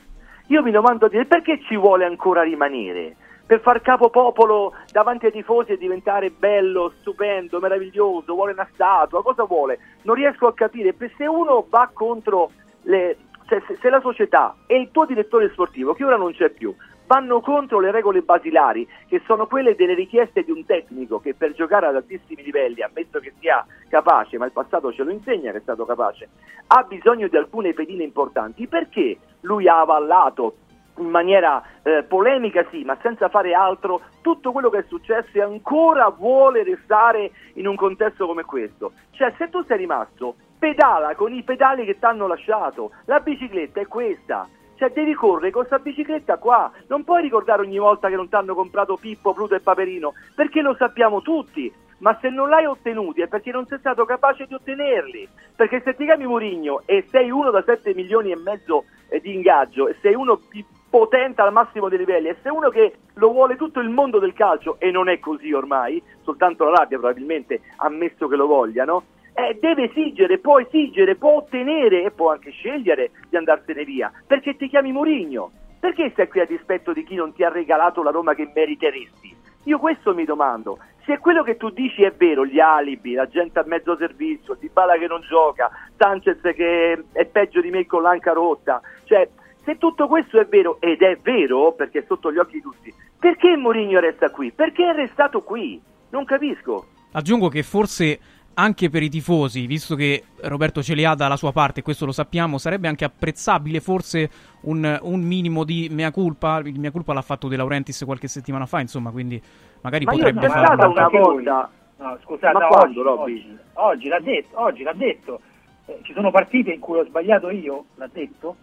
Io 0.47 0.61
mi 0.61 0.69
domando 0.69 1.07
a 1.07 1.09
dire 1.09 1.25
perché 1.25 1.59
ci 1.61 1.75
vuole 1.75 2.05
ancora 2.05 2.43
rimanere? 2.43 3.15
Per 3.45 3.61
far 3.61 3.81
capo 3.81 4.09
popolo 4.09 4.73
davanti 4.91 5.25
ai 5.25 5.31
tifosi 5.31 5.71
e 5.71 5.77
diventare 5.77 6.29
bello, 6.29 6.93
stupendo, 6.99 7.59
meraviglioso, 7.59 8.33
vuole 8.33 8.53
una 8.53 8.67
statua, 8.73 9.23
cosa 9.23 9.43
vuole? 9.45 9.79
Non 10.03 10.15
riesco 10.15 10.45
a 10.47 10.53
capire, 10.53 10.95
se 11.17 11.25
uno 11.25 11.65
va 11.67 11.89
contro 11.91 12.51
le, 12.83 13.17
se, 13.47 13.61
se- 13.67 13.77
se 13.81 13.89
la 13.89 13.99
società 14.01 14.55
e 14.65 14.77
il 14.77 14.89
tuo 14.91 15.05
direttore 15.05 15.49
sportivo, 15.51 15.93
che 15.93 16.03
ora 16.03 16.17
non 16.17 16.33
c'è 16.33 16.49
più, 16.49 16.73
vanno 17.05 17.41
contro 17.41 17.79
le 17.79 17.91
regole 17.91 18.21
basilari, 18.21 18.87
che 19.07 19.21
sono 19.25 19.45
quelle 19.47 19.75
delle 19.75 19.93
richieste 19.93 20.43
di 20.43 20.51
un 20.51 20.65
tecnico 20.65 21.19
che 21.19 21.33
per 21.33 21.53
giocare 21.53 21.87
ad 21.87 21.95
altissimi 21.95 22.43
livelli, 22.43 22.81
ammesso 22.81 23.19
che 23.19 23.33
sia 23.39 23.65
capace, 23.89 24.37
ma 24.37 24.45
il 24.45 24.51
passato 24.51 24.91
ce 24.91 25.03
lo 25.03 25.11
insegna 25.11 25.51
che 25.51 25.57
è 25.57 25.61
stato 25.61 25.85
capace, 25.85 26.29
ha 26.67 26.83
bisogno 26.83 27.27
di 27.27 27.37
alcune 27.37 27.73
pedine 27.73 28.03
importanti, 28.03 28.67
perché 28.67 29.17
lui 29.41 29.67
ha 29.67 29.81
avallato 29.81 30.55
in 30.97 31.09
maniera 31.09 31.63
eh, 31.81 32.03
polemica 32.03 32.65
sì, 32.69 32.83
ma 32.83 32.97
senza 33.01 33.27
fare 33.29 33.53
altro, 33.53 34.01
tutto 34.21 34.51
quello 34.51 34.69
che 34.69 34.79
è 34.79 34.85
successo 34.87 35.29
e 35.33 35.41
ancora 35.41 36.09
vuole 36.09 36.63
restare 36.63 37.31
in 37.53 37.67
un 37.67 37.75
contesto 37.75 38.27
come 38.27 38.43
questo. 38.43 38.93
Cioè, 39.11 39.33
se 39.37 39.49
tu 39.49 39.63
sei 39.65 39.77
rimasto, 39.77 40.35
pedala 40.63 41.13
con 41.15 41.33
i 41.33 41.43
pedali 41.43 41.83
che 41.83 41.99
ti 41.99 42.05
hanno 42.05 42.25
lasciato. 42.25 42.91
La 43.03 43.19
bicicletta 43.19 43.81
è 43.81 43.87
questa. 43.87 44.47
Cioè, 44.75 44.91
devi 44.91 45.13
correre 45.13 45.51
con 45.51 45.65
questa 45.65 45.83
bicicletta 45.83 46.37
qua, 46.37 46.71
non 46.87 47.03
puoi 47.03 47.21
ricordare 47.21 47.63
ogni 47.63 47.77
volta 47.77 48.07
che 48.07 48.15
non 48.15 48.29
ti 48.29 48.35
hanno 48.35 48.55
comprato 48.55 48.95
Pippo, 48.95 49.33
Pluto 49.33 49.55
e 49.55 49.59
Paperino, 49.59 50.13
perché 50.33 50.61
lo 50.61 50.73
sappiamo 50.77 51.21
tutti, 51.21 51.69
ma 51.97 52.17
se 52.21 52.29
non 52.29 52.47
l'hai 52.47 52.65
ottenuti 52.65 53.19
è 53.21 53.27
perché 53.27 53.51
non 53.51 53.67
sei 53.67 53.77
stato 53.79 54.05
capace 54.05 54.45
di 54.45 54.53
ottenerli, 54.53 55.27
perché 55.53 55.81
se 55.83 55.95
ti 55.95 56.05
chiami 56.05 56.25
Murigno 56.25 56.83
e 56.85 57.05
sei 57.11 57.29
uno 57.29 57.51
da 57.51 57.61
7 57.61 57.93
milioni 57.93 58.31
e 58.31 58.37
mezzo 58.37 58.85
eh, 59.09 59.19
di 59.19 59.33
ingaggio 59.33 59.89
e 59.89 59.97
sei 60.01 60.15
uno 60.15 60.37
più 60.37 60.63
potente 60.89 61.41
al 61.41 61.51
massimo 61.51 61.89
dei 61.89 61.97
livelli 61.97 62.29
e 62.29 62.37
sei 62.41 62.53
uno 62.53 62.69
che 62.69 62.95
lo 63.15 63.31
vuole 63.31 63.57
tutto 63.57 63.81
il 63.81 63.89
mondo 63.89 64.17
del 64.17 64.33
calcio 64.33 64.77
e 64.79 64.91
non 64.91 65.09
è 65.09 65.19
così 65.19 65.51
ormai, 65.51 66.01
soltanto 66.21 66.63
la 66.63 66.77
rabbia 66.77 66.97
probabilmente 66.99 67.59
ammesso 67.77 68.29
che 68.29 68.35
lo 68.37 68.47
vogliano, 68.47 69.03
eh, 69.33 69.57
deve 69.59 69.89
esigere, 69.89 70.37
può 70.39 70.59
esigere, 70.59 71.15
può 71.15 71.37
ottenere 71.37 72.03
e 72.03 72.11
può 72.11 72.31
anche 72.31 72.51
scegliere 72.51 73.11
di 73.29 73.37
andarsene 73.37 73.83
via, 73.83 74.11
perché 74.25 74.55
ti 74.55 74.67
chiami 74.67 74.91
Murigno. 74.91 75.51
Perché 75.79 76.11
stai 76.11 76.29
qui 76.29 76.39
a 76.39 76.45
dispetto 76.45 76.93
di 76.93 77.03
chi 77.03 77.15
non 77.15 77.33
ti 77.33 77.43
ha 77.43 77.49
regalato 77.49 78.01
la 78.03 78.11
Roma 78.11 78.33
che 78.33 78.49
meriteresti? 78.55 79.35
Io 79.65 79.79
questo 79.79 80.13
mi 80.13 80.23
domando. 80.23 80.77
Se 81.05 81.17
quello 81.17 81.43
che 81.43 81.57
tu 81.57 81.71
dici 81.71 82.03
è 82.03 82.11
vero, 82.11 82.45
gli 82.45 82.61
alibi, 82.61 83.13
la 83.13 83.27
gente 83.27 83.59
a 83.59 83.65
mezzo 83.65 83.97
servizio, 83.97 84.55
Di 84.57 84.69
Bala 84.71 84.97
che 84.97 85.07
non 85.07 85.19
gioca, 85.27 85.69
Sanchez 85.97 86.39
che 86.55 87.03
è 87.11 87.25
peggio 87.25 87.59
di 87.59 87.69
me 87.69 87.85
con 87.85 88.01
l'anca 88.01 88.31
rotta, 88.31 88.81
cioè 89.03 89.27
se 89.65 89.77
tutto 89.77 90.07
questo 90.07 90.39
è 90.39 90.45
vero 90.45 90.77
ed 90.79 91.01
è 91.01 91.17
vero 91.21 91.73
perché 91.73 91.99
è 91.99 92.05
sotto 92.07 92.31
gli 92.31 92.37
occhi 92.37 92.55
di 92.55 92.61
tutti, 92.61 92.93
perché 93.19 93.57
Mourinho 93.57 93.99
resta 93.99 94.29
qui? 94.29 94.51
Perché 94.51 94.89
è 94.89 94.93
restato 94.93 95.41
qui? 95.41 95.81
Non 96.11 96.23
capisco. 96.23 96.87
Aggiungo 97.11 97.49
che 97.49 97.63
forse 97.63 98.19
anche 98.55 98.89
per 98.89 99.03
i 99.03 99.09
tifosi, 99.09 99.65
visto 99.65 99.95
che 99.95 100.23
Roberto 100.41 100.83
ce 100.83 100.93
li 100.93 101.05
ha 101.05 101.15
dalla 101.15 101.37
sua 101.37 101.51
parte, 101.51 101.81
questo 101.81 102.05
lo 102.05 102.11
sappiamo, 102.11 102.57
sarebbe 102.57 102.87
anche 102.87 103.05
apprezzabile 103.05 103.79
forse 103.79 104.29
un, 104.61 104.99
un 105.01 105.21
minimo 105.21 105.63
di 105.63 105.89
mea 105.91 106.11
culpa. 106.11 106.59
Il 106.63 106.79
mea 106.79 106.91
culpa 106.91 107.13
l'ha 107.13 107.21
fatto 107.21 107.47
De 107.47 107.55
Laurentiis 107.55 108.03
qualche 108.05 108.27
settimana 108.27 108.65
fa, 108.65 108.79
insomma, 108.79 109.11
quindi 109.11 109.41
magari 109.81 110.05
Ma 110.05 110.11
potrebbe 110.11 110.47
farlo. 110.47 110.65
stata 110.65 110.87
una 110.87 111.07
volta. 111.07 111.69
No, 111.97 112.17
scusate, 112.23 112.53
Ma 112.53 112.65
oggi, 112.67 112.75
quando, 112.75 113.03
Robby? 113.03 113.33
oggi, 113.33 113.57
oggi 113.73 114.07
l'ha 114.09 114.19
detto, 114.19 114.61
oggi 114.61 114.83
l'ha 114.83 114.93
detto. 114.93 115.39
Eh, 115.85 115.99
ci 116.03 116.13
sono 116.13 116.31
partite 116.31 116.71
in 116.71 116.79
cui 116.79 116.99
ho 116.99 117.05
sbagliato 117.05 117.49
io, 117.49 117.85
l'ha 117.95 118.09
detto. 118.11 118.55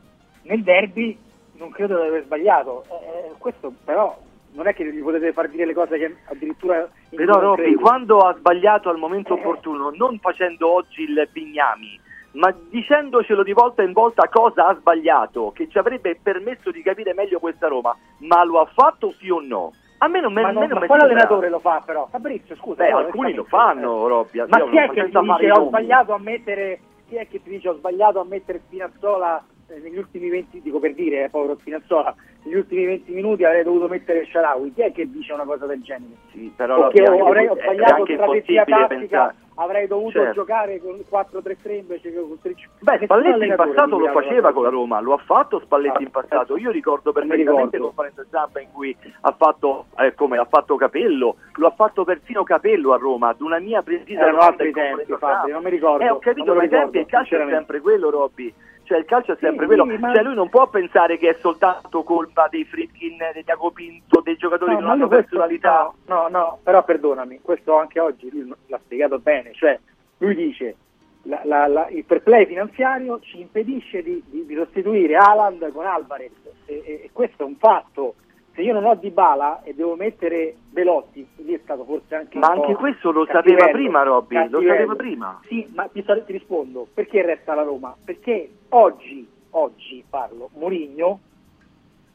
Nel 0.42 0.62
derby 0.62 1.16
non 1.54 1.70
credo 1.70 2.00
di 2.00 2.06
aver 2.06 2.24
sbagliato. 2.24 2.84
Eh, 2.88 2.94
eh, 2.94 3.32
questo 3.38 3.72
però 3.84 4.18
non 4.52 4.66
è 4.66 4.74
che 4.74 4.84
gli 4.84 5.00
potete 5.00 5.32
far 5.32 5.48
dire 5.48 5.66
le 5.66 5.74
cose 5.74 5.98
che 5.98 6.16
addirittura 6.26 6.88
Però 7.10 7.38
Robby, 7.38 7.74
quando 7.74 8.20
ha 8.20 8.34
sbagliato 8.36 8.88
al 8.88 8.98
momento 8.98 9.34
opportuno, 9.34 9.90
non 9.90 10.18
facendo 10.18 10.72
oggi 10.72 11.02
il 11.02 11.28
bignami, 11.32 11.98
ma 12.32 12.54
dicendocelo 12.68 13.42
di 13.42 13.52
volta 13.52 13.82
in 13.82 13.92
volta 13.92 14.28
cosa 14.28 14.66
ha 14.66 14.76
sbagliato, 14.76 15.52
che 15.54 15.68
ci 15.68 15.78
avrebbe 15.78 16.18
permesso 16.22 16.70
di 16.70 16.82
capire 16.82 17.14
meglio 17.14 17.38
questa 17.38 17.68
Roma, 17.68 17.96
ma 18.18 18.44
lo 18.44 18.60
ha 18.60 18.66
fatto 18.66 19.12
sì 19.18 19.30
o 19.30 19.40
no? 19.40 19.72
A 20.02 20.08
me 20.08 20.20
non 20.20 20.32
me, 20.32 20.42
ma, 20.42 20.48
a 20.48 20.52
non, 20.52 20.62
me 20.62 20.68
non 20.68 20.78
ma 20.78 20.86
quale 20.86 21.02
allenatore 21.02 21.50
lo 21.50 21.58
fa 21.58 21.82
però? 21.84 22.06
Fabrizio, 22.10 22.56
scusa. 22.56 22.84
Beh, 22.84 22.90
no, 22.90 22.96
alcuni 22.98 23.34
lo 23.34 23.44
fanno, 23.44 24.06
Robby. 24.06 24.42
Ma 24.48 24.64
chi 24.70 24.78
è 24.78 24.88
che 24.88 25.10
ti 25.10 25.18
dice 25.20 25.50
ho 25.50 25.66
sbagliato 25.66 26.14
a 26.14 26.18
mettere 26.18 26.80
chi 27.10 27.16
è 27.16 27.26
che 27.26 27.42
ti 27.42 27.50
dice 27.50 27.68
ho 27.68 27.74
sbagliato 27.74 28.20
a 28.20 28.24
mettere 28.24 28.60
Spinazzola 28.64 29.38
eh, 29.38 29.42
negli 29.78 29.98
ultimi 29.98 30.28
20 30.28 30.60
dico 30.62 30.78
per 30.78 30.94
dire, 30.94 31.24
eh, 31.24 31.28
povero 31.28 31.56
Spinazzola, 31.60 32.14
negli 32.44 32.54
ultimi 32.56 32.84
20 32.86 33.12
minuti 33.12 33.44
avrei 33.44 33.62
dovuto 33.62 33.86
mettere 33.88 34.26
Sharawi. 34.26 34.72
Chi 34.72 34.82
è 34.82 34.92
che 34.92 35.10
dice 35.10 35.32
una 35.32 35.44
cosa 35.44 35.66
del 35.66 35.80
genere? 35.82 36.12
Sì, 36.32 36.52
però 36.56 36.76
è 36.76 36.78
ho- 36.80 36.84
anche- 36.86 37.02
avrei 37.04 37.46
ho 37.46 37.56
sbagliato 37.56 38.04
strategia 38.04 38.64
tattica, 38.64 38.86
pensare- 38.88 39.34
avrei 39.56 39.86
dovuto 39.86 40.12
Certo. 40.12 40.32
giocare 40.32 40.80
con 40.80 40.94
il 40.96 41.04
4-3-3 41.06 41.74
invece 41.74 42.10
che 42.10 42.18
con 42.18 42.30
il 42.30 42.38
3 42.40 42.54
Beh, 42.80 42.98
Spalletti 43.04 43.44
in 43.46 43.54
passato 43.56 43.98
lo 43.98 44.08
faceva 44.08 44.52
con 44.52 44.62
la. 44.62 44.70
Roma, 44.70 45.00
lo 45.00 45.12
ha 45.12 45.18
fatto 45.18 45.60
Spalletti 45.60 46.02
in 46.02 46.10
passato. 46.10 46.56
Io 46.56 46.70
ricordo 46.70 47.12
perfettamente 47.12 47.76
ricordo. 47.76 47.78
conferenza 47.92 48.24
stampa 48.26 48.60
in 48.60 48.68
cui 48.72 48.96
ha 49.20 49.32
fatto, 49.36 49.86
eh, 49.98 50.14
come 50.14 50.38
ha 50.38 50.46
fatto 50.46 50.76
Capello, 50.76 51.36
lo 51.56 51.66
ha 51.66 51.72
fatto 51.72 52.04
persino 52.04 52.42
Capello 52.42 52.92
a 52.94 52.96
Roma, 52.96 53.28
ad 53.28 53.40
una 53.42 53.58
mia 53.58 53.82
precisa 53.82 54.20
Erano 54.22 54.38
altri 54.38 54.72
tempi, 54.72 55.12
Fabio, 55.18 55.52
non 55.52 55.62
mi 55.62 55.70
ricordo. 55.70 56.04
Eh, 56.04 56.10
ho 56.10 56.18
capito, 56.20 56.54
ma 56.54 56.64
i 56.64 56.68
tempi 56.68 56.98
il 57.00 57.06
calcio 57.06 57.36
è 57.36 57.46
sempre 57.50 57.80
quello, 57.80 58.08
Robby. 58.08 58.52
Cioè 58.90 58.98
il 58.98 59.04
calcio 59.04 59.30
è 59.34 59.36
sempre 59.38 59.68
Sì, 59.68 59.74
quello. 59.76 59.84
sì, 59.88 59.98
ma- 59.98 60.12
Cioè 60.12 60.24
lui 60.24 60.34
non 60.34 60.48
può 60.48 60.66
pensare 60.68 61.16
che 61.16 61.28
è 61.28 61.36
soltanto 61.40 62.02
colpa 62.02 62.48
dei 62.50 62.64
Fritkin, 62.64 63.18
di 63.34 63.44
Diago 63.44 63.70
Pinto, 63.70 64.20
dei 64.20 64.34
giocatori 64.36 64.72
No, 64.72 64.78
che 64.78 64.82
non 64.82 64.90
hanno 64.90 65.00
lui 65.02 65.08
questo- 65.10 65.28
personalità. 65.28 65.92
No, 66.06 66.26
no, 66.28 66.58
però 66.64 66.82
perdonami, 66.82 67.38
questo 67.40 67.78
anche 67.78 68.00
oggi 68.00 68.28
lui 68.32 68.52
l'ha 68.66 68.80
spiegato 68.82 69.20
bene, 69.20 69.52
cioè 69.52 69.78
lui 70.18 70.34
dice 70.34 70.74
la- 71.22 71.42
la- 71.44 71.68
la- 71.68 71.88
il 71.90 72.02
fair 72.04 72.20
play 72.22 72.46
finanziario 72.46 73.20
ci 73.20 73.40
impedisce 73.40 74.02
di, 74.02 74.20
di- 74.26 74.44
di 74.44 74.54
sostituire 74.56 75.14
Haaland 75.14 75.70
con 75.70 75.86
Alvarez 75.86 76.32
e, 76.66 76.82
e- 76.84 77.00
e 77.04 77.10
questo 77.12 77.44
è 77.44 77.46
un 77.46 77.54
fatto. 77.58 78.14
Se 78.54 78.62
io 78.62 78.72
non 78.72 78.84
ho 78.84 78.94
Dybala 78.94 79.62
e 79.62 79.74
devo 79.74 79.94
mettere 79.94 80.54
Belotti, 80.70 81.26
lì 81.36 81.54
è 81.54 81.60
stato 81.62 81.84
forse 81.84 82.14
anche 82.14 82.38
Ma 82.38 82.48
anche 82.48 82.74
questo 82.74 83.12
lo 83.12 83.24
sapeva 83.26 83.68
prima, 83.68 84.02
Robby, 84.02 84.48
lo 84.48 84.60
sapeva 84.60 84.94
prima. 84.94 85.40
Sì, 85.46 85.70
ma 85.74 85.86
ti, 85.86 86.04
ti 86.04 86.32
rispondo, 86.32 86.86
perché 86.92 87.22
resta 87.22 87.54
la 87.54 87.62
Roma? 87.62 87.94
Perché 88.04 88.50
oggi, 88.70 89.26
oggi 89.50 90.04
parlo, 90.08 90.50
Mourinho 90.54 91.20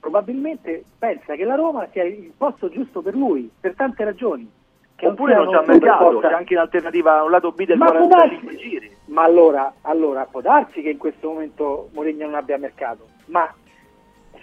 probabilmente 0.06 0.84
pensa 0.99 1.34
che 1.34 1.44
la 1.45 1.56
Roma 1.56 1.88
sia 1.91 2.03
il 2.03 2.32
posto 2.38 2.70
giusto 2.70 3.02
per 3.02 3.16
lui, 3.16 3.49
per 3.60 3.74
tante 3.74 4.03
ragioni. 4.03 4.48
Che 4.95 5.07
Oppure 5.07 5.34
non 5.34 5.48
c'è 5.49 5.66
mercato, 5.66 6.20
c'è 6.20 6.32
anche 6.32 6.53
in 6.53 6.60
alternativa 6.60 7.24
un 7.24 7.32
lato 7.32 7.52
B 7.52 7.66
del 7.66 7.78
Ma 7.78 7.88
può 7.88 8.07
45 8.07 8.52
darsi- 8.52 8.70
giri. 8.70 8.95
Ma 9.07 9.24
allora, 9.24 9.74
allora 9.82 10.26
può 10.26 10.41
darsi 10.41 10.82
che 10.82 10.90
in 10.90 10.98
questo 10.98 11.30
momento 11.30 11.90
Mourinho 11.94 12.26
non 12.26 12.36
abbia 12.36 12.57
mercato, 12.57 13.07
ma 13.26 13.52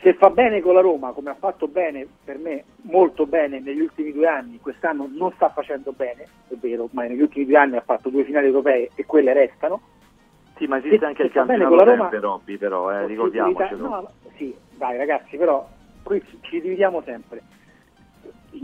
se 0.03 0.15
fa 0.15 0.31
bene 0.31 0.61
con 0.61 0.75
la 0.75 0.81
Roma, 0.81 1.13
come 1.13 1.31
ha 1.31 1.35
fatto 1.35 1.69
bene 1.69 2.07
per 2.25 2.37
me, 2.39 2.65
molto 2.83 3.25
bene 3.27 3.61
negli 3.61 3.81
ultimi 3.81 4.13
due 4.13 4.27
anni, 4.27 4.59
quest'anno 4.61 5.09
non 5.11 5.31
sta 5.33 5.49
facendo 5.51 5.93
bene, 5.93 6.25
è 6.49 6.55
vero, 6.55 6.89
ma 6.93 7.05
negli 7.05 7.21
ultimi 7.23 7.47
due 7.47 7.57
anni 7.57 7.77
ha 7.77 7.83
fatto 7.83 8.09
due 8.11 8.25
finali 8.25 8.47
europee 8.47 8.91
e 8.97 9.07
quelle 9.07 9.33
restano. 9.33 9.81
Sì, 10.57 10.67
ma 10.67 10.79
esiste 10.79 10.99
Se- 10.99 11.05
anche 11.05 11.21
se 11.23 11.27
il 11.29 11.33
campionato 11.33 11.77
Roma- 11.85 12.01
sempre, 12.11 12.19
Robby, 12.21 12.57
però, 12.57 12.91
eh, 12.93 13.07
ricordiamocelo. 13.07 13.89
no, 13.89 14.11
sì, 14.37 14.55
dai 14.77 14.97
ragazzi, 14.97 15.37
però 15.37 15.69
qui 16.03 16.21
ci, 16.29 16.39
ci 16.43 16.61
dividiamo 16.61 17.01
sempre. 17.03 17.41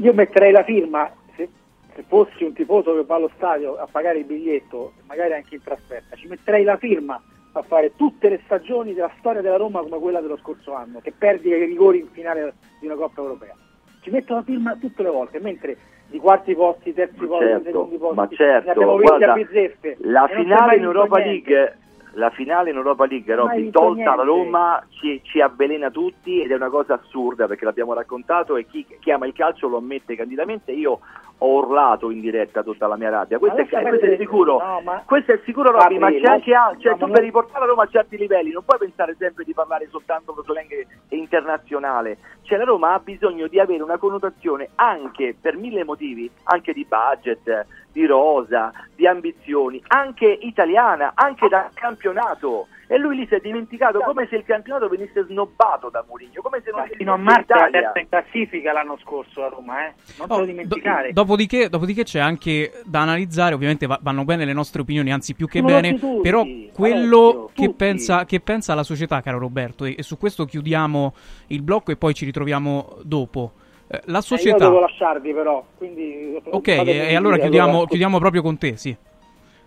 Io 0.01 0.13
metterei 0.13 0.51
la 0.53 0.65
firma, 0.65 1.11
se, 1.37 1.49
se 1.95 2.05
fossi 2.07 2.45
un 2.45 2.53
tifoso 2.53 2.95
che 2.95 3.05
va 3.05 3.15
allo 3.15 3.31
stadio 3.37 3.77
a 3.77 3.87
pagare 3.91 4.19
il 4.19 4.25
biglietto, 4.25 4.93
magari 5.07 5.33
anche 5.35 5.55
in 5.55 5.63
trasferta, 5.63 6.17
ci 6.17 6.27
metterei 6.27 6.65
la 6.65 6.77
firma 6.77 7.21
a 7.53 7.63
fare 7.63 7.93
tutte 7.97 8.29
le 8.29 8.41
stagioni 8.45 8.95
della 8.95 9.11
storia 9.19 9.41
della 9.41 9.57
Roma 9.57 9.81
come 9.81 9.99
quella 9.99 10.21
dello 10.21 10.39
scorso 10.39 10.75
anno, 10.75 11.01
che 11.01 11.13
perdi 11.17 11.49
i 11.49 11.65
rigori 11.65 12.01
in 12.01 12.09
finale 12.11 12.55
di 12.81 12.87
una 12.87 12.95
Coppa 12.95 13.21
Europea. 13.21 13.55
Ci 14.01 14.11
metto 14.11 14.35
la 14.35 14.43
firma 14.43 14.77
tutte 14.77 15.03
le 15.03 15.11
volte, 15.11 15.41
mentre 15.41 15.77
di 16.09 16.19
quarti 16.19 16.55
posti, 16.55 16.95
terzi 16.95 17.27
posti, 17.27 17.47
certo, 17.47 17.65
secondi 17.65 17.97
posti, 17.99 18.17
ma 18.17 18.29
certo, 18.31 18.71
abbiamo 18.71 18.97
vinti 18.97 19.07
guarda, 19.07 19.33
a 19.33 19.35
bizzeffe. 19.35 19.97
la 20.01 20.29
finale 20.29 20.77
in 20.77 20.83
Europa 20.83 21.19
niente. 21.19 21.51
League 21.51 21.79
la 22.13 22.31
finale 22.31 22.71
in 22.71 22.77
Europa 22.77 23.07
League 23.07 23.35
Robby, 23.35 23.71
tolta 23.71 24.15
la. 24.17 24.23
Roma 24.23 24.83
ci, 24.91 25.21
ci 25.25 25.41
avvelena 25.41 25.91
tutti 25.91 26.41
ed 26.43 26.51
è 26.51 26.55
una 26.55 26.71
cosa 26.71 26.95
assurda 26.95 27.47
perché 27.47 27.65
l'abbiamo 27.65 27.93
raccontato 27.95 28.57
e 28.57 28.67
chi, 28.67 28.85
chi 29.01 29.11
ama 29.11 29.27
il 29.27 29.33
calcio 29.35 29.69
lo 29.69 29.77
ammette 29.79 30.17
candidamente. 30.17 30.73
Io 30.73 31.01
ho 31.41 31.55
urlato 31.55 32.11
in 32.11 32.21
diretta 32.21 32.65
tutta 32.65 32.89
la 32.89 32.97
mia 32.97 33.11
rabbia. 33.11 33.39
Questo, 33.39 33.59
è, 33.61 33.69
questo 33.69 34.07
è 34.07 34.17
sicuro. 34.17 34.59
No, 34.59 34.81
ma- 34.83 35.03
questo 35.07 35.33
è 35.33 35.41
sicuro 35.45 35.71
Robby 35.71 35.97
ma 35.99 36.11
c'è 36.11 36.21
anche 36.27 36.51
la- 36.51 36.65
al- 36.67 36.81
cioè, 36.81 36.95
tu 36.95 37.05
non- 37.05 37.13
per 37.13 37.23
riportare 37.23 37.61
la 37.61 37.67
Roma 37.67 37.85
a 37.85 37.89
certi 37.89 38.17
livelli 38.17 38.51
non 38.51 38.65
puoi 38.65 38.79
pensare 38.79 39.15
sempre 39.17 39.45
di 39.45 39.55
parlare 39.55 39.87
soltanto 39.89 40.33
con 40.33 40.43
slang 40.43 40.87
internazionale. 41.11 42.19
Cioè 42.43 42.59
la 42.59 42.65
Roma 42.65 42.95
ha 42.95 42.99
bisogno 42.99 43.47
di 43.47 43.61
avere 43.61 43.83
una 43.83 43.99
connotazione 43.99 44.71
anche 44.77 45.37
per 45.41 45.57
mille 45.57 45.85
motivi 45.85 46.29
anche 46.45 46.73
di 46.73 46.85
budget 46.89 47.67
di 47.99 48.07
rosa, 48.07 48.73
di 48.95 49.07
ambizioni, 49.09 49.83
anche 49.89 50.27
italiana, 50.43 51.13
anche 51.15 51.49
da 51.49 51.69
campionato. 51.75 52.69
E 52.91 52.97
lui 52.97 53.17
lì 53.17 53.27
si 53.27 53.35
è 53.35 53.41
dimenticato 53.41 53.99
come 53.99 54.27
se 54.31 54.37
il 54.37 54.45
campionato 54.45 54.89
venisse 54.89 55.23
snobbato 55.25 55.91
da 55.91 56.03
Mourinho, 56.09 56.41
come 56.41 56.63
se 56.65 56.71
non 56.71 56.87
Fino 56.97 57.13
a 57.13 57.17
fosse 57.17 57.25
marzo 57.29 57.53
era 57.55 57.69
terza 57.71 57.99
in 57.99 58.09
classifica 58.09 58.73
l'anno 58.73 58.97
scorso 59.03 59.41
la 59.41 59.49
Roma, 59.49 59.87
eh? 59.87 59.93
Non 60.17 60.27
te 60.27 60.33
Oh, 60.33 60.39
lo 60.39 60.45
dimenticare. 60.47 61.09
do- 61.13 61.21
dopodiché, 61.23 61.69
dopodiché 61.69 62.05
c'è 62.05 62.19
anche 62.21 62.81
da 62.85 63.01
analizzare, 63.03 63.55
ovviamente 63.55 63.87
va- 63.87 63.99
vanno 64.01 64.25
bene 64.25 64.47
le 64.47 64.55
nostre 64.55 64.81
opinioni, 64.81 65.13
anzi 65.13 65.35
più 65.35 65.47
che 65.49 65.59
Sono 65.59 65.71
bene, 65.71 65.99
tutti 65.99 66.21
però 66.23 66.45
quello 66.73 67.51
che 67.53 67.75
pensa, 67.75 68.25
che 68.25 68.41
pensa 68.41 68.75
la 68.75 68.83
società, 68.85 69.21
caro 69.21 69.39
Roberto, 69.39 69.85
e, 69.85 69.95
e 69.99 70.03
su 70.03 70.17
questo 70.17 70.47
chiudiamo 70.47 71.15
il 71.49 71.61
blocco 71.61 71.91
e 71.91 71.97
poi 71.97 72.15
ci 72.15 72.25
ritroviamo 72.25 72.99
dopo. 73.03 73.53
Eh, 73.91 74.01
la 74.05 74.19
Eh, 74.19 74.21
io 74.21 74.21
società... 74.21 74.59
devo 74.67 74.81
lasciarvi 74.81 75.33
però, 75.33 75.65
quindi 75.77 76.41
Ok, 76.51 76.69
e, 76.69 76.73
e 76.87 77.15
allora 77.17 77.35
dire, 77.35 77.47
chiudiamo, 77.47 77.71
allora, 77.71 77.87
chiudiamo 77.87 78.19
proprio 78.19 78.43
con 78.43 78.59
te, 78.59 78.77
sì. 78.77 78.95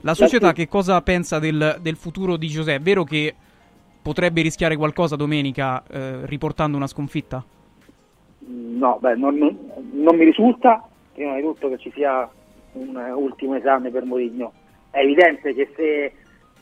La 0.01 0.13
società 0.13 0.47
Grazie. 0.47 0.65
che 0.65 0.69
cosa 0.69 1.01
pensa 1.01 1.39
del, 1.39 1.77
del 1.81 1.95
futuro 1.95 2.37
di 2.37 2.47
Giuseppe? 2.47 2.79
È 2.79 2.81
vero 2.81 3.03
che 3.03 3.35
potrebbe 4.01 4.41
rischiare 4.41 4.75
qualcosa 4.75 5.15
domenica 5.15 5.83
eh, 5.87 6.25
riportando 6.25 6.77
una 6.77 6.87
sconfitta? 6.87 7.43
No, 8.47 8.97
beh, 8.99 9.15
non, 9.15 9.37
non- 9.37 10.15
mi 10.15 10.25
risulta, 10.25 10.87
prima 11.13 11.35
di 11.35 11.41
tutto 11.41 11.69
che 11.69 11.77
ci 11.77 11.91
sia 11.93 12.27
un 12.73 12.97
eh, 12.97 13.11
ultimo 13.11 13.55
esame 13.55 13.91
per 13.91 14.03
Mourinho. 14.05 14.53
È 14.89 14.99
evidente 14.99 15.53
che 15.53 15.71
se 15.75 16.03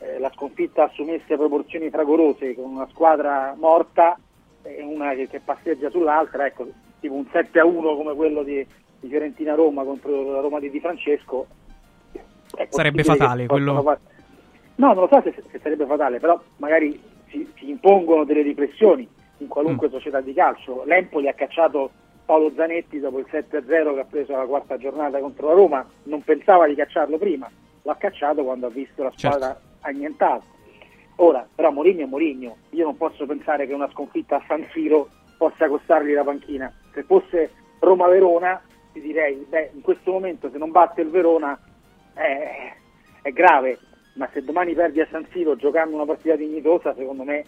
eh, 0.00 0.18
la 0.18 0.30
sconfitta 0.34 0.84
assumesse 0.84 1.36
proporzioni 1.36 1.88
fragorose 1.88 2.54
con 2.54 2.70
una 2.70 2.86
squadra 2.90 3.54
morta, 3.58 4.18
e 4.62 4.82
una 4.82 5.14
che, 5.14 5.28
che 5.28 5.40
passeggia 5.40 5.88
sull'altra, 5.88 6.44
ecco, 6.44 6.66
tipo 7.00 7.14
un 7.14 7.26
7 7.32 7.58
a 7.58 7.64
1 7.64 7.96
come 7.96 8.14
quello 8.14 8.42
di, 8.42 8.64
di 9.00 9.08
Fiorentina-Roma 9.08 9.82
contro 9.84 10.30
la 10.32 10.40
Roma 10.40 10.60
di 10.60 10.70
Di 10.70 10.80
Francesco. 10.80 11.46
Sarebbe 12.68 13.02
fatale 13.04 13.46
quello. 13.46 13.82
far- 13.82 13.98
No, 14.76 14.94
non 14.94 15.02
lo 15.02 15.08
so 15.08 15.20
se, 15.22 15.34
se 15.50 15.58
sarebbe 15.62 15.84
fatale, 15.86 16.18
però 16.20 16.40
magari 16.56 16.98
si, 17.28 17.46
si 17.58 17.68
impongono 17.68 18.24
delle 18.24 18.42
riflessioni 18.42 19.06
in 19.38 19.46
qualunque 19.46 19.88
Mm. 19.88 19.92
società 19.92 20.20
di 20.20 20.32
calcio. 20.32 20.84
L'Empoli 20.84 21.28
ha 21.28 21.34
cacciato 21.34 21.90
Paolo 22.24 22.50
Zanetti 22.54 22.98
dopo 22.98 23.18
il 23.18 23.26
7-0 23.30 23.94
che 23.94 24.00
ha 24.00 24.04
preso 24.04 24.32
la 24.36 24.44
quarta 24.46 24.78
giornata 24.78 25.18
contro 25.18 25.48
la 25.48 25.54
Roma, 25.54 25.86
non 26.04 26.22
pensava 26.22 26.66
di 26.66 26.74
cacciarlo 26.74 27.18
prima, 27.18 27.50
l'ha 27.82 27.96
cacciato 27.96 28.42
quando 28.42 28.66
ha 28.66 28.70
visto 28.70 29.02
la 29.02 29.12
squadra 29.16 29.46
Certo. 29.48 29.60
annientata. 29.80 30.42
Ora, 31.16 31.46
però 31.54 31.70
Mourinho 31.70 32.02
è 32.04 32.06
Mourinho, 32.06 32.56
io 32.70 32.84
non 32.84 32.96
posso 32.96 33.26
pensare 33.26 33.66
che 33.66 33.74
una 33.74 33.90
sconfitta 33.90 34.36
a 34.36 34.44
San 34.48 34.66
Siro 34.72 35.08
possa 35.36 35.68
costargli 35.68 36.12
la 36.14 36.24
panchina. 36.24 36.72
Se 36.92 37.02
fosse 37.04 37.50
Roma-Verona 37.78 38.62
ti 38.92 39.00
direi, 39.00 39.46
beh, 39.48 39.70
in 39.74 39.80
questo 39.82 40.12
momento 40.12 40.50
se 40.50 40.58
non 40.58 40.70
batte 40.70 41.00
il 41.00 41.10
Verona 41.10 41.58
è, 42.14 42.72
è 43.22 43.30
grave, 43.30 43.78
ma 44.14 44.28
se 44.32 44.42
domani 44.42 44.74
perdi 44.74 45.00
a 45.00 45.08
San 45.10 45.26
Siro 45.30 45.56
giocando 45.56 45.94
una 45.94 46.04
partita 46.04 46.36
dignitosa, 46.36 46.94
secondo 46.94 47.22
me 47.22 47.44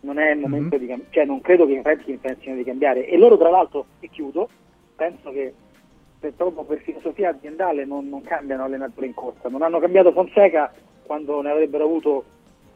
non 0.00 0.18
è 0.18 0.30
il 0.30 0.38
momento 0.38 0.76
di 0.76 0.86
cambiare, 0.86 1.12
cioè 1.12 1.24
non 1.24 1.40
credo 1.40 1.66
che 1.66 1.72
i 1.72 1.82
Fredkin 1.82 2.20
pensino 2.20 2.54
di 2.54 2.64
cambiare. 2.64 3.06
E 3.06 3.16
loro 3.18 3.36
tra 3.36 3.50
l'altro, 3.50 3.86
e 4.00 4.08
chiudo, 4.08 4.48
penso 4.94 5.30
che 5.30 5.52
per, 6.20 6.32
proprio 6.34 6.64
per 6.64 6.78
filosofia 6.80 7.30
aziendale 7.30 7.84
non, 7.84 8.08
non 8.08 8.22
cambiano 8.22 8.64
allenatore 8.64 9.06
in 9.06 9.14
corsa, 9.14 9.48
non 9.48 9.62
hanno 9.62 9.80
cambiato 9.80 10.12
Fonseca 10.12 10.72
quando 11.04 11.40
ne 11.40 11.50
avrebbero 11.50 11.84
avuto 11.84 12.24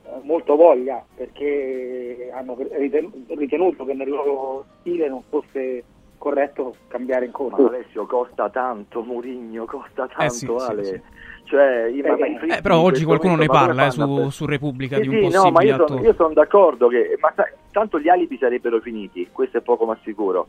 eh, 0.04 0.10
molto 0.22 0.56
voglia 0.56 1.04
perché 1.14 2.30
hanno 2.32 2.56
riten- 2.72 3.24
ritenuto 3.28 3.84
che 3.84 3.94
nel 3.94 4.08
loro 4.08 4.64
stile 4.80 5.08
non 5.08 5.22
fosse 5.28 5.84
corretto 6.18 6.74
cambiare 6.88 7.24
in 7.24 7.30
corsa. 7.32 7.62
Ma 7.62 7.68
Alessio 7.68 8.04
costa 8.06 8.50
tanto, 8.50 9.02
Murigno 9.02 9.64
costa 9.64 10.06
tanto, 10.08 10.22
Eh 10.24 10.30
sì, 10.30 10.46
sì, 10.46 10.52
Ale. 10.52 10.84
sì. 10.84 11.00
Cioè, 11.44 11.84
i- 11.86 12.02
ma- 12.02 12.16
ma 12.18 12.26
i 12.26 12.34
Eh, 12.34 12.38
fritti 12.38 12.60
però 12.60 12.80
oggi 12.80 13.04
qualcuno 13.04 13.36
ne 13.36 13.46
momento, 13.46 13.52
ma 13.54 13.66
parla 13.66 13.86
eh, 13.86 13.90
fanno 13.92 14.26
a 14.26 14.30
su, 14.30 14.30
su 14.30 14.46
Repubblica 14.46 14.96
Sì, 14.96 15.02
di 15.02 15.08
un 15.08 15.14
sì, 15.14 15.20
possibile 15.22 15.44
no, 15.46 15.50
ma 15.50 15.62
io 15.62 15.86
sono, 15.86 16.12
sono 16.12 16.34
d'accordo 16.34 16.88
che 16.88 17.16
ma 17.20 17.32
sai, 17.34 17.52
tanto 17.70 17.98
gli 17.98 18.08
alibi 18.10 18.36
sarebbero 18.36 18.80
finiti, 18.80 19.28
questo 19.32 19.58
è 19.58 19.60
poco 19.62 19.86
ma 19.86 19.96
sicuro. 20.02 20.48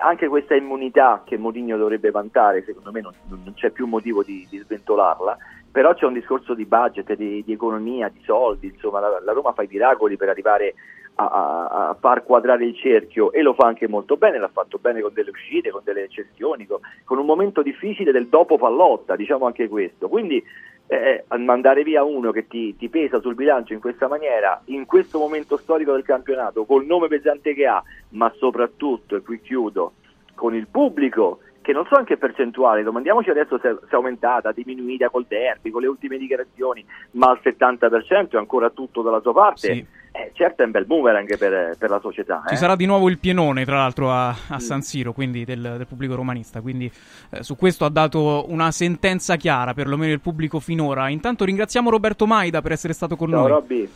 Anche 0.00 0.26
questa 0.28 0.54
immunità 0.56 1.22
che 1.24 1.38
Mourinho 1.38 1.76
dovrebbe 1.76 2.10
vantare, 2.10 2.64
secondo 2.64 2.90
me 2.90 3.00
non, 3.00 3.12
non 3.28 3.52
c'è 3.54 3.70
più 3.70 3.86
motivo 3.86 4.22
di, 4.24 4.44
di 4.50 4.58
sventolarla, 4.58 5.36
però 5.70 5.94
c'è 5.94 6.04
un 6.04 6.14
discorso 6.14 6.54
di 6.54 6.64
budget, 6.64 7.14
di, 7.14 7.44
di 7.44 7.52
economia, 7.52 8.08
di 8.08 8.20
soldi, 8.24 8.66
insomma 8.68 8.98
la, 9.00 9.20
la 9.24 9.32
Roma 9.32 9.52
fa 9.52 9.62
i 9.62 9.68
miracoli 9.70 10.16
per 10.16 10.30
arrivare 10.30 10.74
a, 11.20 11.66
a- 11.66 11.96
far 11.98 12.22
quadrare 12.22 12.64
il 12.64 12.76
cerchio 12.76 13.32
e 13.32 13.42
lo 13.42 13.54
fa 13.54 13.66
anche 13.66 13.88
molto 13.88 14.16
bene, 14.16 14.38
l'ha 14.38 14.50
fatto 14.52 14.78
bene 14.78 15.00
con 15.00 15.12
delle 15.12 15.30
uscite, 15.30 15.70
con 15.70 15.80
delle 15.82 16.04
eccezioni, 16.04 16.66
con, 16.66 16.78
con 17.04 17.18
un 17.18 17.26
momento 17.26 17.62
difficile 17.62 18.12
del 18.12 18.28
dopo 18.28 18.56
pallotta, 18.56 19.16
diciamo 19.16 19.46
anche 19.46 19.68
questo. 19.68 20.08
Quindi 20.08 20.42
eh, 20.86 21.24
a 21.26 21.36
mandare 21.38 21.82
via 21.82 22.04
uno 22.04 22.30
che 22.30 22.46
ti, 22.46 22.76
ti 22.76 22.88
pesa 22.88 23.20
sul 23.20 23.34
bilancio 23.34 23.72
in 23.72 23.80
questa 23.80 24.06
maniera, 24.06 24.60
in 24.66 24.86
questo 24.86 25.18
momento 25.18 25.56
storico 25.56 25.92
del 25.92 26.04
campionato, 26.04 26.64
col 26.64 26.86
nome 26.86 27.08
pesante 27.08 27.52
che 27.52 27.66
ha, 27.66 27.82
ma 28.10 28.32
soprattutto, 28.36 29.16
e 29.16 29.22
qui 29.22 29.40
chiudo, 29.40 29.92
con 30.34 30.54
il 30.54 30.68
pubblico, 30.68 31.40
che 31.68 31.74
non 31.74 31.84
so 31.86 31.98
in 31.98 32.06
che 32.06 32.16
percentuale, 32.16 32.82
domandiamoci 32.82 33.28
adesso 33.28 33.58
se, 33.58 33.68
è 33.68 33.94
aumentata, 33.94 34.52
diminuita 34.52 35.10
col 35.10 35.26
derby, 35.28 35.68
con 35.68 35.82
le 35.82 35.88
ultime 35.88 36.16
dichiarazioni, 36.16 36.82
ma 37.10 37.26
al 37.26 37.40
70% 37.44 38.30
è 38.30 38.36
ancora 38.38 38.70
tutto 38.70 39.02
dalla 39.02 39.20
sua 39.20 39.34
parte. 39.34 39.74
Sì. 39.74 39.86
Eh, 40.10 40.30
certo 40.32 40.62
è 40.62 40.64
un 40.64 40.70
bel 40.70 40.86
boomerang 40.86 41.36
per, 41.36 41.76
per 41.78 41.90
la 41.90 42.00
società. 42.00 42.42
Ci 42.46 42.54
eh. 42.54 42.56
sarà 42.56 42.74
di 42.74 42.86
nuovo 42.86 43.10
il 43.10 43.18
pienone, 43.18 43.66
tra 43.66 43.76
l'altro, 43.76 44.10
a, 44.10 44.28
a 44.28 44.54
Mm. 44.54 44.56
San 44.56 44.80
Siro, 44.80 45.12
quindi 45.12 45.44
del, 45.44 45.60
del 45.60 45.86
pubblico 45.86 46.14
romanista. 46.14 46.62
Quindi 46.62 46.90
eh, 47.28 47.42
su 47.42 47.54
questo 47.54 47.84
ha 47.84 47.90
dato 47.90 48.46
una 48.48 48.70
sentenza 48.70 49.36
chiara, 49.36 49.74
perlomeno 49.74 50.14
il 50.14 50.22
pubblico 50.22 50.60
finora. 50.60 51.10
Intanto 51.10 51.44
ringraziamo 51.44 51.90
Roberto 51.90 52.24
Maida 52.26 52.62
per 52.62 52.72
essere 52.72 52.94
stato 52.94 53.14
con 53.14 53.28
Ciao 53.28 53.40
noi. 53.40 53.50
Robby. 53.50 53.90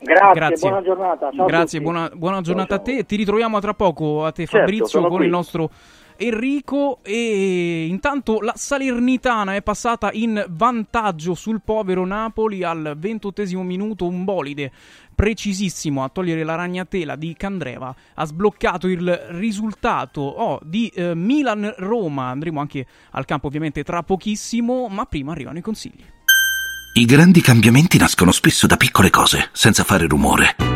Grazie, 0.00 0.68
buona 0.68 0.82
giornata. 0.82 1.30
Ciao 1.30 1.46
Grazie, 1.46 1.80
buona, 1.80 2.10
buona 2.12 2.40
giornata 2.40 2.74
a 2.74 2.78
te. 2.80 3.04
Ti 3.04 3.14
ritroviamo 3.14 3.60
tra 3.60 3.74
poco 3.74 4.24
a 4.24 4.32
te, 4.32 4.44
Certo, 4.44 4.58
Fabrizio, 4.58 5.00
con 5.02 5.16
qui. 5.16 5.24
il 5.24 5.30
nostro 5.30 5.70
Enrico. 6.18 7.00
E 7.02 7.86
intanto 7.86 8.40
la 8.40 8.54
Salernitana 8.56 9.54
è 9.54 9.62
passata 9.62 10.10
in 10.12 10.44
vantaggio 10.48 11.34
sul 11.34 11.60
povero 11.64 12.04
Napoli 12.04 12.62
al 12.62 12.94
ventottesimo 12.98 13.62
minuto. 13.62 14.06
Un 14.06 14.24
bolide 14.24 14.72
precisissimo 15.14 16.04
a 16.04 16.10
togliere 16.10 16.44
la 16.44 16.54
ragnatela 16.54 17.16
di 17.16 17.34
Candreva 17.36 17.94
ha 18.14 18.24
sbloccato 18.24 18.86
il 18.86 19.10
risultato 19.30 20.20
oh, 20.20 20.60
di 20.62 20.88
eh, 20.88 21.14
Milan-Roma. 21.14 22.28
Andremo 22.28 22.60
anche 22.60 22.86
al 23.12 23.24
campo 23.24 23.46
ovviamente 23.46 23.82
tra 23.82 24.02
pochissimo, 24.02 24.88
ma 24.88 25.06
prima 25.06 25.32
arrivano 25.32 25.58
i 25.58 25.62
consigli. 25.62 26.04
I 26.94 27.04
grandi 27.04 27.40
cambiamenti 27.40 27.98
nascono 27.98 28.32
spesso 28.32 28.66
da 28.66 28.76
piccole 28.76 29.10
cose, 29.10 29.50
senza 29.52 29.84
fare 29.84 30.06
rumore. 30.06 30.75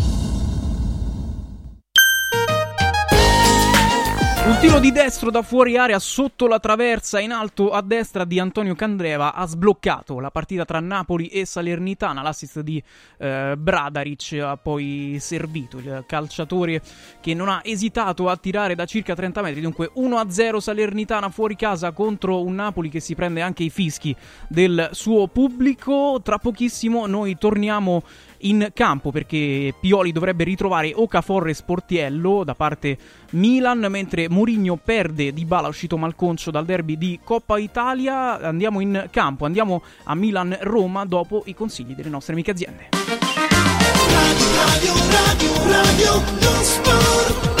Un 4.43 4.57
tiro 4.59 4.79
di 4.79 4.91
destro 4.91 5.29
da 5.29 5.43
fuori 5.43 5.77
area 5.77 5.99
sotto 5.99 6.47
la 6.47 6.59
traversa 6.59 7.19
in 7.19 7.31
alto 7.31 7.69
a 7.69 7.83
destra 7.83 8.25
di 8.25 8.39
Antonio 8.39 8.73
Candreva 8.73 9.35
ha 9.35 9.45
sbloccato 9.45 10.19
la 10.19 10.31
partita 10.31 10.65
tra 10.65 10.79
Napoli 10.79 11.27
e 11.27 11.45
Salernitana. 11.45 12.23
L'assist 12.23 12.61
di 12.61 12.81
eh, 13.19 13.53
Bradaric 13.55 14.39
ha 14.41 14.57
poi 14.57 15.17
servito 15.19 15.77
il 15.77 16.05
calciatore 16.07 16.81
che 17.21 17.35
non 17.35 17.49
ha 17.49 17.61
esitato 17.63 18.29
a 18.29 18.35
tirare 18.35 18.73
da 18.73 18.85
circa 18.85 19.13
30 19.13 19.43
metri. 19.43 19.61
Dunque 19.61 19.91
1-0 19.95 20.57
Salernitana 20.57 21.29
fuori 21.29 21.55
casa 21.55 21.91
contro 21.91 22.43
un 22.43 22.55
Napoli 22.55 22.89
che 22.89 22.99
si 22.99 23.13
prende 23.13 23.43
anche 23.43 23.61
i 23.61 23.69
fischi 23.69 24.15
del 24.49 24.89
suo 24.93 25.27
pubblico. 25.27 26.19
Tra 26.23 26.39
pochissimo 26.39 27.05
noi 27.05 27.37
torniamo 27.37 28.01
in 28.41 28.71
campo 28.73 29.11
perché 29.11 29.73
Pioli 29.79 30.11
dovrebbe 30.11 30.43
ritrovare 30.43 30.93
Okafor 30.93 31.49
e 31.49 31.53
Sportiello 31.53 32.43
da 32.43 32.55
parte 32.55 32.97
Milan 33.31 33.85
mentre 33.89 34.29
Mourinho 34.29 34.77
perde 34.77 35.33
di 35.33 35.45
bala 35.45 35.67
uscito 35.67 35.97
malconcio 35.97 36.51
dal 36.51 36.65
derby 36.65 36.97
di 36.97 37.19
Coppa 37.23 37.57
Italia. 37.57 38.39
Andiamo 38.39 38.79
in 38.79 39.07
campo 39.11 39.45
andiamo 39.45 39.81
a 40.03 40.15
Milan-Roma 40.15 41.05
dopo 41.05 41.43
i 41.45 41.53
consigli 41.53 41.93
delle 41.93 42.09
nostre 42.09 42.33
amiche 42.33 42.51
aziende. 42.51 42.89
Radio, 44.71 44.93
radio, 45.09 46.21
radio, 46.21 47.60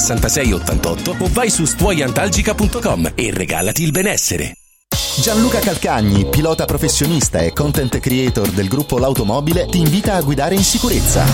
66 0.00 0.52
88 0.52 1.16
o 1.18 1.28
vai 1.30 1.50
su 1.50 1.64
stuoiantalgica.com 1.64 3.12
e 3.14 3.30
regalati 3.32 3.82
il 3.82 3.90
benessere. 3.90 4.54
Gianluca 5.20 5.58
Calcagni, 5.58 6.26
pilota 6.26 6.64
professionista 6.64 7.40
e 7.40 7.52
content 7.52 7.98
creator 7.98 8.48
del 8.48 8.68
gruppo 8.68 8.98
L'Automobile, 8.98 9.66
ti 9.66 9.78
invita 9.78 10.14
a 10.14 10.22
guidare 10.22 10.54
in 10.54 10.64
sicurezza. 10.64 11.24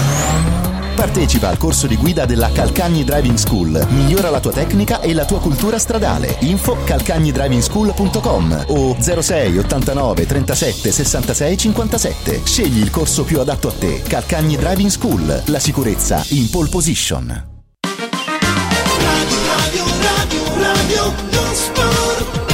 Partecipa 0.97 1.48
al 1.48 1.59
corso 1.59 1.86
di 1.86 1.97
guida 1.97 2.24
della 2.24 2.51
Calcagni 2.51 3.05
Driving 3.05 3.36
School. 3.36 3.86
Migliora 3.90 4.30
la 4.30 4.40
tua 4.40 4.52
tecnica 4.52 5.01
e 5.01 5.12
la 5.12 5.26
tua 5.26 5.40
cultura 5.40 5.78
stradale. 5.78 6.36
Info 6.40 6.76
calcagnidrivingschool.com 6.84 8.64
o 8.68 8.97
06 8.98 9.59
89 9.59 10.26
37 10.26 10.90
66 10.90 11.56
57. 11.56 12.40
Scegli 12.44 12.80
il 12.80 12.90
corso 12.90 13.24
più 13.24 13.40
adatto 13.40 13.68
a 13.68 13.72
te. 13.72 14.02
Calcagni 14.02 14.56
Driving 14.56 14.90
School. 14.90 15.43
La 15.47 15.59
sicurezza 15.59 16.24
in 16.30 16.48
pole 16.51 16.68
position. 16.68 17.56
Radio, 20.86 21.10
radio, 21.32 22.45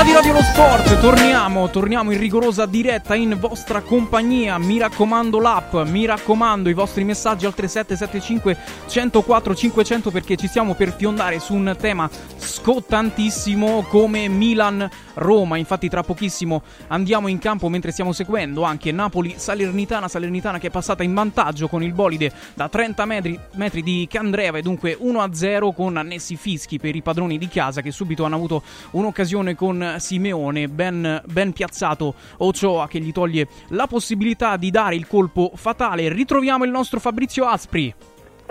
Radio 0.00 0.14
Radio 0.14 0.32
Lo 0.32 0.40
Sport, 0.40 0.98
torniamo, 0.98 1.68
torniamo 1.68 2.10
in 2.10 2.18
rigorosa 2.18 2.64
diretta 2.64 3.14
in 3.14 3.36
vostra 3.38 3.82
compagnia. 3.82 4.56
Mi 4.56 4.78
raccomando 4.78 5.38
l'app, 5.38 5.74
mi 5.74 6.06
raccomando 6.06 6.70
i 6.70 6.72
vostri 6.72 7.04
messaggi 7.04 7.44
al 7.44 7.52
3775 7.52 8.56
104 8.86 9.54
500 9.54 10.10
perché 10.10 10.36
ci 10.36 10.46
stiamo 10.46 10.72
per 10.72 10.94
fiondare 10.96 11.38
su 11.38 11.52
un 11.52 11.76
tema 11.78 12.08
scottantissimo 12.38 13.82
come 13.90 14.26
Milan-Roma. 14.28 15.58
Infatti 15.58 15.90
tra 15.90 16.02
pochissimo 16.02 16.62
andiamo 16.86 17.28
in 17.28 17.38
campo 17.38 17.68
mentre 17.68 17.92
stiamo 17.92 18.12
seguendo 18.12 18.62
anche 18.62 18.92
Napoli-Salernitana, 18.92 20.08
Salernitana 20.08 20.58
che 20.58 20.68
è 20.68 20.70
passata 20.70 21.02
in 21.02 21.12
vantaggio 21.12 21.68
con 21.68 21.82
il 21.82 21.92
bolide 21.92 22.32
da 22.54 22.70
30 22.70 23.04
metri, 23.04 23.38
metri 23.56 23.82
di 23.82 24.06
Candreva 24.10 24.56
e 24.56 24.62
dunque 24.62 24.96
1-0 24.98 25.74
con 25.74 25.98
annessi 25.98 26.36
fischi 26.36 26.78
per 26.78 26.96
i 26.96 27.02
padroni 27.02 27.36
di 27.36 27.48
casa 27.48 27.82
che 27.82 27.90
subito 27.90 28.24
hanno 28.24 28.36
avuto 28.36 28.62
un'occasione 28.92 29.54
con 29.54 29.88
Simeone, 29.98 30.68
ben, 30.68 31.22
ben 31.26 31.52
piazzato 31.52 32.14
Ochoa 32.38 32.86
che 32.88 33.00
gli 33.00 33.12
toglie 33.12 33.48
la 33.68 33.86
possibilità 33.86 34.56
di 34.56 34.70
dare 34.70 34.94
il 34.94 35.06
colpo 35.06 35.52
fatale. 35.54 36.12
Ritroviamo 36.12 36.64
il 36.64 36.70
nostro 36.70 37.00
Fabrizio 37.00 37.46
Aspri. 37.46 37.94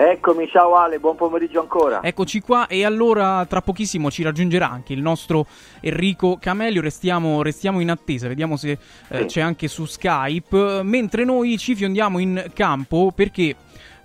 Eccomi, 0.02 0.48
ciao 0.48 0.76
Ale, 0.76 0.98
buon 0.98 1.14
pomeriggio 1.14 1.60
ancora. 1.60 2.02
Eccoci 2.02 2.40
qua 2.40 2.68
e 2.68 2.86
allora 2.86 3.44
tra 3.44 3.60
pochissimo 3.60 4.10
ci 4.10 4.22
raggiungerà 4.22 4.70
anche 4.70 4.94
il 4.94 5.02
nostro 5.02 5.46
Enrico 5.80 6.38
Camelio, 6.40 6.80
restiamo, 6.80 7.42
restiamo 7.42 7.80
in 7.80 7.90
attesa, 7.90 8.26
vediamo 8.26 8.56
se 8.56 8.70
eh, 9.08 9.18
Sì. 9.18 9.24
c'è 9.26 9.40
anche 9.42 9.68
su 9.68 9.84
Skype, 9.84 10.80
mentre 10.84 11.24
noi 11.24 11.58
ci 11.58 11.74
fiondiamo 11.74 12.18
in 12.18 12.50
campo 12.54 13.12
perché 13.14 13.54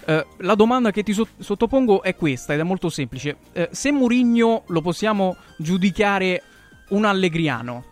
eh, 0.08 0.26
la 0.40 0.56
domanda 0.56 0.92
che 0.92 1.02
ti 1.02 1.14
so- 1.14 1.30
sottopongo 1.38 2.04
è 2.04 2.14
questa 2.14 2.54
ed 2.54 2.60
è 2.60 2.64
molto 2.64 2.90
semplice. 2.90 3.38
Eh, 3.54 3.70
se 3.72 3.94
Mourinho 3.94 4.64
lo 4.68 4.82
possiamo 4.82 5.38
giudicare 5.58 6.44
un 6.90 7.06
allegriano, 7.06 7.84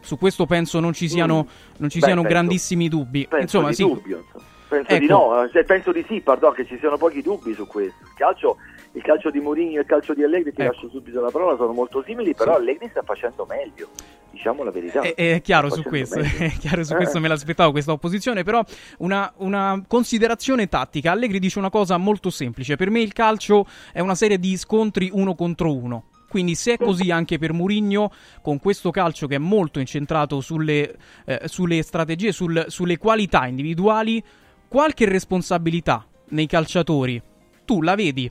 su 0.00 0.18
questo 0.18 0.46
penso 0.46 0.80
non 0.80 0.92
ci 0.92 1.08
siano, 1.08 1.44
Mm. 1.44 1.76
non 1.78 1.88
ci 1.90 1.98
Beh, 1.98 2.06
siano 2.06 2.22
penso- 2.22 2.36
grandissimi 2.36 2.88
dubbi. 2.88 3.26
penso 3.26 3.42
Insomma, 3.42 3.68
di 3.68 3.74
sì. 3.74 3.82
dubbio, 3.84 4.18
insomma. 4.18 4.52
Penso 4.66 4.98
di 4.98 5.04
Ecco. 5.04 5.12
no, 5.16 5.42
eh, 5.44 5.50
cioè, 5.50 5.64
penso 5.64 5.92
di 5.92 6.04
sì, 6.08 6.20
pardon, 6.20 6.52
che 6.52 6.66
ci 6.66 6.76
siano 6.78 6.96
pochi 6.96 7.22
dubbi 7.22 7.54
su 7.54 7.64
questo. 7.66 8.02
Il 8.02 8.12
calcio, 8.16 8.56
il 8.92 9.02
calcio 9.02 9.30
di 9.30 9.38
Mourinho 9.38 9.76
e 9.76 9.80
il 9.80 9.86
calcio 9.86 10.14
di 10.14 10.24
Allegri, 10.24 10.52
ti 10.52 10.62
Ecco. 10.62 10.72
lascio 10.72 10.88
subito 10.88 11.20
la 11.20 11.30
parola, 11.30 11.56
sono 11.56 11.72
molto 11.72 12.02
simili, 12.04 12.34
però 12.34 12.54
Allegri 12.56 12.88
sta 12.90 13.02
facendo 13.02 13.46
meglio, 13.48 13.88
diciamo 14.30 14.64
la 14.64 14.70
verità. 14.72 15.00
È, 15.02 15.14
è 15.14 15.40
chiaro 15.42 15.70
su 15.70 15.82
questo, 15.82 16.18
meglio. 16.18 16.28
è 16.44 16.52
chiaro 16.58 16.82
su 16.82 16.92
Eh. 16.94 16.96
questo, 16.96 17.20
me 17.20 17.28
l'aspettavo 17.28 17.70
questa 17.70 17.92
opposizione, 17.92 18.42
però 18.42 18.64
una, 18.98 19.32
una 19.36 19.80
considerazione 19.86 20.66
tattica. 20.68 21.12
Allegri 21.12 21.38
dice 21.38 21.58
una 21.58 21.70
cosa 21.70 21.96
molto 21.98 22.30
semplice, 22.30 22.74
per 22.74 22.90
me 22.90 23.00
il 23.00 23.12
calcio 23.12 23.66
è 23.92 24.00
una 24.00 24.14
serie 24.16 24.38
di 24.40 24.56
scontri 24.56 25.08
uno 25.12 25.34
contro 25.36 25.72
uno. 25.72 26.04
Quindi 26.34 26.56
se 26.56 26.72
è 26.72 26.78
così 26.78 27.12
anche 27.12 27.38
per 27.38 27.52
Mourinho, 27.52 28.10
con 28.42 28.58
questo 28.58 28.90
calcio 28.90 29.28
che 29.28 29.36
è 29.36 29.38
molto 29.38 29.78
incentrato 29.78 30.40
sulle, 30.40 30.96
eh, 31.26 31.42
sulle 31.44 31.80
strategie, 31.82 32.32
sul- 32.32 32.64
sulle 32.66 32.98
qualità 32.98 33.46
individuali, 33.46 34.20
qualche 34.66 35.08
responsabilità 35.08 36.04
nei 36.30 36.46
calciatori, 36.46 37.22
tu 37.64 37.82
la 37.82 37.94
vedi? 37.94 38.28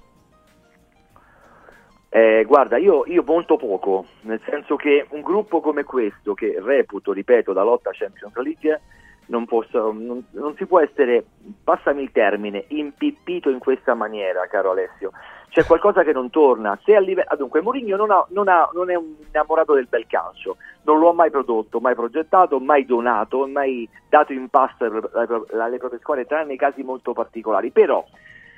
Eh, 2.10 2.44
guarda, 2.46 2.76
io, 2.76 3.06
io 3.06 3.24
molto 3.26 3.56
poco, 3.56 4.08
nel 4.24 4.42
senso 4.50 4.76
che 4.76 5.06
un 5.12 5.22
gruppo 5.22 5.62
come 5.62 5.86
questo, 5.86 6.34
che 6.34 6.60
reputo, 6.62 7.14
ripeto, 7.14 7.54
da 7.54 7.64
lotta 7.64 7.92
a 7.92 7.94
Champions 7.96 8.36
League, 8.36 8.82
non, 9.28 9.46
posso, 9.46 9.94
non, 9.94 10.26
non 10.32 10.54
si 10.58 10.66
può 10.66 10.82
essere, 10.82 11.24
passami 11.64 12.02
il 12.02 12.12
termine, 12.12 12.66
impippito 12.68 13.50
in 13.50 13.60
questa 13.60 13.94
maniera, 13.94 14.46
caro 14.48 14.72
Alessio. 14.72 15.12
C'è 15.54 15.66
qualcosa 15.66 16.02
che 16.02 16.14
non 16.14 16.32
torna. 16.32 16.76
Se 16.84 16.96
a 16.96 17.00
live- 17.00 17.26
ah, 17.28 17.36
dunque, 17.36 17.62
Mourinho 17.62 17.96
non, 17.96 18.10
ha- 18.10 18.26
non 18.30 18.48
ha- 18.48 18.68
non 18.74 18.90
è 18.90 18.96
un 18.96 19.14
innamorato 19.24 19.76
del 19.76 19.86
bel 19.88 20.08
calcio, 20.08 20.58
non 20.86 20.98
lo 20.98 21.10
ha 21.10 21.14
mai 21.14 21.30
prodotto, 21.30 21.80
mai 21.80 21.94
progettato, 21.94 22.60
mai 22.60 22.86
donato, 22.86 23.46
mai 23.46 23.88
dato 24.10 24.34
in 24.34 24.50
pasto 24.50 24.86
alle, 24.86 25.78
proprie 25.78 26.00
squadre, 26.00 26.26
tranne 26.26 26.46
nei 26.46 26.58
casi 26.58 26.82
molto 26.82 27.14
particolari. 27.14 27.70
Però, 27.70 28.04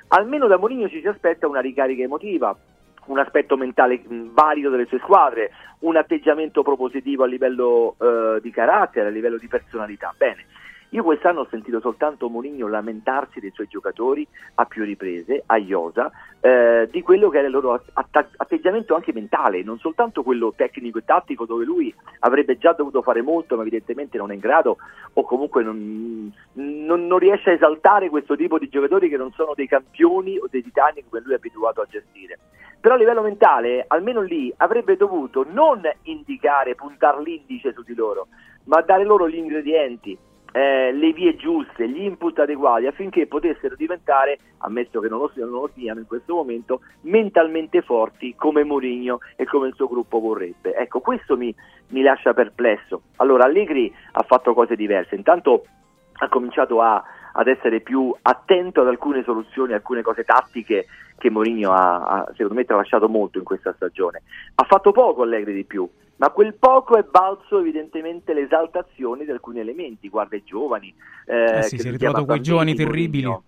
almeno 0.07 0.47
da 0.47 0.57
Mourinho 0.57 0.88
ci 0.88 1.01
si 1.01 1.07
aspetta 1.07 1.49
una 1.49 1.59
ricarica 1.59 2.01
emotiva, 2.01 2.55
un 3.07 3.19
aspetto 3.19 3.57
mentale 3.57 4.01
mh, 4.01 4.27
valido 4.34 4.69
delle 4.69 4.85
sue 4.85 4.99
squadre, 4.99 5.51
un 5.80 5.97
atteggiamento 5.97 6.63
propositivo 6.63 7.26
a 7.26 7.27
livello 7.27 7.97
eh, 7.99 8.39
di 8.41 8.51
carattere, 8.51 9.07
a 9.07 9.11
livello 9.11 9.38
di 9.38 9.49
personalità. 9.49 10.13
Bene, 10.17 10.45
io 10.90 11.03
quest'anno 11.03 11.41
ho 11.41 11.48
sentito 11.49 11.80
soltanto 11.80 12.30
Mourinho 12.30 12.68
lamentarsi 12.68 13.40
dei 13.40 13.52
suoi 13.52 13.68
giocatori 13.68 14.26
a 14.56 14.66
più 14.66 14.84
riprese, 14.84 15.44
a 15.45 15.57
Iosa, 15.57 16.12
eh, 16.40 16.88
di 16.91 17.02
quello 17.02 17.30
che 17.30 17.40
era 17.40 17.48
il 17.48 17.53
loro 17.53 17.82
atta- 17.94 18.30
atteggiamento 18.38 18.95
anche 18.95 19.12
mentale, 19.12 19.64
non 19.64 19.78
soltanto 19.80 20.24
quello 20.24 20.53
tecnico 20.56 20.99
e 20.99 21.03
tattico 21.03 21.45
dove 21.45 21.66
lui 21.66 21.94
avrebbe 22.20 22.57
già 22.57 22.74
dovuto 22.74 23.02
fare 23.02 23.22
molto 23.22 23.56
ma 23.56 23.62
evidentemente 23.62 24.18
non 24.18 24.32
è 24.32 24.36
in 24.36 24.40
grado 24.40 24.78
o 25.14 25.24
comunque 25.24 25.64
non, 25.64 26.32
non- 26.53 27.07
non 27.07 27.18
riesce 27.18 27.49
a 27.49 27.53
esaltare 27.53 28.10
questo 28.10 28.36
tipo 28.36 28.57
di 28.57 28.70
giocatori 28.70 29.10
che 29.10 29.18
non 29.18 29.32
sono 29.34 29.53
dei 29.53 29.68
campioni 29.68 30.38
o 30.38 30.48
dei 30.49 30.64
titani 30.64 31.03
come 31.10 31.22
lui 31.24 31.34
è 31.34 31.38
abituato 31.38 31.82
a 31.82 31.88
gestire. 31.90 32.40
Però 32.80 32.94
a 32.94 32.98
livello 32.99 33.24
mentale, 33.24 33.84
almeno 33.88 34.22
lì, 34.22 34.53
avrebbe 34.57 34.95
dovuto 34.95 35.44
non 35.49 35.82
indicare, 36.03 36.76
puntare 36.76 37.22
l'indice 37.24 37.74
su 37.74 37.82
di 37.82 37.95
loro, 37.95 38.28
ma 38.66 38.82
dare 38.82 39.03
loro 39.03 39.28
gli 39.28 39.38
ingredienti, 39.38 40.16
eh, 40.56 40.94
le 40.94 41.11
vie 41.11 41.36
giuste, 41.36 41.90
gli 41.90 42.03
input 42.03 42.40
adeguati 42.40 42.86
affinché 42.86 43.27
potessero 43.27 43.76
diventare, 43.76 44.40
ammesso 44.60 45.02
che 45.02 45.10
non 45.10 45.19
lo 45.19 45.30
siano, 45.34 45.52
non 45.52 45.60
lo 45.61 45.69
siano 45.73 45.99
in 45.99 46.07
questo 46.07 46.34
momento, 46.34 46.80
mentalmente 47.02 47.82
forti 47.82 48.36
come 48.36 48.64
Mourinho 48.64 49.19
e 49.36 49.44
come 49.44 49.68
il 49.68 49.73
suo 49.76 49.90
gruppo 49.90 50.22
vorrebbe. 50.22 50.73
Ecco, 50.73 51.02
questo 51.02 51.36
mi, 51.36 51.53
mi 51.90 52.02
lascia 52.02 52.34
perplesso. 52.34 53.02
Allora, 53.18 53.44
Allegri 53.44 53.94
ha 54.14 54.23
fatto 54.23 54.53
cose 54.53 54.77
diverse. 54.77 55.15
Intanto 55.15 55.65
ha 56.14 56.30
cominciato 56.30 56.80
a- 56.82 57.03
ad 57.38 57.48
essere 57.48 57.82
più 57.82 58.14
attento 58.22 58.82
ad 58.82 58.88
alcune 58.88 59.24
soluzioni, 59.24 59.74
alcune 59.74 60.02
cose 60.02 60.24
tattiche 60.24 60.86
che 61.18 61.30
Mourinho 61.30 61.72
ha, 61.72 62.03
ha, 62.03 62.26
secondo 62.32 62.53
me 62.56 62.66
tralasciato 62.66 63.10
molto 63.10 63.38
in 63.38 63.44
questa 63.44 63.74
stagione. 63.74 64.24
Ha 64.56 64.64
fatto 64.64 64.91
poco 64.91 65.24
Allegri 65.24 65.53
di 65.53 65.66
più, 65.66 65.88
ma 66.18 66.30
quel 66.30 66.53
poco 66.53 66.98
è 66.98 67.03
balzo 67.03 67.60
evidentemente 67.60 68.34
l'esaltazione 68.34 69.26
di 69.26 69.32
alcuni 69.32 69.60
elementi, 69.60 70.07
guarda 70.10 70.36
i 70.36 70.44
giovani. 70.45 70.94
Eh 71.26 71.64
sì, 71.64 71.76
che 71.76 71.82
si 71.82 71.88
è 71.88 71.91
ritrovato 71.91 72.26
quei 72.26 72.41
giovani 72.41 72.74
terribili. 72.74 73.26
Mourinho. 73.26 73.44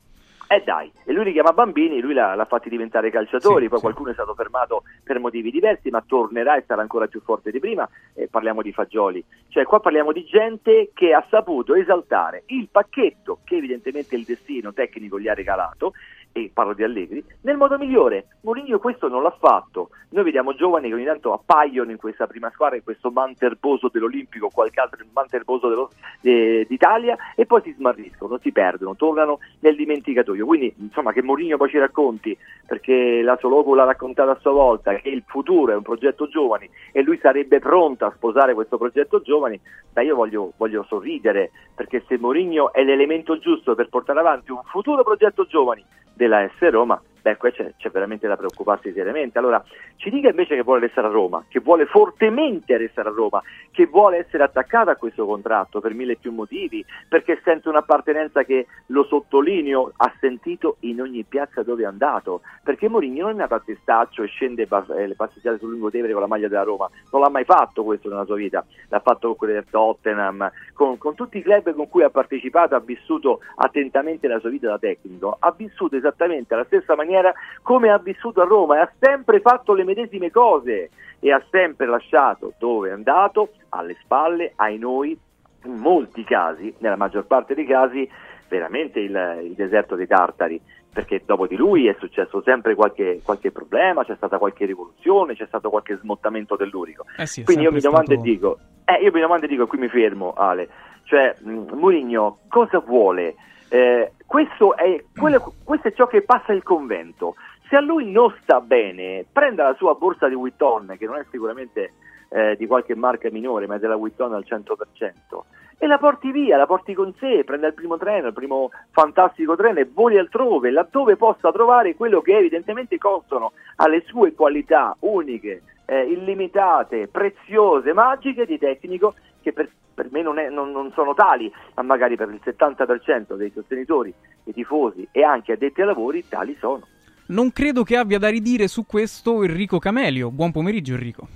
Eh 0.49 0.63
dai, 0.63 0.89
e 1.03 1.11
lui 1.11 1.25
li 1.25 1.33
chiama 1.33 1.51
bambini, 1.51 1.99
lui 1.99 2.13
l'ha, 2.13 2.33
l'ha 2.33 2.45
fatti 2.45 2.69
diventare 2.69 3.09
calciatori, 3.11 3.63
Sì, 3.63 3.69
poi 3.69 3.79
sì. 3.79 3.83
qualcuno 3.83 4.11
è 4.11 4.13
stato 4.13 4.33
fermato 4.33 4.83
per 5.03 5.19
motivi 5.19 5.51
diversi, 5.51 5.89
ma 5.89 6.01
tornerà 6.01 6.55
e 6.55 6.63
sarà 6.65 6.81
ancora 6.81 7.07
più 7.07 7.19
forte 7.21 7.51
di 7.51 7.59
prima, 7.59 7.87
e 8.13 8.29
parliamo 8.29 8.61
di 8.61 8.71
fagioli. 8.71 9.23
Cioè 9.49 9.65
qua 9.65 9.81
parliamo 9.81 10.13
di 10.13 10.23
gente 10.23 10.91
che 10.93 11.13
ha 11.13 11.25
saputo 11.29 11.75
esaltare 11.75 12.43
il 12.47 12.69
pacchetto 12.71 13.39
che 13.43 13.57
evidentemente 13.57 14.15
il 14.15 14.23
destino 14.23 14.71
tecnico 14.71 15.19
gli 15.19 15.27
ha 15.27 15.33
regalato, 15.33 15.91
e 16.31 16.51
parlo 16.53 16.73
di 16.73 16.83
Allegri, 16.83 17.23
nel 17.41 17.57
modo 17.57 17.77
migliore. 17.77 18.27
Mourinho 18.41 18.79
questo 18.79 19.07
non 19.07 19.23
l'ha 19.23 19.35
fatto. 19.39 19.89
Noi 20.09 20.23
vediamo 20.23 20.53
giovani 20.53 20.87
che 20.87 20.93
ogni 20.93 21.05
tanto 21.05 21.33
appaiono 21.33 21.91
in 21.91 21.97
questa 21.97 22.27
prima 22.27 22.49
squadra, 22.51 22.77
in 22.77 22.83
questo 22.83 23.09
manterboso 23.11 23.89
dell'Olimpico, 23.89 24.49
qualche 24.49 24.79
altro 24.79 25.03
manterboso 25.13 25.67
dello- 25.67 25.91
eh, 26.21 26.65
d'Italia, 26.69 27.17
e 27.35 27.45
poi 27.45 27.61
si 27.63 27.73
smarriscono, 27.73 28.37
si 28.39 28.51
perdono, 28.51 28.95
tornano 28.95 29.39
nel 29.59 29.75
dimenticatoio. 29.75 30.45
Quindi, 30.45 30.73
insomma, 30.77 31.11
che 31.11 31.23
Mourinho 31.23 31.57
poi 31.57 31.69
ci 31.69 31.79
racconti, 31.79 32.37
perché 32.65 33.21
la 33.21 33.37
Soloco 33.39 33.73
l'ha 33.73 33.85
raccontata 33.85 34.31
a 34.31 34.39
sua 34.39 34.51
volta, 34.51 34.93
che 34.95 35.09
il 35.09 35.23
futuro 35.25 35.71
è 35.71 35.75
un 35.75 35.81
progetto 35.81 36.27
giovani 36.27 36.69
e 36.91 37.01
lui 37.01 37.17
sarebbe 37.17 37.59
pronto 37.59 38.05
a 38.05 38.13
sposare 38.15 38.53
questo 38.53 38.77
progetto 38.77 39.21
giovani, 39.21 39.59
beh, 39.91 40.03
io 40.03 40.15
voglio, 40.15 40.53
voglio 40.57 40.85
sorridere, 40.87 41.51
perché 41.75 42.03
se 42.07 42.17
Mourinho 42.17 42.71
è 42.71 42.83
l'elemento 42.83 43.37
giusto 43.39 43.75
per 43.75 43.89
portare 43.89 44.19
avanti 44.19 44.51
un 44.51 44.61
futuro 44.63 45.03
progetto 45.03 45.45
giovani 45.45 45.83
della 46.17 46.45
S 46.59 46.69
Roma, 46.69 47.01
beh, 47.27 47.37
qua 47.37 47.51
c'è, 47.51 47.73
c'è 47.77 47.89
veramente 47.89 48.27
da 48.27 48.37
preoccuparsi 48.37 48.91
seriamente. 48.93 49.37
Allora, 49.37 49.63
ci 49.97 50.09
dica 50.09 50.29
invece 50.29 50.55
che 50.55 50.63
vuole 50.63 50.81
restare 50.81 51.07
a 51.07 51.11
Roma, 51.11 51.43
che 51.47 51.59
vuole 51.59 51.85
fortemente 51.85 52.77
restare 52.77 53.09
a 53.09 53.11
Roma, 53.11 53.41
che 53.71 53.85
vuole 53.85 54.17
essere 54.17 54.43
attaccata 54.43 54.91
a 54.91 54.95
questo 54.95 55.25
contratto 55.25 55.81
per 55.81 55.93
mille 55.93 56.15
più 56.15 56.31
motivi, 56.31 56.85
perché 57.07 57.39
sente 57.43 57.69
un'appartenenza 57.69 58.43
che, 58.43 58.67
lo 58.87 59.03
sottolineo, 59.03 59.91
ha 59.97 60.13
sentito 60.19 60.77
in 60.81 61.01
ogni 61.01 61.23
piazza 61.23 61.63
dove 61.63 61.83
è 61.83 61.85
andato, 61.85 62.41
perché 62.63 62.87
Mourinho 62.87 63.25
non 63.25 63.31
è 63.31 63.35
nato 63.35 63.55
a 63.55 63.61
testaccio 63.63 64.23
e 64.23 64.27
scende 64.27 64.67
eh, 64.95 65.07
le 65.07 65.15
passeggiate 65.15 65.57
sul 65.57 65.71
Lungotevere 65.71 66.13
con 66.13 66.21
la 66.21 66.27
maglia 66.27 66.47
della 66.47 66.63
Roma, 66.63 66.89
non 67.11 67.21
l'ha 67.21 67.29
mai 67.29 67.43
fatto 67.43 67.83
questo 67.83 68.09
nella 68.09 68.25
sua 68.25 68.35
vita, 68.35 68.65
l'ha 68.87 68.99
fatto 68.99 69.27
con 69.27 69.35
quelle 69.35 69.53
del 69.53 69.65
Tottenham, 69.69 70.49
con, 70.73 70.97
con 70.97 71.15
tutti 71.15 71.37
i 71.39 71.41
club 71.41 71.73
con 71.73 71.89
cui 71.89 72.03
ha 72.03 72.09
partecipato, 72.09 72.75
ha 72.75 72.79
vissuto 72.79 73.39
attentamente 73.55 74.27
la 74.27 74.39
sua 74.39 74.49
vita 74.49 74.67
da 74.67 74.77
tecnico, 74.77 75.35
ha 75.39 75.53
vissuto 75.55 75.95
esattamente 75.95 76.53
alla 76.53 76.65
stessa 76.65 76.95
maniera 76.95 77.16
come 77.61 77.89
ha 77.89 77.97
vissuto 77.97 78.41
a 78.41 78.45
Roma 78.45 78.77
e 78.77 78.79
ha 78.79 78.91
sempre 78.99 79.39
fatto 79.39 79.73
le 79.73 79.83
medesime 79.83 80.31
cose 80.31 80.89
e 81.19 81.31
ha 81.31 81.43
sempre 81.49 81.85
lasciato 81.87 82.53
dove 82.59 82.89
è 82.89 82.91
andato 82.91 83.49
alle 83.69 83.97
spalle, 84.01 84.53
ai 84.55 84.77
noi, 84.77 85.17
in 85.63 85.73
molti 85.75 86.23
casi, 86.23 86.73
nella 86.79 86.95
maggior 86.95 87.25
parte 87.25 87.55
dei 87.55 87.65
casi, 87.65 88.09
veramente 88.47 88.99
il, 88.99 89.41
il 89.43 89.53
deserto 89.53 89.95
dei 89.95 90.07
tartari, 90.07 90.61
perché 90.91 91.21
dopo 91.25 91.47
di 91.47 91.55
lui 91.55 91.87
è 91.87 91.95
successo 91.99 92.41
sempre 92.41 92.73
qualche, 92.75 93.21
qualche 93.23 93.51
problema, 93.51 94.03
c'è 94.03 94.15
stata 94.15 94.37
qualche 94.37 94.65
rivoluzione, 94.65 95.35
c'è 95.35 95.45
stato 95.45 95.69
qualche 95.69 95.97
smottamento 95.97 96.55
dell'urico. 96.55 97.05
Eh 97.17 97.25
sì, 97.25 97.43
Quindi 97.43 97.63
io 97.63 97.71
mi 97.71 97.79
domando 97.79 98.13
stato- 98.13 98.21
e 98.21 98.23
dico, 98.23 98.57
eh, 98.85 99.03
io 99.03 99.11
mi 99.11 99.19
domando 99.21 99.45
e 99.45 99.47
dico, 99.47 99.67
qui 99.67 99.77
mi 99.77 99.89
fermo 99.89 100.33
Ale, 100.33 100.69
cioè 101.03 101.35
Mourinho 101.41 102.39
cosa 102.47 102.79
vuole? 102.79 103.35
Eh, 103.69 104.13
questo, 104.25 104.75
è, 104.75 105.03
quello- 105.15 105.53
questo 105.63 105.89
è 105.89 105.93
ciò 105.93 106.07
che 106.07 106.21
passa 106.21 106.53
il 106.53 106.63
convento. 106.63 107.35
Se 107.69 107.75
a 107.75 107.81
lui 107.81 108.09
non 108.11 108.33
sta 108.41 108.61
bene, 108.61 109.25
prenda 109.31 109.63
la 109.63 109.75
sua 109.75 109.95
borsa 109.95 110.27
di 110.27 110.35
Witton, 110.35 110.95
che 110.97 111.05
non 111.05 111.17
è 111.17 111.25
sicuramente 111.29 111.93
eh, 112.29 112.55
di 112.55 112.65
qualche 112.65 112.95
marca 112.95 113.29
minore, 113.31 113.67
ma 113.67 113.75
è 113.75 113.79
della 113.79 113.95
Witton 113.95 114.33
al 114.33 114.45
100%, 114.47 115.43
e 115.77 115.85
la 115.85 115.97
porti 115.97 116.31
via, 116.31 116.57
la 116.57 116.65
porti 116.65 116.93
con 116.93 117.13
sé, 117.19 117.43
prenda 117.45 117.67
il 117.67 117.73
primo 117.73 117.97
treno, 117.97 118.27
il 118.27 118.33
primo 118.33 118.71
fantastico 118.91 119.55
treno 119.55 119.79
e 119.79 119.89
voli 119.91 120.17
altrove, 120.17 120.71
laddove 120.71 121.17
possa 121.17 121.51
trovare 121.51 121.95
quello 121.95 122.21
che 122.21 122.35
evidentemente 122.35 122.97
consono 122.97 123.51
alle 123.75 124.01
sue 124.07 124.33
qualità 124.33 124.95
uniche, 125.01 125.61
eh, 125.85 126.01
illimitate, 126.01 127.07
preziose, 127.07 127.93
magiche 127.93 128.45
di 128.45 128.57
tecnico 128.57 129.13
che 129.47 129.53
per, 129.53 129.69
per 129.93 130.09
me 130.11 130.21
non, 130.21 130.37
è- 130.39 130.49
non- 130.49 130.71
non 130.71 130.91
sono 130.93 131.13
tali, 131.13 131.51
ma 131.75 131.83
magari 131.83 132.15
per 132.17 132.29
il 132.29 132.41
70% 132.43 133.35
dei 133.35 133.51
sostenitori, 133.53 134.13
dei 134.43 134.53
tifosi 134.53 135.07
e 135.11 135.23
anche 135.23 135.53
addetti 135.53 135.81
ai 135.81 135.87
lavori 135.87 136.27
tali 136.27 136.55
sono. 136.59 136.85
Non 137.27 137.51
credo 137.51 137.83
che 137.83 137.95
abbia 137.95 138.19
da 138.19 138.29
ridire 138.29 138.67
su 138.67 138.85
questo 138.85 139.43
Enrico 139.43 139.79
Camelio. 139.79 140.31
Buon 140.31 140.51
pomeriggio 140.51 140.93
Enrico. 140.93 141.27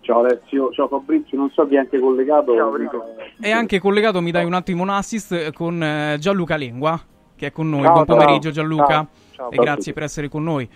Ciao 0.00 0.20
Alessio, 0.20 0.70
ciao 0.72 0.88
Fabrizio, 0.88 1.38
non 1.38 1.48
so 1.50 1.66
chi 1.66 1.74
è 1.76 1.78
anche 1.78 1.98
collegato. 2.00 2.54
Ciao, 2.56 2.74
Enrico. 2.74 3.04
E 3.40 3.50
anche 3.50 3.78
collegato, 3.78 4.20
mi 4.20 4.30
dai 4.30 4.44
un 4.44 4.54
attimo 4.54 4.82
un 4.82 4.88
assist 4.88 5.32
eh, 5.32 5.52
con 5.52 5.80
eh, 5.82 6.16
Gianluca 6.18 6.56
Lengua, 6.56 7.00
che 7.36 7.46
è 7.46 7.52
con 7.52 7.68
noi. 7.70 7.82
Ciao, 7.82 7.92
Buon 7.92 8.06
ciao. 8.06 8.16
pomeriggio 8.16 8.50
Gianluca. 8.50 8.86
Ciao, 8.86 9.08
ciao, 9.32 9.50
e 9.50 9.56
grazie 9.56 9.76
tutti. 9.76 9.92
per 9.92 10.02
essere 10.02 10.28
con 10.28 10.42
noi. 10.42 10.68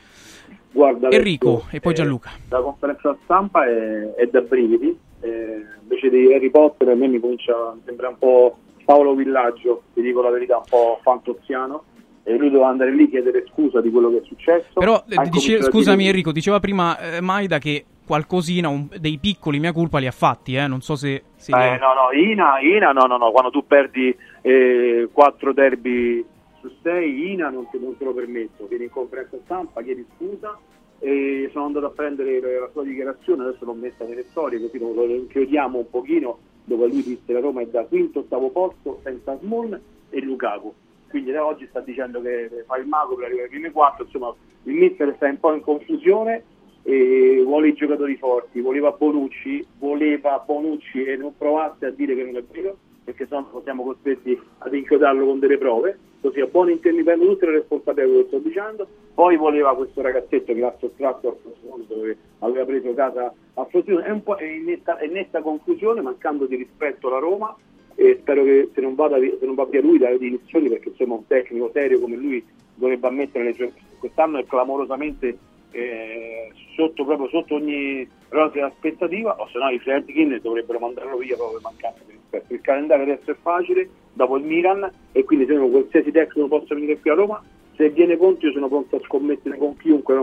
Guarda, 0.70 1.06
Alessio, 1.08 1.18
Enrico 1.18 1.64
e 1.70 1.80
poi 1.80 1.92
eh, 1.92 1.94
Gianluca. 1.94 2.30
La 2.50 2.60
conferenza 2.60 3.16
stampa 3.24 3.66
è, 3.66 4.14
è 4.14 4.26
da 4.26 4.40
brividi, 4.42 4.96
eh, 5.26 5.64
invece 5.82 6.08
di 6.10 6.32
Harry 6.32 6.50
Potter 6.50 6.88
a 6.88 6.94
me 6.94 7.08
mi 7.08 7.18
comincia 7.20 7.52
a 7.52 7.76
sembrare 7.84 8.12
un 8.12 8.18
po' 8.18 8.58
Paolo 8.84 9.14
Villaggio, 9.14 9.82
ti 9.94 10.00
dico 10.02 10.22
la 10.22 10.30
verità, 10.30 10.56
un 10.58 10.64
po' 10.68 10.98
fantoziano. 11.02 11.84
E 12.28 12.36
lui 12.36 12.50
doveva 12.50 12.68
andare 12.70 12.92
lì 12.92 13.04
a 13.04 13.08
chiedere 13.08 13.44
scusa 13.52 13.80
di 13.80 13.88
quello 13.90 14.10
che 14.10 14.18
è 14.18 14.22
successo. 14.24 14.80
Però, 14.80 15.04
eh, 15.08 15.28
dice- 15.30 15.62
scusami 15.62 15.98
dire- 15.98 16.08
Enrico, 16.10 16.32
diceva 16.32 16.58
prima 16.58 16.98
eh, 16.98 17.20
Maida 17.20 17.58
che 17.58 17.84
qualcosina, 18.04 18.68
un- 18.68 18.88
dei 18.98 19.18
piccoli 19.18 19.60
mia 19.60 19.72
colpa 19.72 19.98
li 19.98 20.08
ha 20.08 20.12
fatti, 20.12 20.56
eh? 20.56 20.66
non 20.66 20.80
so 20.80 20.96
se... 20.96 21.22
se 21.36 21.54
li- 21.54 21.62
Eh, 21.62 21.78
no, 21.78 21.94
no, 21.94 22.10
Ina, 22.12 22.58
Ina, 22.60 22.90
no, 22.92 23.06
no, 23.06 23.16
no, 23.16 23.30
quando 23.30 23.50
tu 23.50 23.64
perdi 23.66 24.16
eh, 24.42 25.08
quattro 25.12 25.52
derby 25.52 26.24
su 26.60 26.68
sei, 26.82 27.30
Ina 27.32 27.48
non 27.48 27.68
te, 27.70 27.78
non 27.78 27.96
te 27.96 28.04
lo 28.04 28.12
permetto, 28.12 28.66
vieni 28.68 28.84
in 28.84 28.90
conferenza 28.90 29.36
stampa, 29.44 29.82
chiedi 29.82 30.04
scusa 30.16 30.56
e 30.98 31.48
sono 31.52 31.66
andato 31.66 31.86
a 31.86 31.90
prendere 31.90 32.40
la 32.58 32.68
sua 32.72 32.84
dichiarazione, 32.84 33.44
adesso 33.44 33.64
l'ho 33.64 33.74
messa 33.74 34.04
nelle 34.04 34.24
storie 34.24 34.60
così 34.60 34.78
lo, 34.78 35.26
chiodiamo 35.28 35.78
un 35.78 35.90
pochino, 35.90 36.38
dove 36.64 36.86
lui 36.86 37.02
disse 37.02 37.32
la 37.32 37.40
Roma 37.40 37.60
è 37.60 37.66
da 37.66 37.84
quinto, 37.84 38.20
ottavo 38.20 38.50
posto 38.50 39.00
senza 39.02 39.38
Small 39.38 39.78
e 40.10 40.20
Lukaku. 40.20 40.72
Quindi 41.08 41.30
da 41.30 41.46
oggi 41.46 41.66
sta 41.68 41.80
dicendo 41.80 42.20
che 42.20 42.64
fa 42.66 42.76
il 42.76 42.86
mago 42.86 43.14
per 43.14 43.26
arrivare 43.26 43.44
ai 43.44 43.50
primi 43.50 43.70
quattro, 43.70 44.04
insomma 44.04 44.34
il 44.64 44.74
mister 44.74 45.14
sta 45.16 45.26
un 45.26 45.38
po' 45.38 45.52
in 45.52 45.60
confusione 45.60 46.42
e 46.82 47.42
vuole 47.44 47.68
i 47.68 47.74
giocatori 47.74 48.16
forti, 48.16 48.60
voleva 48.60 48.90
Bonucci, 48.90 49.64
voleva 49.78 50.42
Bonucci 50.44 51.04
e 51.04 51.16
non 51.16 51.36
provasse 51.36 51.86
a 51.86 51.90
dire 51.90 52.14
che 52.14 52.24
non 52.24 52.36
è 52.36 52.44
vero, 52.50 52.76
perché 53.04 53.26
sennò 53.26 53.60
siamo 53.62 53.84
costretti 53.84 54.38
ad 54.58 54.74
inchiodarlo 54.74 55.24
con 55.24 55.38
delle 55.38 55.58
prove, 55.58 55.98
così 56.20 56.40
a 56.40 56.46
buon 56.46 56.70
intento 56.70 56.96
mi 56.96 57.04
prendo 57.04 57.26
tutte 57.26 57.46
le 57.46 57.52
responsabilità 57.52 58.20
che 58.20 58.26
sto 58.26 58.38
dicendo, 58.38 58.86
poi 59.16 59.36
voleva 59.38 59.74
questo 59.74 60.02
ragazzetto 60.02 60.52
che 60.52 60.60
l'ha 60.60 60.76
sottratto 60.78 61.28
al 61.28 61.36
Frosinone 61.40 61.84
dove 61.88 62.16
aveva 62.40 62.66
preso 62.66 62.92
casa 62.92 63.32
a 63.54 63.64
Frosinone, 63.64 64.04
è 64.04 64.10
un 64.10 64.22
po' 64.22 64.34
è 64.34 64.44
in 64.44 64.64
netta, 64.64 64.98
è 64.98 65.06
netta 65.06 65.40
confusione, 65.40 66.02
mancando 66.02 66.44
di 66.44 66.56
rispetto 66.56 67.08
alla 67.08 67.18
Roma 67.18 67.56
e 67.94 68.18
spero 68.20 68.44
che 68.44 68.68
se 68.74 68.80
non, 68.82 68.94
vada, 68.94 69.16
se 69.18 69.38
non 69.40 69.54
va 69.54 69.64
via 69.64 69.80
lui 69.80 69.96
dalle 69.96 70.18
dimissioni 70.18 70.68
perché 70.68 70.90
insomma 70.90 71.14
un 71.14 71.26
tecnico 71.26 71.70
serio 71.72 71.98
come 71.98 72.16
lui 72.16 72.44
dovrebbe 72.74 73.06
ammettere 73.06 73.44
le 73.44 73.52
gio- 73.54 73.72
quest'anno 73.98 74.36
è 74.36 74.44
clamorosamente 74.44 75.38
eh, 75.70 76.52
sotto, 76.74 77.06
proprio 77.06 77.30
sotto 77.30 77.54
ogni 77.54 78.06
rosea 78.28 78.66
aspettativa 78.66 79.34
o 79.38 79.48
se 79.48 79.56
no 79.56 79.70
i 79.70 79.78
Fredkin 79.78 80.38
dovrebbero 80.42 80.78
mandarlo 80.78 81.16
via 81.16 81.36
proprio 81.36 81.60
mancanza 81.62 82.02
di 82.04 82.12
rispetto. 82.12 82.52
Il 82.52 82.60
calendario 82.60 83.04
adesso 83.04 83.30
è 83.30 83.36
facile 83.40 83.88
dopo 84.12 84.36
il 84.36 84.44
Milan 84.44 84.90
e 85.12 85.24
quindi 85.24 85.46
se 85.46 85.54
no 85.54 85.68
qualsiasi 85.68 86.10
tecnico 86.10 86.48
possa 86.48 86.74
venire 86.74 86.98
qui 86.98 87.08
a 87.08 87.14
Roma 87.14 87.42
se 87.76 87.90
viene 87.90 88.16
Conte 88.16 88.46
io 88.46 88.52
sono 88.52 88.68
pronto 88.68 88.96
a 88.96 89.00
scommettere 89.04 89.58
con 89.58 89.76
chiunque 89.76 90.14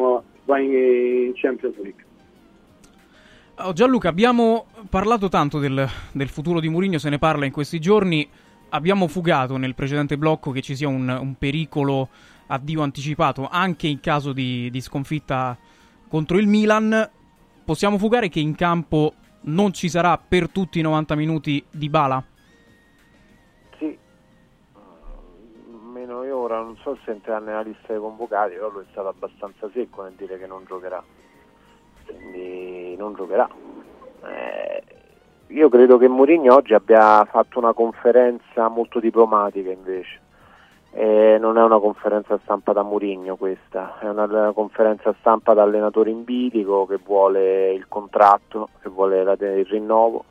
va 0.45 0.59
in, 0.59 0.71
in 0.71 1.31
Champions 1.35 1.75
League 1.77 2.11
Oh, 3.57 3.71
Gianluca, 3.71 4.09
abbiamo 4.09 4.65
parlato 4.89 5.29
tanto 5.29 5.59
del, 5.59 5.87
del 6.11 6.27
futuro 6.27 6.59
di 6.59 6.69
Mourinho, 6.69 6.97
se 6.97 7.11
ne 7.11 7.19
parla 7.19 7.45
in 7.45 7.51
questi 7.51 7.79
giorni. 7.79 8.27
Abbiamo 8.69 9.07
fugato 9.07 9.57
nel 9.57 9.75
precedente 9.75 10.17
blocco 10.17 10.49
che 10.49 10.61
ci 10.61 10.75
sia 10.75 10.87
un, 10.87 11.07
un 11.07 11.35
pericolo 11.37 12.09
addio 12.47 12.81
anticipato 12.81 13.47
anche 13.47 13.85
in 13.85 13.99
caso 13.99 14.33
di, 14.33 14.71
di 14.71 14.81
sconfitta 14.81 15.55
contro 16.07 16.39
il 16.39 16.47
Milan. 16.47 17.07
Possiamo 17.63 17.99
fugare 17.99 18.27
che 18.27 18.39
in 18.39 18.55
campo 18.55 19.13
non 19.41 19.71
ci 19.71 19.87
sarà 19.87 20.17
per 20.17 20.49
tutti 20.49 20.79
i 20.79 20.81
90 20.81 21.13
minuti 21.13 21.63
di 21.69 21.89
Bala? 21.89 22.23
Ora 26.43 26.59
non 26.59 26.75
so 26.77 26.97
se 27.03 27.11
entrerà 27.11 27.39
nella 27.39 27.61
lista 27.61 27.87
dei 27.93 27.99
convocati, 27.99 28.55
però 28.55 28.69
lui 28.69 28.83
è 28.83 28.91
stato 28.91 29.07
abbastanza 29.07 29.69
secco 29.73 30.03
nel 30.03 30.13
dire 30.13 30.37
che 30.37 30.47
non 30.47 30.63
giocherà, 30.65 31.03
quindi 32.05 32.95
non 32.97 33.13
giocherà. 33.15 33.49
Eh, 34.25 34.83
io 35.47 35.69
credo 35.69 35.97
che 35.97 36.07
Mourinho 36.07 36.53
oggi 36.55 36.73
abbia 36.73 37.23
fatto 37.25 37.59
una 37.59 37.73
conferenza 37.73 38.67
molto 38.67 38.99
diplomatica 38.99 39.69
invece. 39.69 40.21
Eh, 40.95 41.37
non 41.39 41.57
è 41.57 41.63
una 41.63 41.79
conferenza 41.79 42.39
stampa 42.43 42.71
da 42.71 42.83
Mourinho 42.83 43.35
questa, 43.35 43.97
è 43.99 44.07
una 44.07 44.51
conferenza 44.53 45.13
stampa 45.19 45.53
da 45.53 45.63
allenatore 45.63 46.11
in 46.11 46.23
bilico 46.23 46.85
che 46.85 46.99
vuole 47.03 47.73
il 47.73 47.87
contratto, 47.87 48.69
che 48.81 48.89
vuole 48.89 49.23
la- 49.23 49.33
il 49.33 49.65
rinnovo. 49.65 50.25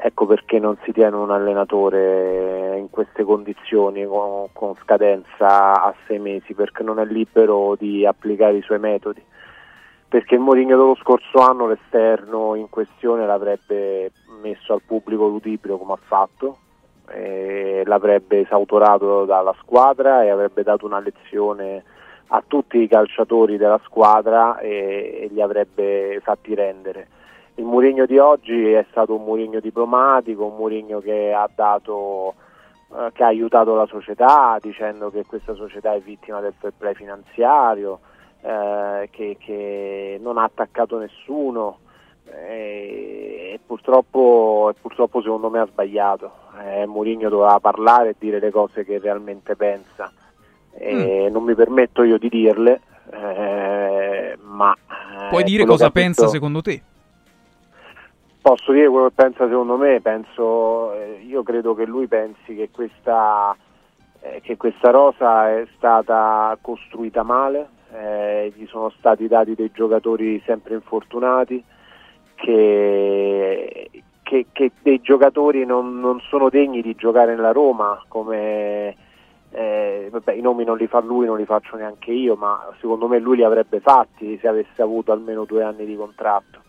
Ecco 0.00 0.26
perché 0.26 0.60
non 0.60 0.76
si 0.84 0.92
tiene 0.92 1.16
un 1.16 1.32
allenatore 1.32 2.78
in 2.78 2.88
queste 2.88 3.24
condizioni 3.24 4.06
con, 4.06 4.46
con 4.52 4.76
scadenza 4.82 5.82
a 5.82 5.92
sei 6.06 6.20
mesi, 6.20 6.54
perché 6.54 6.84
non 6.84 7.00
è 7.00 7.04
libero 7.04 7.74
di 7.76 8.06
applicare 8.06 8.58
i 8.58 8.62
suoi 8.62 8.78
metodi. 8.78 9.20
Perché 10.08 10.36
il 10.36 10.40
Mourinho 10.40 10.76
dello 10.76 10.94
scorso 10.94 11.38
anno 11.40 11.66
l'esterno 11.66 12.54
in 12.54 12.70
questione 12.70 13.26
l'avrebbe 13.26 14.12
messo 14.40 14.72
al 14.72 14.82
pubblico 14.86 15.26
ludibrio 15.26 15.78
come 15.78 15.94
ha 15.94 15.98
fatto, 16.00 16.58
l'avrebbe 17.84 18.40
esautorato 18.40 19.24
dalla 19.24 19.54
squadra 19.60 20.22
e 20.22 20.28
avrebbe 20.28 20.62
dato 20.62 20.86
una 20.86 21.00
lezione 21.00 21.82
a 22.28 22.42
tutti 22.46 22.78
i 22.78 22.88
calciatori 22.88 23.56
della 23.56 23.80
squadra 23.84 24.58
e, 24.58 25.22
e 25.22 25.28
li 25.32 25.42
avrebbe 25.42 26.20
fatti 26.22 26.54
rendere. 26.54 27.08
Il 27.58 27.64
Murigno 27.64 28.06
di 28.06 28.18
oggi 28.18 28.70
è 28.70 28.84
stato 28.90 29.16
un 29.16 29.24
Murigno 29.24 29.58
diplomatico, 29.58 30.44
un 30.44 30.54
Murigno 30.56 31.00
che 31.00 31.32
ha 31.32 31.48
dato 31.52 32.34
eh, 32.94 33.10
che 33.12 33.24
ha 33.24 33.26
aiutato 33.26 33.74
la 33.74 33.86
società 33.86 34.56
dicendo 34.60 35.10
che 35.10 35.24
questa 35.26 35.54
società 35.54 35.92
è 35.92 35.98
vittima 36.00 36.38
del 36.40 36.54
fair 36.56 36.72
play 36.78 36.94
finanziario, 36.94 37.98
eh, 38.42 39.08
che, 39.10 39.36
che 39.40 40.18
non 40.22 40.38
ha 40.38 40.44
attaccato 40.44 40.98
nessuno 40.98 41.78
e, 42.26 43.54
e 43.54 43.60
purtroppo, 43.66 44.70
e 44.72 44.78
purtroppo 44.80 45.20
secondo 45.20 45.50
me 45.50 45.58
ha 45.58 45.66
sbagliato. 45.66 46.30
Eh, 46.64 46.86
Mourinho 46.86 47.28
doveva 47.28 47.58
parlare 47.58 48.10
e 48.10 48.14
dire 48.20 48.38
le 48.38 48.52
cose 48.52 48.84
che 48.84 49.00
realmente 49.00 49.56
pensa. 49.56 50.12
E 50.80 51.28
Non 51.32 51.42
mi 51.42 51.56
permetto 51.56 52.04
io 52.04 52.18
di 52.18 52.28
dirle, 52.28 52.80
eh, 53.10 54.38
ma... 54.42 54.72
eh, 54.72 55.28
Puoi 55.28 55.42
dire 55.42 55.64
cosa 55.64 55.90
pensa 55.90 56.20
detto- 56.20 56.32
secondo 56.32 56.62
te? 56.62 56.82
Posso 58.40 58.72
dire 58.72 58.88
quello 58.88 59.08
che 59.08 59.14
pensa 59.14 59.46
secondo 59.48 59.76
me, 59.76 60.00
penso, 60.00 60.94
eh, 60.94 61.22
io 61.26 61.42
credo 61.42 61.74
che 61.74 61.84
lui 61.84 62.06
pensi 62.06 62.54
che 62.54 62.70
questa, 62.70 63.54
eh, 64.20 64.40
che 64.42 64.56
questa 64.56 64.90
rosa 64.90 65.50
è 65.50 65.66
stata 65.76 66.56
costruita 66.60 67.22
male, 67.22 67.68
eh, 67.92 68.52
gli 68.54 68.66
sono 68.66 68.90
stati 68.90 69.26
dati 69.28 69.54
dei 69.54 69.70
giocatori 69.72 70.40
sempre 70.46 70.74
infortunati, 70.74 71.62
che, 72.36 73.90
che- 74.22 74.46
che 74.52 74.72
dei 74.82 75.00
giocatori 75.00 75.66
non, 75.66 75.98
non 76.00 76.20
sono 76.20 76.48
degni 76.48 76.80
di 76.80 76.94
giocare 76.94 77.34
nella 77.34 77.52
Roma, 77.52 78.02
come 78.08 78.96
eh, 79.50 80.08
vabbè, 80.10 80.32
i 80.32 80.40
nomi 80.40 80.64
non 80.64 80.76
li 80.76 80.86
fa 80.86 81.00
lui, 81.00 81.26
non 81.26 81.36
li 81.38 81.44
faccio 81.44 81.76
neanche 81.76 82.12
io, 82.12 82.36
ma 82.36 82.68
secondo 82.80 83.08
me 83.08 83.18
lui 83.18 83.36
li 83.36 83.44
avrebbe 83.44 83.80
fatti 83.80 84.38
se 84.40 84.48
avesse 84.48 84.80
avuto 84.80 85.12
almeno 85.12 85.44
due 85.44 85.62
anni 85.64 85.84
di 85.84 85.96
contratto. 85.96 86.60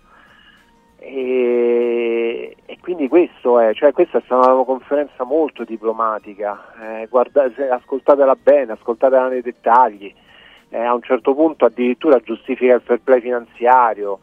E, 1.02 2.56
e 2.66 2.78
quindi 2.82 3.08
questo 3.08 3.60
è, 3.60 3.74
cioè 3.74 3.92
questa 3.94 4.18
è 4.18 4.22
stata 4.26 4.54
una 4.54 4.64
conferenza 4.64 5.24
molto 5.24 5.64
diplomatica, 5.64 6.74
eh, 7.02 7.08
guarda- 7.10 7.50
se- 7.56 7.70
ascoltatela 7.70 8.36
bene, 8.42 8.74
ascoltatela 8.74 9.28
nei 9.28 9.42
dettagli, 9.42 10.14
Eh, 10.72 10.78
a 10.78 10.94
un 10.94 11.02
certo 11.02 11.34
punto 11.34 11.66
addirittura 11.66 12.20
giustifica 12.20 12.76
il 12.76 12.82
fair 12.82 13.00
play 13.04 13.22
finanziario, 13.22 14.20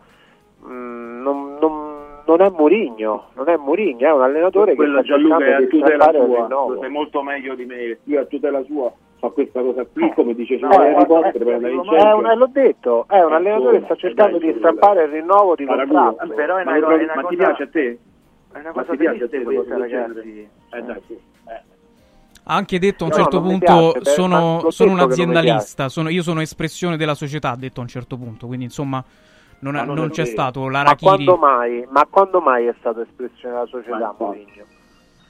Mm, 0.65 1.23
non, 1.23 1.57
non- 1.61 2.23
non 2.25 2.41
è 2.41 2.49
Murigno, 2.51 3.27
non 3.35 3.49
è 3.49 3.57
Murigno, 3.57 4.07
è 4.09 4.13
un 4.13 4.23
allenatore 4.23 4.75
quello 4.75 5.01
che 5.01 5.05
sta 5.07 5.17
Gianluca 5.17 5.45
è 5.45 5.53
a 5.53 5.67
tutela 5.67 6.05
sua, 6.13 6.47
sai 6.81 6.91
molto 6.91 7.23
meglio 7.23 7.55
di 7.55 7.65
me, 7.67 7.99
io 8.05 8.21
a 8.21 8.25
tutela 8.25 8.63
sua 8.65 8.93
fa 9.29 9.31
questa 9.35 9.61
cosa 9.61 9.85
qui, 9.87 10.13
come 10.15 10.35
dice 10.35 10.55
Eh, 10.55 10.65
Harry 10.65 11.01
eh, 11.03 11.07
Potter 11.07 11.35
eh, 11.41 11.45
per 11.45 11.55
andare 11.55 11.73
in 11.75 11.81
eh, 12.31 12.35
l'ho 12.37 12.47
detto, 12.53 13.05
è 13.09 13.23
un 13.23 13.33
Eh, 13.33 13.35
allenatore 13.37 13.79
che 13.79 13.85
sta 13.85 13.95
cercando 13.97 14.39
di 14.39 14.55
strappare 14.59 15.05
il 15.05 15.11
rinnovo 15.11 15.55
di 15.55 15.65
contratto. 15.65 16.27
Però 16.35 16.57
è 16.57 16.63
una 16.63 16.73
Ma 16.73 16.81
cosa- 16.81 17.15
ma 17.15 17.23
ti 17.25 17.37
piace 17.37 17.63
a 17.63 17.69
te? 17.69 17.99
È 18.53 18.59
una 18.59 18.73
Ma 18.75 18.85
ti 18.85 18.97
piace 18.97 19.25
a 19.25 19.29
te 19.29 19.43
questa, 19.43 19.79
ragazzi. 19.79 20.49
Eh 20.73 20.83
dai, 20.83 21.03
sì. 21.07 21.13
Eh. 21.49 21.63
Ha 22.49 22.55
anche 22.55 22.79
detto 22.79 23.05
a 23.05 23.07
un 23.09 23.13
No, 23.13 23.17
certo 23.23 23.41
punto 23.41 23.91
piace, 23.93 23.99
ma 23.99 24.05
sono, 24.05 24.71
sono 24.71 24.93
un 24.93 25.01
aziendalista, 25.01 25.89
sono- 25.89 26.09
io 26.11 26.23
sono 26.23 26.41
espressione 26.41 26.97
della 26.97 27.15
società, 27.15 27.51
ha 27.51 27.57
detto 27.57 27.81
a 27.81 27.83
un 27.83 27.89
certo 27.89 28.17
punto, 28.17 28.47
quindi 28.47 28.65
insomma 28.67 29.03
non, 29.61 29.75
Ma 29.75 29.83
non 29.85 29.97
non 29.97 30.11
c'è 30.11 30.23
vero. 30.23 30.27
stato 30.27 30.61
Ma 30.65 30.71
l'Arachiri. 30.71 30.99
quando 31.01 31.37
mai, 31.37 31.85
ma 31.91 32.07
quando 32.09 32.41
mai 32.41 32.67
è 32.67 32.75
stato 32.79 33.01
espressione 33.01 33.55
della 33.55 33.67
società 33.67 34.15
Mourinho? 34.17 34.65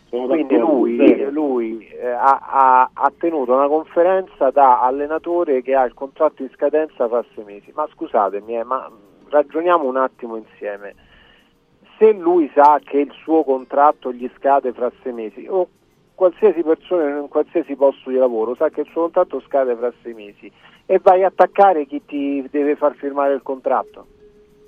Quindi 0.09 0.57
lui, 0.57 1.31
lui, 1.31 1.89
eh, 1.89 2.07
ha, 2.09 2.39
ha- 2.41 2.91
ha 2.93 3.12
tenuto 3.19 3.53
una 3.53 3.66
conferenza 3.66 4.51
da 4.51 4.81
allenatore 4.81 5.62
che 5.62 5.74
ha 5.74 5.85
il 5.85 5.95
contratto 5.95 6.43
in 6.43 6.51
scadenza 6.51 7.09
fra 7.09 7.24
sei 7.35 7.45
mesi. 7.45 7.73
Ma 7.74 7.89
scusatemi, 7.93 8.57
eh, 8.57 8.65
ma 8.65 8.89
ragioniamo 9.28 9.85
un 9.85 9.97
attimo 9.97 10.37
insieme. 10.37 10.95
Se 11.99 12.12
lui 12.12 12.51
sa 12.55 12.78
che 12.85 12.99
il 12.99 13.12
suo 13.23 13.43
contratto 13.43 14.12
gli 14.12 14.31
scade 14.37 14.73
fra 14.73 14.93
sei 15.03 15.12
mesi, 15.12 15.47
o 15.49 15.69
qualsiasi 16.15 16.62
persona 16.62 17.19
in 17.19 17.28
qualsiasi 17.28 17.74
posto 17.74 18.11
di 18.11 18.16
lavoro 18.16 18.55
sa 18.55 18.69
che 18.70 18.83
il 18.83 18.89
suo 18.91 19.03
contratto 19.03 19.41
scade 19.41 19.77
fra 19.77 19.93
sei 20.03 20.15
mesi 20.15 20.51
e 20.87 21.01
vai 21.03 21.24
a 21.24 21.28
attaccare 21.28 21.85
chi 21.85 22.03
ti 22.05 22.47
deve 22.51 22.77
far 22.77 22.95
firmare 22.95 23.35
il 23.35 23.43
contratto. 23.43 24.07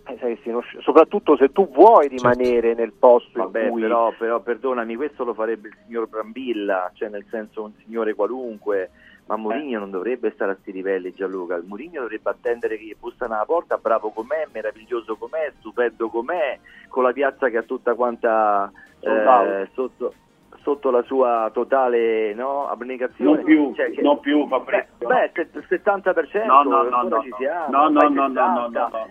Eh, 0.08 0.16
saresti 0.18 0.48
uno 0.48 0.60
sci- 0.60 0.78
soprattutto 0.80 1.36
se 1.36 1.52
tu 1.52 1.68
vuoi 1.70 2.08
rimanere 2.08 2.74
nel 2.74 2.92
posto 2.92 3.38
Vabbè, 3.42 3.64
in 3.64 3.70
cui 3.70 3.80
però, 3.82 4.12
però 4.16 4.40
perdonami, 4.40 4.94
questo 4.96 5.24
lo 5.24 5.34
farebbe 5.34 5.68
il 5.68 5.76
signor 5.84 6.08
Brambilla, 6.08 6.90
cioè 6.94 7.08
nel 7.08 7.24
senso 7.30 7.64
un 7.64 7.72
signore 7.84 8.14
qualunque, 8.14 8.90
ma 9.26 9.36
Mourinho 9.36 9.80
non 9.80 9.90
dovrebbe 9.90 10.30
stare 10.32 10.52
a 10.52 10.56
sti 10.60 10.72
livelli 10.72 11.12
Gianluca, 11.12 11.60
Mourinho 11.62 12.00
dovrebbe 12.00 12.30
attendere 12.30 12.78
che 12.78 12.84
gli 12.84 12.96
bussano 12.98 13.34
alla 13.34 13.44
porta, 13.44 13.76
bravo 13.76 14.10
com'è, 14.10 14.46
meraviglioso 14.52 15.16
com'è, 15.16 15.52
stupendo 15.58 16.08
com'è, 16.08 16.58
con 16.88 17.02
la 17.02 17.12
piazza 17.12 17.48
che 17.50 17.58
ha 17.58 17.62
tutta 17.62 17.94
quanta 17.94 18.70
eh, 19.00 19.68
sotto, 19.74 20.14
sotto 20.62 20.90
la 20.90 21.02
sua 21.02 21.50
totale 21.52 22.32
no, 22.32 22.68
abnegazione. 22.68 23.34
Non 23.36 23.44
più, 23.44 23.74
Cioè 23.74 23.90
che- 23.90 24.00
non 24.02 24.18
più 24.20 24.46
Fabrizio. 24.48 25.06
Beh, 25.06 25.30
se- 25.34 25.48
70% 25.68 26.46
No, 26.46 26.62
no, 26.62 26.82
no, 26.84 27.02
no, 27.02 27.20
ci 27.22 27.28
no. 27.28 27.36
No, 27.68 27.88
no, 27.90 28.00
fai 28.00 28.12
no, 28.14 28.28
no, 28.28 28.28
no, 28.28 28.28
60. 28.28 28.52
no, 28.54 28.68
no. 28.68 28.84
Ab- 28.84 29.08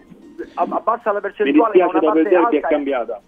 Abbassa 0.55 1.11
la 1.11 1.19
Mi 1.19 1.22
percentuale 1.22 1.77
ma 1.77 1.85
dispiace 1.85 2.05
dopo 2.05 2.19
il 2.19 2.27
derby 2.27 2.57
è 2.57 2.61
cambiata. 2.61 3.22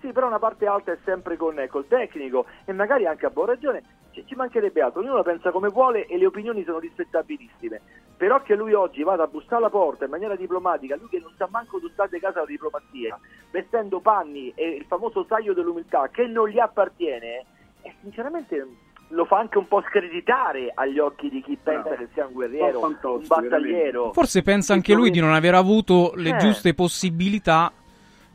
sì, 0.00 0.12
però 0.12 0.26
una 0.26 0.38
parte 0.38 0.66
alta 0.66 0.92
è 0.92 0.98
sempre 1.04 1.36
con, 1.36 1.64
col 1.68 1.86
tecnico 1.86 2.46
e 2.64 2.72
magari 2.72 3.06
anche 3.06 3.26
a 3.26 3.30
buon 3.30 3.46
ragione 3.46 3.82
ci, 4.12 4.24
ci 4.26 4.34
mancherebbe 4.34 4.80
altro, 4.80 5.00
ognuno 5.00 5.16
la 5.16 5.22
pensa 5.22 5.50
come 5.50 5.68
vuole 5.68 6.06
e 6.06 6.18
le 6.18 6.26
opinioni 6.26 6.64
sono 6.64 6.78
rispettabilissime. 6.78 7.80
Però 8.16 8.42
che 8.42 8.54
lui 8.54 8.74
oggi 8.74 9.02
vada 9.02 9.24
a 9.24 9.28
bussare 9.28 9.56
alla 9.56 9.70
porta 9.70 10.04
in 10.04 10.10
maniera 10.10 10.36
diplomatica, 10.36 10.96
lui 10.96 11.08
che 11.08 11.20
non 11.20 11.32
sa 11.36 11.48
manco 11.50 11.78
d'ustate 11.78 12.20
casa 12.20 12.40
la 12.40 12.46
diplomazia, 12.46 13.18
vestendo 13.50 14.00
panni 14.00 14.52
e 14.54 14.68
il 14.68 14.84
famoso 14.84 15.24
taglio 15.24 15.54
dell'umiltà 15.54 16.08
che 16.08 16.26
non 16.26 16.48
gli 16.48 16.58
appartiene, 16.58 17.46
e 17.82 17.94
sinceramente 18.02 18.66
lo 19.12 19.24
fa 19.24 19.38
anche 19.38 19.58
un 19.58 19.66
po' 19.68 19.82
screditare 19.82 20.70
agli 20.74 20.98
occhi 20.98 21.28
di 21.28 21.42
chi 21.42 21.58
pensa 21.62 21.94
che 21.96 22.08
sia 22.12 22.26
un 22.26 22.32
guerriero, 22.32 22.80
Un 22.80 22.96
un 23.02 23.26
battagliero. 23.26 24.12
Forse 24.12 24.42
pensa 24.42 24.72
anche 24.72 24.94
lui 24.94 25.10
di 25.10 25.20
non 25.20 25.32
aver 25.34 25.54
avuto 25.54 26.12
le 26.14 26.30
Eh. 26.30 26.36
giuste 26.38 26.74
possibilità, 26.74 27.72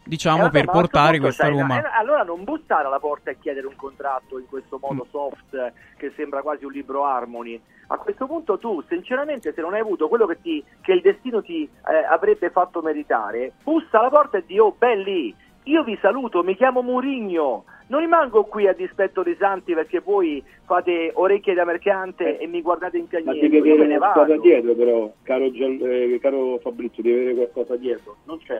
diciamo, 0.03 0.37
Eh, 0.37 0.41
vabbè, 0.43 0.59
per 0.63 0.71
portare 0.71 1.19
questa 1.19 1.47
Roma. 1.47 1.79
eh, 1.79 1.89
allora 1.97 2.23
non 2.23 2.43
bussare 2.43 2.87
alla 2.87 2.99
porta 2.99 3.31
e 3.31 3.37
chiedere 3.39 3.67
un 3.67 3.75
contratto 3.75 4.37
in 4.37 4.45
questo 4.47 4.77
modo 4.81 5.05
Mm. 5.05 5.09
soft 5.11 5.73
che 5.97 6.11
sembra 6.15 6.41
quasi 6.41 6.65
un 6.65 6.71
libro 6.71 7.05
Harmony. 7.05 7.59
A 7.87 7.97
questo 7.97 8.25
punto 8.25 8.57
tu, 8.57 8.83
sinceramente, 8.89 9.53
se 9.53 9.61
non 9.61 9.73
hai 9.75 9.79
avuto 9.79 10.07
quello 10.07 10.25
che, 10.25 10.41
ti, 10.41 10.63
che 10.81 10.91
il 10.91 11.01
destino 11.01 11.41
ti 11.43 11.63
eh, 11.87 12.03
avrebbe 12.09 12.49
fatto 12.49 12.81
meritare, 12.81 13.53
bussa 13.63 13.99
alla 13.99 14.09
porta 14.09 14.39
e 14.39 14.43
di 14.45 14.57
oh 14.57 14.73
belli, 14.77 15.33
io 15.65 15.83
vi 15.83 15.97
saluto, 16.01 16.43
mi 16.43 16.55
chiamo 16.55 16.81
Murigno. 16.81 17.65
Non 17.87 17.99
rimango 17.99 18.43
qui 18.45 18.67
a 18.67 18.73
dispetto 18.73 19.21
dei 19.21 19.35
santi 19.37 19.73
perché 19.75 19.99
voi 19.99 20.43
fate 20.65 21.11
orecchie 21.13 21.53
da 21.53 21.65
mercante 21.65 22.39
e 22.39 22.47
mi 22.47 22.61
guardate 22.63 22.97
in 22.97 23.03
Ma 23.03 23.19
cagnetto. 23.19 23.39
devi 23.47 23.57
Io 23.57 23.63
me 23.63 23.71
avere 23.73 23.87
ne 23.87 23.97
qualcosa 23.97 24.27
vado. 24.27 24.41
dietro 24.41 24.73
però, 24.73 25.11
caro, 25.21 25.51
Gian- 25.51 25.79
eh, 25.83 26.17
caro 26.19 26.57
Fabrizio, 26.63 27.03
devi 27.03 27.19
avere 27.29 27.35
qualcosa 27.51 27.75
dietro. 27.75 28.15
Non 28.25 28.39
c'è. 28.39 28.59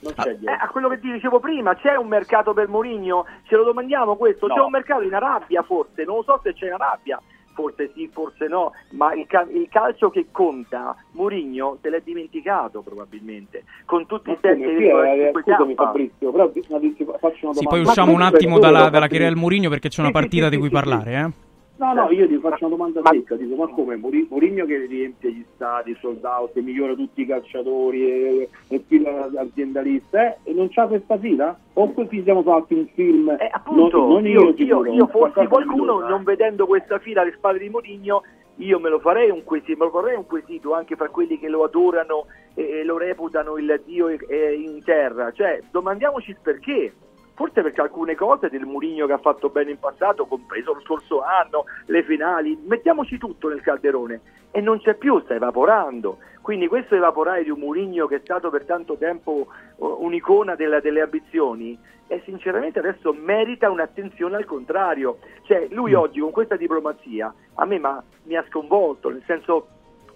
Non 0.00 0.12
c'è 0.14 0.30
Eh, 0.30 0.38
dietro. 0.38 0.64
a 0.64 0.68
quello 0.68 0.88
che 0.88 1.00
ti 1.00 1.10
dicevo 1.12 1.40
prima, 1.40 1.74
c'è 1.74 1.96
un 1.96 2.06
mercato 2.08 2.52
per 2.52 2.68
Mourinho? 2.68 3.26
Ce 3.48 3.56
lo 3.56 3.64
domandiamo 3.64 4.14
questo? 4.16 4.46
No. 4.46 4.54
C'è 4.54 4.60
un 4.60 4.70
mercato 4.70 5.02
in 5.02 5.14
Arabia 5.14 5.62
forse? 5.62 6.04
Non 6.04 6.16
lo 6.16 6.22
so 6.22 6.40
se 6.42 6.52
c'è 6.54 6.66
in 6.66 6.72
Arabia, 6.74 7.20
forse 7.54 7.90
sì, 7.94 8.08
forse 8.12 8.46
no, 8.48 8.72
ma 8.90 9.14
il, 9.14 9.26
ca- 9.26 9.46
il 9.50 9.68
calcio 9.70 10.10
che 10.10 10.26
conta, 10.30 10.96
Mourinho 11.12 11.78
se 11.80 11.90
l'è 11.90 12.00
dimenticato 12.02 12.82
probabilmente, 12.82 13.64
con 13.84 14.06
tutti 14.06 14.30
i 14.30 14.32
Ma 14.32 14.38
come? 14.40 14.76
Sì, 14.76 14.84
eh, 14.84 15.32
7,5 15.32 15.40
scusami 15.42 15.74
Fabrizio, 15.74 16.30
però 16.30 16.50
ti 16.50 16.62
faccio 16.62 16.78
una 16.78 16.90
domanda. 17.18 17.52
Sì, 17.52 17.66
poi 17.66 17.82
Ma 17.82 17.90
usciamo 17.90 18.12
un 18.12 18.22
attimo 18.22 18.58
dalla, 18.58 18.88
dalla 18.88 19.08
Querel 19.08 19.36
Mourinho 19.36 19.68
perché 19.68 19.88
c'è 19.88 20.00
una 20.00 20.10
Sì, 20.10 20.14
sì, 20.14 20.20
partita 20.20 20.44
sì, 20.44 20.50
di 20.50 20.56
cui 20.56 20.68
sì, 20.68 20.74
sì. 20.76 20.82
parlare, 20.82 21.12
eh. 21.14 21.50
No, 21.82 21.94
no, 21.94 22.10
io 22.10 22.28
ti 22.28 22.38
faccio 22.38 22.66
una 22.66 22.76
domanda 22.76 23.00
secca, 23.04 23.34
dico, 23.34 23.56
ma 23.56 23.66
come 23.68 23.96
Mourinho 23.96 24.64
che 24.66 24.86
riempie 24.86 25.32
gli 25.32 25.44
stadi, 25.54 25.96
sold 26.00 26.24
out, 26.24 26.56
migliora 26.58 26.94
tutti 26.94 27.22
i 27.22 27.26
calciatori 27.26 28.06
e, 28.06 28.48
e 28.68 28.82
fila 28.86 29.28
aziendalista, 29.36 30.28
eh, 30.28 30.38
e 30.44 30.52
non 30.52 30.68
c'ha 30.70 30.86
questa 30.86 31.18
fila? 31.18 31.58
O 31.72 31.88
poi 31.88 32.08
ci 32.08 32.22
siamo 32.22 32.42
fatti 32.42 32.74
un 32.74 32.86
film, 32.94 33.30
Eh, 33.30 33.48
appunto, 33.50 33.98
non, 33.98 34.08
non 34.08 34.26
io, 34.26 34.54
io, 34.54 34.84
io, 34.84 34.92
io 34.92 35.06
fossi 35.08 35.44
qualcuno, 35.46 35.98
non 35.98 36.22
vedendo 36.22 36.66
questa 36.66 37.00
fila 37.00 37.22
alle 37.22 37.32
spalle 37.32 37.58
di 37.58 37.68
Mourinho, 37.68 38.22
io 38.56 38.78
me 38.78 38.88
lo 38.88 39.00
farei 39.00 39.30
un 39.30 39.42
quesito, 39.42 39.78
me 39.78 39.84
lo 39.86 39.90
farei 39.90 40.16
un 40.16 40.26
quesito 40.26 40.74
anche 40.74 40.94
fra 40.94 41.08
quelli 41.08 41.38
che 41.38 41.48
lo 41.48 41.64
adorano 41.64 42.26
e, 42.54 42.80
e 42.80 42.84
lo 42.84 42.96
reputano 42.96 43.56
il 43.58 43.82
dio 43.84 44.08
eh, 44.08 44.54
in 44.54 44.84
terra. 44.84 45.32
Cioè, 45.32 45.60
domandiamoci 45.70 46.30
il 46.30 46.38
perché. 46.40 46.92
Forse 47.34 47.62
perché 47.62 47.80
alcune 47.80 48.14
cose 48.14 48.50
del 48.50 48.66
Mourinho 48.66 49.06
che 49.06 49.14
ha 49.14 49.18
fatto 49.18 49.48
bene 49.48 49.70
in 49.70 49.78
passato, 49.78 50.26
compreso 50.26 50.74
lo 50.74 50.80
scorso 50.80 51.22
anno, 51.22 51.64
le 51.86 52.02
finali, 52.02 52.58
mettiamoci 52.66 53.16
tutto 53.16 53.48
nel 53.48 53.62
calderone 53.62 54.20
e 54.50 54.60
non 54.60 54.78
c'è 54.80 54.94
più, 54.94 55.18
sta 55.20 55.34
evaporando. 55.34 56.18
Quindi 56.42 56.68
questo 56.68 56.94
evaporare 56.94 57.42
di 57.44 57.50
un 57.50 57.60
Mourinho 57.60 58.06
che 58.06 58.16
è 58.16 58.20
stato 58.22 58.50
per 58.50 58.64
tanto 58.64 58.96
tempo 58.96 59.46
oh, 59.78 60.02
un'icona 60.02 60.54
della- 60.54 60.80
delle 60.80 61.00
ambizioni 61.00 61.78
e 62.06 62.20
sinceramente 62.24 62.80
adesso 62.80 63.14
merita 63.14 63.70
un'attenzione 63.70 64.36
al 64.36 64.44
contrario. 64.44 65.18
Cioè 65.44 65.68
lui 65.70 65.94
oggi 65.94 66.20
con 66.20 66.32
questa 66.32 66.56
diplomazia 66.56 67.32
a 67.54 67.64
me 67.64 67.78
ma- 67.78 68.02
mi 68.24 68.36
ha 68.36 68.44
sconvolto, 68.48 69.08
nel 69.08 69.22
senso 69.26 69.68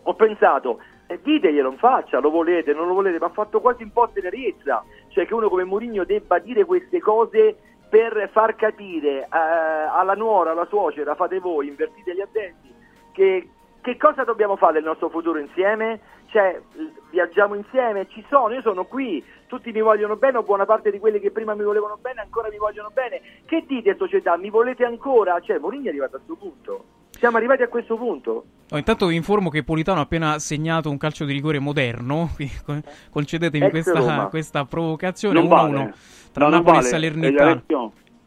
ho 0.02 0.14
pensato 0.14 0.80
eh, 1.06 1.20
diteglielo 1.22 1.70
in 1.70 1.78
faccia, 1.78 2.18
lo 2.18 2.30
volete, 2.30 2.72
non 2.74 2.88
lo 2.88 2.94
volete, 2.94 3.18
ma 3.18 3.26
ha 3.26 3.30
fatto 3.30 3.60
quasi 3.60 3.84
un 3.84 3.92
po' 3.92 4.10
tenerezza, 4.12 4.84
cioè 5.16 5.24
che 5.24 5.32
uno 5.32 5.48
come 5.48 5.64
Mourinho 5.64 6.04
debba 6.04 6.38
dire 6.38 6.66
queste 6.66 7.00
cose 7.00 7.56
per 7.88 8.28
far 8.34 8.54
capire 8.54 9.22
eh, 9.22 9.28
alla 9.30 10.12
nuora, 10.12 10.50
alla 10.50 10.66
suocera, 10.66 11.14
fate 11.14 11.38
voi, 11.38 11.68
invertite 11.68 12.14
gli 12.14 12.20
addenti, 12.20 12.70
che, 13.12 13.48
che 13.80 13.96
cosa 13.96 14.24
dobbiamo 14.24 14.56
fare 14.56 14.74
del 14.74 14.84
nostro 14.84 15.08
futuro 15.08 15.38
insieme? 15.38 16.00
Cioè, 16.26 16.60
viaggiamo 17.08 17.54
insieme, 17.54 18.06
ci 18.08 18.22
sono, 18.28 18.52
io 18.52 18.60
sono 18.60 18.84
qui, 18.84 19.24
tutti 19.46 19.72
mi 19.72 19.80
vogliono 19.80 20.16
bene, 20.16 20.36
o 20.36 20.42
buona 20.42 20.66
parte 20.66 20.90
di 20.90 20.98
quelli 20.98 21.18
che 21.18 21.30
prima 21.30 21.54
mi 21.54 21.62
volevano 21.64 21.96
bene 21.98 22.20
ancora 22.20 22.50
mi 22.50 22.58
vogliono 22.58 22.90
bene. 22.92 23.22
Che 23.46 23.64
dite 23.66 23.96
società, 23.96 24.36
mi 24.36 24.50
volete 24.50 24.84
ancora? 24.84 25.40
Cioè, 25.40 25.56
Mourinho 25.56 25.86
è 25.86 25.88
arrivato 25.88 26.16
a 26.16 26.20
questo 26.22 26.36
punto. 26.36 26.84
Siamo 27.18 27.36
arrivati 27.36 27.62
a 27.62 27.68
questo 27.68 27.96
punto. 27.96 28.44
Oh, 28.70 28.76
intanto 28.76 29.06
vi 29.06 29.14
informo 29.14 29.48
che 29.48 29.62
Politano 29.62 30.00
ha 30.00 30.02
appena 30.02 30.38
segnato 30.38 30.90
un 30.90 30.98
calcio 30.98 31.24
di 31.24 31.32
rigore 31.32 31.58
moderno. 31.58 32.30
concedetemi 33.10 33.70
questa, 33.70 34.26
questa 34.26 34.64
provocazione. 34.64 35.40
Non 35.40 35.48
1-1 35.48 35.48
vale. 35.48 35.94
tra 36.32 36.44
No, 36.44 36.50
Napoli 36.50 36.76
vale. 36.76 36.86
e 36.86 36.90
Salernitana. 36.90 37.62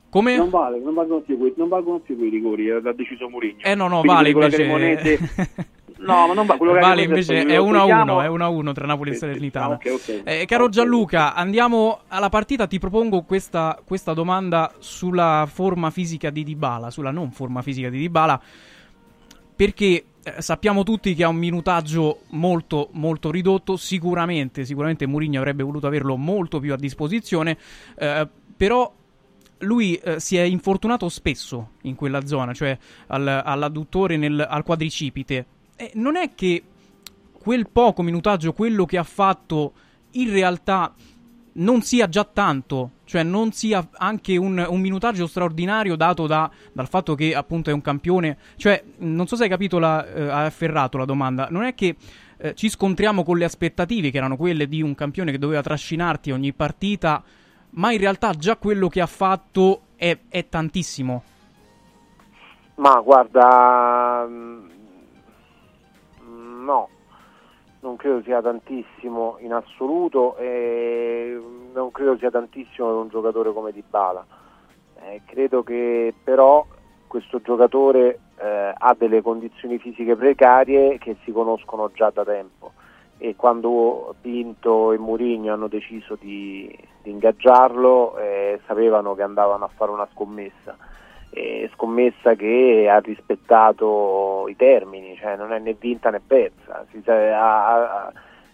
Come? 0.09 0.37
Non 0.37 0.49
vale, 0.49 0.79
non 0.79 0.95
valgono 0.95 1.19
più 1.19 1.37
quei, 1.37 1.53
non 1.55 1.67
valgono 1.67 1.99
più 1.99 2.17
quei 2.17 2.31
rigori, 2.31 2.67
eh, 2.67 2.81
l'ha 2.81 2.93
deciso 2.93 3.29
Mourinho. 3.29 3.59
Eh 3.61 3.75
no, 3.75 3.87
no, 3.87 3.99
Quindi 3.99 4.07
vale 4.15 4.29
invece. 4.31 4.55
Cremonese- 4.55 5.19
No, 5.99 6.27
ma 6.27 6.33
non 6.33 6.45
va, 6.45 6.55
quello 6.55 6.71
Vale 6.73 7.03
invece 7.03 7.43
è 7.43 7.57
lo 7.57 7.65
1-1, 7.65 7.77
togliamo- 7.79 8.21
è 8.21 8.27
1-1 8.29 8.71
tra 8.71 8.85
Napoli 8.85 9.11
e. 9.11 9.15
Salernitana. 9.15 9.73
Ah, 9.73 9.75
ok, 9.75 9.91
ok. 9.93 10.21
Eh, 10.23 10.45
caro 10.45 10.69
Gianluca, 10.69 11.33
andiamo 11.35 11.99
alla 12.07 12.29
partita. 12.29 12.67
Ti 12.67 12.79
propongo 12.79 13.23
questa, 13.23 13.77
questa 13.83 14.13
domanda 14.13 14.71
sulla 14.79 15.45
forma 15.51 15.89
fisica 15.89 16.29
di 16.29 16.43
Dybala, 16.45 16.89
sulla 16.89 17.11
non 17.11 17.31
forma 17.31 17.61
fisica 17.61 17.89
di 17.89 17.97
Dybala, 17.97 18.39
perché 19.59 20.05
eh, 20.23 20.41
sappiamo 20.41 20.83
tutti 20.83 21.13
che 21.13 21.25
ha 21.25 21.27
un 21.27 21.35
minutaggio 21.35 22.21
molto 22.29 22.87
molto 22.93 23.29
ridotto. 23.29 23.75
Sicuramente, 23.75 24.63
sicuramente 24.63 25.05
Mourinho 25.05 25.37
avrebbe 25.37 25.63
voluto 25.63 25.85
averlo 25.85 26.15
molto 26.15 26.61
più 26.61 26.71
a 26.71 26.77
disposizione, 26.77 27.57
eh, 27.97 28.25
però 28.55 28.89
lui 29.57 29.95
eh, 29.95 30.21
si 30.21 30.37
è 30.37 30.43
infortunato 30.43 31.09
spesso 31.09 31.71
in 31.81 31.95
quella 31.95 32.25
zona, 32.25 32.53
cioè 32.53 32.77
al- 33.07 33.27
all'adduttore, 33.27 34.15
nel- 34.15 34.47
al 34.49 34.63
quadricipite. 34.63 35.45
E 35.75 35.91
non 35.95 36.15
è 36.15 36.33
che 36.35 36.63
quel 37.33 37.67
poco 37.69 38.01
minutaggio, 38.01 38.53
quello 38.53 38.85
che 38.85 38.97
ha 38.97 39.03
fatto, 39.03 39.73
in 40.11 40.29
realtà 40.31 40.93
non 41.55 41.81
sia 41.81 42.07
già 42.07 42.23
tanto, 42.23 42.91
cioè 43.09 43.23
non 43.23 43.51
sia 43.53 43.87
anche 43.93 44.37
un, 44.37 44.63
un 44.69 44.79
minutaggio 44.79 45.25
straordinario 45.25 45.95
dato 45.95 46.27
da- 46.27 46.47
dal 46.71 46.87
fatto 46.87 47.15
che 47.15 47.33
appunto 47.33 47.71
è 47.71 47.73
un 47.73 47.81
campione. 47.81 48.37
Cioè, 48.55 48.83
non 48.97 49.25
so 49.25 49.35
se 49.35 49.45
hai 49.45 49.49
capito, 49.49 49.79
la, 49.79 50.05
eh, 50.05 50.29
hai 50.29 50.45
afferrato 50.45 50.99
la 50.99 51.05
domanda. 51.05 51.47
Non 51.49 51.63
è 51.63 51.73
che 51.73 51.95
eh, 52.37 52.53
ci 52.53 52.69
scontriamo 52.69 53.23
con 53.23 53.39
le 53.39 53.45
aspettative 53.45 54.11
che 54.11 54.17
erano 54.17 54.37
quelle 54.37 54.67
di 54.67 54.83
un 54.83 54.93
campione 54.93 55.31
che 55.31 55.39
doveva 55.39 55.63
trascinarti 55.63 56.29
ogni 56.29 56.53
partita, 56.53 57.23
ma 57.71 57.91
in 57.91 57.97
realtà 57.97 58.29
già 58.33 58.57
quello 58.57 58.87
che 58.89 59.01
ha 59.01 59.07
fatto 59.07 59.85
è, 59.95 60.15
è 60.29 60.47
tantissimo. 60.47 61.23
Ma 62.75 63.01
guarda, 63.01 64.23
mm, 64.29 64.69
no, 66.63 66.89
non 67.79 67.95
credo 67.95 68.21
sia 68.21 68.39
tantissimo 68.39 69.37
in 69.39 69.51
assoluto 69.51 70.37
e 70.37 71.41
non 71.73 71.91
credo 71.91 72.17
sia 72.17 72.31
tantissimo 72.31 72.87
per 72.87 72.97
un 72.97 73.09
giocatore 73.09 73.53
come 73.53 73.71
Dybala. 73.71 74.25
Eh, 75.01 75.21
credo 75.25 75.63
che 75.63 76.13
però 76.23 76.65
questo 77.07 77.41
giocatore 77.41 78.19
eh, 78.37 78.73
ha 78.77 78.95
delle 78.97 79.21
condizioni 79.21 79.79
fisiche 79.79 80.15
precarie 80.15 80.97
che 80.97 81.17
si 81.23 81.31
conoscono 81.31 81.89
già 81.93 82.11
da 82.13 82.23
tempo 82.23 82.73
e 83.17 83.35
quando 83.35 84.15
Pinto 84.21 84.91
e 84.93 84.97
Mourinho 84.97 85.51
hanno 85.53 85.67
deciso 85.67 86.15
di, 86.19 86.73
di 87.01 87.11
ingaggiarlo 87.11 88.17
eh, 88.17 88.59
sapevano 88.65 89.15
che 89.15 89.23
andavano 89.23 89.65
a 89.65 89.69
fare 89.75 89.91
una 89.91 90.07
scommessa 90.13 90.77
eh, 91.31 91.69
scommessa 91.73 92.35
che 92.35 92.87
ha 92.89 92.99
rispettato 92.99 94.47
i 94.47 94.55
termini, 94.55 95.15
cioè 95.17 95.35
non 95.35 95.53
è 95.53 95.59
né 95.59 95.73
vinta 95.73 96.09
né 96.09 96.21
persa. 96.25 96.85
Si 96.91 97.01
ha- 97.09 98.05
ha- 98.05 98.11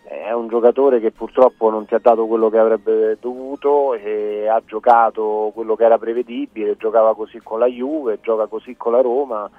è 0.07 0.31
un 0.31 0.47
giocatore 0.47 0.99
che 0.99 1.11
purtroppo 1.11 1.71
non 1.71 1.85
ti 1.85 1.95
ha 1.95 1.99
dato 1.99 2.27
quello 2.27 2.49
che 2.49 2.59
avrebbe 2.59 3.17
dovuto 3.19 3.95
e 3.95 4.47
ha 4.47 4.61
giocato 4.63 5.51
quello 5.53 5.75
che 5.75 5.83
era 5.83 5.97
prevedibile, 5.97 6.77
giocava 6.77 7.15
così 7.15 7.39
con 7.41 7.57
la 7.57 7.65
Juve, 7.65 8.19
gioca 8.21 8.45
così 8.45 8.75
con 8.77 8.91
la 8.91 9.01
Roma 9.01 9.49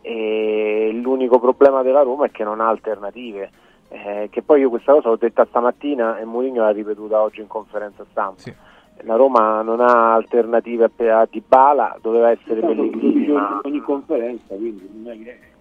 e 0.00 0.90
l'unico 0.92 1.38
problema 1.38 1.82
della 1.82 2.02
Roma 2.02 2.26
è 2.26 2.30
che 2.30 2.42
non 2.42 2.60
ha 2.60 2.68
alternative. 2.68 3.50
Eh, 3.88 4.28
che 4.30 4.40
poi 4.40 4.60
io 4.60 4.70
questa 4.70 4.92
cosa 4.94 5.10
l'ho 5.10 5.16
detta 5.16 5.44
stamattina 5.44 6.18
e 6.18 6.24
Mourinho 6.24 6.62
l'ha 6.62 6.70
ripetuta 6.70 7.20
oggi 7.20 7.40
in 7.40 7.46
conferenza 7.46 8.04
stampa. 8.10 8.40
Sì. 8.40 8.54
La 9.04 9.16
Roma 9.16 9.60
non 9.60 9.80
ha 9.80 10.14
alternative 10.14 10.90
a, 11.10 11.20
a 11.20 11.28
Dybala, 11.30 11.98
doveva 12.00 12.30
essere 12.30 12.60
Pellegrini, 12.60 13.24
ogni, 13.24 13.32
ma 13.32 13.60
ogni 13.62 13.80
conferenza, 13.80 14.54
quindi 14.54 14.88
non 14.90 15.12
è 15.12 15.22
che 15.22 15.51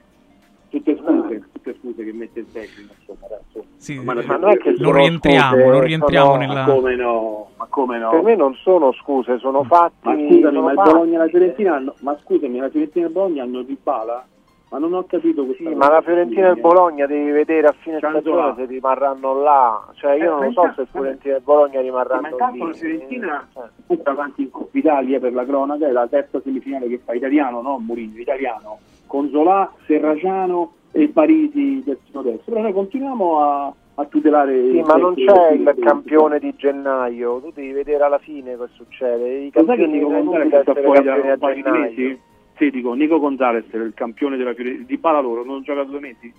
tutte 0.71 0.97
scuse, 0.97 1.43
tutte 1.51 1.75
scuse 1.79 2.03
che 2.03 2.13
mette 2.13 2.39
il 2.39 2.51
tecnico, 2.51 2.93
insomma, 2.97 3.25
adesso. 3.25 3.65
Sì, 3.75 3.99
Ma 3.99 4.13
eh, 4.13 4.25
non 4.25 4.49
è 4.49 4.57
che 4.57 4.75
non 4.79 4.93
rientriamo, 4.93 5.55
scuse, 5.55 5.65
non 5.71 5.81
rientriamo 5.81 6.25
sono- 6.31 6.37
nella... 6.39 6.65
Ma 6.65 6.73
come 6.73 6.95
no? 6.95 7.49
Ma 7.57 7.65
come 7.69 7.97
no? 7.99 8.09
per 8.09 8.21
me 8.23 8.35
non 8.35 8.53
sono 8.55 8.91
scuse, 8.93 9.37
sono 9.39 9.63
fatti. 9.63 10.07
Ma 10.07 10.15
scusami, 10.15 10.59
ma 10.61 10.71
il 10.71 10.77
fatti. 10.77 10.89
Bologna 10.91 11.15
e 11.15 11.17
la 11.17 11.27
Fiorentina 11.27 11.75
hanno, 11.75 11.93
ma 11.99 12.17
scusami, 12.17 12.57
la 12.57 12.69
Fiorentina 12.69 13.05
e 13.05 13.07
il 13.09 13.13
Bologna 13.13 13.43
hanno 13.43 13.61
Dybala? 13.61 14.25
Ma 14.69 14.77
non 14.77 14.93
ho 14.93 15.03
capito 15.03 15.43
questa 15.43 15.67
Sì, 15.67 15.75
ma 15.75 15.89
la 15.89 16.01
Fiorentina 16.01 16.47
e 16.47 16.51
il 16.51 16.59
Bologna 16.61 17.05
devi 17.05 17.29
vedere 17.31 17.67
a 17.67 17.73
fine 17.77 17.97
stagione 17.97 18.37
là. 18.41 18.53
se 18.55 18.65
rimarranno 18.65 19.41
là. 19.41 19.85
Cioè 19.95 20.13
io 20.13 20.23
Eh, 20.23 20.27
non 20.27 20.39
ma 20.39 20.45
lo 20.45 20.51
so 20.53 20.73
se 20.75 20.85
Fiorentina 20.89 21.33
e 21.33 21.37
il 21.39 21.43
Bologna 21.43 21.75
Ma 21.75 21.81
rimarranno 21.81 22.27
intanto 22.29 22.63
lì. 22.63 22.71
la 22.71 22.73
Fiorentina 22.77 23.47
Eh. 23.87 23.95
è 23.97 23.99
avanti 24.05 24.41
in 24.43 24.49
Coppa 24.49 24.77
Italia 24.77 25.19
per 25.19 25.33
la 25.33 25.43
cronaca, 25.45 25.85
è 25.87 25.91
la 25.91 26.07
terza 26.07 26.39
semifinale 26.41 26.87
che 26.87 27.01
fa 27.03 27.11
italiano, 27.13 27.61
no 27.61 27.79
Mourinho, 27.79 28.17
italiano, 28.17 28.79
con 29.11 29.29
Zola, 29.29 29.69
Serraciano 29.85 30.71
e 30.93 31.09
Parisi 31.09 31.83
terzino 31.83 32.21
destro. 32.21 32.53
Però 32.53 32.61
noi 32.61 32.71
continuiamo 32.71 33.39
a, 33.41 33.73
a 33.95 34.05
tutelare 34.05 34.71
Sì, 34.71 34.79
ma 34.83 34.93
non 34.95 35.15
c'è 35.15 35.49
del- 35.57 35.59
il 35.75 35.75
campione 35.83 36.39
di 36.39 36.53
gennaio, 36.55 37.41
tu 37.41 37.51
devi 37.53 37.73
vedere 37.73 38.05
alla 38.05 38.19
fine 38.19 38.55
cosa 38.55 38.71
succede. 38.73 39.27
I 39.27 39.51
Lo 39.53 39.65
sai 39.65 39.77
che 39.77 39.85
Nico 39.87 40.07
Gonzalez 40.07 40.61
sta 40.61 40.73
fuori 40.75 41.03
da 41.03 41.15
un 41.15 41.35
paio 41.37 41.55
di 41.55 41.69
mesi? 41.69 42.19
Sì, 42.55 42.69
dico, 42.69 42.93
Nico 42.93 43.19
Gonzalez 43.19 43.65
il 43.73 43.91
campione 43.93 44.37
della 44.37 44.53
Fiorentina, 44.53 44.85
di 44.87 44.97
Bala 44.97 45.19
loro, 45.19 45.43
non 45.43 45.61
gioca 45.61 45.83
due 45.83 45.99
mesi? 45.99 46.31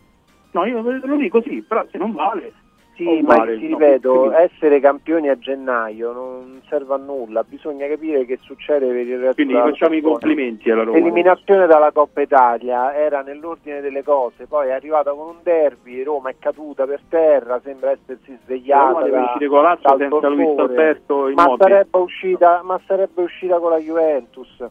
No, 0.52 0.64
io 0.64 0.80
lo 0.80 1.16
dico 1.16 1.42
sì, 1.42 1.62
però 1.62 1.84
se 1.90 1.98
non 1.98 2.12
vale... 2.12 2.52
Sì, 3.02 3.20
non 3.20 3.36
ma 3.36 3.44
ti 3.44 3.66
ripeto, 3.66 4.32
essere 4.32 4.80
campioni 4.80 5.28
a 5.28 5.38
gennaio 5.38 6.12
non 6.12 6.60
serve 6.68 6.94
a 6.94 6.96
nulla, 6.96 7.42
bisogna 7.42 7.86
capire 7.86 8.24
che 8.24 8.38
succede 8.42 8.86
per 8.86 9.06
il 9.06 9.18
resto 9.18 9.34
Quindi 9.34 9.54
facciamo 9.54 9.94
i 9.94 10.00
complimenti 10.00 10.70
alla 10.70 10.84
Roma. 10.84 10.96
L'eliminazione 10.96 11.66
dalla 11.66 11.90
Coppa 11.90 12.20
Italia 12.20 12.94
era 12.94 13.22
nell'ordine 13.22 13.80
delle 13.80 14.02
cose, 14.02 14.46
poi 14.46 14.68
è 14.68 14.72
arrivata 14.72 15.12
con 15.12 15.28
un 15.28 15.36
derby, 15.42 16.02
Roma 16.02 16.30
è 16.30 16.36
caduta 16.38 16.86
per 16.86 17.00
terra, 17.08 17.60
sembra 17.62 17.90
essersi 17.90 18.38
svegliata. 18.44 18.88
Roma 18.92 19.02
deve 19.02 19.16
da- 19.16 19.24
uscire 19.24 19.48
con 19.48 19.62
la 19.62 19.68
Lazio 19.68 19.96
dal 19.96 19.98
senza 19.98 20.28
Luis. 20.28 20.58
Alberto 20.58 21.16
ma 21.16 21.30
Immobile. 21.30 21.56
sarebbe, 21.58 21.98
uscita, 21.98 22.60
ma 22.62 22.80
sarebbe 22.86 23.22
uscita 23.22 23.58
con 23.58 23.70
la 23.70 23.78
Juventus. 23.78 24.64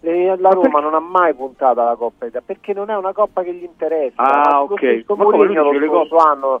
La 0.00 0.50
Roma 0.50 0.78
non 0.78 0.94
ha 0.94 1.00
mai 1.00 1.34
puntato 1.34 1.80
alla 1.80 1.96
Coppa 1.96 2.26
Italia 2.26 2.42
perché 2.46 2.72
non 2.72 2.88
è 2.88 2.96
una 2.96 3.12
Coppa 3.12 3.42
che 3.42 3.52
gli 3.52 3.64
interessa. 3.64 4.22
Ah, 4.22 4.62
ok. 4.62 5.04
Ma 5.08 5.36
le 5.36 5.54
lo 5.54 5.86
scorso 5.86 6.16
anno 6.18 6.60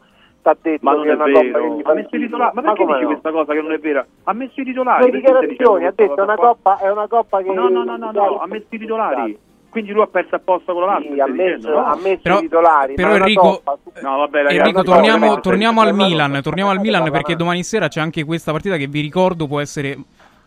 t'ha 0.54 0.56
detto 0.60 0.78
Ma 0.84 0.92
non 0.92 1.02
che 1.02 1.08
è 1.08 1.12
è 1.12 1.14
una 1.14 1.24
Coppa 1.24 1.40
che 1.40 1.50
vero, 1.50 1.74
gli 1.76 1.80
ha 1.80 1.82
fa 1.84 1.94
messo 1.94 2.16
i 2.16 2.18
titolari. 2.20 2.54
Ma 2.54 2.62
perché 2.62 2.78
come 2.78 2.92
dici 2.92 3.02
no? 3.02 3.08
questa 3.08 3.30
cosa 3.30 3.52
che 3.52 3.60
non 3.62 3.72
è 3.72 3.78
vera? 3.78 4.06
Ha 4.24 4.32
messo 4.32 4.60
i 4.60 4.64
titolari. 4.64 5.04
Le 5.04 5.10
perché 5.10 5.26
dichiarazioni, 5.26 5.84
ha 5.86 5.92
detto 5.94 6.22
una 6.22 6.34
coppa, 6.36 6.78
è 6.78 6.90
una 6.90 7.06
coppa 7.06 7.42
che 7.42 7.52
No, 7.52 7.68
no, 7.68 7.84
no, 7.84 7.96
no, 7.96 8.10
no, 8.12 8.38
ha 8.38 8.46
messo 8.46 8.66
i 8.70 8.78
titolari. 8.78 9.38
Quindi 9.70 9.92
lui 9.92 10.02
ha 10.02 10.06
perso 10.06 10.34
apposta 10.34 10.72
con 10.72 10.80
la 10.82 10.92
Lazio. 10.94 11.12
Sì, 11.12 11.20
ha 11.20 11.26
messo, 11.26 11.42
dicendo, 11.56 11.70
no? 11.70 11.84
ha 11.84 11.96
messo 12.02 12.20
Però- 12.22 12.38
i 12.38 12.40
titolari. 12.40 12.94
però 12.94 13.08
ma 13.10 13.16
Enrico- 13.16 13.62
No, 14.00 14.16
vabbè, 14.16 14.36
ragazzi. 14.38 14.56
Enrico, 14.56 14.82
torniamo, 14.82 15.40
torniamo 15.40 15.80
al 15.82 15.94
ma 15.94 16.04
Milan, 16.06 16.40
torniamo 16.42 16.70
al 16.70 16.80
Milan 16.80 17.10
perché 17.10 17.36
domani 17.36 17.62
sera 17.62 17.88
c'è 17.88 18.00
anche 18.00 18.24
questa 18.24 18.50
partita 18.50 18.76
che 18.76 18.86
vi 18.86 19.02
ricordo 19.02 19.46
può 19.46 19.60
essere, 19.60 19.96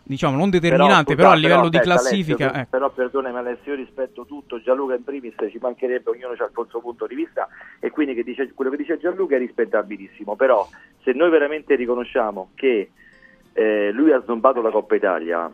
diciamo, 0.02 0.36
non 0.36 0.50
Però, 0.50 0.62
determinante, 0.62 1.12
scusa, 1.12 1.16
però, 1.16 1.30
a 1.30 1.34
livello 1.34 1.68
di 1.68 1.76
aspetta, 1.76 1.96
classifica... 1.96 2.44
Alessio, 2.44 2.62
eh. 2.62 2.66
Però 2.70 2.90
perdonami 2.90 3.36
Alessio, 3.36 3.72
io 3.72 3.78
rispetto 3.78 4.24
tutto, 4.26 4.60
Gianluca 4.60 4.94
in 4.94 5.04
primis 5.04 5.34
ci 5.50 5.58
mancherebbe, 5.60 6.10
ognuno 6.10 6.34
ha 6.36 6.44
il 6.44 6.66
suo 6.68 6.80
punto 6.80 7.06
di 7.06 7.14
vista 7.14 7.48
e 7.80 7.90
quindi 7.90 8.14
che 8.14 8.22
dice- 8.22 8.52
quello 8.54 8.70
che 8.70 8.76
dice 8.76 8.98
Gianluca 8.98 9.36
è 9.36 9.38
rispettabilissimo, 9.38 10.36
però 10.36 10.66
se 11.02 11.12
noi 11.12 11.30
veramente 11.30 11.74
riconosciamo 11.74 12.50
che 12.54 12.90
eh, 13.52 13.90
lui 13.92 14.12
ha 14.12 14.22
snobbato 14.22 14.60
la 14.60 14.70
Coppa 14.70 14.94
Italia, 14.94 15.50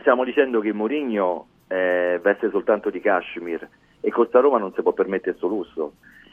stiamo 0.00 0.24
dicendo 0.24 0.60
che 0.60 0.72
Mourinho 0.72 1.46
eh, 1.68 2.20
veste 2.22 2.50
soltanto 2.50 2.90
di 2.90 3.00
cashmere 3.00 3.68
e 4.00 4.10
Costa 4.10 4.40
Roma 4.40 4.58
non 4.58 4.72
si 4.74 4.82
può 4.82 4.92
permettere 4.92 5.36
questo 5.36 5.48
lusso. 5.48 5.92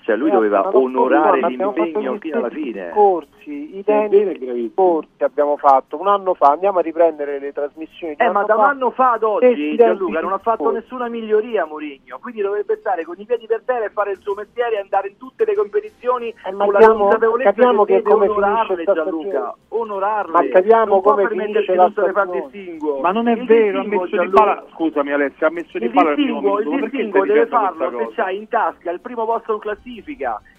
Cioè 0.10 0.18
lui 0.18 0.30
Eh, 0.30 0.32
doveva 0.32 0.76
onorare 0.76 1.40
l'impegno 1.50 2.18
fino 2.18 2.38
alla 2.40 2.50
fine. 2.50 2.86
Discorsi, 2.86 3.78
identici 3.78 4.52
discorsi 4.54 5.24
abbiamo 5.24 5.56
fatto 5.58 6.00
un 6.00 6.08
anno 6.08 6.34
fa, 6.34 6.48
andiamo 6.48 6.80
a 6.80 6.82
riprendere 6.82 7.38
le 7.38 7.54
trasmissioni. 7.54 8.16
di 8.16 8.24
Eh, 8.24 8.32
ma 8.32 8.42
da 8.44 8.56
un 8.56 8.64
anno 8.64 8.90
fa 8.90 9.12
ad 9.12 9.24
oggi 9.24 9.76
Gianluca 9.76 10.20
non 10.22 10.34
ha 10.34 10.40
fatto 10.40 10.72
nessuna 10.72 11.08
miglioria 11.10 11.66
Mourinho, 11.68 12.18
quindi 12.20 12.42
dovrebbe 12.42 12.78
stare 12.78 13.04
con 13.04 13.14
i 13.20 13.26
piedi 13.26 13.46
per 13.46 13.62
terra 13.66 13.86
e 13.86 13.90
fare 13.90 14.12
il 14.14 14.18
suo 14.20 14.34
mestiere 14.34 14.78
e 14.78 14.80
andare 14.80 15.10
in 15.10 15.18
tutte 15.18 15.46
le 15.46 15.54
competizioni 15.54 16.34
Eh, 16.44 16.52
ma 16.54 16.64
con 16.64 16.74
la 16.74 16.80
capiamo- 16.80 17.04
consapevolezza 17.04 17.50
capiamo 17.52 17.84
che 17.86 17.94
che 17.94 18.02
deve 18.02 18.10
come 18.12 18.28
onorarle 18.30 18.84
Gianluca, 18.86 19.56
onorarle. 19.68 20.32
Ma 20.32 20.48
capiamo 20.50 20.86
non 20.86 21.02
può 21.02 21.12
come 21.12 21.28
permettersi 21.28 21.54
finisce 21.72 21.76
la 21.76 21.90
stagione. 21.92 23.00
Ma 23.02 23.12
non 23.12 23.28
è 23.28 23.34
Il 23.34 23.46
vero, 23.46 23.80
ha 23.82 23.84
messo 23.84 24.18
di 24.18 24.28
bala. 24.28 24.64
Scusami 24.74 25.12
Alessio, 25.12 25.46
ha 25.46 25.52
messo 25.52 25.78
di 25.78 25.86
il 25.86 25.92
bala 25.92 26.10
al 26.10 26.16
primo 26.16 26.42
minuto. 26.42 26.60
il 26.62 26.80
distinguo 26.82 27.26
deve 27.26 27.46
farlo 27.46 27.98
se 28.00 28.08
c'hai 28.16 28.38
in 28.38 28.48
tasca 28.48 28.90
il 28.92 29.00
primo 29.02 29.26
posto 29.26 29.54
in 29.54 29.60
classifica, 29.60 29.98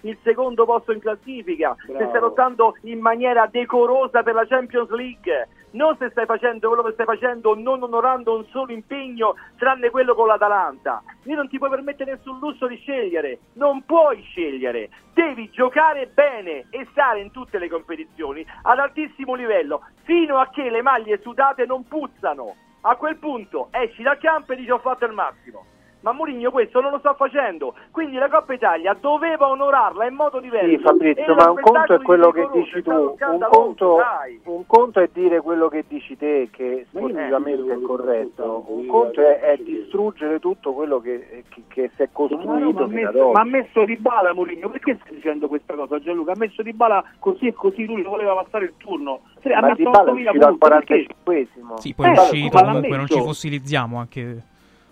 il 0.01 0.17
secondo 0.23 0.65
posto 0.65 0.91
in 0.91 0.99
classifica, 0.99 1.75
se 1.85 1.91
Bravo. 1.91 2.09
stai 2.09 2.21
lottando 2.21 2.77
in 2.81 2.99
maniera 2.99 3.47
decorosa 3.47 4.23
per 4.23 4.33
la 4.33 4.45
Champions 4.45 4.89
League, 4.89 5.47
non 5.71 5.95
se 5.97 6.09
stai 6.09 6.25
facendo 6.25 6.67
quello 6.67 6.83
che 6.83 6.93
stai 6.93 7.05
facendo 7.05 7.55
non 7.55 7.81
onorando 7.81 8.35
un 8.35 8.45
solo 8.47 8.71
impegno 8.71 9.35
tranne 9.57 9.89
quello 9.89 10.15
con 10.15 10.27
l'Atalanta. 10.27 11.01
Lì 11.23 11.33
non 11.33 11.47
ti 11.47 11.57
puoi 11.57 11.69
permettere 11.69 12.15
nessun 12.15 12.39
lusso 12.39 12.67
di 12.67 12.75
scegliere, 12.77 13.39
non 13.53 13.83
puoi 13.85 14.21
scegliere, 14.21 14.89
devi 15.13 15.49
giocare 15.49 16.07
bene 16.07 16.65
e 16.69 16.87
stare 16.91 17.21
in 17.21 17.31
tutte 17.31 17.57
le 17.57 17.69
competizioni 17.69 18.45
ad 18.63 18.79
altissimo 18.79 19.35
livello 19.35 19.81
fino 20.03 20.37
a 20.37 20.49
che 20.49 20.69
le 20.69 20.81
maglie 20.81 21.19
sudate 21.21 21.65
non 21.65 21.87
puzzano. 21.87 22.55
A 22.81 22.95
quel 22.95 23.17
punto 23.17 23.67
esci 23.71 24.01
dal 24.01 24.17
campo 24.17 24.53
e 24.53 24.55
dici 24.55 24.71
ho 24.71 24.79
fatto 24.79 25.05
il 25.05 25.13
massimo. 25.13 25.65
Ma 26.01 26.11
Mourinho 26.13 26.49
questo 26.51 26.81
non 26.81 26.91
lo 26.91 26.97
sta 26.99 27.13
facendo, 27.13 27.75
quindi 27.91 28.17
la 28.17 28.27
Coppa 28.27 28.53
Italia 28.53 28.95
doveva 28.99 29.47
onorarla 29.49 30.07
in 30.07 30.15
modo 30.15 30.39
diverso. 30.39 30.67
Sì, 30.69 30.77
Fabrizio, 30.79 31.35
ma 31.35 31.51
un 31.51 31.59
conto 31.61 31.93
è 31.93 32.01
quello 32.01 32.31
che 32.31 32.49
dici 32.53 32.81
tu, 32.81 32.91
un 32.91 33.47
conto, 33.49 33.97
un 34.45 34.65
conto 34.65 34.99
è 34.99 35.09
dire 35.13 35.41
quello 35.41 35.67
che 35.67 35.85
dici 35.87 36.17
te, 36.17 36.49
che 36.51 36.85
sportivamente 36.89 37.73
è 37.73 37.81
corretto, 37.81 38.65
un 38.67 38.85
conto 38.87 39.21
è, 39.21 39.39
è 39.41 39.57
distruggere 39.57 40.39
tutto 40.39 40.73
quello 40.73 40.99
che, 40.99 41.43
che- 41.49 41.61
che 41.67 41.91
si 41.95 42.01
è 42.01 42.09
costruito 42.11 42.79
ma 42.79 42.83
ha 42.83 42.87
messo, 42.87 43.25
oggi. 43.25 43.31
ma 43.33 43.41
ha 43.41 43.45
messo 43.45 43.85
di 43.85 43.95
bala 43.97 44.33
Mourinho, 44.33 44.69
perché 44.69 44.97
stai 45.03 45.15
dicendo 45.15 45.47
questa 45.47 45.75
cosa 45.75 45.99
Gianluca? 45.99 46.31
Ha 46.31 46.37
messo 46.37 46.61
di 46.63 46.73
bala 46.73 47.03
così 47.19 47.47
e 47.47 47.53
così 47.53 47.85
lui 47.85 48.01
voleva 48.01 48.33
passare 48.35 48.65
il 48.65 48.73
turno. 48.77 49.21
Ha 49.43 49.59
Ma 49.59 49.67
messo 49.67 49.75
Dybala 49.75 50.11
è 50.11 50.13
8.000 50.13 50.25
uscito 50.27 50.45
al 50.47 50.57
punti, 50.57 50.67
perché? 50.67 51.05
45esimo. 51.25 51.73
Sì, 51.77 51.93
poi 51.93 52.05
è 52.05 52.09
Eh, 52.09 52.11
uscito 52.13 52.57
comunque, 52.63 52.97
non 52.97 53.07
ci 53.07 53.19
fossilizziamo 53.21 53.97
anche 53.99 54.43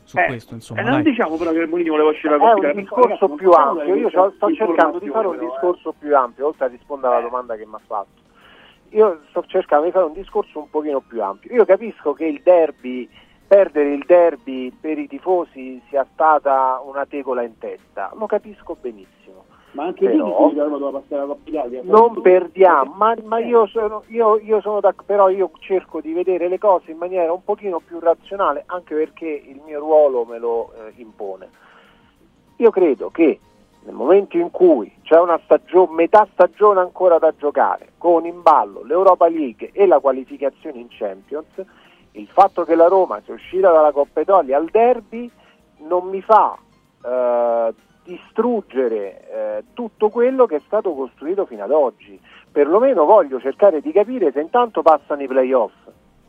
su 0.09 0.17
Eh, 0.17 0.25
questo, 0.25 0.53
insomma. 0.55 0.79
e 0.79 0.83
non 0.83 0.91
dai. 0.93 1.03
diciamo 1.03 1.37
però 1.37 1.51
che 1.51 1.65
Mourinho 1.67 1.91
voleva 1.91 2.09
uscire 2.09 2.35
la 2.35 2.43
È 2.43 2.53
Coppa 2.53 2.67
un 2.67 2.75
discorso 2.75 3.07
ragazzi, 3.07 3.35
più 3.35 3.51
ampio, 3.51 3.95
io 3.95 4.01
questa 4.09 4.31
sto 4.35 4.53
cercando 4.53 4.99
di 4.99 5.09
fare 5.09 5.27
un 5.27 5.37
discorso 5.37 5.93
più 5.99 6.15
ampio, 6.17 6.47
oltre 6.47 6.65
a 6.65 6.67
rispondere 6.67 7.13
alla 7.13 7.23
domanda 7.23 7.55
che 7.55 7.65
mi 7.67 7.75
ha 7.75 7.81
fatto. 7.85 8.27
Io 8.89 9.19
sto 9.29 9.43
cercando 9.45 9.85
di 9.85 9.91
fare 9.91 10.05
un 10.05 10.13
discorso 10.13 10.57
un 10.57 10.69
pochino 10.71 10.99
più 11.01 11.21
ampio. 11.21 11.53
Io 11.53 11.63
capisco 11.65 12.13
che 12.13 12.25
il 12.25 12.41
derby, 12.43 13.07
perdere 13.47 13.93
il 13.93 14.03
derby 14.05 14.71
per 14.71 14.97
i 14.97 15.07
tifosi 15.07 15.79
sia 15.89 16.05
stata 16.11 16.81
una 16.83 17.05
tegola 17.05 17.43
in 17.43 17.55
testa, 17.59 18.11
lo 18.17 18.25
capisco 18.25 18.75
benissimo. 18.81 19.45
Ma 19.71 19.83
anche 19.85 20.05
Però- 20.05 20.51
Roma 20.51 20.77
doveva 20.77 20.99
passare 20.99 21.21
la 21.21 21.27
Coppa 21.27 21.49
Italia. 21.49 21.81
Non 21.83 22.21
perdiamo, 22.21 22.93
ma, 22.95 23.15
ma 23.23 23.39
io 23.39 23.67
sono, 23.67 24.03
io, 24.07 24.39
io 24.39 24.61
sono 24.61 24.79
d'ac- 24.79 25.03
però 25.05 25.29
io 25.29 25.51
cerco 25.59 26.01
di 26.01 26.11
vedere 26.11 26.47
le 26.47 26.57
cose 26.57 26.91
in 26.91 26.97
maniera 26.97 27.31
un 27.31 27.43
pochino 27.43 27.79
più 27.79 27.99
razionale, 27.99 28.63
anche 28.65 28.95
perché 28.95 29.27
il 29.27 29.61
mio 29.65 29.79
ruolo 29.79 30.25
me 30.25 30.39
lo 30.39 30.71
eh, 30.73 30.93
impone. 30.95 31.49
Io 32.57 32.71
credo 32.71 33.09
che 33.11 33.39
nel 33.81 33.93
momento 33.93 34.37
in 34.37 34.51
cui 34.51 34.91
c'è 35.03 35.19
una 35.19 35.39
stagione, 35.43 35.93
metà 35.93 36.27
stagione 36.33 36.79
ancora 36.79 37.17
da 37.19 37.33
giocare, 37.37 37.93
con 37.97 38.25
in 38.25 38.41
ballo 38.41 38.83
l'Europa 38.83 39.27
League 39.29 39.69
e 39.71 39.85
la 39.85 39.99
qualificazione 39.99 40.79
in 40.79 40.87
Champions, 40.89 41.47
il 42.13 42.27
fatto 42.27 42.65
che 42.65 42.75
la 42.75 42.87
Roma 42.87 43.21
sia 43.23 43.35
uscita 43.35 43.71
dalla 43.71 43.91
Coppa 43.91 44.19
Italia 44.19 44.57
al 44.57 44.67
derby 44.69 45.29
non 45.77 46.07
mi 46.07 46.21
fa 46.21 46.57
eh, 47.05 47.73
distruggere 48.09 49.29
eh, 49.29 49.63
tutto 49.73 50.09
quello 50.09 50.45
che 50.45 50.57
è 50.57 50.61
stato 50.65 50.93
costruito 50.93 51.45
fino 51.45 51.63
ad 51.63 51.71
oggi. 51.71 52.19
Perlomeno 52.51 53.05
voglio 53.05 53.39
cercare 53.39 53.81
di 53.81 53.91
capire 53.91 54.31
se 54.31 54.41
intanto 54.41 54.81
passano 54.81 55.21
i 55.21 55.27
playoff 55.27 55.73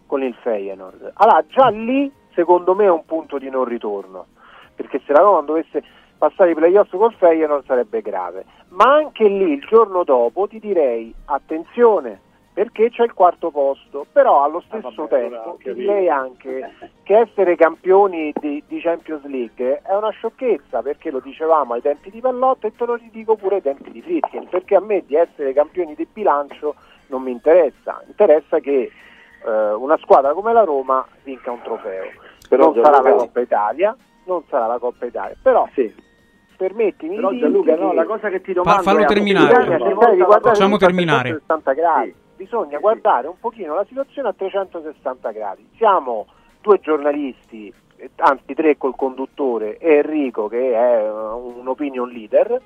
con 0.06 0.22
il 0.22 0.34
Feyenoord. 0.42 1.12
Allora 1.14 1.44
già 1.48 1.68
lì 1.68 2.12
secondo 2.34 2.74
me 2.74 2.84
è 2.84 2.90
un 2.90 3.04
punto 3.06 3.38
di 3.38 3.48
non 3.48 3.64
ritorno, 3.64 4.26
perché 4.74 5.00
se 5.06 5.12
la 5.12 5.20
Roma 5.20 5.40
dovesse 5.40 5.82
passare 6.18 6.50
i 6.50 6.54
playoff 6.54 6.94
col 6.94 7.14
Feyenoord 7.14 7.64
sarebbe 7.64 8.02
grave. 8.02 8.44
Ma 8.68 8.92
anche 8.92 9.26
lì 9.26 9.52
il 9.52 9.64
giorno 9.66 10.04
dopo 10.04 10.46
ti 10.46 10.58
direi 10.58 11.12
attenzione 11.24 12.28
perché 12.60 12.90
c'è 12.90 13.04
il 13.04 13.14
quarto 13.14 13.50
posto, 13.50 14.04
però 14.12 14.44
allo 14.44 14.62
stesso 14.66 14.92
vabbè, 14.94 15.30
tempo 15.30 15.56
direi 15.62 16.10
anche 16.10 16.74
che 17.04 17.16
essere 17.16 17.56
campioni 17.56 18.34
di, 18.38 18.62
di 18.66 18.80
Champions 18.80 19.24
League 19.24 19.80
è 19.82 19.94
una 19.94 20.10
sciocchezza 20.10 20.82
perché 20.82 21.10
lo 21.10 21.20
dicevamo 21.20 21.72
ai 21.72 21.80
tempi 21.80 22.10
di 22.10 22.20
Pallotta 22.20 22.66
e 22.66 22.76
te 22.76 22.84
lo 22.84 22.96
ridico 22.96 23.34
pure 23.36 23.54
ai 23.54 23.62
tempi 23.62 23.90
di 23.90 24.02
Fritkin, 24.02 24.46
perché 24.50 24.76
a 24.76 24.80
me 24.80 25.02
di 25.06 25.16
essere 25.16 25.54
campioni 25.54 25.94
di 25.94 26.06
bilancio 26.12 26.74
non 27.06 27.22
mi 27.22 27.30
interessa, 27.30 28.02
interessa 28.06 28.58
che 28.58 28.90
eh, 29.42 29.72
una 29.72 29.96
squadra 29.96 30.34
come 30.34 30.52
la 30.52 30.64
Roma 30.64 31.02
vinca 31.22 31.50
un 31.50 31.62
trofeo. 31.62 32.10
Però 32.46 32.74
non 32.74 32.84
sarà 32.84 33.00
la 33.00 33.10
Coppa 33.14 33.40
Italia, 33.40 33.96
non 34.24 34.42
sarà 34.50 34.66
la 34.66 34.78
Coppa 34.78 35.06
Italia, 35.06 35.34
però 35.42 35.66
permettimi 36.58 37.14
Però 37.14 37.32
Gianluca, 37.32 37.74
no, 37.74 37.94
la 37.94 38.04
cosa 38.04 38.28
che 38.28 38.42
ti 38.42 38.52
domando 38.52 38.82
fallo 38.82 39.00
è, 39.00 39.06
terminare. 39.06 39.78
guardare 39.78 40.40
Facciamo 40.42 40.76
terminare. 40.76 41.30
360 41.30 41.72
gradi. 41.72 42.28
Bisogna 42.40 42.78
guardare 42.78 43.28
un 43.28 43.38
pochino 43.38 43.74
la 43.74 43.84
situazione 43.84 44.28
a 44.28 44.32
360 44.32 45.30
gradi. 45.30 45.68
Siamo 45.76 46.24
due 46.62 46.80
giornalisti, 46.80 47.70
anzi 48.16 48.54
tre 48.54 48.78
col 48.78 48.96
conduttore 48.96 49.76
e 49.76 49.96
Enrico 49.96 50.48
che 50.48 50.72
è 50.72 51.02
eh, 51.02 51.10
un 51.10 51.68
opinion 51.68 52.08
leader 52.08 52.58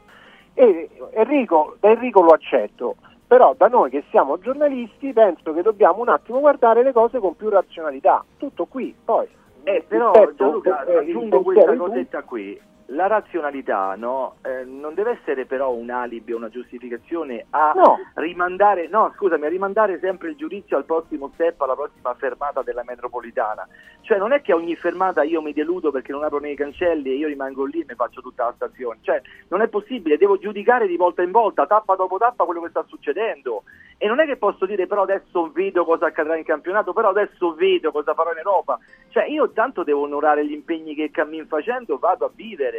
e 0.55 0.89
Enrico, 1.15 1.75
da 1.81 1.91
Enrico 1.91 2.23
lo 2.23 2.31
accetto, 2.31 2.95
però 3.27 3.53
da 3.57 3.67
noi 3.67 3.91
che 3.91 4.05
siamo 4.11 4.39
giornalisti 4.39 5.13
penso 5.13 5.53
che 5.53 5.63
dobbiamo 5.63 6.03
un 6.03 6.09
attimo 6.09 6.39
guardare 6.39 6.85
le 6.85 6.93
cose 6.93 7.19
con 7.19 7.35
più 7.35 7.49
razionalità. 7.49 8.25
Tutto 8.37 8.67
qui, 8.67 8.95
poi. 9.05 9.27
Eh, 9.65 9.85
però 9.89 10.13
rispetto, 10.13 10.35
Gianluca, 10.37 10.85
eh, 10.85 10.97
aggiungo 10.99 11.43
questa 11.43 11.77
cosetta 11.77 12.23
qui. 12.23 12.61
La 12.89 13.07
razionalità 13.07 13.95
no, 13.97 14.37
eh, 14.43 14.63
non 14.65 14.93
deve 14.93 15.13
essere 15.13 15.47
però 15.47 15.73
un 15.73 15.89
alibi 15.89 16.35
o 16.35 16.37
una 16.37 16.51
giustificazione 16.51 17.47
a 17.51 17.73
No. 17.75 17.99
rimandare, 18.15 18.89
no 18.89 19.11
scusami, 19.17 19.47
a 19.47 19.49
rimandare 19.49 19.99
sempre 20.01 20.29
il 20.29 20.37
giudizio 20.37 20.77
al 20.77 20.85
prossimo 20.85 21.31
step, 21.33 21.59
alla 21.63 21.75
prossima 21.75 22.15
fermata 22.15 22.63
della 22.63 22.83
metropolitana. 22.85 23.67
Cioè 24.03 24.19
non 24.19 24.33
è 24.33 24.43
che 24.43 24.53
a 24.53 24.57
ogni 24.57 24.77
fermata 24.77 25.23
io 25.23 25.41
mi 25.41 25.55
deludo 25.55 25.91
perché 25.91 26.13
non 26.13 26.25
apro 26.25 26.39
nei 26.41 26.55
cancelli 26.55 27.11
e 27.11 27.15
io 27.15 27.27
rimango 27.29 27.65
lì 27.65 27.81
e 27.81 27.87
mi 27.89 27.95
faccio 27.95 28.21
tutta 28.21 28.45
la 28.45 28.53
stazione. 28.55 28.99
Cioè 29.01 29.23
non 29.49 29.63
è 29.63 29.69
possibile, 29.69 30.19
devo 30.19 30.37
giudicare 30.37 30.87
di 30.87 30.99
volta 30.99 31.23
in 31.23 31.31
volta, 31.31 31.67
tappa 31.67 31.95
dopo 31.97 32.19
tappa 32.19 32.45
quello 32.45 32.61
che 32.61 32.69
sta 32.69 32.85
succedendo. 32.87 33.63
E 33.97 34.07
non 34.09 34.21
è 34.21 34.27
che 34.27 34.37
posso 34.37 34.67
dire 34.67 34.87
però 34.87 35.03
adesso 35.03 35.51
vedo 35.53 35.87
cosa 35.87 36.07
accadrà 36.07 36.37
in 36.37 36.45
campionato, 36.45 36.93
però 36.93 37.09
adesso 37.09 37.55
vedo 37.55 37.93
cosa 37.93 38.13
farò 38.13 38.33
in 38.33 38.39
Europa. 38.39 38.79
Cioè 39.09 39.25
io 39.25 39.51
tanto 39.53 39.85
devo 39.85 40.03
onorare 40.03 40.45
gli 40.47 40.53
impegni 40.53 40.95
che 40.95 41.11
cammin 41.11 41.47
facendo, 41.47 41.97
vado 41.97 42.27
a 42.27 42.31
vivere. 42.35 42.74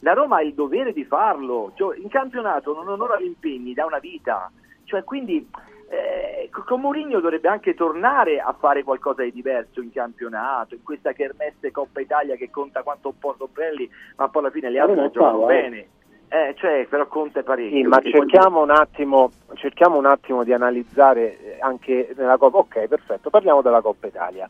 La 0.00 0.12
Roma 0.12 0.36
ha 0.36 0.42
il 0.42 0.54
dovere 0.54 0.92
di 0.92 1.04
farlo. 1.04 1.72
Cioè, 1.74 1.98
in 1.98 2.08
campionato 2.08 2.74
non 2.74 2.88
onora 2.88 3.18
gli 3.18 3.26
impegni 3.26 3.74
da 3.74 3.84
una 3.84 3.98
vita. 3.98 4.50
Cioè, 4.84 5.04
quindi 5.04 5.46
eh, 5.90 6.50
con 6.50 6.80
Mourinho 6.80 7.20
dovrebbe 7.20 7.48
anche 7.48 7.74
tornare 7.74 8.40
a 8.40 8.54
fare 8.58 8.82
qualcosa 8.82 9.22
di 9.22 9.32
diverso 9.32 9.80
in 9.80 9.90
campionato, 9.90 10.74
in 10.74 10.82
questa 10.82 11.12
kermesse 11.12 11.70
Coppa 11.70 12.00
Italia 12.00 12.36
che 12.36 12.50
conta 12.50 12.82
quanto 12.82 13.08
un 13.08 13.18
po' 13.18 13.34
Sobrelli, 13.38 13.88
ma 14.16 14.28
poi 14.28 14.42
alla 14.42 14.52
fine 14.52 14.70
le 14.70 14.78
altre 14.78 14.96
non 14.96 15.10
giocano 15.10 15.48
eh. 15.50 15.60
bene. 15.60 15.88
Eh, 16.30 16.54
cioè, 16.58 16.86
però 16.90 17.06
conta 17.06 17.42
parecchio. 17.42 17.76
Sì, 17.76 17.82
ma 17.84 18.00
cerchiamo 18.02 18.60
un, 18.60 18.70
attimo, 18.70 19.30
cerchiamo 19.54 19.96
un 19.96 20.04
attimo 20.04 20.44
di 20.44 20.52
analizzare 20.52 21.38
eh, 21.38 21.56
anche 21.60 22.12
nella 22.16 22.36
Coppa. 22.36 22.58
Ok, 22.58 22.86
perfetto, 22.86 23.30
parliamo 23.30 23.62
della 23.62 23.80
Coppa 23.80 24.08
Italia. 24.08 24.46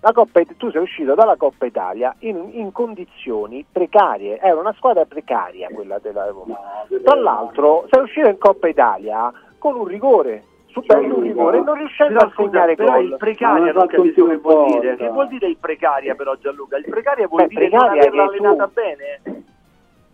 La 0.00 0.12
Coppa, 0.12 0.40
tu 0.56 0.70
sei 0.70 0.82
uscito 0.82 1.14
dalla 1.14 1.34
Coppa 1.36 1.66
Italia 1.66 2.14
in, 2.20 2.50
in 2.52 2.70
condizioni 2.70 3.64
precarie, 3.70 4.38
era 4.38 4.56
una 4.58 4.72
squadra 4.74 5.04
precaria 5.06 5.68
quella 5.72 5.98
della 5.98 6.26
Roma. 6.28 6.56
Tra 7.02 7.16
l'altro 7.16 7.86
sei 7.90 8.02
uscito 8.02 8.28
in 8.28 8.38
Coppa 8.38 8.68
Italia 8.68 9.32
con 9.58 9.74
un 9.74 9.86
rigore, 9.86 10.44
subendo 10.68 11.16
un 11.16 11.22
rigore 11.22 11.58
e 11.58 11.60
non 11.62 11.74
riuscendo 11.74 12.14
Però, 12.18 12.28
a 12.28 12.32
segnare 12.36 12.76
però 12.76 12.92
gol. 12.92 13.04
il 13.06 13.16
precaria 13.16 13.72
non 13.72 13.86
capisco 13.88 14.26
che 14.26 14.36
vuol 14.36 14.70
dire. 14.70 14.96
Che 14.96 15.08
vuol 15.08 15.28
dire 15.28 15.48
il 15.48 15.56
precaria 15.58 16.14
però 16.14 16.34
Gianluca? 16.36 16.76
Il 16.76 16.84
precaria 16.88 17.26
vuol 17.26 17.42
Beh, 17.42 17.48
dire 17.48 17.68
precaria 17.68 17.88
non 17.88 17.98
averla 17.98 18.28
che 18.28 18.36
tu- 18.36 18.44
allenata 18.44 18.70
bene? 18.72 19.20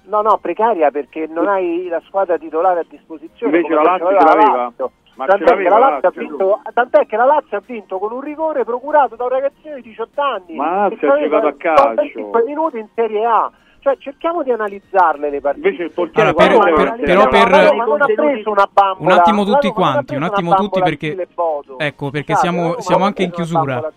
No, 0.06 0.20
no, 0.22 0.38
precaria 0.38 0.90
perché 0.90 1.26
non 1.26 1.46
hai 1.48 1.88
la 1.88 2.00
squadra 2.06 2.38
titolare 2.38 2.80
a 2.80 2.84
disposizione. 2.88 3.54
Invece 3.56 3.74
la 3.74 3.82
Lazio 3.82 4.06
ce 4.08 4.12
l'aveva 4.14 4.32
la 4.32 4.36
l'aveva. 4.36 4.72
Tant'è, 5.16 5.56
che 5.56 5.68
la 5.68 6.00
vinto, 6.12 6.60
tant'è 6.72 7.06
che 7.06 7.16
la 7.16 7.24
Lazio 7.24 7.56
ha 7.56 7.62
vinto 7.64 7.98
con 7.98 8.12
un 8.12 8.20
rigore 8.20 8.64
procurato 8.64 9.14
da 9.14 9.24
un 9.24 9.30
ragazzino 9.30 9.76
di 9.76 9.82
18 9.82 10.20
anni. 10.20 10.56
Ma 10.56 10.70
la 10.70 10.88
Lazio 10.88 10.96
che 10.98 11.06
ha 11.06 11.18
giocato 11.20 11.46
a 11.46 11.54
calcio. 11.54 11.94
25 11.94 12.42
minuti 12.44 12.78
in 12.78 12.88
Serie 12.94 13.24
A. 13.24 13.50
Cioè, 13.84 13.98
cerchiamo 13.98 14.42
di 14.42 14.50
analizzarle 14.50 15.28
le 15.28 15.42
partite. 15.42 15.68
Invece 15.68 15.82
il 15.84 15.90
portiere 15.90 16.30
Allora, 16.30 16.72
per- 16.72 16.94
per- 16.94 17.00
però 17.04 17.28
per- 17.28 17.50
La 17.50 17.68
Roma 17.68 17.84
non 17.84 18.00
ha 18.00 18.06
preso 18.06 18.50
una 18.50 18.68
bambola. 18.72 19.12
Un 19.12 19.18
attimo 19.20 19.44
tutti 19.44 19.68
quanti, 19.68 20.14
un 20.14 20.22
attimo 20.22 20.54
tutti 20.54 20.80
perché 20.80 21.28
ecco, 21.76 22.08
perché 22.08 22.32
la 22.32 22.38
siamo, 22.38 22.80
siamo 22.80 23.04
anche 23.04 23.24
in 23.24 23.30
chiusura. 23.30 23.92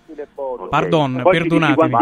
Pardon, 0.69 1.23
perdonatemi. 1.23 1.95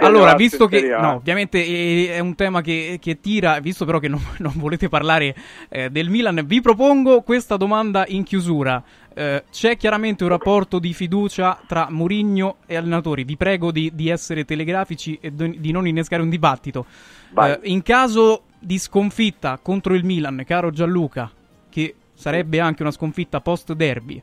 Allora, 0.00 0.34
visto 0.36 0.66
che 0.66 0.88
no, 0.98 1.16
ovviamente 1.16 1.58
eh, 1.62 2.14
è 2.14 2.18
un 2.20 2.34
tema 2.34 2.62
che, 2.62 2.96
che 2.98 3.20
tira, 3.20 3.58
visto 3.60 3.84
però 3.84 3.98
che 3.98 4.08
non, 4.08 4.20
non 4.38 4.52
volete 4.56 4.88
parlare 4.88 5.34
eh, 5.68 5.90
del 5.90 6.08
Milan, 6.08 6.44
vi 6.46 6.62
propongo 6.62 7.20
questa 7.20 7.58
domanda 7.58 8.04
in 8.08 8.22
chiusura. 8.22 8.82
Eh, 9.18 9.44
c'è 9.50 9.78
chiaramente 9.78 10.24
un 10.24 10.28
rapporto 10.28 10.78
di 10.78 10.92
fiducia 10.92 11.58
tra 11.66 11.86
Mourinho 11.88 12.56
e 12.66 12.76
allenatori. 12.76 13.24
Vi 13.24 13.38
prego 13.38 13.72
di, 13.72 13.90
di 13.94 14.10
essere 14.10 14.44
telegrafici 14.44 15.16
e 15.22 15.32
di 15.32 15.72
non 15.72 15.86
innescare 15.86 16.20
un 16.20 16.28
dibattito. 16.28 16.84
Eh, 17.34 17.60
in 17.62 17.80
caso 17.80 18.42
di 18.58 18.78
sconfitta 18.78 19.58
contro 19.62 19.94
il 19.94 20.04
Milan, 20.04 20.44
caro 20.46 20.70
Gianluca, 20.70 21.30
che 21.70 21.94
sarebbe 22.12 22.60
anche 22.60 22.82
una 22.82 22.90
sconfitta 22.90 23.40
post 23.40 23.72
derby, 23.72 24.22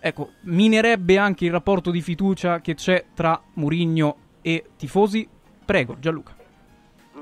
ecco, 0.00 0.30
minerebbe 0.44 1.18
anche 1.18 1.44
il 1.44 1.50
rapporto 1.50 1.90
di 1.90 2.00
fiducia 2.00 2.62
che 2.62 2.74
c'è 2.74 3.04
tra 3.12 3.38
Mourinho 3.54 4.16
e 4.40 4.64
tifosi. 4.78 5.28
Prego, 5.62 5.98
Gianluca. 5.98 6.34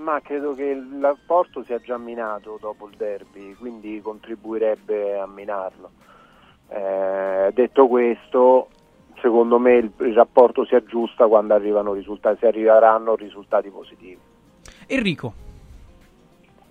Ma 0.01 0.20
credo 0.20 0.55
che 0.55 0.62
il 0.62 0.99
rapporto 1.01 1.65
sia 1.65 1.81
già 1.81 1.99
minato 1.99 2.57
dopo 2.61 2.87
il 2.87 2.95
derby, 2.97 3.55
quindi 3.55 4.01
contribuirebbe 4.01 5.19
a 5.19 5.27
minarlo. 5.27 5.91
Eh, 6.72 7.51
detto 7.52 7.88
questo, 7.88 8.68
secondo 9.20 9.59
me 9.59 9.74
il, 9.74 9.90
il 9.98 10.14
rapporto 10.14 10.64
si 10.64 10.76
aggiusta 10.76 11.26
quando 11.26 11.55
arrivano 11.55 11.92
risultati, 11.92 12.38
si 12.38 12.47
arriveranno 12.47 13.16
risultati 13.16 13.70
positivi. 13.70 14.18
Enrico. 14.86 15.32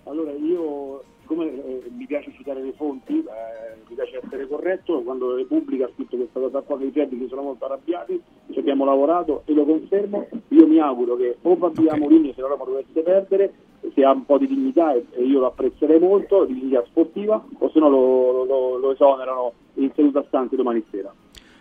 Allora 0.04 0.32
io, 0.32 1.02
siccome 1.20 1.46
eh, 1.46 1.90
mi 1.94 2.06
piace 2.06 2.32
citare 2.32 2.62
le 2.62 2.72
fonti, 2.72 3.18
eh, 3.18 3.76
mi 3.86 3.94
piace 3.94 4.20
essere 4.24 4.48
corretto, 4.48 5.02
quando 5.02 5.36
Repubblica 5.36 5.84
ha 5.84 5.90
scritto 5.94 6.16
questa 6.16 6.40
cosa 6.40 6.60
qua 6.62 6.78
che 6.78 6.84
i 6.84 6.92
Jedi 6.92 7.28
sono 7.28 7.42
molto 7.42 7.66
arrabbiati, 7.66 8.20
ci 8.50 8.58
abbiamo 8.58 8.84
lavorato 8.84 9.42
e 9.44 9.52
lo 9.52 9.64
confermo, 9.64 10.26
io 10.48 10.66
mi 10.66 10.78
auguro 10.78 11.16
che 11.16 11.36
o 11.42 11.56
Fabio 11.56 11.94
Mourinho 11.96 12.32
se 12.32 12.40
la 12.40 12.48
Roma 12.48 12.64
dovesse 12.64 13.00
perdere, 13.02 13.52
se 13.94 14.04
ha 14.04 14.12
un 14.12 14.24
po' 14.24 14.38
di 14.38 14.46
dignità 14.46 14.92
e, 14.92 15.04
io 15.22 15.40
lo 15.40 15.46
apprezzerei 15.46 15.98
molto, 15.98 16.44
di 16.44 16.54
dignità 16.54 16.84
sportiva, 16.86 17.42
o 17.58 17.70
se 17.70 17.78
no 17.78 17.88
lo, 17.88 18.44
lo- 18.44 18.76
lo 18.78 18.92
esonerano 18.92 19.52
in 19.74 19.90
seduta 19.94 20.24
stante 20.26 20.56
domani 20.56 20.84
sera. 20.90 21.12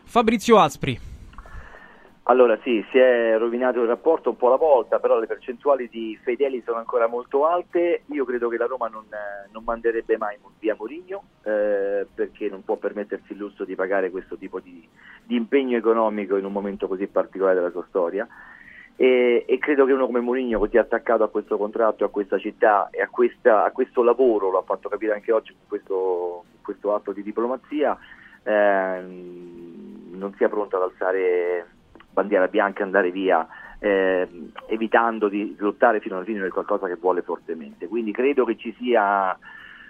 Fabrizio 0.04 0.58
Aspri. 0.58 1.00
Allora 2.24 2.60
sì, 2.62 2.86
si 2.92 3.00
è 3.00 3.36
rovinato 3.40 3.82
il 3.82 3.88
rapporto 3.88 4.30
un 4.30 4.38
po' 4.38 4.48
alla 4.48 4.56
volta, 4.56 5.00
però 5.00 5.18
le 5.18 5.26
percentuali 5.26 5.90
di 5.90 6.16
fedeli 6.22 6.62
sono 6.64 6.78
ancora 6.78 7.08
molto 7.08 7.48
alte. 7.48 8.04
Io 8.12 8.24
credo 8.24 8.50
che 8.50 8.58
la 8.58 8.68
Roma 8.68 8.88
non, 8.88 9.06
eh, 9.06 9.50
non 9.52 9.64
manderebbe 9.64 10.16
mai 10.16 10.38
via 10.60 10.76
Mourinho 10.78 11.24
eh, 11.42 12.06
perché 12.14 12.48
non 12.48 12.64
può 12.64 12.76
permettersi 12.76 13.32
il 13.32 13.40
lusso 13.40 13.66
di 13.66 13.74
pagare 13.74 14.12
questo 14.12 14.38
tipo 14.38 14.60
di, 14.60 14.88
di 15.24 15.36
impegno 15.36 15.76
economico 15.76 16.38
in 16.38 16.46
un 16.46 16.52
momento 16.52 16.88
così 16.88 17.08
particolare 17.08 17.56
della 17.56 17.72
sua 17.72 17.86
storia. 17.88 18.28
E, 19.02 19.46
e 19.48 19.58
credo 19.60 19.86
che 19.86 19.94
uno 19.94 20.08
come 20.08 20.20
Mourinho, 20.20 20.60
così 20.60 20.78
attaccato 20.78 21.24
a 21.24 21.30
questo 21.30 21.58
contratto, 21.58 22.04
a 22.04 22.10
questa 22.10 22.38
città 22.38 22.90
e 22.92 23.02
a, 23.02 23.08
questa- 23.08 23.64
a 23.64 23.72
questo 23.72 24.04
lavoro, 24.04 24.50
lo 24.50 24.58
ha 24.58 24.64
fatto 24.64 24.90
capire 24.90 25.14
anche 25.14 25.32
oggi 25.32 25.54
con 25.54 25.68
questo, 25.70 26.44
questo 26.62 26.94
atto 26.94 27.14
di 27.14 27.24
diplomazia, 27.24 27.98
ehm, 28.44 30.18
non 30.18 30.34
sia 30.36 30.50
pronto 30.50 30.76
ad 30.76 30.82
alzare 30.82 31.66
bandiera 32.12 32.50
bianca 32.50 32.82
e 32.82 32.84
andare 32.84 33.10
via, 33.12 33.48
ehm, 33.80 34.52
evitando 34.68 35.30
di 35.30 35.56
lottare 35.60 36.02
fino 36.02 36.18
alla 36.18 36.26
fine 36.26 36.42
per 36.42 36.50
qualcosa 36.50 36.88
che 36.88 36.96
vuole 36.96 37.22
fortemente. 37.22 37.88
Quindi 37.88 38.12
credo 38.12 38.44
che 38.44 38.58
ci 38.58 38.76
sia 38.78 39.32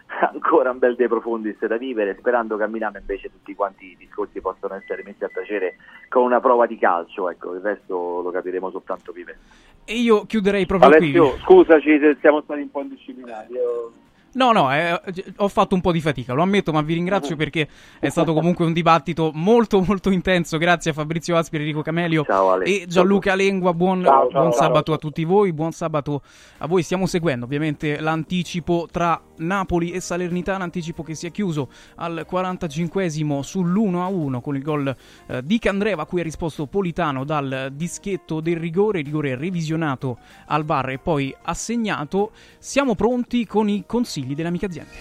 ancora 0.31 0.71
un 0.71 0.79
bel 0.79 0.95
De 0.95 1.07
Profundis 1.07 1.65
da 1.65 1.77
vivere, 1.77 2.15
sperando 2.17 2.57
che 2.57 2.63
a 2.63 2.67
Milano 2.67 2.97
invece 2.97 3.29
tutti 3.29 3.53
quanti 3.55 3.91
i 3.91 3.97
discorsi 3.97 4.41
possano 4.41 4.75
essere 4.75 5.03
messi 5.03 5.23
a 5.23 5.29
tacere 5.29 5.75
con 6.09 6.23
una 6.23 6.39
prova 6.39 6.65
di 6.65 6.77
calcio, 6.77 7.29
ecco, 7.29 7.53
il 7.53 7.61
resto 7.61 8.21
lo 8.21 8.31
capiremo 8.31 8.69
soltanto 8.71 9.11
vivendo. 9.11 9.41
E 9.85 9.95
io 9.95 10.25
chiuderei 10.25 10.65
proprio 10.65 10.89
Alessio, 10.89 11.29
qui. 11.31 11.39
scusaci 11.41 11.99
se 11.99 12.17
siamo 12.19 12.41
stati 12.41 12.61
un 12.61 12.71
po' 12.71 12.81
indisciplinati. 12.81 13.53
Io... 13.53 13.91
No, 14.31 14.51
no, 14.51 14.71
eh, 14.71 15.01
ho 15.37 15.47
fatto 15.47 15.73
un 15.73 15.81
po' 15.81 15.91
di 15.91 16.01
fatica, 16.01 16.33
lo 16.33 16.43
ammetto, 16.43 16.71
ma 16.71 16.81
vi 16.81 16.93
ringrazio 16.93 17.35
perché 17.35 17.67
è 17.99 18.09
stato 18.09 18.33
comunque 18.33 18.63
un 18.63 18.73
dibattito 18.73 19.31
molto 19.33 19.81
molto 19.81 20.11
intenso. 20.11 20.59
Grazie 20.59 20.91
a 20.91 20.93
Fabrizio 20.93 21.35
Aspi, 21.35 21.55
Enrico 21.55 21.81
Camelio 21.81 22.23
e 22.63 22.85
Gianluca 22.87 23.33
Lengua. 23.33 23.73
Buon, 23.73 24.03
Ciao, 24.03 24.29
ciao, 24.29 24.41
buon 24.41 24.51
sabato 24.51 24.93
a 24.93 24.97
tutti 24.99 25.23
voi, 25.23 25.51
buon 25.51 25.71
sabato 25.71 26.21
a 26.59 26.67
voi. 26.67 26.83
Stiamo 26.83 27.07
seguendo 27.07 27.45
ovviamente 27.45 27.99
l'anticipo 27.99 28.87
tra 28.91 29.19
Napoli 29.37 29.91
e 29.91 29.99
Salernitana, 29.99 30.63
anticipo 30.63 31.01
che 31.01 31.15
si 31.15 31.25
è 31.25 31.31
chiuso 31.31 31.69
al 31.95 32.27
45esimo 32.29 33.39
sull'1-1 33.39 34.41
con 34.41 34.55
il 34.55 34.61
gol 34.61 34.95
eh, 35.25 35.43
di 35.43 35.57
Candreva 35.57 36.03
a 36.03 36.05
cui 36.05 36.19
ha 36.19 36.23
risposto 36.23 36.67
Politano 36.67 37.23
dal 37.23 37.69
dischetto 37.73 38.41
del 38.41 38.57
rigore, 38.57 39.01
rigore 39.01 39.35
revisionato 39.35 40.19
al 40.45 40.65
bar 40.65 40.89
e 40.89 40.99
poi 40.99 41.35
assegnato. 41.41 42.29
Siamo 42.59 42.93
pronti 42.93 43.47
con 43.47 43.67
i 43.69 43.85
consigli 43.87 44.18
dell'amica 44.25 44.65
azienda. 44.65 44.91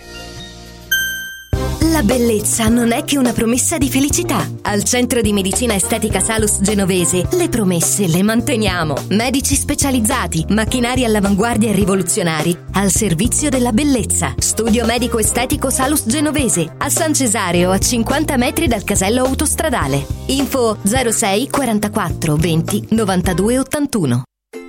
La 1.92 2.02
bellezza 2.02 2.68
non 2.68 2.92
è 2.92 3.04
che 3.04 3.18
una 3.18 3.32
promessa 3.32 3.78
di 3.78 3.88
felicità. 3.88 4.46
Al 4.62 4.82
Centro 4.82 5.20
di 5.20 5.32
Medicina 5.32 5.74
Estetica 5.74 6.20
Salus 6.20 6.60
Genovese 6.60 7.26
le 7.32 7.48
promesse 7.48 8.06
le 8.06 8.22
manteniamo. 8.22 8.94
Medici 9.08 9.54
specializzati, 9.54 10.44
macchinari 10.50 11.04
all'avanguardia 11.04 11.70
e 11.70 11.74
rivoluzionari, 11.74 12.56
al 12.72 12.90
servizio 12.90 13.48
della 13.48 13.72
bellezza. 13.72 14.34
Studio 14.36 14.84
medico 14.84 15.18
estetico 15.18 15.70
Salus 15.70 16.04
Genovese, 16.06 16.74
a 16.76 16.90
San 16.90 17.14
Cesareo, 17.14 17.70
a 17.70 17.78
50 17.78 18.36
metri 18.36 18.66
dal 18.66 18.84
casello 18.84 19.24
autostradale. 19.24 20.04
Info 20.26 20.76
06 20.84 21.48
44 21.48 22.36
20 22.36 22.86
92 22.90 23.58
81. 23.58 24.22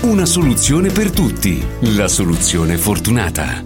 Una 0.00 0.26
soluzione 0.26 0.92
per 0.92 1.10
tutti. 1.10 1.60
La 1.96 2.06
soluzione 2.06 2.78
fortunata. 2.78 3.64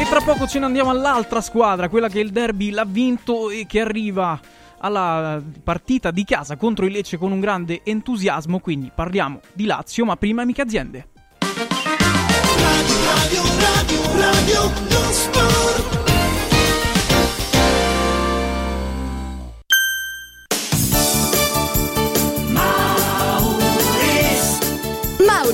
E 0.00 0.08
tra 0.08 0.22
poco 0.24 0.46
ce 0.46 0.58
ne 0.58 0.64
andiamo 0.64 0.88
all'altra 0.88 1.42
squadra, 1.42 1.90
quella 1.90 2.08
che 2.08 2.20
il 2.20 2.30
derby 2.30 2.70
l'ha 2.70 2.86
vinto 2.86 3.50
e 3.50 3.66
che 3.68 3.80
arriva 3.80 4.40
alla 4.78 5.42
partita 5.62 6.10
di 6.10 6.24
casa 6.24 6.56
contro 6.56 6.86
il 6.86 6.92
Lecce 6.92 7.18
con 7.18 7.32
un 7.32 7.40
grande 7.40 7.82
entusiasmo. 7.84 8.60
Quindi 8.60 8.90
parliamo 8.92 9.40
di 9.52 9.66
Lazio, 9.66 10.06
ma 10.06 10.16
prima 10.16 10.40
amiche 10.40 10.62
aziende. 10.62 11.08
Radio, 11.38 13.42
radio, 13.58 14.00
radio, 14.16 14.72
non 14.88 15.12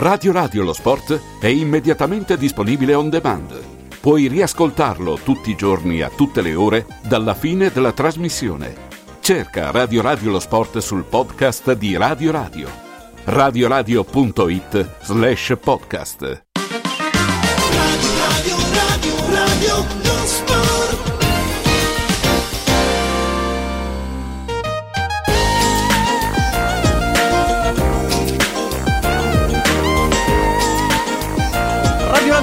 Radio 0.00 0.32
Radio 0.32 0.64
lo 0.64 0.72
sport 0.72 1.20
è 1.40 1.46
immediatamente 1.48 2.38
disponibile 2.38 2.94
on 2.94 3.10
demand. 3.10 3.62
Puoi 4.00 4.28
riascoltarlo 4.28 5.18
tutti 5.22 5.50
i 5.50 5.54
giorni 5.54 6.00
a 6.00 6.08
tutte 6.08 6.40
le 6.40 6.54
ore 6.54 6.86
dalla 7.06 7.34
fine 7.34 7.70
della 7.70 7.92
trasmissione. 7.92 8.88
Cerca 9.20 9.70
Radio 9.70 10.00
Radio 10.00 10.30
lo 10.30 10.40
sport 10.40 10.78
sul 10.78 11.04
podcast 11.04 11.74
di 11.74 11.98
Radio 11.98 12.30
Radio. 12.30 12.70
radioradio.it 13.24 15.02
slash 15.02 15.58
podcast. 15.60 16.49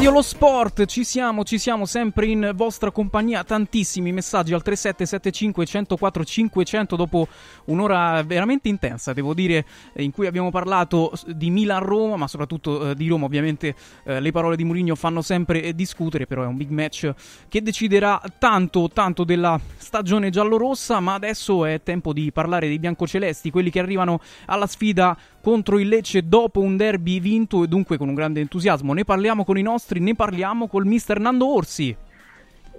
Radio 0.07 0.21
Lo 0.21 0.25
Sport, 0.25 0.85
ci 0.85 1.03
siamo, 1.03 1.43
ci 1.43 1.57
siamo 1.57 1.85
sempre 1.85 2.27
in 2.27 2.51
vostra 2.55 2.91
compagnia, 2.91 3.43
tantissimi 3.43 4.13
messaggi 4.13 4.53
al 4.53 4.61
3775 4.61 5.65
104 5.65 6.23
500 6.23 6.95
dopo 6.95 7.27
un'ora 7.65 8.23
veramente 8.23 8.69
intensa, 8.69 9.11
devo 9.11 9.33
dire, 9.33 9.65
in 9.97 10.11
cui 10.11 10.25
abbiamo 10.25 10.49
parlato 10.49 11.11
di 11.27 11.49
Milan-Roma, 11.49 12.15
ma 12.15 12.29
soprattutto 12.29 12.91
eh, 12.91 12.95
di 12.95 13.09
Roma, 13.09 13.25
ovviamente 13.25 13.75
eh, 14.05 14.21
le 14.21 14.31
parole 14.31 14.55
di 14.55 14.63
Mourinho 14.63 14.95
fanno 14.95 15.21
sempre 15.21 15.61
eh, 15.61 15.75
discutere, 15.75 16.25
però 16.25 16.43
è 16.43 16.47
un 16.47 16.55
big 16.55 16.69
match 16.69 17.13
che 17.49 17.61
deciderà 17.61 18.21
tanto, 18.39 18.87
tanto 18.87 19.25
della 19.25 19.59
stagione 19.75 20.29
giallorossa, 20.29 21.01
ma 21.01 21.15
adesso 21.15 21.65
è 21.65 21.83
tempo 21.83 22.13
di 22.13 22.31
parlare 22.31 22.69
dei 22.69 22.79
biancocelesti, 22.79 23.51
quelli 23.51 23.69
che 23.69 23.79
arrivano 23.79 24.21
alla 24.45 24.67
sfida 24.67 25.17
contro 25.47 25.79
il 25.79 25.87
Lecce 25.87 26.27
dopo 26.27 26.59
un 26.59 26.75
derby 26.75 27.21
vinto 27.21 27.63
e 27.63 27.67
dunque 27.67 27.97
con 27.97 28.09
un 28.09 28.15
grande 28.15 28.41
entusiasmo. 28.41 28.91
Ne 28.91 29.05
parliamo 29.05 29.45
con 29.45 29.57
i 29.57 29.61
nostri, 29.61 29.96
ne 29.99 30.15
parliamo 30.15 30.67
col 30.67 30.85
mister 30.85 31.19
Nando 31.19 31.53
Orsi. 31.53 31.95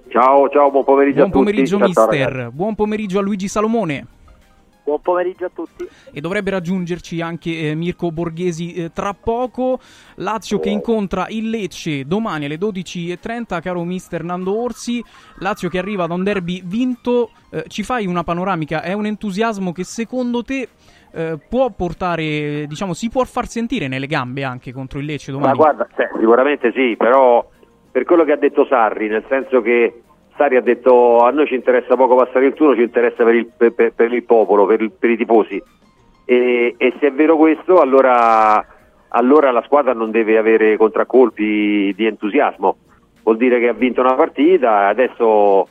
Ciao, 0.09 0.49
ciao, 0.49 0.71
buon 0.71 0.83
pomeriggio 0.83 1.17
Buon 1.17 1.29
a 1.29 1.31
tutti. 1.31 1.43
pomeriggio 1.45 1.77
Ciao, 1.77 1.93
ciao, 1.93 2.07
mister, 2.07 2.31
ragazzi. 2.31 2.55
buon 2.55 2.75
pomeriggio 2.75 3.19
a 3.19 3.21
Luigi 3.21 3.47
Salomone. 3.47 4.07
Buon 4.83 5.01
pomeriggio 5.01 5.45
a 5.45 5.51
tutti. 5.53 5.87
E 6.11 6.19
dovrebbe 6.19 6.49
raggiungerci 6.49 7.21
anche 7.21 7.69
eh, 7.69 7.75
Mirko 7.75 8.11
Borghesi 8.11 8.73
eh, 8.73 8.91
tra 8.91 9.13
poco. 9.13 9.79
Lazio 10.15 10.59
che 10.59 10.69
incontra 10.69 11.27
il 11.29 11.51
Lecce 11.51 12.05
domani 12.05 12.45
alle 12.45 12.57
12.30, 12.57 13.61
caro 13.61 13.83
mister 13.83 14.23
Nando 14.23 14.59
Orsi. 14.59 15.03
Lazio 15.39 15.69
che 15.69 15.77
arriva 15.77 16.07
da 16.07 16.15
un 16.15 16.23
derby 16.23 16.63
vinto. 16.65 17.29
Eh, 17.51 17.65
ci 17.67 17.83
fai 17.83 18.07
una 18.07 18.23
panoramica? 18.23 18.81
È 18.81 18.93
un 18.93 19.05
entusiasmo 19.05 19.71
che 19.73 19.83
secondo 19.83 20.41
te 20.41 20.69
eh, 21.11 21.37
può 21.49 21.69
portare, 21.71 22.65
diciamo, 22.67 22.93
si 22.93 23.09
può 23.09 23.23
far 23.23 23.47
sentire 23.47 23.87
nelle 23.87 24.07
gambe 24.07 24.43
anche 24.43 24.71
contro 24.71 24.99
il 24.99 25.05
Lecce 25.05 25.31
Ma 25.31 25.37
domani? 25.39 25.57
guarda, 25.57 25.87
sì, 25.95 26.03
sicuramente 26.19 26.71
sì, 26.73 26.95
però 26.97 27.47
per 27.91 28.03
quello 28.03 28.23
che 28.23 28.31
ha 28.33 28.37
detto 28.37 28.65
Sarri, 28.65 29.07
nel 29.07 29.23
senso 29.27 29.61
che 29.61 30.01
Sarri 30.37 30.55
ha 30.55 30.61
detto 30.61 31.19
a 31.19 31.31
noi 31.31 31.47
ci 31.47 31.55
interessa 31.55 31.95
poco 31.95 32.15
passare 32.15 32.45
il 32.45 32.53
turno, 32.53 32.75
ci 32.75 32.83
interessa 32.83 33.23
per 33.23 33.35
il, 33.35 33.47
per- 33.55 33.93
per 33.93 34.13
il 34.13 34.23
popolo, 34.23 34.65
per, 34.65 34.81
il- 34.81 34.91
per 34.91 35.09
i 35.09 35.17
tifosi. 35.17 35.61
E, 36.25 36.75
e 36.77 36.93
se 36.99 37.07
è 37.07 37.11
vero 37.11 37.35
questo, 37.37 37.81
allora, 37.81 38.63
allora 39.09 39.51
la 39.51 39.63
squadra 39.63 39.93
non 39.93 40.11
deve 40.11 40.37
avere 40.37 40.77
contraccolpi 40.77 41.93
di 41.95 42.05
entusiasmo. 42.05 42.77
Vuol 43.23 43.37
dire 43.37 43.59
che 43.59 43.67
ha 43.67 43.73
vinto 43.73 44.01
una 44.01 44.13
partita, 44.15 44.87
adesso 44.87 45.67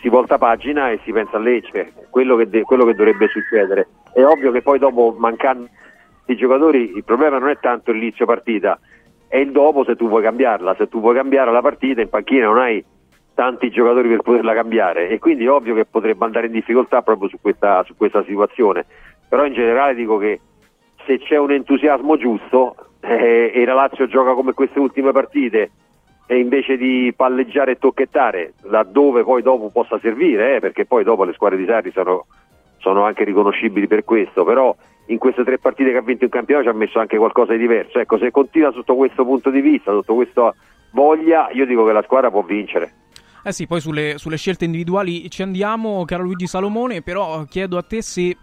si 0.00 0.08
volta 0.08 0.38
pagina 0.38 0.90
e 0.90 1.00
si 1.04 1.12
pensa 1.12 1.36
a 1.36 1.40
Lecce, 1.40 1.92
quello 2.08 2.34
che, 2.36 2.48
de- 2.48 2.62
quello 2.62 2.84
che 2.86 2.94
dovrebbe 2.94 3.28
succedere. 3.28 3.86
È 4.12 4.24
ovvio 4.24 4.50
che 4.50 4.62
poi 4.62 4.78
dopo 4.78 5.14
mancando 5.18 5.68
i 6.26 6.36
giocatori 6.36 6.92
il 6.94 7.04
problema 7.04 7.38
non 7.38 7.48
è 7.48 7.58
tanto 7.58 7.92
l'inizio 7.92 8.26
partita, 8.26 8.78
è 9.28 9.36
il 9.36 9.52
dopo 9.52 9.84
se 9.84 9.96
tu 9.96 10.08
vuoi 10.08 10.22
cambiarla, 10.22 10.74
se 10.76 10.88
tu 10.88 11.00
vuoi 11.00 11.14
cambiare 11.14 11.52
la 11.52 11.60
partita 11.60 12.00
in 12.00 12.08
panchina 12.08 12.46
non 12.46 12.58
hai 12.58 12.84
tanti 13.34 13.70
giocatori 13.70 14.08
per 14.08 14.22
poterla 14.22 14.54
cambiare. 14.54 15.08
E 15.08 15.18
quindi 15.18 15.44
è 15.44 15.50
ovvio 15.50 15.74
che 15.74 15.86
potrebbe 15.86 16.24
andare 16.24 16.46
in 16.46 16.52
difficoltà 16.52 17.02
proprio 17.02 17.28
su 17.28 17.38
questa, 17.40 17.82
su 17.84 17.96
questa 17.96 18.24
situazione, 18.24 18.84
però 19.28 19.44
in 19.46 19.54
generale 19.54 19.94
dico 19.94 20.18
che 20.18 20.40
se 21.06 21.18
c'è 21.18 21.38
un 21.38 21.52
entusiasmo 21.52 22.16
giusto 22.16 22.76
eh, 23.00 23.50
e 23.54 23.64
la 23.64 23.74
Lazio 23.74 24.06
gioca 24.06 24.34
come 24.34 24.52
queste 24.52 24.78
ultime 24.78 25.12
partite 25.12 25.70
e 26.26 26.38
invece 26.38 26.76
di 26.76 27.12
palleggiare 27.16 27.72
e 27.72 27.78
tocchettare 27.78 28.54
laddove 28.62 29.24
poi 29.24 29.42
dopo 29.42 29.70
possa 29.70 29.98
servire, 29.98 30.56
eh, 30.56 30.60
perché 30.60 30.84
poi 30.84 31.02
dopo 31.02 31.24
le 31.24 31.32
squadre 31.32 31.58
di 31.58 31.66
Sarri 31.66 31.90
sono, 31.90 32.26
sono 32.80 33.04
anche 33.04 33.24
riconoscibili 33.24 33.86
per 33.86 34.04
questo, 34.04 34.44
però 34.44 34.74
in 35.06 35.18
queste 35.18 35.44
tre 35.44 35.58
partite 35.58 35.90
che 35.90 35.96
ha 35.96 36.02
vinto 36.02 36.24
in 36.24 36.30
campionato 36.30 36.68
ci 36.68 36.74
ha 36.74 36.76
messo 36.76 36.98
anche 36.98 37.16
qualcosa 37.16 37.52
di 37.52 37.58
diverso. 37.58 37.98
Ecco, 37.98 38.18
se 38.18 38.30
continua 38.30 38.72
sotto 38.72 38.94
questo 38.96 39.24
punto 39.24 39.50
di 39.50 39.60
vista, 39.60 39.92
sotto 39.92 40.14
questa 40.14 40.54
voglia, 40.92 41.50
io 41.52 41.66
dico 41.66 41.84
che 41.84 41.92
la 41.92 42.02
squadra 42.02 42.30
può 42.30 42.42
vincere. 42.42 42.94
Eh 43.42 43.52
sì, 43.52 43.66
poi 43.66 43.80
sulle, 43.80 44.18
sulle 44.18 44.36
scelte 44.36 44.66
individuali 44.66 45.30
ci 45.30 45.42
andiamo, 45.42 46.04
caro 46.04 46.22
Luigi 46.24 46.46
Salomone, 46.46 47.02
però 47.02 47.44
chiedo 47.44 47.78
a 47.78 47.82
te 47.82 48.02
se 48.02 48.36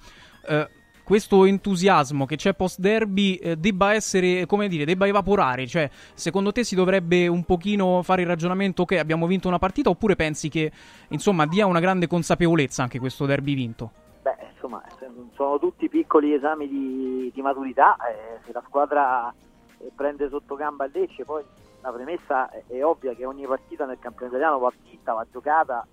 eh, 0.47 0.67
questo 1.03 1.45
entusiasmo 1.45 2.25
che 2.25 2.35
c'è 2.35 2.53
post 2.53 2.79
derby 2.79 3.35
eh, 3.35 3.55
debba 3.55 3.93
essere, 3.93 4.45
come 4.45 4.67
dire, 4.67 4.85
debba 4.85 5.07
evaporare, 5.07 5.67
cioè 5.67 5.89
secondo 6.15 6.51
te 6.51 6.63
si 6.63 6.75
dovrebbe 6.75 7.27
un 7.27 7.43
pochino 7.43 8.01
fare 8.01 8.23
il 8.23 8.27
ragionamento 8.27 8.83
che 8.85 8.99
abbiamo 8.99 9.27
vinto 9.27 9.47
una 9.47 9.59
partita 9.59 9.89
oppure 9.89 10.15
pensi 10.15 10.49
che 10.49 10.71
insomma 11.09 11.45
dia 11.45 11.65
una 11.65 11.79
grande 11.79 12.07
consapevolezza 12.07 12.81
anche 12.81 12.99
questo 12.99 13.25
derby 13.25 13.53
vinto? 13.53 13.91
Beh, 14.27 14.47
insomma, 14.51 14.83
sono 15.35 15.57
tutti 15.57 15.87
piccoli 15.87 16.33
esami 16.33 16.67
di, 16.67 17.31
di 17.33 17.41
maturità. 17.41 17.95
eh, 18.09 18.39
se 18.43 18.51
la 18.51 18.61
squadra 18.65 19.33
eh, 19.77 19.89
prende 19.95 20.27
sotto 20.27 20.55
gamba 20.55 20.83
il 20.83 20.91
Lecce, 20.93 21.23
poi 21.23 21.45
la 21.79 21.93
premessa 21.93 22.49
è, 22.49 22.61
è 22.67 22.83
ovvia 22.83 23.13
che 23.13 23.23
ogni 23.23 23.47
partita 23.47 23.85
nel 23.85 23.99
campionato 23.99 24.35
italiano 24.35 24.59
va 24.59 24.73
vinta, 24.83 25.13
va 25.13 25.25
giocata, 25.31 25.87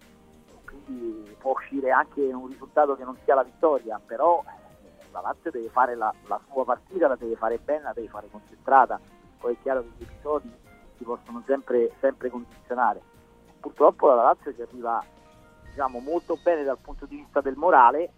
quindi 0.64 1.32
può 1.38 1.52
uscire 1.52 1.92
anche 1.92 2.22
un 2.22 2.48
risultato 2.48 2.96
che 2.96 3.04
non 3.04 3.16
sia 3.22 3.36
la 3.36 3.44
vittoria, 3.44 4.00
però 4.04 4.42
eh, 4.42 5.10
la 5.12 5.20
Lazio 5.20 5.52
deve 5.52 5.68
fare 5.68 5.94
la, 5.94 6.12
la 6.26 6.40
sua 6.50 6.64
partita, 6.64 7.06
la 7.06 7.14
deve 7.14 7.36
fare 7.36 7.58
bene, 7.58 7.82
la 7.82 7.92
deve 7.92 8.08
fare 8.08 8.26
concentrata. 8.28 8.98
Poi 9.38 9.52
è 9.52 9.56
chiaro 9.62 9.82
che 9.82 9.90
gli 9.96 10.02
episodi 10.02 10.52
si 10.96 11.04
possono 11.04 11.40
sempre, 11.46 11.92
sempre 12.00 12.30
condizionare. 12.30 13.00
Purtroppo 13.60 14.08
la 14.08 14.24
Lazio 14.24 14.52
ci 14.52 14.62
arriva 14.62 15.00
diciamo, 15.68 16.00
molto 16.00 16.36
bene 16.42 16.64
dal 16.64 16.78
punto 16.78 17.06
di 17.06 17.14
vista 17.14 17.40
del 17.40 17.54
morale, 17.54 18.10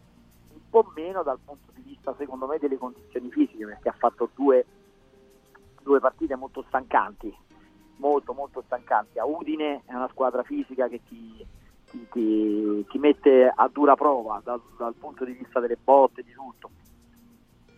po' 0.82 0.93
meno 0.94 1.23
dal 1.23 1.39
punto 1.43 1.73
di 1.73 1.81
vista 1.81 2.15
secondo 2.19 2.47
me 2.47 2.59
delle 2.59 2.77
condizioni 2.77 3.31
fisiche, 3.31 3.65
perché 3.65 3.89
ha 3.89 3.94
fatto 3.97 4.28
due, 4.35 4.66
due 5.82 6.01
partite 6.01 6.36
molto 6.36 6.65
stancanti, 6.69 7.35
molto 7.97 8.35
molto 8.35 8.62
stancanti. 8.66 9.19
A 9.19 9.24
Udine 9.24 9.82
è 9.86 9.94
una 9.94 10.09
squadra 10.09 10.43
fisica 10.43 10.86
che 10.89 11.01
ti, 11.09 11.47
ti- 11.90 12.07
ti- 12.11 12.85
ti 12.90 12.98
mette 12.98 13.51
a 13.55 13.69
dura 13.73 13.94
prova 13.94 14.43
dal, 14.44 14.61
dal 14.77 14.94
punto 14.94 15.24
di 15.24 15.32
vista 15.32 15.61
delle 15.61 15.78
botte, 15.82 16.23
di 16.23 16.32
tutto. 16.32 16.69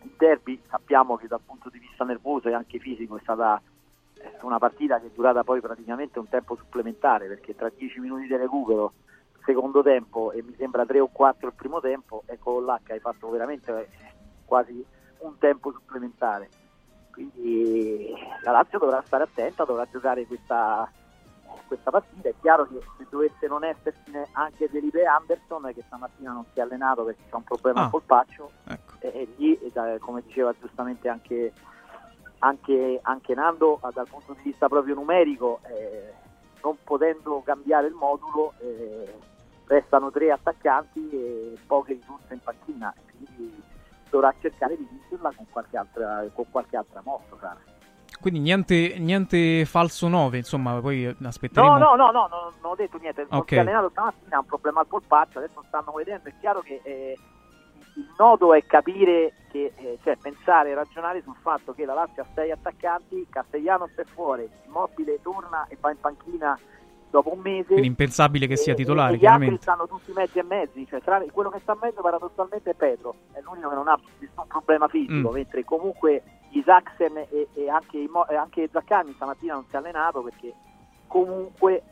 Il 0.01 0.11
derby 0.17 0.61
sappiamo 0.67 1.15
che 1.15 1.27
dal 1.27 1.41
punto 1.45 1.69
di 1.69 1.79
vista 1.79 2.03
nervoso 2.03 2.49
e 2.49 2.53
anche 2.53 2.79
fisico 2.79 3.15
è 3.15 3.21
stata 3.21 3.61
una 4.41 4.57
partita 4.57 4.99
che 4.99 5.07
è 5.07 5.11
durata 5.15 5.45
poi 5.45 5.61
praticamente 5.61 6.19
un 6.19 6.27
tempo 6.27 6.57
supplementare 6.57 7.27
perché 7.27 7.55
tra 7.55 7.71
10 7.73 8.01
minuti 8.01 8.27
di 8.27 8.35
recupero 8.35 8.91
secondo 9.45 9.81
tempo 9.81 10.31
e 10.31 10.41
mi 10.43 10.53
sembra 10.57 10.85
3 10.85 10.99
o 10.99 11.07
4 11.11 11.47
il 11.47 11.53
primo 11.53 11.79
tempo 11.79 12.23
ecco 12.25 12.59
là 12.59 12.79
che 12.83 12.93
hai 12.93 12.99
fatto 12.99 13.29
veramente 13.29 13.71
eh, 13.79 13.87
quasi 14.45 14.83
un 15.19 15.37
tempo 15.37 15.71
supplementare 15.71 16.49
quindi 17.11 18.13
la 18.43 18.51
Lazio 18.51 18.79
dovrà 18.79 19.01
stare 19.05 19.23
attenta, 19.23 19.65
dovrà 19.65 19.85
giocare 19.91 20.25
questa, 20.25 20.89
questa 21.67 21.91
partita. 21.91 22.29
È 22.29 22.33
chiaro 22.39 22.65
che 22.67 22.79
se 22.97 23.05
dovesse 23.09 23.47
non 23.47 23.65
esserci 23.65 24.11
anche 24.33 24.69
Felipe 24.69 25.03
Anderson, 25.03 25.69
che 25.73 25.83
stamattina 25.85 26.31
non 26.31 26.45
si 26.53 26.59
è 26.59 26.61
allenato 26.61 27.03
perché 27.03 27.23
c'è 27.29 27.35
un 27.35 27.43
problema 27.43 27.81
Ah. 27.81 27.83
al 27.85 27.89
polpaccio, 27.89 28.51
Ecco. 28.67 28.93
e, 28.99 29.07
e 29.09 29.27
lì, 29.35 29.57
e 29.59 29.69
da- 29.73 29.97
come 29.99 30.21
diceva 30.21 30.53
giustamente 30.61 31.09
anche, 31.09 31.51
anche, 32.39 32.99
anche 33.01 33.33
Nando, 33.33 33.81
dal 33.93 34.07
punto 34.07 34.33
di 34.33 34.41
vista 34.43 34.69
proprio 34.69 34.95
numerico, 34.95 35.59
eh, 35.67 36.13
non 36.63 36.77
potendo 36.83 37.41
cambiare 37.45 37.87
il 37.87 37.93
modulo, 37.93 38.53
eh, 38.59 39.13
restano 39.67 40.11
tre 40.11 40.31
attaccanti 40.31 41.09
e 41.11 41.53
poche 41.67 41.93
risorse 41.93 42.33
in 42.33 42.39
panchina. 42.41 42.93
Quindi 43.15 43.61
dovrà 44.09 44.33
cercare 44.39 44.75
di 44.75 44.87
vincerla 44.89 45.31
con 45.35 45.45
qualche 45.51 45.77
altra, 45.77 46.25
con 46.33 46.45
qualche 46.49 46.77
altra 46.77 47.01
mossa. 47.03 47.35
Sara. 47.39 47.57
Quindi 48.19 48.39
niente, 48.39 48.95
niente 48.97 49.63
falso 49.65 50.07
9, 50.09 50.37
insomma, 50.37 50.79
poi 50.81 51.05
aspetteremo. 51.23 51.77
No, 51.77 51.95
no, 51.95 51.95
no, 51.95 52.11
no, 52.11 52.27
no, 52.27 52.53
non 52.61 52.71
ho 52.71 52.75
detto 52.75 52.97
niente. 52.97 53.25
Non 53.29 53.39
Ok. 53.39 53.49
si 53.49 53.55
è 53.55 53.59
allenato 53.59 53.89
stamattina, 53.89 54.35
ha 54.35 54.39
un 54.39 54.45
problema 54.45 54.81
al 54.81 54.87
polpaccio, 54.87 55.37
adesso 55.37 55.63
stanno 55.67 55.91
vedendo, 55.93 56.27
è 56.27 56.33
chiaro 56.39 56.59
che 56.59 56.81
eh, 56.83 57.17
il 57.99 58.13
nodo 58.17 58.53
è 58.53 58.65
capire, 58.65 59.33
che, 59.51 59.73
eh, 59.75 59.97
cioè 60.03 60.15
pensare 60.17 60.69
e 60.69 60.73
ragionare 60.73 61.21
sul 61.21 61.35
fatto 61.41 61.73
che 61.73 61.85
la 61.85 61.93
Lazio 61.93 62.21
ha 62.21 62.25
sei 62.33 62.51
attaccanti, 62.51 63.27
Castellanos 63.29 63.93
è 63.95 64.03
fuori, 64.05 64.49
Immobile 64.67 65.19
torna 65.21 65.65
e 65.67 65.77
va 65.79 65.91
in 65.91 65.99
panchina 65.99 66.57
dopo 67.09 67.33
un 67.33 67.39
mese. 67.39 67.65
Quindi 67.67 67.87
impensabile 67.87 68.47
che 68.47 68.55
sia 68.55 68.73
e- 68.73 68.75
titolare, 68.75 69.13
e 69.13 69.17
gli 69.17 69.25
altri 69.25 69.27
chiaramente. 69.57 69.61
stanno 69.63 69.87
tutti 69.87 70.11
mezzi 70.13 70.39
e 70.39 70.43
mezzi, 70.43 70.87
cioè 70.87 71.01
tra- 71.01 71.23
quello 71.31 71.49
che 71.49 71.59
sta 71.59 71.73
in 71.73 71.79
mezzo 71.81 72.01
paradossalmente 72.01 72.69
è 72.69 72.73
Pedro, 72.75 73.15
è 73.33 73.41
l'unico 73.41 73.67
che 73.69 73.75
non 73.75 73.87
ha 73.87 73.99
nessun 74.19 74.47
problema 74.47 74.87
fisico, 74.87 75.29
Mm. 75.29 75.33
mentre 75.33 75.63
comunque 75.65 76.21
Isaacsen 76.51 77.17
e, 77.17 77.47
e 77.53 77.69
anche, 77.69 78.07
anche 78.37 78.69
Zaccagni 78.71 79.13
stamattina 79.13 79.55
non 79.55 79.65
si 79.67 79.75
è 79.75 79.77
allenato 79.77 80.21
perché 80.21 80.53
comunque 81.07 81.83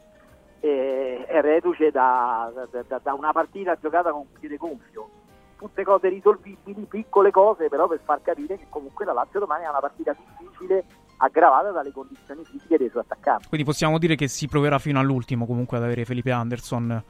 eh, 0.60 1.24
è 1.28 1.42
reduce 1.42 1.92
da, 1.92 2.52
da- 2.72 3.00
da- 3.04 3.14
una 3.14 3.32
partita 3.32 3.76
giocata 3.80 4.12
con 4.12 4.26
piede 4.40 4.58
gonfio. 4.58 5.10
Tutte 5.58 5.84
cose 5.84 6.10
risolvibili, 6.10 6.86
piccole 6.88 7.32
cose, 7.32 7.68
però 7.68 7.88
per 7.88 8.00
far 8.04 8.22
capire 8.22 8.58
che 8.58 8.68
comunque 8.70 9.06
la 9.06 9.14
Lazio 9.14 9.40
domani 9.40 9.66
ha 9.66 9.72
una 9.72 9.80
partita 9.80 10.16
difficile, 10.16 10.86
aggravata 11.18 11.72
dalle 11.72 11.92
condizioni 11.92 12.44
fisiche 12.46 12.78
dei 12.78 12.90
suoi 12.90 13.02
attaccanti. 13.02 13.48
Quindi 13.48 13.66
possiamo 13.66 13.98
dire 13.98 14.16
che 14.16 14.28
si 14.28 14.48
proverà 14.48 14.78
fino 14.78 15.00
all'ultimo 15.00 15.46
comunque 15.46 15.78
ad 15.78 15.84
avere 15.84 16.06
Felipe 16.06 16.32
Anderson 16.32 17.04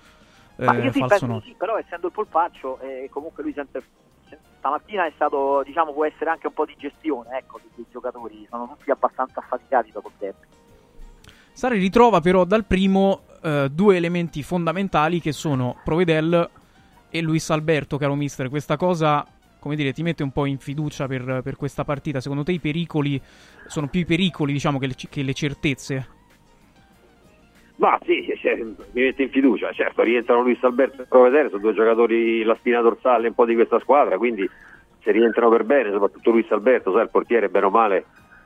eh, 0.57 0.65
Ma 0.65 0.75
io 0.75 0.91
sì, 0.91 0.99
penso 0.99 1.25
9. 1.27 1.39
di 1.39 1.45
sì, 1.49 1.55
però 1.55 1.77
essendo 1.77 2.07
il 2.07 2.13
polpaccio, 2.13 2.79
eh, 2.79 3.09
comunque 3.11 3.43
lui 3.43 3.53
sente, 3.53 3.83
stamattina 4.57 5.05
è 5.05 5.11
stato, 5.13 5.61
diciamo, 5.63 5.93
può 5.93 6.03
essere 6.05 6.31
anche 6.31 6.47
un 6.47 6.53
po' 6.53 6.65
di 6.65 6.75
gestione, 6.77 7.37
ecco, 7.37 7.59
dei 7.75 7.85
giocatori, 7.91 8.45
sono 8.49 8.75
tutti 8.75 8.89
abbastanza 8.89 9.39
affaticati 9.39 9.91
dopo 9.91 10.07
il 10.07 10.13
tempo. 10.17 10.45
Sari 11.51 11.77
ritrova 11.77 12.21
però 12.21 12.43
dal 12.43 12.65
primo 12.65 13.21
eh, 13.41 13.69
due 13.71 13.95
elementi 13.97 14.41
fondamentali 14.41 15.19
che 15.19 15.31
sono 15.31 15.75
Provedel 15.83 16.49
e 17.09 17.21
Luis 17.21 17.49
Alberto, 17.49 17.97
caro 17.97 18.15
mister. 18.15 18.49
Questa 18.49 18.77
cosa, 18.77 19.25
come 19.59 19.75
dire, 19.75 19.93
ti 19.93 20.03
mette 20.03 20.23
un 20.23 20.31
po' 20.31 20.45
in 20.45 20.57
fiducia 20.57 21.07
per, 21.07 21.41
per 21.43 21.55
questa 21.55 21.83
partita. 21.83 22.19
Secondo 22.19 22.43
te 22.43 22.51
i 22.51 22.59
pericoli 22.59 23.21
sono 23.67 23.87
più 23.87 24.01
i 24.01 24.05
pericoli, 24.05 24.53
diciamo, 24.53 24.79
che 24.79 24.87
le, 24.87 24.93
che 25.09 25.23
le 25.23 25.33
certezze? 25.33 26.07
Ma 27.77 27.99
sì, 28.03 28.25
mi 28.93 29.03
mette 29.03 29.23
in 29.23 29.29
fiducia, 29.29 29.71
certo, 29.71 30.01
rientrano 30.01 30.41
Luis 30.41 30.57
Alberto 30.63 31.03
e 31.03 31.05
Provedere, 31.05 31.49
sono 31.49 31.61
due 31.61 31.75
giocatori, 31.75 32.43
la 32.43 32.55
spina 32.55 32.81
dorsale 32.81 33.27
un 33.27 33.35
po' 33.35 33.45
di 33.45 33.53
questa 33.53 33.79
squadra, 33.79 34.17
quindi 34.17 34.49
se 35.03 35.11
rientrano 35.11 35.51
per 35.51 35.63
bene, 35.63 35.91
soprattutto 35.91 36.31
Luis 36.31 36.49
Alberto, 36.49 36.91
sai, 36.91 37.03
il 37.03 37.09
portiere 37.11 37.49
bene 37.49 37.67
o 37.67 37.69
male 37.69 38.05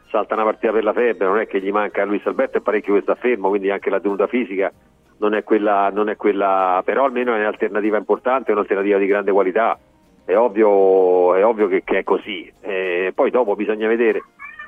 salta 0.10 0.34
una 0.34 0.44
partita 0.44 0.74
per 0.74 0.84
la 0.84 0.92
febbre, 0.92 1.28
non 1.28 1.40
è 1.40 1.48
che 1.48 1.62
gli 1.62 1.72
manca 1.72 2.02
a 2.02 2.06
Luis 2.06 2.26
Alberto, 2.26 2.58
è 2.58 2.62
parecchio 2.62 2.96
che 2.96 3.02
sta 3.04 3.16
fermo, 3.16 3.48
quindi 3.48 3.70
anche 3.70 3.90
la 3.90 4.02
tenuta 4.02 4.28
fisica 4.28 4.70
non 5.22 5.36
è 5.36 5.44
quella, 5.44 5.90
non 5.94 6.10
è 6.10 6.18
quella 6.18 6.82
però 6.84 7.06
almeno 7.06 7.36
è 7.36 7.40
un'alternativa 7.40 7.98
importante, 7.98 8.50
è 8.50 8.54
un'alternativa 8.54 8.98
di 8.98 9.06
grande 9.06 9.32
qualità, 9.32 9.78
è 10.26 10.36
ovvio, 10.36 11.36
è 11.36 11.46
ovvio 11.46 11.68
che, 11.68 11.84
che 11.84 12.00
è 12.00 12.04
così, 12.04 12.52
Eh, 12.62 13.12
poi 13.14 13.30
dopo 13.30 13.56
bisogna 13.56 13.88
vedere, 13.88 14.24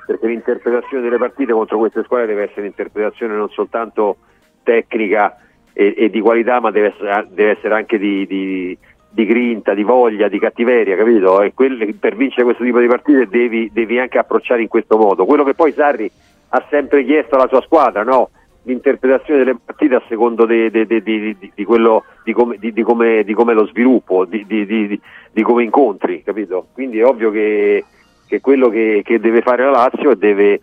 perché 0.06 0.28
l'interpretazione 0.28 1.02
delle 1.02 1.18
partite 1.18 1.52
contro 1.52 1.78
queste 1.78 2.04
squadre 2.04 2.26
deve 2.26 2.44
essere 2.44 2.60
un'interpretazione 2.60 3.34
non 3.34 3.48
soltanto 3.50 4.16
tecnica 4.62 5.38
e, 5.72 5.94
e 5.96 6.08
di 6.08 6.20
qualità, 6.20 6.60
ma 6.60 6.70
deve 6.70 6.94
essere, 6.94 7.26
deve 7.30 7.50
essere 7.50 7.74
anche 7.74 7.98
di, 7.98 8.24
di- 8.26 8.78
di 9.10 9.26
grinta, 9.26 9.74
di 9.74 9.84
voglia, 9.84 10.28
di 10.28 10.38
cattiveria, 10.38 10.96
capito? 10.96 11.40
E 11.42 11.52
quelle- 11.52 11.94
per 11.94 12.14
vincere 12.16 12.44
questo 12.44 12.64
tipo 12.64 12.78
di 12.80 12.86
partite 12.86 13.26
devi, 13.28 13.70
devi 13.72 13.98
anche 13.98 14.18
approcciare 14.18 14.62
in 14.62 14.68
questo 14.68 14.96
modo. 14.96 15.24
Quello 15.24 15.44
che 15.44 15.54
poi 15.54 15.72
Sarri 15.72 16.10
ha 16.48 16.64
sempre 16.68 17.04
chiesto 17.04 17.34
alla 17.34 17.48
sua 17.48 17.60
squadra, 17.62 18.02
no? 18.02 18.30
L'interpretazione 18.64 19.40
delle 19.44 19.58
partite 19.62 19.94
a 19.94 20.02
secondo 20.08 20.46
de- 20.46 20.70
di, 20.70 20.86
di- 21.02 21.52
di 21.54 21.64
quello 21.64 22.04
di 22.24 22.32
come, 22.32 22.56
di- 22.58 22.72
di 22.72 22.82
come- 22.82 23.22
di 23.24 23.34
come 23.34 23.52
lo 23.54 23.66
sviluppo, 23.66 24.24
di, 24.24 24.44
di- 24.46 24.66
di- 24.66 25.00
di 25.32 25.42
come 25.42 25.64
incontri, 25.64 26.22
capito? 26.22 26.68
Quindi 26.72 26.98
è 26.98 27.04
ovvio 27.04 27.30
che, 27.30 27.84
che 28.26 28.40
quello 28.40 28.68
che, 28.68 29.02
che 29.04 29.20
deve 29.20 29.42
fare 29.42 29.64
la 29.64 29.70
Lazio 29.70 30.10
è 30.12 30.16
deve 30.16 30.60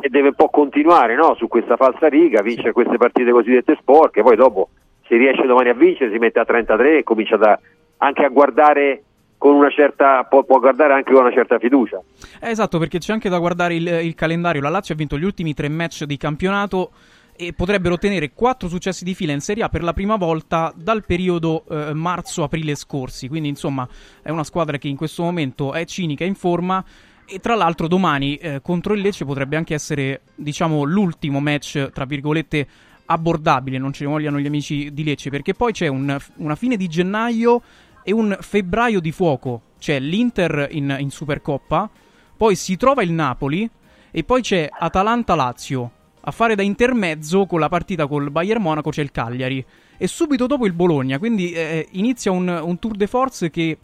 e 0.00 0.08
deve 0.08 0.28
un 0.28 0.34
po' 0.34 0.48
continuare 0.48 1.14
no? 1.16 1.34
su 1.36 1.48
questa 1.48 1.76
falsa 1.76 2.08
riga, 2.08 2.40
vincere 2.42 2.72
queste 2.72 2.96
partite 2.96 3.30
cosiddette 3.30 3.76
sporche, 3.80 4.22
poi 4.22 4.36
dopo 4.36 4.70
se 5.06 5.16
riesce 5.16 5.46
domani 5.46 5.68
a 5.68 5.74
vincere 5.74 6.10
si 6.10 6.18
mette 6.18 6.38
a 6.40 6.44
33 6.44 6.98
e 6.98 7.02
comincia 7.02 7.36
da- 7.36 7.58
anche 7.98 8.24
a 8.24 8.28
guardare 8.28 9.02
con 9.36 9.54
una 9.54 9.70
certa, 9.70 10.22
può, 10.24 10.44
può 10.44 10.60
guardare 10.60 10.92
anche 10.92 11.12
con 11.12 11.22
una 11.22 11.32
certa 11.32 11.58
fiducia. 11.58 12.00
Eh, 12.40 12.50
esatto, 12.50 12.78
perché 12.78 12.98
c'è 12.98 13.12
anche 13.12 13.28
da 13.28 13.38
guardare 13.38 13.74
il, 13.74 13.86
il 14.04 14.14
calendario. 14.14 14.60
La 14.62 14.68
Lazio 14.68 14.94
ha 14.94 14.96
vinto 14.96 15.18
gli 15.18 15.24
ultimi 15.24 15.52
tre 15.52 15.68
match 15.68 16.04
di 16.04 16.16
campionato 16.16 16.90
e 17.34 17.52
potrebbero 17.52 17.94
ottenere 17.94 18.32
quattro 18.32 18.68
successi 18.68 19.04
di 19.04 19.14
fila 19.14 19.32
in 19.32 19.40
Serie 19.40 19.64
A 19.64 19.68
per 19.68 19.82
la 19.82 19.92
prima 19.92 20.16
volta 20.16 20.72
dal 20.76 21.04
periodo 21.04 21.64
eh, 21.68 21.94
marzo-aprile 21.94 22.74
scorsi. 22.74 23.28
Quindi, 23.28 23.48
insomma, 23.48 23.88
è 24.22 24.30
una 24.30 24.44
squadra 24.44 24.78
che 24.78 24.88
in 24.88 24.96
questo 24.96 25.22
momento 25.22 25.72
è 25.72 25.84
cinica, 25.84 26.24
in 26.24 26.34
forma. 26.34 26.84
E 27.24 27.38
tra 27.38 27.54
l'altro 27.54 27.88
domani 27.88 28.36
eh, 28.36 28.60
contro 28.60 28.94
il 28.94 29.00
Lecce 29.00 29.24
potrebbe 29.24 29.56
anche 29.56 29.74
essere, 29.74 30.22
diciamo, 30.34 30.82
l'ultimo 30.84 31.40
match, 31.40 31.90
tra 31.92 32.04
virgolette, 32.04 32.66
abbordabile, 33.06 33.78
non 33.78 33.92
ce 33.92 34.04
ne 34.04 34.10
vogliano 34.10 34.38
gli 34.38 34.46
amici 34.46 34.92
di 34.92 35.04
Lecce, 35.04 35.30
perché 35.30 35.54
poi 35.54 35.72
c'è 35.72 35.86
un- 35.86 36.18
una 36.36 36.54
fine 36.54 36.76
di 36.76 36.88
gennaio 36.88 37.62
e 38.02 38.12
un 38.12 38.36
febbraio 38.40 39.00
di 39.00 39.12
fuoco. 39.12 39.62
C'è 39.78 39.98
l'Inter 39.98 40.68
in, 40.72 40.94
in 40.98 41.10
Supercoppa, 41.10 41.88
poi 42.36 42.54
si 42.56 42.76
trova 42.76 43.02
il 43.02 43.12
Napoli 43.12 43.68
e 44.10 44.24
poi 44.24 44.42
c'è 44.42 44.68
Atalanta-Lazio. 44.70 45.90
A 46.24 46.30
fare 46.30 46.54
da 46.54 46.62
intermezzo 46.62 47.46
con 47.46 47.58
la 47.58 47.68
partita 47.68 48.06
col 48.06 48.30
Bayern 48.30 48.62
Monaco 48.62 48.90
c'è 48.90 49.02
il 49.02 49.10
Cagliari. 49.10 49.64
E 49.96 50.06
subito 50.06 50.46
dopo 50.46 50.66
il 50.66 50.72
Bologna, 50.72 51.18
quindi 51.18 51.52
eh, 51.52 51.88
inizia 51.92 52.30
un, 52.30 52.48
un 52.48 52.78
tour 52.78 52.94
de 52.94 53.08
force 53.08 53.50
che, 53.50 53.78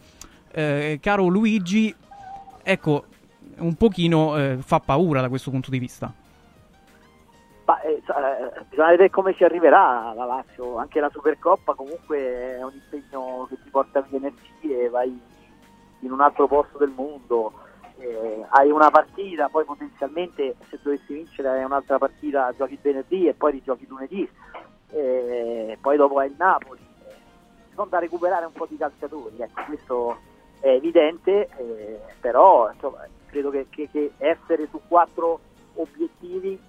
eh, 0.51 0.99
caro 1.01 1.27
Luigi, 1.27 1.93
ecco, 2.63 3.03
un 3.57 3.75
pochino 3.75 4.37
eh, 4.37 4.57
fa 4.61 4.79
paura 4.79 5.19
da 5.19 5.27
questo 5.27 5.51
punto 5.51 5.69
di 5.69 5.79
vista. 5.79 6.13
Ma, 7.65 7.81
eh, 7.81 7.91
eh, 7.91 8.65
bisogna 8.69 8.89
vedere 8.89 9.09
come 9.09 9.35
ci 9.35 9.43
arriverà 9.43 10.13
la 10.15 10.25
Lazio, 10.25 10.77
anche 10.77 10.99
la 11.01 11.09
Supercoppa 11.11 11.73
comunque 11.73 12.57
è 12.57 12.63
un 12.63 12.71
impegno 12.73 13.47
che 13.49 13.57
ti 13.61 13.69
porta 13.69 14.01
via 14.01 14.17
energie, 14.17 14.89
vai 14.89 15.19
in 15.99 16.11
un 16.11 16.21
altro 16.21 16.47
posto 16.47 16.77
del 16.77 16.93
mondo, 16.95 17.51
eh, 17.99 18.45
hai 18.49 18.71
una 18.71 18.89
partita, 18.89 19.49
poi 19.49 19.65
potenzialmente 19.65 20.55
se 20.69 20.79
dovessi 20.81 21.13
vincere 21.13 21.49
hai 21.49 21.63
un'altra 21.63 21.97
partita, 21.97 22.53
giochi 22.55 22.79
venerdì 22.81 23.27
e 23.27 23.33
poi 23.33 23.51
rigiochi 23.53 23.85
lunedì, 23.87 24.27
eh, 24.91 25.77
poi 25.81 25.97
dopo 25.97 26.17
hai 26.19 26.29
il 26.29 26.35
Napoli, 26.37 26.79
eh, 26.79 27.13
sono 27.75 27.87
da 27.89 27.99
recuperare 27.99 28.45
un 28.45 28.53
po' 28.53 28.65
di 28.65 28.77
calciatori, 28.77 29.35
ecco, 29.37 29.63
questo 29.65 30.17
è 30.61 30.69
evidente, 30.69 31.49
eh, 31.57 31.99
però 32.19 32.71
insomma, 32.71 33.05
credo 33.25 33.49
che, 33.49 33.67
che- 33.69 33.89
che 33.91 34.11
essere 34.17 34.67
su 34.69 34.79
quattro 34.87 35.39
obiettivi 35.75 36.59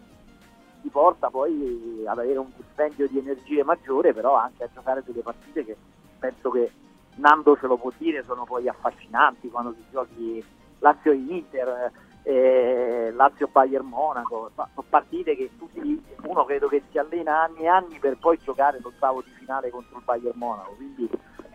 ti 0.82 0.88
porta 0.88 1.28
poi 1.30 2.02
ad 2.06 2.18
avere 2.18 2.38
un 2.38 2.50
dispendio 2.56 3.06
di 3.08 3.18
energie 3.18 3.62
maggiore, 3.64 4.12
però 4.12 4.34
anche 4.34 4.64
a 4.64 4.68
giocare 4.72 5.02
delle 5.04 5.22
partite 5.22 5.64
che 5.64 5.76
penso 6.18 6.50
che 6.50 6.70
Nando 7.16 7.56
ce 7.56 7.66
lo 7.66 7.76
può 7.76 7.92
dire, 7.98 8.22
sono 8.24 8.44
poi 8.44 8.66
affascinanti 8.68 9.50
quando 9.50 9.72
ti 9.74 9.84
giochi 9.90 10.42
Lazio-Inter, 10.80 11.90
eh, 12.24 13.12
Lazio-Bayern 13.14 13.86
Monaco, 13.86 14.50
sono 14.54 14.84
partite 14.88 15.36
che 15.36 15.50
tutti, 15.58 16.02
uno 16.24 16.44
credo 16.44 16.68
che 16.68 16.82
si 16.90 16.98
allena 16.98 17.42
anni 17.44 17.60
e 17.60 17.68
anni 17.68 17.98
per 17.98 18.16
poi 18.18 18.38
giocare 18.42 18.78
l'ottavo 18.82 19.22
di 19.22 19.30
finale 19.38 19.70
contro 19.70 19.96
il 19.98 20.04
Bayern 20.04 20.36
Monaco, 20.38 20.74
quindi 20.76 21.08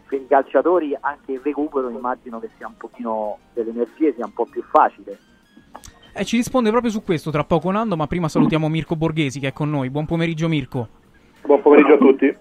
per 0.07 0.21
i 0.21 0.27
calciatori 0.27 0.95
anche 0.99 1.33
il 1.33 1.41
recupero 1.43 1.89
immagino 1.89 2.39
che 2.39 2.49
sia 2.57 2.67
un 2.67 2.77
pochino 2.77 3.37
delle 3.53 3.71
energie 3.71 4.13
sia 4.13 4.25
un 4.25 4.33
po' 4.33 4.45
più 4.45 4.63
facile. 4.63 5.17
E 6.17 6.23
ci 6.23 6.37
risponde 6.37 6.69
proprio 6.69 6.91
su 6.91 7.03
questo 7.03 7.29
tra 7.29 7.43
poco 7.43 7.69
Nando, 7.71 7.97
ma 7.97 8.07
prima 8.07 8.29
salutiamo 8.29 8.69
Mirko 8.69 8.95
Borghesi 8.95 9.39
che 9.39 9.49
è 9.49 9.53
con 9.53 9.69
noi. 9.69 9.89
Buon 9.89 10.05
pomeriggio 10.05 10.47
Mirko. 10.47 10.87
Buon 11.41 11.61
pomeriggio 11.61 11.93
a 11.93 11.97
tutti. 11.97 12.37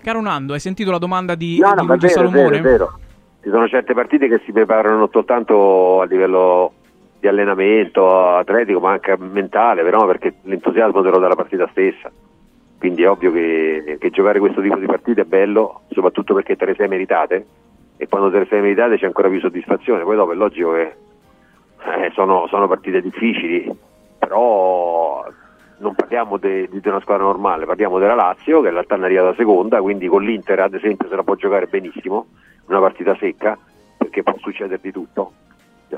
Caro 0.00 0.22
Nando, 0.22 0.54
hai 0.54 0.60
sentito 0.60 0.90
la 0.90 0.98
domanda 0.98 1.34
di, 1.34 1.58
No, 1.58 1.70
di 1.70 1.74
no, 1.74 1.82
è 1.82 1.86
Luigi 1.86 2.06
vero, 2.06 2.20
vero, 2.20 2.30
Salomone? 2.30 2.56
è 2.56 2.60
vero. 2.62 2.98
Ci 3.40 3.50
sono 3.50 3.68
certe 3.68 3.94
partite 3.94 4.28
che 4.28 4.40
si 4.44 4.52
preparano 4.52 5.08
soltanto 5.12 6.00
a 6.00 6.04
livello 6.04 6.72
di 7.20 7.28
allenamento 7.28 8.36
atletico 8.36 8.80
ma 8.80 8.92
anche 8.92 9.16
mentale, 9.16 9.82
però 9.82 10.06
perché 10.06 10.34
l'entusiasmo 10.42 11.02
te 11.02 11.10
lo 11.10 11.18
dà 11.18 11.28
la 11.28 11.34
partita 11.34 11.68
stessa. 11.70 12.10
Quindi 12.78 13.02
è 13.02 13.10
ovvio 13.10 13.32
che, 13.32 13.96
che 13.98 14.10
giocare 14.10 14.38
questo 14.38 14.60
tipo 14.60 14.76
di 14.76 14.86
partite 14.86 15.22
è 15.22 15.24
bello, 15.24 15.82
soprattutto 15.90 16.34
perché 16.34 16.56
te 16.56 16.64
le 16.66 16.74
sei 16.74 16.88
meritate 16.88 17.46
e 17.96 18.06
quando 18.06 18.30
te 18.30 18.38
le 18.38 18.46
sei 18.46 18.60
meritate 18.60 18.96
c'è 18.96 19.06
ancora 19.06 19.28
più 19.28 19.40
soddisfazione. 19.40 20.04
Poi 20.04 20.16
dopo 20.16 20.32
è 20.32 20.36
logico 20.36 20.72
che 20.72 20.94
eh, 21.84 22.10
sono, 22.14 22.46
sono 22.48 22.68
partite 22.68 23.00
difficili, 23.00 23.68
però 24.18 25.24
non 25.78 25.94
parliamo 25.94 26.36
di 26.38 26.68
una 26.84 27.00
squadra 27.00 27.24
normale, 27.24 27.66
parliamo 27.66 27.98
della 27.98 28.14
Lazio 28.14 28.60
che 28.60 28.68
in 28.68 28.74
realtà 28.74 28.96
è 28.96 29.02
arrivata 29.02 29.34
seconda, 29.34 29.80
quindi 29.80 30.06
con 30.06 30.22
l'Inter 30.22 30.60
ad 30.60 30.74
esempio 30.74 31.08
se 31.08 31.16
la 31.16 31.22
può 31.22 31.34
giocare 31.34 31.66
benissimo, 31.66 32.26
una 32.68 32.80
partita 32.80 33.16
secca, 33.16 33.58
perché 33.96 34.22
può 34.22 34.34
succedere 34.38 34.78
di 34.82 34.92
tutto. 34.92 35.32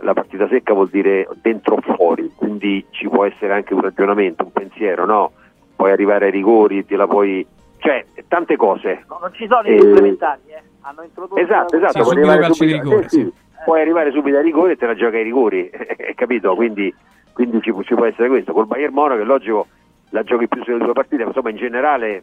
La 0.02 0.12
partita 0.14 0.46
secca 0.48 0.72
vuol 0.72 0.88
dire 0.88 1.28
dentro 1.42 1.74
o 1.76 1.80
fuori, 1.80 2.30
quindi 2.36 2.84
ci 2.90 3.08
può 3.08 3.24
essere 3.24 3.52
anche 3.52 3.74
un 3.74 3.80
ragionamento, 3.80 4.44
un 4.44 4.52
pensiero, 4.52 5.04
no? 5.04 5.32
Puoi 5.74 5.90
arrivare 5.90 6.26
ai 6.26 6.30
rigori, 6.30 6.84
te 6.86 6.94
la 6.96 7.06
puoi... 7.08 7.44
cioè 7.78 8.04
tante 8.28 8.56
cose. 8.56 9.04
No, 9.08 9.18
non 9.20 9.32
ci 9.32 9.46
sono 9.48 9.66
i 9.68 9.78
supplementari, 9.80 10.40
eh. 10.48 10.62
Hanno 10.82 11.02
introdotto 11.02 11.40
Esatto, 11.40 11.76
la- 11.78 11.88
esatto, 11.88 12.04
Sì, 12.04 12.12
puoi 12.12 12.14
subito 12.14 12.30
arrivare 12.30 12.52
subito- 12.54 12.82
rigore, 12.82 13.04
eh, 13.04 13.08
sì, 13.08 13.32
puoi 13.64 13.80
arrivare 13.80 14.10
subito 14.12 14.36
ai 14.36 14.42
rigori 14.44 14.72
e 14.72 14.76
te 14.76 14.86
la 14.86 14.94
gioca 14.94 15.16
ai 15.16 15.22
rigori, 15.24 15.70
capito? 16.14 16.54
Quindi, 16.54 16.94
quindi 17.32 17.60
ci, 17.60 17.74
ci 17.84 17.94
può 17.94 18.04
essere 18.06 18.28
questo. 18.28 18.52
Col 18.52 18.66
Bayern 18.66 18.94
Monaco 18.94 19.20
è 19.20 19.24
logico 19.24 19.66
la 20.10 20.22
giochi 20.22 20.46
più 20.48 20.62
sulle 20.62 20.78
due 20.78 20.92
partite, 20.92 21.22
ma 21.22 21.28
insomma 21.28 21.50
in 21.50 21.56
generale 21.56 22.22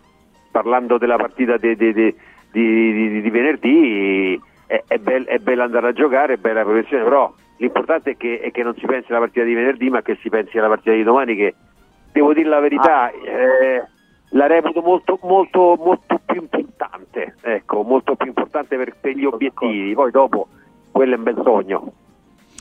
parlando 0.51 0.98
della 0.98 1.17
partita 1.17 1.58
di, 1.58 1.76
di- 1.76 1.93
di- 1.93 2.16
di- 2.51 2.93
di- 2.93 3.22
di 3.22 3.30
venerdì 3.30 4.42
è, 4.66 4.84
è, 4.88 4.98
bel- 4.98 5.26
è 5.26 5.38
bello 5.40 5.64
andare 5.64 5.88
a 5.90 5.93
giocare, 5.93 6.34
è 6.34 6.38
bella 6.38 6.59
la 6.59 6.66
progressione, 6.66 7.03
però 7.03 7.34
l'importante 7.58 8.11
è 8.11 8.17
che, 8.17 8.40
è 8.40 8.51
che 8.51 8.64
non 8.64 8.76
si 8.76 8.85
pensi 8.85 9.11
alla 9.11 9.19
partita 9.19 9.45
di 9.45 9.53
venerdì 9.53 9.90
ma 9.90 10.01
che 10.01 10.17
si 10.22 10.30
pensi 10.30 10.58
alla 10.58 10.67
partita 10.67 10.92
di 10.92 11.03
domani 11.03 11.35
che 11.35 11.56
devo 12.11 12.34
dire 12.34 12.50
la 12.50 12.59
verità 12.59 13.09
eh, 13.11 13.84
la 14.32 14.48
reputo 14.48 14.82
molto, 14.82 15.17
molto, 15.24 15.80
molto 15.80 16.19
più 16.26 16.42
importante, 16.42 17.35
ecco, 17.42 17.84
molto 17.84 18.16
più 18.16 18.27
importante 18.27 18.76
per, 18.76 18.95
per 19.00 19.16
gli 19.16 19.26
obiettivi, 19.26 19.93
poi 19.93 20.11
dopo 20.11 20.48
quello 20.92 21.14
è 21.14 21.17
un 21.17 21.24
bel 21.24 21.42
sogno. 21.43 21.93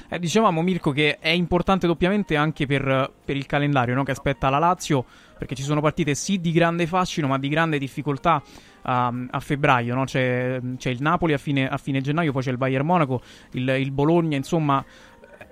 Eh, 0.09 0.21
dicevamo 0.21 0.63
Mirko 0.63 0.93
che 0.93 1.19
è 1.19 1.31
importante 1.31 1.89
doppiamente 1.89 2.37
anche 2.37 2.67
per, 2.67 3.11
per 3.25 3.35
il 3.35 3.47
calendario 3.47 3.95
no? 3.95 4.05
che 4.05 4.13
aspetta 4.13 4.49
la 4.51 4.59
Lazio, 4.59 5.05
perché 5.37 5.55
ci 5.55 5.63
sono 5.63 5.81
partite 5.81 6.15
sì 6.15 6.41
di 6.41 6.53
grande 6.53 6.87
fascino, 6.87 7.27
ma 7.27 7.39
di 7.39 7.49
grande 7.49 7.79
difficoltà 7.79 8.43
a, 8.83 9.13
a 9.31 9.41
febbraio. 9.41 9.95
no? 9.95 10.05
C'è, 10.05 10.61
c'è 10.77 10.91
il 10.91 11.03
Napoli 11.03 11.33
a 11.33 11.39
fine, 11.39 11.69
a 11.69 11.77
fine 11.77 12.01
gennaio, 12.01 12.33
poi 12.33 12.43
c'è 12.43 12.51
il 12.51 12.57
Bayern 12.57 12.87
Monaco, 12.87 13.21
il, 13.53 13.69
il 13.79 13.91
Bologna, 13.91 14.37
insomma. 14.37 14.85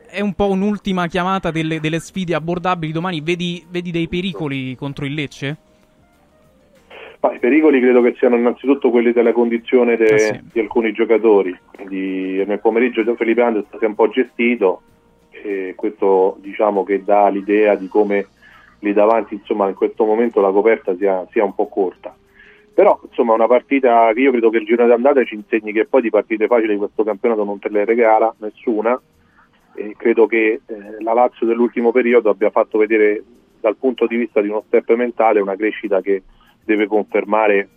È 0.07 0.21
un 0.21 0.35
po' 0.35 0.49
un'ultima 0.49 1.09
chiamata 1.09 1.51
delle, 1.51 1.81
delle 1.81 1.99
sfide 1.99 2.35
abbordabili. 2.35 2.93
Domani 2.93 3.21
vedi, 3.21 3.65
vedi 3.69 3.91
dei 3.91 4.07
pericoli 4.07 4.77
contro 4.77 5.05
il 5.07 5.15
Lecce? 5.15 5.57
Ma 7.19 7.33
I 7.33 7.39
pericoli 7.39 7.81
credo 7.81 8.01
che 8.01 8.15
siano 8.19 8.37
innanzitutto 8.37 8.91
quelli 8.91 9.11
della 9.13 9.33
condizione 9.33 9.97
de- 9.97 10.15
Eh 10.15 10.19
sì. 10.19 10.41
di 10.53 10.61
alcuni 10.61 10.93
giocatori, 10.93 11.59
quindi 11.75 12.45
nel 12.47 12.61
pomeriggio 12.61 13.03
Gio 13.03 13.17
Felipe 13.17 13.43
Anderson 13.43 13.79
si 13.79 13.85
è 13.85 13.89
un 13.89 13.95
po' 13.95 14.09
gestito 14.09 14.83
e 15.31 15.73
questo 15.75 16.37
diciamo 16.41 16.85
che 16.85 17.03
dà 17.03 17.29
l'idea 17.29 17.75
di 17.75 17.89
come 17.89 18.27
lì 18.81 18.93
davanti 18.93 19.35
insomma 19.35 19.69
in 19.69 19.75
questo 19.75 20.05
momento 20.05 20.41
la 20.41 20.51
coperta 20.51 20.97
sia, 20.97 21.27
sia 21.31 21.45
un 21.45 21.55
po' 21.55 21.69
corta. 21.69 22.15
Però 22.75 23.01
insomma 23.09 23.35
una 23.35 23.47
partita 23.47 24.13
che 24.13 24.21
io 24.21 24.31
credo 24.31 24.51
che 24.51 24.59
il 24.59 24.67
girone 24.67 24.89
d'andata 24.89 25.25
ci 25.25 25.37
insegni 25.37 25.73
che 25.73 25.87
poi 25.87 26.03
di 26.03 26.11
partite 26.11 26.47
facili 26.47 26.77
questo 26.77 27.05
campionato 27.05 27.45
non 27.45 27.59
te 27.59 27.69
le 27.69 27.85
regala 27.85 28.35
nessuna 28.39 29.01
e 29.75 29.95
credo 29.97 30.27
che 30.27 30.61
eh, 30.67 31.01
la 31.01 31.13
Lazio 31.13 31.47
dell'ultimo 31.47 31.93
periodo 31.93 32.31
abbia 32.31 32.51
fatto 32.51 32.79
vedere 32.79 33.23
dal 33.61 33.77
punto 33.77 34.07
di 34.07 34.17
vista 34.17 34.41
di 34.41 34.49
uno 34.49 34.65
step 34.67 34.93
mentale 34.95 35.41
una 35.41 35.57
crescita 35.57 36.01
che 36.01 36.23
deve 36.65 36.87
confermare 36.87 37.69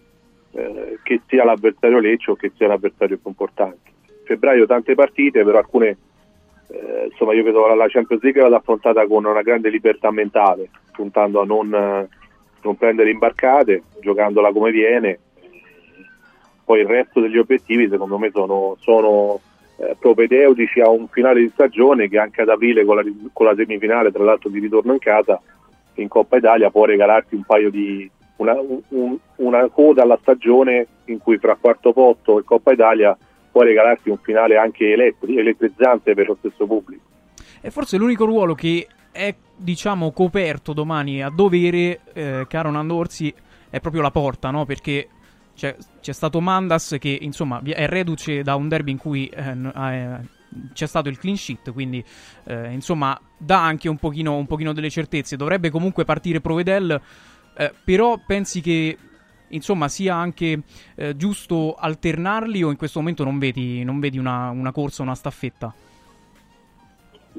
eh, 0.52 1.00
che 1.04 1.22
sia 1.28 1.44
l'avversario 1.44 2.00
Lecce 2.00 2.32
o 2.32 2.36
che 2.36 2.52
sia 2.56 2.68
l'avversario 2.68 3.18
più 3.18 3.30
importante. 3.30 3.92
Febbraio 4.24 4.66
tante 4.66 4.96
partite, 4.96 5.44
però 5.44 5.60
alcune 5.60 5.98
eh, 6.70 7.08
insomma 7.10 7.34
io 7.34 7.44
vedo 7.44 7.66
la 7.74 7.88
Champions 7.88 8.22
League 8.24 8.48
l'ha 8.48 8.58
affrontata 8.58 9.06
con 9.08 9.26
una 9.26 9.42
grande 9.42 9.70
libertà 9.70 10.12
mentale, 10.12 10.70
puntando 10.92 11.42
a 11.42 11.46
non, 11.46 11.74
eh, 11.74 12.08
non 12.62 12.76
prendere 12.76 13.10
imbarcate, 13.10 13.84
giocandola 14.02 14.52
come 14.52 14.72
viene. 14.72 15.20
Poi 16.64 16.82
il 16.82 16.88
resto 16.88 17.22
degli 17.22 17.38
obiettivi 17.38 17.88
secondo 17.88 18.18
me 18.18 18.30
sono, 18.32 18.76
sono 18.80 19.40
eh, 19.78 19.96
propedeutici 19.98 20.82
a 20.82 20.90
un 20.90 21.08
finale 21.08 21.40
di 21.40 21.50
stagione 21.54 22.10
che 22.10 22.18
anche 22.20 22.42
ad 22.42 22.50
aprile 22.50 22.84
con 22.84 22.98
la, 22.98 23.04
con 23.32 23.46
la 23.46 23.56
semifinale, 23.56 24.12
tra 24.12 24.24
l'altro 24.24 24.50
di 24.50 24.60
ritorno 24.60 24.92
in 24.92 25.00
casa, 25.00 25.42
in 25.96 26.10
Coppa 26.10 26.38
Italia 26.38 26.70
può 26.70 26.84
regalarti 26.86 27.36
un 27.36 27.44
paio 27.44 27.70
di 27.70 28.10
una, 28.38 28.56
un- 28.90 29.18
una 29.38 29.68
coda 29.70 30.04
alla 30.04 30.18
stagione 30.22 30.86
in 31.06 31.20
cui 31.20 31.38
fra 31.38 31.56
quarto 31.60 31.94
posto 31.94 32.38
e 32.38 32.44
Coppa 32.44 32.74
Italia 32.74 33.18
può 33.58 33.66
regalarti 33.66 34.10
un 34.10 34.20
finale 34.20 34.56
anche 34.56 34.92
elettri- 34.92 35.40
elettrizzante 35.40 36.14
per 36.14 36.28
lo 36.28 36.38
stesso 36.38 36.68
pubblico. 36.68 37.04
È 37.60 37.70
forse 37.72 37.98
l'unico 37.98 38.26
ruolo 38.26 38.54
che 38.54 38.88
è, 39.12 39.34
diciamo, 39.56 40.12
coperto 40.12 40.74
domani 40.74 41.24
a 41.24 41.30
dovere, 41.30 42.02
eh, 42.14 42.46
caro 42.48 42.70
Nando 42.70 42.94
Orsi, 42.94 43.34
è 43.72 43.80
proprio 43.80 44.04
la 44.04 44.12
porta, 44.12 44.52
no? 44.52 44.66
Perché 44.66 45.08
c'è, 45.56 45.76
c'è 46.00 46.12
stato 46.12 46.40
Mandas 46.40 46.98
che, 47.00 47.18
insomma, 47.20 47.60
è 47.64 47.88
reduce 47.88 48.44
da 48.44 48.54
un 48.54 48.68
derby 48.68 48.92
in 48.92 48.98
cui 49.00 49.26
eh, 49.26 49.50
eh, 49.50 50.20
c'è 50.74 50.86
stato 50.86 51.10
il 51.10 51.18
clean 51.18 51.36
sheet, 51.36 51.74
quindi, 51.74 52.04
eh, 52.44 52.72
insomma, 52.72 53.20
dà 53.40 53.64
anche 53.64 53.90
un 53.90 53.98
pochino, 53.98 54.36
un 54.36 54.46
pochino 54.46 54.72
delle 54.72 54.92
certezze. 54.92 55.36
Dovrebbe 55.36 55.72
comunque 55.72 56.06
partire 56.06 56.42
Provedel, 56.42 57.02
eh, 57.58 57.74
però 57.84 58.20
pensi 58.24 58.62
che, 58.62 58.96
insomma, 59.50 59.88
sia 59.88 60.16
anche 60.16 60.60
eh, 60.96 61.16
giusto 61.16 61.76
alternarli 61.78 62.64
o 62.64 62.70
in 62.70 62.78
questo 62.78 63.00
momento 63.00 63.24
non 63.24 63.40
vedi, 63.40 63.84
non 63.84 64.00
vedi 64.00 64.18
una, 64.18 64.50
una 64.50 64.72
corsa, 64.72 65.04
una 65.04 65.16
staffetta? 65.16 65.74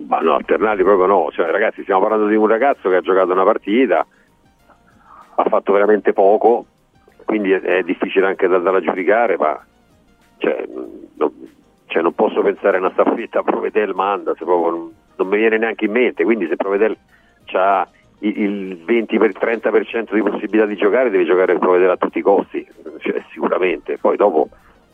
Ma 0.06 0.20
no, 0.20 0.34
alternati 0.34 0.82
proprio 0.82 1.06
no, 1.06 1.28
cioè, 1.32 1.50
ragazzi 1.50 1.82
stiamo 1.82 2.00
parlando 2.00 2.26
di 2.26 2.36
un 2.36 2.46
ragazzo 2.46 2.88
che 2.88 2.96
ha 2.96 3.00
giocato 3.00 3.32
una 3.32 3.44
partita, 3.44 4.06
ha 5.34 5.44
fatto 5.44 5.72
veramente 5.72 6.12
poco, 6.12 6.66
quindi 7.24 7.50
è, 7.50 7.60
è 7.60 7.82
difficile 7.82 8.26
anche 8.26 8.46
da, 8.46 8.58
da 8.58 8.80
giudicare, 8.80 9.36
ma 9.36 9.60
cioè, 10.38 10.64
non, 11.16 11.32
cioè, 11.86 12.02
non 12.02 12.14
posso 12.14 12.42
pensare 12.42 12.76
a 12.76 12.80
una 12.80 12.92
staffetta 12.92 13.40
a 13.40 13.42
Provedel 13.42 13.94
Manda, 13.94 14.34
se 14.36 14.44
proprio 14.44 14.70
non, 14.70 14.92
non 15.16 15.28
mi 15.28 15.36
viene 15.36 15.58
neanche 15.58 15.86
in 15.86 15.92
mente, 15.92 16.22
quindi 16.22 16.46
se 16.46 16.56
Provedel 16.56 16.96
ha 17.52 17.88
il, 18.20 18.40
il 18.40 18.84
20 18.84 19.18
per 19.18 19.30
30% 19.30 20.14
di 20.14 20.22
possibilità 20.22 20.66
di 20.66 20.76
giocare 20.76 21.10
deve 21.10 21.24
giocare 21.24 21.52
il 21.52 21.58
Provedel 21.58 21.90
a 21.90 21.96
tutti 21.96 22.18
i 22.18 22.22
costi, 22.22 22.66
cioè, 23.00 23.22
sicuramente, 23.32 23.98
poi 23.98 24.16
dopo 24.16 24.48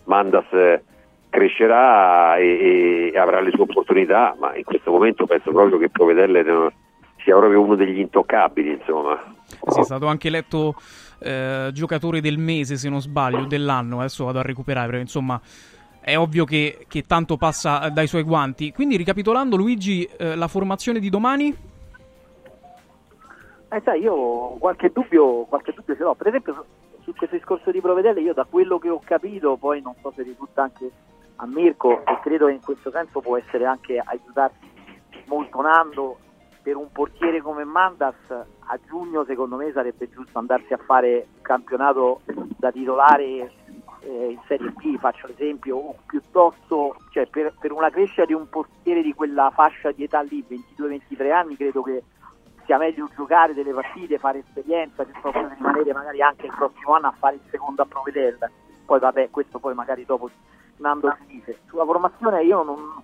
Mandas 0.05 0.53
eh, 0.53 0.83
crescerà 1.31 2.37
e, 2.37 3.11
e 3.13 3.19
avrà 3.19 3.41
le 3.41 3.51
sue 3.51 3.63
opportunità, 3.63 4.37
ma 4.39 4.55
in 4.57 4.65
questo 4.65 4.91
momento 4.91 5.27
penso 5.27 5.51
proprio 5.51 5.79
che 5.79 5.91
Provedelle 5.91 6.43
no- 6.43 6.73
sia 7.25 7.37
proprio 7.37 7.61
uno 7.61 7.75
degli 7.75 7.99
intoccabili, 7.99 8.73
insomma. 8.73 9.19
Sì, 9.69 9.81
è 9.81 9.85
stato 9.85 10.07
anche 10.07 10.29
eletto 10.29 10.75
eh, 11.21 11.71
giocatore 11.73 12.21
del 12.21 12.39
mese, 12.39 12.77
se 12.77 12.89
non 12.89 13.01
sbaglio, 13.01 13.47
dell'anno. 13.47 13.99
Adesso 13.99 14.27
vado 14.27 14.39
a 14.39 14.43
recuperare, 14.43 14.89
però 14.89 15.01
insomma 15.01 15.41
è 16.01 16.19
ovvio 16.19 16.45
che, 16.45 16.85
che 16.87 17.03
tanto 17.03 17.39
passa 17.39 17.89
dai 17.89 18.07
suoi 18.07 18.23
guanti. 18.23 18.73
Quindi, 18.73 18.97
ricapitolando, 18.97 19.57
Luigi, 19.57 20.05
eh, 20.19 20.37
la 20.37 20.49
formazione 20.49 21.01
di 21.01 21.09
domani? 21.09 21.73
Eh, 23.75 23.81
sai, 23.83 24.03
io 24.03 24.51
qualche 24.61 24.93
dubbio, 24.93 25.47
qualche 25.47 25.73
dubbio 25.73 25.97
ce 25.97 26.03
l'ho. 26.05 26.15
Per 26.15 26.29
esempio, 26.29 26.65
su, 27.03 27.13
questo 27.13 27.35
discorso 27.35 27.73
di 27.73 27.81
Provedelle, 27.81 28.21
io 28.21 28.33
da 28.33 28.47
quello 28.49 28.79
che 28.79 28.89
ho 28.89 29.01
capito, 29.05 29.57
poi 29.57 29.83
non 29.83 29.97
so 30.01 30.13
se 30.15 30.23
risulta 30.23 30.63
anche 30.63 30.89
a 31.37 31.47
Mirko, 31.47 32.05
e 32.07 32.21
credo 32.23 32.47
che 32.47 32.53
in 32.53 32.61
questo 32.61 32.93
senso 32.93 33.19
può 33.19 33.37
essere 33.37 33.65
anche 33.65 33.99
aiutarsi 33.99 34.71
molto 35.27 35.61
Nando. 35.61 36.19
Per 36.63 36.77
un 36.77 36.89
portiere 36.93 37.41
come 37.41 37.65
Mandas, 37.65 38.15
a 38.31 38.79
giugno 38.87 39.25
secondo 39.25 39.57
me 39.57 39.73
sarebbe 39.73 40.09
giusto 40.09 40.39
andarsi 40.39 40.73
a 40.73 40.79
fare 40.79 41.27
un 41.35 41.43
campionato 41.43 42.21
da 42.57 42.71
titolare 42.71 43.25
eh, 43.25 44.31
in 44.31 44.39
Serie 44.47 44.71
B, 44.71 44.97
faccio 44.99 45.27
l'esempio, 45.27 45.77
o 45.77 45.97
piuttosto 46.07 46.97
cioè, 47.11 47.27
per, 47.27 47.53
per 47.59 47.73
una 47.73 47.91
crescita 47.91 48.25
di 48.25 48.35
un 48.35 48.49
portiere 48.49 49.03
di 49.03 49.13
quella 49.13 49.51
fascia 49.53 49.91
di 49.91 50.05
età 50.05 50.23
lì, 50.23 50.43
22-23 50.49 51.33
anni, 51.33 51.57
credo 51.57 51.83
che 51.83 52.05
sia 52.65 52.79
meglio 52.79 53.09
giocare 53.15 53.55
delle 53.55 53.73
partite, 53.73 54.19
fare 54.19 54.39
esperienza, 54.39 55.05
piuttosto 55.05 55.47
che 55.47 55.55
rimanere 55.55 55.93
magari 55.93 56.23
anche 56.23 56.47
il 56.47 56.55
prossimo 56.57 56.95
anno 56.95 57.09
a 57.09 57.15
fare 57.19 57.37
il 57.37 57.43
secondo 57.51 57.83
a 57.83 57.87
Provedel. 57.87 58.51
Poi 58.85 58.99
vabbè, 58.99 59.31
questo 59.31 59.59
poi 59.59 59.75
magari 59.75 60.05
dopo 60.05 60.31
Nando 60.77 61.17
ci 61.19 61.27
dice. 61.27 61.59
Sulla 61.69 61.85
formazione 61.85 62.43
io 62.43 62.63
non, 62.63 63.03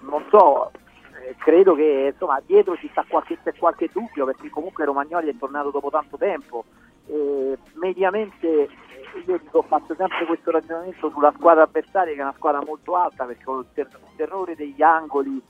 non 0.00 0.24
so, 0.30 0.70
eh, 0.70 1.34
credo 1.38 1.74
che 1.74 2.10
insomma 2.12 2.40
dietro 2.44 2.76
ci 2.76 2.88
sta 2.90 3.04
qualche, 3.06 3.38
qualche 3.58 3.90
dubbio 3.92 4.24
perché 4.24 4.48
comunque 4.50 4.84
Romagnoli 4.84 5.28
è 5.28 5.36
tornato 5.36 5.70
dopo 5.70 5.90
tanto 5.90 6.16
tempo. 6.16 6.64
Eh, 7.06 7.58
mediamente 7.74 8.68
io 9.26 9.38
dico, 9.38 9.58
ho 9.58 9.62
fatto 9.62 9.94
sempre 9.94 10.26
questo 10.26 10.50
ragionamento 10.50 11.10
sulla 11.10 11.32
squadra 11.36 11.64
avversaria 11.64 12.12
che 12.12 12.20
è 12.20 12.22
una 12.22 12.34
squadra 12.36 12.62
molto 12.64 12.94
alta 12.94 13.24
perché 13.24 13.44
con 13.44 13.60
il, 13.60 13.66
ter- 13.72 13.88
il 13.90 14.16
terrore 14.16 14.54
degli 14.54 14.82
angoli 14.82 15.42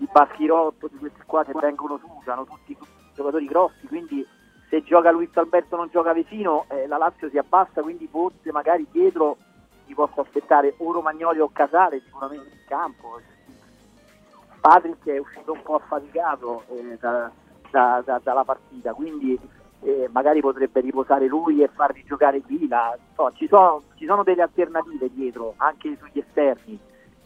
di 0.00 0.08
Baschirotto, 0.10 0.88
di 0.88 0.96
questi 0.96 1.20
qua 1.26 1.44
che 1.44 1.52
vengono 1.52 1.98
su, 1.98 2.08
sono 2.24 2.44
tutti, 2.44 2.74
tutti 2.74 2.90
giocatori 3.14 3.44
grossi, 3.44 3.86
quindi 3.86 4.26
se 4.70 4.82
gioca 4.82 5.10
Luis 5.10 5.36
Alberto 5.36 5.76
non 5.76 5.90
gioca 5.92 6.14
Vesino, 6.14 6.64
eh, 6.68 6.86
la 6.86 6.96
Lazio 6.96 7.28
si 7.28 7.36
abbassa, 7.36 7.82
quindi 7.82 8.08
forse 8.10 8.50
magari 8.50 8.86
dietro 8.90 9.36
si 9.84 9.92
possa 9.92 10.22
aspettare 10.22 10.72
o 10.78 10.90
Romagnoli 10.90 11.40
o 11.40 11.50
Casale 11.52 12.00
sicuramente 12.00 12.48
in 12.48 12.64
campo. 12.66 13.20
Patrick 14.58 15.06
è 15.06 15.18
uscito 15.18 15.52
un 15.52 15.62
po' 15.62 15.74
affaticato 15.74 16.64
eh, 16.70 16.96
da, 16.98 17.30
da, 17.70 18.02
da, 18.02 18.20
dalla 18.22 18.44
partita, 18.44 18.94
quindi 18.94 19.38
eh, 19.82 20.08
magari 20.12 20.40
potrebbe 20.40 20.80
riposare 20.80 21.26
lui 21.26 21.62
e 21.62 21.68
farli 21.68 22.04
giocare 22.04 22.40
Vila. 22.46 22.96
So, 23.14 23.32
ci, 23.34 23.46
sono, 23.48 23.82
ci 23.96 24.06
sono 24.06 24.22
delle 24.22 24.42
alternative 24.42 25.10
dietro, 25.12 25.54
anche 25.58 25.94
sugli 25.98 26.20
esterni, 26.20 26.78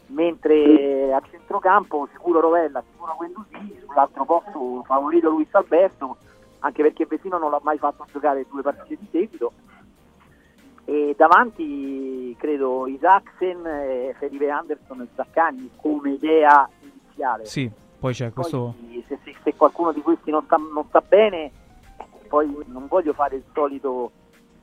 mentre 0.07 1.13
a 1.13 1.21
centrocampo 1.29 2.07
sicuro 2.11 2.39
Rovella, 2.39 2.83
sicuro 2.91 3.15
Guendouzi, 3.17 3.79
sull'altro 3.85 4.25
posto 4.25 4.83
favorito 4.85 5.29
Luis 5.29 5.47
Alberto, 5.51 6.17
anche 6.59 6.81
perché 6.81 7.05
Vesino 7.05 7.37
non 7.37 7.51
l'ha 7.51 7.59
mai 7.63 7.77
fatto 7.77 8.05
giocare 8.11 8.45
due 8.49 8.61
partite 8.61 8.97
di 8.99 9.07
seguito. 9.11 9.51
E 10.85 11.15
davanti 11.17 12.35
credo 12.37 12.85
Isaacsen, 12.87 14.13
Felipe 14.19 14.49
Anderson 14.49 15.01
e 15.01 15.07
Zaccagni 15.15 15.71
come 15.77 16.11
idea 16.11 16.69
iniziale. 16.81 17.45
Sì, 17.45 17.69
poi 17.99 18.13
c'è 18.13 18.31
questo... 18.31 18.75
Poi, 18.77 19.03
se, 19.07 19.17
se, 19.23 19.35
se, 19.43 19.55
qualcuno 19.55 19.91
di 19.91 20.01
questi 20.01 20.29
non 20.29 20.43
sta, 20.43 20.57
non 20.57 20.85
sta 20.87 21.01
bene, 21.01 21.51
poi 22.27 22.55
non 22.67 22.85
voglio 22.87 23.13
fare 23.13 23.37
il 23.37 23.43
solito 23.51 24.11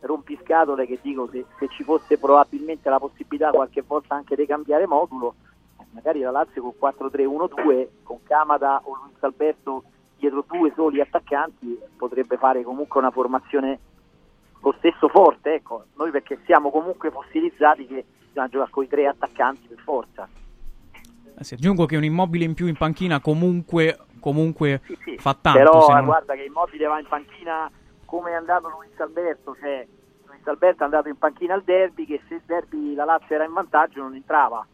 rompiscatole 0.03 0.87
che 0.87 0.99
dico 1.01 1.29
se, 1.31 1.45
se, 1.59 1.69
ci 1.69 1.83
fosse 1.83 2.19
probabilmente 2.19 2.89
la 2.89 2.99
possibilità 2.99 3.51
qualche 3.51 3.83
volta 3.87 4.15
anche 4.15 4.37
di 4.37 4.47
cambiare 4.47 4.87
modulo, 4.87 5.35
magari 5.91 6.21
la 6.21 6.31
Lazio 6.31 6.63
con 6.63 6.93
4-3-1-2, 6.93 7.89
con 8.03 8.19
Camada 8.23 8.81
o 8.85 8.97
Luis 9.05 9.23
Alberto 9.23 9.85
dietro 10.19 10.45
due 10.47 10.73
soli 10.75 11.01
attaccanti 11.01 11.79
potrebbe 11.97 12.37
fare 12.37 12.63
comunque 12.63 13.01
una 13.01 13.11
formazione 13.11 13.79
lo 14.61 14.75
stesso 14.79 15.09
forte, 15.09 15.55
ecco, 15.55 15.87
noi 15.97 16.13
perché 16.13 16.39
siamo 16.45 16.71
comunque 16.71 17.11
fossilizzati 17.11 17.87
che 17.87 18.05
bisogna 18.29 18.49
giocare 18.49 18.71
con 18.71 18.85
i 18.85 18.89
tre 18.89 19.07
attaccanti 19.07 19.67
per 19.67 19.79
forza. 19.83 20.29
Eh 21.37 21.45
sì, 21.45 21.55
aggiungo 21.55 21.87
che 21.87 21.97
un 21.97 22.05
immobile 22.05 22.45
in 22.45 22.55
più 22.55 22.69
in 22.69 22.77
panchina 22.77 23.21
comunque, 23.21 23.99
comunque 24.21 24.81
sì, 24.85 24.97
sì, 25.05 25.17
fa 25.19 25.37
tanto. 25.41 25.59
Però 25.59 25.89
non... 25.89 26.05
guarda 26.05 26.35
che 26.35 26.45
immobile 26.45 26.87
va 26.87 27.01
in 27.01 27.07
panchina 27.09 27.71
come 28.13 28.33
è 28.33 28.35
andato 28.35 28.69
Luis 28.69 29.01
Alberto, 29.01 29.57
cioè 29.59 29.87
Luis 30.27 30.47
Alberto 30.47 30.83
è 30.83 30.85
andato 30.85 31.09
in 31.09 31.17
panchina 31.17 31.55
al 31.55 31.63
derby 31.63 32.05
che 32.05 32.21
se 32.29 32.35
il 32.35 32.43
derby 32.45 32.93
la 32.93 33.07
Lazio 33.07 33.35
era 33.35 33.45
in 33.45 33.55
vantaggio 33.55 34.03
non 34.03 34.15
entrava. 34.15 34.67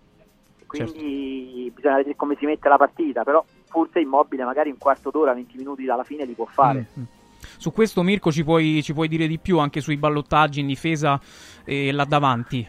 Quindi 0.66 1.62
certo. 1.62 1.74
bisogna 1.76 1.96
vedere 1.98 2.16
come 2.16 2.34
si 2.36 2.46
mette 2.46 2.68
la 2.68 2.76
partita, 2.76 3.22
però 3.22 3.44
forse 3.66 4.00
immobile 4.00 4.42
magari 4.42 4.70
un 4.70 4.76
quarto 4.76 5.10
d'ora, 5.10 5.34
20 5.34 5.56
minuti 5.56 5.84
dalla 5.84 6.02
fine 6.02 6.24
li 6.24 6.32
può 6.32 6.46
fare. 6.46 6.88
Mm-hmm. 6.98 7.08
Su 7.58 7.72
questo 7.72 8.02
Mirko 8.02 8.32
ci 8.32 8.42
puoi, 8.42 8.82
ci 8.82 8.92
puoi, 8.92 9.06
dire 9.06 9.28
di 9.28 9.38
più 9.38 9.60
anche 9.60 9.80
sui 9.80 9.96
ballottaggi 9.96 10.58
in 10.58 10.66
difesa 10.66 11.20
e 11.64 11.92
là 11.92 12.04
davanti? 12.04 12.66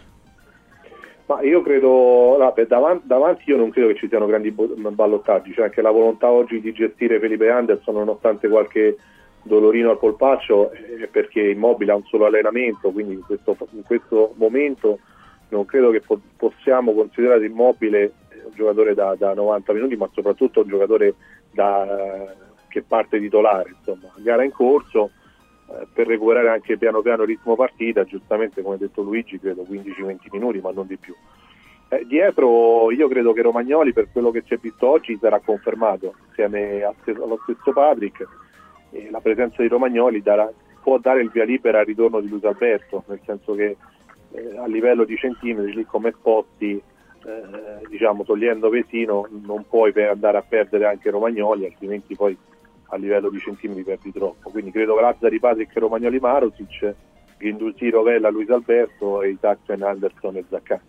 Ma 1.26 1.42
io 1.42 1.64
credo, 1.64 2.38
no, 2.38 2.54
davanti, 2.68 3.08
davanti, 3.08 3.50
io 3.50 3.58
non 3.58 3.72
credo 3.72 3.88
che 3.88 3.96
ci 3.96 4.08
siano 4.08 4.28
grandi 4.28 4.52
ballottaggi, 4.52 5.52
cioè 5.52 5.66
anche 5.66 5.82
la 5.82 5.92
volontà 5.92 6.30
oggi 6.30 6.62
di 6.62 6.72
gestire 6.74 7.20
Felipe 7.20 7.50
Anderson 7.50 7.96
nonostante 7.96 8.48
qualche 8.48 8.98
dolorino 9.44 9.90
al 9.90 10.00
polpaccio 10.00 10.72
è 10.72 11.08
perché 11.08 11.42
Immobile 11.42 11.92
ha 11.92 11.96
un 11.96 12.06
solo 12.06 12.26
allenamento, 12.26 12.92
quindi 12.92 13.14
in 13.14 13.22
questo, 13.22 13.56
in 13.72 13.84
questo 13.84 14.34
momento 14.36 15.00
non 15.50 15.66
credo 15.66 15.90
che 15.92 16.02
po- 16.02 16.20
possiamo 16.36 16.94
considerare 16.94 17.46
Immobile 17.46 18.14
un 18.44 18.52
giocatore 18.54 18.94
da, 18.94 19.16
da, 19.18 19.34
90 19.34 19.74
minuti, 19.74 19.96
ma 19.96 20.10
soprattutto 20.14 20.62
un 20.62 20.68
giocatore 20.68 21.16
da, 21.52 22.36
che 22.68 22.82
parte 22.82 23.20
titolare, 23.20 23.76
insomma, 23.78 24.12
gara 24.18 24.44
in 24.44 24.52
corso 24.52 25.12
eh, 25.68 25.88
per 25.92 26.08
recuperare 26.08 26.50
anche 26.50 26.78
piano 26.78 27.02
piano 27.02 27.24
il 27.24 27.30
ritmo 27.30 27.56
partita, 27.56 28.04
giustamente 28.04 28.62
come 28.62 28.76
ha 28.76 28.80
detto 28.80 29.02
Luigi, 29.02 29.40
credo 29.40 29.66
15-20 29.70 30.18
minuti, 30.32 30.60
ma 30.60 30.72
non 30.72 30.88
di 30.88 30.98
più. 30.98 31.14
Eh, 31.90 32.06
dietro 32.06 32.92
io 32.92 33.08
credo 33.08 33.34
che 33.34 33.42
Romagnoli 33.42 33.94
per 33.94 34.10
quello 34.12 34.30
che 34.30 34.44
si 34.46 34.54
è 34.54 34.58
visto 34.58 34.88
oggi 34.88 35.18
sarà 35.20 35.40
confermato 35.40 36.14
insieme 36.28 36.84
allo 36.84 37.40
stesso 37.44 37.74
Patrick 37.74 38.28
e 38.92 39.10
la 39.10 39.20
presenza 39.20 39.62
di 39.62 39.68
Romagnoli 39.68 40.22
darà, 40.22 40.52
può 40.82 40.98
dare 40.98 41.22
il 41.22 41.30
via 41.30 41.44
libera 41.44 41.80
al 41.80 41.86
ritorno 41.86 42.20
di 42.20 42.30
Luis 42.30 42.44
Alberto, 42.44 43.04
nel 43.08 43.20
senso 43.26 43.54
che 43.54 43.78
eh, 44.32 44.58
a 44.58 44.68
livello 44.68 45.04
di 45.04 45.16
centimetri, 45.16 45.74
lì 45.74 45.86
come 45.86 46.12
sposti, 46.12 46.82
eh, 47.26 47.88
diciamo 47.90 48.24
togliendo 48.24 48.70
Vesino, 48.70 49.28
non 49.46 49.66
puoi 49.68 49.94
andare 50.08 50.38
a 50.38 50.44
perdere 50.48 50.86
anche 50.86 51.10
Romagnoli, 51.10 51.66
altrimenti 51.66 52.16
poi 52.16 52.38
a 52.92 52.98
livello 52.98 53.30
di 53.30 53.40
centimetri 53.40 53.84
perdi 53.84 54.12
troppo. 54.12 54.50
Quindi 54.50 54.72
credo 54.72 54.96
che 54.96 55.02
Lazzari, 55.02 55.40
Patrick, 55.40 55.78
Romagnoli, 55.78 56.20
Marusic, 56.20 56.96
Ghindusì, 57.38 57.90
Rovella, 57.90 58.30
Luis 58.30 58.50
Alberto 58.50 59.22
e 59.22 59.32
Isaacsen, 59.32 59.82
Anderson 59.84 60.38
e 60.38 60.44
Zaccà. 60.50 60.82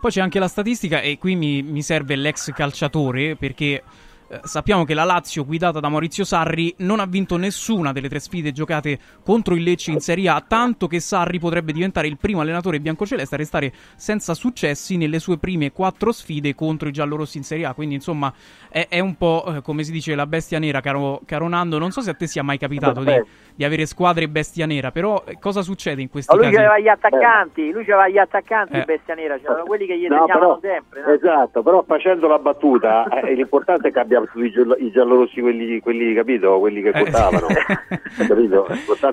Poi 0.00 0.10
c'è 0.10 0.20
anche 0.20 0.38
la 0.38 0.48
statistica 0.48 1.00
e 1.00 1.18
qui 1.18 1.36
mi, 1.36 1.62
mi 1.62 1.82
serve 1.82 2.16
l'ex 2.16 2.52
calciatore 2.52 3.36
perché 3.36 3.82
eh, 4.28 4.40
sappiamo 4.42 4.84
che 4.84 4.94
la 4.94 5.04
Lazio, 5.04 5.44
guidata 5.44 5.78
da 5.80 5.88
Maurizio 5.88 6.24
Sarri, 6.24 6.74
non 6.78 7.00
ha 7.00 7.06
vinto 7.06 7.36
nessuna 7.36 7.92
delle 7.92 8.08
tre 8.08 8.18
sfide 8.18 8.52
giocate 8.52 8.98
contro 9.22 9.54
il 9.54 9.62
Lecce 9.62 9.92
in 9.92 10.00
Serie 10.00 10.28
A, 10.28 10.44
tanto 10.46 10.86
che 10.86 11.00
Sarri 11.00 11.38
potrebbe 11.38 11.72
diventare 11.72 12.08
il 12.08 12.16
primo 12.18 12.40
allenatore 12.40 12.80
biancoceleste 12.80 13.34
a 13.34 13.38
restare 13.38 13.72
senza 13.96 14.34
successi 14.34 14.96
nelle 14.96 15.18
sue 15.18 15.38
prime 15.38 15.72
quattro 15.72 16.12
sfide 16.12 16.54
contro 16.54 16.88
i 16.88 16.92
giallorossi 16.92 17.38
in 17.38 17.44
Serie 17.44 17.66
A. 17.66 17.74
Quindi, 17.74 17.94
insomma, 17.94 18.32
è, 18.68 18.86
è 18.88 18.98
un 18.98 19.16
po' 19.16 19.44
eh, 19.46 19.62
come 19.62 19.84
si 19.84 19.92
dice 19.92 20.14
la 20.14 20.26
bestia 20.26 20.58
nera, 20.58 20.80
caro, 20.80 21.20
caro 21.24 21.48
Nando. 21.48 21.78
Non 21.78 21.92
so 21.92 22.00
se 22.00 22.10
a 22.10 22.14
te 22.14 22.26
sia 22.26 22.42
mai 22.42 22.58
capitato 22.58 23.04
di, 23.04 23.22
di, 23.56 23.64
avere 23.64 23.86
squadre 23.86 24.28
bestia 24.28 24.66
nera, 24.66 24.90
però 24.90 25.22
eh, 25.26 25.38
cosa 25.40 25.62
succede 25.62 26.02
in 26.02 26.08
questi 26.08 26.34
Ma 26.34 26.42
lui 26.42 26.50
casi? 26.52 26.62
Lui 26.62 26.66
aveva 26.66 26.82
gli 26.82 26.88
attaccanti, 26.88 27.70
lui 27.72 27.82
aveva 27.82 28.08
gli 28.08 28.18
attaccanti 28.18 28.76
eh. 28.76 28.84
bestia 28.84 29.14
nera, 29.14 29.38
c'erano 29.38 29.64
quelli 29.64 29.86
che 29.86 29.98
gli 29.98 30.06
no, 30.06 30.24
segnavano 30.26 30.58
sempre. 30.60 31.02
No? 31.02 31.12
Esatto, 31.12 31.62
però 31.62 31.82
facendo 31.82 32.28
la 32.28 32.38
battuta, 32.38 33.08
eh, 33.22 33.34
l'importante 33.34 33.88
è 33.88 33.92
che 33.92 33.98
abbiamo 33.98 34.26
i, 34.34 34.52
i 34.78 34.90
giallorossi 34.90 35.40
quelli, 35.40 35.80
quelli, 35.80 36.14
capito? 36.14 36.58
Quelli 36.58 36.82
che 36.82 36.92
contavano. 36.92 37.46
capito? 38.28 38.66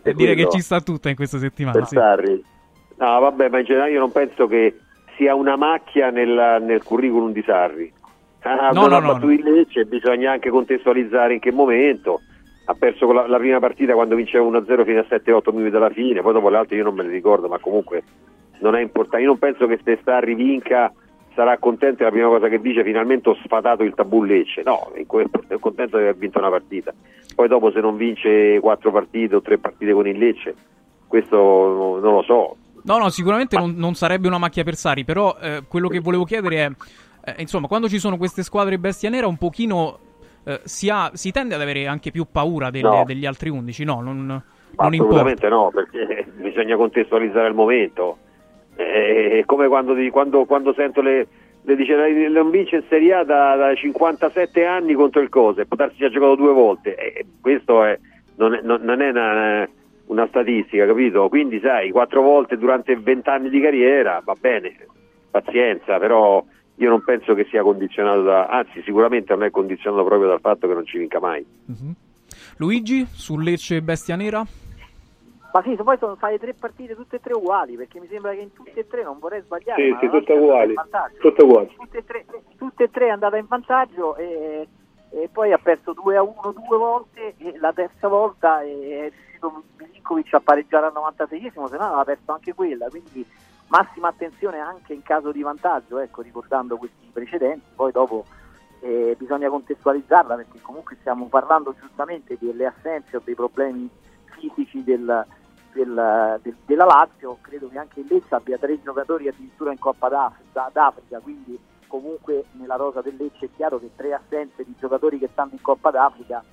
E 0.03 0.13
dire 0.13 0.35
che 0.35 0.49
ci 0.49 0.59
sta 0.59 0.81
tutta 0.81 1.09
in 1.09 1.15
questa 1.15 1.37
settimana. 1.37 1.83
Sì. 1.85 1.95
Sarri. 1.95 2.43
No, 2.97 3.19
vabbè, 3.19 3.49
ma 3.49 3.59
in 3.59 3.65
generale 3.65 3.91
io 3.91 3.99
non 3.99 4.11
penso 4.11 4.47
che 4.47 4.77
sia 5.17 5.35
una 5.35 5.55
macchia 5.55 6.09
nel, 6.09 6.61
nel 6.61 6.83
curriculum 6.83 7.31
di 7.31 7.43
Sarri. 7.45 7.91
Ah, 8.41 8.71
no, 8.71 8.87
no, 8.87 8.99
no, 8.99 9.17
no. 9.17 9.27
Lecce, 9.27 9.85
bisogna 9.85 10.31
anche 10.31 10.49
contestualizzare 10.49 11.35
in 11.35 11.39
che 11.39 11.51
momento. 11.51 12.21
Ha 12.65 12.73
perso 12.75 13.11
la, 13.11 13.27
la 13.27 13.37
prima 13.37 13.59
partita 13.59 13.93
quando 13.93 14.15
vinceva 14.15 14.45
1-0 14.45 14.85
fino 14.85 14.99
a 14.99 15.05
7-8 15.07 15.51
minuti 15.51 15.69
dalla 15.69 15.89
fine, 15.89 16.21
poi 16.21 16.33
dopo 16.33 16.49
le 16.49 16.57
altre 16.57 16.77
io 16.77 16.83
non 16.83 16.95
me 16.95 17.03
le 17.03 17.09
ricordo, 17.09 17.47
ma 17.47 17.59
comunque 17.59 18.03
non 18.59 18.75
è 18.75 18.81
importante. 18.81 19.21
Io 19.21 19.27
non 19.27 19.37
penso 19.37 19.67
che 19.67 19.79
se 19.83 19.99
Sarri 20.03 20.33
vinca 20.33 20.93
sarà 21.35 21.57
contento 21.57 22.01
e 22.01 22.05
la 22.05 22.11
prima 22.11 22.27
cosa 22.27 22.47
che 22.47 22.61
dice 22.61 22.83
finalmente 22.83 23.29
ho 23.29 23.35
sfatato 23.43 23.83
il 23.83 23.93
tabù 23.93 24.23
Lecce. 24.23 24.61
No, 24.63 24.91
è 24.93 25.05
contento 25.05 25.97
di 25.97 26.03
aver 26.03 26.15
vinto 26.15 26.39
una 26.39 26.49
partita. 26.49 26.93
Poi 27.35 27.47
dopo 27.47 27.71
se 27.71 27.79
non 27.79 27.97
vince 27.97 28.59
quattro 28.59 28.91
partite 28.91 29.35
o 29.35 29.41
tre 29.41 29.57
partite 29.57 29.93
con 29.93 30.07
il 30.07 30.17
Lecce, 30.17 30.55
questo 31.07 31.99
non 32.01 32.13
lo 32.13 32.21
so. 32.23 32.55
No, 32.83 32.97
no, 32.97 33.09
sicuramente 33.09 33.57
non, 33.57 33.75
non 33.77 33.93
sarebbe 33.95 34.27
una 34.27 34.37
macchia 34.37 34.63
per 34.63 34.75
Sari, 34.75 35.05
però 35.05 35.37
eh, 35.41 35.63
quello 35.67 35.87
che 35.87 35.99
volevo 35.99 36.25
chiedere 36.25 36.65
è, 36.65 36.71
eh, 37.25 37.35
insomma, 37.37 37.67
quando 37.67 37.87
ci 37.87 37.97
sono 37.97 38.17
queste 38.17 38.43
squadre 38.43 38.77
bestia 38.77 39.09
nera 39.09 39.27
un 39.27 39.37
pochino 39.37 39.99
eh, 40.45 40.61
si, 40.63 40.89
ha, 40.89 41.11
si, 41.13 41.31
tende 41.31 41.55
ad 41.55 41.61
avere 41.61 41.87
anche 41.87 42.11
più 42.11 42.25
paura 42.31 42.69
delle, 42.69 42.89
no. 42.89 43.03
degli 43.05 43.25
altri 43.25 43.49
11, 43.49 43.83
no? 43.83 44.01
Non, 44.01 44.25
non 44.25 44.41
Assolutamente 44.75 45.45
importa. 45.45 45.49
no, 45.49 45.71
perché 45.71 46.25
bisogna 46.35 46.75
contestualizzare 46.75 47.47
il 47.47 47.53
momento. 47.53 48.17
È 48.75 49.43
come 49.45 49.67
quando, 49.67 49.95
quando, 50.09 50.45
quando 50.45 50.73
sento 50.73 51.01
le, 51.01 51.27
le 51.61 51.75
dice 51.75 51.95
non 52.29 52.49
vince 52.49 52.77
in 52.77 52.83
Serie 52.89 53.13
A 53.13 53.23
da, 53.23 53.55
da, 53.55 53.75
57 53.75 54.65
anni 54.65 54.93
contro 54.93 55.21
il 55.21 55.29
Cose, 55.29 55.65
potersi 55.65 55.97
ci 55.97 56.05
ha 56.05 56.09
giocato 56.09 56.35
due 56.35 56.53
volte. 56.53 56.95
E 56.95 57.25
questo 57.39 57.83
è, 57.83 57.97
non, 58.35 58.53
è, 58.53 58.61
non 58.61 59.01
è 59.01 59.09
una, 59.09 59.69
una, 60.07 60.27
statistica, 60.27 60.85
capito? 60.85 61.29
Quindi 61.29 61.59
sai, 61.59 61.91
quattro 61.91 62.21
volte 62.21 62.57
durante 62.57 62.95
20 62.97 63.29
anni 63.29 63.49
di 63.49 63.61
carriera, 63.61 64.21
va 64.23 64.35
bene, 64.39 64.75
pazienza, 65.29 65.99
però 65.99 66.43
io 66.75 66.89
non 66.89 67.03
penso 67.03 67.33
che 67.33 67.45
sia 67.49 67.61
condizionato 67.61 68.23
da, 68.23 68.47
anzi 68.47 68.81
sicuramente 68.83 69.33
non 69.33 69.43
è 69.43 69.51
condizionato 69.51 70.03
proprio 70.03 70.29
dal 70.29 70.39
fatto 70.39 70.67
che 70.67 70.73
non 70.73 70.85
ci 70.85 70.97
vinca 70.97 71.19
mai. 71.19 71.45
Mm-hmm. 71.71 71.91
Luigi, 72.57 73.05
su 73.11 73.37
Lecce 73.37 73.81
Bestia 73.81 74.15
Nera? 74.15 74.43
Ma 75.53 75.61
sì, 75.61 75.75
poi 75.75 75.97
sono 75.99 76.15
state 76.15 76.39
tre 76.39 76.55
partite 76.55 76.95
tutte 76.95 77.17
e 77.17 77.19
tre 77.19 77.33
uguali, 77.33 77.75
perché 77.75 77.99
mi 77.99 78.07
sembra 78.07 78.33
che 78.33 78.39
in 78.39 78.53
tutte 78.53 78.79
e 78.79 78.87
tre, 78.87 79.03
non 79.03 79.19
vorrei 79.19 79.41
sbagliare, 79.41 79.83
sì, 79.83 79.97
sì, 79.99 80.09
tutte 80.09 80.33
uguali. 80.33 80.73
tutte 81.19 81.43
uguali. 81.43 81.75
Tutte 81.77 81.97
e, 81.99 82.03
tre, 82.03 82.25
tutte 82.57 82.83
e 82.85 82.89
tre 82.89 83.05
è 83.05 83.09
andata 83.11 83.37
in 83.37 83.45
vantaggio 83.47 84.15
e, 84.15 84.67
e, 85.11 85.29
poi 85.31 85.53
ha 85.53 85.59
perso 85.59 85.93
2 85.93 86.17
a 86.17 86.23
1 86.23 86.55
due 86.67 86.77
volte 86.77 87.35
e 87.37 87.55
la 87.59 87.71
terza 87.71 88.07
volta 88.07 88.63
è 88.63 89.11
riuscito 89.11 89.63
Milinkovic 89.77 90.33
a 90.33 90.39
pareggiare 90.39 90.87
al 90.87 90.93
96esimo, 90.95 91.67
se 91.67 91.77
no 91.77 91.83
aveva 91.83 92.03
perso 92.03 92.31
anche 92.31 92.55
quella, 92.55 92.87
quindi 92.89 93.23
massima 93.73 94.09
attenzione 94.09 94.59
anche 94.59 94.93
in 94.93 95.01
caso 95.01 95.31
di 95.31 95.41
vantaggio, 95.41 95.97
ecco, 95.97 96.21
ricordando 96.21 96.77
questi 96.77 97.09
precedenti, 97.11 97.65
poi 97.75 97.91
dopo 97.91 98.23
eh, 98.81 99.15
bisogna 99.17 99.49
contestualizzarla 99.49 100.35
perché 100.35 100.61
comunque 100.61 100.95
stiamo 100.99 101.25
parlando 101.25 101.73
giustamente 101.79 102.37
delle 102.39 102.67
assenze 102.67 103.17
o 103.17 103.21
dei 103.23 103.33
problemi 103.33 103.89
fisici 104.25 104.83
del, 104.83 105.25
del, 105.73 106.39
del, 106.43 106.55
della 106.67 106.85
Lazio, 106.85 107.39
credo 107.41 107.67
che 107.69 107.79
anche 107.79 108.01
il 108.01 108.07
Lecce 108.07 108.35
abbia 108.35 108.59
tre 108.59 108.79
giocatori 108.79 109.27
addirittura 109.27 109.71
in 109.71 109.79
Coppa 109.79 110.07
d'Africa, 110.07 110.69
d'Africa, 110.71 111.19
quindi 111.19 111.59
comunque 111.87 112.45
nella 112.51 112.75
rosa 112.75 113.01
del 113.01 113.15
Lecce 113.15 113.45
è 113.45 113.49
chiaro 113.55 113.79
che 113.79 113.89
tre 113.95 114.13
assenze 114.13 114.63
di 114.63 114.75
giocatori 114.77 115.17
che 115.17 115.29
stanno 115.31 115.53
in 115.53 115.61
Coppa 115.61 115.89
d'Africa 115.89 116.43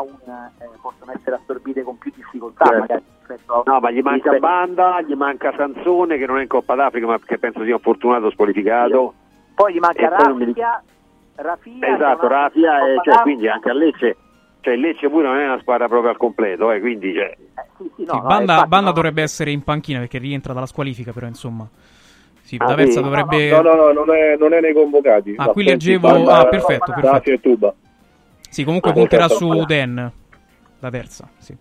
un, 0.00 0.32
eh, 0.58 0.68
possono 0.80 1.12
essere 1.12 1.36
assorbite 1.36 1.82
con 1.82 1.98
più 1.98 2.12
difficoltà 2.14 2.64
Certo. 2.64 2.80
magari 2.80 3.02
rispetto 3.18 3.52
a- 3.54 3.62
No, 3.64 3.80
ma 3.80 3.90
gli 3.90 4.00
manca 4.00 4.30
rispetto- 4.30 4.40
Banda, 4.40 5.00
gli 5.02 5.14
manca 5.14 5.52
Sansone 5.56 6.18
che 6.18 6.26
non 6.26 6.38
è 6.38 6.42
in 6.42 6.48
Coppa 6.48 6.74
d'Africa 6.74 7.06
ma 7.06 7.18
che 7.18 7.38
penso 7.38 7.62
sia 7.64 7.74
un 7.74 7.80
fortunato 7.80 8.30
squalificato. 8.30 9.14
poi 9.54 9.72
gli 9.74 9.78
manca 9.78 10.08
Raffia, 10.08 10.82
Raffia 11.36 11.72
Esatto, 11.72 11.80
che 11.80 11.86
è 11.86 11.94
un 11.94 12.02
altro 12.02 12.28
Rafia, 12.28 12.78
in 12.78 12.84
e 12.90 12.94
Coppa 12.96 13.12
cioè, 13.12 13.22
quindi 13.22 13.48
anche 13.48 13.70
a 13.70 13.74
Lecce, 13.74 14.16
cioè 14.60 14.74
il 14.74 14.80
Lecce 14.80 15.08
pure 15.08 15.26
non 15.26 15.36
è 15.38 15.44
una 15.44 15.60
squadra 15.60 15.88
proprio 15.88 16.10
al 16.10 16.16
completo, 16.16 16.70
eh, 16.72 16.80
quindi 16.80 17.14
cioè, 17.14 17.36
Sì, 17.76 17.90
Sì, 17.96 18.04
no, 18.04 18.14
no, 18.14 18.20
Banda, 18.22 18.52
infatti, 18.52 18.68
Banda 18.68 18.88
no. 18.88 18.92
dovrebbe 18.92 19.22
essere 19.22 19.50
in 19.50 19.62
panchina 19.62 19.98
perché 20.00 20.18
rientra 20.18 20.52
dalla 20.52 20.66
squalifica, 20.66 21.12
però 21.12 21.26
insomma. 21.26 21.66
Sì, 22.40 22.56
Ah, 22.60 22.66
D'Aversa 22.66 22.98
sì? 22.98 23.02
dovrebbe... 23.02 23.48
No, 23.50 23.62
no, 23.62 23.74
no, 23.74 23.92
non 23.92 24.14
è, 24.14 24.36
non 24.36 24.52
è 24.52 24.60
nei 24.60 24.74
convocati. 24.74 25.34
Ah, 25.38 25.48
qui 25.48 25.64
leggevo- 25.64 26.08
Banda- 26.10 26.38
ah, 26.40 26.46
perfetto, 26.46 26.92
perfetto. 26.92 27.30
E 27.30 27.40
Tuba. 27.40 27.74
Sì, 28.54 28.62
comunque 28.62 28.90
Ah, 28.90 28.94
punterà 28.94 29.28
su 29.28 29.64
Den. 29.64 30.12
D'Aversa, 30.78 31.28
sì. 31.38 31.56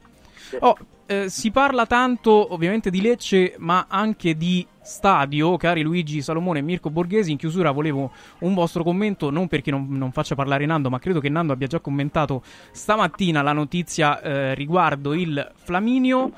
Oh, 0.59 0.77
eh, 1.07 1.27
si 1.27 1.49
parla 1.49 1.87
tanto 1.87 2.53
ovviamente 2.53 2.91
di 2.91 3.01
Lecce, 3.01 3.55
ma 3.57 3.87
anche 3.89 4.37
di 4.37 4.63
stadio, 4.79 5.57
cari 5.57 5.81
Luigi 5.81 6.21
Salomone 6.21 6.59
e 6.59 6.61
Mirko 6.61 6.91
Borghesi. 6.91 7.31
In 7.31 7.37
chiusura 7.37 7.71
volevo 7.71 8.11
un 8.41 8.53
vostro 8.53 8.83
commento, 8.83 9.31
non 9.31 9.47
perché 9.47 9.71
non, 9.71 9.87
non 9.89 10.11
faccia 10.11 10.35
parlare 10.35 10.67
Nando, 10.67 10.91
ma 10.91 10.99
credo 10.99 11.19
che 11.19 11.29
Nando 11.29 11.51
abbia 11.53 11.65
già 11.65 11.79
commentato 11.79 12.43
stamattina 12.71 13.41
la 13.41 13.53
notizia 13.53 14.21
eh, 14.21 14.53
riguardo 14.53 15.15
il 15.15 15.51
Flaminio. 15.55 16.31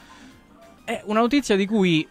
È 0.85 1.01
una 1.08 1.19
notizia 1.19 1.58
di 1.58 1.66
cui 1.66 2.08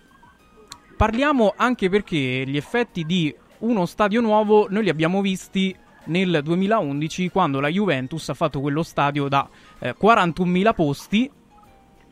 parliamo 0.99 1.55
anche 1.57 1.89
perché 1.89 2.45
gli 2.47 2.59
effetti 2.59 3.07
di 3.07 3.35
uno 3.61 3.87
stadio 3.87 4.21
nuovo 4.21 4.67
noi 4.69 4.83
li 4.83 4.91
abbiamo 4.91 5.23
visti 5.23 5.75
nel 6.07 6.41
2011 6.43 7.31
quando 7.31 7.61
la 7.61 7.69
Juventus 7.69 8.29
ha 8.29 8.35
fatto 8.35 8.61
quello 8.61 8.83
stadio 8.83 9.29
da 9.29 9.49
eh, 9.79 9.95
41.000 10.01 10.75
posti 10.75 11.31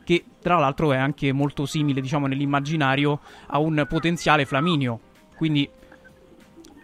che 0.03 0.25
tra 0.41 0.57
l'altro 0.57 0.91
è 0.91 0.97
anche 0.97 1.31
molto 1.31 1.65
simile 1.65 2.01
diciamo 2.01 2.27
nell'immaginario 2.27 3.19
a 3.47 3.59
un 3.59 3.85
potenziale 3.87 4.45
Flaminio. 4.45 4.99
Quindi 5.35 5.69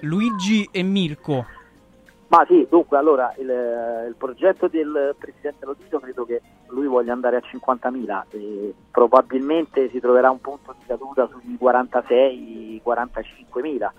Luigi 0.01 0.67
e 0.71 0.83
Mirko. 0.83 1.45
Ma 2.27 2.45
sì, 2.47 2.67
dunque, 2.69 2.97
allora 2.97 3.33
il, 3.38 4.05
il 4.07 4.15
progetto 4.15 4.67
del 4.67 5.15
presidente 5.17 5.65
Lotito 5.65 5.99
credo 5.99 6.25
che 6.25 6.43
lui 6.67 6.85
voglia 6.85 7.11
andare 7.11 7.38
a 7.38 7.41
50.000 7.41 8.23
e 8.29 8.75
probabilmente 8.91 9.89
si 9.89 9.99
troverà 9.99 10.29
un 10.29 10.39
punto 10.39 10.75
di 10.77 10.85
caduta 10.85 11.27
sui 11.27 11.57
46-45.000 11.59 13.89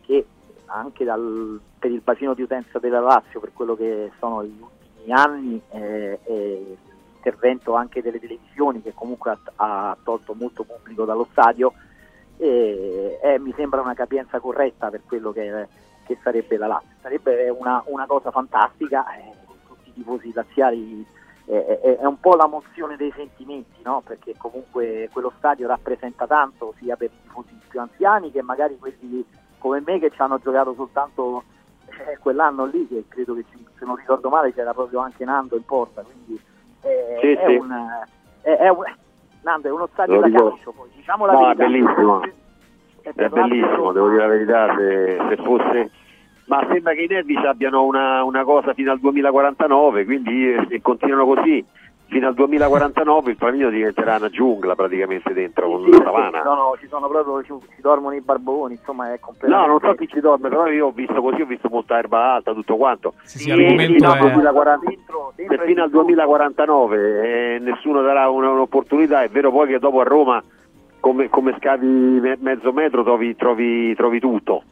che 0.00 0.26
anche 0.66 1.04
dal- 1.04 1.60
per 1.78 1.90
il 1.90 2.00
bacino 2.00 2.34
di 2.34 2.42
utenza 2.42 2.78
della 2.78 3.00
Lazio, 3.00 3.40
per 3.40 3.52
quello 3.52 3.74
che 3.74 4.10
sono 4.18 4.44
gli 4.44 4.58
ultimi 4.60 5.12
anni, 5.12 5.60
eh, 5.70 6.18
e 6.24 6.76
l'intervento 7.12 7.74
anche 7.74 8.02
delle 8.02 8.20
televisioni 8.20 8.82
che 8.82 8.92
comunque 8.94 9.30
ha, 9.30 9.38
ha 9.56 9.96
tolto 10.02 10.34
molto 10.34 10.64
pubblico 10.64 11.04
dallo 11.04 11.26
stadio, 11.30 11.72
e, 12.36 13.18
eh, 13.22 13.38
mi 13.38 13.52
sembra 13.56 13.80
una 13.80 13.94
capienza 13.94 14.40
corretta 14.40 14.90
per 14.90 15.02
quello 15.06 15.32
che, 15.32 15.68
che 16.04 16.18
sarebbe 16.22 16.56
la 16.56 16.66
Lazio. 16.66 16.88
Sarebbe 17.00 17.48
una, 17.50 17.82
una 17.86 18.06
cosa 18.06 18.30
fantastica, 18.30 19.04
eh, 19.16 19.32
tutti 19.66 19.90
i 19.90 19.92
tifosi 19.92 20.32
laziali 20.32 21.06
eh, 21.46 21.80
è, 21.80 21.98
è 21.98 22.04
un 22.04 22.18
po' 22.18 22.34
la 22.34 22.46
mozione 22.46 22.96
dei 22.96 23.12
sentimenti, 23.14 23.82
no? 23.82 24.02
perché 24.04 24.34
comunque 24.36 25.08
quello 25.12 25.32
stadio 25.36 25.66
rappresenta 25.66 26.26
tanto 26.26 26.74
sia 26.78 26.96
per 26.96 27.10
i 27.10 27.22
tifosi 27.22 27.54
più 27.68 27.80
anziani 27.80 28.30
che 28.30 28.42
magari 28.42 28.78
quelli 28.78 29.24
come 29.64 29.82
me 29.86 29.98
che 29.98 30.10
ci 30.10 30.20
hanno 30.20 30.38
giocato 30.38 30.74
soltanto 30.74 31.42
eh, 31.86 32.18
quell'anno 32.18 32.66
lì, 32.66 32.86
che 32.86 33.04
credo 33.08 33.34
che 33.34 33.44
ci- 33.50 33.64
se 33.78 33.84
non 33.86 33.96
ricordo 33.96 34.28
male 34.28 34.52
c'era 34.52 34.74
proprio 34.74 35.00
anche 35.00 35.24
Nando 35.24 35.56
in 35.56 35.64
porta, 35.64 36.02
quindi 36.02 36.38
eh, 36.82 37.18
Sì, 37.22 37.28
è, 37.32 37.46
sì. 37.46 37.54
Un, 37.56 37.72
è, 38.42 38.50
è 38.56 38.68
un- 38.68 38.84
Nando 39.42 39.68
è 39.68 39.70
uno 39.70 39.88
stadio 39.92 40.20
da 40.20 40.30
calcio, 40.30 40.72
poi, 40.72 40.88
diciamo 40.94 41.24
la 41.24 41.32
No, 41.32 41.38
è 41.50 41.54
verità. 41.54 41.64
bellissimo. 41.64 42.20
È 42.22 43.10
È 43.14 43.28
bellissimo, 43.28 43.92
devo 43.92 44.08
dire 44.10 44.20
la 44.22 44.28
verità, 44.28 44.74
se, 44.76 45.18
se 45.28 45.36
fosse... 45.42 45.90
Ma 46.46 46.62
sembra 46.70 46.92
che 46.92 47.02
i 47.02 47.06
Nervis 47.06 47.42
abbiano 47.44 47.84
una, 47.84 48.22
una 48.22 48.44
cosa 48.44 48.74
fino 48.74 48.92
al 48.92 48.98
2049, 49.00 50.04
quindi 50.04 50.52
eh, 50.52 50.66
se 50.68 50.82
continuano 50.82 51.24
così 51.24 51.64
fino 52.14 52.28
al 52.28 52.34
2049 52.34 53.30
il 53.32 53.36
Flaminio 53.36 53.70
diventerà 53.70 54.14
una 54.16 54.28
giungla 54.30 54.76
praticamente 54.76 55.32
dentro, 55.32 55.66
con 55.68 55.80
Sì, 55.82 55.88
una 55.88 55.96
sì, 55.96 56.02
savana. 56.04 56.38
ci, 56.38 56.44
sono, 56.44 56.76
ci 56.78 56.86
sono 56.86 57.08
proprio, 57.08 57.42
ci, 57.42 57.66
ci 57.74 57.80
dormono 57.80 58.14
i 58.14 58.20
barboni, 58.20 58.74
insomma 58.74 59.08
è 59.08 59.10
No, 59.14 59.18
completamente... 59.20 59.68
non 59.68 59.80
so 59.80 59.94
chi 59.96 60.06
ci 60.06 60.20
dorme, 60.20 60.48
però 60.48 60.68
io 60.68 60.86
ho 60.86 60.90
visto 60.92 61.20
così, 61.20 61.40
ho 61.42 61.46
visto 61.46 61.68
molta 61.68 61.98
erba 61.98 62.34
alta, 62.34 62.52
tutto 62.52 62.76
quanto. 62.76 63.14
Sì, 63.24 63.38
sì, 63.40 63.50
E 63.50 63.54
fino 63.86 64.10
al 64.12 64.18
è- 64.18 64.20
2040 64.20 64.88
Dentro, 64.88 65.32
dentro 65.34 65.64
fino 65.64 65.82
al 65.82 65.88
di 65.88 65.92
tutto. 65.92 66.04
2049 66.04 67.54
eh, 67.54 67.58
nessuno 67.58 68.02
darà 68.02 68.28
una- 68.28 68.50
un'opportunità, 68.50 69.22
è 69.24 69.28
vero 69.28 69.50
poi 69.50 69.66
che 69.66 69.78
dopo 69.80 69.98
a 70.00 70.04
Roma 70.04 70.40
come, 71.00 71.28
come 71.28 71.56
scavi 71.58 71.86
me- 72.20 72.36
mezzo 72.38 72.72
metro 72.72 73.02
trovi, 73.02 73.34
trovi- 73.34 73.94
trovi 73.96 74.20
tutto. 74.20 74.62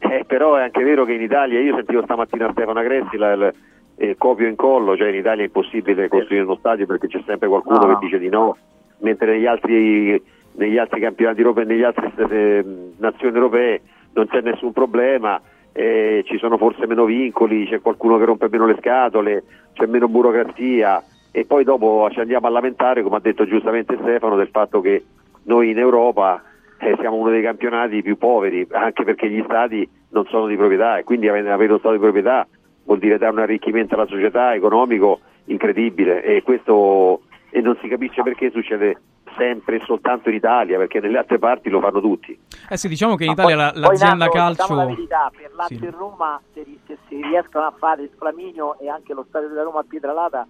Eh, 0.00 0.24
però 0.26 0.56
è 0.56 0.62
anche 0.62 0.82
vero 0.82 1.04
che 1.04 1.12
in 1.12 1.22
Italia, 1.22 1.60
io 1.60 1.76
sentivo 1.76 2.02
stamattina 2.02 2.50
Stefano 2.50 2.80
Agressi, 2.80 3.16
la- 3.16 3.32
il- 3.32 3.54
eh, 4.02 4.16
copio 4.18 4.46
e 4.46 4.50
incollo, 4.50 4.96
cioè 4.96 5.10
in 5.10 5.14
Italia 5.14 5.44
è 5.44 5.46
impossibile 5.46 6.08
costruire 6.08 6.42
uno 6.42 6.56
stadio 6.56 6.86
perché 6.86 7.06
c'è 7.06 7.22
sempre 7.24 7.46
qualcuno 7.46 7.78
No, 7.78 7.86
che 7.86 7.98
dice 8.00 8.18
di 8.18 8.28
no, 8.28 8.56
mentre 8.98 9.30
negli 9.30 9.46
altri, 9.46 10.20
negli 10.54 10.76
altri 10.76 11.00
campionati 11.00 11.38
europei, 11.38 11.66
negli 11.66 11.84
altri 11.84 12.10
eh, 12.16 12.64
nazioni 12.96 13.36
europee 13.36 13.80
non 14.14 14.26
c'è 14.26 14.40
nessun 14.40 14.72
problema, 14.72 15.40
eh, 15.70 16.24
ci 16.26 16.36
sono 16.38 16.58
forse 16.58 16.88
meno 16.88 17.04
vincoli, 17.04 17.68
c'è 17.68 17.80
qualcuno 17.80 18.18
che 18.18 18.24
rompe 18.24 18.48
meno 18.50 18.66
le 18.66 18.76
scatole, 18.80 19.44
c'è 19.72 19.86
meno 19.86 20.08
burocrazia. 20.08 21.00
E 21.30 21.44
poi 21.46 21.62
dopo 21.62 22.08
ci 22.10 22.18
andiamo 22.18 22.48
a 22.48 22.50
lamentare, 22.50 23.04
come 23.04 23.16
ha 23.16 23.20
detto 23.20 23.46
giustamente 23.46 23.96
Stefano, 24.00 24.34
del 24.34 24.48
fatto 24.48 24.80
che 24.80 25.04
noi 25.44 25.70
in 25.70 25.78
Europa 25.78 26.42
eh, 26.78 26.96
siamo 26.98 27.16
uno 27.16 27.30
dei 27.30 27.40
campionati 27.40 28.02
più 28.02 28.18
poveri, 28.18 28.66
anche 28.72 29.04
perché 29.04 29.30
gli 29.30 29.42
stadi 29.44 29.88
non 30.10 30.26
sono 30.26 30.46
di 30.48 30.56
proprietà 30.56 30.98
e 30.98 31.04
quindi 31.04 31.28
avere 31.28 31.68
uno 31.68 31.78
stato 31.78 31.94
di 31.94 32.00
proprietà 32.00 32.46
vuol 32.84 32.98
dire 32.98 33.18
dare 33.18 33.32
un 33.32 33.38
arricchimento 33.40 33.94
alla 33.94 34.06
società 34.06 34.54
economico 34.54 35.20
incredibile 35.46 36.22
e 36.22 36.42
questo 36.42 37.22
e 37.50 37.60
non 37.60 37.76
si 37.82 37.88
capisce 37.88 38.22
perché 38.22 38.50
succede 38.50 39.00
sempre 39.36 39.76
e 39.76 39.82
soltanto 39.84 40.28
in 40.30 40.34
Italia, 40.36 40.78
perché 40.78 41.00
nelle 41.00 41.18
altre 41.18 41.38
parti 41.38 41.68
lo 41.70 41.80
fanno 41.80 42.00
tutti. 42.00 42.38
Eh 42.68 42.76
sì, 42.76 42.88
diciamo 42.88 43.14
che 43.14 43.24
in 43.24 43.30
Italia 43.32 43.54
poi- 43.56 43.64
la- 43.64 43.72
poi, 43.72 43.80
l'azienda 43.80 44.16
Nando, 44.16 44.32
calcio... 44.32 44.62
diciamo 44.62 44.78
la 44.80 44.86
verità, 44.86 45.30
per 45.36 45.50
Lazio 45.54 45.76
Sì. 45.78 45.84
e 45.84 45.90
Roma 45.90 46.40
se, 46.54 46.66
si 47.08 47.22
riescono 47.22 47.66
a 47.66 47.74
fare 47.78 48.02
il 48.02 48.10
Flaminio 48.16 48.78
e 48.78 48.88
anche 48.88 49.12
lo 49.14 49.24
stadio 49.28 49.48
della 49.48 49.62
Roma 49.64 49.80
a 49.80 49.84
Pietralata 49.86 50.46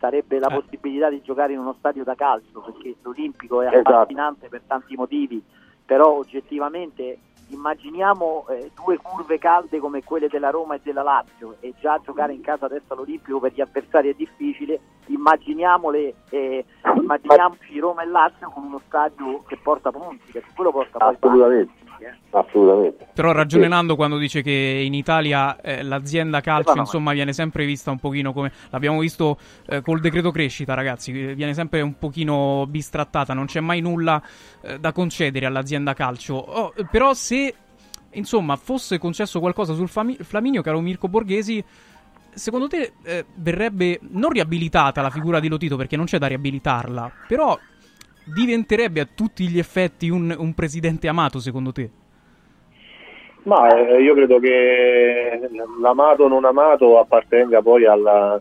sarebbe 0.00 0.38
la 0.38 0.48
Eh. 0.48 0.54
possibilità 0.54 1.08
di 1.10 1.20
giocare 1.22 1.52
in 1.52 1.58
uno 1.58 1.74
stadio 1.78 2.02
da 2.04 2.14
calcio 2.14 2.60
perché 2.60 2.94
l'Olimpico 3.02 3.62
è 3.62 3.68
Esatto. 3.68 3.90
affascinante 3.90 4.48
per 4.48 4.62
tanti 4.66 4.96
motivi 4.96 5.42
però 5.84 6.16
oggettivamente 6.16 7.18
immaginiamo 7.50 8.46
eh, 8.48 8.70
due 8.74 8.96
curve 8.96 9.38
calde 9.38 9.78
come 9.78 10.02
quelle 10.02 10.28
della 10.28 10.50
Roma 10.50 10.76
e 10.76 10.80
della 10.82 11.02
Lazio 11.02 11.56
e 11.60 11.74
già 11.80 12.00
giocare 12.02 12.32
in 12.32 12.40
casa 12.40 12.66
adesso 12.66 12.92
all'Olimpico 12.92 13.40
per 13.40 13.52
gli 13.52 13.60
avversari 13.60 14.10
è 14.10 14.14
difficile 14.14 14.80
immaginiamole 15.12 16.14
eh, 16.30 16.64
immaginiamoci 16.96 17.78
Roma 17.78 18.02
e 18.02 18.06
Lazio 18.06 18.50
con 18.50 18.64
uno 18.64 18.80
stadio 18.86 19.42
che 19.46 19.58
porta 19.62 19.90
punti 19.90 20.30
perché 20.32 20.48
quello 20.54 20.70
porta 20.70 20.98
poi 20.98 21.30
Assolutamente. 21.30 21.78
Assolutamente. 22.30 23.08
Però 23.12 23.32
ragione 23.32 23.68
Nando 23.68 23.96
quando 23.96 24.16
dice 24.16 24.40
che 24.40 24.82
in 24.84 24.94
Italia 24.94 25.60
eh, 25.60 25.82
l'azienda 25.82 26.40
calcio 26.40 26.62
Stefano, 26.62 26.80
insomma 26.80 27.12
viene 27.12 27.32
sempre 27.32 27.66
vista 27.66 27.90
un 27.90 27.98
pochino 27.98 28.32
come 28.32 28.52
l'abbiamo 28.70 29.00
visto 29.00 29.36
eh, 29.66 29.82
col 29.82 30.00
decreto 30.00 30.30
crescita 30.30 30.74
ragazzi 30.74 31.10
eh, 31.10 31.34
viene 31.34 31.52
sempre 31.52 31.80
un 31.82 31.98
pochino 31.98 32.66
bistrattata 32.68 33.34
non 33.34 33.46
c'è 33.46 33.60
mai 33.60 33.80
nulla 33.80 34.22
eh, 34.62 34.78
da 34.78 34.92
concedere 34.92 35.46
all'azienda 35.46 35.92
calcio 35.92 36.34
Oh, 36.36 36.72
eh, 36.74 36.86
però 36.90 37.12
se 37.12 37.54
insomma 38.12 38.56
fosse 38.56 38.98
concesso 38.98 39.40
qualcosa 39.40 39.74
sul 39.74 39.88
Fami- 39.88 40.16
Flaminio 40.16 40.62
caro 40.62 40.80
Mirko 40.80 41.08
Borghesi 41.08 41.62
secondo 42.34 42.66
te 42.68 42.92
eh, 43.02 43.24
verrebbe 43.34 43.98
non 44.10 44.30
riabilitata 44.30 45.02
la 45.02 45.10
figura 45.10 45.40
di 45.40 45.48
Lotito 45.48 45.76
perché 45.76 45.96
non 45.96 46.06
c'è 46.06 46.18
da 46.18 46.26
riabilitarla 46.26 47.12
però 47.26 47.58
diventerebbe 48.24 49.00
a 49.00 49.08
tutti 49.12 49.48
gli 49.48 49.58
effetti 49.58 50.08
un, 50.08 50.34
un 50.36 50.54
presidente 50.54 51.08
amato 51.08 51.38
secondo 51.38 51.72
te? 51.72 51.90
Ma 53.42 53.68
eh, 53.74 54.02
io 54.02 54.14
credo 54.14 54.38
che 54.38 55.40
l'amato 55.80 56.24
o 56.24 56.28
non 56.28 56.44
amato 56.44 56.98
appartenga 56.98 57.62
poi 57.62 57.86
alla- 57.86 58.40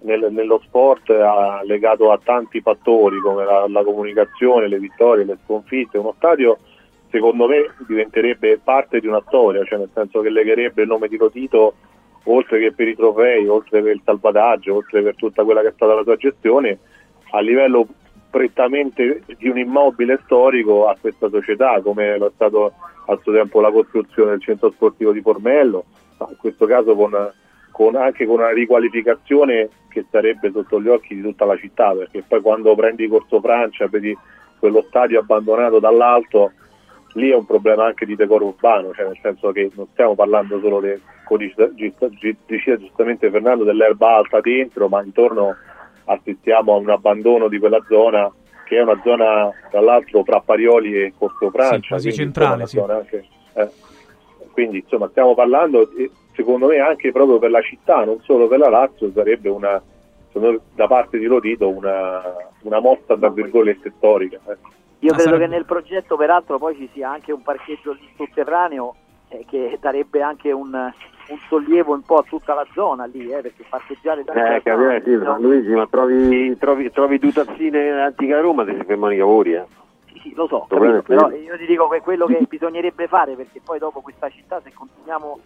nel- 0.00 0.28
nello 0.30 0.60
sport 0.64 1.10
a- 1.10 1.60
legato 1.64 2.10
a 2.10 2.18
tanti 2.22 2.60
fattori 2.60 3.20
come 3.20 3.44
la, 3.44 3.66
la 3.68 3.84
comunicazione, 3.84 4.68
le 4.68 4.78
vittorie, 4.78 5.24
le 5.24 5.38
sconfitte. 5.44 5.98
Uno 5.98 6.14
stadio 6.16 6.58
secondo 7.10 7.46
me 7.46 7.74
diventerebbe 7.86 8.58
parte 8.62 9.00
di 9.00 9.06
una 9.06 9.22
storia, 9.26 9.64
cioè 9.64 9.78
nel 9.78 9.90
senso 9.94 10.20
che 10.20 10.30
legherebbe 10.30 10.82
il 10.82 10.88
nome 10.88 11.08
di 11.08 11.16
Lotito 11.16 11.74
oltre 12.32 12.60
che 12.60 12.72
per 12.72 12.88
i 12.88 12.96
trofei, 12.96 13.46
oltre 13.46 13.82
per 13.82 13.94
il 13.94 14.02
salvataggio, 14.04 14.74
oltre 14.74 15.02
per 15.02 15.14
tutta 15.16 15.44
quella 15.44 15.62
che 15.62 15.68
è 15.68 15.72
stata 15.74 15.94
la 15.94 16.02
sua 16.02 16.16
gestione, 16.16 16.78
a 17.30 17.40
livello 17.40 17.86
prettamente 18.30 19.22
di 19.38 19.48
un 19.48 19.58
immobile 19.58 20.20
storico 20.24 20.88
a 20.88 20.96
questa 21.00 21.28
società, 21.28 21.80
come 21.80 22.18
lo 22.18 22.26
è 22.26 22.30
stato 22.34 22.72
al 23.06 23.20
suo 23.22 23.32
tempo 23.32 23.60
la 23.60 23.70
costruzione 23.70 24.30
del 24.30 24.42
centro 24.42 24.70
sportivo 24.70 25.12
di 25.12 25.22
Formello, 25.22 25.84
in 26.28 26.36
questo 26.36 26.66
caso 26.66 26.94
con, 26.94 27.12
con 27.70 27.96
anche 27.96 28.26
con 28.26 28.36
una 28.36 28.50
riqualificazione 28.50 29.68
che 29.88 30.04
sarebbe 30.10 30.50
sotto 30.52 30.80
gli 30.80 30.88
occhi 30.88 31.14
di 31.14 31.22
tutta 31.22 31.46
la 31.46 31.56
città, 31.56 31.94
perché 31.94 32.22
poi 32.26 32.40
quando 32.42 32.74
prendi 32.74 33.08
Corso 33.08 33.40
Francia, 33.40 33.86
vedi 33.88 34.16
quello 34.58 34.84
stadio 34.88 35.20
abbandonato 35.20 35.78
dall'alto, 35.78 36.52
lì 37.18 37.30
è 37.30 37.34
un 37.34 37.44
problema 37.44 37.84
anche 37.86 38.06
di 38.06 38.16
decoro 38.16 38.46
urbano, 38.46 38.92
cioè 38.94 39.06
nel 39.06 39.18
senso 39.20 39.52
che 39.52 39.70
non 39.74 39.86
stiamo 39.92 40.14
parlando 40.14 40.60
solo, 40.60 40.80
de, 40.80 41.00
come 41.24 41.52
diceva 42.46 42.78
giustamente 42.78 43.30
Fernando, 43.30 43.64
dell'erba 43.64 44.16
alta 44.16 44.40
dentro, 44.40 44.88
ma 44.88 45.02
intorno 45.02 45.56
assistiamo 46.04 46.72
a 46.72 46.76
un 46.76 46.88
abbandono 46.88 47.48
di 47.48 47.58
quella 47.58 47.84
zona 47.88 48.32
che 48.64 48.76
è 48.76 48.82
una 48.82 49.00
zona 49.02 49.50
tra 49.70 49.80
l'altro 49.80 50.22
tra 50.22 50.40
Parioli 50.40 51.02
e 51.02 51.12
Corso 51.16 51.50
Francia, 51.50 51.80
sì, 51.80 51.88
quasi 51.88 52.12
centrale. 52.12 52.66
Sì. 52.66 52.78
Anche, 52.78 53.26
eh, 53.54 53.68
quindi 54.52 54.78
insomma 54.78 55.08
stiamo 55.08 55.34
parlando, 55.34 55.88
secondo 56.34 56.66
me 56.66 56.78
anche 56.78 57.10
proprio 57.10 57.38
per 57.38 57.50
la 57.50 57.62
città, 57.62 58.04
non 58.04 58.20
solo 58.22 58.46
per 58.46 58.58
la 58.58 58.68
Lazio, 58.68 59.10
sarebbe 59.14 59.48
una, 59.48 59.82
da 60.74 60.86
parte 60.86 61.18
di 61.18 61.24
Lotito 61.24 61.68
una, 61.68 62.22
una 62.62 62.80
mossa 62.80 63.16
tra 63.16 63.30
virgolette 63.30 63.92
storica. 63.96 64.38
Eh. 64.48 64.56
Io 65.00 65.12
credo 65.12 65.30
sarebbe... 65.30 65.44
che 65.44 65.50
nel 65.50 65.64
progetto 65.64 66.16
peraltro 66.16 66.58
poi 66.58 66.74
ci 66.76 66.88
sia 66.92 67.10
anche 67.10 67.32
un 67.32 67.42
parcheggio 67.42 67.92
lì 67.92 68.08
sotterraneo 68.16 68.94
eh, 69.28 69.44
che 69.48 69.78
darebbe 69.80 70.22
anche 70.22 70.50
un, 70.50 70.72
un, 70.72 71.38
sollievo 71.48 71.92
un 71.92 72.02
po' 72.02 72.16
a 72.16 72.24
tutta 72.26 72.54
la 72.54 72.66
zona 72.72 73.04
lì, 73.04 73.30
eh, 73.30 73.40
perché 73.40 73.64
parcheggiare 73.68 74.24
da 74.24 74.56
Eh, 74.56 74.62
capire, 74.62 75.02
sì, 75.04 75.16
no. 75.16 75.38
Luigi, 75.38 75.70
ma 75.70 75.86
trovi, 75.86 76.56
trovi, 76.58 76.90
trovi 76.90 77.18
due 77.18 77.32
tazzine 77.32 78.00
antica 78.00 78.40
Roma 78.40 78.64
se 78.64 78.76
si 78.76 78.84
fermano 78.84 79.12
i 79.12 79.18
lavori, 79.18 79.52
eh. 79.54 79.64
Sì, 80.06 80.18
sì, 80.20 80.34
lo 80.34 80.46
so, 80.46 80.66
capito, 80.68 81.02
però 81.02 81.30
io 81.30 81.56
ti 81.56 81.66
dico 81.66 81.86
che 81.88 82.00
quello 82.00 82.26
che 82.26 82.44
bisognerebbe 82.48 83.06
fare, 83.06 83.34
perché 83.34 83.60
poi 83.62 83.78
dopo 83.78 84.00
questa 84.00 84.28
città 84.30 84.60
se 84.64 84.72
continuiamo 84.72 85.38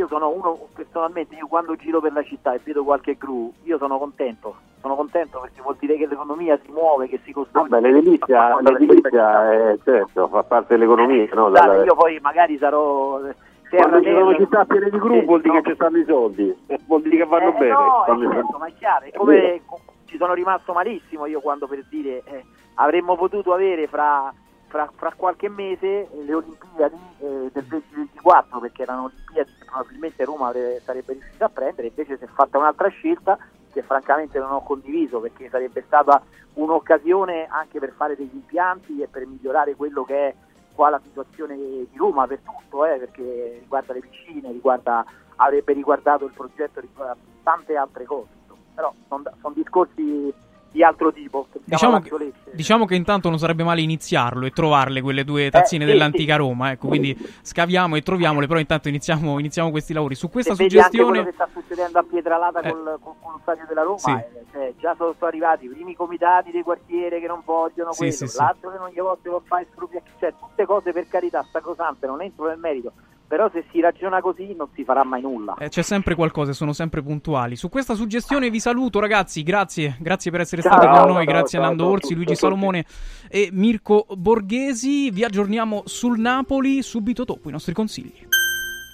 io 0.00 0.08
sono 0.08 0.30
uno 0.30 0.68
personalmente, 0.74 1.34
io 1.34 1.46
quando 1.46 1.76
giro 1.76 2.00
per 2.00 2.12
la 2.12 2.22
città 2.22 2.54
e 2.54 2.60
vedo 2.64 2.84
qualche 2.84 3.16
gru, 3.18 3.52
io 3.64 3.76
sono 3.76 3.98
contento, 3.98 4.56
sono 4.80 4.94
contento 4.96 5.40
perché 5.40 5.60
vuol 5.60 5.76
dire 5.78 5.96
che 5.96 6.06
l'economia 6.06 6.58
si 6.64 6.70
muove, 6.72 7.06
che 7.06 7.20
si 7.24 7.32
costruisce. 7.32 7.68
Vabbè, 7.68 7.86
l'edilizia, 7.86 8.58
l'edilizia 8.60 9.52
è, 9.52 9.78
certo, 9.84 10.28
fa 10.28 10.42
parte 10.42 10.74
dell'economia. 10.74 11.24
Eh, 11.24 11.34
no? 11.34 11.50
Dalla... 11.50 11.84
Io 11.84 11.94
poi 11.94 12.18
magari 12.20 12.56
sarò 12.56 13.20
terra 13.68 13.88
quando 13.88 14.02
ci 14.02 14.12
sono 14.12 14.34
città 14.36 14.64
piene 14.64 14.90
di 14.90 14.98
gru 14.98 15.24
vuol 15.24 15.40
dire 15.42 15.54
no. 15.54 15.60
che 15.60 15.68
ci 15.68 15.74
stanno 15.74 15.98
i 15.98 16.04
soldi, 16.04 16.56
vuol 16.86 17.02
dire 17.02 17.16
che 17.18 17.24
vanno 17.26 17.54
eh, 17.54 17.58
bene. 17.58 17.72
No, 17.72 18.04
è 18.04 18.32
certo, 18.32 18.58
ma 18.58 18.66
è 18.66 18.72
chiaro, 18.78 19.04
è 19.04 19.10
come 19.12 19.68
ci 20.06 20.16
sono 20.16 20.32
rimasto 20.32 20.72
malissimo 20.72 21.26
io 21.26 21.40
quando 21.40 21.68
per 21.68 21.84
dire 21.88 22.22
eh, 22.24 22.44
avremmo 22.74 23.16
potuto 23.16 23.52
avere 23.52 23.86
fra 23.86 24.32
fra, 24.70 24.90
fra, 24.94 25.12
qualche 25.16 25.48
mese 25.48 26.08
le 26.24 26.32
Olimpiadi 26.32 26.96
eh, 27.18 27.50
del 27.52 27.64
2024 27.64 28.60
perché 28.60 28.82
erano 28.82 29.04
Olimpiadi 29.04 29.50
che 29.58 29.64
probabilmente 29.66 30.24
Roma 30.24 30.46
avrebbe, 30.48 30.80
sarebbe 30.84 31.12
riuscita 31.14 31.46
a 31.46 31.48
prendere 31.50 31.88
invece 31.88 32.16
si 32.16 32.24
è 32.24 32.28
fatta 32.28 32.56
un'altra 32.56 32.88
scelta 32.88 33.36
che 33.72 33.82
francamente 33.82 34.38
non 34.38 34.52
ho 34.52 34.62
condiviso 34.62 35.18
perché 35.18 35.48
sarebbe 35.48 35.82
stata 35.86 36.22
un'occasione 36.54 37.46
anche 37.48 37.80
per 37.80 37.92
fare 37.96 38.16
degli 38.16 38.30
impianti 38.32 39.02
e 39.02 39.08
per 39.08 39.26
migliorare 39.26 39.74
quello 39.74 40.04
che 40.04 40.28
è 40.28 40.34
qua 40.72 40.88
la 40.88 41.00
situazione 41.02 41.56
di 41.56 41.96
Roma 41.96 42.28
per 42.28 42.38
tutto 42.38 42.86
eh, 42.86 42.96
perché 42.96 43.58
riguarda 43.60 43.92
le 43.92 44.00
piscine 44.00 44.52
riguarda, 44.52 45.04
avrebbe 45.36 45.72
riguardato 45.72 46.24
il 46.26 46.32
progetto 46.32 46.78
riguarda 46.80 47.16
tante 47.42 47.76
altre 47.76 48.04
cose 48.04 48.38
però 48.74 48.94
sono 49.08 49.24
son 49.40 49.52
discorsi 49.52 50.32
di 50.70 50.82
altro 50.82 51.12
tipo. 51.12 51.46
Diciamo 51.64 52.00
che, 52.00 52.32
diciamo 52.52 52.84
che, 52.84 52.94
intanto 52.94 53.28
non 53.28 53.38
sarebbe 53.38 53.64
male 53.64 53.80
iniziarlo 53.80 54.46
e 54.46 54.50
trovarle 54.50 55.00
quelle 55.00 55.24
due 55.24 55.50
tazzine 55.50 55.84
eh, 55.84 55.86
sì, 55.86 55.92
dell'antica 55.92 56.34
sì. 56.34 56.38
Roma, 56.38 56.70
ecco, 56.72 56.88
quindi 56.88 57.16
scaviamo 57.42 57.96
e 57.96 58.02
troviamole, 58.02 58.46
però 58.46 58.58
intanto 58.58 58.88
iniziamo, 58.88 59.38
iniziamo 59.38 59.70
questi 59.70 59.92
lavori. 59.92 60.14
Su 60.14 60.30
questa 60.30 60.54
Se 60.54 60.62
suggestione... 60.62 61.18
Anche 61.18 61.20
quello 61.20 61.24
che 61.24 61.32
sta 61.32 61.60
succedendo 61.60 61.98
a 61.98 62.04
Pietralata 62.08 62.60
eh. 62.60 62.70
col, 62.70 62.98
col, 63.02 63.14
con 63.20 63.32
lo 63.32 63.38
stadio 63.42 63.64
della 63.66 63.82
Roma, 63.82 63.98
sì. 63.98 64.10
eh, 64.10 64.44
cioè, 64.52 64.74
già 64.78 64.94
sono, 64.96 65.12
sono, 65.12 65.26
arrivati 65.26 65.64
i 65.66 65.68
primi 65.68 65.94
comitati 65.94 66.50
dei 66.50 66.62
quartiere 66.62 67.20
che 67.20 67.26
non 67.26 67.42
vogliono 67.44 67.90
quello, 67.92 68.14
l'altro 68.36 68.70
che 68.70 68.78
non 68.78 68.88
gli 68.90 69.00
vogliono 69.00 69.42
fare 69.44 69.62
espropriazione, 69.62 70.16
cioè 70.18 70.34
tutte 70.38 70.64
cose 70.66 70.92
per 70.92 71.08
carità 71.08 71.44
sacrosante, 71.50 72.06
non 72.06 72.22
entro 72.22 72.46
nel 72.46 72.58
merito 72.58 72.92
però 73.30 73.48
se 73.52 73.64
si 73.70 73.78
ragiona 73.80 74.20
così 74.20 74.56
non 74.56 74.66
si 74.74 74.82
farà 74.82 75.04
mai 75.04 75.20
nulla. 75.20 75.54
Eh, 75.56 75.68
c'è 75.68 75.82
sempre 75.82 76.16
qualcosa, 76.16 76.52
sono 76.52 76.72
sempre 76.72 77.00
puntuali. 77.00 77.54
Su 77.54 77.68
questa 77.68 77.94
suggestione 77.94 78.50
vi 78.50 78.58
saluto 78.58 78.98
ragazzi, 78.98 79.44
grazie, 79.44 79.96
grazie 80.00 80.32
per 80.32 80.40
essere 80.40 80.62
ciao, 80.62 80.72
stati 80.72 80.86
con 80.88 81.12
noi, 81.12 81.24
ciao, 81.24 81.32
grazie 81.32 81.58
a 81.58 81.60
Nando 81.60 81.86
Orsi, 81.86 82.14
Luigi 82.16 82.34
Salomone 82.34 82.84
e 83.28 83.50
Mirko 83.52 84.04
Borghesi. 84.16 85.12
Vi 85.12 85.22
aggiorniamo 85.22 85.82
sul 85.84 86.18
Napoli 86.18 86.82
subito 86.82 87.22
dopo 87.22 87.48
i 87.48 87.52
nostri 87.52 87.72
consigli. 87.72 88.29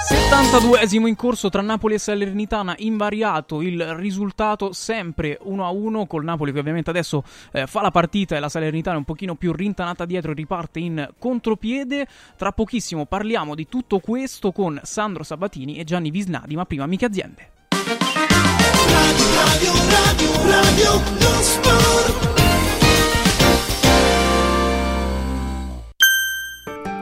72esimo 0.00 1.06
in 1.06 1.14
corso 1.14 1.50
tra 1.50 1.60
Napoli 1.60 1.94
e 1.94 1.98
Salernitana, 1.98 2.74
invariato 2.78 3.60
il 3.60 3.94
risultato 3.96 4.72
sempre 4.72 5.38
1-1 5.44 6.06
col 6.06 6.24
Napoli 6.24 6.52
che 6.52 6.58
ovviamente 6.58 6.88
adesso 6.88 7.22
eh, 7.52 7.66
fa 7.66 7.82
la 7.82 7.90
partita 7.90 8.34
e 8.34 8.40
la 8.40 8.48
Salernitana 8.48 8.96
è 8.96 8.98
un 8.98 9.04
pochino 9.04 9.34
più 9.34 9.52
rintanata 9.52 10.06
dietro 10.06 10.30
e 10.30 10.34
riparte 10.34 10.78
in 10.80 11.06
contropiede. 11.18 12.06
Tra 12.36 12.52
pochissimo 12.52 13.04
parliamo 13.04 13.54
di 13.54 13.68
tutto 13.68 13.98
questo 13.98 14.52
con 14.52 14.80
Sandro 14.82 15.22
Sabatini 15.22 15.76
e 15.76 15.84
Gianni 15.84 16.10
Visnadi, 16.10 16.56
ma 16.56 16.64
prima 16.64 16.84
amiche 16.84 17.04
aziende. 17.04 17.50
Radio, 18.90 19.72
radio, 19.90 21.02
radio, 21.04 22.39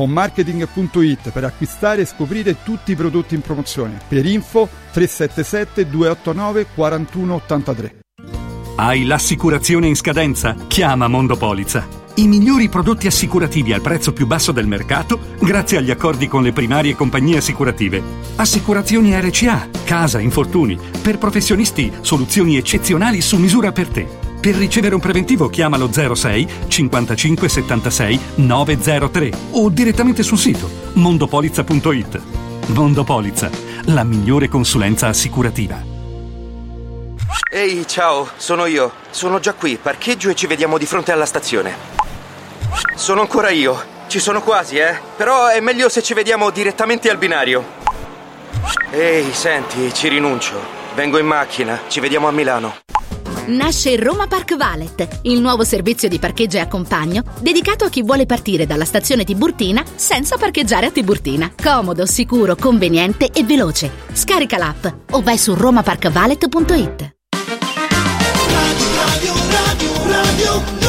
fonmarketing.it 0.00 1.30
per 1.30 1.44
acquistare 1.44 2.02
e 2.02 2.06
scoprire 2.06 2.62
tutti 2.62 2.92
i 2.92 2.96
prodotti 2.96 3.34
in 3.34 3.42
promozione. 3.42 4.00
Per 4.08 4.24
info 4.24 4.66
377 4.92 5.90
289 5.90 6.66
4183. 6.74 7.94
Hai 8.76 9.04
l'assicurazione 9.04 9.88
in 9.88 9.96
scadenza? 9.96 10.54
Chiama 10.68 11.06
Mondopolizza. 11.06 11.86
I 12.14 12.26
migliori 12.26 12.70
prodotti 12.70 13.06
assicurativi 13.06 13.74
al 13.74 13.82
prezzo 13.82 14.14
più 14.14 14.26
basso 14.26 14.52
del 14.52 14.66
mercato 14.66 15.18
grazie 15.38 15.76
agli 15.76 15.90
accordi 15.90 16.28
con 16.28 16.42
le 16.42 16.52
primarie 16.52 16.94
compagnie 16.94 17.36
assicurative. 17.36 18.02
Assicurazioni 18.36 19.12
RCA, 19.20 19.68
casa, 19.84 20.18
infortuni. 20.18 20.78
Per 21.02 21.18
professionisti, 21.18 21.92
soluzioni 22.00 22.56
eccezionali 22.56 23.20
su 23.20 23.36
misura 23.36 23.70
per 23.70 23.88
te. 23.88 24.29
Per 24.40 24.54
ricevere 24.54 24.94
un 24.94 25.02
preventivo 25.02 25.50
chiamalo 25.50 25.92
06 25.92 26.48
55 26.66 27.46
76 27.46 28.20
903 28.36 29.30
o 29.50 29.68
direttamente 29.68 30.22
sul 30.22 30.38
sito 30.38 30.66
mondopolizza.it. 30.94 32.20
Mondopolizza, 32.68 33.50
la 33.86 34.02
migliore 34.02 34.48
consulenza 34.48 35.08
assicurativa. 35.08 35.84
Ehi, 37.52 37.86
ciao, 37.86 38.28
sono 38.36 38.64
io. 38.64 38.92
Sono 39.10 39.40
già 39.40 39.52
qui, 39.52 39.78
parcheggio 39.80 40.30
e 40.30 40.34
ci 40.34 40.46
vediamo 40.46 40.78
di 40.78 40.86
fronte 40.86 41.12
alla 41.12 41.26
stazione. 41.26 41.74
Sono 42.94 43.20
ancora 43.20 43.50
io. 43.50 43.98
Ci 44.06 44.20
sono 44.20 44.40
quasi, 44.40 44.78
eh. 44.78 44.98
Però 45.16 45.48
è 45.48 45.60
meglio 45.60 45.90
se 45.90 46.02
ci 46.02 46.14
vediamo 46.14 46.48
direttamente 46.48 47.10
al 47.10 47.18
binario. 47.18 47.62
Ehi, 48.90 49.32
senti, 49.34 49.92
ci 49.92 50.08
rinuncio. 50.08 50.58
Vengo 50.94 51.18
in 51.18 51.26
macchina, 51.26 51.80
ci 51.88 52.00
vediamo 52.00 52.26
a 52.26 52.30
Milano. 52.32 52.78
Nasce 53.50 53.96
Roma 53.96 54.28
Park 54.28 54.56
Valet, 54.56 55.20
il 55.22 55.40
nuovo 55.40 55.64
servizio 55.64 56.08
di 56.08 56.20
parcheggio 56.20 56.56
e 56.56 56.60
accompagno 56.60 57.24
dedicato 57.40 57.84
a 57.84 57.88
chi 57.88 58.02
vuole 58.02 58.24
partire 58.24 58.64
dalla 58.64 58.84
stazione 58.84 59.24
Tiburtina 59.24 59.82
senza 59.96 60.36
parcheggiare 60.36 60.86
a 60.86 60.90
Tiburtina. 60.92 61.52
Comodo, 61.60 62.06
sicuro, 62.06 62.54
conveniente 62.54 63.28
e 63.32 63.42
veloce. 63.42 63.90
Scarica 64.12 64.56
l'app 64.56 64.86
o 65.10 65.20
vai 65.20 65.36
su 65.36 65.54
romaparkvalet.it. 65.54 67.14
Radio, 68.46 69.34
radio, 69.50 69.92
radio, 70.06 70.79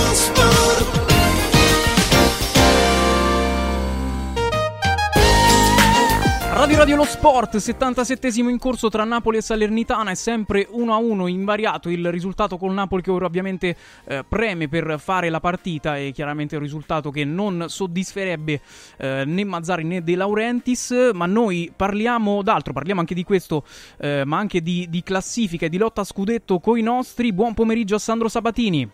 Radio 6.72 6.85
Radio 6.85 7.03
Lo 7.03 7.03
Sport, 7.03 7.58
77esimo 7.58 8.48
in 8.48 8.58
corso 8.58 8.88
tra 8.88 9.03
Napoli 9.03 9.35
e 9.35 9.41
Salernitana, 9.41 10.11
è 10.11 10.16
sempre 10.16 10.69
1-1 10.72 11.27
invariato 11.27 11.90
il 11.90 12.09
risultato 12.09 12.58
col 12.58 12.72
Napoli 12.72 13.01
che 13.01 13.11
ora 13.11 13.25
ovviamente 13.25 13.75
eh, 14.06 14.24
preme 14.25 14.69
per 14.69 14.98
fare 14.98 15.30
la 15.30 15.41
partita 15.41 15.98
e 15.98 16.11
chiaramente 16.14 16.56
è 16.56 16.58
un 16.58 16.64
risultato 16.64 17.11
che 17.11 17.25
non 17.25 17.66
soddisferebbe 17.67 18.61
eh, 19.00 19.24
né 19.25 19.43
Mazzari 19.43 19.83
né 19.83 20.01
De 20.01 20.16
Laurentiis, 20.16 21.11
ma 21.14 21.25
noi 21.25 21.74
parliamo 21.75 22.41
d'altro, 22.41 22.72
parliamo 22.72 23.01
anche 23.01 23.16
di 23.16 23.25
questo, 23.25 23.66
eh, 23.98 24.24
ma 24.24 24.38
anche 24.38 24.61
di, 24.61 24.88
di 24.90 25.03
classifica 25.03 25.66
e 25.66 25.69
di 25.69 25.77
lotta 25.77 26.01
a 26.01 26.06
scudetto 26.06 26.59
coi 26.59 26.82
nostri. 26.82 27.33
Buon 27.33 27.53
pomeriggio 27.53 27.95
a 27.95 28.00
Sandro 28.00 28.30
Sabatini. 28.30 28.90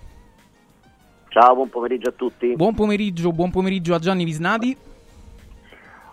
Ciao, 1.29 1.53
buon 1.53 1.69
pomeriggio 1.69 2.09
a 2.09 2.13
tutti. 2.13 2.55
Buon 2.55 2.73
pomeriggio, 2.73 3.31
buon 3.31 3.51
pomeriggio 3.51 3.93
a 3.93 3.99
Gianni 3.99 4.23
Visnadi. 4.23 4.95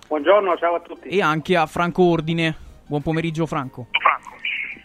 Buongiorno, 0.06 0.56
ciao 0.56 0.74
a 0.74 0.80
tutti. 0.80 1.08
E 1.08 1.22
anche 1.22 1.56
a 1.56 1.66
Franco 1.66 2.02
Ordine. 2.02 2.54
Buon 2.86 3.02
pomeriggio 3.02 3.46
Franco. 3.46 3.86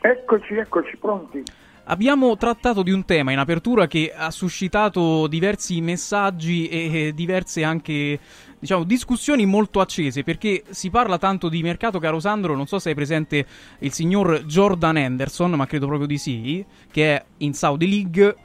Eccoci, 0.02 0.56
eccoci, 0.56 0.96
pronti. 0.98 1.44
Abbiamo 1.86 2.38
trattato 2.38 2.84
di 2.84 2.92
un 2.92 3.04
tema 3.04 3.32
in 3.32 3.40
apertura 3.40 3.88
che 3.88 4.14
ha 4.16 4.30
suscitato 4.30 5.26
diversi 5.28 5.82
messaggi 5.82 6.68
e 6.68 7.14
diverse 7.16 7.64
anche 7.64 8.20
diciamo, 8.60 8.84
discussioni 8.84 9.46
molto 9.46 9.80
accese 9.80 10.24
perché 10.24 10.64
si 10.70 10.92
parla 10.92 11.18
tanto 11.18 11.50
di 11.50 11.64
mercato, 11.64 11.98
caro 11.98 12.20
Sandro, 12.20 12.56
non 12.56 12.68
so 12.68 12.78
se 12.78 12.90
hai 12.90 12.96
presente 12.96 13.46
il 13.80 13.92
signor 13.92 14.44
Jordan 14.46 14.98
Anderson, 14.98 15.52
ma 15.52 15.66
credo 15.66 15.88
proprio 15.88 16.08
di 16.08 16.20
sì, 16.20 16.64
che 16.92 17.16
è 17.16 17.26
in 17.38 17.54
Saudi 17.54 17.90
League 17.90 18.36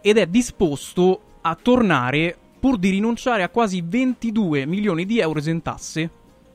ed 0.00 0.18
è 0.18 0.26
disposto 0.26 1.20
a 1.42 1.54
tornare 1.54 2.36
pur 2.62 2.78
di 2.78 2.90
rinunciare 2.90 3.42
a 3.42 3.48
quasi 3.48 3.82
22 3.84 4.66
milioni 4.66 5.04
di 5.04 5.18
euro 5.18 5.40
in 5.50 5.62
tasse. 5.62 6.10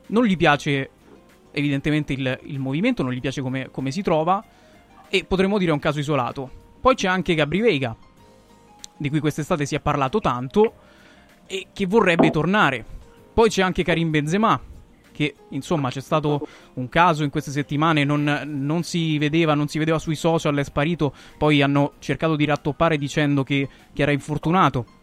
Non 0.06 0.24
gli 0.24 0.38
piace 0.38 0.88
evidentemente 1.50 2.14
il, 2.14 2.38
il 2.44 2.58
movimento, 2.58 3.02
non 3.02 3.12
gli 3.12 3.20
piace 3.20 3.42
come, 3.42 3.68
come 3.70 3.90
si 3.90 4.00
trova 4.00 4.42
e 5.06 5.24
potremmo 5.26 5.58
dire 5.58 5.70
è 5.70 5.74
un 5.74 5.80
caso 5.80 5.98
isolato. 5.98 6.50
Poi 6.80 6.94
c'è 6.94 7.08
anche 7.08 7.34
Gabri 7.34 7.60
Veiga, 7.60 7.94
di 8.96 9.10
cui 9.10 9.20
quest'estate 9.20 9.66
si 9.66 9.74
è 9.74 9.80
parlato 9.80 10.18
tanto 10.18 10.72
e 11.46 11.66
che 11.74 11.84
vorrebbe 11.84 12.30
tornare. 12.30 12.82
Poi 13.34 13.50
c'è 13.50 13.60
anche 13.60 13.84
Karim 13.84 14.08
Benzema, 14.08 14.58
che 15.12 15.34
insomma 15.50 15.90
c'è 15.90 16.00
stato 16.00 16.48
un 16.76 16.88
caso 16.88 17.22
in 17.22 17.28
queste 17.28 17.50
settimane, 17.50 18.04
non, 18.04 18.44
non, 18.46 18.82
si 18.82 19.18
vedeva, 19.18 19.52
non 19.52 19.68
si 19.68 19.76
vedeva 19.76 19.98
sui 19.98 20.16
social, 20.16 20.56
è 20.56 20.64
sparito, 20.64 21.12
poi 21.36 21.60
hanno 21.60 21.92
cercato 21.98 22.34
di 22.34 22.46
rattoppare 22.46 22.96
dicendo 22.96 23.42
che, 23.42 23.68
che 23.92 24.00
era 24.00 24.12
infortunato. 24.12 24.96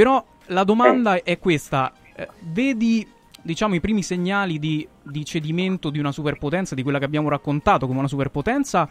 Però 0.00 0.24
la 0.46 0.64
domanda 0.64 1.22
è 1.22 1.38
questa, 1.38 1.92
eh, 2.16 2.26
vedi 2.54 3.06
diciamo 3.42 3.74
i 3.74 3.80
primi 3.80 4.02
segnali 4.02 4.58
di, 4.58 4.88
di, 5.02 5.26
cedimento 5.26 5.90
di 5.90 5.98
una 5.98 6.10
superpotenza, 6.10 6.74
di 6.74 6.82
quella 6.82 6.98
che 6.98 7.04
abbiamo 7.04 7.28
raccontato 7.28 7.86
come 7.86 7.98
una 7.98 8.08
superpotenza, 8.08 8.88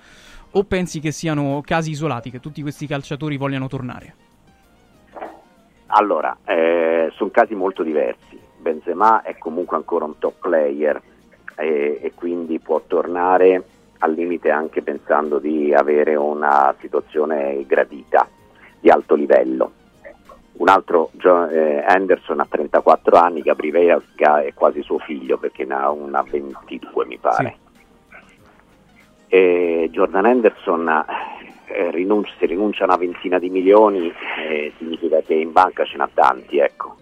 o 0.52 0.64
pensi 0.66 1.00
che 1.00 1.10
siano 1.10 1.64
casi 1.66 1.90
isolati, 1.90 2.30
che 2.30 2.40
tutti 2.40 2.62
questi 2.62 2.86
calciatori 2.86 3.38
vogliano 3.38 3.68
tornare? 3.68 4.14
Allora, 5.88 6.38
eh, 6.46 7.12
sono 7.16 7.32
casi 7.32 7.56
molto 7.56 7.82
diversi. 7.82 8.40
Benzema 8.60 9.24
è 9.24 9.36
comunque 9.40 9.78
ancora 9.78 10.06
un 10.06 10.20
top 10.20 10.36
player 10.42 11.02
e, 11.56 12.02
e 12.04 12.12
quindi 12.14 12.60
può 12.60 12.84
tornare 12.86 13.64
al 13.98 14.14
limite 14.14 14.52
anche 14.52 14.84
pensando 14.84 15.40
di 15.40 15.74
avere 15.74 16.14
una 16.14 16.76
situazione 16.80 17.66
gradita 17.66 18.28
di 18.80 18.92
alto 18.92 19.16
livello 19.16 19.78
un 20.60 20.68
altro 20.68 21.12
eh, 21.52 21.84
Anderson 21.88 22.40
ha 22.42 22.48
34 22.50 23.18
anni, 23.18 23.42
Gabri 23.42 23.72
Vesga 23.72 24.42
è 24.44 24.54
quasi 24.54 24.82
suo 24.82 25.00
figlio 25.00 25.38
perché 25.38 25.66
ne 25.66 25.74
ha 25.74 25.90
una 25.90 26.22
22 26.22 27.06
mi 27.06 27.18
pare. 27.18 27.58
Sì. 29.30 29.88
Jordan 29.92 30.26
Anderson 30.26 31.06
eh, 31.68 31.92
rinuncia, 31.92 32.34
se 32.40 32.46
rinuncia 32.46 32.84
a 32.84 32.88
una 32.88 32.98
ventina 32.98 33.40
di 33.40 33.50
milioni 33.50 34.12
eh, 34.38 34.74
significa 34.78 35.22
che 35.22 35.36
in 35.36 35.52
banca 35.52 35.86
ce 35.86 35.98
n'ha 35.98 36.10
tanti, 36.14 36.58
ecco. 36.60 36.96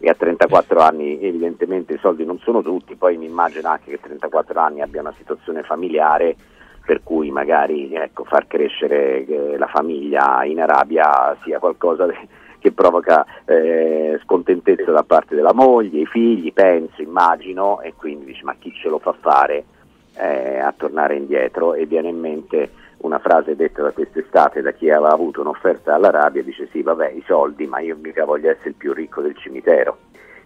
E 0.00 0.08
a 0.08 0.14
34 0.14 0.80
anni 0.80 1.22
evidentemente 1.22 1.94
i 1.94 1.98
soldi 1.98 2.24
non 2.24 2.38
sono 2.38 2.62
tutti, 2.62 2.94
poi 2.96 3.16
mi 3.16 3.26
immagino 3.26 3.68
anche 3.68 3.90
che 3.90 3.96
a 3.96 4.06
34 4.06 4.60
anni 4.60 4.80
abbia 4.80 5.00
una 5.00 5.14
situazione 5.16 5.62
familiare 5.62 6.36
per 6.84 7.02
cui 7.02 7.30
magari 7.30 7.92
ecco, 7.94 8.24
far 8.24 8.46
crescere 8.46 9.26
eh, 9.26 9.58
la 9.58 9.66
famiglia 9.66 10.42
in 10.44 10.60
Arabia 10.60 11.36
sia 11.44 11.58
qualcosa 11.58 12.06
di 12.06 12.14
che 12.58 12.72
provoca 12.72 13.24
eh, 13.44 14.18
scontentezza 14.24 14.90
da 14.90 15.02
parte 15.02 15.34
della 15.34 15.52
moglie, 15.52 16.00
i 16.00 16.06
figli, 16.06 16.52
penso, 16.52 17.02
immagino, 17.02 17.80
e 17.80 17.94
quindi 17.96 18.26
dice 18.26 18.44
ma 18.44 18.54
chi 18.58 18.72
ce 18.72 18.88
lo 18.88 18.98
fa 18.98 19.14
fare 19.18 19.64
eh, 20.14 20.58
a 20.58 20.72
tornare 20.76 21.16
indietro 21.16 21.74
e 21.74 21.86
viene 21.86 22.08
in 22.08 22.18
mente 22.18 22.70
una 22.98 23.18
frase 23.18 23.54
detta 23.54 23.82
da 23.82 23.92
quest'estate 23.92 24.60
da 24.60 24.72
chi 24.72 24.90
aveva 24.90 25.12
avuto 25.12 25.40
un'offerta 25.40 25.92
dall'Arabia, 25.92 26.42
dice 26.42 26.68
sì 26.72 26.82
vabbè 26.82 27.10
i 27.10 27.22
soldi 27.26 27.66
ma 27.66 27.78
io 27.78 27.96
mica 28.00 28.24
voglio 28.24 28.50
essere 28.50 28.70
il 28.70 28.74
più 28.74 28.92
ricco 28.92 29.20
del 29.20 29.36
cimitero. 29.36 29.98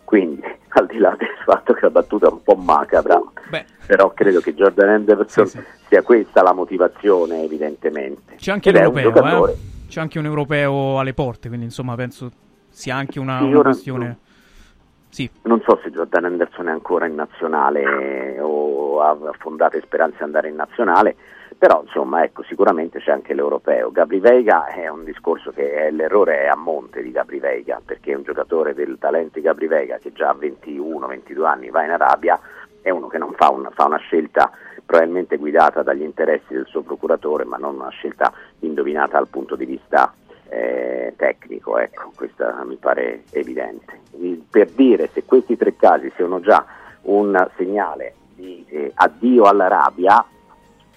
Quindi, 0.05 0.42
al 0.68 0.86
di 0.86 0.99
là 0.99 1.15
del 1.16 1.28
fatto 1.44 1.73
che 1.73 1.81
la 1.82 1.91
battuta 1.91 2.28
è 2.28 2.31
un 2.31 2.42
po' 2.42 2.55
macabra, 2.55 3.23
Beh. 3.49 3.65
però 3.86 4.12
credo 4.12 4.41
che 4.41 4.55
Jordan 4.55 4.91
Anderson 4.91 5.47
sì, 5.47 5.58
sì. 5.58 5.65
sia 5.89 6.02
questa 6.02 6.42
la 6.42 6.52
motivazione, 6.52 7.42
evidentemente. 7.44 8.34
C'è 8.36 8.52
anche 8.52 8.68
Ed 8.68 8.74
l'europeo? 8.76 9.55
C'è 9.93 10.01
anche 10.01 10.19
un 10.19 10.25
europeo 10.25 10.99
alle 10.99 11.12
porte, 11.12 11.49
quindi 11.49 11.67
insomma 11.67 11.95
penso 11.97 12.31
sia 12.71 12.97
anche 12.97 13.19
una, 13.19 13.41
sì, 13.41 13.45
una 13.45 13.61
questione... 13.61 14.07
Non, 14.07 14.17
sì. 15.11 15.31
non 15.43 15.61
so 15.61 15.79
se 15.83 15.91
Jordan 15.91 16.25
Anderson 16.25 16.69
è 16.69 16.71
ancora 16.71 17.05
in 17.05 17.15
nazionale 17.15 18.41
o 18.41 19.03
ha 19.03 19.15
fondate 19.39 19.83
speranze 19.83 20.17
di 20.17 20.23
andare 20.23 20.49
in 20.49 20.55
nazionale, 20.55 21.15
però 21.59 21.83
insomma 21.83 22.25
ecco 22.25 22.43
sicuramente 22.45 23.01
c'è 23.01 23.11
anche 23.11 23.35
l'europeo. 23.35 23.91
Gabri 23.91 24.19
Veiga 24.19 24.65
è 24.65 24.89
un 24.89 25.05
discorso 25.05 25.51
che 25.51 25.71
è, 25.75 25.91
l'errore 25.91 26.45
è 26.45 26.47
a 26.47 26.57
monte 26.57 27.03
di 27.03 27.11
Gabri 27.11 27.39
Veiga, 27.39 27.83
perché 27.85 28.15
un 28.15 28.23
giocatore 28.23 28.73
del 28.73 28.97
talento 28.99 29.33
di 29.35 29.43
Gabri 29.43 29.67
Veiga 29.67 29.99
che 29.99 30.15
già 30.15 30.31
a 30.31 30.37
21-22 30.41 31.45
anni 31.45 31.69
va 31.69 31.85
in 31.85 31.91
Arabia, 31.91 32.41
è 32.81 32.89
uno 32.89 33.09
che 33.09 33.19
non 33.19 33.35
fa, 33.35 33.51
un, 33.51 33.69
fa 33.75 33.85
una 33.85 33.99
scelta 33.99 34.51
probabilmente 34.85 35.36
guidata 35.36 35.83
dagli 35.83 36.02
interessi 36.02 36.55
del 36.55 36.67
suo 36.67 36.83
procuratore, 36.83 37.44
ma 37.44 37.57
non 37.57 37.77
una 37.77 37.89
scelta 37.91 38.33
indovinata 38.61 39.19
dal 39.19 39.28
punto 39.28 39.57
di 39.57 39.65
vista 39.65 40.12
eh, 40.49 41.15
tecnico, 41.17 41.78
ecco, 41.78 42.12
questo 42.15 42.44
mi 42.65 42.77
pare 42.77 43.25
evidente. 43.31 44.01
Per 44.51 44.69
dire 44.70 45.09
se 45.12 45.25
questi 45.25 45.57
tre 45.57 45.77
casi 45.77 46.12
siano 46.15 46.41
già 46.41 46.65
un 47.02 47.49
segnale 47.57 48.15
di 48.35 48.65
eh, 48.69 48.93
addio 48.94 49.44
all'Arabia, 49.44 50.25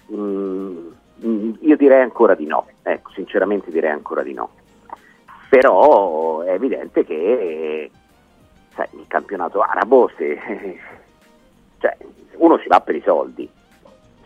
mh, 0.08 0.16
mm, 0.16 0.88
mm, 1.26 1.54
io 1.62 1.78
direi 1.78 2.02
ancora 2.02 2.36
di 2.36 2.46
no, 2.46 2.68
ecco, 2.84 3.12
sinceramente 3.12 3.72
direi 3.72 3.92
ancora 3.92 4.24
di 4.24 4.34
no. 4.34 4.50
Però 5.50 6.42
è 6.42 6.52
evidente 6.52 7.06
che 7.06 7.90
sai, 8.74 8.88
il 8.92 9.06
campionato 9.08 9.62
arabo, 9.62 10.12
se, 10.18 10.38
cioè, 11.80 11.98
uno 12.36 12.58
si 12.58 12.68
va 12.68 12.82
per 12.82 12.96
i 12.96 13.02
soldi, 13.06 13.50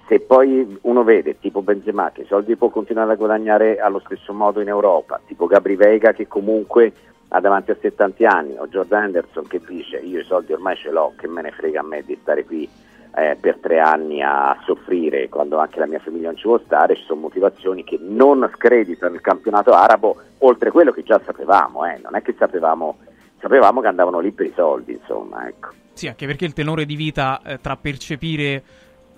se 0.09 0.19
poi 0.21 0.79
uno 0.81 1.03
vede 1.03 1.37
tipo 1.39 1.61
Benzema 1.61 2.09
che 2.11 2.21
i 2.21 2.25
soldi 2.25 2.55
può 2.55 2.69
continuare 2.69 3.13
a 3.13 3.15
guadagnare 3.15 3.77
allo 3.77 4.01
stesso 4.03 4.33
modo 4.33 4.59
in 4.59 4.67
Europa, 4.67 5.21
tipo 5.27 5.45
Gabri 5.45 5.75
Veiga 5.75 6.13
che 6.13 6.27
comunque 6.27 6.91
ha 7.27 7.39
davanti 7.39 7.69
a 7.69 7.77
70 7.79 8.27
anni, 8.27 8.57
o 8.57 8.67
Jordan 8.67 9.03
Anderson 9.03 9.45
che 9.45 9.61
dice 9.63 9.97
io 9.97 10.21
i 10.21 10.23
soldi 10.23 10.51
ormai 10.51 10.75
ce 10.77 10.89
l'ho, 10.89 11.13
che 11.15 11.27
me 11.27 11.43
ne 11.43 11.51
frega 11.51 11.81
a 11.81 11.83
me 11.83 12.01
di 12.03 12.17
stare 12.19 12.43
qui 12.43 12.67
eh, 13.15 13.37
per 13.39 13.57
tre 13.61 13.79
anni 13.79 14.23
a 14.23 14.59
soffrire 14.65 15.29
quando 15.29 15.59
anche 15.59 15.77
la 15.77 15.85
mia 15.85 15.99
famiglia 15.99 16.29
non 16.29 16.37
ci 16.37 16.47
vuole 16.47 16.63
stare, 16.65 16.95
ci 16.95 17.03
sono 17.03 17.21
motivazioni 17.21 17.83
che 17.83 17.99
non 18.01 18.49
screditano 18.55 19.13
il 19.13 19.21
campionato 19.21 19.73
arabo, 19.73 20.17
oltre 20.39 20.71
quello 20.71 20.91
che 20.91 21.03
già 21.03 21.21
sapevamo, 21.23 21.85
eh. 21.85 21.99
non 22.01 22.15
è 22.15 22.23
che 22.23 22.33
sapevamo, 22.35 22.97
sapevamo 23.39 23.79
che 23.79 23.87
andavano 23.87 24.19
lì 24.19 24.31
per 24.31 24.47
i 24.47 24.53
soldi, 24.55 24.93
insomma. 24.93 25.47
Ecco. 25.47 25.69
Sì, 25.93 26.07
anche 26.07 26.25
perché 26.25 26.45
il 26.45 26.53
tenore 26.53 26.85
di 26.85 26.95
vita 26.95 27.41
eh, 27.45 27.59
tra 27.61 27.75
percepire 27.75 28.63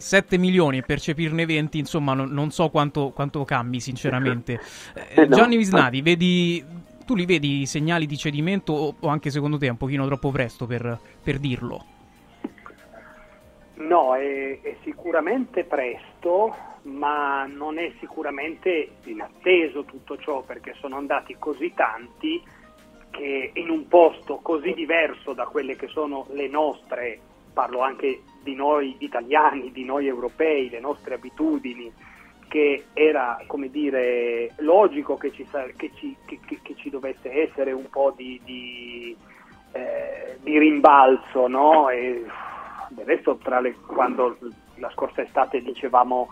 7 0.01 0.37
milioni 0.37 0.79
e 0.79 0.81
percepirne 0.81 1.45
20, 1.45 1.77
insomma, 1.77 2.13
non, 2.13 2.29
non 2.31 2.51
so 2.51 2.69
quanto, 2.69 3.11
quanto, 3.11 3.45
cambi, 3.45 3.79
sinceramente. 3.79 4.59
Eh, 5.13 5.27
Gianni 5.27 5.57
Visnati, 5.57 6.01
vedi, 6.01 6.63
tu 7.05 7.15
li 7.15 7.25
vedi 7.25 7.65
segnali 7.65 8.05
di 8.05 8.17
cedimento 8.17 8.73
o, 8.73 8.95
o, 8.99 9.07
anche 9.07 9.29
secondo 9.29 9.57
te 9.57 9.67
è 9.67 9.69
un 9.69 9.77
pochino 9.77 10.05
troppo 10.05 10.31
presto 10.31 10.65
per, 10.65 10.99
per 11.21 11.37
dirlo? 11.37 11.85
No, 13.75 14.15
è, 14.15 14.61
è, 14.61 14.75
sicuramente 14.83 15.63
presto, 15.63 16.55
ma 16.83 17.45
non 17.45 17.77
è 17.77 17.91
sicuramente 17.99 18.91
inatteso 19.03 19.83
tutto 19.83 20.17
ciò 20.17 20.41
perché 20.41 20.75
sono 20.79 20.97
andati 20.97 21.35
così 21.37 21.73
tanti 21.73 22.41
che 23.09 23.51
in 23.53 23.69
un 23.69 23.87
posto 23.87 24.37
così 24.37 24.73
diverso 24.73 25.33
da 25.33 25.45
quelle 25.45 25.75
che 25.75 25.87
sono 25.87 26.25
le 26.31 26.47
nostre, 26.47 27.19
parlo 27.53 27.81
anche 27.81 28.21
di 28.41 28.55
noi 28.55 28.95
italiani, 28.99 29.71
di 29.71 29.83
noi 29.83 30.07
europei, 30.07 30.69
le 30.69 30.79
nostre 30.79 31.15
abitudini, 31.15 31.91
che 32.47 32.85
era 32.93 33.41
come 33.47 33.69
dire 33.69 34.51
logico 34.57 35.15
che 35.15 35.31
ci, 35.31 35.47
che 35.77 35.91
ci, 35.95 36.15
che, 36.25 36.39
che 36.61 36.75
ci 36.75 36.89
dovesse 36.89 37.31
essere 37.31 37.71
un 37.71 37.89
po' 37.89 38.13
di, 38.15 38.39
di, 38.43 39.15
eh, 39.71 40.37
di 40.41 40.57
rimbalzo, 40.57 41.47
no? 41.47 41.89
E 41.89 42.25
Del 42.89 43.05
resto, 43.05 43.37
tra 43.37 43.61
le, 43.61 43.73
quando 43.85 44.37
la 44.75 44.91
scorsa 44.91 45.21
estate 45.21 45.61
dicevamo 45.61 46.27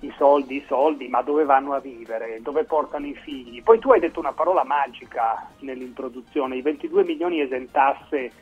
i 0.00 0.12
soldi, 0.16 0.56
i 0.56 0.64
soldi, 0.66 1.08
ma 1.08 1.22
dove 1.22 1.44
vanno 1.44 1.72
a 1.72 1.80
vivere, 1.80 2.40
dove 2.42 2.64
portano 2.64 3.06
i 3.06 3.14
figli. 3.14 3.62
Poi 3.62 3.78
tu 3.78 3.92
hai 3.92 4.00
detto 4.00 4.18
una 4.18 4.32
parola 4.32 4.64
magica 4.64 5.48
nell'introduzione, 5.60 6.56
i 6.56 6.62
22 6.62 7.04
milioni 7.04 7.40
esentasse 7.40 8.32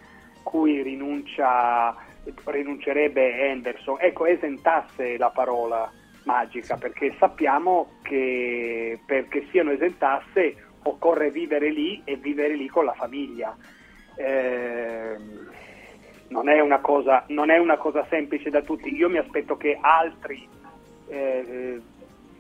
cui 0.42 0.82
rinuncia, 0.82 1.94
rinuncerebbe 2.44 3.39
Henderson. 3.49 3.97
Ecco, 4.01 4.26
esentasse 4.26 5.17
la 5.17 5.31
parola 5.31 5.91
magica, 6.25 6.76
perché 6.76 7.15
sappiamo 7.18 7.99
che 8.02 8.99
perché 9.05 9.47
siano 9.51 9.73
esentasse 9.73 10.70
occorre 10.84 11.31
vivere 11.31 11.70
lì 11.70 12.01
e 12.05 12.17
vivere 12.17 12.55
lì 12.55 12.68
con 12.68 12.84
la 12.84 12.92
famiglia. 12.92 13.57
Eh, 14.17 15.17
non, 16.28 16.49
è 16.49 16.60
una 16.60 16.81
cosa, 16.81 17.25
non 17.28 17.51
è 17.51 17.59
una 17.59 17.76
cosa 17.76 18.07
semplice 18.09 18.51
da 18.51 18.62
tutti. 18.62 18.94
Io 18.94 19.09
mi 19.09 19.18
aspetto 19.18 19.57
che 19.57 19.78
altri 19.81 20.47
eh, 21.09 21.81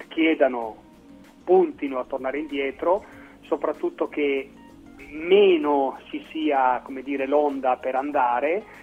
chiedano, 0.08 0.76
puntino 1.44 1.98
a 1.98 2.04
tornare 2.04 2.38
indietro, 2.38 3.04
soprattutto 3.42 4.08
che 4.08 4.50
meno 5.10 5.98
ci 6.08 6.24
sia 6.30 6.82
dire, 7.02 7.26
l'onda 7.26 7.76
per 7.76 7.94
andare 7.94 8.80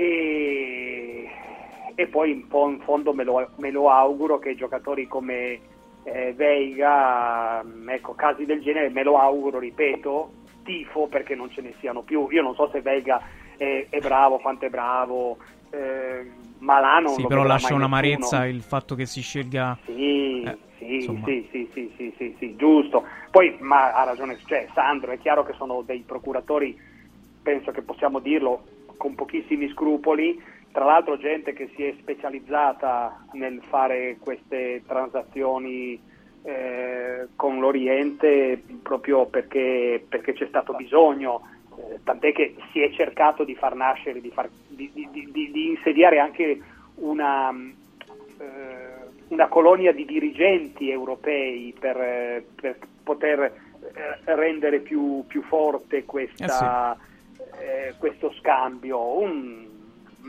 e, 0.00 1.28
e 1.94 2.06
poi 2.06 2.32
un 2.32 2.46
po' 2.46 2.70
in 2.70 2.80
fondo 2.80 3.12
me 3.12 3.22
lo, 3.22 3.50
me 3.58 3.70
lo 3.70 3.90
auguro 3.90 4.38
che 4.38 4.54
giocatori 4.54 5.06
come 5.06 5.60
eh, 6.04 6.32
Veiga, 6.34 7.62
ecco, 7.88 8.14
casi 8.14 8.46
del 8.46 8.62
genere 8.62 8.88
me 8.88 9.02
lo 9.02 9.18
auguro, 9.18 9.58
ripeto, 9.58 10.32
tifo 10.64 11.06
perché 11.08 11.34
non 11.34 11.50
ce 11.50 11.60
ne 11.60 11.74
siano 11.80 12.00
più. 12.00 12.28
Io 12.30 12.40
non 12.40 12.54
so 12.54 12.70
se 12.72 12.80
Veiga 12.80 13.20
è, 13.58 13.88
è 13.90 13.98
bravo, 14.00 14.38
quanto 14.38 14.64
è 14.64 14.70
bravo, 14.70 15.36
eh, 15.68 16.30
Malano 16.60 17.10
sì, 17.10 17.26
però 17.26 17.44
lascia 17.44 17.74
un'amarezza 17.74 18.46
il 18.46 18.62
fatto 18.62 18.94
che 18.94 19.04
si 19.04 19.20
scelga 19.20 19.78
Sì, 19.84 20.42
Eh, 20.42 20.58
sì, 20.78 21.20
sì, 21.24 21.48
sì, 21.52 21.92
sì, 21.96 22.14
sì, 22.16 22.36
sì, 22.38 22.56
giusto. 22.56 23.04
Poi, 23.30 23.54
ma 23.60 23.92
ha 23.92 24.04
ragione, 24.04 24.38
cioè, 24.46 24.66
Sandro, 24.72 25.12
è 25.12 25.18
chiaro 25.18 25.44
che 25.44 25.52
sono 25.58 25.82
dei 25.82 26.02
procuratori, 26.06 26.74
penso 27.42 27.70
che 27.70 27.82
possiamo 27.82 28.18
dirlo, 28.18 28.64
con 29.00 29.14
pochissimi 29.14 29.70
scrupoli, 29.70 30.38
tra 30.72 30.84
l'altro 30.84 31.16
gente 31.16 31.54
che 31.54 31.70
si 31.74 31.84
è 31.84 31.94
specializzata 31.98 33.24
nel 33.32 33.62
fare 33.70 34.18
queste 34.20 34.82
transazioni 34.86 35.98
eh, 36.42 37.28
con 37.34 37.60
l'Oriente 37.60 38.62
proprio 38.82 39.24
perché, 39.24 40.04
perché 40.06 40.34
c'è 40.34 40.46
stato 40.48 40.74
bisogno, 40.74 41.40
eh, 41.78 42.00
tant'è 42.04 42.32
che 42.32 42.56
si 42.72 42.82
è 42.82 42.90
cercato 42.90 43.42
di 43.42 43.54
far 43.54 43.74
nascere, 43.74 44.20
di, 44.20 44.30
far- 44.30 44.50
di- 44.68 44.90
di- 44.92 45.08
di- 45.10 45.50
di 45.50 45.68
insediare 45.70 46.18
anche 46.18 46.60
una, 46.96 47.50
eh, 47.50 49.08
una 49.28 49.48
colonia 49.48 49.92
di 49.92 50.04
dirigenti 50.04 50.90
europei 50.90 51.74
per, 51.80 51.96
eh, 51.96 52.44
per 52.54 52.76
poter 53.02 53.40
eh, 53.40 54.34
rendere 54.36 54.80
più, 54.80 55.24
più 55.26 55.42
forte 55.42 56.04
questa, 56.04 56.96
eh, 57.60 57.94
questo 57.98 58.32
scambio, 58.38 59.18
Un- 59.18 59.68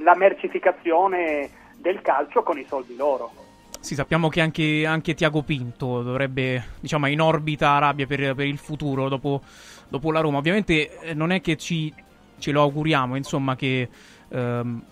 la 0.03 0.15
mercificazione 0.15 1.49
del 1.77 2.01
calcio 2.01 2.43
con 2.43 2.57
i 2.57 2.65
soldi 2.67 2.95
loro. 2.95 3.31
Sì, 3.79 3.95
sappiamo 3.95 4.29
che 4.29 4.41
anche, 4.41 4.85
anche 4.85 5.15
Tiago 5.15 5.41
Pinto 5.41 6.03
dovrebbe, 6.03 6.63
diciamo, 6.79 7.07
in 7.07 7.19
orbita 7.19 7.71
Arabia 7.71 8.05
per, 8.05 8.35
per 8.35 8.45
il 8.45 8.59
futuro 8.59 9.09
dopo, 9.09 9.41
dopo 9.87 10.11
la 10.11 10.19
Roma. 10.19 10.37
Ovviamente 10.37 10.99
eh, 10.99 11.13
non 11.15 11.31
è 11.31 11.41
che 11.41 11.57
ci, 11.57 11.91
ce 12.37 12.51
lo 12.51 12.61
auguriamo, 12.61 13.15
insomma, 13.15 13.55
che, 13.55 13.89
ehm, 14.29 14.83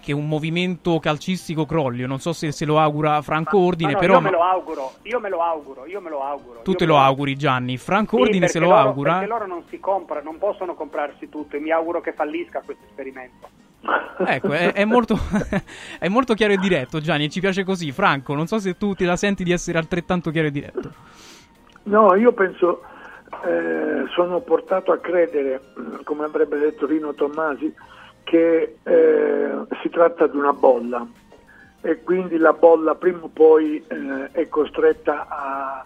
che 0.00 0.12
un 0.12 0.26
movimento 0.28 0.98
calcistico 0.98 1.66
crolli. 1.66 2.06
Non 2.06 2.18
so 2.18 2.32
se 2.32 2.50
se 2.52 2.64
lo 2.64 2.78
augura 2.78 3.20
Franco 3.22 3.58
Ordine, 3.58 3.92
No, 3.92 3.98
no, 3.98 4.00
però 4.00 4.14
io 4.14 4.20
me 4.20 4.30
lo 4.30 4.42
auguro, 4.42 4.92
io 5.02 5.20
me 5.20 5.28
lo 5.28 5.42
auguro, 5.42 5.86
io 5.86 6.00
me 6.00 6.10
lo 6.10 6.22
auguro. 6.22 6.60
tu 6.62 6.72
te 6.74 6.84
lo 6.86 6.98
auguri, 6.98 7.36
Gianni. 7.36 7.76
Franco 7.76 8.16
Sì, 8.16 8.22
Ordine 8.22 8.48
se 8.48 8.58
lo 8.58 8.68
loro- 8.68 8.78
augura. 8.78 9.12
Perché 9.12 9.26
loro 9.28 9.46
non 9.46 9.62
si 9.68 9.78
comprano, 9.78 10.30
non 10.30 10.38
possono 10.38 10.74
comprarsi 10.74 11.28
tutto 11.28 11.56
e 11.56 11.60
mi 11.60 11.70
auguro 11.70 12.00
che 12.00 12.12
fallisca 12.12 12.62
questo 12.64 12.84
esperimento. 12.88 13.48
Ecco, 14.26 14.52
è, 14.52 14.72
è 14.72 14.84
molto, 14.84 15.18
è 15.98 16.08
molto 16.08 16.34
chiaro 16.34 16.52
e 16.52 16.58
diretto, 16.58 17.00
Gianni, 17.00 17.24
e 17.24 17.28
ci 17.30 17.40
piace 17.40 17.64
così. 17.64 17.92
Franco, 17.92 18.34
non 18.34 18.46
so 18.46 18.58
se 18.58 18.76
tu 18.76 18.94
te 18.94 19.04
la 19.06 19.16
senti 19.16 19.42
di 19.44 19.52
essere 19.52 19.78
altrettanto 19.78 20.30
chiaro 20.30 20.48
e 20.48 20.50
diretto. 20.50 20.92
No, 21.84 22.14
io 22.14 22.32
penso, 22.32 22.82
eh, 23.44 24.04
sono 24.14 24.40
portato 24.40 24.92
a 24.92 24.98
credere, 24.98 25.60
come 26.04 26.24
avrebbe 26.24 26.58
detto 26.58 26.86
Rino 26.86 27.14
Tommasi, 27.14 27.74
che 28.24 28.76
eh, 28.82 29.50
si 29.82 29.88
tratta 29.88 30.26
di 30.26 30.36
una 30.36 30.52
bolla. 30.52 31.06
E 31.82 32.02
quindi 32.02 32.36
la 32.36 32.52
bolla 32.52 32.94
prima 32.94 33.20
o 33.22 33.28
poi 33.28 33.82
eh, 33.86 34.28
è 34.32 34.48
costretta 34.48 35.26
a, 35.28 35.84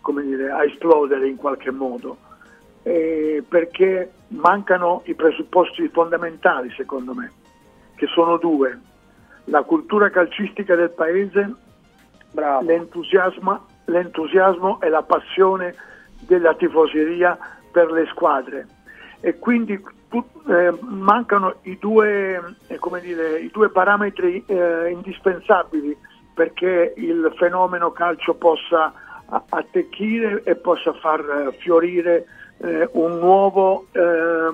come 0.00 0.22
dire, 0.22 0.50
a 0.50 0.64
esplodere 0.64 1.28
in 1.28 1.36
qualche 1.36 1.70
modo, 1.70 2.16
Eh, 2.82 3.42
perché 3.46 4.10
mancano 4.28 5.02
i 5.06 5.14
presupposti 5.14 5.88
fondamentali 5.88 6.70
secondo 6.76 7.12
me, 7.12 7.30
che 7.96 8.06
sono 8.06 8.38
due, 8.38 8.78
la 9.46 9.62
cultura 9.62 10.08
calcistica 10.10 10.76
del 10.76 10.90
paese 10.90 11.54
l'entusiasmo, 12.62 13.66
l'entusiasmo 13.86 14.80
e 14.80 14.88
la 14.88 15.02
passione 15.02 15.74
della 16.26 16.54
tifoseria 16.54 17.36
per 17.72 17.90
le 17.90 18.06
squadre. 18.06 18.66
E 19.20 19.38
quindi 19.38 19.82
eh, 20.10 20.74
mancano 20.80 21.56
i 21.62 21.76
due, 21.78 22.56
eh, 22.66 22.78
dire, 23.00 23.40
i 23.40 23.50
due 23.52 23.68
parametri 23.70 24.42
eh, 24.46 24.90
indispensabili 24.90 25.96
perché 26.32 26.94
il 26.96 27.32
fenomeno 27.36 27.90
calcio 27.90 28.34
possa 28.34 28.92
attecchire 29.50 30.42
e 30.44 30.54
possa 30.56 30.92
far 30.94 31.20
eh, 31.20 31.56
fiorire 31.58 32.26
eh, 32.58 32.88
un 32.92 33.18
nuovo 33.18 33.86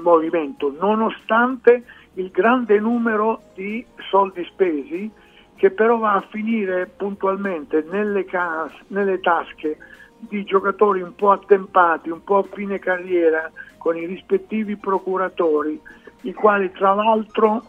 movimento, 0.03 0.75
nonostante 0.79 1.85
il 2.15 2.31
grande 2.31 2.79
numero 2.79 3.43
di 3.55 3.85
soldi 4.11 4.45
spesi 4.45 5.11
che 5.57 5.71
però 5.71 5.99
va 5.99 6.15
a 6.15 6.27
finire 6.29 6.87
puntualmente 6.87 7.85
nelle, 7.89 8.25
cas- 8.25 8.73
nelle 8.89 9.21
tasche 9.21 9.77
di 10.19 10.45
giocatori 10.45 11.01
un 11.01 11.15
po' 11.15 11.31
attempati, 11.31 12.11
un 12.11 12.23
po' 12.25 12.39
a 12.39 12.47
fine 12.53 12.79
carriera, 12.79 13.51
con 13.85 13.99
i 13.99 14.07
rispettivi 14.07 14.77
procuratori, 14.77 15.79
i 16.23 16.33
quali 16.33 16.73
tra 16.73 16.95
l'altro 16.95 17.63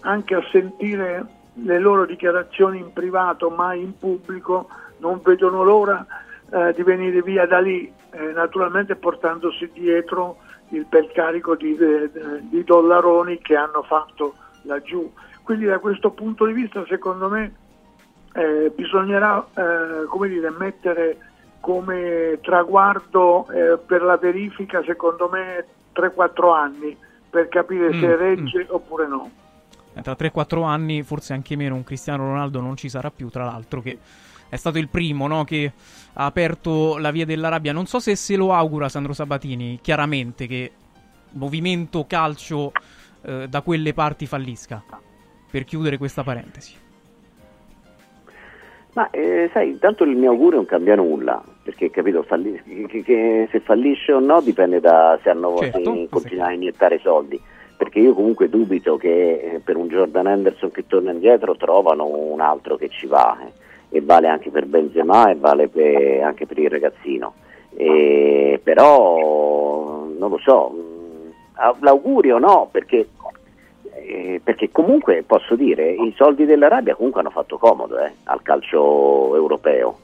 anche 0.00 0.34
a 0.34 0.44
sentire 0.52 1.24
le 1.54 1.78
loro 1.78 2.04
dichiarazioni 2.04 2.80
in 2.80 2.92
privato, 2.92 3.48
mai 3.48 3.80
in 3.80 3.96
pubblico, 3.96 4.68
non 4.98 5.22
vedono 5.24 5.62
l'ora 5.62 6.04
eh, 6.50 6.74
di 6.74 6.82
venire 6.82 7.22
via 7.22 7.46
da 7.46 7.60
lì, 7.60 7.90
eh, 8.10 8.32
naturalmente 8.32 8.94
portandosi 8.96 9.70
dietro 9.72 10.36
il 10.68 10.84
bel 10.86 11.10
carico 11.12 11.56
di, 11.56 11.74
eh, 11.76 12.10
di 12.42 12.62
dollaroni 12.62 13.38
che 13.38 13.56
hanno 13.56 13.84
fatto 13.84 14.34
laggiù. 14.64 15.10
Quindi 15.44 15.64
da 15.64 15.78
questo 15.78 16.10
punto 16.10 16.44
di 16.44 16.52
vista 16.52 16.84
secondo 16.86 17.30
me 17.30 17.54
eh, 18.34 18.70
bisognerà 18.74 19.42
eh, 19.54 20.28
dire, 20.28 20.50
mettere 20.50 21.16
come 21.64 22.40
traguardo 22.42 23.48
eh, 23.48 23.78
per 23.78 24.02
la 24.02 24.18
verifica 24.18 24.82
secondo 24.84 25.30
me 25.32 25.64
3-4 25.94 26.54
anni 26.54 26.94
per 27.30 27.48
capire 27.48 27.88
Mm, 27.88 28.00
se 28.00 28.16
regge 28.16 28.66
oppure 28.68 29.08
no. 29.08 29.30
Eh, 29.94 30.02
Tra 30.02 30.14
3-4 30.14 30.62
anni, 30.62 31.02
forse 31.02 31.32
anche 31.32 31.56
meno, 31.56 31.74
un 31.74 31.82
Cristiano 31.82 32.24
Ronaldo 32.26 32.60
non 32.60 32.76
ci 32.76 32.90
sarà 32.90 33.10
più, 33.10 33.30
tra 33.30 33.44
l'altro, 33.44 33.80
che 33.80 33.98
è 34.46 34.56
stato 34.56 34.76
il 34.76 34.88
primo 34.88 35.26
no, 35.26 35.44
che 35.44 35.72
ha 36.12 36.26
aperto 36.26 36.98
la 36.98 37.10
via 37.10 37.24
dell'Arabia. 37.24 37.72
Non 37.72 37.86
so 37.86 37.98
se 37.98 38.14
se 38.14 38.36
lo 38.36 38.52
augura 38.52 38.90
Sandro 38.90 39.14
Sabatini, 39.14 39.78
chiaramente, 39.80 40.46
che 40.46 40.70
movimento 41.30 42.04
calcio 42.06 42.72
eh, 43.22 43.48
da 43.48 43.62
quelle 43.62 43.94
parti 43.94 44.26
fallisca. 44.26 44.82
Per 45.50 45.64
chiudere 45.64 45.96
questa 45.96 46.22
parentesi. 46.22 46.83
Ma 48.94 49.10
eh, 49.10 49.50
sai, 49.52 49.70
intanto 49.70 50.04
il 50.04 50.16
mio 50.16 50.30
augurio 50.30 50.56
non 50.56 50.66
cambia 50.66 50.94
nulla, 50.94 51.42
perché 51.62 51.90
capito, 51.90 52.22
falli- 52.22 52.62
che, 52.86 53.02
che 53.02 53.48
se 53.50 53.60
fallisce 53.60 54.12
o 54.12 54.20
no 54.20 54.40
dipende 54.40 54.80
da 54.80 55.18
se 55.22 55.30
hanno 55.30 55.56
Certo, 55.58 56.06
continuare 56.10 56.52
a 56.52 56.54
iniettare 56.56 56.98
soldi. 57.02 57.40
Perché 57.76 57.98
io 57.98 58.14
comunque 58.14 58.48
dubito 58.48 58.96
che 58.96 59.32
eh, 59.54 59.60
per 59.62 59.76
un 59.76 59.88
Jordan 59.88 60.28
Henderson 60.28 60.70
che 60.70 60.86
torna 60.86 61.10
indietro 61.10 61.56
trovano 61.56 62.06
un 62.06 62.40
altro 62.40 62.76
che 62.76 62.88
ci 62.88 63.06
va. 63.06 63.36
eh. 63.44 63.96
E 63.96 64.00
vale 64.00 64.28
anche 64.28 64.50
per 64.50 64.66
Benzema 64.66 65.28
e 65.30 65.34
vale 65.34 65.66
per- 65.68 66.22
anche 66.22 66.46
per 66.46 66.58
il 66.58 66.70
ragazzino. 66.70 67.34
E, 67.76 68.60
però 68.62 70.06
non 70.16 70.30
lo 70.30 70.38
so, 70.38 70.72
ah, 71.54 71.74
l'augurio 71.80 72.38
no, 72.38 72.68
perché 72.70 73.08
eh, 74.06 74.40
perché 74.42 74.70
comunque 74.70 75.22
posso 75.26 75.54
dire 75.56 75.90
i 75.92 76.12
soldi 76.16 76.44
dell'Arabia 76.44 76.94
comunque 76.94 77.20
hanno 77.20 77.30
fatto 77.30 77.58
comodo 77.58 77.98
eh, 77.98 78.12
al 78.24 78.42
calcio 78.42 79.34
europeo 79.34 79.98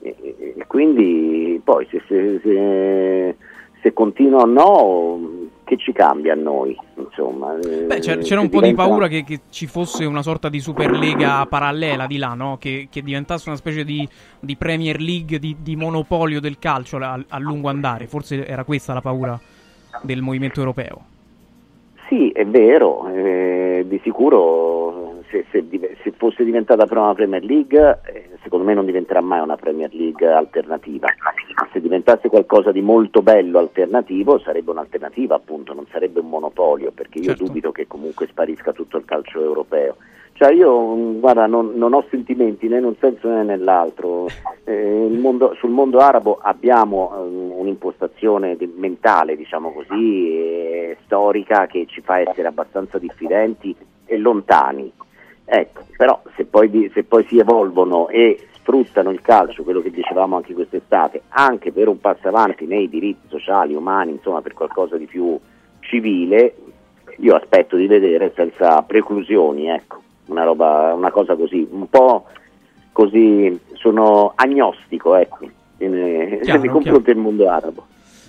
e, 0.00 0.14
e- 0.20 0.54
e 0.58 0.64
quindi 0.66 1.60
poi 1.64 1.86
se, 1.90 2.02
se- 2.06 2.40
se- 2.42 3.36
se 3.80 3.92
continua 3.92 4.42
o 4.42 4.46
no 4.46 5.42
che 5.64 5.76
ci 5.78 5.92
cambia 5.92 6.34
a 6.34 6.36
noi, 6.36 6.76
insomma. 6.96 7.54
Beh, 7.54 7.98
c'era, 8.00 8.20
Eh, 8.20 8.22
c'era 8.24 8.40
un 8.40 8.50
po' 8.50 8.60
di 8.60 8.68
diventa- 8.68 8.82
paura 8.86 9.08
che, 9.08 9.24
che 9.24 9.40
ci 9.48 9.66
fosse 9.66 10.04
una 10.04 10.20
sorta 10.20 10.50
di 10.50 10.60
Superlega 10.60 11.46
parallela 11.46 12.06
di 12.06 12.18
là, 12.18 12.34
no? 12.34 12.58
Che, 12.58 12.88
che 12.90 13.02
diventasse 13.02 13.48
una 13.48 13.56
specie 13.56 13.82
di, 13.82 14.06
di 14.40 14.56
Premier 14.56 15.00
League, 15.00 15.38
di, 15.38 15.56
di 15.60 15.74
monopolio 15.74 16.38
del 16.38 16.58
calcio 16.58 16.98
a, 16.98 17.18
a 17.26 17.38
lungo 17.38 17.70
andare. 17.70 18.06
Forse 18.06 18.46
era 18.46 18.64
questa 18.64 18.92
la 18.92 19.00
paura 19.00 19.40
del 20.02 20.20
movimento 20.20 20.60
europeo. 20.60 21.04
Sì, 22.08 22.30
è 22.30 22.44
vero, 22.46 23.08
eh, 23.08 23.84
di 23.86 23.98
sicuro 24.02 25.22
se, 25.30 25.44
se 25.50 25.64
se 26.02 26.12
fosse 26.16 26.44
diventata 26.44 26.86
però 26.86 27.02
una 27.02 27.14
Premier 27.14 27.42
League, 27.42 28.00
eh, 28.04 28.28
secondo 28.42 28.66
me 28.66 28.74
non 28.74 28.84
diventerà 28.84 29.22
mai 29.22 29.40
una 29.40 29.56
Premier 29.56 29.92
League 29.92 30.26
alternativa. 30.30 31.08
Se 31.72 31.80
diventasse 31.80 32.28
qualcosa 32.28 32.70
di 32.70 32.82
molto 32.82 33.22
bello 33.22 33.58
alternativo, 33.58 34.38
sarebbe 34.38 34.70
un'alternativa 34.70 35.34
appunto, 35.34 35.72
non 35.72 35.86
sarebbe 35.90 36.20
un 36.20 36.28
monopolio, 36.28 36.92
perché 36.92 37.18
io 37.18 37.24
Certo. 37.24 37.44
dubito 37.44 37.72
che 37.72 37.86
comunque 37.86 38.26
sparisca 38.26 38.72
tutto 38.72 38.98
il 38.98 39.04
calcio 39.06 39.40
europeo. 39.40 39.96
Cioè 40.36 40.52
io, 40.52 41.18
guarda, 41.20 41.46
non, 41.46 41.74
non 41.76 41.94
ho 41.94 42.04
sentimenti 42.10 42.66
né 42.66 42.78
in 42.78 42.84
un 42.84 42.96
senso 42.98 43.28
né 43.28 43.44
nell'altro. 43.44 44.26
Eh, 44.64 45.06
mondo- 45.10 45.54
sul 45.54 45.70
mondo 45.70 45.98
arabo 45.98 46.38
abbiamo 46.42 47.12
ehm, 47.14 47.52
un'impostazione 47.52 48.56
di- 48.56 48.72
mentale, 48.74 49.36
diciamo 49.36 49.72
così, 49.72 50.36
eh, 50.36 50.96
storica 51.04 51.66
che 51.66 51.86
ci 51.86 52.00
fa 52.00 52.18
essere 52.18 52.48
abbastanza 52.48 52.98
diffidenti 52.98 53.76
e 54.06 54.16
lontani. 54.18 54.90
Ecco, 55.44 55.82
però 55.96 56.20
se 56.34 56.46
poi, 56.46 56.90
se 56.92 57.04
poi 57.04 57.24
si 57.26 57.38
evolvono 57.38 58.08
e 58.08 58.48
sfruttano 58.54 59.10
il 59.10 59.20
calcio, 59.20 59.62
quello 59.62 59.82
che 59.82 59.90
dicevamo 59.90 60.34
anche 60.34 60.54
quest'estate, 60.54 61.22
anche 61.28 61.70
per 61.70 61.86
un 61.86 62.00
passo 62.00 62.26
avanti 62.26 62.66
nei 62.66 62.88
diritti 62.88 63.28
sociali, 63.28 63.74
umani, 63.74 64.10
insomma 64.12 64.40
per 64.42 64.54
qualcosa 64.54 64.96
di 64.96 65.06
più 65.06 65.38
civile, 65.78 66.54
io 67.18 67.36
aspetto 67.36 67.76
di 67.76 67.86
vedere 67.86 68.32
senza 68.34 68.82
preclusioni, 68.82 69.68
ecco, 69.68 70.00
una, 70.26 70.44
roba, 70.44 70.94
una 70.94 71.10
cosa 71.10 71.36
così, 71.36 71.66
un 71.70 71.88
po' 71.88 72.26
così, 72.92 73.58
sono 73.74 74.32
agnostico, 74.34 75.14
ecco, 75.16 75.48
Chiaro, 76.42 76.60
nei 76.60 76.70
confronti 76.70 77.12
del 77.12 77.16
mondo 77.16 77.48
arabo. 77.48 77.86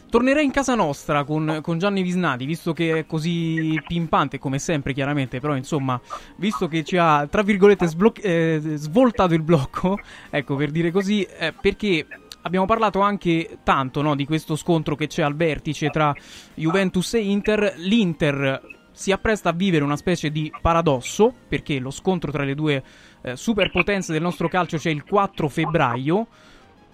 Tornerei 0.10 0.46
in 0.46 0.52
casa 0.52 0.76
nostra 0.76 1.24
con, 1.24 1.60
con 1.62 1.78
Gianni 1.78 2.02
Visnati, 2.02 2.46
visto 2.46 2.72
che 2.74 3.00
è 3.00 3.06
così 3.06 3.82
pimpante, 3.86 4.40
come 4.40 4.60
sempre 4.60 4.94
chiaramente, 4.94 5.40
però 5.40 5.56
insomma, 5.56 6.00
visto 6.38 6.68
che 6.68 6.84
ci 6.84 6.96
ha, 6.98 7.28
tra 7.28 7.42
virgolette, 7.42 7.86
sbloc- 7.86 8.24
eh, 8.24 8.60
svoltato 8.76 9.34
il 9.34 9.42
blocco, 9.42 9.98
ecco 10.30 10.56
per 10.56 10.72
dire 10.72 10.92
così, 10.92 11.24
eh, 11.24 11.54
perché 11.60 12.06
abbiamo 12.44 12.66
parlato 12.66 13.02
anche 13.02 13.58
tanto 13.64 14.02
no, 14.02 14.16
di 14.16 14.26
questo 14.26 14.56
scontro 14.56 14.96
che 14.96 15.08
c'è 15.08 15.22
al 15.22 15.36
vertice 15.36 15.90
tra 15.90 16.16
Juventus 16.54 17.16
e 17.16 17.20
Inter. 17.20 17.74
L'Inter 17.78 18.62
si 18.96 19.12
appresta 19.12 19.50
a 19.50 19.52
vivere 19.52 19.84
una 19.84 19.98
specie 19.98 20.32
di 20.32 20.52
paradosso, 20.62 21.34
perché 21.50 21.80
lo 21.80 21.92
scontro 21.92 22.32
tra 22.32 22.46
le 22.46 22.56
due 22.56 22.82
eh, 23.22 23.36
superpotenze 23.36 24.14
del 24.14 24.22
nostro 24.22 24.48
calcio 24.48 24.78
c'è 24.78 24.90
il 24.90 25.04
4 25.04 25.50
febbraio. 25.50 26.28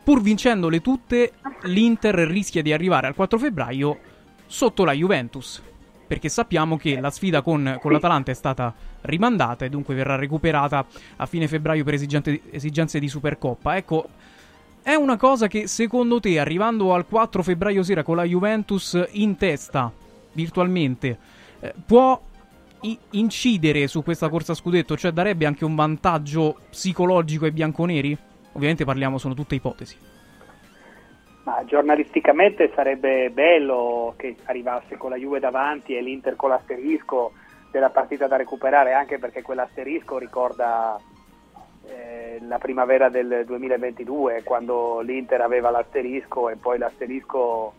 Pur 0.03 0.19
vincendole 0.19 0.81
tutte, 0.81 1.33
l'Inter 1.65 2.15
rischia 2.15 2.63
di 2.63 2.73
arrivare 2.73 3.05
al 3.05 3.13
4 3.13 3.37
febbraio 3.37 3.99
sotto 4.47 4.83
la 4.83 4.93
Juventus. 4.93 5.61
Perché 6.07 6.27
sappiamo 6.27 6.75
che 6.75 6.99
la 6.99 7.11
sfida 7.11 7.43
con, 7.43 7.77
con 7.79 7.91
l'Atalanta 7.91 8.31
è 8.31 8.33
stata 8.33 8.73
rimandata 9.01 9.63
e 9.63 9.69
dunque 9.69 9.93
verrà 9.93 10.15
recuperata 10.15 10.83
a 11.17 11.25
fine 11.27 11.47
febbraio 11.47 11.83
per 11.83 11.93
esigenze 11.93 12.99
di 12.99 13.07
Supercoppa. 13.07 13.77
Ecco, 13.77 14.09
è 14.81 14.95
una 14.95 15.17
cosa 15.17 15.47
che 15.47 15.67
secondo 15.67 16.19
te, 16.19 16.39
arrivando 16.39 16.95
al 16.95 17.05
4 17.05 17.43
febbraio 17.43 17.83
sera 17.83 18.01
con 18.01 18.15
la 18.15 18.23
Juventus 18.23 18.99
in 19.11 19.37
testa, 19.37 19.93
virtualmente, 20.33 21.17
eh, 21.61 21.73
può 21.85 22.19
incidere 23.11 23.87
su 23.87 24.03
questa 24.03 24.29
corsa 24.29 24.51
a 24.51 24.55
scudetto? 24.55 24.97
Cioè 24.97 25.11
darebbe 25.11 25.45
anche 25.45 25.65
un 25.65 25.75
vantaggio 25.75 26.57
psicologico 26.69 27.45
ai 27.45 27.51
bianconeri? 27.51 28.17
Ovviamente 28.53 28.83
parliamo, 28.83 29.17
sono 29.17 29.33
tutte 29.33 29.55
ipotesi. 29.55 29.97
Ma 31.43 31.63
giornalisticamente 31.65 32.71
sarebbe 32.75 33.29
bello 33.31 34.13
che 34.17 34.35
arrivasse 34.45 34.97
con 34.97 35.09
la 35.09 35.15
Juve 35.15 35.39
davanti 35.39 35.95
e 35.95 36.01
l'Inter 36.01 36.35
con 36.35 36.49
l'asterisco 36.49 37.33
della 37.71 37.89
partita 37.89 38.27
da 38.27 38.35
recuperare, 38.35 38.93
anche 38.93 39.17
perché 39.17 39.41
quell'asterisco 39.41 40.17
ricorda 40.17 40.99
eh, 41.87 42.39
la 42.41 42.57
primavera 42.59 43.09
del 43.09 43.43
2022, 43.45 44.43
quando 44.43 44.99
l'Inter 44.99 45.41
aveva 45.41 45.71
l'asterisco 45.71 46.49
e 46.49 46.57
poi 46.57 46.77
l'asterisco 46.77 47.73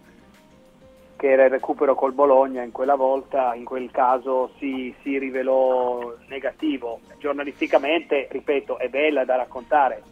che 1.23 1.31
era 1.31 1.45
il 1.45 1.51
recupero 1.51 1.95
col 1.95 2.15
Bologna 2.15 2.65
in 2.65 2.73
quella 2.73 2.97
volta, 2.97 3.55
in 3.55 3.65
quel 3.65 3.93
caso 3.93 4.51
si, 4.59 4.93
si 5.03 5.19
rivelò 5.19 6.17
negativo. 6.27 6.99
Giornalisticamente, 7.21 8.27
ripeto, 8.29 8.77
è 8.77 8.89
bella 8.89 9.25
da 9.25 9.37
raccontare, 9.37 10.03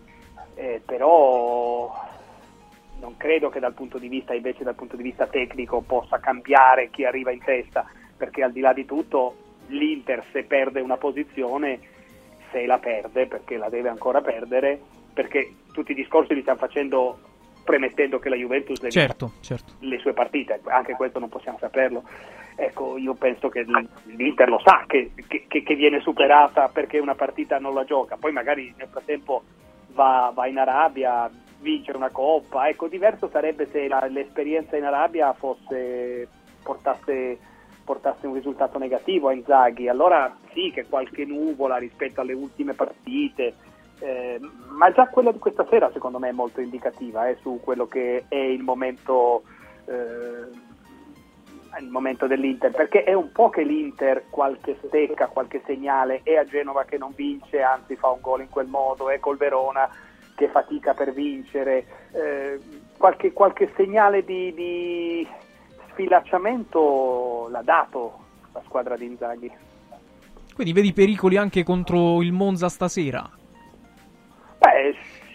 eh, 0.54 0.80
però 0.86 1.92
non 3.00 3.16
credo 3.16 3.48
che 3.48 3.58
dal 3.58 3.74
punto 3.74 3.98
di 3.98 4.06
vista 4.06 4.34
invece 4.34 4.62
dal 4.62 4.76
punto 4.76 4.94
di 4.94 5.02
vista 5.02 5.26
tecnico 5.26 5.80
possa 5.80 6.20
cambiare 6.20 6.90
chi 6.90 7.04
arriva 7.04 7.32
in 7.32 7.42
testa 7.42 7.84
perché 8.16 8.44
al 8.44 8.52
di 8.52 8.60
là 8.60 8.72
di 8.72 8.84
tutto 8.84 9.34
l'Inter 9.66 10.22
se 10.30 10.44
perde 10.44 10.80
una 10.80 10.96
posizione 10.96 11.80
se 12.52 12.66
la 12.66 12.78
perde 12.78 13.26
perché 13.26 13.56
la 13.56 13.68
deve 13.68 13.88
ancora 13.88 14.20
perdere 14.20 14.78
perché 15.12 15.54
tutti 15.72 15.90
i 15.90 15.96
discorsi 15.96 16.34
li 16.34 16.42
stiamo 16.42 16.58
facendo 16.60 17.18
premettendo 17.70 18.18
che 18.18 18.28
la 18.28 18.34
Juventus 18.36 18.78
deve 18.78 18.90
Certo, 18.90 19.32
certo. 19.40 19.74
le 19.80 19.98
sue 19.98 20.12
partite, 20.12 20.60
anche 20.64 20.94
questo 20.94 21.20
non 21.20 21.28
possiamo 21.28 21.56
saperlo. 21.58 22.02
Ecco, 22.56 22.96
io 22.98 23.14
penso 23.14 23.48
che 23.48 23.64
l'Inter 24.16 24.48
lo 24.48 24.58
sa 24.62 24.84
che, 24.86 25.12
che- 25.28 25.44
che- 25.46 25.62
che 25.62 25.74
viene 25.76 26.00
superata 26.00 26.68
perché 26.68 26.98
una 26.98 27.14
partita 27.14 27.58
non 27.58 27.72
la 27.74 27.84
gioca, 27.84 28.16
poi 28.16 28.32
magari 28.32 28.74
nel 28.76 28.88
frattempo 28.88 29.42
va, 29.92 30.32
va 30.34 30.46
in 30.46 30.58
Arabia, 30.58 31.30
vince 31.60 31.92
una 31.92 32.10
coppa. 32.10 32.68
Ecco, 32.68 32.88
diverso 32.88 33.28
sarebbe 33.30 33.66
se 33.70 33.86
la- 33.86 34.06
l'esperienza 34.10 34.76
in 34.76 34.84
Arabia 34.84 35.32
fosse, 35.32 36.28
portasse, 36.62 37.38
portasse 37.84 38.26
un 38.26 38.34
risultato 38.34 38.78
negativo 38.78 39.28
a 39.28 39.32
Inzaghi. 39.32 39.88
Allora 39.88 40.36
sì 40.52 40.70
che 40.74 40.86
qualche 40.88 41.24
nuvola 41.24 41.76
rispetto 41.76 42.20
alle 42.20 42.32
ultime 42.34 42.74
partite, 42.74 43.54
eh, 44.00 44.40
ma 44.68 44.90
già 44.92 45.08
quella 45.08 45.30
di 45.30 45.38
questa 45.38 45.66
sera 45.68 45.90
secondo 45.92 46.18
me 46.18 46.30
è 46.30 46.32
molto 46.32 46.60
indicativa 46.60 47.28
eh, 47.28 47.36
su 47.42 47.60
quello 47.62 47.86
che 47.86 48.24
è 48.28 48.34
il 48.34 48.62
momento, 48.62 49.42
eh, 49.84 50.48
il 51.78 51.88
momento 51.90 52.26
dell'Inter, 52.26 52.70
perché 52.70 53.04
è 53.04 53.12
un 53.12 53.30
po' 53.30 53.50
che 53.50 53.62
l'Inter 53.62 54.24
qualche 54.30 54.78
stecca, 54.86 55.26
qualche 55.26 55.62
segnale, 55.66 56.20
è 56.22 56.36
a 56.36 56.44
Genova 56.44 56.84
che 56.84 56.96
non 56.96 57.12
vince, 57.14 57.62
anzi 57.62 57.96
fa 57.96 58.08
un 58.08 58.20
gol 58.20 58.40
in 58.40 58.48
quel 58.48 58.66
modo, 58.66 59.10
è 59.10 59.18
col 59.18 59.36
Verona 59.36 59.88
che 60.34 60.48
fatica 60.48 60.94
per 60.94 61.12
vincere, 61.12 61.84
eh, 62.12 62.58
qualche, 62.96 63.32
qualche 63.32 63.70
segnale 63.76 64.24
di, 64.24 64.54
di 64.54 65.28
sfilacciamento 65.90 67.48
l'ha 67.50 67.62
dato 67.62 68.18
la 68.54 68.62
squadra 68.64 68.96
di 68.96 69.04
Inzaghi. 69.04 69.52
Quindi 70.54 70.72
vedi 70.72 70.92
pericoli 70.94 71.36
anche 71.36 71.62
contro 71.62 72.22
il 72.22 72.32
Monza 72.32 72.70
stasera? 72.70 73.38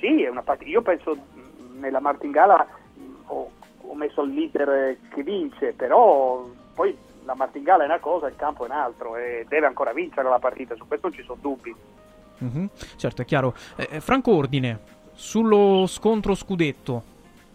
Sì, 0.06 0.22
è 0.22 0.30
una 0.30 0.44
partita. 0.44 0.70
Io 0.70 0.84
penso 0.84 1.16
mh, 1.16 1.80
nella 1.80 2.00
Martingala 2.00 2.68
mh, 2.94 3.02
ho, 3.26 3.50
ho 3.82 3.96
messo 3.96 4.22
l'Inter 4.24 4.98
che 5.10 5.24
vince, 5.24 5.74
però 5.74 6.48
poi 6.76 6.96
la 7.24 7.34
Martingala 7.34 7.82
è 7.82 7.88
una 7.88 7.98
cosa, 8.00 8.28
il 8.28 8.36
campo 8.36 8.66
è 8.66 8.70
un 8.70 8.76
altro 8.76 9.16
e 9.16 9.48
deve 9.50 9.66
ancora 9.66 9.94
vincere 9.94 10.30
la 10.30 10.38
partita, 10.38 10.76
su 10.76 10.88
questo 10.88 11.08
non 11.08 11.16
ci 11.18 11.24
sono 11.24 11.40
dubbi. 11.42 11.76
Mhm, 12.38 12.70
Certo, 12.98 13.24
è 13.24 13.26
chiaro. 13.26 13.56
Eh, 13.76 13.88
eh, 13.94 14.00
Franco 14.00 14.36
Ordine, 14.36 14.80
sullo 15.14 15.88
scontro 15.88 16.36
scudetto, 16.36 17.04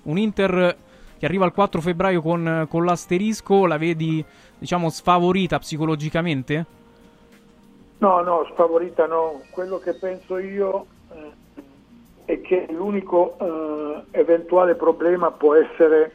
un 0.04 0.18
Inter 0.18 0.76
che 1.18 1.26
arriva 1.26 1.44
il 1.44 1.52
4 1.52 1.80
febbraio 1.80 2.20
con, 2.20 2.66
con 2.68 2.84
l'asterisco, 2.84 3.66
la 3.66 3.78
vedi, 3.78 4.24
diciamo, 4.58 4.88
sfavorita 4.88 5.60
psicologicamente? 5.60 6.66
No, 7.98 8.22
no, 8.22 8.44
sfavorita 8.50 9.06
no. 9.06 9.42
Quello 9.50 9.78
che 9.78 9.92
penso 9.92 10.38
io 10.38 10.86
è 12.30 12.40
che 12.40 12.66
l'unico 12.70 13.36
eh, 13.40 14.18
eventuale 14.18 14.76
problema 14.76 15.32
può 15.32 15.54
essere 15.54 16.12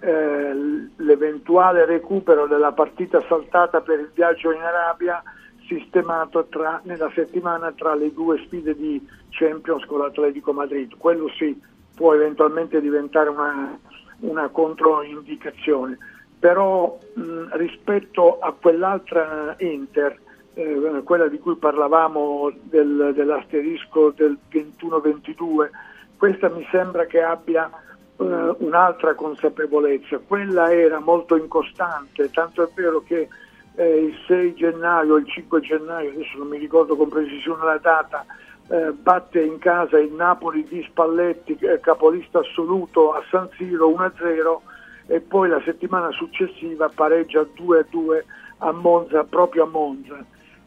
eh, 0.00 0.52
l'eventuale 0.96 1.86
recupero 1.86 2.46
della 2.46 2.72
partita 2.72 3.24
saltata 3.28 3.80
per 3.80 3.98
il 3.98 4.10
viaggio 4.14 4.52
in 4.52 4.60
Arabia 4.60 5.22
sistemato 5.66 6.46
tra- 6.50 6.82
nella 6.84 7.10
settimana 7.14 7.72
tra 7.72 7.94
le 7.94 8.12
due 8.12 8.38
sfide 8.44 8.74
di 8.74 9.02
Champions 9.30 9.86
con 9.86 10.00
l'Atletico 10.00 10.52
Madrid. 10.52 10.94
Quello 10.98 11.30
sì 11.30 11.58
può 11.96 12.12
eventualmente 12.12 12.82
diventare 12.82 13.30
una, 13.30 13.78
una 14.20 14.48
controindicazione, 14.48 15.96
però 16.38 16.98
mh, 17.14 17.56
rispetto 17.56 18.38
a 18.38 18.52
quell'altra 18.52 19.54
Inter, 19.60 20.18
eh, 20.54 21.02
quella 21.04 21.28
di 21.28 21.38
cui 21.38 21.56
parlavamo 21.56 22.52
del- 22.62 23.12
dell'asterisco 23.14 24.12
del 24.16 24.38
21-22, 24.48 25.70
questa 26.16 26.48
mi 26.48 26.66
sembra 26.70 27.06
che 27.06 27.22
abbia 27.22 27.70
eh, 28.16 28.54
un'altra 28.58 29.14
consapevolezza, 29.14 30.18
quella 30.18 30.72
era 30.72 31.00
molto 31.00 31.36
incostante, 31.36 32.30
tanto 32.30 32.62
è 32.62 32.68
vero 32.74 33.02
che 33.02 33.28
eh, 33.74 34.04
il 34.04 34.14
6 34.26 34.54
gennaio, 34.54 35.16
il 35.16 35.26
5 35.26 35.60
gennaio, 35.60 36.10
adesso 36.10 36.38
non 36.38 36.48
mi 36.48 36.58
ricordo 36.58 36.94
con 36.94 37.08
precisione 37.08 37.64
la 37.64 37.78
data, 37.78 38.24
eh, 38.68 38.92
batte 38.92 39.42
in 39.42 39.58
casa 39.58 39.98
il 39.98 40.12
Napoli 40.12 40.64
di 40.64 40.82
Spalletti, 40.88 41.58
capolista 41.80 42.38
assoluto 42.38 43.12
a 43.12 43.22
San 43.30 43.48
Siro 43.56 43.88
1-0 43.90 44.60
e 45.06 45.20
poi 45.20 45.48
la 45.48 45.60
settimana 45.64 46.10
successiva 46.12 46.88
pareggia 46.88 47.42
2-2 47.42 48.22
a 48.58 48.72
Monza, 48.72 49.24
proprio 49.24 49.64
a 49.64 49.66
Monza. 49.66 50.24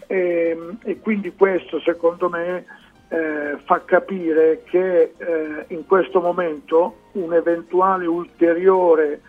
E, 0.08 0.58
e 0.84 1.00
quindi 1.02 1.34
questo 1.36 1.80
secondo 1.82 2.30
me 2.30 2.66
eh, 3.10 3.58
fa 3.64 3.82
capire 3.84 4.64
che 4.64 5.14
eh, 5.18 5.66
in 5.68 5.86
questo 5.86 6.19
momento 6.22 6.95
un 7.14 7.34
eventuale 7.34 8.06
ulteriore 8.06 9.22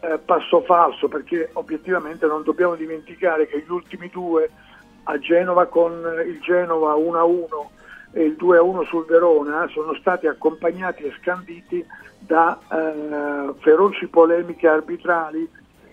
eh, 0.00 0.18
passo 0.24 0.62
falso, 0.62 1.08
perché 1.08 1.50
obiettivamente 1.54 2.26
non 2.26 2.42
dobbiamo 2.42 2.74
dimenticare 2.74 3.46
che 3.46 3.64
gli 3.66 3.70
ultimi 3.70 4.08
due 4.08 4.48
a 5.04 5.18
Genova 5.18 5.66
con 5.66 5.92
il 6.26 6.38
Genova 6.40 6.94
1-1 6.94 7.46
e 8.12 8.24
il 8.24 8.36
2-1 8.38 8.86
sul 8.86 9.06
Verona 9.06 9.66
sono 9.68 9.94
stati 9.94 10.26
accompagnati 10.26 11.04
e 11.04 11.14
scanditi 11.20 11.84
da 12.18 12.58
eh, 12.70 13.54
feroci 13.58 14.06
polemiche 14.06 14.68
arbitrali 14.68 15.48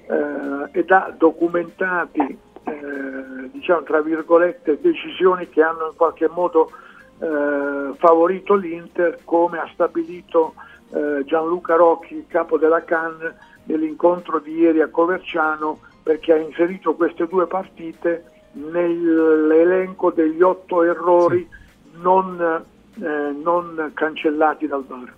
eh, 0.08 0.70
e 0.72 0.84
da 0.84 1.14
documentati, 1.18 2.38
eh, 2.66 3.50
diciamo 3.52 3.84
tra 3.84 4.02
virgolette, 4.02 4.80
decisioni 4.82 5.48
che 5.50 5.62
hanno 5.62 5.88
in 5.88 5.96
qualche 5.96 6.28
modo 6.28 6.72
eh, 7.20 7.94
favorito 7.98 8.56
l'Inter, 8.56 9.20
come 9.24 9.60
ha 9.60 9.70
stabilito 9.74 10.54
eh, 10.92 11.24
Gianluca 11.26 11.76
Rocchi, 11.76 12.26
capo 12.28 12.58
della 12.58 12.84
Cannes, 12.84 13.34
nell'incontro 13.66 14.40
di 14.40 14.54
ieri 14.56 14.82
a 14.82 14.90
Coverciano, 14.90 15.80
perché 16.04 16.34
ha 16.34 16.38
inserito 16.38 16.96
queste 16.96 17.28
due 17.28 17.48
partite 17.48 18.26
nell'elenco 18.54 20.12
degli 20.12 20.42
otto 20.42 20.84
errori 20.84 21.48
sì. 21.50 22.00
non, 22.02 22.64
eh, 23.02 23.36
non 23.42 23.92
cancellati 23.94 24.68
dal 24.68 24.86
VAR. 24.86 25.14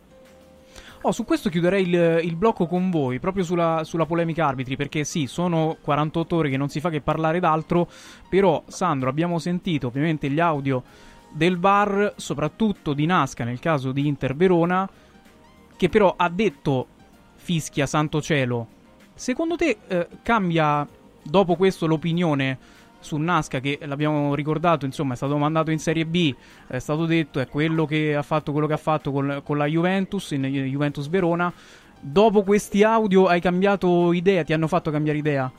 Oh, 1.02 1.12
su 1.12 1.26
questo 1.26 1.50
chiuderei 1.50 1.88
il, 1.88 2.20
il, 2.24 2.36
blocco 2.36 2.66
con 2.66 2.90
voi, 2.90 3.20
proprio 3.20 3.44
sulla, 3.44 3.84
sulla, 3.84 4.06
polemica 4.06 4.48
arbitri, 4.48 4.76
perché 4.76 5.04
sì, 5.04 5.28
sono 5.28 5.78
48 5.80 6.36
ore 6.36 6.50
che 6.50 6.58
non 6.58 6.70
si 6.70 6.80
fa 6.80 6.90
che 6.90 7.02
parlare 7.02 7.40
d'altro, 7.40 7.88
però 8.28 8.64
Sandro 8.68 9.08
abbiamo 9.08 9.38
sentito 9.38 9.88
ovviamente 9.88 10.30
gli 10.30 10.40
audio 10.40 10.84
del 11.32 11.60
VAR, 11.60 12.14
soprattutto 12.18 12.94
di 12.94 13.06
Nasca 13.06 13.44
nel 13.44 13.60
caso 13.60 13.92
di 13.92 14.08
Inter 14.08 14.36
Verona, 14.36 14.90
che 15.76 15.90
però 15.90 16.16
ha 16.18 16.30
detto 16.30 16.88
fischia 17.36 17.86
santo 17.86 18.22
cielo. 18.22 18.68
Secondo 19.14 19.56
te 19.56 19.78
eh, 19.88 20.08
cambia 20.24 20.88
dopo 21.22 21.56
questo 21.56 21.86
l'opinione 21.86 22.58
su 23.00 23.18
Nasca 23.18 23.60
che 23.60 23.80
l'abbiamo 23.84 24.36
ricordato, 24.36 24.86
insomma, 24.86 25.14
è 25.14 25.16
stato 25.16 25.38
mandato 25.38 25.72
in 25.72 25.80
Serie 25.80 26.06
B, 26.06 26.34
è 26.68 26.80
stato 26.80 27.06
detto 27.06 27.40
è 27.40 27.48
quello 27.48 27.86
che 27.86 28.16
ha 28.16 28.22
fatto 28.22 28.52
quello 28.52 28.68
che 28.68 28.74
ha 28.74 28.78
fatto 28.78 29.12
con, 29.12 29.42
con 29.44 29.58
la 29.58 29.66
Juventus, 29.66 30.32
in 30.32 30.44
Juventus 30.44 31.08
Verona. 31.08 31.52
Dopo 32.00 32.44
questi 32.44 32.84
audio 32.84 33.26
hai 33.26 33.42
cambiato 33.42 34.14
idea, 34.14 34.44
ti 34.44 34.54
hanno 34.54 34.68
fatto 34.68 34.92
cambiare 34.92 35.18
idea? 35.18 35.52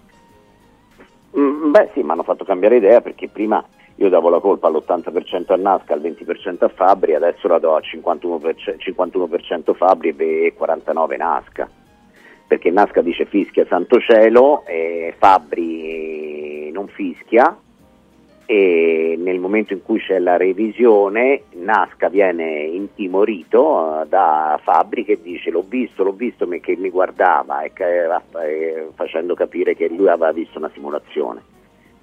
Mm, 1.37 1.71
beh 1.71 1.91
sì, 1.95 2.03
mi 2.03 2.11
hanno 2.11 2.23
fatto 2.23 2.45
cambiare 2.45 2.77
idea 2.77 3.01
perché 3.01 3.29
prima 3.29 3.65
io 3.97 4.09
davo 4.09 4.29
la 4.29 4.39
colpa 4.39 4.69
all'80% 4.69 5.53
a 5.53 5.57
Nasca, 5.57 5.95
al 5.95 6.01
20% 6.01 6.65
a 6.65 6.69
Fabri, 6.69 7.15
adesso 7.15 7.49
la 7.49 7.59
do 7.59 7.75
al 7.75 7.83
51%, 7.83 8.77
51% 8.79 9.75
Fabri 9.75 10.15
e 10.17 10.55
49% 10.57 11.17
Nasca. 11.17 11.69
Perché 12.49 12.71
Nasca 12.71 13.03
dice 13.03 13.27
fischia 13.27 13.67
santo 13.67 14.01
cielo 14.01 14.65
e 14.67 15.15
Fabri 15.19 16.71
non 16.73 16.89
fischia. 16.89 17.57
E 18.47 19.15
nel 19.19 19.39
momento 19.39 19.75
in 19.75 19.83
cui 19.83 19.99
c'è 20.01 20.19
la 20.19 20.39
revisione 20.39 21.43
Nasca 21.57 22.09
viene 22.09 22.63
intimorito 22.63 23.61
uh, 23.63 24.09
da 24.09 24.59
Fabri 24.63 25.05
che 25.05 25.21
dice 25.21 25.51
l'ho 25.51 25.67
visto, 25.69 26.03
l'ho 26.03 26.13
visto 26.13 26.49
che 26.49 26.75
mi 26.77 26.89
guardava 26.89 27.61
e, 27.61 27.73
e 27.77 28.89
facendo 28.95 29.35
capire 29.35 29.77
che 29.77 29.89
lui 29.91 30.09
aveva 30.09 30.33
visto 30.33 30.57
una 30.57 30.71
simulazione. 30.73 31.43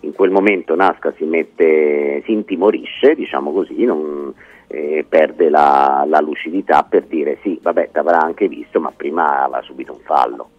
In 0.01 0.14
quel 0.14 0.30
momento 0.30 0.75
Nasca 0.75 1.11
si, 1.17 1.24
mette, 1.24 2.22
si 2.25 2.32
intimorisce, 2.33 3.15
diciamo 3.15 3.51
così, 3.51 3.83
non, 3.83 4.32
eh, 4.68 5.06
perde 5.08 5.50
la, 5.50 6.03
la, 6.08 6.19
lucidità 6.19 6.84
per 6.84 7.03
dire 7.03 7.38
sì, 7.42 7.60
vabbè, 7.61 7.90
ti 7.92 7.98
avrà 7.98 8.19
anche 8.19 8.48
visto, 8.48 8.80
ma 8.80 8.92
prima 8.95 9.44
aveva 9.44 9.61
subito 9.61 9.94
un 9.94 10.00
fallo. 10.03 10.50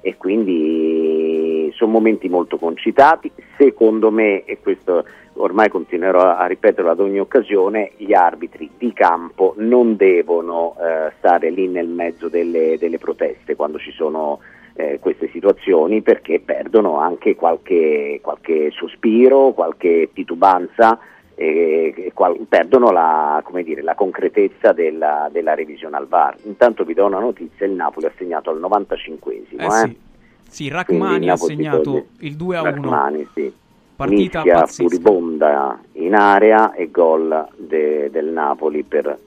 E 0.00 0.16
quindi 0.16 1.70
sono 1.74 1.90
momenti 1.92 2.28
molto 2.28 2.58
concitati, 2.58 3.30
secondo 3.56 4.10
me, 4.10 4.44
e 4.44 4.58
questo 4.60 5.04
ormai 5.34 5.68
continuerò 5.68 6.36
a 6.36 6.46
ripeterlo 6.46 6.90
ad 6.90 7.00
ogni 7.00 7.18
occasione, 7.18 7.92
gli 7.96 8.12
arbitri 8.12 8.70
di 8.78 8.92
campo 8.92 9.54
non 9.58 9.96
devono 9.96 10.76
eh, 10.78 11.12
stare 11.18 11.50
lì 11.50 11.68
nel 11.68 11.88
mezzo 11.88 12.28
delle, 12.28 12.76
delle 12.78 12.98
proteste 12.98 13.56
quando 13.56 13.78
ci 13.78 13.90
sono 13.90 14.38
eh, 14.74 14.98
queste 15.00 15.28
situazioni 15.30 16.02
perché 16.02 16.40
perdono 16.40 16.98
anche 16.98 17.34
qualche, 17.34 18.20
qualche 18.22 18.70
sospiro, 18.70 19.52
qualche 19.52 20.10
titubanza, 20.12 20.98
eh, 21.38 22.12
perdono 22.48 22.90
la, 22.90 23.44
dire, 23.62 23.82
la 23.82 23.94
concretezza 23.94 24.72
della, 24.72 25.28
della, 25.30 25.54
revisione 25.54 25.96
al 25.96 26.08
VAR. 26.08 26.36
Intanto 26.44 26.84
vi 26.84 26.94
do 26.94 27.04
una 27.04 27.18
notizia, 27.18 27.66
il 27.66 27.72
Napoli 27.72 28.06
ha 28.06 28.12
segnato 28.16 28.50
al 28.50 28.58
95esimo. 28.58 29.60
Eh, 29.60 29.70
sì. 29.70 29.98
sì, 30.48 30.68
Rachmani 30.68 31.28
ha 31.28 31.36
segnato 31.36 32.06
il 32.20 32.36
2 32.36 32.56
a 32.56 32.62
1. 32.62 32.70
Rachmani, 32.70 33.28
sì. 33.34 33.52
Partita 33.94 34.42
Mischia 34.42 34.60
pazzesca. 34.60 34.82
furibonda 34.82 35.80
in 35.92 36.14
area 36.14 36.74
e 36.74 36.90
gol 36.90 37.48
de- 37.56 38.10
del 38.10 38.26
Napoli 38.26 38.82
per 38.82 39.18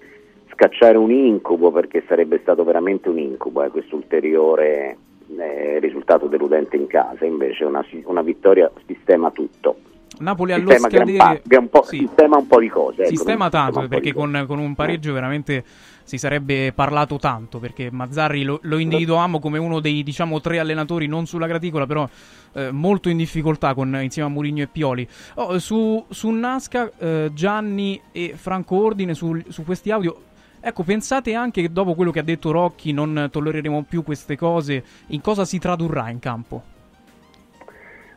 scacciare 0.52 0.98
un 0.98 1.12
incubo 1.12 1.72
perché 1.72 2.04
sarebbe 2.08 2.40
stato 2.42 2.64
veramente 2.64 3.10
un 3.10 3.18
incubo 3.18 3.64
eh, 3.64 3.70
questo 3.70 3.96
ulteriore 3.96 4.98
eh, 5.38 5.80
risultato 5.80 6.28
deludente 6.28 6.76
in 6.76 6.88
casa, 6.88 7.26
invece 7.26 7.66
una, 7.66 7.84
una 8.06 8.22
vittoria 8.22 8.70
sistema 8.86 9.32
tutto. 9.32 9.78
Napoli 10.20 10.52
allo 10.52 10.72
scadere 10.72 11.42
un 11.58 11.70
po', 11.70 11.84
sì. 11.84 12.00
sistema 12.00 12.38
un 12.38 12.48
po' 12.48 12.60
di 12.60 12.68
cose. 12.68 13.04
Ecco, 13.04 13.10
sistema 13.10 13.50
tanto 13.50 13.88
perché 13.88 14.14
con, 14.14 14.44
con, 14.48 14.60
un 14.60 14.76
pareggio 14.76 15.14
veramente 15.14 15.64
si 16.04 16.18
sarebbe 16.18 16.74
parlato 16.74 17.18
tanto 17.18 17.60
perché 17.60 17.90
Mazzarri 17.92 18.44
lo, 18.44 18.60
lo 18.64 18.78
individuavamo 18.78 19.40
come 19.40 19.60
uno 19.60 19.80
dei 19.80 20.04
diciamo 20.04 20.42
tre 20.42 20.60
allenatori 20.60 21.08
non 21.08 21.26
sulla 21.26 21.48
graticola 21.48 21.86
però 21.86 22.10
eh, 22.54 22.72
molto 22.72 23.10
in 23.10 23.18
difficoltà 23.18 23.74
con, 23.74 23.98
insieme 24.02 24.28
a 24.28 24.32
Murigno 24.32 24.64
e 24.64 24.68
Pioli. 24.68 25.08
Oh, 25.36 25.58
su, 25.60 26.04
su 26.10 26.30
Nasca 26.30 26.92
eh, 26.98 27.30
Gianni 27.34 28.02
e 28.12 28.34
Franco 28.36 28.84
Ordine 28.84 29.14
su, 29.14 29.40
su 29.48 29.64
questi 29.64 29.92
audio 29.92 30.24
Ecco, 30.62 30.84
pensate 30.84 31.36
anche 31.36 31.62
che 31.62 31.72
dopo 31.72 31.96
quello 31.96 32.12
che 32.12 32.20
ha 32.20 32.24
detto 32.24 32.52
Rocchi 32.52 32.92
non 32.92 33.30
tollereremo 33.32 33.84
più 33.84 34.04
queste 34.04 34.36
cose, 34.36 34.84
in 35.08 35.22
cosa 35.22 35.46
si 35.46 35.58
tradurrà 35.58 36.10
in 36.10 36.20
campo? 36.20 36.62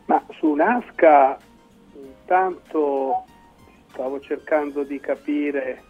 Ma 0.06 0.20
su 0.38 0.52
Nasca 0.52 1.38
intanto 2.22 3.24
stavo 3.90 4.20
cercando 4.20 4.84
di 4.84 4.98
capire 5.00 5.82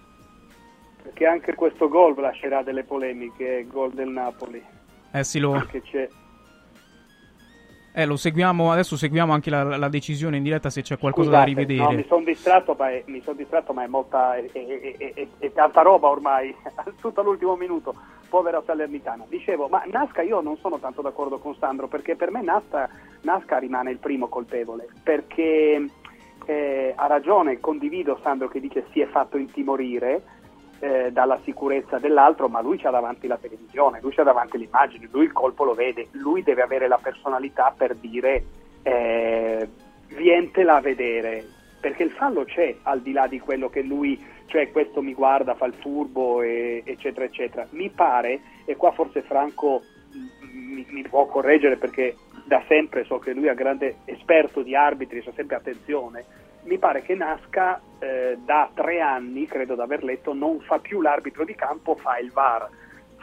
perché 1.02 1.26
anche 1.26 1.54
questo 1.54 1.88
gol 1.88 2.14
lascerà 2.20 2.62
delle 2.62 2.84
polemiche, 2.84 3.44
il 3.44 3.66
gol 3.66 3.92
del 3.92 4.08
Napoli. 4.08 4.62
Eh 5.10 5.24
sì, 5.24 5.38
lo... 5.40 5.60
Eh, 7.94 8.06
lo 8.06 8.16
seguiamo, 8.16 8.72
adesso 8.72 8.96
seguiamo 8.96 9.34
anche 9.34 9.50
la, 9.50 9.76
la 9.76 9.88
decisione 9.90 10.38
in 10.38 10.42
diretta 10.42 10.70
se 10.70 10.80
c'è 10.80 10.96
qualcosa 10.96 11.28
Scusate, 11.28 11.52
da 11.52 11.60
rivedere. 11.60 11.90
No, 11.90 11.96
mi 11.96 12.06
sono 12.06 12.24
distratto, 12.24 12.74
ma 12.78 12.90
è, 12.90 13.04
son 13.22 13.36
distratto, 13.36 13.74
ma 13.74 13.84
è 13.84 13.86
molta, 13.86 14.34
è, 14.36 14.50
è, 14.50 15.12
è, 15.12 15.26
è, 15.38 15.52
tanta 15.52 15.82
roba 15.82 16.08
ormai, 16.08 16.54
tutto 17.02 17.20
all'ultimo 17.20 17.54
minuto, 17.54 17.94
povera 18.30 18.62
Salernitana. 18.64 19.26
Dicevo, 19.28 19.68
ma 19.68 19.82
Nasca 19.90 20.22
io 20.22 20.40
non 20.40 20.56
sono 20.56 20.78
tanto 20.78 21.02
d'accordo 21.02 21.38
con 21.38 21.54
Sandro, 21.56 21.86
perché 21.86 22.16
per 22.16 22.30
me 22.30 22.40
Nasca, 22.40 22.88
Nasca 23.22 23.58
rimane 23.58 23.90
il 23.90 23.98
primo 23.98 24.28
colpevole, 24.28 24.88
perché 25.02 25.84
eh, 26.46 26.92
ha 26.96 27.06
ragione, 27.06 27.60
condivido 27.60 28.18
Sandro 28.22 28.48
che 28.48 28.60
dice 28.60 28.86
si 28.92 29.00
è 29.00 29.06
fatto 29.06 29.36
intimorire, 29.36 30.22
eh, 30.82 31.12
dalla 31.12 31.38
sicurezza 31.44 31.98
dell'altro, 31.98 32.48
ma 32.48 32.60
lui 32.60 32.76
c'ha 32.76 32.90
davanti 32.90 33.28
la 33.28 33.36
televisione, 33.36 34.00
lui 34.02 34.12
c'ha 34.12 34.24
davanti 34.24 34.58
l'immagine, 34.58 35.08
lui 35.12 35.24
il 35.24 35.32
colpo 35.32 35.62
lo 35.62 35.74
vede, 35.74 36.08
lui 36.12 36.42
deve 36.42 36.62
avere 36.62 36.88
la 36.88 36.98
personalità 37.00 37.72
per 37.76 37.94
dire 37.94 38.44
eh, 38.82 39.68
vientela 40.08 40.76
a 40.76 40.80
vedere, 40.80 41.46
perché 41.80 42.02
il 42.02 42.10
fallo 42.10 42.44
c'è 42.44 42.74
al 42.82 43.00
di 43.00 43.12
là 43.12 43.28
di 43.28 43.38
quello 43.38 43.68
che 43.68 43.82
lui, 43.82 44.20
cioè 44.46 44.72
questo 44.72 45.02
mi 45.02 45.14
guarda, 45.14 45.54
fa 45.54 45.66
il 45.66 45.74
furbo, 45.74 46.42
e, 46.42 46.82
eccetera, 46.84 47.26
eccetera. 47.26 47.66
Mi 47.70 47.88
pare, 47.88 48.40
e 48.64 48.74
qua 48.74 48.90
forse 48.90 49.22
Franco 49.22 49.82
mi, 50.52 50.84
mi 50.90 51.02
può 51.02 51.26
correggere 51.26 51.76
perché 51.76 52.16
da 52.44 52.62
sempre 52.68 53.04
so 53.04 53.18
che 53.18 53.32
lui 53.32 53.46
è 53.46 53.54
grande 53.54 53.96
esperto 54.04 54.62
di 54.62 54.74
arbitri, 54.74 55.22
sa 55.22 55.32
sempre 55.34 55.56
attenzione, 55.56 56.24
mi 56.64 56.78
pare 56.78 57.02
che 57.02 57.14
Nasca 57.14 57.80
eh, 57.98 58.38
da 58.44 58.70
tre 58.72 59.00
anni, 59.00 59.46
credo 59.46 59.74
di 59.74 59.80
aver 59.80 60.04
letto, 60.04 60.32
non 60.32 60.60
fa 60.60 60.78
più 60.78 61.00
l'arbitro 61.00 61.44
di 61.44 61.54
campo, 61.54 61.96
fa 61.96 62.18
il 62.18 62.30
VAR. 62.32 62.68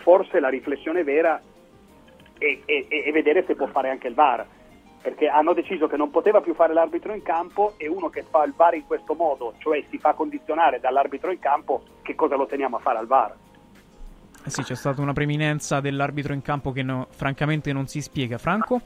forse 0.02 0.40
la 0.40 0.48
riflessione 0.50 1.04
vera 1.04 1.40
è, 2.38 2.60
è- 2.66 2.88
è 2.88 3.12
vedere 3.12 3.44
se 3.46 3.56
può 3.56 3.68
fare 3.68 3.90
anche 3.90 4.08
il 4.08 4.14
VAR, 4.14 4.46
perché 5.02 5.28
hanno 5.28 5.54
deciso 5.54 5.88
che 5.88 5.98
non 5.98 6.10
poteva 6.10 6.40
più 6.42 6.54
fare 6.54 6.74
l'arbitro 6.74 7.14
in 7.14 7.22
campo 7.22 7.74
e 7.78 7.88
uno 7.88 8.10
che 8.10 8.24
fa 8.30 8.44
il 8.46 8.54
VAR 8.56 8.76
in 8.76 8.86
questo 8.88 9.14
modo, 9.14 9.54
cioè 9.60 9.84
si 9.90 9.98
fa 9.98 10.14
condizionare 10.14 10.80
dall'arbitro 10.80 11.32
in 11.32 11.40
campo, 11.40 11.84
che 12.02 12.16
cosa 12.16 12.36
lo 12.36 12.46
teniamo 12.46 12.78
a 12.78 12.80
fare 12.80 12.98
al 12.98 13.08
VAR? 13.08 13.36
Sì, 14.46 14.64
c'è 14.64 14.76
stata 14.76 15.02
una 15.02 15.14
preminenza 15.14 15.80
dell'arbitro 15.82 16.34
in 16.34 16.42
campo 16.42 16.72
che 16.72 16.82
no- 16.82 17.08
francamente 17.12 17.72
non 17.74 17.88
si 17.88 18.02
spiega. 18.02 18.38
Franco? 18.38 18.82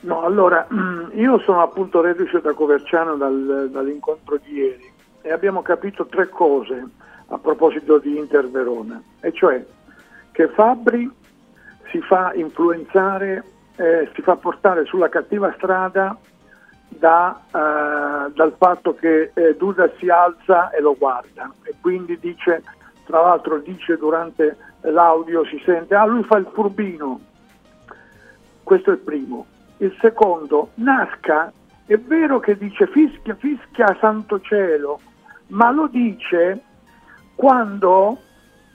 No, 0.00 0.22
allora, 0.22 0.66
io 1.14 1.38
sono 1.40 1.62
appunto 1.62 2.00
reduce 2.00 2.40
da 2.40 2.52
Coverciano 2.52 3.16
dal- 3.16 3.68
dall'incontro 3.70 4.38
di 4.42 4.52
ieri 4.52 4.92
e 5.22 5.32
abbiamo 5.32 5.62
capito 5.62 6.06
tre 6.06 6.28
cose 6.28 6.86
a 7.28 7.38
proposito 7.38 7.98
di 7.98 8.16
Inter 8.16 8.48
Verona, 8.48 9.02
e 9.20 9.32
cioè 9.32 9.64
che 10.32 10.48
Fabri 10.48 11.10
si 11.90 12.00
fa 12.00 12.32
influenzare, 12.34 13.44
eh, 13.76 14.08
si 14.14 14.22
fa 14.22 14.36
portare 14.36 14.84
sulla 14.84 15.08
cattiva 15.08 15.52
strada 15.56 16.16
da, 16.88 17.40
eh, 17.48 18.32
dal 18.32 18.54
fatto 18.56 18.94
che 18.94 19.32
eh, 19.34 19.56
Duda 19.56 19.90
si 19.98 20.08
alza 20.08 20.70
e 20.70 20.80
lo 20.80 20.94
guarda 20.96 21.52
e 21.62 21.74
quindi 21.80 22.18
dice, 22.18 22.62
tra 23.04 23.20
l'altro 23.20 23.58
dice 23.58 23.96
durante 23.96 24.56
l'audio, 24.82 25.44
si 25.44 25.60
sente, 25.64 25.94
ah 25.94 26.06
lui 26.06 26.22
fa 26.22 26.38
il 26.38 26.48
furbino, 26.52 27.20
questo 28.62 28.90
è 28.90 28.92
il 28.94 29.00
primo. 29.00 29.46
Il 29.78 29.96
secondo, 30.00 30.70
Nasca 30.74 31.52
è 31.86 31.96
vero 31.96 32.40
che 32.40 32.56
dice 32.58 32.86
fischia, 32.88 33.34
fischia 33.36 33.96
santo 34.00 34.40
cielo, 34.40 35.00
ma 35.48 35.70
lo 35.70 35.86
dice 35.86 36.60
quando 37.34 38.18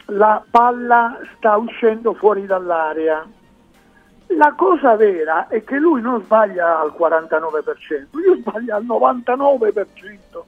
la 0.07 0.43
palla 0.49 1.19
sta 1.35 1.57
uscendo 1.57 2.13
fuori 2.13 2.45
dall'area. 2.45 3.25
La 4.27 4.53
cosa 4.53 4.95
vera 4.95 5.47
è 5.47 5.63
che 5.63 5.77
lui 5.77 6.01
non 6.01 6.21
sbaglia 6.23 6.79
al 6.79 6.93
49%, 6.97 8.07
lui 8.11 8.39
sbaglia 8.39 8.77
al 8.77 8.85
99%, 8.85 10.41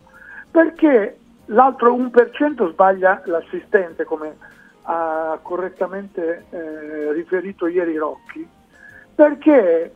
perché 0.49 1.17
l'altro 1.47 1.93
1% 1.95 2.71
sbaglia 2.71 3.21
l'assistente, 3.25 4.05
come 4.05 4.37
ha 4.83 5.37
correttamente 5.41 6.45
eh, 6.49 7.11
riferito 7.11 7.67
ieri 7.67 7.97
Rocchi, 7.97 8.47
perché 9.13 9.93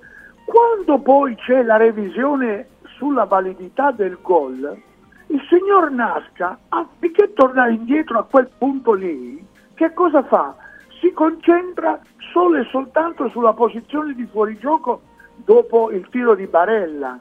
quando 0.49 0.97
poi 0.97 1.35
c'è 1.35 1.61
la 1.61 1.77
revisione 1.77 2.69
sulla 2.97 3.25
validità 3.25 3.91
del 3.91 4.17
gol, 4.19 4.81
il 5.27 5.41
signor 5.47 5.91
Nasca, 5.91 6.57
anziché 6.69 7.33
tornare 7.33 7.73
indietro 7.73 8.17
a 8.17 8.23
quel 8.23 8.49
punto 8.57 8.93
lì, 8.93 9.45
che 9.75 9.93
cosa 9.93 10.23
fa? 10.23 10.55
Si 10.99 11.11
concentra 11.11 12.01
solo 12.33 12.57
e 12.57 12.67
soltanto 12.71 13.29
sulla 13.29 13.53
posizione 13.53 14.15
di 14.15 14.25
fuorigioco 14.25 15.01
dopo 15.35 15.91
il 15.91 16.07
tiro 16.09 16.33
di 16.33 16.47
Barella. 16.47 17.19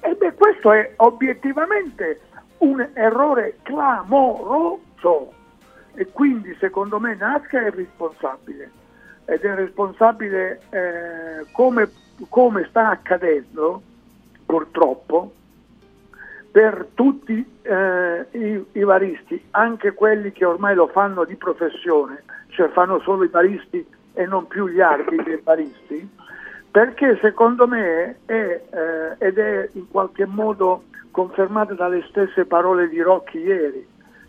E 0.00 0.14
beh, 0.14 0.32
questo 0.32 0.72
è 0.72 0.94
obiettivamente 0.96 2.18
un 2.58 2.88
errore 2.94 3.58
clamoroso 3.60 5.34
e 5.92 6.06
quindi 6.12 6.56
secondo 6.58 6.98
me 6.98 7.14
Nasca 7.14 7.60
è 7.60 7.70
responsabile 7.70 8.70
ed 9.26 9.42
è 9.42 9.54
responsabile 9.54 10.62
eh, 10.70 11.46
come, 11.52 11.90
come 12.28 12.66
sta 12.68 12.90
accadendo 12.90 13.82
purtroppo 14.44 15.32
per 16.50 16.88
tutti 16.94 17.44
eh, 17.62 18.26
i, 18.32 18.64
i 18.72 18.82
varisti, 18.82 19.40
anche 19.52 19.92
quelli 19.92 20.32
che 20.32 20.44
ormai 20.44 20.74
lo 20.74 20.88
fanno 20.88 21.24
di 21.24 21.36
professione, 21.36 22.24
cioè 22.48 22.68
fanno 22.70 23.00
solo 23.00 23.24
i 23.24 23.28
varisti 23.28 23.86
e 24.14 24.26
non 24.26 24.48
più 24.48 24.66
gli 24.66 24.80
arbitri 24.80 25.34
e 25.34 25.40
varisti, 25.42 26.08
perché 26.70 27.18
secondo 27.20 27.68
me 27.68 28.18
è, 28.26 28.62
eh, 28.68 29.14
ed 29.18 29.38
è 29.38 29.68
in 29.72 29.88
qualche 29.88 30.26
modo 30.26 30.84
confermato 31.12 31.74
dalle 31.74 32.04
stesse 32.08 32.44
parole 32.44 32.88
di 32.88 33.00
Rocchi 33.00 33.38
ieri, 33.38 33.86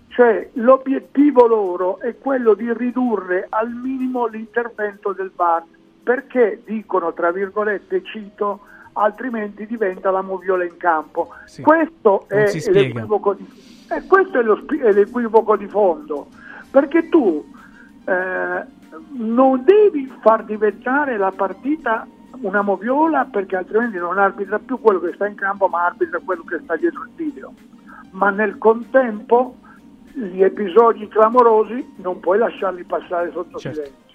cioè 0.09 0.49
l'obiettivo 0.53 1.47
loro 1.47 1.99
è 1.99 2.17
quello 2.17 2.53
di 2.53 2.71
ridurre 2.73 3.47
al 3.49 3.69
minimo 3.71 4.27
l'intervento 4.27 5.13
del 5.13 5.31
VAR, 5.35 5.63
perché 6.03 6.61
dicono, 6.65 7.13
tra 7.13 7.31
virgolette, 7.31 8.03
cito, 8.03 8.61
altrimenti 8.93 9.65
diventa 9.65 10.11
la 10.11 10.21
moviola 10.21 10.63
in 10.63 10.77
campo. 10.77 11.33
Questo, 11.61 12.25
Non 12.29 12.39
è 12.39 12.71
l'equivoco 12.71 13.33
di, 13.33 13.47
eh, 13.89 14.05
questo 14.07 14.39
è, 14.39 14.43
lo 14.43 14.63
è 14.67 14.91
l'equivoco 14.91 15.55
di 15.55 15.67
fondo, 15.67 16.27
perché 16.69 17.09
tu 17.09 17.45
eh, 18.05 18.65
non 19.11 19.63
devi 19.63 20.11
far 20.21 20.43
diventare 20.43 21.17
la 21.17 21.31
partita 21.31 22.07
una 22.41 22.61
moviola 22.61 23.25
perché 23.25 23.55
altrimenti 23.55 23.97
non 23.97 24.17
arbitra 24.17 24.57
più 24.59 24.79
quello 24.79 24.99
che 24.99 25.11
sta 25.13 25.27
in 25.27 25.35
campo 25.35 25.67
ma 25.67 25.85
arbitra 25.85 26.19
quello 26.23 26.43
che 26.43 26.59
sta 26.63 26.75
dietro 26.75 27.03
il 27.03 27.11
video. 27.15 27.53
Ma 28.11 28.29
nel 28.29 28.57
contempo 28.57 29.57
gli 30.13 30.41
episodi 30.41 31.07
clamorosi 31.07 31.93
non 31.97 32.19
puoi 32.19 32.37
lasciarli 32.37 32.83
passare 32.83 33.31
sotto 33.31 33.57
silenzio. 33.57 34.10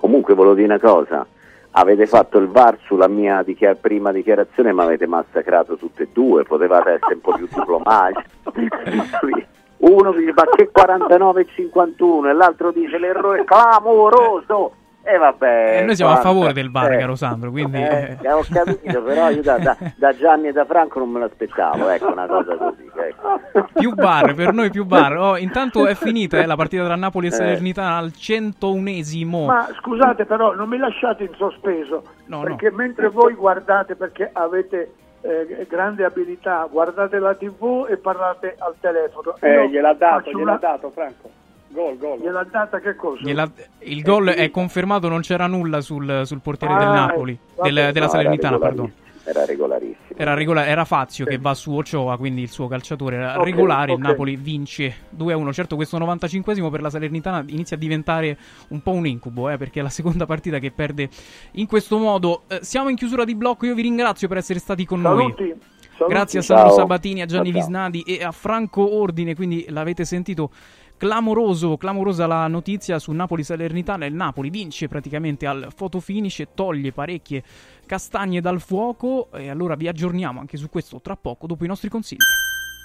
Comunque 0.00 0.34
volevo 0.34 0.54
dire 0.54 0.66
una 0.66 0.78
cosa, 0.78 1.26
avete 1.72 2.06
fatto 2.06 2.38
il 2.38 2.48
VAR 2.48 2.78
sulla 2.84 3.08
mia 3.08 3.42
dichia- 3.42 3.74
prima 3.74 4.12
dichiarazione 4.12 4.72
ma 4.72 4.84
avete 4.84 5.06
massacrato 5.06 5.76
tutte 5.76 6.04
e 6.04 6.08
due, 6.12 6.44
potevate 6.44 6.92
essere 6.92 7.14
un 7.14 7.20
po' 7.20 7.32
più 7.32 7.48
diplomatici. 7.52 8.26
Uno 9.78 10.12
dice 10.12 10.32
ma 10.34 10.44
che 10.56 10.70
49 10.70 11.40
e 11.40 11.46
51 11.54 12.30
e 12.30 12.32
l'altro 12.32 12.72
dice 12.72 12.98
l'errore 12.98 13.44
clamoroso. 13.44 14.72
E 15.02 15.16
vabbè. 15.16 15.78
Eh, 15.80 15.84
noi 15.84 15.96
siamo 15.96 16.10
a 16.10 16.14
guarda, 16.16 16.30
favore 16.30 16.52
del 16.52 16.70
VAR, 16.70 16.92
eh, 16.92 16.98
caro 16.98 17.14
Sandro, 17.14 17.50
quindi... 17.50 17.78
eh, 17.78 18.18
eh. 18.20 18.30
ho 18.32 18.44
capito, 18.52 19.02
però 19.02 19.30
io 19.30 19.40
da, 19.42 19.56
da- 19.58 19.76
da 19.96 20.14
Gianni 20.14 20.48
e 20.48 20.52
da 20.52 20.66
Franco 20.66 20.98
non 20.98 21.08
me 21.08 21.20
l'aspettavo, 21.20 21.88
ecco 21.88 22.12
una 22.12 22.26
cosa 22.26 22.56
così. 22.56 22.90
Ecco. 22.94 23.66
Più 23.72 23.94
bar, 23.94 24.34
per 24.34 24.52
noi 24.52 24.70
più 24.70 24.84
bar. 24.84 25.16
Oh, 25.16 25.36
intanto 25.38 25.86
è 25.86 25.94
finita 25.94 26.38
eh, 26.38 26.46
la 26.46 26.56
partita 26.56 26.84
tra 26.84 26.96
Napoli 26.96 27.26
e 27.28 27.30
Eh. 27.30 27.32
Salernitana 27.32 27.96
al 27.96 28.12
101esimo. 28.14 29.46
Ma 29.46 29.68
scusate 29.80 30.26
però, 30.26 30.54
non 30.54 30.68
mi 30.68 30.76
lasciate 30.76 31.24
in 31.24 31.32
sospeso, 31.36 32.02
No, 32.26 32.40
perché 32.42 32.70
mentre 32.70 33.08
voi 33.08 33.32
guardate, 33.34 33.94
perché 33.96 34.28
avete 34.30 34.92
eh, 35.22 35.66
grande 35.68 36.04
abilità, 36.04 36.66
guardate 36.70 37.18
la 37.18 37.34
tv 37.34 37.86
e 37.88 37.96
parlate 37.96 38.56
al 38.58 38.74
telefono. 38.78 39.36
Eh, 39.40 39.68
gliel'ha 39.70 39.94
dato, 39.94 40.28
gliel'ha 40.30 40.42
una- 40.42 40.56
dato 40.56 40.90
Franco. 40.90 41.30
Gol, 41.70 41.98
gol. 41.98 42.18
Gliel'ha 42.20 42.44
data 42.50 42.80
che 42.80 42.94
cosa? 42.96 43.20
Gliela- 43.22 43.50
il 43.80 44.02
gol 44.02 44.28
è 44.28 44.50
confermato, 44.50 45.08
non 45.08 45.20
c'era 45.20 45.46
nulla 45.46 45.80
sul, 45.80 46.22
sul 46.24 46.40
portiere 46.40 46.74
Ah, 46.74 46.78
del 46.78 46.88
Napoli, 46.88 47.32
eh, 47.32 47.62
del- 47.62 47.74
vabbè. 47.74 47.92
della 47.92 48.04
No, 48.06 48.10
Salernitana, 48.10 48.56
era 48.56 48.64
pardon. 48.64 48.92
Era 49.24 49.44
regolarissimo. 49.44 50.16
Era, 50.16 50.32
regola- 50.32 50.66
era 50.66 50.86
Fazio 50.86 51.26
che 51.26 51.36
va 51.36 51.52
su 51.52 51.70
Ochoa, 51.76 52.16
quindi 52.16 52.40
il 52.40 52.48
suo 52.48 52.66
calciatore 52.66 53.16
era 53.16 53.36
Ok, 53.38 53.44
regolare. 53.44 53.92
Il 53.92 53.98
ok. 53.98 54.04
Napoli 54.06 54.36
vince 54.36 54.94
2-1. 55.10 55.52
Certo, 55.52 55.76
questo 55.76 55.98
95esimo 55.98 56.70
per 56.70 56.80
la 56.80 56.88
Salernitana 56.88 57.44
inizia 57.48 57.76
a 57.76 57.78
diventare 57.78 58.38
un 58.68 58.80
po' 58.80 58.92
un 58.92 59.06
incubo, 59.06 59.50
eh, 59.50 59.58
perché 59.58 59.80
è 59.80 59.82
la 59.82 59.90
seconda 59.90 60.24
partita 60.24 60.58
che 60.58 60.70
perde 60.70 61.10
in 61.52 61.66
questo 61.66 61.98
modo. 61.98 62.44
Eh, 62.48 62.60
siamo 62.62 62.88
in 62.88 62.96
chiusura 62.96 63.24
di 63.24 63.34
blocco. 63.34 63.66
Io 63.66 63.74
vi 63.74 63.82
ringrazio 63.82 64.28
per 64.28 64.38
essere 64.38 64.60
stati 64.60 64.86
con 64.86 65.02
Saluti. 65.02 65.42
noi. 65.42 65.54
Saluti. 65.98 66.14
Grazie 66.14 66.38
a 66.38 66.42
Sandro 66.42 66.66
Ciao. 66.68 66.76
Sabatini, 66.78 67.20
a 67.20 67.26
Gianni 67.26 67.50
Ciao, 67.50 67.58
ciao. 67.58 67.66
Visnadi 67.68 68.02
e 68.04 68.24
a 68.24 68.32
Franco 68.32 68.94
Ordine. 68.96 69.34
Quindi 69.34 69.66
l'avete 69.68 70.06
sentito. 70.06 70.50
Clamoroso, 70.98 71.76
clamorosa 71.76 72.26
la 72.26 72.48
notizia 72.48 72.98
su 72.98 73.12
Napoli 73.12 73.44
Salernitana. 73.44 74.04
Il 74.04 74.14
Napoli 74.14 74.50
vince 74.50 74.88
praticamente 74.88 75.46
al 75.46 75.68
fotofinish 75.72 76.40
e 76.40 76.48
toglie 76.52 76.90
parecchie 76.90 77.44
castagne 77.88 78.40
dal 78.40 78.60
fuoco. 78.60 79.30
E 79.32 79.48
allora 79.50 79.74
vi 79.74 79.88
aggiorniamo 79.88 80.38
anche 80.38 80.56
su 80.56 80.68
questo 80.68 81.00
tra 81.00 81.16
poco, 81.16 81.48
dopo 81.48 81.64
i 81.64 81.66
nostri 81.66 81.88
consigli. 81.88 82.18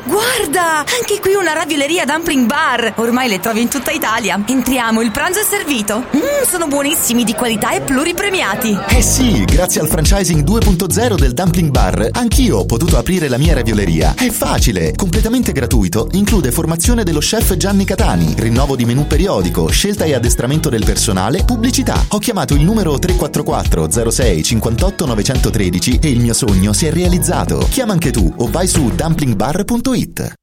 Guarda, 0.06 0.80
anche 0.80 1.19
qui 1.22 1.33
una 1.35 1.53
ravioleria 1.53 2.03
dumpling 2.03 2.45
bar. 2.45 2.93
Ormai 2.98 3.30
le 3.30 3.40
trovi 3.40 3.61
in 3.61 3.69
tutta 3.69 3.91
Italia. 3.91 4.41
Entriamo, 4.45 5.01
il 5.01 5.11
pranzo 5.11 5.40
è 5.40 5.43
servito. 5.43 5.99
Mmm, 5.99 6.45
sono 6.45 6.67
buonissimi, 6.67 7.23
di 7.23 7.33
qualità 7.33 7.72
e 7.72 7.82
pluripremiati. 7.82 8.77
Eh 8.90 9.01
sì, 9.01 9.45
grazie 9.45 9.80
al 9.80 9.88
franchising 9.88 10.43
2.0 10.43 11.15
del 11.15 11.33
Dumpling 11.33 11.69
Bar, 11.69 12.09
anch'io 12.11 12.57
ho 12.57 12.65
potuto 12.65 12.98
aprire 12.98 13.30
la 13.30 13.38
mia 13.38 13.53
ravioleria. 13.53 14.14
È 14.15 14.30
facile, 14.30 14.93
completamente 14.93 15.53
gratuito, 15.53 16.09
include 16.14 16.51
formazione 16.51 17.03
dello 17.03 17.19
chef 17.19 17.56
Gianni 17.56 17.85
Catani, 17.85 18.33
rinnovo 18.38 18.75
di 18.75 18.85
menù 18.85 19.07
periodico, 19.07 19.69
scelta 19.69 20.03
e 20.03 20.15
addestramento 20.15 20.69
del 20.69 20.83
personale, 20.83 21.45
pubblicità. 21.45 22.03
Ho 22.09 22.17
chiamato 22.17 22.56
il 22.56 22.64
numero 22.64 22.99
344 22.99 24.11
06 24.11 24.43
58 24.43 24.92
913 24.99 25.99
e 26.01 26.09
il 26.09 26.19
mio 26.19 26.33
sogno 26.33 26.73
si 26.73 26.85
è 26.85 26.91
realizzato. 26.91 27.67
Chiama 27.69 27.93
anche 27.93 28.11
tu 28.11 28.31
o 28.38 28.47
vai 28.49 28.67
su 28.67 28.89
dumplingbar.it. 28.89 30.33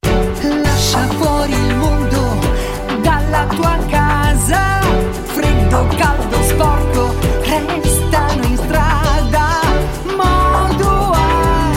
Lascia 0.62 1.06
fuori 1.08 1.52
il 1.52 1.76
mondo 1.76 2.38
dalla 3.02 3.46
tua 3.46 3.78
casa. 3.88 4.80
Freddo, 5.24 5.86
caldo, 5.96 6.42
sporco, 6.42 7.14
restano 7.42 8.44
in 8.44 8.56
strada. 8.56 9.60
Modoal, 10.16 11.76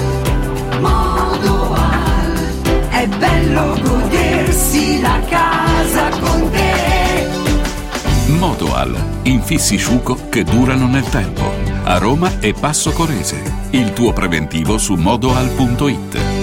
Modoal. 0.80 2.48
È 2.90 3.08
bello 3.08 3.78
godersi 3.82 5.00
la 5.02 5.20
casa 5.30 6.10
con 6.20 6.50
te. 6.52 8.32
Modoal, 8.38 8.96
infissi 9.24 9.78
sciuco 9.78 10.18
che 10.30 10.44
durano 10.44 10.88
nel 10.88 11.08
tempo. 11.10 11.63
A 11.86 11.98
Roma 11.98 12.40
e 12.40 12.54
Passo 12.54 12.92
Corese. 12.94 13.68
Il 13.72 13.92
tuo 13.92 14.14
preventivo 14.14 14.78
su 14.78 14.96
modoal.it. 14.96 16.43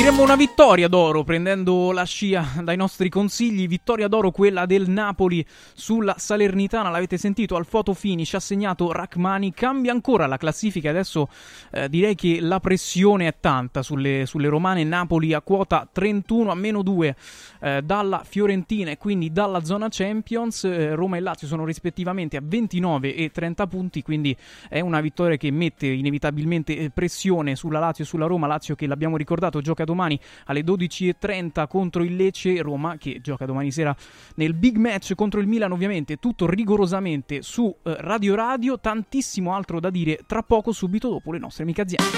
Diremmo 0.00 0.22
una 0.22 0.34
vittoria 0.34 0.88
d'oro 0.88 1.24
prendendo 1.24 1.92
la 1.92 2.04
scia 2.04 2.42
dai 2.62 2.74
nostri 2.74 3.10
consigli, 3.10 3.68
vittoria 3.68 4.08
d'oro 4.08 4.30
quella 4.30 4.64
del 4.64 4.88
Napoli 4.88 5.44
sulla 5.74 6.14
Salernitana, 6.16 6.88
l'avete 6.88 7.18
sentito? 7.18 7.54
Al 7.54 7.66
photo 7.66 7.92
finish 7.92 8.32
assegnato 8.32 8.92
Rachmani, 8.92 9.52
cambia 9.52 9.92
ancora 9.92 10.26
la 10.26 10.38
classifica, 10.38 10.88
adesso 10.88 11.28
eh, 11.70 11.90
direi 11.90 12.14
che 12.14 12.40
la 12.40 12.60
pressione 12.60 13.26
è 13.26 13.34
tanta 13.40 13.82
sulle, 13.82 14.24
sulle 14.24 14.48
romane, 14.48 14.84
Napoli 14.84 15.34
a 15.34 15.42
quota 15.42 15.86
31 15.92 16.50
a 16.50 16.54
meno 16.54 16.80
2 16.80 17.16
eh, 17.60 17.82
dalla 17.82 18.22
Fiorentina 18.24 18.92
e 18.92 18.96
quindi 18.96 19.30
dalla 19.32 19.62
zona 19.64 19.88
Champions, 19.90 20.64
eh, 20.64 20.94
Roma 20.94 21.18
e 21.18 21.20
Lazio 21.20 21.46
sono 21.46 21.66
rispettivamente 21.66 22.38
a 22.38 22.42
29 22.42 23.14
e 23.14 23.30
30 23.30 23.66
punti, 23.66 24.00
quindi 24.00 24.34
è 24.66 24.80
una 24.80 25.02
vittoria 25.02 25.36
che 25.36 25.50
mette 25.50 25.88
inevitabilmente 25.88 26.74
eh, 26.74 26.88
pressione 26.88 27.54
sulla 27.54 27.80
Lazio 27.80 28.04
e 28.04 28.06
sulla 28.06 28.24
Roma, 28.24 28.46
Lazio 28.46 28.74
che 28.74 28.86
l'abbiamo 28.86 29.18
ricordato 29.18 29.60
gioca 29.60 29.88
domani 29.90 30.18
alle 30.46 30.62
12.30 30.62 31.66
contro 31.66 32.04
il 32.04 32.14
Lecce, 32.14 32.62
Roma 32.62 32.96
che 32.96 33.20
gioca 33.20 33.44
domani 33.44 33.72
sera 33.72 33.94
nel 34.36 34.54
big 34.54 34.76
match 34.76 35.14
contro 35.14 35.40
il 35.40 35.48
Milan 35.48 35.72
ovviamente, 35.72 36.18
tutto 36.18 36.48
rigorosamente 36.48 37.42
su 37.42 37.74
eh, 37.82 37.96
Radio 37.98 38.34
Radio, 38.36 38.78
tantissimo 38.78 39.52
altro 39.52 39.80
da 39.80 39.90
dire 39.90 40.20
tra 40.26 40.42
poco 40.42 40.72
subito 40.72 41.08
dopo 41.08 41.32
le 41.32 41.38
nostre 41.38 41.64
amiche 41.64 41.80
aziende. 41.80 42.08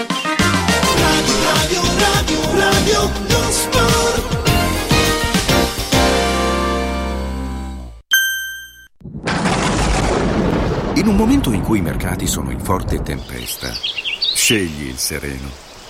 Radio, 1.03 1.83
radio, 1.99 2.41
radio, 2.59 3.01
non 3.29 3.51
sport. 3.51 4.51
In 10.95 11.07
un 11.09 11.17
momento 11.17 11.51
in 11.53 11.63
cui 11.63 11.79
i 11.79 11.83
mercati 11.83 12.27
sono 12.27 12.51
in 12.51 12.61
forte 12.61 13.03
tempesta, 13.03 13.73
scegli 13.73 14.87
il 14.87 14.99
sereno. 14.99 15.72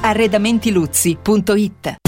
Arredamentiluzzi.it 0.00 2.07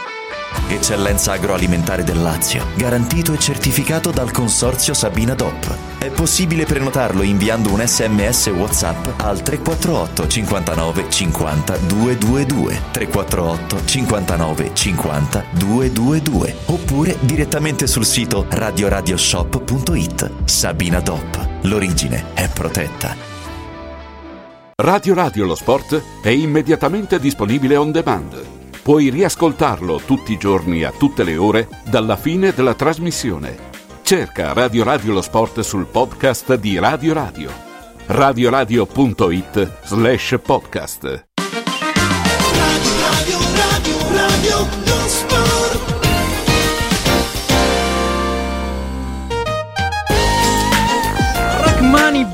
Eccellenza 0.67 1.33
agroalimentare 1.33 2.03
del 2.03 2.21
Lazio, 2.21 2.65
garantito 2.75 3.33
e 3.33 3.39
certificato 3.39 4.11
dal 4.11 4.31
consorzio 4.31 4.93
Sabina 4.93 5.33
DOP. 5.33 5.75
È 5.97 6.09
possibile 6.09 6.65
prenotarlo 6.65 7.21
inviando 7.21 7.71
un 7.71 7.85
sms 7.85 8.47
WhatsApp 8.47 9.21
al 9.21 9.41
348 9.41 10.27
59 10.27 11.09
50 11.09 11.77
222 11.77 12.81
348 12.91 13.85
59 13.85 14.71
50 14.73 15.43
222 15.51 16.55
oppure 16.65 17.17
direttamente 17.19 17.87
sul 17.87 18.05
sito 18.05 18.45
radioradioshop.it. 18.49 20.31
Sabina 20.45 20.99
DOP. 20.99 21.47
L'origine 21.61 22.33
è 22.33 22.47
protetta. 22.47 23.15
Radio 24.75 25.13
Radio 25.13 25.45
lo 25.45 25.53
sport 25.53 26.01
è 26.23 26.29
immediatamente 26.29 27.19
disponibile 27.19 27.75
on 27.75 27.91
demand. 27.91 28.60
Puoi 28.83 29.09
riascoltarlo 29.09 29.99
tutti 29.99 30.33
i 30.33 30.37
giorni 30.37 30.83
a 30.83 30.91
tutte 30.91 31.23
le 31.23 31.37
ore 31.37 31.67
dalla 31.85 32.15
fine 32.15 32.51
della 32.51 32.73
trasmissione. 32.73 33.69
Cerca 34.01 34.53
Radio 34.53 34.83
Radio 34.83 35.13
lo 35.13 35.21
sport 35.21 35.59
sul 35.59 35.85
podcast 35.85 36.55
di 36.55 36.79
Radio 36.79 37.13
Radio. 37.13 37.51
radioradio.it 38.07 39.83
slash 39.83 40.39
podcast. 40.43 41.03
Radio, 42.55 43.37
radio, 43.55 43.97
radio, 44.15 44.67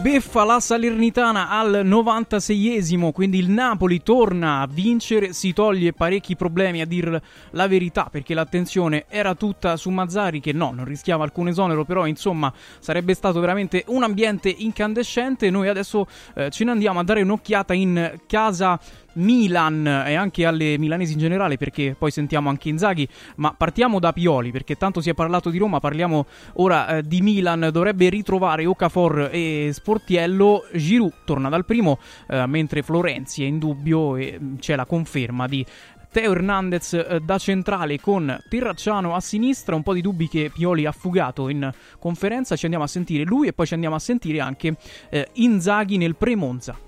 beffa 0.10 0.46
la 0.46 0.62
Salernitana 0.62 1.50
al 1.50 1.82
96esimo, 1.84 3.12
quindi 3.12 3.40
il 3.40 3.50
Napoli 3.50 4.02
torna 4.02 4.62
a 4.62 4.66
vincere, 4.66 5.34
si 5.34 5.52
toglie 5.52 5.92
parecchi 5.92 6.38
problemi 6.38 6.80
a 6.80 6.86
dir 6.86 7.22
la 7.52 7.68
verità 7.68 8.08
perché 8.10 8.34
l'attenzione 8.34 9.04
era 9.10 9.36
tutta 9.36 9.76
su 9.76 9.90
Mazzari 9.90 10.40
che 10.40 10.54
no, 10.54 10.72
non 10.72 10.86
rischiava 10.86 11.26
alcun 11.26 11.50
esonero, 11.50 11.84
però 11.84 12.08
insomma 12.08 12.54
sarebbe 12.80 13.14
stato 13.16 13.42
veramente 13.42 13.84
un 13.88 14.04
ambiente 14.04 14.48
incandescente. 14.48 15.50
Noi 15.50 15.68
adesso 15.68 16.08
eh, 16.36 16.50
ce 16.52 16.64
ne 16.64 16.72
andiamo 16.72 17.00
a 17.00 17.04
dare 17.04 17.22
un'occhiata 17.22 17.74
in 17.74 18.18
casa 18.28 18.80
Milan 19.18 19.86
e 20.06 20.16
anche 20.16 20.46
alle 20.46 20.78
milanesi 20.78 21.14
in 21.14 21.20
generale 21.20 21.58
perché 21.58 21.96
poi 21.98 22.12
sentiamo 22.12 22.50
anche 22.50 22.70
Inzaghi, 22.70 23.08
ma 23.38 23.54
partiamo 23.54 24.00
da 24.00 24.14
Pioli 24.14 24.52
perché 24.52 24.76
tanto 24.76 25.02
si 25.02 25.10
è 25.10 25.14
parlato 25.14 25.50
di 25.50 25.58
Roma, 25.58 25.80
parliamo 25.80 26.26
ora 26.54 26.98
eh, 26.98 27.04
di 27.04 27.22
Milan, 27.22 27.70
dovrebbe 27.72 28.10
ritrovare 28.10 28.66
Okafor 28.66 29.30
e 29.32 29.70
Sportiello, 29.74 30.66
Giroud 30.74 31.14
torna 31.26 31.50
dal 31.50 31.66
primo 31.66 32.00
eh, 32.28 32.46
mentre 32.46 32.82
Florenzi 32.82 33.44
è 33.44 33.48
in 33.48 33.60
dubbio 33.60 34.16
e 34.16 34.38
mm, 34.42 34.56
c'è 34.58 34.76
la 34.76 34.86
conferma 34.86 35.48
di 35.48 35.66
Teo 36.10 36.32
Hernandez 36.32 36.94
eh, 36.94 37.20
da 37.24 37.38
centrale 37.38 38.00
con 38.00 38.36
Terracciano 38.50 39.14
a 39.14 39.20
sinistra, 39.20 39.76
un 39.76 39.84
po' 39.84 39.94
di 39.94 40.02
dubbi 40.02 40.28
che 40.28 40.50
Pioli 40.54 40.86
ha 40.86 40.92
fugato 40.92 41.50
in 41.50 41.70
conferenza, 42.00 42.56
ci 42.56 42.66
andiamo 42.66 42.86
a 42.86 42.88
sentire 42.88 43.24
lui 43.24 43.48
e 43.48 43.54
poi 43.54 43.66
ci 43.66 43.74
andiamo 43.74 43.96
a 43.96 44.00
sentire 44.00 44.40
anche 44.40 44.76
eh, 45.10 45.28
Inzaghi 45.34 45.98
nel 45.98 46.16
pre-Monza 46.16 46.86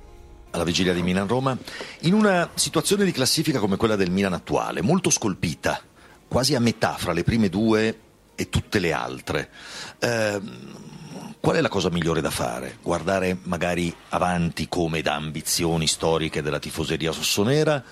alla 0.51 0.63
vigilia 0.63 0.93
di 0.93 1.01
Milan-Roma, 1.01 1.57
in 2.01 2.13
una 2.13 2.49
situazione 2.53 3.05
di 3.05 3.11
classifica 3.11 3.59
come 3.59 3.77
quella 3.77 3.95
del 3.95 4.11
Milan 4.11 4.33
attuale, 4.33 4.81
molto 4.81 5.09
scolpita, 5.09 5.81
quasi 6.27 6.55
a 6.55 6.59
metà 6.59 6.95
fra 6.97 7.13
le 7.13 7.23
prime 7.23 7.49
due 7.49 7.99
e 8.35 8.49
tutte 8.49 8.79
le 8.79 8.93
altre. 8.93 9.49
Eh, 9.99 10.41
qual 11.39 11.55
è 11.55 11.61
la 11.61 11.69
cosa 11.69 11.89
migliore 11.89 12.21
da 12.21 12.31
fare? 12.31 12.77
Guardare 12.81 13.37
magari 13.43 13.93
avanti 14.09 14.67
come 14.67 15.01
da 15.01 15.15
ambizioni 15.15 15.87
storiche 15.87 16.41
della 16.41 16.59
tifoseria 16.59 17.11
rossonera? 17.11 17.83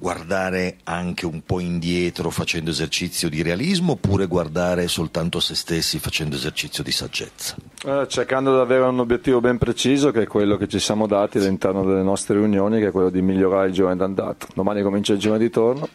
Guardare 0.00 0.78
anche 0.84 1.26
un 1.26 1.42
po' 1.44 1.60
indietro 1.60 2.30
facendo 2.30 2.70
esercizio 2.70 3.28
di 3.28 3.42
realismo 3.42 3.92
oppure 3.92 4.26
guardare 4.26 4.88
soltanto 4.88 5.38
a 5.38 5.40
se 5.42 5.54
stessi 5.54 5.98
facendo 5.98 6.36
esercizio 6.36 6.82
di 6.82 6.90
saggezza? 6.90 7.54
Eh, 7.84 8.06
cercando 8.08 8.54
di 8.54 8.60
avere 8.60 8.84
un 8.84 8.98
obiettivo 8.98 9.40
ben 9.40 9.58
preciso 9.58 10.10
che 10.10 10.22
è 10.22 10.26
quello 10.26 10.56
che 10.56 10.68
ci 10.68 10.78
siamo 10.78 11.06
dati 11.06 11.36
all'interno 11.36 11.84
delle 11.84 12.02
nostre 12.02 12.38
riunioni 12.38 12.80
che 12.80 12.88
è 12.88 12.90
quello 12.90 13.10
di 13.10 13.20
migliorare 13.20 13.68
il 13.68 13.74
giorno 13.74 13.94
d'andata. 13.94 14.46
Domani 14.54 14.82
comincia 14.82 15.12
il 15.12 15.18
giorno 15.18 15.38
di 15.38 15.50
torno. 15.50 15.86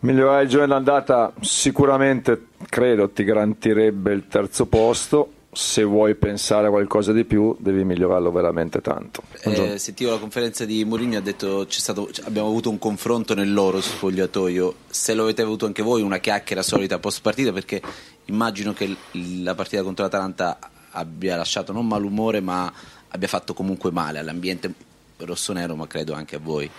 Migliorare 0.00 0.44
il 0.44 0.48
giorno 0.48 0.68
d'andata 0.68 1.32
sicuramente 1.40 2.46
credo 2.66 3.10
ti 3.10 3.24
garantirebbe 3.24 4.12
il 4.12 4.26
terzo 4.26 4.64
posto 4.66 5.32
se 5.54 5.82
vuoi 5.82 6.14
pensare 6.14 6.68
a 6.68 6.70
qualcosa 6.70 7.12
di 7.12 7.24
più 7.24 7.54
devi 7.58 7.84
migliorarlo 7.84 8.32
veramente 8.32 8.80
tanto. 8.80 9.22
Eh, 9.42 9.76
sentivo 9.78 10.12
la 10.12 10.18
conferenza 10.18 10.64
di 10.64 10.82
Mourinho 10.82 11.18
ha 11.18 11.20
detto 11.20 11.66
stato, 11.68 12.08
abbiamo 12.24 12.48
avuto 12.48 12.70
un 12.70 12.78
confronto 12.78 13.34
nel 13.34 13.52
loro 13.52 13.82
spogliatoio, 13.82 14.74
se 14.88 15.12
lo 15.12 15.24
avete 15.24 15.42
avuto 15.42 15.66
anche 15.66 15.82
voi 15.82 16.00
una 16.00 16.18
chiacchiera 16.18 16.62
solita 16.62 16.98
post 16.98 17.20
partita 17.20 17.52
perché 17.52 17.82
immagino 18.26 18.72
che 18.72 18.96
la 19.42 19.54
partita 19.54 19.82
contro 19.82 20.04
l'Atalanta 20.04 20.58
abbia 20.92 21.36
lasciato 21.36 21.72
non 21.72 21.86
malumore 21.86 22.40
ma 22.40 22.72
abbia 23.08 23.28
fatto 23.28 23.52
comunque 23.52 23.90
male 23.90 24.20
all'ambiente 24.20 24.72
rossonero 25.18 25.76
ma 25.76 25.86
credo 25.86 26.14
anche 26.14 26.36
a 26.36 26.40
voi. 26.42 26.70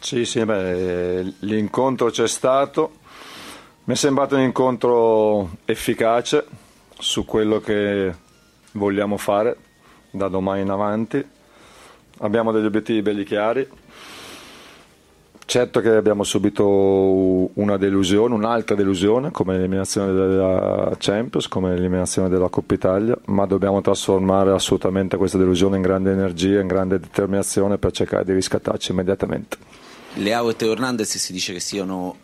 Sì, 0.00 0.24
sì, 0.24 0.42
beh, 0.42 1.34
l'incontro 1.40 2.08
c'è 2.10 2.26
stato, 2.26 2.92
mi 3.84 3.92
è 3.92 3.96
sembrato 3.96 4.36
un 4.36 4.40
incontro 4.40 5.58
efficace 5.66 6.46
su 6.98 7.24
quello 7.24 7.60
che 7.60 8.14
vogliamo 8.72 9.16
fare 9.16 9.56
da 10.10 10.28
domani 10.28 10.62
in 10.62 10.70
avanti. 10.70 11.24
Abbiamo 12.18 12.52
degli 12.52 12.66
obiettivi 12.66 13.02
belli 13.02 13.24
chiari. 13.24 13.68
Certo 15.44 15.80
che 15.80 15.90
abbiamo 15.90 16.22
subito 16.22 16.64
una 16.64 17.76
delusione, 17.76 18.34
un'altra 18.34 18.74
delusione 18.74 19.30
come 19.30 19.54
l'eliminazione 19.54 20.12
della 20.12 20.96
Champions, 20.98 21.46
come 21.48 21.74
l'eliminazione 21.74 22.28
della 22.30 22.48
Coppa 22.48 22.74
Italia, 22.74 23.18
ma 23.26 23.44
dobbiamo 23.44 23.82
trasformare 23.82 24.52
assolutamente 24.52 25.16
questa 25.16 25.36
delusione 25.36 25.76
in 25.76 25.82
grande 25.82 26.10
energia, 26.10 26.60
in 26.60 26.68
grande 26.68 27.00
determinazione 27.00 27.76
per 27.76 27.90
cercare 27.90 28.24
di 28.24 28.32
riscattarci 28.32 28.92
immediatamente. 28.92 29.56
Leao 30.14 30.48
e 30.48 30.56
Teo 30.56 30.72
Hernandez 30.72 31.16
si 31.16 31.32
dice 31.32 31.52
che 31.52 31.60
siano 31.60 32.16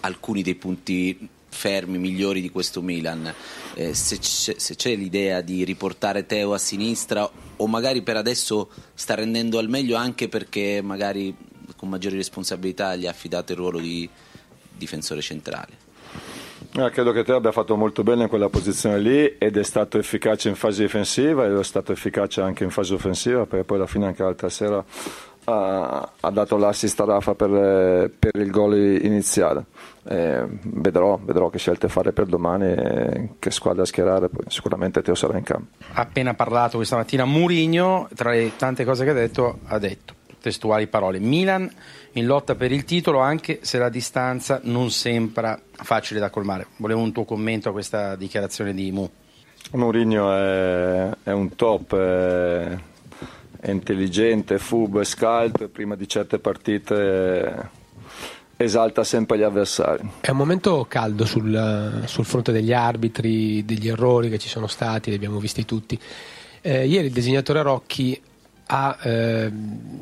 alcuni 0.00 0.42
dei 0.42 0.54
punti 0.54 1.28
fermi 1.48 1.98
migliori 1.98 2.40
di 2.40 2.50
questo 2.50 2.82
Milan. 2.82 3.32
Eh, 3.74 3.94
se, 3.94 4.18
c'è, 4.18 4.54
se, 4.56 4.74
c'è, 4.74 4.94
l'idea 4.94 5.40
di 5.40 5.64
riportare 5.64 6.26
Teo 6.26 6.52
a 6.52 6.58
sinistra 6.58 7.28
o 7.56 7.66
magari 7.66 8.02
per 8.02 8.16
adesso 8.16 8.70
sta 8.94 9.14
rendendo 9.14 9.58
al 9.58 9.68
meglio 9.68 9.96
anche 9.96 10.28
perché 10.28 10.80
magari 10.82 11.34
con 11.76 11.88
maggiori 11.88 12.16
responsabilità 12.16 12.96
gli 12.96 13.06
ha 13.06 13.10
affidato 13.10 13.52
il 13.52 13.58
ruolo 13.58 13.78
di 13.78 14.08
difensore 14.76 15.20
centrale. 15.20 15.86
Eh, 16.74 16.90
credo 16.90 17.12
che 17.12 17.24
Teo 17.24 17.36
abbia 17.36 17.50
fatto 17.50 17.76
molto 17.76 18.02
bene 18.02 18.24
in 18.24 18.28
quella 18.28 18.50
posizione 18.50 18.98
lì 18.98 19.36
ed 19.38 19.56
è 19.56 19.62
stato 19.62 19.98
efficace 19.98 20.48
in 20.48 20.54
fase 20.54 20.82
difensiva 20.82 21.46
ed 21.46 21.56
è 21.56 21.64
stato 21.64 21.92
efficace 21.92 22.40
anche 22.42 22.62
in 22.62 22.70
fase 22.70 22.94
offensiva 22.94 23.46
perché 23.46 23.64
poi 23.64 23.78
alla 23.78 23.86
fine 23.86 24.06
anche 24.06 24.22
l'altra 24.22 24.50
sera 24.50 24.84
ha, 25.48 26.12
ha 26.20 26.30
dato 26.30 26.56
l'assist 26.56 27.00
a 27.00 27.04
Rafa 27.04 27.34
per, 27.34 28.10
per 28.18 28.40
il 28.40 28.50
gol 28.50 28.76
iniziale. 28.76 29.64
Eh, 30.04 30.44
vedrò, 30.62 31.18
vedrò, 31.22 31.48
che 31.48 31.58
scelte 31.58 31.88
fare 31.88 32.12
per 32.12 32.26
domani 32.26 32.72
e 32.72 33.28
che 33.38 33.50
squadra 33.50 33.84
schierare, 33.84 34.28
poi 34.28 34.44
sicuramente 34.48 35.02
Teo 35.02 35.14
sarà 35.14 35.38
in 35.38 35.44
campo. 35.44 35.76
Ha 35.92 36.02
appena 36.02 36.34
parlato 36.34 36.76
questa 36.76 36.96
mattina 36.96 37.24
Murigno, 37.24 38.08
tra 38.14 38.30
le 38.30 38.52
tante 38.56 38.84
cose 38.84 39.04
che 39.04 39.10
ha 39.10 39.14
detto, 39.14 39.58
ha 39.66 39.78
detto 39.78 40.14
testuali 40.40 40.86
parole, 40.86 41.18
Milan 41.18 41.68
in 42.12 42.26
lotta 42.26 42.54
per 42.54 42.72
il 42.72 42.84
titolo 42.84 43.18
anche 43.18 43.58
se 43.62 43.78
la 43.78 43.88
distanza 43.88 44.60
non 44.64 44.90
sembra 44.90 45.60
facile 45.72 46.20
da 46.20 46.30
colmare. 46.30 46.66
Volevo 46.76 47.00
un 47.00 47.12
tuo 47.12 47.24
commento 47.24 47.68
a 47.68 47.72
questa 47.72 48.16
dichiarazione 48.16 48.72
di 48.72 48.90
Mu. 48.90 49.08
Mourinho 49.72 50.32
è, 50.32 51.10
è 51.24 51.32
un 51.32 51.54
top, 51.54 51.94
è, 51.94 52.78
è 53.60 53.70
intelligente, 53.70 54.58
fub, 54.58 55.02
scalp, 55.02 55.68
prima 55.68 55.96
di 55.96 56.06
certe 56.08 56.38
partite 56.38 57.70
esalta 58.56 59.04
sempre 59.04 59.38
gli 59.38 59.42
avversari. 59.42 60.08
È 60.20 60.30
un 60.30 60.36
momento 60.36 60.86
caldo 60.88 61.24
sul, 61.24 62.02
sul, 62.06 62.24
fronte 62.24 62.52
degli 62.52 62.72
arbitri, 62.72 63.64
degli 63.64 63.88
errori 63.88 64.28
che 64.28 64.38
ci 64.38 64.48
sono 64.48 64.66
stati, 64.66 65.10
li 65.10 65.16
abbiamo 65.16 65.38
visti 65.38 65.64
tutti. 65.64 65.98
Eh, 66.60 66.86
ieri 66.86 67.06
il 67.06 67.12
disegnatore 67.12 67.62
Rocchi 67.62 68.20
ha, 68.66 68.98
eh, 69.02 69.52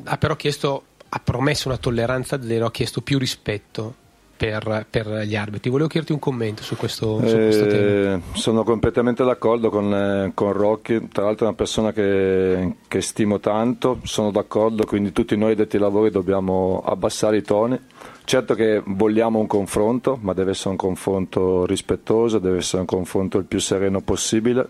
ha 0.03 0.17
però 0.17 0.35
chiesto, 0.35 0.83
ha 1.09 1.19
promesso 1.19 1.67
una 1.67 1.77
tolleranza 1.77 2.41
zero, 2.41 2.65
ha 2.65 2.71
chiesto 2.71 3.01
più 3.01 3.19
rispetto 3.19 4.05
per, 4.37 4.85
per, 4.89 5.07
gli 5.23 5.35
arbitri. 5.35 5.69
Volevo 5.69 5.89
chiederti 5.89 6.13
un 6.13 6.19
commento 6.19 6.63
su 6.63 6.77
questo, 6.77 7.17
su 7.25 7.35
questo 7.35 7.65
eh, 7.65 7.67
tema. 7.67 8.21
Sono 8.33 8.63
completamente 8.63 9.23
d'accordo 9.23 9.69
con, 9.69 9.93
eh, 9.93 10.31
con 10.33 10.53
Rocchi, 10.53 11.07
tra 11.09 11.23
l'altro 11.25 11.45
è 11.45 11.47
una 11.49 11.57
persona 11.57 11.91
che, 11.91 12.75
che, 12.87 13.01
stimo 13.01 13.39
tanto, 13.39 13.99
sono 14.03 14.31
d'accordo, 14.31 14.85
quindi 14.85 15.11
tutti 15.11 15.35
noi 15.35 15.55
detti 15.55 15.77
lavori 15.77 16.11
dobbiamo 16.11 16.81
abbassare 16.85 17.37
i 17.37 17.41
toni. 17.41 17.77
Certo 18.23 18.53
che 18.53 18.81
vogliamo 18.85 19.39
un 19.39 19.47
confronto, 19.47 20.17
ma 20.21 20.33
deve 20.33 20.51
essere 20.51 20.69
un 20.69 20.75
confronto 20.75 21.65
rispettoso, 21.65 22.39
deve 22.39 22.57
essere 22.57 22.81
un 22.81 22.87
confronto 22.87 23.37
il 23.37 23.45
più 23.45 23.59
sereno 23.59 24.01
possibile 24.01 24.67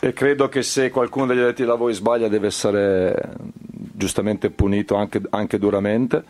e 0.00 0.12
credo 0.12 0.48
che 0.48 0.62
se 0.62 0.90
qualcuno 0.90 1.26
degli 1.26 1.40
addetti 1.40 1.62
ai 1.62 1.68
lavori 1.68 1.92
sbaglia 1.92 2.28
deve 2.28 2.46
essere 2.46 3.32
giustamente 3.98 4.50
punito 4.50 4.94
anche, 4.94 5.20
anche 5.30 5.58
duramente. 5.58 6.22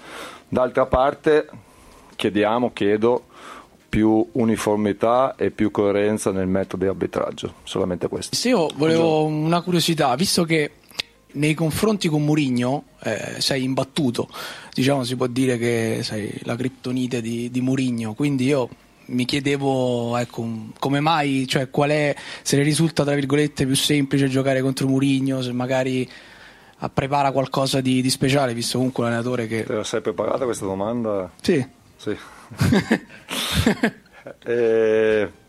D'altra 0.48 0.86
parte 0.86 1.46
chiediamo, 2.18 2.72
chiedo 2.72 3.26
più 3.88 4.26
uniformità 4.32 5.36
e 5.36 5.52
più 5.52 5.70
coerenza 5.70 6.32
nel 6.32 6.48
metodo 6.48 6.82
di 6.82 6.90
arbitraggio, 6.90 7.54
solamente 7.62 8.08
questo. 8.08 8.34
Se 8.34 8.48
io 8.48 8.68
volevo 8.74 9.24
una 9.24 9.62
curiosità, 9.62 10.14
visto 10.16 10.42
che 10.44 10.72
nei 11.30 11.54
confronti 11.54 12.08
con 12.08 12.24
Murigno 12.24 12.84
eh, 13.04 13.36
sei 13.38 13.62
imbattuto, 13.62 14.28
diciamo 14.74 15.04
si 15.04 15.14
può 15.14 15.28
dire 15.28 15.56
che 15.58 16.00
sei 16.02 16.36
la 16.42 16.56
criptonite 16.56 17.22
di, 17.22 17.50
di 17.50 17.60
Murigno, 17.60 18.14
quindi 18.14 18.46
io 18.46 18.68
mi 19.06 19.24
chiedevo 19.24 20.16
ecco, 20.16 20.46
come 20.78 20.98
mai, 20.98 21.46
cioè 21.46 21.70
qual 21.70 21.90
è, 21.90 22.14
se 22.42 22.56
le 22.56 22.64
risulta 22.64 23.04
tra 23.04 23.14
virgolette 23.14 23.64
più 23.64 23.76
semplice 23.76 24.28
giocare 24.28 24.60
contro 24.60 24.88
Murigno, 24.88 25.40
se 25.40 25.52
magari 25.52 26.06
ah, 26.78 26.88
prepara 26.90 27.30
qualcosa 27.30 27.80
di, 27.80 28.02
di 28.02 28.10
speciale, 28.10 28.54
visto 28.54 28.76
comunque 28.76 29.04
un 29.04 29.10
allenatore 29.10 29.46
che... 29.46 29.64
Te 29.64 29.72
la 29.72 29.84
sei 29.84 30.00
preparata 30.00 30.44
questa 30.44 30.66
domanda? 30.66 31.30
Sì. 31.40 31.76
Sì. 31.98 32.16
Eh, 34.44 35.26
beh, 35.26 35.30
no- 35.30 35.47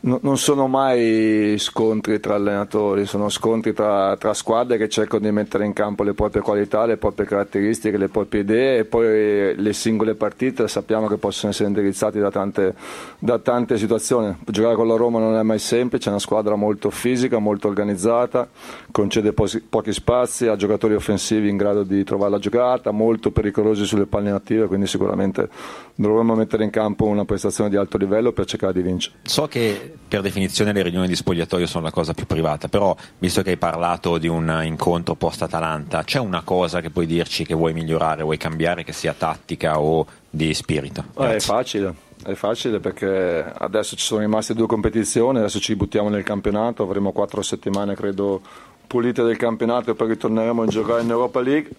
non 0.00 0.38
sono 0.38 0.66
mai 0.66 1.56
scontri 1.58 2.20
tra 2.20 2.34
allenatori, 2.34 3.06
sono 3.06 3.28
scontri 3.28 3.72
tra, 3.72 4.16
tra 4.16 4.34
squadre 4.34 4.76
che 4.76 4.88
cercano 4.88 5.24
di 5.24 5.32
mettere 5.32 5.64
in 5.64 5.72
campo 5.72 6.02
le 6.02 6.14
proprie 6.14 6.42
qualità, 6.42 6.86
le 6.86 6.96
proprie 6.96 7.26
caratteristiche, 7.26 7.96
le 7.96 8.08
proprie 8.08 8.42
idee 8.42 8.78
e 8.78 8.84
poi 8.84 9.54
le 9.56 9.72
singole 9.72 10.14
partite 10.14 10.68
sappiamo 10.68 11.06
che 11.06 11.16
possono 11.16 11.52
essere 11.52 11.68
indirizzate 11.68 12.20
da 12.20 12.30
tante, 12.30 12.74
da 13.18 13.38
tante 13.38 13.76
situazioni. 13.78 14.36
Giocare 14.44 14.74
con 14.74 14.86
la 14.86 14.96
Roma 14.96 15.18
non 15.18 15.36
è 15.36 15.42
mai 15.42 15.58
semplice, 15.58 16.08
è 16.08 16.10
una 16.10 16.20
squadra 16.20 16.54
molto 16.54 16.90
fisica, 16.90 17.38
molto 17.38 17.68
organizzata, 17.68 18.48
concede 18.90 19.32
posi- 19.32 19.60
pochi 19.60 19.92
spazi, 19.92 20.46
ha 20.46 20.56
giocatori 20.56 20.94
offensivi 20.94 21.48
in 21.48 21.56
grado 21.56 21.82
di 21.82 22.04
trovare 22.04 22.30
la 22.30 22.38
giocata, 22.38 22.90
molto 22.90 23.30
pericolosi 23.30 23.84
sulle 23.84 24.06
palle 24.06 24.30
attive, 24.30 24.66
quindi 24.66 24.86
sicuramente 24.86 25.48
dovremmo 25.94 26.34
mettere 26.34 26.64
in 26.64 26.70
campo 26.70 27.06
una 27.06 27.24
prestazione 27.24 27.70
di 27.70 27.76
alto 27.76 27.96
livello 27.96 28.32
per 28.32 28.44
cercare 28.44 28.72
di 28.72 28.82
vincere. 28.86 29.16
So 29.22 29.46
che 29.46 29.94
per 30.08 30.20
definizione 30.20 30.72
le 30.72 30.82
riunioni 30.82 31.08
di 31.08 31.16
spogliatoio 31.16 31.66
sono 31.66 31.84
la 31.84 31.90
cosa 31.90 32.14
più 32.14 32.26
privata, 32.26 32.68
però 32.68 32.96
visto 33.18 33.42
che 33.42 33.50
hai 33.50 33.56
parlato 33.56 34.18
di 34.18 34.28
un 34.28 34.60
incontro 34.64 35.14
post-Atalanta, 35.14 36.04
c'è 36.04 36.18
una 36.18 36.42
cosa 36.42 36.80
che 36.80 36.90
puoi 36.90 37.06
dirci 37.06 37.44
che 37.44 37.54
vuoi 37.54 37.72
migliorare, 37.72 38.22
vuoi 38.22 38.36
cambiare, 38.36 38.84
che 38.84 38.92
sia 38.92 39.12
tattica 39.12 39.80
o 39.80 40.06
di 40.30 40.54
spirito? 40.54 41.04
Eh, 41.18 41.36
è 41.36 41.40
facile, 41.40 41.94
è 42.24 42.34
facile 42.34 42.78
perché 42.78 43.44
adesso 43.52 43.96
ci 43.96 44.04
sono 44.04 44.20
rimaste 44.20 44.54
due 44.54 44.66
competizioni, 44.66 45.38
adesso 45.38 45.58
ci 45.60 45.74
buttiamo 45.74 46.08
nel 46.08 46.22
campionato, 46.22 46.82
avremo 46.82 47.12
quattro 47.12 47.42
settimane 47.42 47.94
credo 47.94 48.40
pulite 48.86 49.22
del 49.22 49.36
campionato 49.36 49.90
e 49.90 49.94
poi 49.94 50.08
ritorneremo 50.08 50.62
a 50.62 50.66
giocare 50.66 51.02
in 51.02 51.10
Europa 51.10 51.40
League 51.40 51.70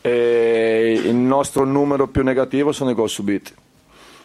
e 0.00 1.00
il 1.02 1.14
nostro 1.14 1.64
numero 1.64 2.08
più 2.08 2.22
negativo 2.22 2.72
sono 2.72 2.90
i 2.90 2.94
gol 2.94 3.08
subiti. 3.08 3.54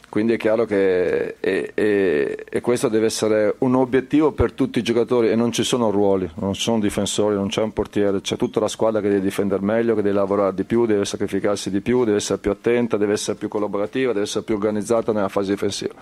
Quindi 0.09 0.33
è 0.33 0.37
chiaro 0.37 0.65
che 0.65 1.35
e, 1.39 1.71
e- 1.75 2.45
e 2.49 2.61
questo 2.61 2.87
deve 2.87 3.05
essere 3.05 3.55
un 3.59 3.75
obiettivo 3.75 4.31
per 4.31 4.53
tutti 4.53 4.79
i 4.79 4.81
giocatori 4.81 5.29
e 5.29 5.35
non 5.35 5.51
ci 5.51 5.63
sono 5.63 5.91
ruoli, 5.91 6.27
non 6.35 6.53
ci 6.53 6.61
sono 6.61 6.79
difensori, 6.79 7.35
non 7.35 7.47
c'è 7.47 7.61
un 7.61 7.73
portiere, 7.73 8.19
c'è 8.21 8.35
tutta 8.35 8.59
la 8.59 8.67
squadra 8.67 9.01
che 9.01 9.07
deve 9.09 9.21
difendere 9.21 9.61
meglio, 9.63 9.93
che 9.93 10.01
deve 10.01 10.15
lavorare 10.15 10.55
di 10.55 10.63
più, 10.63 10.87
deve 10.87 11.05
sacrificarsi 11.05 11.69
di 11.69 11.79
più, 11.81 12.05
deve 12.05 12.17
essere 12.17 12.39
più 12.39 12.49
attenta, 12.49 12.97
deve 12.97 13.13
essere 13.13 13.37
più 13.37 13.47
collaborativa, 13.47 14.11
deve 14.11 14.25
essere 14.25 14.43
più 14.43 14.55
organizzata 14.55 15.11
nella 15.11 15.29
fase 15.29 15.51
difensiva. 15.51 15.93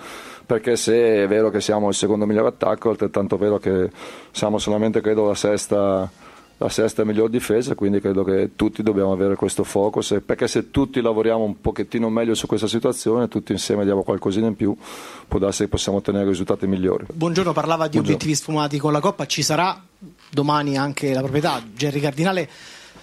Perché 0.46 0.78
se 0.78 1.24
è 1.24 1.28
vero 1.28 1.50
che 1.50 1.60
siamo 1.60 1.90
il 1.90 1.96
secondo 1.96 2.26
miglior 2.26 2.46
attacco, 2.46 2.88
è 2.88 2.92
altrettanto 2.92 3.36
vero 3.36 3.58
che 3.58 3.90
siamo 4.32 4.58
solamente 4.58 5.02
credo 5.02 5.28
la 5.28 5.36
sesta 5.36 6.10
la 6.60 6.70
sesta 6.70 7.04
miglior 7.04 7.30
difesa, 7.30 7.76
quindi 7.76 8.00
credo 8.00 8.24
che 8.24 8.52
tutti 8.56 8.82
dobbiamo 8.82 9.12
avere 9.12 9.36
questo 9.36 9.64
focus, 9.64 10.22
perché 10.26 10.48
se 10.48 10.72
tutti 10.72 11.02
lavoriamo 11.02 11.44
un 11.44 11.62
pochettino 11.62 12.10
meglio 12.10 12.34
su 12.34 12.48
questa 12.48 12.68
situazione, 12.68 13.28
tutti 13.28 13.52
insieme 13.52 13.84
diamo 13.84 14.02
qualcosina 14.02 14.48
in 14.48 14.56
più, 14.56 14.76
può 15.28 15.38
darsi 15.38 15.64
che 15.64 15.70
possiamo 15.70 16.00
ottenere 16.00 16.26
risultati 16.26 16.66
migliori. 16.66 17.06
Buongiorno 17.14 17.54
parlava 17.54 17.84
di 17.84 17.92
Buongiorno. 17.92 18.16
obiettivi 18.16 18.36
sfumati 18.36 18.80
con 18.80 18.92
la 18.92 19.00
Coppa, 19.00 19.28
ci 19.28 19.44
sarà 19.44 19.80
domani 20.30 20.78
anche 20.78 21.14
la 21.14 21.20
proprietà. 21.20 21.62
Gerry 21.76 22.00
Cardinale, 22.00 22.50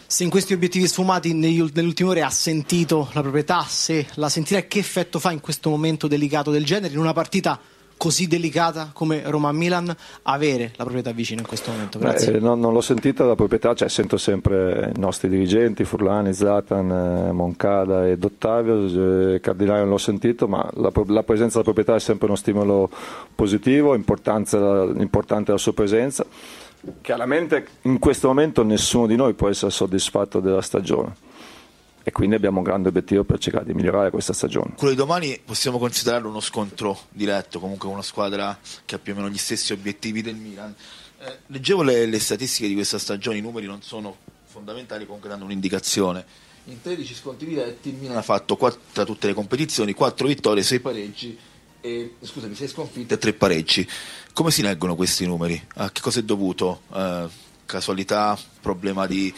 se 0.06 0.24
in 0.24 0.30
questi 0.30 0.52
obiettivi 0.52 0.88
sfumati 0.88 1.32
ultime 1.60 2.10
ore 2.10 2.22
ha 2.22 2.30
sentito 2.30 3.08
la 3.12 3.20
proprietà, 3.20 3.64
se 3.68 4.06
la 4.14 4.28
sentirà 4.28 4.62
che 4.62 4.80
effetto 4.80 5.20
fa 5.20 5.30
in 5.30 5.40
questo 5.40 5.70
momento 5.70 6.08
delicato 6.08 6.50
del 6.50 6.64
genere, 6.64 6.92
in 6.92 6.98
una 6.98 7.12
partita 7.12 7.60
così 8.04 8.26
delicata 8.26 8.90
come 8.92 9.22
Roma-Milan, 9.24 9.96
avere 10.24 10.72
la 10.76 10.84
proprietà 10.84 11.12
vicino 11.12 11.40
in 11.40 11.46
questo 11.46 11.70
momento? 11.70 11.98
Grazie. 11.98 12.32
Beh, 12.32 12.38
non, 12.38 12.60
non 12.60 12.74
l'ho 12.74 12.82
sentita 12.82 13.24
la 13.24 13.34
proprietà, 13.34 13.72
cioè 13.72 13.88
sento 13.88 14.18
sempre 14.18 14.92
i 14.94 15.00
nostri 15.00 15.30
dirigenti, 15.30 15.84
Furlani, 15.84 16.34
Zlatan, 16.34 16.90
eh, 16.90 17.32
Moncada 17.32 18.06
ed 18.06 18.22
Ottavio, 18.22 19.32
eh, 19.32 19.40
Cardinale 19.40 19.80
non 19.80 19.88
l'ho 19.88 19.96
sentito, 19.96 20.46
ma 20.46 20.68
la, 20.74 20.92
la 21.06 21.22
presenza 21.22 21.52
della 21.52 21.72
proprietà 21.72 21.94
è 21.94 22.00
sempre 22.00 22.26
uno 22.26 22.36
stimolo 22.36 22.90
positivo, 23.34 23.94
importante 23.94 24.58
la 24.58 25.56
sua 25.56 25.72
presenza. 25.72 26.26
Chiaramente 27.00 27.66
in 27.82 27.98
questo 27.98 28.28
momento 28.28 28.62
nessuno 28.62 29.06
di 29.06 29.16
noi 29.16 29.32
può 29.32 29.48
essere 29.48 29.70
soddisfatto 29.70 30.40
della 30.40 30.60
stagione 30.60 31.23
e 32.06 32.12
quindi 32.12 32.36
abbiamo 32.36 32.58
un 32.58 32.64
grande 32.64 32.88
obiettivo 32.88 33.24
per 33.24 33.38
cercare 33.38 33.64
di 33.64 33.72
migliorare 33.72 34.10
questa 34.10 34.34
stagione. 34.34 34.74
Quello 34.76 34.92
di 34.92 34.98
domani 34.98 35.40
possiamo 35.42 35.78
considerarlo 35.78 36.28
uno 36.28 36.40
scontro 36.40 36.98
diretto, 37.08 37.58
comunque 37.58 37.88
una 37.88 38.02
squadra 38.02 38.58
che 38.84 38.96
ha 38.96 38.98
più 38.98 39.14
o 39.14 39.16
meno 39.16 39.30
gli 39.30 39.38
stessi 39.38 39.72
obiettivi 39.72 40.20
del 40.20 40.34
Milan. 40.34 40.74
Eh, 41.18 41.38
leggevo 41.46 41.82
le, 41.82 42.04
le 42.04 42.20
statistiche 42.20 42.68
di 42.68 42.74
questa 42.74 42.98
stagione, 42.98 43.38
i 43.38 43.40
numeri 43.40 43.66
non 43.66 43.80
sono 43.80 44.14
fondamentali, 44.44 45.06
comunque 45.06 45.30
danno 45.30 45.44
un'indicazione. 45.44 46.26
In 46.64 46.82
13 46.82 47.14
scontri 47.14 47.46
diretti 47.46 47.88
il 47.88 47.94
Milan 47.94 48.18
ha 48.18 48.22
fatto 48.22 48.56
quatt- 48.56 48.92
tra 48.92 49.04
tutte 49.04 49.26
le 49.26 49.32
competizioni 49.32 49.94
4 49.94 50.26
vittorie, 50.26 50.62
6 50.62 50.80
pareggi 50.80 51.38
e 51.80 52.16
scusami, 52.20 52.54
6 52.54 52.68
sconfitte 52.68 53.14
e 53.14 53.18
3 53.18 53.32
pareggi. 53.32 53.88
Come 54.34 54.50
si 54.50 54.60
leggono 54.60 54.94
questi 54.94 55.24
numeri? 55.24 55.58
A 55.76 55.90
che 55.90 56.02
cosa 56.02 56.20
è 56.20 56.22
dovuto? 56.22 56.82
Eh, 56.92 57.28
casualità, 57.64 58.38
problema 58.60 59.06
di, 59.06 59.32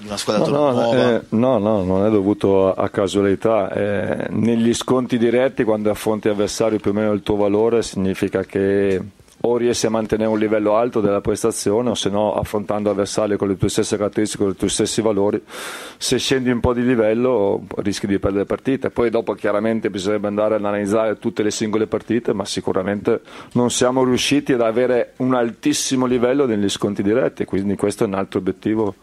di 0.00 0.06
una 0.06 0.16
squadra 0.16 0.46
No, 0.46 0.72
no, 0.72 0.92
eh, 0.92 1.22
no, 1.30 1.58
no, 1.58 1.82
non 1.82 2.06
è 2.06 2.10
dovuto 2.10 2.72
a, 2.72 2.84
a 2.84 2.88
casualità. 2.88 3.70
eh, 3.72 4.26
negli 4.30 4.74
sconti 4.74 5.18
diretti, 5.18 5.64
quando 5.64 5.90
affronti 5.90 6.28
avversari 6.28 6.78
più 6.78 6.90
o 6.90 6.94
meno 6.94 7.12
il 7.12 7.22
tuo 7.22 7.36
valore, 7.36 7.82
significa 7.82 8.44
che 8.44 9.00
o 9.38 9.56
riesci 9.56 9.86
a 9.86 9.90
mantenere 9.90 10.28
un 10.30 10.38
livello 10.38 10.76
alto 10.76 11.00
della 11.00 11.20
prestazione 11.20 11.90
o 11.90 11.94
se 11.94 12.08
no 12.08 12.34
affrontando 12.34 12.90
avversari 12.90 13.36
con 13.36 13.48
le 13.48 13.56
tue 13.56 13.68
stesse 13.68 13.96
caratteristiche, 13.96 14.42
con 14.42 14.52
i 14.52 14.56
tuoi 14.56 14.70
stessi 14.70 15.02
valori, 15.02 15.40
se 15.98 16.18
scendi 16.18 16.50
un 16.50 16.60
po' 16.60 16.72
di 16.72 16.84
livello 16.84 17.64
rischi 17.76 18.06
di 18.06 18.18
perdere 18.18 18.44
partite. 18.44 18.90
Poi 18.90 19.10
dopo 19.10 19.34
chiaramente 19.34 19.90
bisognerebbe 19.90 20.26
andare 20.26 20.54
ad 20.56 20.64
analizzare 20.64 21.18
tutte 21.18 21.42
le 21.42 21.50
singole 21.50 21.86
partite, 21.86 22.32
ma 22.32 22.44
sicuramente 22.44 23.20
non 23.52 23.70
siamo 23.70 24.02
riusciti 24.02 24.52
ad 24.52 24.62
avere 24.62 25.12
un 25.18 25.34
altissimo 25.34 26.06
livello 26.06 26.46
negli 26.46 26.68
sconti 26.68 27.02
diretti, 27.02 27.44
quindi 27.44 27.76
questo 27.76 28.04
è 28.04 28.06
un 28.06 28.14
altro 28.14 28.40
obiettivo 28.40 28.94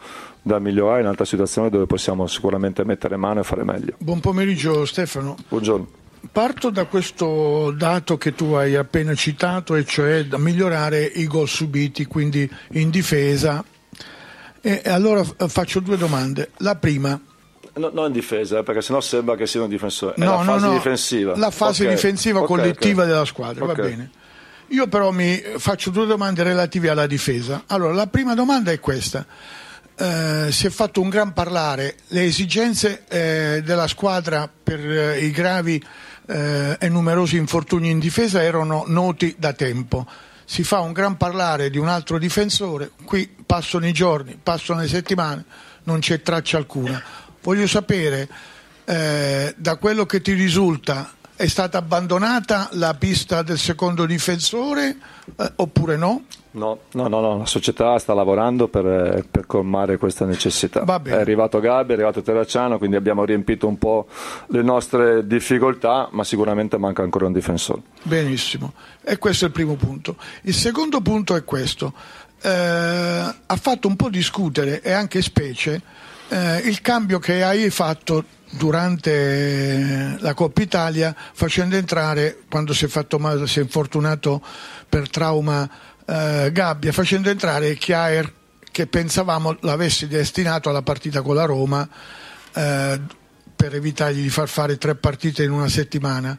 da 0.43 0.59
migliorare, 0.59 1.01
un'altra 1.01 1.25
situazione 1.25 1.69
dove 1.69 1.85
possiamo 1.85 2.27
sicuramente 2.27 2.83
mettere 2.83 3.15
mano 3.15 3.39
e 3.39 3.43
fare 3.43 3.63
meglio. 3.63 3.95
Buon 3.97 4.19
pomeriggio 4.19 4.85
Stefano. 4.85 5.35
Buongiorno. 5.47 5.87
Parto 6.31 6.69
da 6.69 6.85
questo 6.85 7.71
dato 7.71 8.17
che 8.17 8.33
tu 8.35 8.53
hai 8.53 8.75
appena 8.75 9.13
citato, 9.15 9.75
e 9.75 9.83
cioè 9.85 10.25
da 10.25 10.37
migliorare 10.37 11.03
i 11.03 11.25
gol 11.27 11.47
subiti, 11.47 12.05
quindi 12.05 12.49
in 12.73 12.89
difesa. 12.89 13.63
E 14.61 14.81
allora 14.85 15.23
faccio 15.23 15.79
due 15.81 15.97
domande. 15.97 16.51
La 16.57 16.75
prima, 16.75 17.19
No, 17.75 17.89
non 17.91 18.05
in 18.07 18.11
difesa, 18.11 18.59
eh, 18.59 18.63
perché 18.63 18.81
sennò 18.83 19.01
sembra 19.01 19.35
che 19.35 19.47
sia 19.47 19.61
un 19.63 19.67
difensore. 19.67 20.13
È 20.13 20.19
No, 20.19 20.25
la 20.25 20.37
no, 20.37 20.43
fase 20.43 20.65
no, 20.67 20.73
difensiva. 20.73 21.35
la 21.35 21.49
fase 21.49 21.85
Ok, 21.85 21.89
difensiva 21.91 22.39
ok, 22.41 22.45
collettiva 22.45 23.01
ok. 23.01 23.07
della 23.09 23.25
squadra, 23.25 23.65
va 23.65 23.73
bene. 23.73 24.11
Io 24.67 24.87
però 24.87 25.09
mi 25.11 25.41
faccio 25.57 25.89
due 25.89 26.05
domande 26.05 26.43
relative 26.43 26.89
alla 26.89 27.07
difesa. 27.07 27.63
Allora, 27.67 27.93
la 27.93 28.05
prima 28.07 28.35
domanda 28.35 28.71
è 28.71 28.79
questa. 28.79 29.25
Eh, 29.95 30.51
si 30.51 30.65
è 30.65 30.69
fatto 30.71 31.01
un 31.01 31.09
gran 31.09 31.33
parlare, 31.33 31.97
le 32.07 32.23
esigenze 32.23 33.03
eh, 33.07 33.61
della 33.63 33.87
squadra 33.87 34.49
per 34.51 34.79
eh, 34.79 35.19
i 35.19 35.29
gravi 35.29 35.83
eh, 36.25 36.77
e 36.79 36.89
numerosi 36.89 37.37
infortuni 37.37 37.91
in 37.91 37.99
difesa 37.99 38.41
erano 38.41 38.85
noti 38.87 39.35
da 39.37 39.53
tempo. 39.53 40.07
Si 40.45 40.63
fa 40.63 40.79
un 40.79 40.93
gran 40.93 41.15
parlare 41.15 41.69
di 41.69 41.77
un 41.77 41.87
altro 41.87 42.17
difensore, 42.17 42.91
qui 43.05 43.29
passano 43.45 43.87
i 43.87 43.93
giorni, 43.93 44.37
passano 44.41 44.81
le 44.81 44.87
settimane, 44.87 45.45
non 45.83 45.99
c'è 45.99 46.21
traccia 46.21 46.57
alcuna. 46.57 47.01
Voglio 47.41 47.67
sapere, 47.67 48.27
eh, 48.85 49.53
da 49.55 49.75
quello 49.75 50.05
che 50.05 50.21
ti 50.21 50.33
risulta, 50.33 51.13
è 51.35 51.47
stata 51.47 51.77
abbandonata 51.77 52.69
la 52.73 52.95
pista 52.95 53.43
del 53.43 53.59
secondo 53.59 54.05
difensore 54.05 54.97
oppure 55.55 55.97
no? 55.97 56.25
No, 56.55 56.79
no, 56.91 57.07
no, 57.07 57.19
no, 57.19 57.37
la 57.39 57.45
società 57.47 57.97
sta 57.97 58.13
lavorando 58.13 58.67
per, 58.67 58.85
eh, 58.85 59.25
per 59.29 59.47
colmare 59.47 59.97
questa 59.97 60.25
necessità. 60.25 60.83
È 60.83 61.11
arrivato 61.11 61.59
Gabbi, 61.59 61.91
è 61.91 61.93
arrivato 61.95 62.21
Terracciano, 62.21 62.77
quindi 62.77 62.95
abbiamo 62.95 63.25
riempito 63.25 63.67
un 63.67 63.77
po' 63.79 64.07
le 64.47 64.61
nostre 64.61 65.25
difficoltà, 65.25 66.09
ma 66.11 66.23
sicuramente 66.23 66.77
manca 66.77 67.01
ancora 67.01 67.25
un 67.25 67.33
difensore. 67.33 67.81
Benissimo, 68.03 68.73
e 69.03 69.17
questo 69.17 69.45
è 69.45 69.47
il 69.47 69.53
primo 69.53 69.75
punto. 69.75 70.15
Il 70.43 70.53
secondo 70.53 71.01
punto 71.01 71.35
è 71.35 71.43
questo. 71.43 71.91
Eh, 72.39 72.49
ha 72.49 73.55
fatto 73.55 73.87
un 73.87 73.95
po' 73.95 74.09
discutere 74.09 74.81
e 74.81 74.91
anche 74.91 75.21
specie 75.23 75.81
eh, 76.27 76.57
il 76.65 76.81
cambio 76.81 77.17
che 77.17 77.41
hai 77.43 77.69
fatto 77.71 78.25
durante 78.49 80.15
la 80.19 80.33
Coppa 80.33 80.61
Italia 80.61 81.15
facendo 81.33 81.75
entrare 81.75 82.43
quando 82.49 82.73
si 82.73 82.85
è, 82.85 82.87
fatto 82.87 83.17
male, 83.17 83.47
si 83.47 83.59
è 83.59 83.63
infortunato 83.63 84.41
per 84.87 85.09
trauma 85.09 85.67
eh, 86.05 86.49
Gabbia 86.51 86.91
facendo 86.91 87.29
entrare 87.29 87.75
Chiaer 87.75 88.31
che 88.71 88.87
pensavamo 88.87 89.57
l'avessi 89.61 90.07
destinato 90.07 90.69
alla 90.69 90.81
partita 90.81 91.21
con 91.21 91.35
la 91.35 91.45
Roma 91.45 91.87
eh, 92.53 92.99
per 93.55 93.75
evitargli 93.75 94.21
di 94.21 94.29
far 94.29 94.47
fare 94.47 94.77
tre 94.77 94.95
partite 94.95 95.43
in 95.43 95.51
una 95.51 95.69
settimana. 95.69 96.37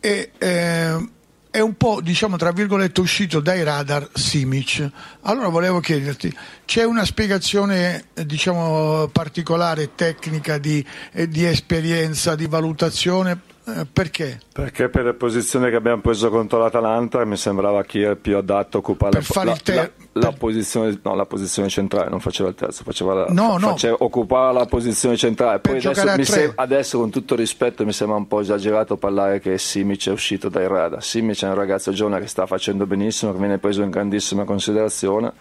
E 0.00 0.32
eh, 0.36 1.08
è 1.50 1.60
un 1.60 1.76
po' 1.76 2.00
diciamo 2.00 2.36
tra 2.36 2.52
virgolette 2.52 3.00
uscito 3.00 3.40
dai 3.40 3.62
radar 3.62 4.08
Simic. 4.12 4.88
Allora 5.22 5.48
volevo 5.48 5.80
chiederti 5.80 6.34
c'è 6.64 6.84
una 6.84 7.04
spiegazione 7.04 8.06
diciamo 8.14 9.08
particolare 9.08 9.94
tecnica 9.94 10.58
di, 10.58 10.84
di 11.28 11.44
esperienza 11.44 12.34
di 12.34 12.46
valutazione 12.46 13.49
perché? 13.92 14.40
Perché 14.52 14.88
per 14.88 15.04
le 15.04 15.14
posizioni 15.14 15.70
che 15.70 15.76
abbiamo 15.76 16.00
preso 16.00 16.28
contro 16.30 16.58
l'Atalanta 16.58 17.24
mi 17.24 17.36
sembrava 17.36 17.82
chi 17.84 18.02
è 18.02 18.16
più 18.16 18.36
adatto 18.36 18.76
a 18.76 18.80
occupare 18.80 19.18
Per 19.20 19.36
la, 19.36 19.44
la- 19.44 19.56
ter- 19.62 19.92
la- 20.12 20.20
la 20.20 20.32
posizione, 20.32 20.98
no, 21.02 21.14
la 21.14 21.24
posizione 21.26 21.68
centrale, 21.68 22.08
non 22.10 22.20
faceva 22.20 22.48
il 22.48 22.54
terzo, 22.54 22.82
faceva 22.84 23.14
la, 23.14 23.26
No, 23.28 23.56
no. 23.58 23.68
faceva- 23.70 23.96
occupava 24.00 24.52
la 24.52 24.66
posizione 24.66 25.16
centrale. 25.16 25.60
Per 25.60 25.72
Poi 25.72 25.84
adesso, 25.92 26.32
sem- 26.32 26.52
adesso, 26.56 26.98
con 26.98 27.10
tutto 27.10 27.34
rispetto 27.34 27.84
mi 27.84 27.92
sembra 27.92 28.16
un 28.16 28.26
po' 28.26 28.40
esagerato 28.40 28.96
parlare 28.96 29.40
che 29.40 29.56
Simic 29.58 30.08
è 30.08 30.12
uscito 30.12 30.48
dai 30.48 30.66
radar. 30.68 31.02
Simic 31.02 31.42
è 31.42 31.48
un 31.48 31.54
ragazzo 31.54 31.92
giovane 31.92 32.20
che 32.20 32.26
sta 32.26 32.46
facendo 32.46 32.86
benissimo, 32.86 33.32
che 33.32 33.38
viene 33.38 33.58
preso 33.58 33.82
in 33.82 33.90
grandissima 33.90 34.44
considerazione. 34.44 35.32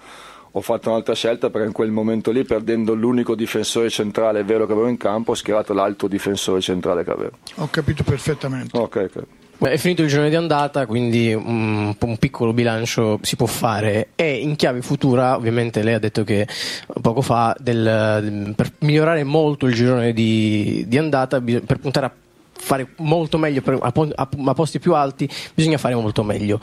Ho 0.54 0.62
fatto 0.62 0.90
un'altra 0.90 1.14
scelta 1.14 1.50
perché 1.50 1.68
in 1.68 1.74
quel 1.74 1.92
momento 1.92 2.32
lì, 2.32 2.44
perdendo 2.44 2.94
l'unico 2.96 3.36
difensore 3.36 3.90
centrale 3.90 4.44
vero 4.44 4.66
che 4.66 4.72
avevo 4.72 4.88
in 4.88 4.98
campo, 4.98 5.32
ho 5.32 5.36
schierato 5.36 5.74
l'altro 5.74 6.08
difensore 6.08 6.60
centrale 6.62 7.04
che 7.04 7.12
avevo. 7.12 7.32
ho 7.56 7.68
capito 7.70 8.04
perfettamente 8.04 8.76
Ok, 8.78 8.96
ok. 9.16 9.24
Beh, 9.60 9.72
è 9.72 9.78
finito 9.78 10.04
il 10.04 10.08
girone 10.08 10.30
di 10.30 10.36
andata, 10.38 10.86
quindi 10.86 11.34
un, 11.34 11.94
un 12.00 12.18
piccolo 12.18 12.54
bilancio 12.54 13.20
si 13.24 13.36
può 13.36 13.46
fare. 13.46 14.10
E 14.16 14.38
in 14.38 14.56
chiave 14.56 14.82
futura, 14.82 15.36
ovviamente, 15.36 15.84
lei 15.84 15.96
ha 15.96 16.00
detto 16.00 16.24
che 16.24 16.48
poco 17.02 17.22
fa 17.22 17.54
del- 17.60 18.54
per 18.56 18.72
migliorare 18.80 19.26
molto 19.26 19.66
il 19.68 19.74
girone 19.74 20.14
di, 20.14 20.86
di 20.88 20.98
andata, 20.98 21.42
per 21.42 21.78
puntare 21.78 22.06
a 22.06 22.12
fare 22.54 22.88
molto 23.00 23.38
meglio 23.38 23.62
per- 23.62 23.78
a, 23.82 23.92
po- 23.92 24.08
a- 24.16 24.30
a 24.46 24.54
posti 24.54 24.80
più 24.80 24.94
alti, 24.96 25.30
bisogna 25.54 25.78
fare 25.78 25.94
molto 25.94 26.24
meglio. 26.24 26.62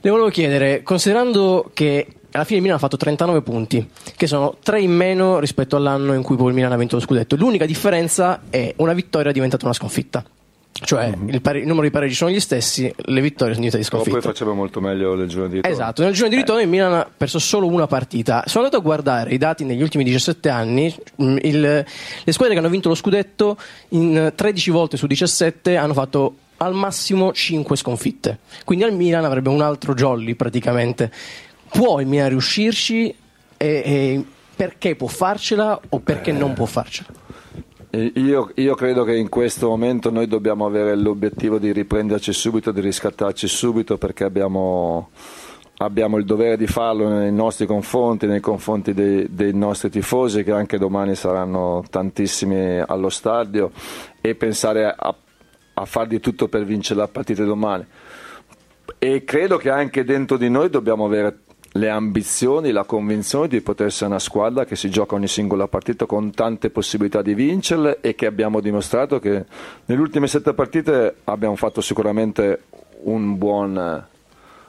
Le 0.00 0.10
volevo 0.10 0.28
chiedere, 0.28 0.82
considerando 0.82 1.70
che 1.72 2.06
alla 2.32 2.44
fine 2.44 2.56
il 2.56 2.62
Milan 2.62 2.76
ha 2.78 2.80
fatto 2.80 2.96
39 2.96 3.42
punti, 3.42 3.88
che 4.16 4.26
sono 4.26 4.56
3 4.62 4.80
in 4.80 4.92
meno 4.92 5.38
rispetto 5.38 5.76
all'anno 5.76 6.14
in 6.14 6.22
cui 6.22 6.36
poi 6.36 6.48
il 6.48 6.54
Milan 6.54 6.72
ha 6.72 6.76
vinto 6.76 6.96
lo 6.96 7.02
scudetto, 7.02 7.36
l'unica 7.36 7.66
differenza 7.66 8.42
è 8.50 8.72
una 8.78 8.92
vittoria 8.92 9.30
è 9.30 9.32
diventata 9.32 9.64
una 9.64 9.74
sconfitta. 9.74 10.24
Cioè 10.84 11.12
il, 11.26 11.40
pare- 11.42 11.60
il 11.60 11.66
numero 11.66 11.82
di 11.86 11.92
pareggi 11.92 12.14
sono 12.14 12.30
gli 12.30 12.40
stessi, 12.40 12.92
le 12.96 13.20
vittorie 13.20 13.54
sono 13.54 13.66
diventate 13.66 13.82
di 13.82 13.88
Però 13.88 14.02
sconfitta. 14.02 14.18
poi 14.18 14.20
faceva 14.22 14.52
molto 14.52 14.80
meglio 14.80 15.14
nel 15.14 15.28
giorno 15.28 15.46
di 15.48 15.56
ritorno. 15.56 15.76
Esatto, 15.76 16.02
nel 16.02 16.12
giorno 16.12 16.30
di 16.30 16.36
ritorno 16.36 16.60
il 16.62 16.68
Milan 16.68 16.94
ha 16.94 17.08
perso 17.14 17.38
solo 17.38 17.66
una 17.68 17.86
partita. 17.86 18.42
Sono 18.46 18.64
andato 18.64 18.80
a 18.80 18.84
guardare 18.84 19.32
i 19.32 19.38
dati 19.38 19.64
negli 19.64 19.82
ultimi 19.82 20.02
17 20.02 20.48
anni. 20.48 20.92
mm, 21.22 21.36
il- 21.42 21.60
le 22.24 22.32
squadre 22.32 22.54
che 22.54 22.60
hanno 22.60 22.70
vinto 22.70 22.88
lo 22.88 22.94
scudetto 22.96 23.56
in 23.90 24.32
13 24.34 24.70
volte 24.70 24.96
su 24.96 25.06
17 25.06 25.76
hanno 25.76 25.92
fatto 25.92 26.34
al 26.56 26.74
massimo 26.74 27.32
5 27.32 27.76
sconfitte. 27.76 28.38
Quindi 28.64 28.84
al 28.84 28.94
Milan 28.94 29.24
avrebbe 29.24 29.50
un 29.50 29.60
altro 29.60 29.94
jolly 29.94 30.34
praticamente. 30.34 31.12
Può 31.72 32.00
il 32.00 32.06
Milan 32.06 32.28
riuscirci? 32.28 33.14
E, 33.56 33.66
e 33.66 34.24
perché 34.54 34.94
può 34.94 35.08
farcela 35.08 35.80
o 35.88 35.98
perché 36.00 36.30
non 36.32 36.52
può 36.52 36.66
farcela? 36.66 37.08
Io, 37.94 38.50
io 38.54 38.74
credo 38.74 39.04
che 39.04 39.14
in 39.14 39.28
questo 39.28 39.68
momento 39.68 40.10
noi 40.10 40.26
dobbiamo 40.26 40.64
avere 40.64 40.96
l'obiettivo 40.96 41.58
di 41.58 41.72
riprenderci 41.72 42.32
subito, 42.32 42.72
di 42.72 42.80
riscattarci 42.80 43.46
subito 43.46 43.98
perché 43.98 44.24
abbiamo, 44.24 45.10
abbiamo 45.76 46.16
il 46.16 46.24
dovere 46.24 46.56
di 46.56 46.66
farlo 46.66 47.08
nei 47.10 47.32
nostri 47.32 47.66
confronti, 47.66 48.26
nei 48.26 48.40
confronti 48.40 48.94
dei, 48.94 49.26
dei 49.28 49.52
nostri 49.52 49.90
tifosi 49.90 50.42
che 50.42 50.52
anche 50.52 50.78
domani 50.78 51.14
saranno 51.14 51.84
tantissimi 51.90 52.78
allo 52.78 53.10
stadio 53.10 53.70
e 54.22 54.34
pensare 54.36 54.86
a, 54.86 55.14
a 55.74 55.84
far 55.84 56.06
di 56.06 56.18
tutto 56.18 56.48
per 56.48 56.64
vincere 56.64 57.00
la 57.00 57.08
partita 57.08 57.44
domani. 57.44 57.84
E 58.98 59.24
credo 59.24 59.58
che 59.58 59.68
anche 59.68 60.02
dentro 60.02 60.38
di 60.38 60.48
noi 60.48 60.70
dobbiamo 60.70 61.04
avere 61.04 61.40
le 61.72 61.88
ambizioni, 61.88 62.70
la 62.70 62.84
convinzione 62.84 63.48
di 63.48 63.60
poter 63.60 63.86
essere 63.86 64.10
una 64.10 64.18
squadra 64.18 64.64
che 64.64 64.76
si 64.76 64.90
gioca 64.90 65.14
ogni 65.14 65.28
singola 65.28 65.68
partita 65.68 66.04
con 66.06 66.30
tante 66.32 66.70
possibilità 66.70 67.22
di 67.22 67.34
vincerle 67.34 68.00
e 68.00 68.14
che 68.14 68.26
abbiamo 68.26 68.60
dimostrato 68.60 69.18
che 69.18 69.44
nelle 69.86 70.00
ultime 70.00 70.26
sette 70.26 70.52
partite 70.52 71.16
abbiamo 71.24 71.56
fatto 71.56 71.80
sicuramente 71.80 72.62
un 73.04 73.38
buon 73.38 74.10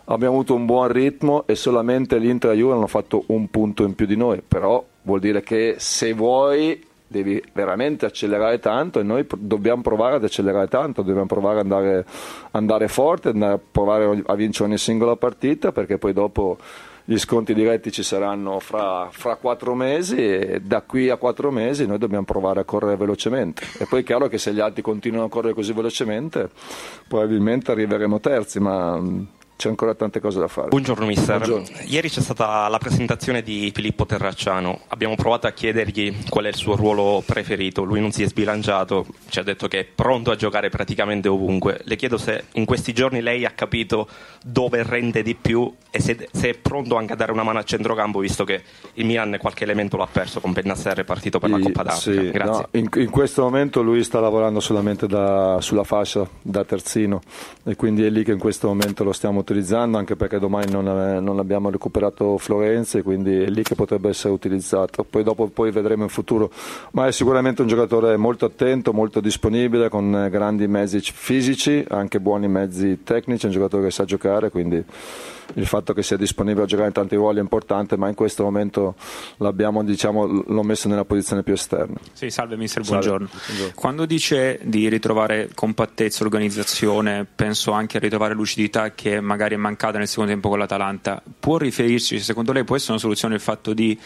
abbiamo 0.06 0.34
avuto 0.34 0.56
un 0.56 0.66
buon 0.66 0.92
ritmo 0.92 1.44
e 1.46 1.56
solamente 1.56 2.18
l'Inter 2.18 2.52
e 2.52 2.54
la 2.54 2.60
Juve 2.60 2.74
hanno 2.74 2.88
fatto 2.88 3.24
un 3.28 3.50
punto 3.50 3.84
in 3.84 3.96
più 3.96 4.06
di 4.06 4.18
noi. 4.18 4.42
Però 4.46 4.84
vuol 5.04 5.20
dire 5.20 5.42
che 5.42 5.76
se 5.78 6.14
vuoi 6.14 6.92
devi 7.08 7.42
veramente 7.54 8.08
accelerare 8.08 8.60
tanto 8.60 9.00
e 9.00 9.04
noi 9.04 9.26
dobbiamo 9.38 9.84
provare 9.84 10.16
ad 10.16 10.24
accelerare 10.24 10.68
tanto, 10.68 11.04
dobbiamo 11.04 11.28
provare 11.28 11.60
ad 11.60 11.72
andare, 11.72 12.06
andare 12.52 12.88
forte, 12.88 13.30
andare 13.30 13.54
a 13.54 13.60
provare 13.60 14.24
a 14.26 14.36
vincere 14.36 14.68
ogni 14.68 14.80
singola 14.80 15.16
partita 15.16 15.72
perché 15.72 15.98
poi 16.00 16.12
dopo 16.12 16.58
gli 17.06 17.18
sconti 17.18 17.54
diretti 17.54 17.92
ci 17.92 18.04
saranno 18.04 18.60
fra, 18.60 19.10
fra 19.12 19.36
quattro 19.36 19.76
mesi 19.76 20.18
e 20.18 20.62
da 20.64 20.82
qui 20.82 21.10
a 21.10 21.18
quattro 21.18 21.52
mesi 21.52 21.86
noi 21.86 21.98
dobbiamo 21.98 22.24
provare 22.24 22.62
a 22.62 22.64
correre 22.64 22.96
velocemente. 22.96 23.64
E 23.78 23.86
poi 23.86 24.02
è 24.02 24.04
chiaro 24.04 24.28
che 24.28 24.38
se 24.38 24.54
gli 24.54 24.60
altri 24.60 24.82
continuano 24.82 25.26
a 25.26 25.30
correre 25.30 25.54
così 25.54 25.74
velocemente 25.74 26.50
probabilmente 27.08 27.72
arriveremo 27.72 28.20
terzi 28.20 28.60
ma 28.60 29.02
c'è 29.56 29.70
ancora 29.70 29.94
tante 29.96 30.20
cose 30.20 30.40
da 30.40 30.48
fare. 30.48 30.68
Buongiorno 30.68 31.06
mister. 31.06 31.38
Buongiorno. 31.38 31.78
Ieri 31.86 32.10
c'è 32.10 32.20
stata 32.20 32.68
la 32.68 32.78
presentazione 32.78 33.42
di 33.42 33.72
Filippo 33.74 34.06
Terracciano. 34.06 34.82
Abbiamo 34.88 35.16
provato 35.16 35.48
a 35.48 35.52
chiedergli 35.52 36.26
qual 36.28 36.46
è 36.46 36.50
il 36.50 36.56
suo 36.56 36.76
ruolo 36.76 37.24
preferito. 37.26 37.84
Lui 37.84 38.02
non 38.02 38.12
si 38.12 38.24
è 38.24 38.28
sbilanciato, 38.28 39.06
ci 39.30 39.40
ha 39.40 39.44
detto 39.44 39.68
che 39.68 39.80
è 39.80 39.86
pronto 39.86 40.32
a 40.32 40.36
giocare 40.36 40.70
praticamente 40.70 41.30
ovunque. 41.30 41.80
Le 41.84 41.96
chiedo 41.96 42.18
se 42.18 42.46
in 42.54 42.66
questi 42.66 42.92
giorni 42.92 43.22
lei 43.22 43.46
ha 43.46 43.52
capito 43.52 44.08
dove 44.44 44.84
rende 44.84 45.24
di 45.24 45.36
più 45.36 45.72
e 45.90 46.02
se, 46.02 46.28
se 46.32 46.50
è 46.50 46.54
pronto 46.56 46.98
anche 46.98 47.14
a 47.14 47.16
dare 47.16 47.32
una 47.32 47.44
mano 47.44 47.60
a 47.60 47.64
centrocampo, 47.64 48.20
visto 48.20 48.44
che 48.44 48.62
il 48.96 49.06
Milan 49.06 49.38
qualche 49.40 49.64
elemento 49.64 49.96
l'ha 49.96 50.08
perso 50.12 50.42
con 50.42 50.52
Bennassere 50.52 51.06
partito 51.06 51.40
per 51.40 51.52
la 51.52 51.60
Coppa 51.60 51.84
d'Africa. 51.84 52.44
Sì, 52.44 52.50
no, 52.50 52.68
in, 52.72 52.90
in 52.96 53.10
questo 53.10 53.44
momento 53.44 53.82
lui 53.82 54.04
sta 54.04 54.20
lavorando 54.20 54.60
solamente 54.60 55.08
da- 55.08 55.60
sulla 55.62 55.84
fascia 55.86 56.28
da 56.42 56.66
terzino 56.66 57.22
e 57.64 57.76
quindi 57.76 58.04
è 58.04 58.10
lì 58.10 58.24
che 58.24 58.32
in 58.32 58.40
questo 58.40 58.68
momento 58.68 59.06
lo 59.06 59.14
stiamo 59.14 59.40
utilizzando 59.40 59.52
anche 59.98 60.16
perché 60.16 60.40
domani 60.40 60.72
non, 60.72 60.88
eh, 60.88 61.20
non 61.20 61.40
abbiamo 61.40 61.70
recuperato 61.70 62.38
Florenzi 62.38 63.02
quindi 63.02 63.42
è 63.42 63.48
lì 63.48 63.64
che 63.64 63.76
potrebbe 63.76 64.10
essere 64.10 64.34
utilizzato. 64.34 65.04
Poi 65.04 65.24
dopo 65.24 65.48
poi 65.48 65.72
vedremo 65.72 66.04
in 66.04 66.10
futuro. 66.10 66.52
Ma 66.92 67.08
è 67.08 67.12
sicuramente 67.12 67.62
un 67.62 67.68
giocatore 67.68 68.18
molto 68.18 68.46
attento 68.46 68.94
molto 68.94 69.20
disponibile 69.20 69.90
con 69.90 70.16
eh, 70.16 70.30
grandi 70.30 70.68
mezzi 70.68 71.00
fisici 71.00 71.84
anche 71.90 72.20
buoni 72.20 72.48
mezzi 72.48 73.04
tecnici 73.04 73.44
è 73.44 73.48
un 73.48 73.54
giocatore 73.54 73.84
che 73.84 73.92
sa 73.92 74.06
giocare 74.06 74.50
quindi 74.50 74.84
il 75.56 75.66
fatto 75.68 75.94
che 75.94 76.04
sia 76.04 76.18
disponibile 76.18 76.64
a 76.64 76.68
giocare 76.68 76.88
in 76.88 76.94
tanti 76.94 77.16
ruoli 77.16 77.38
è 77.38 77.42
importante 77.42 77.98
ma 77.98 78.08
in 78.08 78.16
questo 78.16 78.44
momento 78.44 78.96
l'abbiamo 79.38 79.84
diciamo 79.84 80.44
l'ho 80.48 80.64
messo 80.64 80.88
nella 80.88 81.06
posizione 81.06 81.44
più 81.44 81.54
esterna 81.54 81.96
Sì, 82.14 82.30
salve 82.30 82.56
mister, 82.58 82.84
Salve. 82.84 83.00
buongiorno. 83.08 83.30
Buongiorno. 83.46 83.72
Quando 83.76 84.06
dice 84.06 84.60
di 84.64 84.90
ritrovare 84.90 85.50
compattezza, 85.54 86.24
organizzazione, 86.24 87.26
penso 87.34 87.72
anche 87.72 87.98
a 87.98 88.00
ritrovare 88.00 88.34
lucidità 88.34 88.92
che 88.94 89.20
magari 89.22 89.56
è 89.56 89.58
mancata 89.58 89.98
nel 89.98 90.08
secondo 90.08 90.32
tempo 90.32 90.50
con 90.50 90.58
l'Atalanta. 90.60 91.22
Può 91.40 91.58
riferirci, 91.58 92.20
secondo 92.20 92.52
lei 92.52 92.64
può 92.64 92.76
essere 92.76 92.92
una 92.94 93.02
soluzione 93.02 93.36
il 93.36 93.42
fatto 93.42 93.74
di 93.74 93.98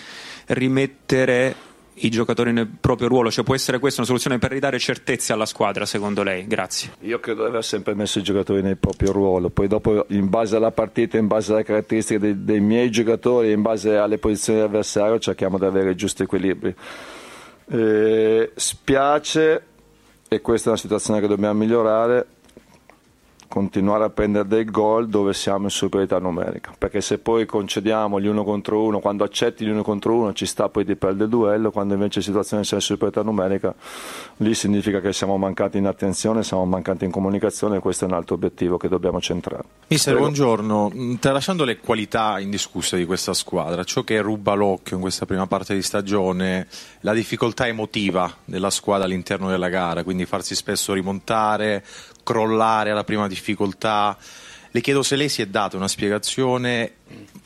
rimettere 0.48 1.56
i 2.00 2.10
giocatori 2.10 2.52
nel 2.52 2.68
proprio 2.68 3.08
ruolo? 3.08 3.32
Cioè 3.32 3.44
può 3.44 3.56
essere 3.56 3.80
questa 3.80 4.00
una 4.02 4.08
soluzione 4.08 4.38
per 4.38 4.52
ridare 4.52 4.80
certezze 4.80 5.34
alla 5.34 5.46
squadra, 5.46 5.86
secondo 5.86 6.24
lei? 6.24 6.46
Grazie. 6.48 6.92
Io 7.02 7.20
credo 7.20 7.44
di 7.44 7.50
aver 7.50 7.64
sempre 7.64 7.94
messo 7.96 8.20
i 8.20 8.24
giocatori 8.24 8.62
nel 8.62 8.78
proprio 8.78 9.12
ruolo, 9.12 9.50
poi 9.50 9.68
dopo 9.68 10.06
in 10.10 10.30
base 10.30 10.56
alla 10.56 10.72
partita, 10.72 11.18
in 11.18 11.28
base 11.28 11.54
alle 11.54 11.64
caratteristiche 11.64 12.20
dei, 12.20 12.44
dei 12.44 12.60
miei 12.60 12.90
giocatori, 12.90 13.52
in 13.52 13.62
base 13.62 13.96
alle 13.98 14.18
posizioni 14.18 14.60
dell'avversario 14.60 15.20
cerchiamo 15.20 15.58
di 15.58 15.66
avere 15.66 15.92
il 15.92 15.96
giusto 15.96 16.24
equilibrio. 16.24 16.74
Eh, 17.70 18.52
spiace, 18.56 19.64
e 20.28 20.42
questa 20.42 20.68
è 20.68 20.72
una 20.72 20.82
situazione 20.82 21.20
che 21.20 21.28
dobbiamo 21.28 21.60
migliorare, 21.60 22.26
continuare 23.48 24.04
a 24.04 24.10
prendere 24.10 24.48
dei 24.48 24.66
gol 24.66 25.08
dove 25.08 25.34
siamo 25.34 25.66
in 25.66 25.70
superiorità 25.70 26.20
numerica, 26.20 26.74
perché 26.78 27.02
se 27.02 27.18
poi 27.18 27.46
concediamo 27.46 28.20
gli 28.20 28.28
uno 28.28 28.44
contro 28.44 28.84
uno, 28.84 29.00
quando 29.00 29.24
accetti 29.24 29.66
gli 29.66 29.70
uno 29.70 29.84
contro 29.84 30.16
uno 30.16 30.34
ci 30.34 30.46
sta 30.46 30.70
poi 30.70 30.84
di 30.84 30.96
perdere 30.96 31.26
il 31.26 31.30
duello, 31.30 31.72
quando 31.72 31.94
invece 31.94 32.20
in 32.20 32.26
situazione 32.26 32.64
di 32.64 32.80
superiorità 32.80 33.22
numerica 33.22 33.74
lì 34.38 34.54
significa 34.54 35.00
che 35.00 35.14
siamo 35.14 35.38
mancati 35.38 35.78
in 35.78 35.86
attenzione, 35.86 36.44
siamo 36.44 36.66
mancati 36.66 37.06
in 37.06 37.12
comunicazione 37.12 37.78
e 37.78 37.80
questo 37.80 38.06
è 38.06 38.08
un 38.08 38.14
altro 38.14 38.36
obiettivo 38.36 38.78
che 38.78 38.88
dobbiamo 38.88 39.20
centrare. 39.20 39.64
Mister, 39.88 40.14
Prego. 40.14 40.28
buongiorno. 40.28 40.92
Mm, 40.94 41.14
Tralasciando 41.16 41.64
le 41.64 41.78
qualità 41.78 42.40
indiscusse 42.40 42.98
di 42.98 43.06
questa 43.06 43.34
squadra, 43.34 43.84
ciò 43.84 44.04
che 44.04 44.22
ruba 44.22 44.54
l'occhio 44.54 44.96
in 44.96 45.02
questa 45.02 45.26
prima 45.26 45.48
parte 45.48 45.74
di 45.74 45.82
stagione, 45.82 46.68
la 47.02 47.14
difficoltà 47.14 47.68
emotiva 47.68 48.32
della 48.46 48.70
squadra 48.70 49.06
all'interno 49.06 49.50
della 49.50 49.70
gara, 49.70 50.04
quindi 50.04 50.26
farsi 50.26 50.56
spesso 50.56 50.94
rimontare, 50.94 51.84
crollare 52.28 52.92
alla 52.92 53.06
prima 53.06 53.26
difficoltà. 53.30 54.18
Le 54.70 54.82
chiedo 54.82 55.02
se 55.02 55.16
lei 55.16 55.30
si 55.30 55.42
è 55.42 55.46
data 55.46 55.78
una 55.78 55.88
spiegazione 55.88 56.92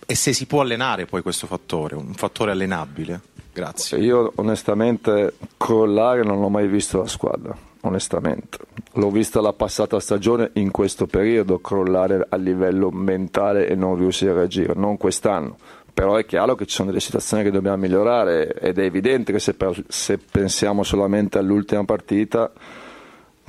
e 0.08 0.16
se 0.16 0.34
si 0.34 0.48
può 0.48 0.62
allenare 0.62 1.06
poi 1.06 1.22
questo 1.22 1.46
fattore, 1.46 1.94
un 1.94 2.16
fattore 2.16 2.50
allenabile. 2.50 3.22
Grazie. 3.54 4.00
Io 4.00 4.32
onestamente 4.38 5.36
crollare 5.56 6.24
non 6.24 6.40
l'ho 6.40 6.50
mai 6.50 6.68
visto 6.68 6.98
la 6.98 7.06
squadra, 7.06 7.56
onestamente. 7.82 8.58
L'ho 8.94 9.12
vista 9.12 9.40
la 9.40 9.54
passata 9.54 10.00
stagione 10.00 10.50
in 10.54 10.72
questo 10.72 11.06
periodo 11.06 11.60
crollare 11.60 12.26
a 12.28 12.36
livello 12.38 12.90
mentale 12.90 13.68
e 13.68 13.76
non 13.76 13.96
riuscire 13.98 14.32
a 14.32 14.36
reagire, 14.36 14.74
non 14.74 14.98
quest'anno. 14.98 15.58
Però 15.94 16.16
è 16.16 16.26
chiaro 16.26 16.56
che 16.56 16.66
ci 16.66 16.74
sono 16.74 16.88
delle 16.88 17.02
situazioni 17.02 17.44
che 17.44 17.52
dobbiamo 17.52 17.78
migliorare 17.78 18.54
ed 18.56 18.80
è 18.80 18.84
evidente 18.84 19.32
che 19.32 19.40
se, 19.40 19.54
per- 19.54 19.84
se 19.90 20.18
pensiamo 20.18 20.82
solamente 20.82 21.38
all'ultima 21.38 21.84
partita 21.86 22.52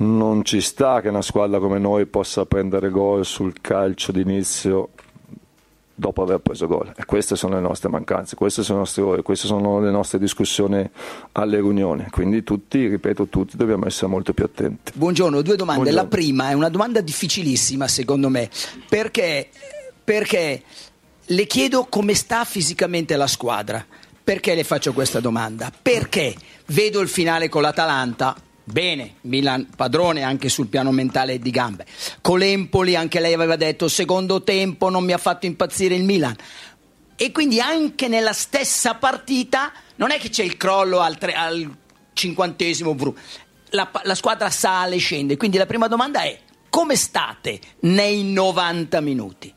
non 0.03 0.43
ci 0.43 0.61
sta 0.61 1.01
che 1.01 1.09
una 1.09 1.21
squadra 1.21 1.59
come 1.59 1.79
noi 1.79 2.05
possa 2.05 2.45
prendere 2.45 2.89
gol 2.89 3.25
sul 3.25 3.61
calcio 3.61 4.11
d'inizio 4.11 4.89
dopo 5.95 6.23
aver 6.23 6.39
preso 6.39 6.67
gol. 6.67 6.91
E 6.95 7.05
queste 7.05 7.35
sono 7.35 7.55
le 7.55 7.61
nostre 7.61 7.89
mancanze, 7.89 8.35
questi 8.35 8.63
sono 8.63 8.79
i 8.79 8.81
nostri 8.81 9.01
errori, 9.01 9.21
queste 9.21 9.47
sono 9.47 9.79
le 9.79 9.91
nostre 9.91 10.19
discussioni 10.19 10.87
alle 11.33 11.57
riunioni. 11.57 12.07
Quindi 12.09 12.43
tutti, 12.43 12.87
ripeto, 12.87 13.27
tutti 13.27 13.57
dobbiamo 13.57 13.85
essere 13.85 14.07
molto 14.07 14.33
più 14.33 14.43
attenti. 14.43 14.91
Buongiorno, 14.93 15.41
due 15.41 15.55
domande. 15.55 15.83
Buongiorno. 15.83 16.09
La 16.09 16.15
prima 16.15 16.49
è 16.49 16.53
una 16.53 16.69
domanda 16.69 16.99
difficilissima 17.01 17.87
secondo 17.87 18.29
me, 18.29 18.49
perché, 18.89 19.49
perché 20.03 20.63
le 21.25 21.45
chiedo 21.47 21.85
come 21.89 22.13
sta 22.13 22.43
fisicamente 22.43 23.15
la 23.15 23.27
squadra. 23.27 23.85
Perché 24.23 24.55
le 24.55 24.63
faccio 24.63 24.93
questa 24.93 25.19
domanda? 25.19 25.69
Perché 25.81 26.33
vedo 26.67 27.01
il 27.01 27.09
finale 27.09 27.49
con 27.49 27.61
l'Atalanta. 27.61 28.33
Bene, 28.65 29.15
Milan 29.21 29.67
padrone 29.75 30.23
anche 30.23 30.47
sul 30.47 30.67
piano 30.67 30.91
mentale 30.91 31.39
di 31.39 31.51
gambe. 31.51 31.85
Con 32.21 32.39
l'Empoli 32.39 32.95
anche 32.95 33.19
lei 33.19 33.33
aveva 33.33 33.57
detto 33.57 33.89
secondo 33.89 34.41
tempo 34.43 34.89
non 34.89 35.03
mi 35.03 35.11
ha 35.11 35.17
fatto 35.17 35.45
impazzire 35.45 35.95
il 35.95 36.03
Milan. 36.03 36.35
E 37.15 37.31
quindi 37.31 37.59
anche 37.59 38.07
nella 38.07 38.33
stessa 38.33 38.95
partita 38.95 39.71
non 39.97 40.11
è 40.11 40.17
che 40.17 40.29
c'è 40.29 40.43
il 40.43 40.57
crollo 40.57 40.99
al, 40.99 41.17
tre- 41.17 41.33
al 41.33 41.69
cinquantesimo. 42.13 42.95
La, 43.71 43.89
la 44.03 44.15
squadra 44.15 44.49
sale 44.49 44.95
e 44.95 44.99
scende. 44.99 45.35
Quindi 45.35 45.57
la 45.57 45.65
prima 45.65 45.87
domanda 45.87 46.21
è 46.21 46.39
come 46.69 46.95
state 46.95 47.59
nei 47.81 48.23
90 48.23 49.01
minuti? 49.01 49.53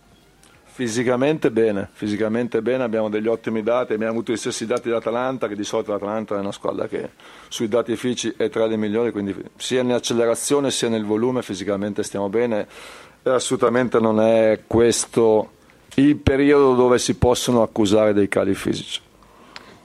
Fisicamente 0.77 1.51
bene, 1.51 1.89
fisicamente 1.91 2.61
bene, 2.61 2.85
abbiamo 2.85 3.09
degli 3.09 3.29
ottimi 3.29 3.63
dati, 3.63 3.95
abbiamo 3.95 4.13
avuto 4.13 4.31
gli 4.31 4.37
stessi 4.37 4.67
dati 4.67 4.89
dell'Atalanta, 4.89 5.49
che 5.49 5.57
di 5.57 5.65
solito 5.65 5.93
l'Atalanta 5.93 6.37
è 6.37 6.39
una 6.39 6.53
squadra 6.53 6.87
che 6.87 7.13
sui 7.49 7.67
dati 7.67 7.97
fisici 7.97 8.35
è 8.37 8.51
tra 8.51 8.67
le 8.67 8.77
migliori, 8.77 9.11
quindi 9.11 9.35
sia 9.57 9.83
nell'accelerazione 9.83 10.71
sia 10.71 10.91
nel 10.91 11.07
volume 11.07 11.41
fisicamente 11.41 12.03
stiamo 12.03 12.29
bene 12.29 12.67
e 13.23 13.31
assolutamente 13.31 13.99
non 14.01 14.21
è 14.21 14.65
questo 14.67 15.53
il 15.95 16.17
periodo 16.17 16.75
dove 16.75 16.99
si 16.99 17.15
possono 17.15 17.63
accusare 17.63 18.13
dei 18.13 18.29
cali 18.29 18.55
fisici. 18.55 19.01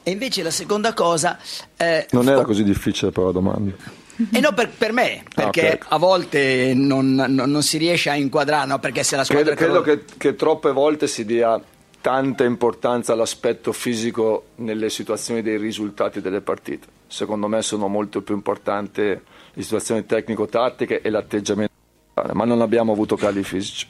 E 0.04 0.12
invece 0.12 0.44
la 0.44 0.52
seconda 0.52 0.94
cosa, 0.94 1.40
eh, 1.78 2.06
Non 2.12 2.28
era 2.28 2.44
così 2.44 2.66
difficile 2.66 3.12
però 3.12 3.28
la 3.28 3.32
domanda. 3.32 3.72
E 4.32 4.40
no 4.40 4.54
per, 4.54 4.70
per 4.70 4.92
me, 4.92 5.24
perché 5.34 5.80
ok. 5.82 5.86
a 5.90 5.98
volte 5.98 6.74
non, 6.76 7.14
non- 7.14 7.50
non 7.50 7.64
si 7.64 7.78
riesce 7.78 8.10
a 8.10 8.16
inquadrare, 8.16 8.68
no? 8.68 8.80
perché 8.80 9.04
se 9.04 9.16
la 9.16 9.24
squadra 9.24 9.56
Credo, 9.56 9.82
credo 9.82 10.04
che, 10.06 10.14
che 10.18 10.36
troppe 10.36 10.72
volte 10.72 11.08
si 11.08 11.26
dia 11.26 11.62
tanta 12.02 12.44
importanza 12.44 13.14
all'aspetto 13.14 13.72
fisico 13.72 14.46
nelle 14.56 14.90
situazioni 14.90 15.42
dei 15.42 15.58
risultati 15.58 16.20
delle 16.20 16.42
partite. 16.42 16.88
Secondo 17.08 17.48
me 17.48 17.62
sono 17.62 17.88
molto 17.88 18.22
più 18.22 18.34
importanti 18.34 19.02
le 19.02 19.62
situazioni 19.62 20.06
tecnico-tattiche 20.06 21.02
e 21.02 21.10
l'atteggiamento, 21.10 21.74
ma 22.34 22.46
non 22.46 22.62
abbiamo 22.62 22.92
avuto 22.92 23.16
cali 23.16 23.44
fisici. 23.44 23.88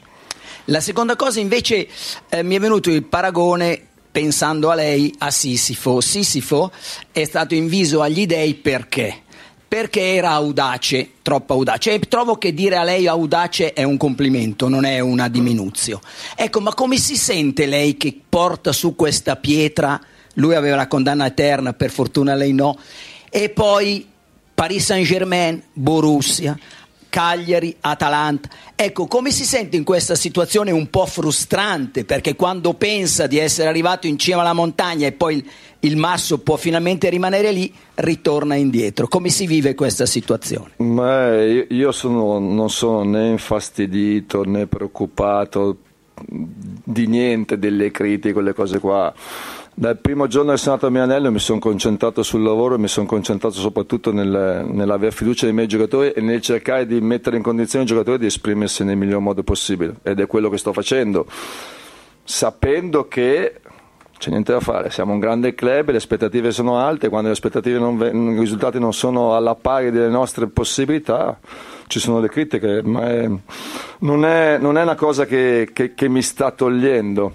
La 0.66 0.80
seconda 0.80 1.16
cosa 1.16 1.40
invece 1.40 1.88
eh, 2.28 2.42
mi 2.42 2.54
è 2.54 2.60
venuto 2.60 2.90
il 2.90 3.04
paragone 3.04 3.88
pensando 4.12 4.70
a 4.70 4.74
lei 4.74 5.12
a 5.18 5.30
Sisifo. 5.30 6.00
Sisifo 6.00 6.70
è 7.10 7.24
stato 7.24 7.54
inviso 7.54 8.02
agli 8.02 8.26
dei 8.26 8.54
perché? 8.54 9.21
Perché 9.72 10.16
era 10.16 10.32
audace, 10.32 11.12
troppo 11.22 11.54
audace. 11.54 11.94
E 11.94 12.00
trovo 12.00 12.36
che 12.36 12.52
dire 12.52 12.76
a 12.76 12.82
lei 12.84 13.06
audace 13.06 13.72
è 13.72 13.84
un 13.84 13.96
complimento, 13.96 14.68
non 14.68 14.84
è 14.84 15.00
una 15.00 15.28
diminuzione. 15.28 16.02
Ecco, 16.36 16.60
ma 16.60 16.74
come 16.74 16.98
si 16.98 17.16
sente 17.16 17.64
lei 17.64 17.96
che 17.96 18.14
porta 18.28 18.70
su 18.70 18.94
questa 18.94 19.36
pietra? 19.36 19.98
Lui 20.34 20.54
aveva 20.54 20.76
la 20.76 20.88
condanna 20.88 21.24
eterna, 21.24 21.72
per 21.72 21.90
fortuna 21.90 22.34
lei 22.34 22.52
no. 22.52 22.78
E 23.30 23.48
poi 23.48 24.06
Paris 24.52 24.84
Saint-Germain, 24.84 25.62
Borussia, 25.72 26.54
Cagliari, 27.12 27.76
Atalanta. 27.80 28.48
Ecco, 28.74 29.06
come 29.06 29.30
si 29.30 29.44
sente 29.44 29.76
in 29.76 29.84
questa 29.84 30.14
situazione 30.14 30.70
un 30.70 30.88
po' 30.88 31.04
frustrante? 31.04 32.06
Perché 32.06 32.34
quando 32.34 32.72
pensa 32.72 33.26
di 33.26 33.36
essere 33.36 33.68
arrivato 33.68 34.06
in 34.06 34.18
cima 34.18 34.40
alla 34.40 34.54
montagna 34.54 35.06
e 35.06 35.12
poi 35.12 35.34
il, 35.36 35.44
il 35.80 35.98
masso 35.98 36.38
può 36.38 36.56
finalmente 36.56 37.10
rimanere 37.10 37.52
lì, 37.52 37.70
ritorna 37.96 38.54
indietro. 38.54 39.08
Come 39.08 39.28
si 39.28 39.46
vive 39.46 39.74
questa 39.74 40.06
situazione? 40.06 40.70
Ma 40.78 41.36
io, 41.44 41.66
io 41.68 41.92
sono- 41.92 42.38
non 42.38 42.70
sono 42.70 43.02
né 43.04 43.28
infastidito 43.28 44.44
né 44.44 44.66
preoccupato 44.66 45.76
di 46.24 47.06
niente 47.06 47.58
delle 47.58 47.90
critiche, 47.90 48.32
quelle 48.32 48.54
cose 48.54 48.78
qua. 48.78 49.12
Dal 49.74 49.96
primo 49.98 50.26
giorno 50.26 50.54
sono 50.56 50.74
andato 50.74 50.88
a 50.88 50.90
Milanello 50.92 51.32
mi 51.32 51.38
sono 51.38 51.58
concentrato 51.58 52.22
sul 52.22 52.42
lavoro 52.42 52.74
e 52.74 52.78
mi 52.78 52.88
sono 52.88 53.06
concentrato 53.06 53.54
soprattutto 53.54 54.12
nel, 54.12 54.66
nell'aver 54.68 55.12
fiducia 55.14 55.46
nei 55.46 55.54
miei 55.54 55.66
giocatori 55.66 56.10
e 56.10 56.20
nel 56.20 56.42
cercare 56.42 56.86
di 56.86 57.00
mettere 57.00 57.38
in 57.38 57.42
condizione 57.42 57.84
i 57.84 57.88
giocatori 57.88 58.18
di 58.18 58.26
esprimersi 58.26 58.84
nel 58.84 58.98
miglior 58.98 59.20
modo 59.20 59.42
possibile 59.42 59.94
ed 60.02 60.20
è 60.20 60.26
quello 60.26 60.50
che 60.50 60.58
sto 60.58 60.74
facendo, 60.74 61.26
sapendo 62.22 63.08
che 63.08 63.60
c'è 64.18 64.30
niente 64.30 64.52
da 64.52 64.60
fare, 64.60 64.90
siamo 64.90 65.14
un 65.14 65.18
grande 65.18 65.54
club, 65.54 65.90
le 65.90 65.96
aspettative 65.96 66.52
sono 66.52 66.78
alte, 66.78 67.08
quando 67.08 67.28
le 67.28 67.32
aspettative 67.32 67.78
non 67.78 68.36
i 68.36 68.38
risultati 68.38 68.78
non 68.78 68.92
sono 68.92 69.34
alla 69.34 69.54
pari 69.54 69.90
delle 69.90 70.10
nostre 70.10 70.46
possibilità 70.48 71.40
ci 71.88 71.98
sono 71.98 72.20
le 72.20 72.28
critiche, 72.28 72.82
ma 72.84 73.08
è- 73.08 73.30
non, 74.00 74.24
è, 74.24 74.58
non 74.58 74.76
è 74.78 74.82
una 74.82 74.94
cosa 74.94 75.24
che, 75.24 75.70
che- 75.72 75.94
che 75.94 76.08
mi 76.08 76.22
sta 76.22 76.50
togliendo. 76.50 77.32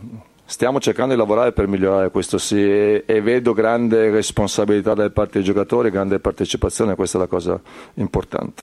Stiamo 0.49 0.79
cercando 0.79 1.13
di 1.13 1.19
lavorare 1.19 1.51
per 1.51 1.67
migliorare 1.67 2.09
questo 2.09 2.37
sì 2.37 2.55
e, 2.55 3.03
e 3.05 3.21
vedo 3.21 3.51
grande 3.51 4.09
responsabilità 4.09 4.93
da 4.93 5.09
parte 5.09 5.33
dei 5.33 5.43
giocatori, 5.43 5.91
grande 5.91 6.19
partecipazione, 6.19 6.95
questa 6.95 7.17
è 7.17 7.21
la 7.21 7.27
cosa 7.27 7.59
importante. 7.95 8.61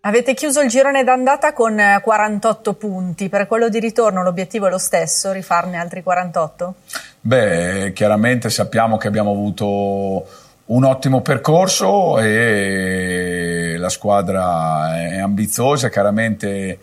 Avete 0.00 0.34
chiuso 0.34 0.62
il 0.62 0.68
girone 0.68 1.04
d'andata 1.04 1.52
con 1.52 1.78
eh, 1.78 2.00
48 2.02 2.74
punti, 2.74 3.28
per 3.28 3.46
quello 3.46 3.68
di 3.68 3.78
ritorno 3.78 4.24
l'obiettivo 4.24 4.66
è 4.66 4.70
lo 4.70 4.78
stesso, 4.78 5.30
rifarne 5.30 5.78
altri 5.78 6.02
48? 6.02 6.74
Beh, 7.20 7.92
chiaramente 7.94 8.50
sappiamo 8.50 8.96
che 8.96 9.06
abbiamo 9.06 9.30
avuto 9.30 10.26
un 10.64 10.84
ottimo 10.84 11.20
percorso 11.20 12.18
e 12.18 13.76
la 13.78 13.88
squadra 13.88 14.98
è 15.08 15.18
ambiziosa, 15.20 15.88
chiaramente 15.88 16.78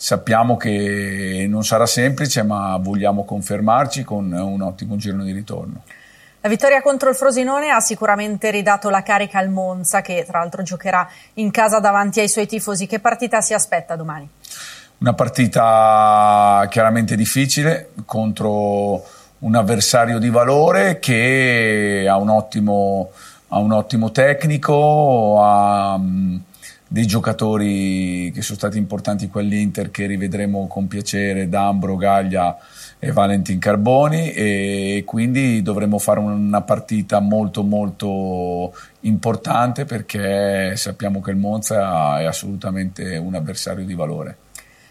sappiamo 0.00 0.56
che 0.56 1.46
non 1.48 1.64
sarà 1.64 1.84
semplice, 1.84 2.44
ma 2.44 2.78
vogliamo 2.80 3.24
confermarci 3.24 4.04
con 4.04 4.30
un 4.30 4.62
ottimo 4.62 4.94
girone 4.94 5.24
di 5.24 5.32
ritorno. 5.32 5.82
La 6.40 6.48
vittoria 6.48 6.80
contro 6.82 7.10
il 7.10 7.16
Frosinone 7.16 7.70
ha 7.70 7.80
sicuramente 7.80 8.52
ridato 8.52 8.90
la 8.90 9.02
carica 9.02 9.40
al 9.40 9.48
Monza, 9.48 10.00
che 10.00 10.24
tra 10.24 10.38
l'altro 10.38 10.62
giocherà 10.62 11.08
in 11.34 11.50
casa 11.50 11.80
davanti 11.80 12.20
ai 12.20 12.28
suoi 12.28 12.46
tifosi. 12.46 12.86
Che 12.86 13.00
partita 13.00 13.40
si 13.40 13.54
aspetta 13.54 13.96
domani? 13.96 14.28
Una 14.98 15.14
partita 15.14 16.64
chiaramente 16.70 17.16
difficile 17.16 17.90
contro 18.06 19.04
un 19.40 19.54
avversario 19.56 20.20
di 20.20 20.30
valore 20.30 21.00
che 21.00 22.06
ha 22.08 22.16
un 22.16 22.28
ottimo, 22.28 23.10
ha 23.48 23.58
un 23.58 23.72
ottimo 23.72 24.12
tecnico, 24.12 25.42
ha, 25.42 26.00
dei 26.90 27.06
giocatori 27.06 28.32
che 28.34 28.40
sono 28.40 28.56
stati 28.56 28.78
importanti 28.78 29.28
quell'Inter 29.28 29.90
che 29.90 30.06
rivedremo 30.06 30.66
con 30.66 30.88
piacere, 30.88 31.48
D'Ambro, 31.48 31.96
Gaglia 31.96 32.56
e 32.98 33.12
Valentin 33.12 33.58
Carboni 33.58 34.32
e 34.32 35.02
quindi 35.06 35.60
dovremo 35.60 35.98
fare 35.98 36.18
una 36.20 36.62
partita 36.62 37.20
molto 37.20 37.62
molto 37.62 38.74
importante 39.00 39.84
perché 39.84 40.74
sappiamo 40.76 41.20
che 41.20 41.30
il 41.30 41.36
Monza 41.36 42.20
è 42.20 42.24
assolutamente 42.24 43.18
un 43.18 43.34
avversario 43.34 43.84
di 43.84 43.94
valore. 43.94 44.36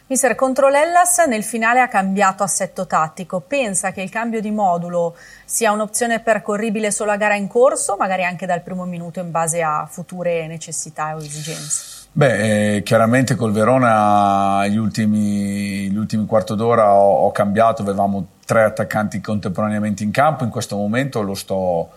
Mister, 0.10 0.36
contro 0.36 0.70
l'Ellas 0.70 1.18
nel 1.28 1.44
finale 1.44 1.82
ha 1.82 1.90
cambiato 1.90 2.42
assetto 2.42 2.88
tattico. 2.88 3.42
Pensa 3.42 3.92
che 3.92 4.02
il 4.02 4.10
cambio 4.10 4.40
di 4.40 4.52
modulo 4.52 5.18
sia 5.44 5.74
un'opzione 5.74 6.22
percorribile 6.22 6.92
solo 6.92 7.12
a 7.12 7.18
gara 7.18 7.36
in 7.36 7.48
corso, 7.48 7.98
magari 8.00 8.24
anche 8.24 8.46
dal 8.46 8.62
primo 8.62 8.86
minuto 8.86 9.20
in 9.20 9.32
base 9.32 9.62
a 9.62 9.86
future 9.86 10.48
necessità 10.48 11.14
o 11.14 11.20
esigenze? 11.20 12.08
Beh, 12.14 12.76
eh, 12.76 12.84
chiaramente 12.84 13.36
col 13.36 13.52
Verona 13.52 14.66
gli 14.68 14.78
ultimi, 14.78 15.90
gli 15.92 15.98
ultimi 15.98 16.26
quarto 16.26 16.56
d'ora 16.56 16.94
ho, 16.94 17.26
ho, 17.26 17.32
cambiato, 17.34 17.82
avevamo 17.82 18.28
tre 18.46 18.64
attaccanti 18.64 19.20
contemporaneamente 19.20 20.04
in 20.04 20.12
campo, 20.12 20.46
in 20.46 20.50
questo 20.50 20.78
momento 20.78 21.22
lo 21.22 21.36
sto 21.36 21.90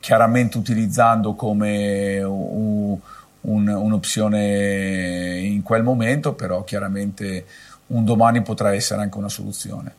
chiaramente 0.00 0.56
utilizzando 0.56 1.34
come 1.34 2.22
un, 2.22 2.96
un, 3.42 3.68
un'opzione 3.68 5.38
in 5.38 5.62
quel 5.62 5.82
momento, 5.82 6.34
però 6.34 6.64
chiaramente 6.64 7.44
un 7.88 8.04
domani 8.04 8.42
potrà 8.42 8.74
essere 8.74 9.00
anche 9.00 9.18
una 9.18 9.28
soluzione. 9.28 9.94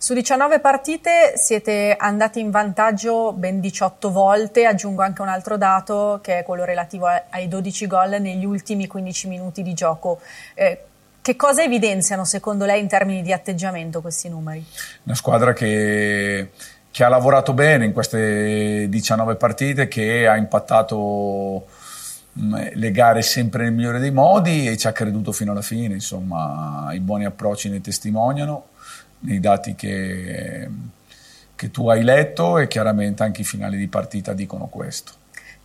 Su 0.00 0.14
19 0.14 0.60
partite 0.60 1.32
siete 1.34 1.96
andati 1.98 2.38
in 2.38 2.52
vantaggio 2.52 3.32
ben 3.32 3.58
18 3.58 4.12
volte, 4.12 4.64
aggiungo 4.64 5.02
anche 5.02 5.22
un 5.22 5.28
altro 5.28 5.56
dato 5.56 6.20
che 6.22 6.38
è 6.38 6.42
quello 6.44 6.64
relativo 6.64 7.06
ai 7.06 7.48
12 7.48 7.86
gol 7.88 8.10
negli 8.20 8.44
ultimi 8.44 8.86
15 8.86 9.26
minuti 9.26 9.62
di 9.62 9.74
gioco. 9.74 10.20
Eh, 10.54 10.82
che 11.20 11.34
cosa 11.34 11.64
evidenziano 11.64 12.24
secondo 12.24 12.64
lei 12.64 12.80
in 12.80 12.86
termini 12.86 13.22
di 13.22 13.32
atteggiamento 13.32 14.00
questi 14.00 14.28
numeri? 14.28 14.64
Una 15.02 15.16
squadra 15.16 15.52
che, 15.52 16.52
che 16.92 17.04
ha 17.04 17.08
lavorato 17.08 17.52
bene 17.52 17.84
in 17.84 17.92
queste 17.92 18.88
19 18.88 19.34
partite, 19.34 19.88
che 19.88 20.28
ha 20.28 20.36
impattato 20.36 21.66
le 22.32 22.90
gare 22.92 23.22
sempre 23.22 23.64
nel 23.64 23.72
migliore 23.72 23.98
dei 23.98 24.12
modi 24.12 24.68
e 24.68 24.76
ci 24.76 24.86
ha 24.86 24.92
creduto 24.92 25.32
fino 25.32 25.52
alla 25.52 25.62
fine, 25.62 25.94
insomma 25.94 26.88
i 26.92 27.00
buoni 27.00 27.24
approcci 27.24 27.68
ne 27.68 27.80
testimoniano 27.80 28.68
nei 29.20 29.40
dati 29.40 29.74
che, 29.74 30.68
che 31.54 31.70
tu 31.70 31.88
hai 31.88 32.04
letto 32.04 32.58
e 32.58 32.68
chiaramente 32.68 33.22
anche 33.22 33.40
i 33.40 33.44
finali 33.44 33.76
di 33.76 33.88
partita 33.88 34.32
dicono 34.32 34.66
questo. 34.66 35.17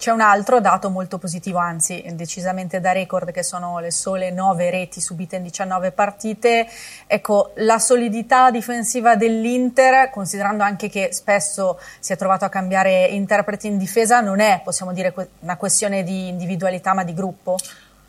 C'è 0.04 0.12
un 0.12 0.20
altro 0.20 0.60
dato 0.60 0.90
molto 0.90 1.18
positivo, 1.18 1.60
anzi 1.60 2.04
decisamente 2.14 2.82
da 2.82 2.92
record, 2.92 3.32
che 3.32 3.42
sono 3.42 3.80
le 3.80 3.90
sole 3.90 4.32
9 4.32 4.70
reti 4.70 5.00
subite 5.00 5.38
in 5.38 5.44
19 5.44 5.94
partite. 5.94 6.68
Ecco, 7.08 7.54
la 7.60 7.80
solidità 7.80 8.52
difensiva 8.52 9.16
dell'Inter, 9.16 10.10
considerando 10.10 10.62
anche 10.62 10.90
che 10.90 11.14
spesso 11.14 11.80
si 12.02 12.12
è 12.12 12.18
trovato 12.18 12.44
a 12.44 12.50
cambiare 12.50 13.06
interpreti 13.06 13.68
in 13.68 13.78
difesa, 13.78 14.20
non 14.20 14.42
è, 14.42 14.60
possiamo 14.62 14.92
dire, 14.92 15.14
una 15.40 15.56
questione 15.56 16.04
di 16.04 16.28
individualità 16.28 16.94
ma 16.94 17.06
di 17.06 17.14
gruppo? 17.14 17.56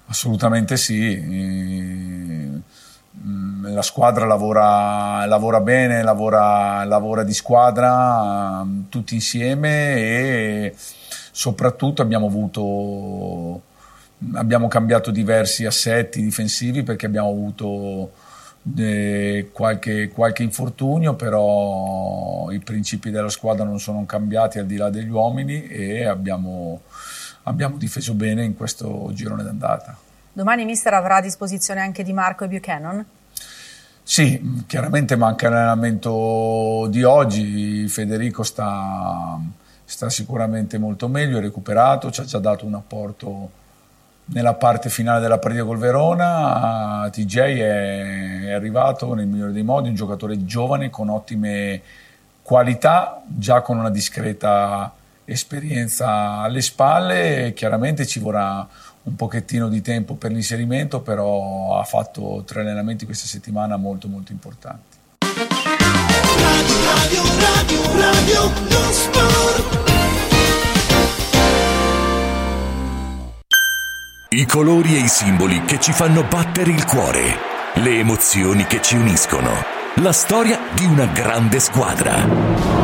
Assolutamente 0.06 0.76
sì 0.76 2.62
Mm, 3.22 3.72
la 3.72 3.82
squadra 3.82 4.26
lavora, 4.26 5.24
lavora 5.26 5.60
bene, 5.60 6.02
lavora, 6.02 6.84
lavora, 6.84 7.22
di 7.22 7.32
squadra 7.32 8.64
mm, 8.64 8.82
tutti 8.88 9.14
insieme 9.14 9.94
e 9.94 10.74
soprattutto 11.34 12.00
abbiamo 12.00 12.26
avuto 12.26 13.60
abbiamo 14.34 14.68
cambiato 14.68 15.10
diversi 15.10 15.66
assetti 15.66 16.22
difensivi 16.22 16.84
perché 16.84 17.06
abbiamo 17.06 17.28
avuto 17.28 18.12
eh, 18.76 19.50
qualche, 19.52 20.10
qualche 20.10 20.44
infortunio 20.44 21.14
però 21.14 22.52
i 22.52 22.60
principi 22.60 23.10
della 23.10 23.28
squadra 23.30 23.64
non 23.64 23.80
sono 23.80 24.06
cambiati 24.06 24.60
al 24.60 24.66
di 24.66 24.76
là 24.76 24.90
degli 24.90 25.10
uomini 25.10 25.66
e 25.66 26.06
abbiamo, 26.06 26.82
abbiamo 27.42 27.78
difeso 27.78 28.14
bene 28.14 28.44
in 28.44 28.56
questo 28.56 29.10
girone 29.12 29.42
d'andata. 29.42 29.98
Domani 30.32 30.64
mister 30.64 30.94
avrà 30.94 31.16
a 31.16 31.20
disposizione 31.20 31.80
anche 31.80 32.04
Di 32.04 32.12
Marco 32.12 32.44
e 32.44 32.48
Buchanan? 32.48 33.04
Sì, 34.04 34.64
chiaramente 34.68 35.16
manca 35.16 35.48
l'allenamento 35.48 36.86
di 36.90 37.02
oggi, 37.02 37.88
Federico 37.88 38.44
sta, 38.44 39.40
sta 39.84 40.08
sicuramente 40.10 40.78
molto 40.78 41.08
meglio, 41.08 41.38
è 41.38 41.40
recuperato, 41.40 42.10
ci 42.10 42.20
ha 42.20 42.24
già 42.24 42.38
dato 42.38 42.66
un 42.66 42.74
apporto 42.74 43.62
nella 44.26 44.54
parte 44.54 44.88
finale 44.88 45.20
della 45.20 45.38
partita 45.38 45.64
col 45.64 45.78
Verona, 45.78 47.08
TJ 47.10 47.38
è, 47.38 48.52
arrivato 48.52 49.14
nel 49.14 49.26
migliore 49.26 49.52
dei 49.52 49.62
modi, 49.62 49.88
un 49.88 49.94
giocatore 49.94 50.44
giovane 50.46 50.88
con 50.88 51.10
ottime 51.10 51.82
qualità, 52.40 53.22
già 53.26 53.60
con 53.60 53.78
una 53.78 53.90
discreta 53.90 54.92
esperienza 55.26 56.38
alle 56.38 56.62
spalle, 56.62 57.52
chiaramente 57.54 58.06
ci 58.06 58.20
vorrà 58.20 58.66
un 59.02 59.16
pochettino 59.16 59.68
di 59.68 59.82
tempo 59.82 60.14
per 60.14 60.30
l'inserimento, 60.30 61.00
però 61.00 61.78
ha 61.78 61.84
fatto 61.84 62.42
tre 62.46 62.60
allenamenti 62.60 63.04
questa 63.04 63.26
settimana 63.26 63.76
molto 63.76 64.08
molto 64.08 64.32
importanti. 64.32 64.93
Radio, 66.54 67.22
radio, 67.40 67.82
radio, 67.98 68.52
I 74.30 74.46
colori 74.46 74.96
e 74.96 75.00
i 75.00 75.08
simboli 75.08 75.64
che 75.64 75.80
ci 75.80 75.92
fanno 75.92 76.22
battere 76.22 76.70
il 76.70 76.84
cuore, 76.84 77.38
le 77.74 77.98
emozioni 77.98 78.66
che 78.66 78.80
ci 78.80 78.96
uniscono, 78.96 79.50
la 79.94 80.12
storia 80.12 80.60
di 80.74 80.84
una 80.84 81.06
grande 81.06 81.58
squadra 81.58 82.83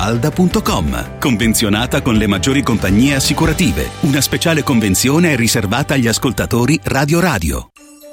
falda.com. 0.00 1.18
Convenzionata 1.18 2.00
con 2.00 2.14
le 2.14 2.26
maggiori 2.26 2.62
compagnie 2.62 3.16
assicurative. 3.16 3.90
Una 4.00 4.22
speciale 4.22 4.62
convenzione 4.62 5.32
è 5.32 5.36
riservata 5.36 5.92
agli 5.92 6.08
ascoltatori 6.08 6.80
Radio 6.84 7.20
Radio. 7.20 7.68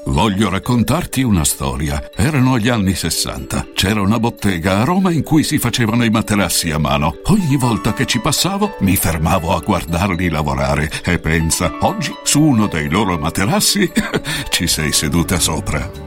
Voglio 0.07 0.49
raccontarti 0.49 1.21
una 1.21 1.45
storia. 1.45 2.11
Erano 2.13 2.59
gli 2.59 2.67
anni 2.67 2.93
60. 2.93 3.67
C'era 3.73 4.01
una 4.01 4.19
bottega 4.19 4.81
a 4.81 4.83
Roma 4.83 5.11
in 5.11 5.23
cui 5.23 5.43
si 5.43 5.59
facevano 5.59 6.03
i 6.03 6.09
materassi 6.09 6.71
a 6.71 6.77
mano. 6.77 7.19
Ogni 7.27 7.55
volta 7.55 7.93
che 7.93 8.05
ci 8.05 8.19
passavo 8.19 8.75
mi 8.79 8.97
fermavo 8.97 9.55
a 9.55 9.61
guardarli 9.61 10.27
lavorare 10.27 10.91
e 11.05 11.19
pensa, 11.19 11.71
oggi 11.81 12.11
su 12.23 12.41
uno 12.41 12.67
dei 12.67 12.89
loro 12.89 13.17
materassi 13.17 13.89
ci 14.51 14.67
sei 14.67 14.91
seduta 14.91 15.39
sopra. 15.39 16.06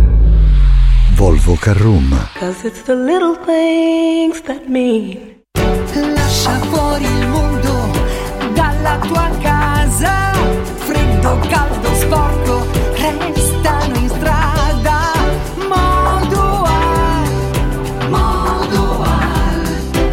Volvo 1.21 1.55
Carrum. 1.55 2.17
Cause 2.39 2.65
it's 2.65 2.81
the 2.81 2.95
little 2.95 3.35
things 3.45 4.41
that 4.41 4.67
mean. 4.67 5.43
Lascia 6.15 6.57
fuori 6.71 7.03
il 7.03 7.27
mondo 7.27 7.91
dalla 8.55 8.97
tua 8.97 9.29
casa. 9.39 10.33
Freddo, 10.77 11.37
caldo, 11.47 11.93
sporco, 11.93 12.65
restano 12.95 13.97
in 13.99 14.09
strada. 14.09 15.13
Modoal, 15.69 17.29
Modoal. 18.09 19.61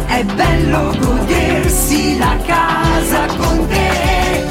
È 0.05 0.23
bello 0.23 0.93
godersi 0.99 2.19
la 2.19 2.37
casa 2.45 3.25
con 3.35 3.67
te. 3.67 4.43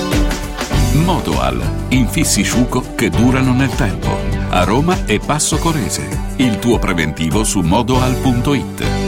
Modoal, 1.04 1.62
infissi 1.90 2.42
sciuco 2.42 2.82
che 2.96 3.10
durano 3.10 3.52
nel 3.52 3.70
tempo. 3.76 4.37
A 4.50 4.64
Roma 4.64 5.04
e 5.06 5.20
Passo 5.20 5.58
Corese. 5.58 6.08
Il 6.36 6.58
tuo 6.58 6.78
preventivo 6.78 7.44
su 7.44 7.60
modoal.it. 7.60 9.07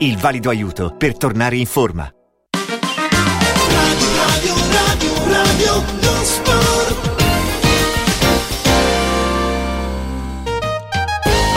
il 0.01 0.17
valido 0.17 0.49
aiuto 0.49 0.95
per 0.97 1.15
tornare 1.15 1.57
in 1.57 1.67
forma. 1.67 2.11
Radio, 3.69 4.55
radio, 4.73 5.13
radio, 5.27 5.73
lo 6.01 6.23
sport. 6.23 7.11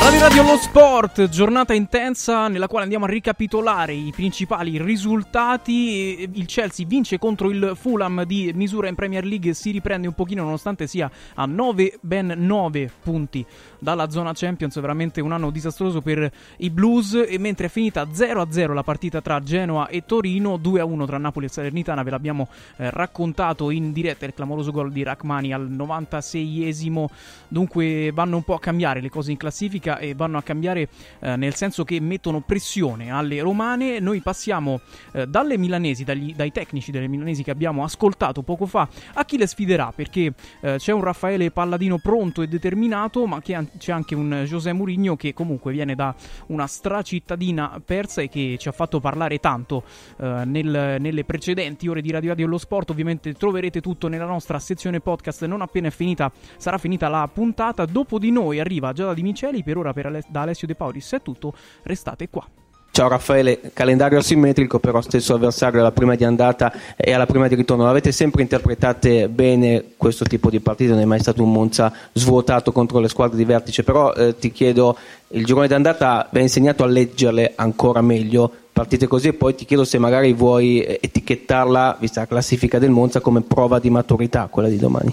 Radio 0.05 0.21
Radio 0.21 0.43
Lo 0.43 0.59
Sport, 0.59 1.29
giornata 1.31 1.73
intensa 1.73 2.49
nella 2.49 2.67
quale 2.67 2.83
andiamo 2.83 3.07
a 3.07 3.09
ricapitolare 3.09 3.95
i 3.95 4.13
principali 4.15 4.77
risultati. 4.77 6.29
Il 6.31 6.45
Chelsea 6.45 6.85
vince 6.87 7.19
contro 7.19 7.51
il 7.51 7.73
Fulham 7.75 8.25
di 8.25 8.53
misura 8.55 8.89
in 8.89 8.95
Premier 8.95 9.25
League, 9.25 9.55
si 9.55 9.71
riprende 9.71 10.07
un 10.07 10.13
pochino 10.13 10.43
nonostante 10.43 10.87
sia 10.87 11.11
a 11.35 11.47
9, 11.47 11.99
ben 12.03 12.35
9 12.37 12.91
punti 13.03 13.47
dalla 13.85 14.11
zona 14.11 14.33
Champions, 14.35 14.81
veramente 14.81 15.21
un 15.21 15.31
anno 15.31 15.51
disastroso 15.51 16.01
per 16.01 16.33
i 16.57 16.71
Blues 16.71 17.25
e 17.29 17.39
mentre 17.39 17.67
è 17.67 17.69
finita 17.69 18.05
0-0 18.05 18.73
la 18.73 18.83
partita 18.83 19.21
tra 19.21 19.41
Genoa 19.41 19.89
e 19.89 20.05
Torino, 20.05 20.57
2-1 20.57 21.07
tra 21.07 21.19
Napoli 21.19 21.47
e 21.47 21.49
Salernitana, 21.51 22.03
ve 22.03 22.11
l'abbiamo 22.11 22.49
eh, 22.77 22.91
raccontato 22.91 23.71
in 23.71 23.93
diretta 23.93 24.25
il 24.25 24.35
clamoroso 24.35 24.73
gol 24.73 24.91
di 24.91 25.03
Rachmani 25.03 25.53
al 25.53 25.71
96esimo. 25.71 27.05
Dunque 27.47 28.11
vanno 28.13 28.37
un 28.37 28.43
po' 28.43 28.55
a 28.55 28.61
cambiare 28.61 29.01
le 29.01 29.11
cose 29.11 29.31
in 29.31 29.37
classifica 29.37 29.99
e 29.99 30.15
vanno 30.15 30.39
a 30.39 30.43
cambiare 30.43 30.89
eh, 31.21 31.37
nel 31.37 31.55
senso 31.55 31.85
che 31.85 32.01
mettono 32.01 32.41
pressione 32.41 33.13
alle 33.13 33.41
romane. 33.41 34.01
Noi 34.01 34.21
passiamo 34.21 34.81
eh, 35.13 35.27
dalle 35.27 35.59
milanesi, 35.59 36.05
dagli, 36.05 36.35
dai 36.35 36.51
tecnici 36.51 36.91
delle 36.91 37.07
milanesi 37.07 37.43
che 37.43 37.51
abbiamo 37.51 37.85
ascoltato 37.85 38.43
poco 38.43 38.65
fa, 38.65 38.89
a 39.13 39.25
chi 39.27 39.37
le 39.37 39.47
sfiderà 39.47 39.93
perché 39.95 40.33
eh, 40.63 40.77
c'è 40.79 40.93
un 40.93 41.03
Raffaele 41.03 41.51
Palladino 41.51 41.99
pronto 41.99 42.41
e 42.41 42.47
determinato, 42.49 43.27
ma 43.27 43.43
che 43.43 43.55
an- 43.55 43.69
c'è 43.79 43.93
anche 43.93 44.15
un 44.15 44.45
José 44.47 44.73
Mourinho 44.73 45.17
che 45.17 45.33
comunque 45.33 45.73
viene 45.73 45.95
da 45.95 46.15
una 46.47 46.67
stracittadina 46.67 47.81
persa 47.85 48.23
e 48.23 48.29
che 48.29 48.57
ci 48.59 48.69
ha 48.69 48.73
fatto 48.73 49.01
parlare 49.01 49.39
tanto 49.39 49.85
eh, 50.19 50.43
nel- 50.45 50.97
nelle 51.01 51.25
precedenti 51.25 51.89
ore 51.89 52.01
di 52.01 52.11
Radio 52.11 52.31
Radio 52.31 52.47
Lo 52.47 52.59
Sport. 52.59 52.91
Ovviamente 52.91 53.33
troverete 53.35 53.81
tutto 53.81 54.09
nella 54.09 54.27
nostra 54.27 54.59
sezione 54.59 55.01
podcast 55.01 55.45
non 55.47 55.61
appena 55.63 55.89
è 55.89 55.91
finita, 55.91 56.33
sarà 56.57 56.79
finita 56.79 57.09
la 57.09 57.29
puntata. 57.33 57.85
Dopo 57.85 58.19
di 58.19 58.31
noi 58.31 58.61
arriva 58.61 58.93
Giada 58.93 59.15
Di 59.15 59.23
Miceli, 59.23 59.63
per 59.63 59.77
ora 59.77 59.93
per 59.93 60.07
Ale- 60.07 60.25
da 60.29 60.43
Alessio 60.43 60.67
De 60.67 60.75
Paulis 60.75 61.13
è 61.13 61.23
tutto, 61.23 61.55
restate 61.83 62.29
qua. 62.29 62.47
Ciao 62.95 63.09
Raffaele, 63.09 63.73
calendario 63.73 64.19
asimmetrico 64.19 64.79
però 64.79 65.01
stesso 65.01 65.35
avversario 65.35 65.81
alla 65.81 65.91
prima 65.91 66.15
di 66.15 66.23
andata 66.23 66.73
e 66.95 67.13
alla 67.13 67.27
prima 67.27 67.49
di 67.49 67.57
ritorno. 67.57 67.83
L'avete 67.83 68.13
sempre 68.13 68.43
interpretate 68.43 69.29
bene 69.29 69.95
questo 69.97 70.25
tipo 70.25 70.49
di 70.49 70.61
partite, 70.61 70.93
non 70.93 71.01
è 71.01 71.05
mai 71.05 71.19
stato 71.19 71.43
un 71.43 71.51
Monza 71.51 71.93
svuotato 72.13 72.71
contro 72.71 73.01
le 73.01 73.09
squadre 73.09 73.37
di 73.37 73.45
vertice, 73.45 73.83
però 73.83 74.13
eh, 74.13 74.39
ti 74.39 74.53
chiedo, 74.53 74.97
il 75.31 75.45
girone 75.45 75.67
d'andata 75.67 76.29
vi 76.31 76.39
ha 76.39 76.43
insegnato 76.43 76.85
a 76.85 76.87
leggerle 76.87 77.55
ancora 77.57 78.01
meglio, 78.01 78.49
partite 78.73 79.09
così 79.09 79.27
e 79.27 79.33
poi 79.33 79.57
ti 79.57 79.65
chiedo 79.65 79.83
se 79.83 79.99
magari 79.99 80.33
vuoi 80.33 80.81
eh, 80.81 81.01
etichettarla, 81.03 81.97
vista 81.99 82.21
la 82.21 82.27
classifica 82.29 82.79
del 82.79 82.91
Monza, 82.91 83.19
come 83.19 83.41
prova 83.41 83.81
di 83.81 83.91
maturità 83.91 84.47
quella 84.49 84.69
di 84.69 84.77
domani. 84.77 85.13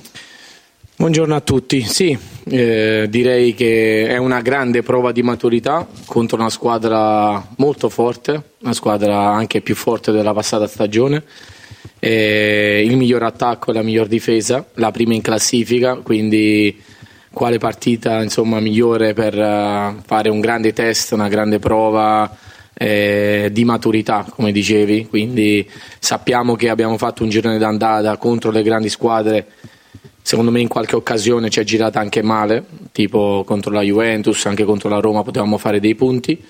Buongiorno 1.02 1.34
a 1.34 1.42
tutti, 1.42 1.82
sì, 1.82 2.16
eh, 2.44 3.08
direi 3.10 3.56
che 3.56 4.06
è 4.08 4.18
una 4.18 4.40
grande 4.42 4.84
prova 4.84 5.12
di 5.12 5.24
maturità 5.24 5.88
contro 6.06 6.38
una 6.38 6.52
squadra 6.52 7.44
molto 7.58 7.90
forte, 7.90 8.52
una 8.62 8.74
squadra 8.74 9.32
anche 9.32 9.62
più 9.62 9.74
forte 9.74 10.12
della 10.12 10.32
passata 10.32 10.68
stagione. 10.68 11.24
Eh, 11.98 12.84
il 12.86 12.98
miglior 12.98 13.24
attacco 13.24 13.72
e 13.72 13.74
la 13.74 13.82
miglior 13.82 14.06
difesa, 14.06 14.64
la 14.76 14.92
prima 14.92 15.16
in 15.16 15.24
classifica, 15.24 15.96
quindi 15.96 16.80
quale 17.34 17.58
partita 17.58 18.22
insomma, 18.22 18.60
migliore 18.60 19.14
per 19.14 19.34
eh, 19.40 19.96
fare 20.06 20.30
un 20.30 20.40
grande 20.40 20.72
test, 20.72 21.14
una 21.14 21.30
grande 21.30 21.58
prova 21.58 22.32
eh, 22.76 23.50
di 23.52 23.66
maturità, 23.66 24.24
come 24.30 24.52
dicevi. 24.52 25.08
Quindi 25.08 25.68
sappiamo 25.98 26.54
che 26.54 26.70
abbiamo 26.70 27.00
fatto 27.00 27.24
un 27.24 27.30
girone 27.30 27.58
d'andata 27.58 28.18
contro 28.18 28.52
le 28.52 28.62
grandi 28.62 28.90
squadre 28.90 29.48
Secondo 30.24 30.52
me 30.52 30.60
in 30.62 30.68
qualche 30.68 30.96
occasione 30.96 31.50
ci 31.50 31.60
è 31.60 31.64
girata 31.64 32.00
anche 32.00 32.22
male, 32.22 32.64
tipo 32.92 33.44
contro 33.46 33.72
la 33.72 33.82
Juventus, 33.82 34.46
anche 34.46 34.64
contro 34.64 34.88
la 34.88 35.00
Roma 35.00 35.24
potevamo 35.24 35.58
fare 35.58 35.80
dei 35.80 35.96
punti, 35.96 36.42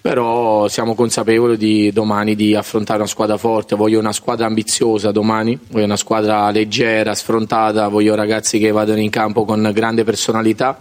però 0.00 0.66
siamo 0.68 0.94
consapevoli 0.94 1.56
di 1.56 1.92
domani 1.92 2.34
di 2.34 2.54
affrontare 2.54 2.98
una 2.98 3.08
squadra 3.08 3.36
forte, 3.36 3.76
voglio 3.76 3.98
una 3.98 4.12
squadra 4.12 4.46
ambiziosa 4.46 5.12
domani, 5.12 5.58
voglio 5.68 5.84
una 5.84 5.96
squadra 5.96 6.50
leggera, 6.50 7.14
sfrontata, 7.14 7.88
voglio 7.88 8.14
ragazzi 8.14 8.58
che 8.58 8.72
vadano 8.72 9.00
in 9.00 9.10
campo 9.10 9.44
con 9.44 9.70
grande 9.72 10.04
personalità 10.04 10.78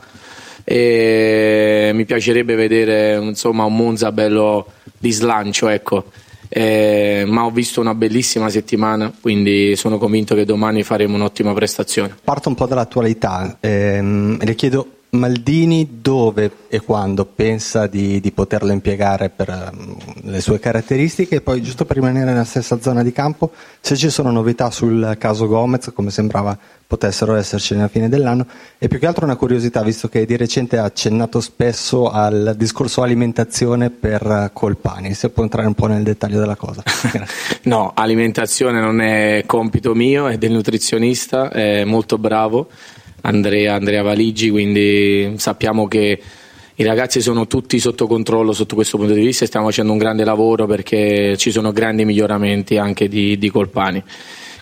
e 0.63 1.91
mi 1.93 2.05
piacerebbe 2.05 2.55
vedere 2.55 3.17
insomma, 3.17 3.63
un 3.63 3.75
Monza 3.75 4.11
bello 4.11 4.67
di 4.97 5.11
slancio, 5.11 5.67
ecco. 5.67 6.05
Eh, 6.49 7.25
ma 7.27 7.45
ho 7.45 7.51
visto 7.51 7.79
una 7.79 7.93
bellissima 7.93 8.49
settimana, 8.49 9.13
quindi 9.21 9.75
sono 9.75 9.97
convinto 9.99 10.33
che 10.33 10.45
domani 10.45 10.83
faremo 10.83 11.15
un'ottima 11.15 11.53
prestazione. 11.53 12.15
Parto 12.23 12.49
un 12.49 12.55
po' 12.55 12.65
dall'attualità, 12.65 13.57
ehm, 13.59 14.43
le 14.43 14.55
chiedo 14.55 14.87
Maldini 15.11 15.97
dove 16.01 16.51
e 16.67 16.81
quando 16.81 17.25
pensa 17.25 17.87
di, 17.87 18.19
di 18.19 18.31
poterlo 18.31 18.71
impiegare 18.71 19.29
per 19.29 19.71
um, 19.73 19.97
le 20.29 20.39
sue 20.39 20.59
caratteristiche? 20.59 21.37
E 21.37 21.41
poi 21.41 21.63
giusto 21.63 21.85
per 21.85 21.95
rimanere 21.95 22.25
nella 22.25 22.43
stessa 22.43 22.79
zona 22.79 23.01
di 23.01 23.11
campo 23.11 23.51
se 23.79 23.95
ci 23.95 24.11
sono 24.11 24.29
novità 24.29 24.69
sul 24.69 25.15
caso 25.17 25.47
Gomez 25.47 25.91
come 25.95 26.11
sembrava 26.11 26.55
potessero 26.85 27.35
esserci 27.35 27.73
nella 27.73 27.87
fine 27.87 28.07
dell'anno 28.07 28.45
e 28.77 28.87
più 28.87 28.99
che 28.99 29.07
altro 29.07 29.25
una 29.25 29.35
curiosità 29.35 29.81
visto 29.81 30.09
che 30.09 30.25
di 30.25 30.37
recente 30.37 30.77
ha 30.77 30.83
accennato 30.83 31.39
spesso 31.39 32.11
al 32.11 32.53
discorso 32.55 33.01
alimentazione 33.01 33.89
per 33.89 34.51
Colpani. 34.53 35.15
Se 35.15 35.29
può 35.29 35.41
entrare 35.41 35.67
un 35.67 35.73
po' 35.73 35.87
nel 35.87 36.03
dettaglio 36.03 36.39
della 36.39 36.55
cosa. 36.55 36.83
No 37.63 37.91
alimentazione 37.93 38.79
non 38.79 39.01
è 39.01 39.43
compito 39.45 39.93
mio 39.93 40.27
è 40.27 40.37
del 40.37 40.51
nutrizionista 40.51 41.49
è 41.49 41.83
molto 41.83 42.17
bravo 42.17 42.69
Andrea, 43.21 43.75
Andrea 43.75 44.01
Valigi, 44.01 44.49
quindi 44.49 45.33
sappiamo 45.37 45.87
che 45.87 46.21
i 46.75 46.83
ragazzi 46.83 47.19
sono 47.19 47.45
tutti 47.45 47.77
sotto 47.77 48.07
controllo 48.07 48.53
sotto 48.53 48.75
questo 48.75 48.97
punto 48.97 49.13
di 49.13 49.21
vista 49.21 49.43
e 49.43 49.47
stiamo 49.47 49.65
facendo 49.65 49.91
un 49.91 49.97
grande 49.97 50.23
lavoro 50.23 50.65
perché 50.65 51.35
ci 51.35 51.51
sono 51.51 51.73
grandi 51.73 52.05
miglioramenti 52.05 52.77
anche 52.77 53.09
di, 53.09 53.37
di 53.37 53.49
Colpani. 53.49 54.01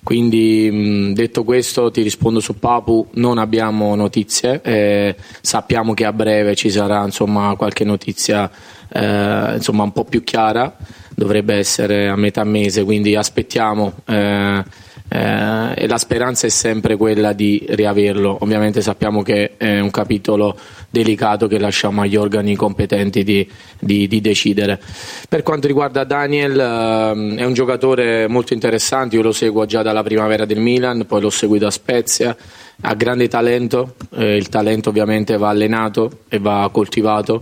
Quindi 0.02 1.12
detto 1.14 1.44
questo 1.44 1.92
ti 1.92 2.02
rispondo 2.02 2.40
su 2.40 2.58
Papu, 2.58 3.08
non 3.16 3.38
abbiamo 3.38 3.94
notizie, 3.94 4.62
eh, 4.64 5.16
sappiamo 5.42 5.94
che 5.94 6.06
a 6.06 6.14
breve 6.14 6.56
ci 6.56 6.70
sarà 6.70 7.04
insomma, 7.04 7.54
qualche 7.58 7.84
notizia 7.84 8.50
eh, 8.90 9.54
insomma, 9.56 9.84
un 9.84 9.92
po' 9.92 10.06
più 10.06 10.24
chiara, 10.24 10.76
dovrebbe 11.14 11.56
essere 11.56 12.08
a 12.08 12.16
metà 12.16 12.44
mese, 12.46 12.84
quindi 12.84 13.16
aspettiamo. 13.16 13.94
Eh, 14.06 14.64
eh, 15.10 15.74
e 15.76 15.88
la 15.88 15.98
speranza 15.98 16.48
è 16.48 16.50
sempre 16.50 16.96
quella 16.96 17.34
di 17.34 17.66
riaverlo. 17.70 18.38
Ovviamente 18.42 18.82
sappiamo 18.82 19.22
che 19.22 19.58
è 19.58 19.80
un 19.80 19.92
capitolo 19.92 20.58
delicato 20.90 21.48
che 21.48 21.60
lasciamo 21.60 22.02
agli 22.02 22.16
organi 22.16 22.56
competenti 22.56 23.24
di, 23.24 23.48
di, 23.80 24.08
di 24.08 24.22
decidere. 24.22 24.80
Per 25.28 25.44
quanto 25.44 25.68
riguarda 25.68 26.04
Daniel, 26.04 26.60
eh, 26.60 27.36
è 27.36 27.46
un 27.46 27.54
giocatore 27.54 28.28
molto 28.28 28.54
interessante, 28.54 29.16
io 29.16 29.22
lo 29.22 29.32
seguo 29.32 29.66
già 29.66 29.82
dalla 29.82 30.04
primavera 30.04 30.46
del 30.46 30.60
Milan, 30.60 31.06
poi 31.06 31.22
l'ho 31.22 31.30
seguito 31.30 31.68
a 31.68 31.72
Spezia, 31.72 32.36
ha 32.82 32.94
grande 32.94 33.28
talento, 33.28 33.96
eh, 34.16 34.36
il 34.36 34.50
talento 34.50 34.90
ovviamente 34.90 35.38
va 35.38 35.50
allenato 35.50 36.20
e 36.30 36.40
va 36.40 36.70
coltivato 36.72 37.42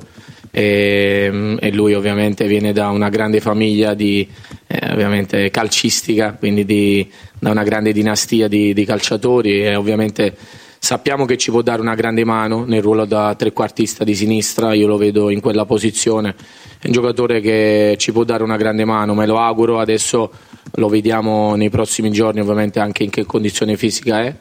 e, 0.57 1.57
e, 1.59 1.71
lui 1.73 1.93
ovviamente 1.93 2.47
viene 2.47 2.71
da 2.71 2.87
una 2.87 3.09
grande 3.09 3.41
famiglia 3.41 3.93
di, 3.93 4.25
eh, 4.67 5.49
calcistica, 5.51 6.31
quindi 6.39 6.63
di, 6.63 7.05
da 7.37 7.51
una 7.51 7.63
grande 7.63 7.91
dinastia 7.91 8.47
di, 8.47 8.73
di, 8.73 8.85
calciatori 8.85 9.65
e 9.65 9.75
ovviamente 9.75 10.33
sappiamo 10.79 11.25
che 11.25 11.35
ci 11.35 11.51
può 11.51 11.61
dare 11.61 11.81
una 11.81 11.93
grande 11.93 12.23
mano 12.23 12.63
nel 12.63 12.81
ruolo 12.81 13.03
da 13.03 13.35
trequartista 13.35 14.05
di 14.05 14.15
sinistra, 14.15 14.73
io 14.73 14.87
lo 14.87 14.95
vedo 14.95 15.29
in 15.29 15.41
quella 15.41 15.65
posizione, 15.65 16.33
è 16.79 16.85
un 16.87 16.93
giocatore 16.93 17.41
che 17.41 17.95
ci 17.97 18.13
può 18.13 18.23
dare 18.23 18.41
una 18.41 18.55
grande 18.55 18.85
mano, 18.85 19.13
me 19.13 19.25
lo 19.25 19.37
auguro, 19.37 19.79
adesso 19.79 20.31
lo 20.75 20.87
vediamo 20.87 21.55
nei 21.55 21.69
prossimi 21.69 22.11
giorni 22.11 22.39
ovviamente 22.39 22.79
anche 22.79 23.03
in 23.03 23.09
che 23.09 23.25
condizione 23.25 23.75
fisica 23.75 24.21
è 24.21 24.33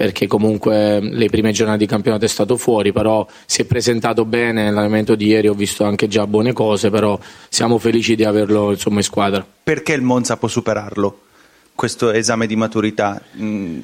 perché 0.00 0.26
comunque 0.26 0.98
le 0.98 1.28
prime 1.28 1.52
giornate 1.52 1.80
di 1.80 1.86
campionato 1.86 2.24
è 2.24 2.28
stato 2.28 2.56
fuori, 2.56 2.90
però 2.90 3.26
si 3.44 3.60
è 3.60 3.64
presentato 3.66 4.24
bene, 4.24 4.62
nell'allenamento 4.62 5.14
di 5.14 5.26
ieri 5.26 5.46
ho 5.46 5.52
visto 5.52 5.84
anche 5.84 6.08
già 6.08 6.26
buone 6.26 6.54
cose, 6.54 6.88
però 6.88 7.18
siamo 7.50 7.76
felici 7.76 8.14
di 8.16 8.24
averlo 8.24 8.70
insomma, 8.70 8.96
in 8.96 9.02
squadra. 9.02 9.46
Perché 9.62 9.92
il 9.92 10.00
Monza 10.00 10.38
può 10.38 10.48
superarlo, 10.48 11.20
questo 11.74 12.12
esame 12.12 12.46
di 12.46 12.56
maturità? 12.56 13.20
Mm, 13.38 13.80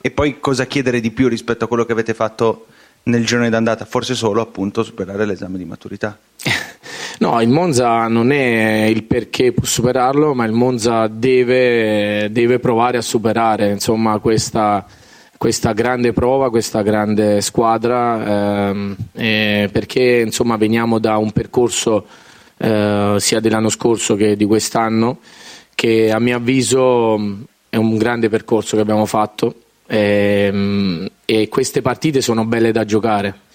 e 0.00 0.12
poi 0.12 0.38
cosa 0.38 0.64
chiedere 0.66 1.00
di 1.00 1.10
più 1.10 1.26
rispetto 1.26 1.64
a 1.64 1.66
quello 1.66 1.84
che 1.84 1.90
avete 1.90 2.14
fatto 2.14 2.66
nel 3.02 3.26
giorno 3.26 3.48
d'andata? 3.48 3.84
Forse 3.84 4.14
solo 4.14 4.40
appunto 4.40 4.84
superare 4.84 5.26
l'esame 5.26 5.58
di 5.58 5.64
maturità. 5.64 6.16
No, 7.20 7.40
il 7.40 7.48
Monza 7.48 8.06
non 8.06 8.30
è 8.30 8.84
il 8.84 9.02
perché 9.02 9.50
può 9.50 9.64
superarlo, 9.64 10.34
ma 10.34 10.44
il 10.44 10.52
Monza 10.52 11.08
deve, 11.08 12.28
deve 12.30 12.60
provare 12.60 12.96
a 12.96 13.02
superare 13.02 13.72
insomma, 13.72 14.20
questa, 14.20 14.86
questa 15.38 15.72
grande 15.72 16.12
prova, 16.12 16.50
questa 16.50 16.82
grande 16.82 17.40
squadra, 17.40 18.70
ehm, 18.70 18.96
eh, 19.12 19.68
perché 19.72 20.24
insomma 20.26 20.56
veniamo 20.56 20.98
da 20.98 21.16
un 21.16 21.30
percorso 21.30 22.04
eh, 22.58 23.14
sia 23.18 23.38
dell'anno 23.38 23.68
scorso 23.68 24.16
che 24.16 24.36
di 24.36 24.44
quest'anno, 24.44 25.18
che 25.76 26.10
a 26.10 26.18
mio 26.18 26.36
avviso 26.36 27.16
è 27.70 27.76
un 27.76 27.96
grande 27.96 28.28
percorso 28.28 28.74
che 28.74 28.82
abbiamo 28.82 29.06
fatto 29.06 29.54
ehm, 29.86 31.08
e 31.24 31.48
queste 31.48 31.82
partite 31.82 32.20
sono 32.20 32.44
belle 32.44 32.72
da 32.72 32.84
giocare. 32.84 33.46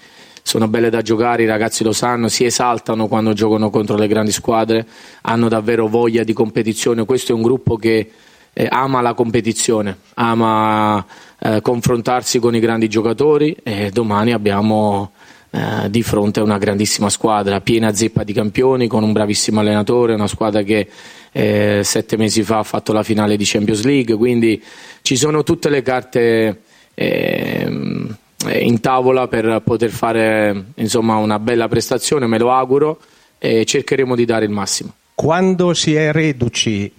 Sono 0.45 0.67
belle 0.67 0.89
da 0.89 1.01
giocare, 1.01 1.43
i 1.43 1.47
ragazzi 1.47 1.85
lo 1.85 1.93
sanno, 1.93 2.27
si 2.27 2.43
esaltano 2.43 3.07
quando 3.07 3.31
giocano 3.31 3.69
contro 3.69 3.95
le 3.95 4.07
grandi 4.07 4.31
squadre, 4.33 4.85
hanno 5.21 5.47
davvero 5.47 5.87
voglia 5.87 6.23
di 6.23 6.33
competizione. 6.33 7.05
Questo 7.05 7.31
è 7.31 7.35
un 7.35 7.41
gruppo 7.41 7.77
che 7.77 8.11
eh, 8.51 8.67
ama 8.69 9.01
la 9.01 9.13
competizione, 9.13 9.97
ama 10.15 11.05
eh, 11.45 11.59
confrontarsi 11.61 12.39
con 12.39 12.55
i 12.55 12.59
grandi 12.59 12.87
giocatori 12.87 13.53
e 13.63 13.89
domani 13.91 14.31
abbiamo 14.31 15.11
eh, 15.49 15.89
di 15.89 16.01
fronte 16.01 16.39
una 16.39 16.57
grandissima 16.57 17.09
squadra, 17.09 17.59
piena 17.59 17.93
zeppa 17.93 18.23
di 18.23 18.31
campioni, 18.31 18.87
con 18.87 19.03
un 19.03 19.11
bravissimo 19.11 19.59
allenatore, 19.59 20.13
una 20.13 20.27
squadra 20.27 20.61
che 20.61 20.87
eh, 21.33 21.81
sette 21.83 22.15
mesi 22.15 22.43
fa 22.43 22.59
ha 22.59 22.63
fatto 22.63 22.93
la 22.93 23.03
finale 23.03 23.35
di 23.35 23.43
Champions 23.45 23.83
League, 23.83 24.15
quindi 24.15 24.63
ci 25.01 25.17
sono 25.17 25.43
tutte 25.43 25.67
le 25.69 25.81
carte 25.81 26.61
ehm, 26.93 28.17
in 28.61 28.79
tavola 28.79 29.27
per 29.27 29.61
poter 29.65 29.89
fare 29.89 30.67
insomma, 30.75 31.17
una 31.17 31.39
bella 31.39 31.67
prestazione, 31.67 32.25
me 32.25 32.37
lo 32.37 32.51
auguro 32.51 32.99
e 33.37 33.65
cercheremo 33.65 34.15
di 34.15 34.23
dare 34.23 34.45
il 34.45 34.51
massimo. 34.51 34.93
Quando 35.13 35.73
si 35.73 35.93
è 35.93 36.13
reduci 36.13 36.89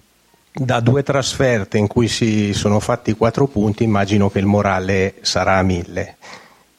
da 0.57 0.79
due 0.79 1.03
trasferte 1.03 1.77
in 1.77 1.87
cui 1.87 2.07
si 2.07 2.53
sono 2.53 2.79
fatti 2.79 3.13
quattro 3.13 3.45
punti, 3.45 3.83
immagino 3.83 4.29
che 4.29 4.39
il 4.39 4.45
morale 4.45 5.15
sarà 5.19 5.57
a 5.57 5.63
mille. 5.63 6.15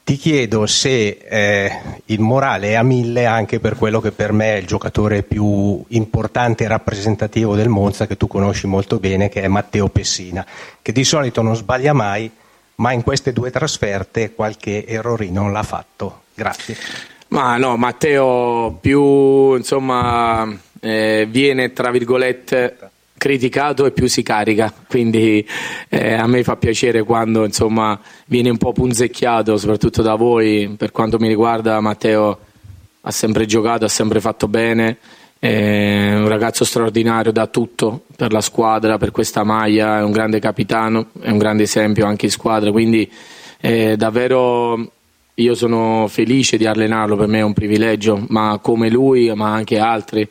Ti 0.03 0.17
chiedo 0.17 0.67
se 0.67 1.19
eh, 1.29 1.81
il 2.07 2.21
morale 2.21 2.71
è 2.71 2.75
a 2.75 2.83
mille 2.83 3.27
anche 3.27 3.61
per 3.61 3.77
quello 3.77 4.01
che 4.01 4.13
per 4.13 4.33
me 4.33 4.55
è 4.55 4.59
il 4.59 4.67
giocatore 4.67 5.23
più 5.23 5.85
importante 5.89 6.65
e 6.65 6.69
rappresentativo 6.69 7.55
del 7.55 7.69
Monza, 7.69 8.07
che 8.07 8.17
tu 8.17 8.29
conosci 8.29 8.67
molto 8.67 8.99
bene, 8.99 9.29
che 9.29 9.43
è 9.43 9.49
Matteo 9.49 9.89
Pessina, 9.89 10.47
che 10.81 10.93
di 10.93 11.05
solito 11.05 11.43
non 11.43 11.57
sbaglia 11.57 11.93
mai, 11.93 12.31
ma 12.77 12.93
in 12.93 13.03
queste 13.03 13.33
due 13.33 13.51
trasferte 13.51 14.33
qualche 14.33 14.87
errorino 14.87 15.51
l'ha 15.51 15.63
fatto. 15.65 16.23
Grazie. 16.35 16.77
Ma 17.29 17.57
no, 17.57 17.77
Matteo 17.77 18.79
più 18.81 19.55
insomma 19.55 20.49
eh, 20.81 21.27
viene 21.29 21.73
tra 21.73 21.91
virgolette 21.91 22.77
criticato 23.17 23.86
e 23.86 23.93
più 23.93 24.07
si 24.07 24.23
carica, 24.23 24.73
quindi 24.86 25.47
eh, 25.89 26.15
a 26.15 26.27
me 26.27 26.43
fa 26.43 26.57
piacere 26.57 27.03
quando 27.03 27.45
insomma, 27.45 27.99
viene 28.27 28.51
un 28.51 28.59
po' 28.59 28.73
punzecchiato, 28.73 29.57
soprattutto 29.57 30.03
da 30.03 30.15
voi. 30.15 30.75
Per 30.77 30.93
quanto 30.93 31.19
mi 31.19 31.28
riguarda, 31.28 31.81
Matteo 31.81 32.39
ha 33.01 33.11
sempre 33.11 33.47
giocato, 33.47 33.85
ha 33.85 33.89
sempre 33.89 34.20
fatto 34.20 34.49
bene. 34.49 34.99
È 35.39 36.15
un 36.15 36.28
ragazzo 36.28 36.65
straordinario, 36.65 37.31
dà 37.31 37.47
tutto 37.47 38.05
per 38.17 38.33
la 38.33 38.41
squadra, 38.41 38.97
per 38.99 39.11
questa 39.11 39.45
maglia, 39.45 39.99
è 39.99 40.03
un 40.03 40.11
grande 40.11 40.41
capitano, 40.41 41.09
è 41.20 41.31
un 41.31 41.39
grande 41.39 41.65
esempio 41.65 42.07
anche 42.07 42.27
in 42.27 42.33
squadra, 42.33 42.70
quindi 42.70 43.09
eh, 43.61 43.97
davvero 43.97 44.93
io 45.35 45.55
sono 45.55 46.07
felice 46.09 46.57
di 46.57 46.67
allenarlo, 46.67 47.17
per 47.17 47.28
me 47.28 47.41
è 47.41 47.43
un 47.43 47.53
privilegio, 47.53 48.25
ma 48.28 48.59
come 48.62 48.89
lui, 48.89 49.31
ma 49.35 49.53
anche 49.53 49.78
altri 49.78 50.27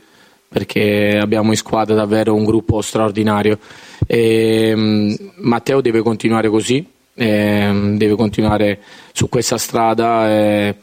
perché 0.47 1.17
abbiamo 1.19 1.51
in 1.51 1.57
squadra 1.57 1.95
davvero 1.95 2.33
un 2.33 2.45
gruppo 2.45 2.81
straordinario. 2.81 3.59
E, 4.07 4.71
um, 4.73 5.15
Matteo 5.37 5.81
deve 5.81 6.01
continuare 6.01 6.49
così, 6.49 6.85
eh, 7.13 7.93
deve 7.95 8.15
continuare 8.15 8.79
su 9.11 9.29
questa 9.29 9.57
strada 9.57 10.29
eh, 10.29 10.75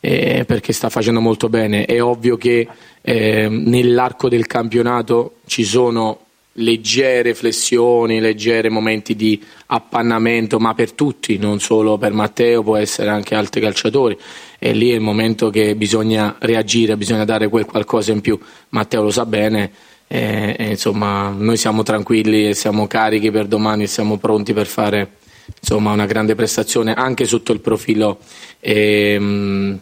eh, 0.00 0.44
perché 0.46 0.72
sta 0.72 0.88
facendo 0.88 1.20
molto 1.20 1.48
bene. 1.48 1.84
È 1.84 2.02
ovvio 2.02 2.36
che 2.36 2.66
nell'arco 3.02 4.28
del 4.28 4.46
campionato 4.46 5.36
ci 5.46 5.64
sono 5.64 6.26
leggere 6.54 7.34
flessioni, 7.34 8.20
leggere 8.20 8.68
momenti 8.68 9.14
di 9.14 9.40
appannamento, 9.66 10.58
ma 10.58 10.74
per 10.74 10.92
tutti, 10.92 11.38
non 11.38 11.60
solo 11.60 11.96
per 11.96 12.12
Matteo, 12.12 12.62
può 12.62 12.76
essere 12.76 13.10
anche 13.10 13.34
altri 13.34 13.60
calciatori. 13.60 14.18
E 14.58 14.72
lì 14.72 14.90
è 14.90 14.94
il 14.94 15.00
momento 15.00 15.50
che 15.50 15.76
bisogna 15.76 16.36
reagire, 16.40 16.96
bisogna 16.96 17.24
dare 17.24 17.48
quel 17.48 17.64
qualcosa 17.64 18.12
in 18.12 18.20
più. 18.20 18.38
Matteo 18.70 19.02
lo 19.02 19.10
sa 19.10 19.26
bene. 19.26 19.70
E, 20.06 20.56
e 20.58 20.70
insomma, 20.70 21.28
noi 21.28 21.56
siamo 21.56 21.84
tranquilli 21.84 22.48
e 22.48 22.54
siamo 22.54 22.88
carichi 22.88 23.30
per 23.30 23.46
domani 23.46 23.84
e 23.84 23.86
siamo 23.86 24.18
pronti 24.18 24.52
per 24.52 24.66
fare 24.66 25.18
insomma, 25.58 25.92
una 25.92 26.06
grande 26.06 26.34
prestazione 26.34 26.94
anche 26.94 27.26
sotto 27.26 27.52
il 27.52 27.60
profilo 27.60 28.18
ehm, 28.58 29.78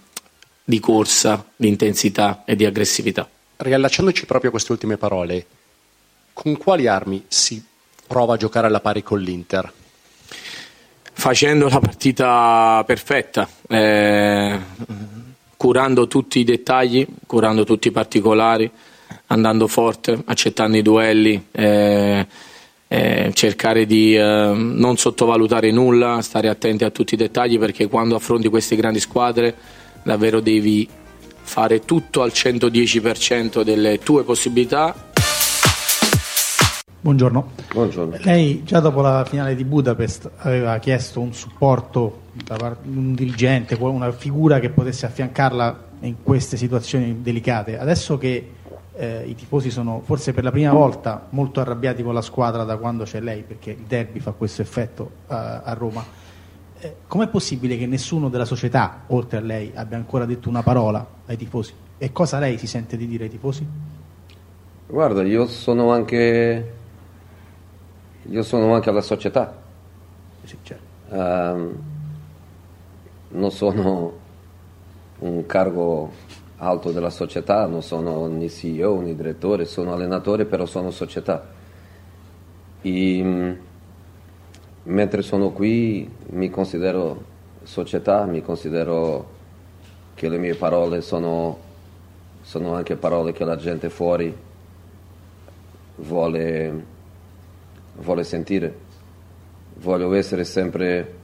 di 0.64 0.80
corsa, 0.80 1.47
di 1.56 1.68
intensità 1.68 2.42
e 2.44 2.56
di 2.56 2.66
aggressività. 2.66 3.28
Riallacciandoci 3.56 4.26
proprio 4.26 4.50
a 4.50 4.52
queste 4.52 4.72
ultime 4.72 4.98
parole, 4.98 5.47
con 6.41 6.57
quali 6.57 6.86
armi 6.86 7.25
si 7.26 7.60
prova 8.07 8.34
a 8.34 8.36
giocare 8.36 8.68
alla 8.68 8.78
pari 8.78 9.02
con 9.02 9.18
l'Inter? 9.18 9.73
Facendo 11.12 11.68
la 11.68 11.81
partita 11.81 12.84
perfetta, 12.86 13.49
eh, 13.67 14.57
curando 15.57 16.07
tutti 16.07 16.39
i 16.39 16.44
dettagli, 16.44 17.05
curando 17.26 17.65
tutti 17.65 17.89
i 17.89 17.91
particolari, 17.91 18.70
andando 19.26 19.67
forte, 19.67 20.23
accettando 20.26 20.76
i 20.76 20.83
duelli, 20.83 21.47
eh, 21.50 22.25
eh, 22.86 23.31
cercare 23.34 23.84
di 23.84 24.15
eh, 24.15 24.52
non 24.55 24.97
sottovalutare 24.97 25.73
nulla, 25.73 26.23
stare 26.23 26.49
attenti 26.49 26.84
a 26.84 26.91
tutti 26.91 27.15
i 27.15 27.17
dettagli 27.17 27.58
perché 27.58 27.89
quando 27.89 28.15
affronti 28.15 28.47
queste 28.47 28.76
grandi 28.76 29.00
squadre 29.00 29.57
davvero 30.05 30.39
devi 30.39 30.89
fare 31.41 31.81
tutto 31.81 32.23
al 32.23 32.31
110% 32.33 33.62
delle 33.62 33.99
tue 33.99 34.23
possibilità 34.23 35.07
Buongiorno. 37.00 37.50
Buongiorno. 37.72 38.16
Lei 38.22 38.64
già 38.64 38.80
dopo 38.80 39.00
la 39.00 39.24
finale 39.24 39.54
di 39.54 39.62
Budapest 39.64 40.28
aveva 40.38 40.76
chiesto 40.78 41.20
un 41.20 41.32
supporto 41.32 42.22
da 42.32 42.56
parte 42.56 42.88
di 42.88 42.96
un 42.96 43.14
dirigente, 43.14 43.76
una 43.78 44.10
figura 44.10 44.58
che 44.58 44.70
potesse 44.70 45.06
affiancarla 45.06 45.84
in 46.00 46.16
queste 46.24 46.56
situazioni 46.56 47.22
delicate. 47.22 47.78
Adesso 47.78 48.18
che 48.18 48.50
eh, 48.96 49.24
i 49.28 49.36
tifosi 49.36 49.70
sono 49.70 50.02
forse 50.04 50.32
per 50.32 50.42
la 50.42 50.50
prima 50.50 50.72
volta 50.72 51.28
molto 51.30 51.60
arrabbiati 51.60 52.02
con 52.02 52.14
la 52.14 52.20
squadra 52.20 52.64
da 52.64 52.76
quando 52.78 53.04
c'è 53.04 53.20
lei, 53.20 53.42
perché 53.42 53.70
il 53.70 53.84
derby 53.86 54.18
fa 54.18 54.32
questo 54.32 54.62
effetto 54.62 55.10
a, 55.28 55.60
a 55.62 55.72
Roma, 55.74 56.04
eh, 56.80 56.94
com'è 57.06 57.28
possibile 57.28 57.78
che 57.78 57.86
nessuno 57.86 58.28
della 58.28 58.44
società, 58.44 59.04
oltre 59.06 59.38
a 59.38 59.40
lei, 59.40 59.70
abbia 59.72 59.96
ancora 59.96 60.24
detto 60.24 60.48
una 60.48 60.64
parola 60.64 61.06
ai 61.26 61.36
tifosi? 61.36 61.72
E 61.96 62.10
cosa 62.10 62.40
lei 62.40 62.58
si 62.58 62.66
sente 62.66 62.96
di 62.96 63.06
dire 63.06 63.24
ai 63.24 63.30
tifosi? 63.30 63.66
Guarda, 64.88 65.22
io 65.22 65.46
sono 65.46 65.92
anche 65.92 66.77
io 68.31 68.42
sono 68.42 68.74
anche 68.74 68.90
alla 68.90 69.00
società. 69.00 69.55
Sì, 70.44 70.57
certo. 70.62 70.84
Um, 71.08 71.78
non 73.31 73.50
sono 73.50 74.12
un 75.20 75.47
cargo 75.47 76.10
alto 76.57 76.90
della 76.92 77.10
società, 77.10 77.66
non 77.66 77.82
sono 77.82 78.26
né 78.26 78.48
CEO 78.48 79.00
né 79.00 79.15
direttore, 79.15 79.65
sono 79.65 79.94
allenatore, 79.94 80.44
però 80.44 80.66
sono 80.66 80.90
società. 80.90 81.47
E, 82.82 83.57
mentre 84.82 85.23
sono 85.23 85.50
qui 85.50 86.10
mi 86.31 86.50
considero 86.50 87.24
società, 87.62 88.24
mi 88.24 88.42
considero 88.42 89.36
che 90.15 90.28
le 90.28 90.39
mie 90.39 90.55
parole 90.55 91.00
sono, 91.00 91.58
sono 92.42 92.74
anche 92.74 92.97
parole 92.97 93.32
che 93.32 93.44
la 93.44 93.57
gente 93.57 93.89
fuori 93.89 94.36
vuole 95.97 96.97
vuole 97.98 98.24
sentire. 98.24 98.86
Voglio 99.80 100.12
essere 100.14 100.44
sempre 100.44 101.14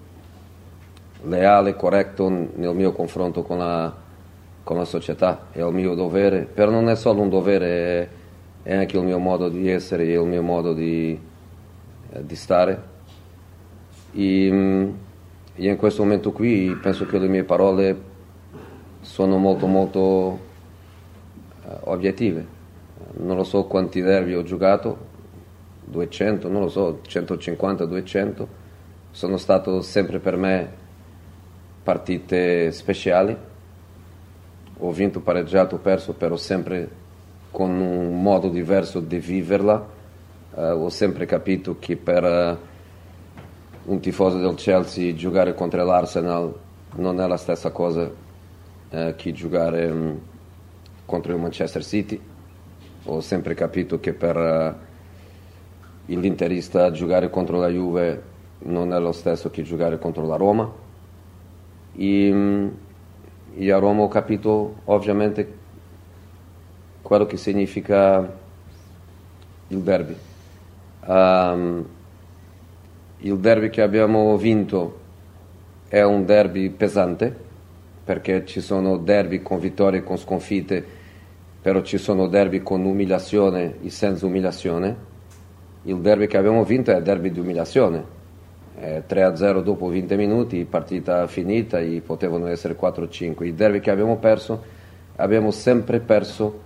leale, 1.23 1.75
corretto 1.75 2.29
nel 2.29 2.75
mio 2.75 2.93
confronto 2.93 3.43
con 3.43 3.59
la, 3.59 3.95
con 4.63 4.77
la 4.77 4.85
società, 4.85 5.47
è 5.51 5.63
il 5.63 5.73
mio 5.73 5.95
dovere, 5.95 6.43
però 6.43 6.71
non 6.71 6.89
è 6.89 6.97
solo 6.97 7.23
un 7.23 7.29
dovere, 7.29 8.09
è 8.63 8.75
anche 8.75 8.97
il 8.97 9.05
mio 9.05 9.19
modo 9.19 9.49
di 9.49 9.69
essere, 9.69 10.05
è 10.05 10.19
il 10.19 10.27
mio 10.27 10.43
modo 10.43 10.73
di, 10.73 11.19
eh, 12.13 12.27
di 12.27 12.37
stare. 12.37 12.93
E, 14.13 14.49
mm, 14.51 14.91
e, 15.57 15.69
in 15.69 15.77
questo 15.77 16.03
momento 16.03 16.33
qui 16.33 16.77
penso 16.81 17.07
che 17.07 17.19
le 17.19 17.29
mie 17.29 17.45
parole 17.45 18.13
sono 19.01 19.37
molto 19.37 19.67
molto 19.67 20.01
uh, 20.01 20.39
obiettive. 21.85 22.53
Non 23.17 23.37
lo 23.37 23.45
so 23.45 23.65
quanti 23.65 24.01
derby 24.01 24.35
ho 24.35 24.43
giocato, 24.43 25.13
200, 25.95 26.49
non 26.49 26.63
lo 26.63 26.69
so, 26.69 27.01
150, 27.07 27.85
200, 27.85 28.49
sono 29.13 29.37
stato 29.37 29.81
sempre 29.81 30.19
per 30.19 30.37
me 30.37 30.69
partite 31.85 32.73
speciali. 32.73 33.37
Ho 34.79 34.91
vinto, 34.91 35.21
pareggiato, 35.21 35.79
perso, 35.79 36.15
però 36.15 36.37
sempre 36.37 37.03
con 37.53 37.71
un 37.71 38.21
modo 38.21 38.49
diverso 38.49 38.99
di 38.99 39.19
viverla. 39.19 39.93
Uh, 40.55 40.61
ho 40.61 40.89
sempre 40.89 41.27
capito 41.27 41.77
che 41.79 41.97
per 41.97 42.25
uh, 42.25 43.91
un 43.91 44.01
tifoso 44.01 44.39
del 44.39 44.55
Chelsea 44.55 45.15
giocare 45.15 45.55
contro 45.55 45.85
l'Arsenal 45.85 46.55
non 46.97 47.21
è 47.21 47.27
la 47.27 47.37
stessa 47.37 47.71
cosa 47.71 48.03
uh, 48.03 49.15
che 49.17 49.33
giocare 49.33 49.87
um, 49.87 50.21
contro 51.05 51.33
il 51.33 51.39
Manchester 51.39 51.85
City. 51.85 52.21
Ho 53.05 53.21
sempre 53.21 53.55
capito 53.55 54.01
che 54.01 54.13
per 54.13 54.93
l'interista 56.07 56.91
giocare 56.91 57.31
contro 57.31 57.59
la 57.59 57.69
Juve 57.69 58.23
non 58.65 58.93
è 58.93 58.99
lo 58.99 59.13
stesso 59.13 59.51
che 59.51 59.63
giocare 59.63 59.99
contro 59.99 60.27
la 60.27 60.37
Roma. 60.37 60.71
E, 61.97 62.71
e 63.57 63.71
a 63.71 63.79
Roma 63.79 64.03
ho 64.03 64.09
capito 64.09 64.77
ovviamente 64.85 65.63
quello 67.03 67.27
che 67.27 67.37
significa 67.37 68.43
il 69.69 69.79
derby. 69.79 70.17
Um, 71.07 71.87
il 73.19 73.39
derby 73.39 73.71
che 73.71 73.83
abbiamo 73.83 74.37
vinto 74.37 75.01
è 75.89 76.03
un 76.03 76.25
derby 76.25 76.71
pesante 76.71 77.43
perché 78.05 78.45
ci 78.45 78.61
sono 78.61 78.97
derby 78.99 79.43
con 79.43 79.59
vittorie 79.61 80.01
e 80.01 80.03
con 80.03 80.19
sconfitte 80.19 80.85
però 81.63 81.81
ci 81.83 81.97
sono 81.97 82.27
derby 82.27 82.63
con 82.63 82.85
umiliazione 82.85 83.77
e 83.83 83.89
senza 83.89 84.27
umiliazione 84.27 85.13
il 85.85 85.97
derby 85.99 86.27
che 86.27 86.37
abbiamo 86.37 86.65
vinto 86.65 86.91
è 86.91 87.01
derby 87.03 87.31
di 87.31 87.41
umiliazione. 87.41 88.23
Eh, 88.77 89.05
3-0 89.09 89.63
dopo 89.63 89.89
20 89.89 90.17
minuti, 90.17 90.65
partita 90.65 91.27
finita, 91.27 91.79
e 91.79 92.03
potevano 92.05 92.47
essere 92.47 92.77
4-5. 92.79 93.45
Il 93.45 93.55
derby 93.55 93.81
che 93.81 93.91
abbiamo 93.91 94.17
perso, 94.17 94.63
abbiamo 95.17 95.51
sempre 95.51 96.01
perso 96.01 96.61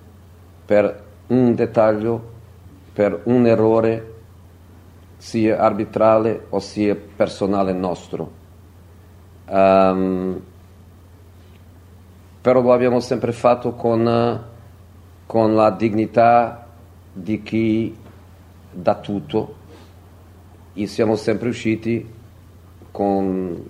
per 0.64 1.04
un 1.28 1.54
dettaglio, 1.54 2.36
per 2.92 3.20
un 3.24 3.46
errore 3.46 4.14
sia 5.18 5.58
arbitrale 5.58 6.46
o 6.50 6.60
sia 6.60 6.94
personale 6.94 7.72
nostro. 7.72 8.36
Um, 9.46 10.40
però 12.40 12.60
lo 12.60 12.72
abbiamo 12.72 13.00
sempre 13.00 13.32
fatto 13.32 13.72
con, 13.72 14.44
con 15.26 15.54
la 15.54 15.70
dignità 15.70 16.66
di 17.12 17.42
chi 17.42 17.97
da 18.80 18.94
tutto 18.96 19.54
e 20.74 20.86
siamo 20.86 21.16
sempre 21.16 21.48
usciti 21.48 22.06
con 22.90 23.68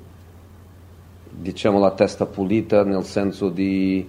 diciamo 1.31 1.79
la 1.79 1.93
testa 1.93 2.27
pulita 2.27 2.85
nel 2.85 3.05
senso 3.05 3.49
di, 3.49 4.07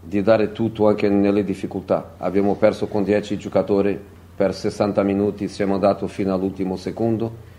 di 0.00 0.22
dare 0.22 0.52
tutto 0.52 0.88
anche 0.88 1.08
nelle 1.08 1.44
difficoltà. 1.44 2.14
Abbiamo 2.18 2.56
perso 2.56 2.88
con 2.88 3.04
10 3.04 3.38
giocatori 3.38 3.98
per 4.34 4.54
60 4.54 5.02
minuti, 5.04 5.46
siamo 5.48 5.74
andati 5.74 6.08
fino 6.08 6.34
all'ultimo 6.34 6.76
secondo 6.76 7.52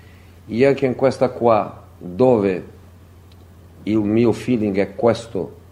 e 0.45 0.65
anche 0.65 0.85
in 0.85 0.95
questa 0.95 1.29
qua 1.29 1.83
dove 1.97 2.73
il 3.83 3.99
mio 3.99 4.33
feeling 4.33 4.77
è 4.77 4.95
questo 4.95 5.63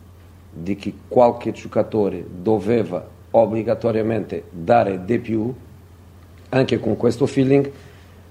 di 0.50 0.76
che 0.76 0.94
qualche 1.08 1.52
giocatore 1.52 2.26
doveva 2.42 3.06
obbligatoriamente 3.32 4.46
dare 4.52 5.04
di 5.04 5.20
più 5.20 5.54
anche 6.54 6.80
con 6.80 6.96
questo 6.98 7.26
feeling 7.26 7.70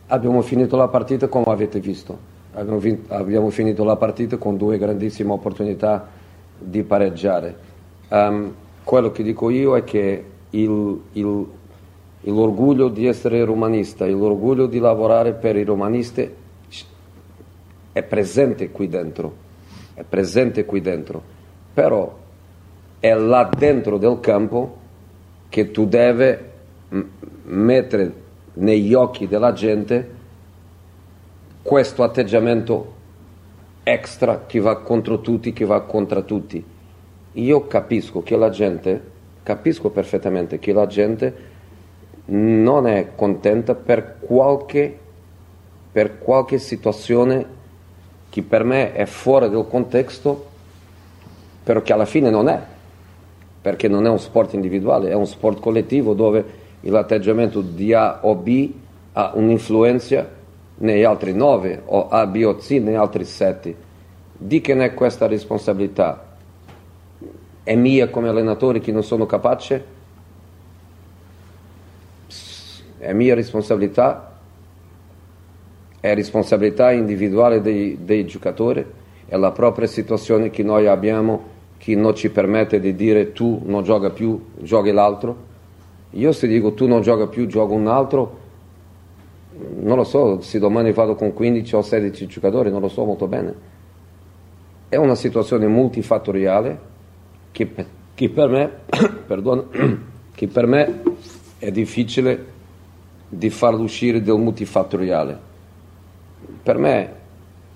abbiamo 0.07 0.43
finito 0.43 0.77
la 0.77 0.89
partita 0.89 1.27
come 1.27 1.47
avete 1.49 1.81
visto. 1.81 2.31
Abbiamo, 2.55 2.79
vinto, 2.79 3.13
abbiamo 3.13 3.51
finito 3.51 3.83
la 3.83 3.97
partita 3.97 4.37
con 4.37 4.57
due 4.57 4.79
grandissime 4.79 5.33
opportunità 5.33 6.09
di 6.59 6.83
pareggiare. 6.83 7.71
Um, 8.09 8.55
quello 8.85 9.11
che 9.11 9.23
dico 9.23 9.51
io 9.51 9.75
è 9.75 9.83
che 9.85 10.25
il, 10.51 11.01
il, 11.13 11.47
l'orgoglio 12.21 12.89
di 12.89 13.07
essere 13.07 13.45
romanista, 13.45 14.07
l'orgoglio 14.07 14.67
di 14.67 14.79
lavorare 14.79 15.33
per 15.33 15.57
i 15.57 15.65
romanisti 15.65 16.31
è 17.93 18.03
presente 18.03 18.71
qui 18.71 18.89
dentro, 18.89 19.35
è 19.95 20.05
presente 20.09 20.65
qui 20.65 20.81
dentro, 20.81 21.23
però 21.75 22.19
è 23.01 23.13
là 23.15 23.51
dentro 23.57 23.99
del 23.99 24.21
campo 24.21 24.77
che 25.49 25.71
tu 25.71 25.87
devi 25.87 26.51
mettere 27.45 28.13
negli 28.55 28.95
occhi 28.95 29.27
della 29.27 29.53
gente 29.53 30.21
questo 31.63 32.03
atteggiamento 32.03 33.01
extra 33.83 34.45
che 34.47 34.61
va 34.61 34.79
contro 34.79 35.21
tutti, 35.21 35.53
che 35.53 35.65
va 35.65 35.81
contro 35.83 36.25
tutti. 36.25 36.65
Io 37.33 37.67
capisco 37.67 38.23
che 38.23 38.37
la 38.37 38.51
gente, 38.51 39.01
capisco 39.43 39.91
perfettamente 39.91 40.59
che 40.59 40.73
la 40.73 40.87
gente 40.87 41.51
non 42.27 42.87
è 42.87 43.11
contenta 43.15 43.75
per 43.75 44.19
qualche, 44.21 44.99
per 45.91 46.19
qualche 46.19 46.59
situazione 46.59 47.61
che 48.29 48.43
per 48.43 48.65
me 48.65 48.93
è 48.93 49.05
fuori 49.07 49.49
del 49.51 49.67
contesto, 49.69 50.47
però 51.63 51.83
che 51.83 51.93
alla 51.93 52.07
fine 52.07 52.31
non 52.31 52.49
è, 52.49 52.61
perché 53.61 53.89
non 53.89 54.07
è 54.07 54.09
un 54.09 54.19
sport 54.19 54.55
individuale, 54.55 55.11
è 55.11 55.15
un 55.15 55.27
sport 55.27 55.61
collettivo 55.61 56.15
dove 56.15 56.61
l'atteggiamento 56.91 57.61
di 57.61 57.93
A 57.93 58.21
o 58.23 58.35
B 58.35 58.71
ha 59.13 59.33
un'influenza 59.35 60.29
negli 60.77 61.05
altri 61.05 61.33
nove, 61.33 61.83
o 61.85 62.09
A, 62.09 62.27
B 62.27 62.43
o 62.45 62.57
C 62.57 62.71
negli 62.71 62.95
altri 62.95 63.25
sette. 63.25 63.75
Di 64.37 64.61
che 64.61 64.75
ne 64.75 64.87
è 64.87 64.95
questa 64.95 65.27
responsabilità? 65.27 66.37
È 67.63 67.75
mia 67.77 68.09
come 68.09 68.29
allenatore 68.29 68.81
che 68.81 68.91
non 68.91 69.05
sono 69.05 69.27
capace? 69.27 69.85
È 72.99 73.13
mia 73.13 73.35
responsabilità? 73.35 74.39
È 76.01 76.15
responsabilità 76.15 76.91
individuale 76.91 77.61
dei, 77.61 77.99
dei 78.03 78.27
giocatori? 78.27 78.85
È 79.27 79.37
la 79.37 79.53
propria 79.53 79.87
situazione 79.87 80.51
che 80.51 80.65
noi 80.65 80.89
abbiamo 80.89 81.51
che 81.79 81.95
non 81.95 82.15
ci 82.15 82.31
permette 82.31 82.81
di 82.81 82.95
dire 82.95 83.33
tu 83.33 83.63
non 83.65 83.85
gioca 83.85 84.11
più, 84.11 84.41
giochi 84.59 84.91
l'altro? 84.91 85.51
Io 86.13 86.33
se 86.33 86.47
dico 86.47 86.73
tu 86.75 86.87
non 86.87 87.01
gioca 87.01 87.27
più, 87.27 87.47
gioco 87.47 87.73
un 87.73 87.87
altro, 87.87 88.41
non 89.81 89.97
lo 89.97 90.05
so, 90.05 90.41
se 90.41 90.59
domani 90.59 90.93
vado 90.93 91.15
con 91.15 91.33
15 91.33 91.75
o 91.75 91.83
16 91.83 92.27
giocatori, 92.27 92.71
non 92.71 92.81
lo 92.81 92.89
so 92.89 93.05
molto 93.05 93.27
bene. 93.27 93.55
È 94.89 94.97
una 94.97 95.15
situazione 95.15 95.67
multifattoriale 95.67 96.79
che, 97.51 97.71
che, 98.15 98.29
per, 98.29 98.49
me, 98.49 98.71
perdona, 99.27 99.65
che 100.35 100.47
per 100.49 100.67
me 100.67 101.03
è 101.59 101.71
difficile 101.71 102.47
di 103.29 103.49
farlo 103.49 103.83
uscire 103.83 104.21
del 104.21 104.37
multifattoriale. 104.37 105.51
Per 106.63 106.79
me 106.79 107.21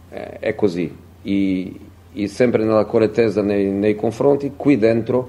è 0.09 0.55
così, 0.55 0.95
I, 1.23 1.81
I 2.13 2.29
sempre 2.29 2.65
nella 2.65 2.85
correttezza 2.85 3.43
nei, 3.43 3.67
nei 3.71 3.95
confronti, 3.95 4.53
qui 4.57 4.77
dentro, 4.77 5.29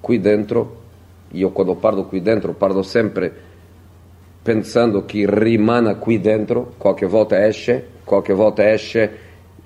qui 0.00 0.20
dentro, 0.20 0.80
io 1.32 1.50
quando 1.50 1.74
parlo 1.74 2.04
qui 2.04 2.22
dentro 2.22 2.52
parlo 2.52 2.82
sempre 2.82 3.50
pensando 4.42 5.04
che 5.04 5.24
rimane 5.28 5.98
qui 5.98 6.20
dentro, 6.20 6.74
qualche 6.76 7.06
volta 7.06 7.46
esce, 7.46 7.86
qualche 8.04 8.32
volta 8.32 8.70
esce 8.70 9.18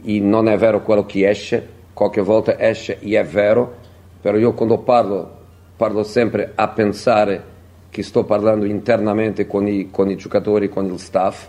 e 0.02 0.20
non 0.20 0.48
è 0.48 0.56
vero 0.58 0.82
quello 0.82 1.06
che 1.06 1.28
esce, 1.28 1.66
qualche 1.94 2.20
volta 2.20 2.60
esce 2.60 2.98
e 3.00 3.18
è 3.18 3.24
vero, 3.24 3.74
però 4.20 4.36
io 4.36 4.52
quando 4.52 4.78
parlo, 4.78 5.30
parlo 5.76 6.02
sempre 6.02 6.52
a 6.54 6.68
pensare 6.68 7.54
che 7.88 8.02
sto 8.02 8.24
parlando 8.24 8.66
internamente 8.66 9.46
con 9.46 9.66
i, 9.66 9.90
con 9.90 10.10
i 10.10 10.16
giocatori, 10.16 10.68
con 10.68 10.84
il 10.84 10.98
staff. 10.98 11.48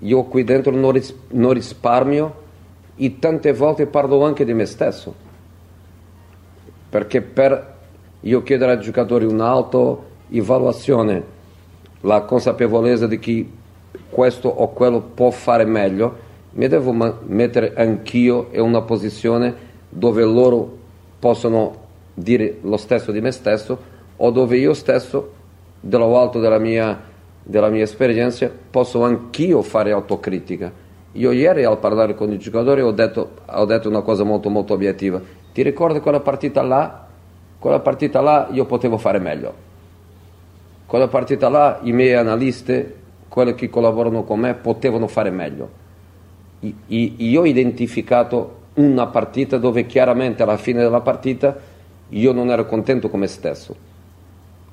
Io 0.00 0.24
qui 0.24 0.42
dentro 0.42 0.72
non, 0.72 0.90
ris- 0.90 1.14
non 1.28 1.52
risparmio 1.52 2.46
e 2.96 3.18
tante 3.20 3.52
volte 3.52 3.86
parlo 3.86 4.24
anche 4.24 4.44
di 4.44 4.52
me 4.52 4.66
stesso, 4.66 5.14
perché 6.88 7.20
per 7.20 7.76
io 8.20 8.42
chiedere 8.42 8.72
ai 8.72 8.80
giocatori 8.80 9.24
un'auto-evaluazione, 9.24 11.22
la 12.00 12.22
consapevolezza 12.22 13.06
di 13.06 13.18
che 13.18 13.48
questo 14.10 14.48
o 14.48 14.68
quello 14.72 15.00
può 15.00 15.30
fare 15.30 15.64
meglio, 15.64 16.26
mi 16.52 16.66
devo 16.66 16.92
mettere 17.26 17.74
anch'io 17.76 18.48
in 18.52 18.60
una 18.60 18.82
posizione 18.82 19.54
dove 19.88 20.22
loro 20.22 20.76
possono 21.18 21.86
dire 22.14 22.58
lo 22.62 22.76
stesso 22.76 23.12
di 23.12 23.20
me 23.20 23.30
stesso 23.30 23.78
o 24.16 24.30
dove 24.30 24.56
io 24.56 24.74
stesso, 24.74 25.32
dallo 25.80 26.18
alto 26.18 26.40
della 26.40 26.58
mia, 26.58 27.00
della 27.42 27.68
mia 27.68 27.84
esperienza, 27.84 28.50
posso 28.70 29.04
anch'io 29.04 29.62
fare 29.62 29.92
autocritica. 29.92 30.72
Io 31.12 31.30
ieri 31.30 31.64
al 31.64 31.78
parlare 31.78 32.14
con 32.14 32.32
i 32.32 32.38
giocatori 32.38 32.80
ho 32.80 32.90
detto, 32.90 33.30
ho 33.46 33.64
detto 33.64 33.88
una 33.88 34.02
cosa 34.02 34.24
molto 34.24 34.50
molto 34.50 34.74
obiettiva. 34.74 35.20
Ti 35.52 35.62
ricordi 35.62 36.00
quella 36.00 36.20
partita 36.20 36.62
là? 36.62 37.07
Quella 37.58 37.80
partita 37.80 38.20
là 38.20 38.48
io 38.52 38.64
potevo 38.66 38.98
fare 38.98 39.18
meglio. 39.18 39.66
Quella 40.86 41.08
partita 41.08 41.48
là 41.48 41.80
i 41.82 41.92
miei 41.92 42.14
analisti, 42.14 42.94
quelli 43.28 43.54
che 43.54 43.68
collaborano 43.68 44.24
con 44.24 44.40
me, 44.40 44.54
potevano 44.54 45.06
fare 45.06 45.30
meglio 45.30 45.86
io 46.60 47.40
ho 47.40 47.44
identificato 47.44 48.56
una 48.74 49.06
partita 49.06 49.58
dove 49.58 49.86
chiaramente 49.86 50.42
alla 50.42 50.56
fine 50.56 50.80
della 50.80 51.00
partita 51.00 51.56
io 52.10 52.32
non 52.32 52.50
ero 52.50 52.66
contento 52.66 53.08
con 53.08 53.20
me 53.20 53.26
stesso. 53.26 53.76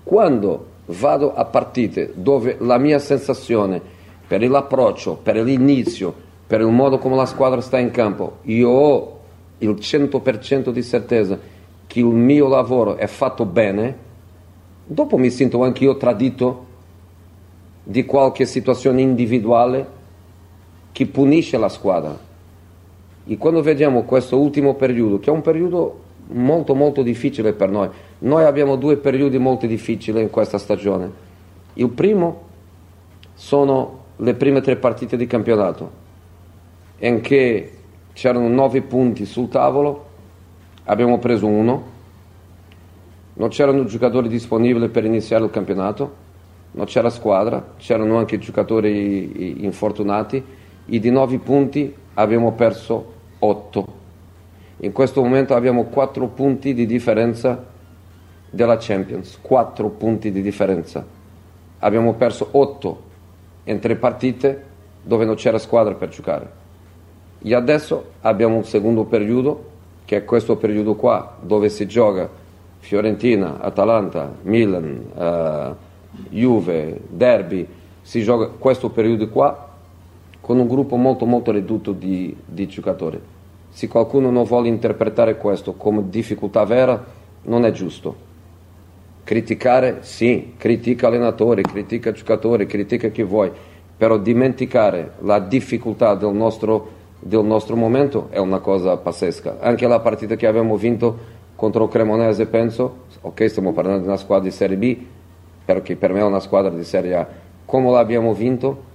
Quando 0.04 0.74
vado 0.86 1.34
a 1.34 1.46
partite 1.46 2.12
dove 2.16 2.58
la 2.60 2.78
mia 2.78 3.00
sensazione 3.00 3.82
per 4.28 4.48
l'approccio, 4.48 5.20
per 5.22 5.38
l'inizio, 5.38 6.14
per 6.48 6.62
il 6.62 6.68
modo 6.68 6.98
come 6.98 7.16
la 7.16 7.26
squadra 7.26 7.62
sta 7.62 7.78
in 7.78 7.92
campo, 7.92 8.38
io 8.44 8.70
ho 8.70 9.20
il 9.60 9.72
100% 9.72 10.70
di 10.70 10.84
certezza 10.84 11.38
che 11.96 12.02
il 12.02 12.08
mio 12.08 12.50
lavoro 12.50 12.98
è 12.98 13.08
fatto 13.08 13.46
bene, 13.46 13.96
dopo 14.86 15.16
mi 15.16 15.30
sento 15.30 15.64
anche 15.64 15.86
io 15.86 15.96
tradito 15.96 16.66
di 17.82 18.04
qualche 18.04 18.46
situazione 18.46 19.00
individuale 19.00 19.88
che 20.92 21.06
punisce 21.06 21.58
la 21.58 21.70
squadra. 21.70 22.20
E 23.26 23.38
quando 23.38 23.62
vediamo 23.62 24.04
questo 24.04 24.38
ultimo 24.38 24.74
periodo, 24.74 25.20
che 25.20 25.30
è 25.30 25.34
un 25.34 25.40
periodo 25.40 26.02
molto 26.32 26.76
molto 26.76 27.02
difficile 27.02 27.54
per 27.54 27.70
noi, 27.70 27.88
noi 28.20 28.44
abbiamo 28.44 28.76
due 28.76 28.98
periodi 28.98 29.38
molto 29.38 29.66
difficili 29.66 30.20
in 30.20 30.30
questa 30.30 30.58
stagione. 30.58 31.10
Il 31.76 31.88
primo 31.88 32.42
sono 33.36 34.00
le 34.18 34.34
prime 34.34 34.60
tre 34.60 34.76
partite 34.76 35.16
di 35.16 35.28
campionato, 35.28 35.90
in 37.00 37.22
che 37.22 37.72
c'erano 38.12 38.50
nove 38.50 38.82
punti 38.82 39.26
sul 39.26 39.48
tavolo, 39.48 40.12
abbiamo 40.86 41.20
preso 41.20 41.48
uno, 41.48 41.94
non 43.34 43.50
c'erano 43.50 43.84
giocatori 43.86 44.28
disponibili 44.28 44.88
per 44.90 45.06
iniziare 45.06 45.44
il 45.44 45.50
campionato, 45.50 46.24
non 46.72 46.86
c'era 46.86 47.10
squadra, 47.10 47.74
c'erano 47.78 48.18
anche 48.18 48.38
giocatori 48.38 49.64
infortunati 49.64 50.44
e 50.86 51.00
di 51.00 51.10
9 51.10 51.38
punti 51.40 51.94
abbiamo 52.14 52.54
perso 52.54 53.14
8. 53.40 54.04
In 54.80 54.92
questo 54.92 55.22
momento 55.22 55.56
abbiamo 55.56 55.86
4 55.86 56.28
punti 56.28 56.74
di 56.74 56.86
differenza 56.86 57.66
della 58.50 58.78
Champions, 58.80 59.40
4 59.42 59.90
punti 59.90 60.32
di 60.32 60.42
differenza. 60.42 61.06
Abbiamo 61.80 62.14
perso 62.14 62.48
8 62.52 63.04
in 63.66 63.80
tre 63.80 63.96
partite 63.96 64.64
dove 65.02 65.26
non 65.26 65.36
c'era 65.36 65.58
squadra 65.58 65.94
per 65.94 66.10
giocare. 66.10 66.64
E 67.42 67.54
adesso 67.54 68.12
abbiamo 68.22 68.56
un 68.56 68.66
secondo 68.66 69.04
periodo, 69.06 69.72
che 70.06 70.18
è 70.18 70.26
questo 70.26 70.56
periodo 70.56 70.96
qua, 70.96 71.38
dove 71.42 71.70
si 71.70 71.88
gioca 71.88 72.30
Fiorentina, 72.80 73.60
Atalanta, 73.60 74.32
Milan, 74.44 75.04
uh, 75.14 75.76
Juve, 76.30 77.02
Derby, 77.10 77.68
si 78.02 78.22
gioca 78.22 78.48
questo 78.48 78.90
periodo 78.90 79.28
qua 79.30 79.74
con 80.40 80.60
un 80.60 80.68
gruppo 80.68 80.96
molto 80.96 81.26
molto 81.26 81.52
ridotto 81.52 81.92
di, 81.92 82.36
di 82.46 82.68
giocatori. 82.68 83.20
Se 83.70 83.88
qualcuno 83.88 84.30
non 84.30 84.44
vuole 84.44 84.68
interpretare 84.68 85.38
questo 85.38 85.74
come 85.74 86.08
difficoltà 86.08 86.64
vera, 86.66 87.04
non 87.44 87.66
è 87.66 87.72
giusto. 87.72 88.16
Criticare, 89.24 89.98
sì, 90.02 90.54
critica 90.56 91.08
allenatori, 91.08 91.64
critica 91.64 92.12
giocatori, 92.12 92.68
critica 92.68 93.08
chi 93.08 93.24
vuoi, 93.24 93.52
però 93.98 94.20
dimenticare 94.20 95.14
la 95.22 95.40
difficoltà 95.40 96.14
del 96.14 96.34
nostro, 96.34 96.90
del 97.20 97.44
nostro 97.44 97.76
momento 97.76 98.28
è 98.30 98.38
una 98.38 98.60
cosa 98.60 98.98
pazzesca. 98.98 99.58
Anche 99.60 99.88
la 99.88 100.00
partita 100.00 100.36
che 100.36 100.48
abbiamo 100.48 100.76
vinto 100.78 101.34
contro 101.56 101.88
Cremonese, 101.88 102.48
penso, 102.48 103.06
ok, 103.22 103.50
stiamo 103.50 103.72
parlando 103.74 104.02
di 104.02 104.08
una 104.08 104.18
squadra 104.18 104.50
di 104.50 104.56
Serie 104.56 104.78
B, 104.78 104.98
perché 105.66 105.96
per 105.96 106.14
me 106.14 106.20
è 106.20 106.24
una 106.24 106.40
squadra 106.40 106.72
di 106.72 106.84
Serie 106.84 107.16
A. 107.16 107.28
Come 107.66 107.92
l'abbiamo 107.92 108.34
vinto? 108.34 108.94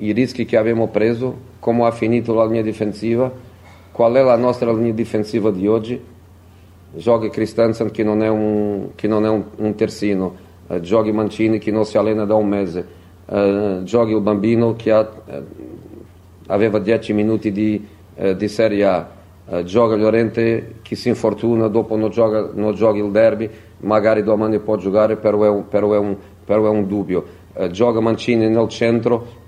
i 0.00 0.12
rischi 0.12 0.44
che 0.44 0.56
abbiamo 0.56 0.88
preso, 0.88 1.48
come 1.58 1.84
ha 1.86 1.90
finito 1.90 2.34
la 2.34 2.44
linea 2.44 2.62
difensiva, 2.62 3.30
qual 3.92 4.14
è 4.14 4.22
la 4.22 4.36
nostra 4.36 4.72
linea 4.72 4.92
difensiva 4.92 5.50
di 5.50 5.66
oggi. 5.66 6.00
Giochi 6.92 7.28
Christensen 7.28 7.90
che 7.90 8.02
non 8.02 8.22
è 8.22 8.28
un, 8.28 8.88
non 9.00 9.24
è 9.24 9.28
un, 9.28 9.44
un 9.56 9.74
terzino, 9.74 10.36
giochi 10.80 11.12
Mancini 11.12 11.58
che 11.58 11.70
non 11.70 11.84
si 11.84 11.98
allena 11.98 12.24
da 12.24 12.34
un 12.34 12.48
mese, 12.48 12.86
eh, 13.26 13.80
giochi 13.84 14.12
il 14.12 14.20
bambino 14.20 14.74
che 14.74 14.90
ha, 14.90 15.08
eh, 15.26 15.42
aveva 16.50 16.78
10 16.78 17.12
minuti 17.12 17.52
di, 17.52 17.86
eh, 18.14 18.36
di 18.36 18.48
Serie 18.48 18.84
A, 18.84 19.08
eh, 19.48 19.64
gioca 19.64 19.96
Llorente 19.96 20.76
che 20.82 20.96
si 20.96 21.08
infortuna, 21.08 21.68
dopo 21.68 21.96
non 21.96 22.10
gioca, 22.10 22.50
non 22.52 22.74
gioca 22.74 22.98
il 22.98 23.10
derby, 23.10 23.48
magari 23.78 24.22
domani 24.22 24.58
può 24.58 24.76
giocare, 24.76 25.16
però 25.16 25.42
è 25.42 25.48
un, 25.48 25.66
però 25.68 25.92
è 25.94 25.98
un 25.98 26.16
però 26.44 26.66
è 26.66 26.68
un 26.68 26.88
dubbio. 26.88 27.24
Eh, 27.52 27.70
gioca 27.70 28.00
Mancini 28.00 28.48
nel 28.48 28.68
centro 28.68 29.38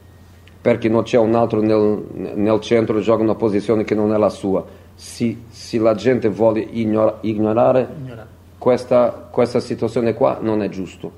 perché 0.60 0.89
non 0.89 1.02
c'è 1.02 1.18
un 1.18 1.34
altro 1.34 1.60
nel, 1.60 2.34
nel 2.36 2.60
centro, 2.60 3.00
gioca 3.00 3.22
una 3.22 3.34
posizione 3.34 3.82
che 3.82 3.97
non 3.97 4.14
è 4.14 4.18
la 4.18 4.28
sua. 4.28 4.64
Se, 4.94 5.36
se 5.48 5.78
la 5.78 5.97
gente 5.97 6.28
vuole 6.28 6.60
ignora, 6.60 7.18
ignorare 7.22 7.89
questa, 8.56 9.28
questa 9.28 9.58
situazione 9.58 10.14
qua, 10.14 10.39
non 10.40 10.62
è 10.62 10.68
giusto. 10.68 11.10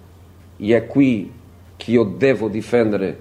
E 0.57 0.75
è 0.75 0.87
qui 0.87 1.31
che 1.77 1.91
io 1.91 2.05
devo 2.05 2.49
difendere 2.49 3.19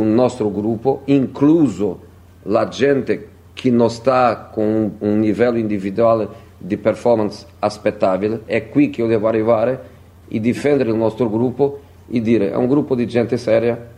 il 0.00 0.06
nostro 0.06 0.50
gruppo, 0.50 1.02
incluso 1.06 2.10
la 2.44 2.68
gente 2.68 3.28
che 3.52 3.70
non 3.70 3.90
sta 3.90 4.50
con 4.52 4.96
un, 4.98 5.20
livello 5.20 5.58
individuale 5.58 6.28
di 6.58 6.76
performance 6.76 7.46
aspettabile, 7.58 8.42
è 8.44 8.68
qui 8.68 8.90
che 8.90 9.02
io 9.02 9.06
devo 9.06 9.28
arrivare 9.28 9.90
e 10.28 10.40
difendere 10.40 10.90
il 10.90 10.96
nostro 10.96 11.28
gruppo 11.28 11.80
e 12.08 12.20
dire 12.20 12.50
è 12.50 12.56
un 12.56 12.66
gruppo 12.66 12.94
di 12.94 13.06
gente 13.06 13.36
seria, 13.36 13.90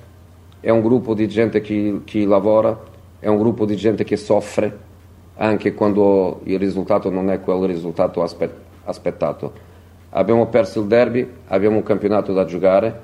è 0.60 0.70
un 0.70 0.82
gruppo 0.82 1.14
di 1.14 1.28
gente 1.28 1.60
che, 1.60 2.00
che 2.05 2.24
lavora, 2.26 2.78
è 3.20 3.28
un 3.28 3.39
gruppo 3.39 3.64
di 3.64 3.76
gente 3.76 4.05
che 4.05 4.16
soffre 4.16 4.92
anche 5.36 5.74
quando 5.74 6.40
il 6.44 6.58
risultato 6.58 7.10
non 7.10 7.31
è 7.31 7.40
quel 7.40 7.66
risultato 7.66 8.23
aspe- 8.23 8.55
aspettato. 8.84 9.73
Abbiamo 10.10 10.47
perso 10.47 10.81
il 10.81 10.86
derby, 10.86 11.28
abbiamo 11.48 11.76
un 11.76 11.82
campionato 11.82 12.32
da 12.32 12.44
giocare, 12.44 13.00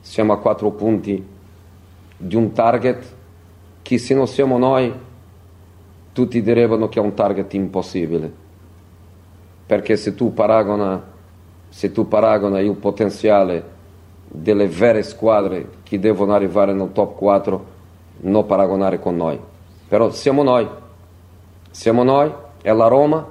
siamo 0.00 0.32
a 0.32 0.38
quattro 0.38 0.70
punti 0.70 1.36
di 2.18 2.36
un 2.36 2.52
target 2.52 3.04
che 3.80 3.96
se 3.96 4.14
non 4.14 4.26
siamo 4.26 4.58
noi 4.58 4.92
tutti 6.12 6.42
direbbero 6.42 6.88
che 6.88 6.98
è 6.98 7.02
un 7.02 7.14
target 7.14 7.54
impossibile. 7.54 8.30
Perché 9.64 9.96
se 9.96 10.14
tu 10.14 10.34
paragona, 10.34 11.02
se 11.68 11.92
tu 11.92 12.08
paragona 12.08 12.58
il 12.58 12.74
potenziale 12.74 13.76
delle 14.26 14.66
vere 14.66 15.02
squadre 15.02 15.68
che 15.84 15.98
devono 16.00 16.34
arrivare 16.34 16.72
nel 16.72 16.90
top 16.92 17.16
4, 17.16 17.64
non 18.20 18.46
paragonare 18.46 18.98
con 18.98 19.16
noi. 19.16 19.38
Però 19.86 20.10
siamo 20.10 20.42
noi, 20.42 20.66
siamo 21.70 22.02
noi, 22.02 22.32
è 22.60 22.72
la 22.72 22.88
Roma, 22.88 23.26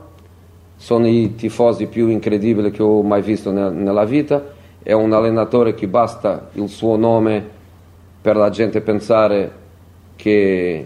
sono 0.77 1.07
i 1.07 1.35
tifosi 1.35 1.87
più 1.87 2.07
incredibili 2.07 2.71
che 2.71 2.81
ho 2.81 3.01
mai 3.01 3.21
visto 3.21 3.51
nella 3.51 4.05
vita, 4.05 4.43
è 4.81 4.93
un 4.93 5.11
allenatore 5.11 5.73
che 5.73 5.87
basta 5.87 6.49
il 6.53 6.69
suo 6.69 6.95
nome 6.95 7.55
per 8.27 8.35
la 8.35 8.49
gente 8.49 8.81
pensare 8.81 9.51
che 10.17 10.85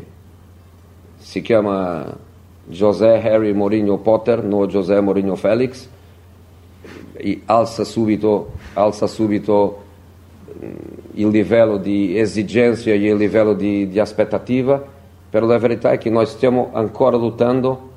si 1.18 1.42
chiama 1.42 2.16
José 2.66 3.20
Harry 3.20 3.52
Mourinho 3.52 3.98
Potter, 3.98 4.44
non 4.44 4.68
José 4.68 5.02
Mourinho 5.02 5.36
Felix, 5.36 5.88
alza 7.46 7.84
subito, 7.84 8.52
alza 8.74 9.08
subito 9.08 9.84
mm, 10.54 10.70
il 11.14 11.30
livello 11.30 11.78
di 11.78 12.16
esigenza 12.16 12.92
e 12.92 12.98
il 12.98 13.16
livello 13.16 13.54
di, 13.54 13.88
di 13.88 14.00
aspettativa, 14.00 14.80
però 15.28 15.48
la 15.48 15.58
verità 15.58 15.90
è 15.90 15.98
che 15.98 16.12
noi 16.12 16.28
stiamo 16.28 16.70
ancora 16.74 17.18
lottando 17.18 17.90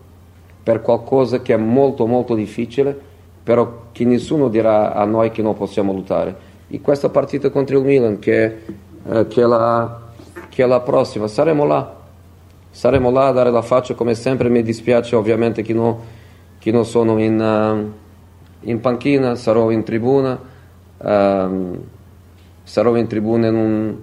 per 0.62 0.80
qualcosa 0.80 1.42
che 1.42 1.52
è 1.52 1.58
molto 1.58 2.06
molto 2.06 2.34
difficile, 2.34 2.98
però 3.42 3.88
che 3.92 4.06
nessuno 4.06 4.48
dirà 4.48 4.94
a 4.94 5.04
noi 5.04 5.30
che 5.32 5.42
non 5.42 5.54
possiamo 5.54 5.92
lottare. 5.92 6.52
E 6.66 6.80
questa 6.80 7.10
partita 7.10 7.50
contro 7.50 7.78
il 7.78 7.84
Milan, 7.84 8.18
che, 8.18 8.82
che, 9.04 9.42
è, 9.42 9.44
la, 9.44 10.00
che 10.48 10.66
la 10.66 10.80
prossima, 10.80 11.28
saremo 11.28 11.64
là, 11.64 11.94
saremo 12.70 13.10
là 13.10 13.28
a 13.28 13.32
dare 13.32 13.50
la 13.50 13.62
faccia 13.62 13.94
come 13.94 14.14
sempre, 14.14 14.48
mi 14.48 14.62
dispiace 14.62 15.14
ovviamente 15.14 15.62
che, 15.62 15.74
no, 15.74 16.00
che 16.58 16.70
non 16.72 16.84
sono 16.86 17.20
in, 17.20 17.38
uh, 17.38 18.68
in, 18.68 18.80
panchina, 18.80 19.34
sarò 19.34 19.70
in 19.70 19.84
tribuna, 19.84 20.38
um, 20.98 21.78
sarò 22.62 22.96
in 22.96 23.06
tribuna 23.06 23.48
in 23.48 23.54
un, 23.54 23.96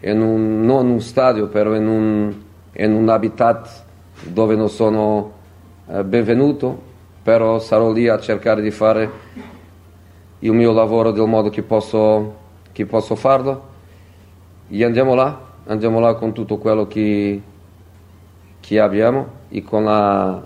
in 0.00 0.20
un, 0.22 0.64
non 0.64 0.88
un 0.88 1.00
stadio, 1.00 1.48
però 1.48 1.74
in 1.74 1.86
un, 1.86 2.34
in 2.72 2.92
un 2.92 3.08
habitat 3.08 3.84
dove 4.22 4.54
non 4.54 4.70
sono 4.70 5.32
uh, 5.86 6.04
benvenuto, 6.04 6.88
però 7.22 7.58
sarò 7.58 7.90
lì 7.92 8.08
a 8.08 8.18
cercare 8.20 8.62
di 8.62 8.70
fare 8.70 9.10
il 10.38 10.52
mio 10.52 10.72
lavoro 10.72 11.10
del 11.10 11.26
modo 11.26 11.50
che 11.50 11.62
posso, 11.62 12.36
che 12.72 12.86
posso 12.86 13.16
farlo 13.16 13.69
e 14.70 14.84
andiamo 14.84 15.14
là, 15.14 15.38
andiamo 15.66 15.98
là 15.98 16.14
con 16.14 16.32
tutto 16.32 16.58
quello 16.58 16.86
che, 16.86 17.42
che 18.60 18.80
abbiamo 18.80 19.38
e 19.48 19.62
con 19.62 19.84
la, 19.84 20.42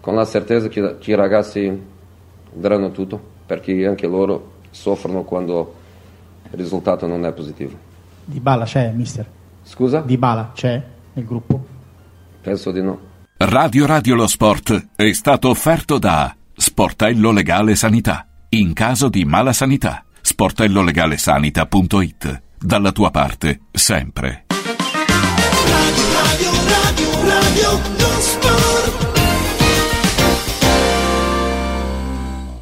con 0.00 0.14
la 0.14 0.24
certezza 0.24 0.68
che, 0.68 0.98
che, 0.98 1.10
i 1.10 1.14
ragazzi 1.14 1.82
daranno 2.52 2.92
tutto, 2.92 3.20
perché 3.44 3.86
anche 3.86 4.06
loro 4.06 4.52
soffrono 4.70 5.24
quando 5.24 5.74
il 6.50 6.58
risultato 6.58 7.06
non 7.06 7.26
è 7.26 7.32
positivo. 7.32 7.76
Di 8.24 8.38
Bala 8.38 8.64
c'è, 8.64 8.92
mister? 8.92 9.26
Scusa? 9.64 10.00
Di 10.00 10.16
Bala 10.16 10.52
c'è 10.54 10.80
nel 11.14 11.24
gruppo? 11.24 11.66
Penso 12.40 12.70
di 12.70 12.80
no. 12.80 13.10
Radio 13.38 13.86
Radio 13.86 14.14
Lo 14.14 14.28
Sport 14.28 14.90
è 14.94 15.12
stato 15.12 15.48
offerto 15.48 15.98
da 15.98 16.32
Sportello 16.54 17.32
Legale 17.32 17.74
Sanità. 17.74 18.28
In 18.50 18.72
caso 18.72 19.08
di 19.08 19.24
mala 19.24 19.52
sanità, 19.52 20.04
sportellolegalesanita.it. 20.20 22.42
Dalla 22.64 22.92
tua 22.92 23.10
parte, 23.10 23.62
sempre. 23.72 24.44
Radio, 24.48 26.04
radio, 26.14 26.50
radio, 26.68 27.10
radio. 27.28 28.71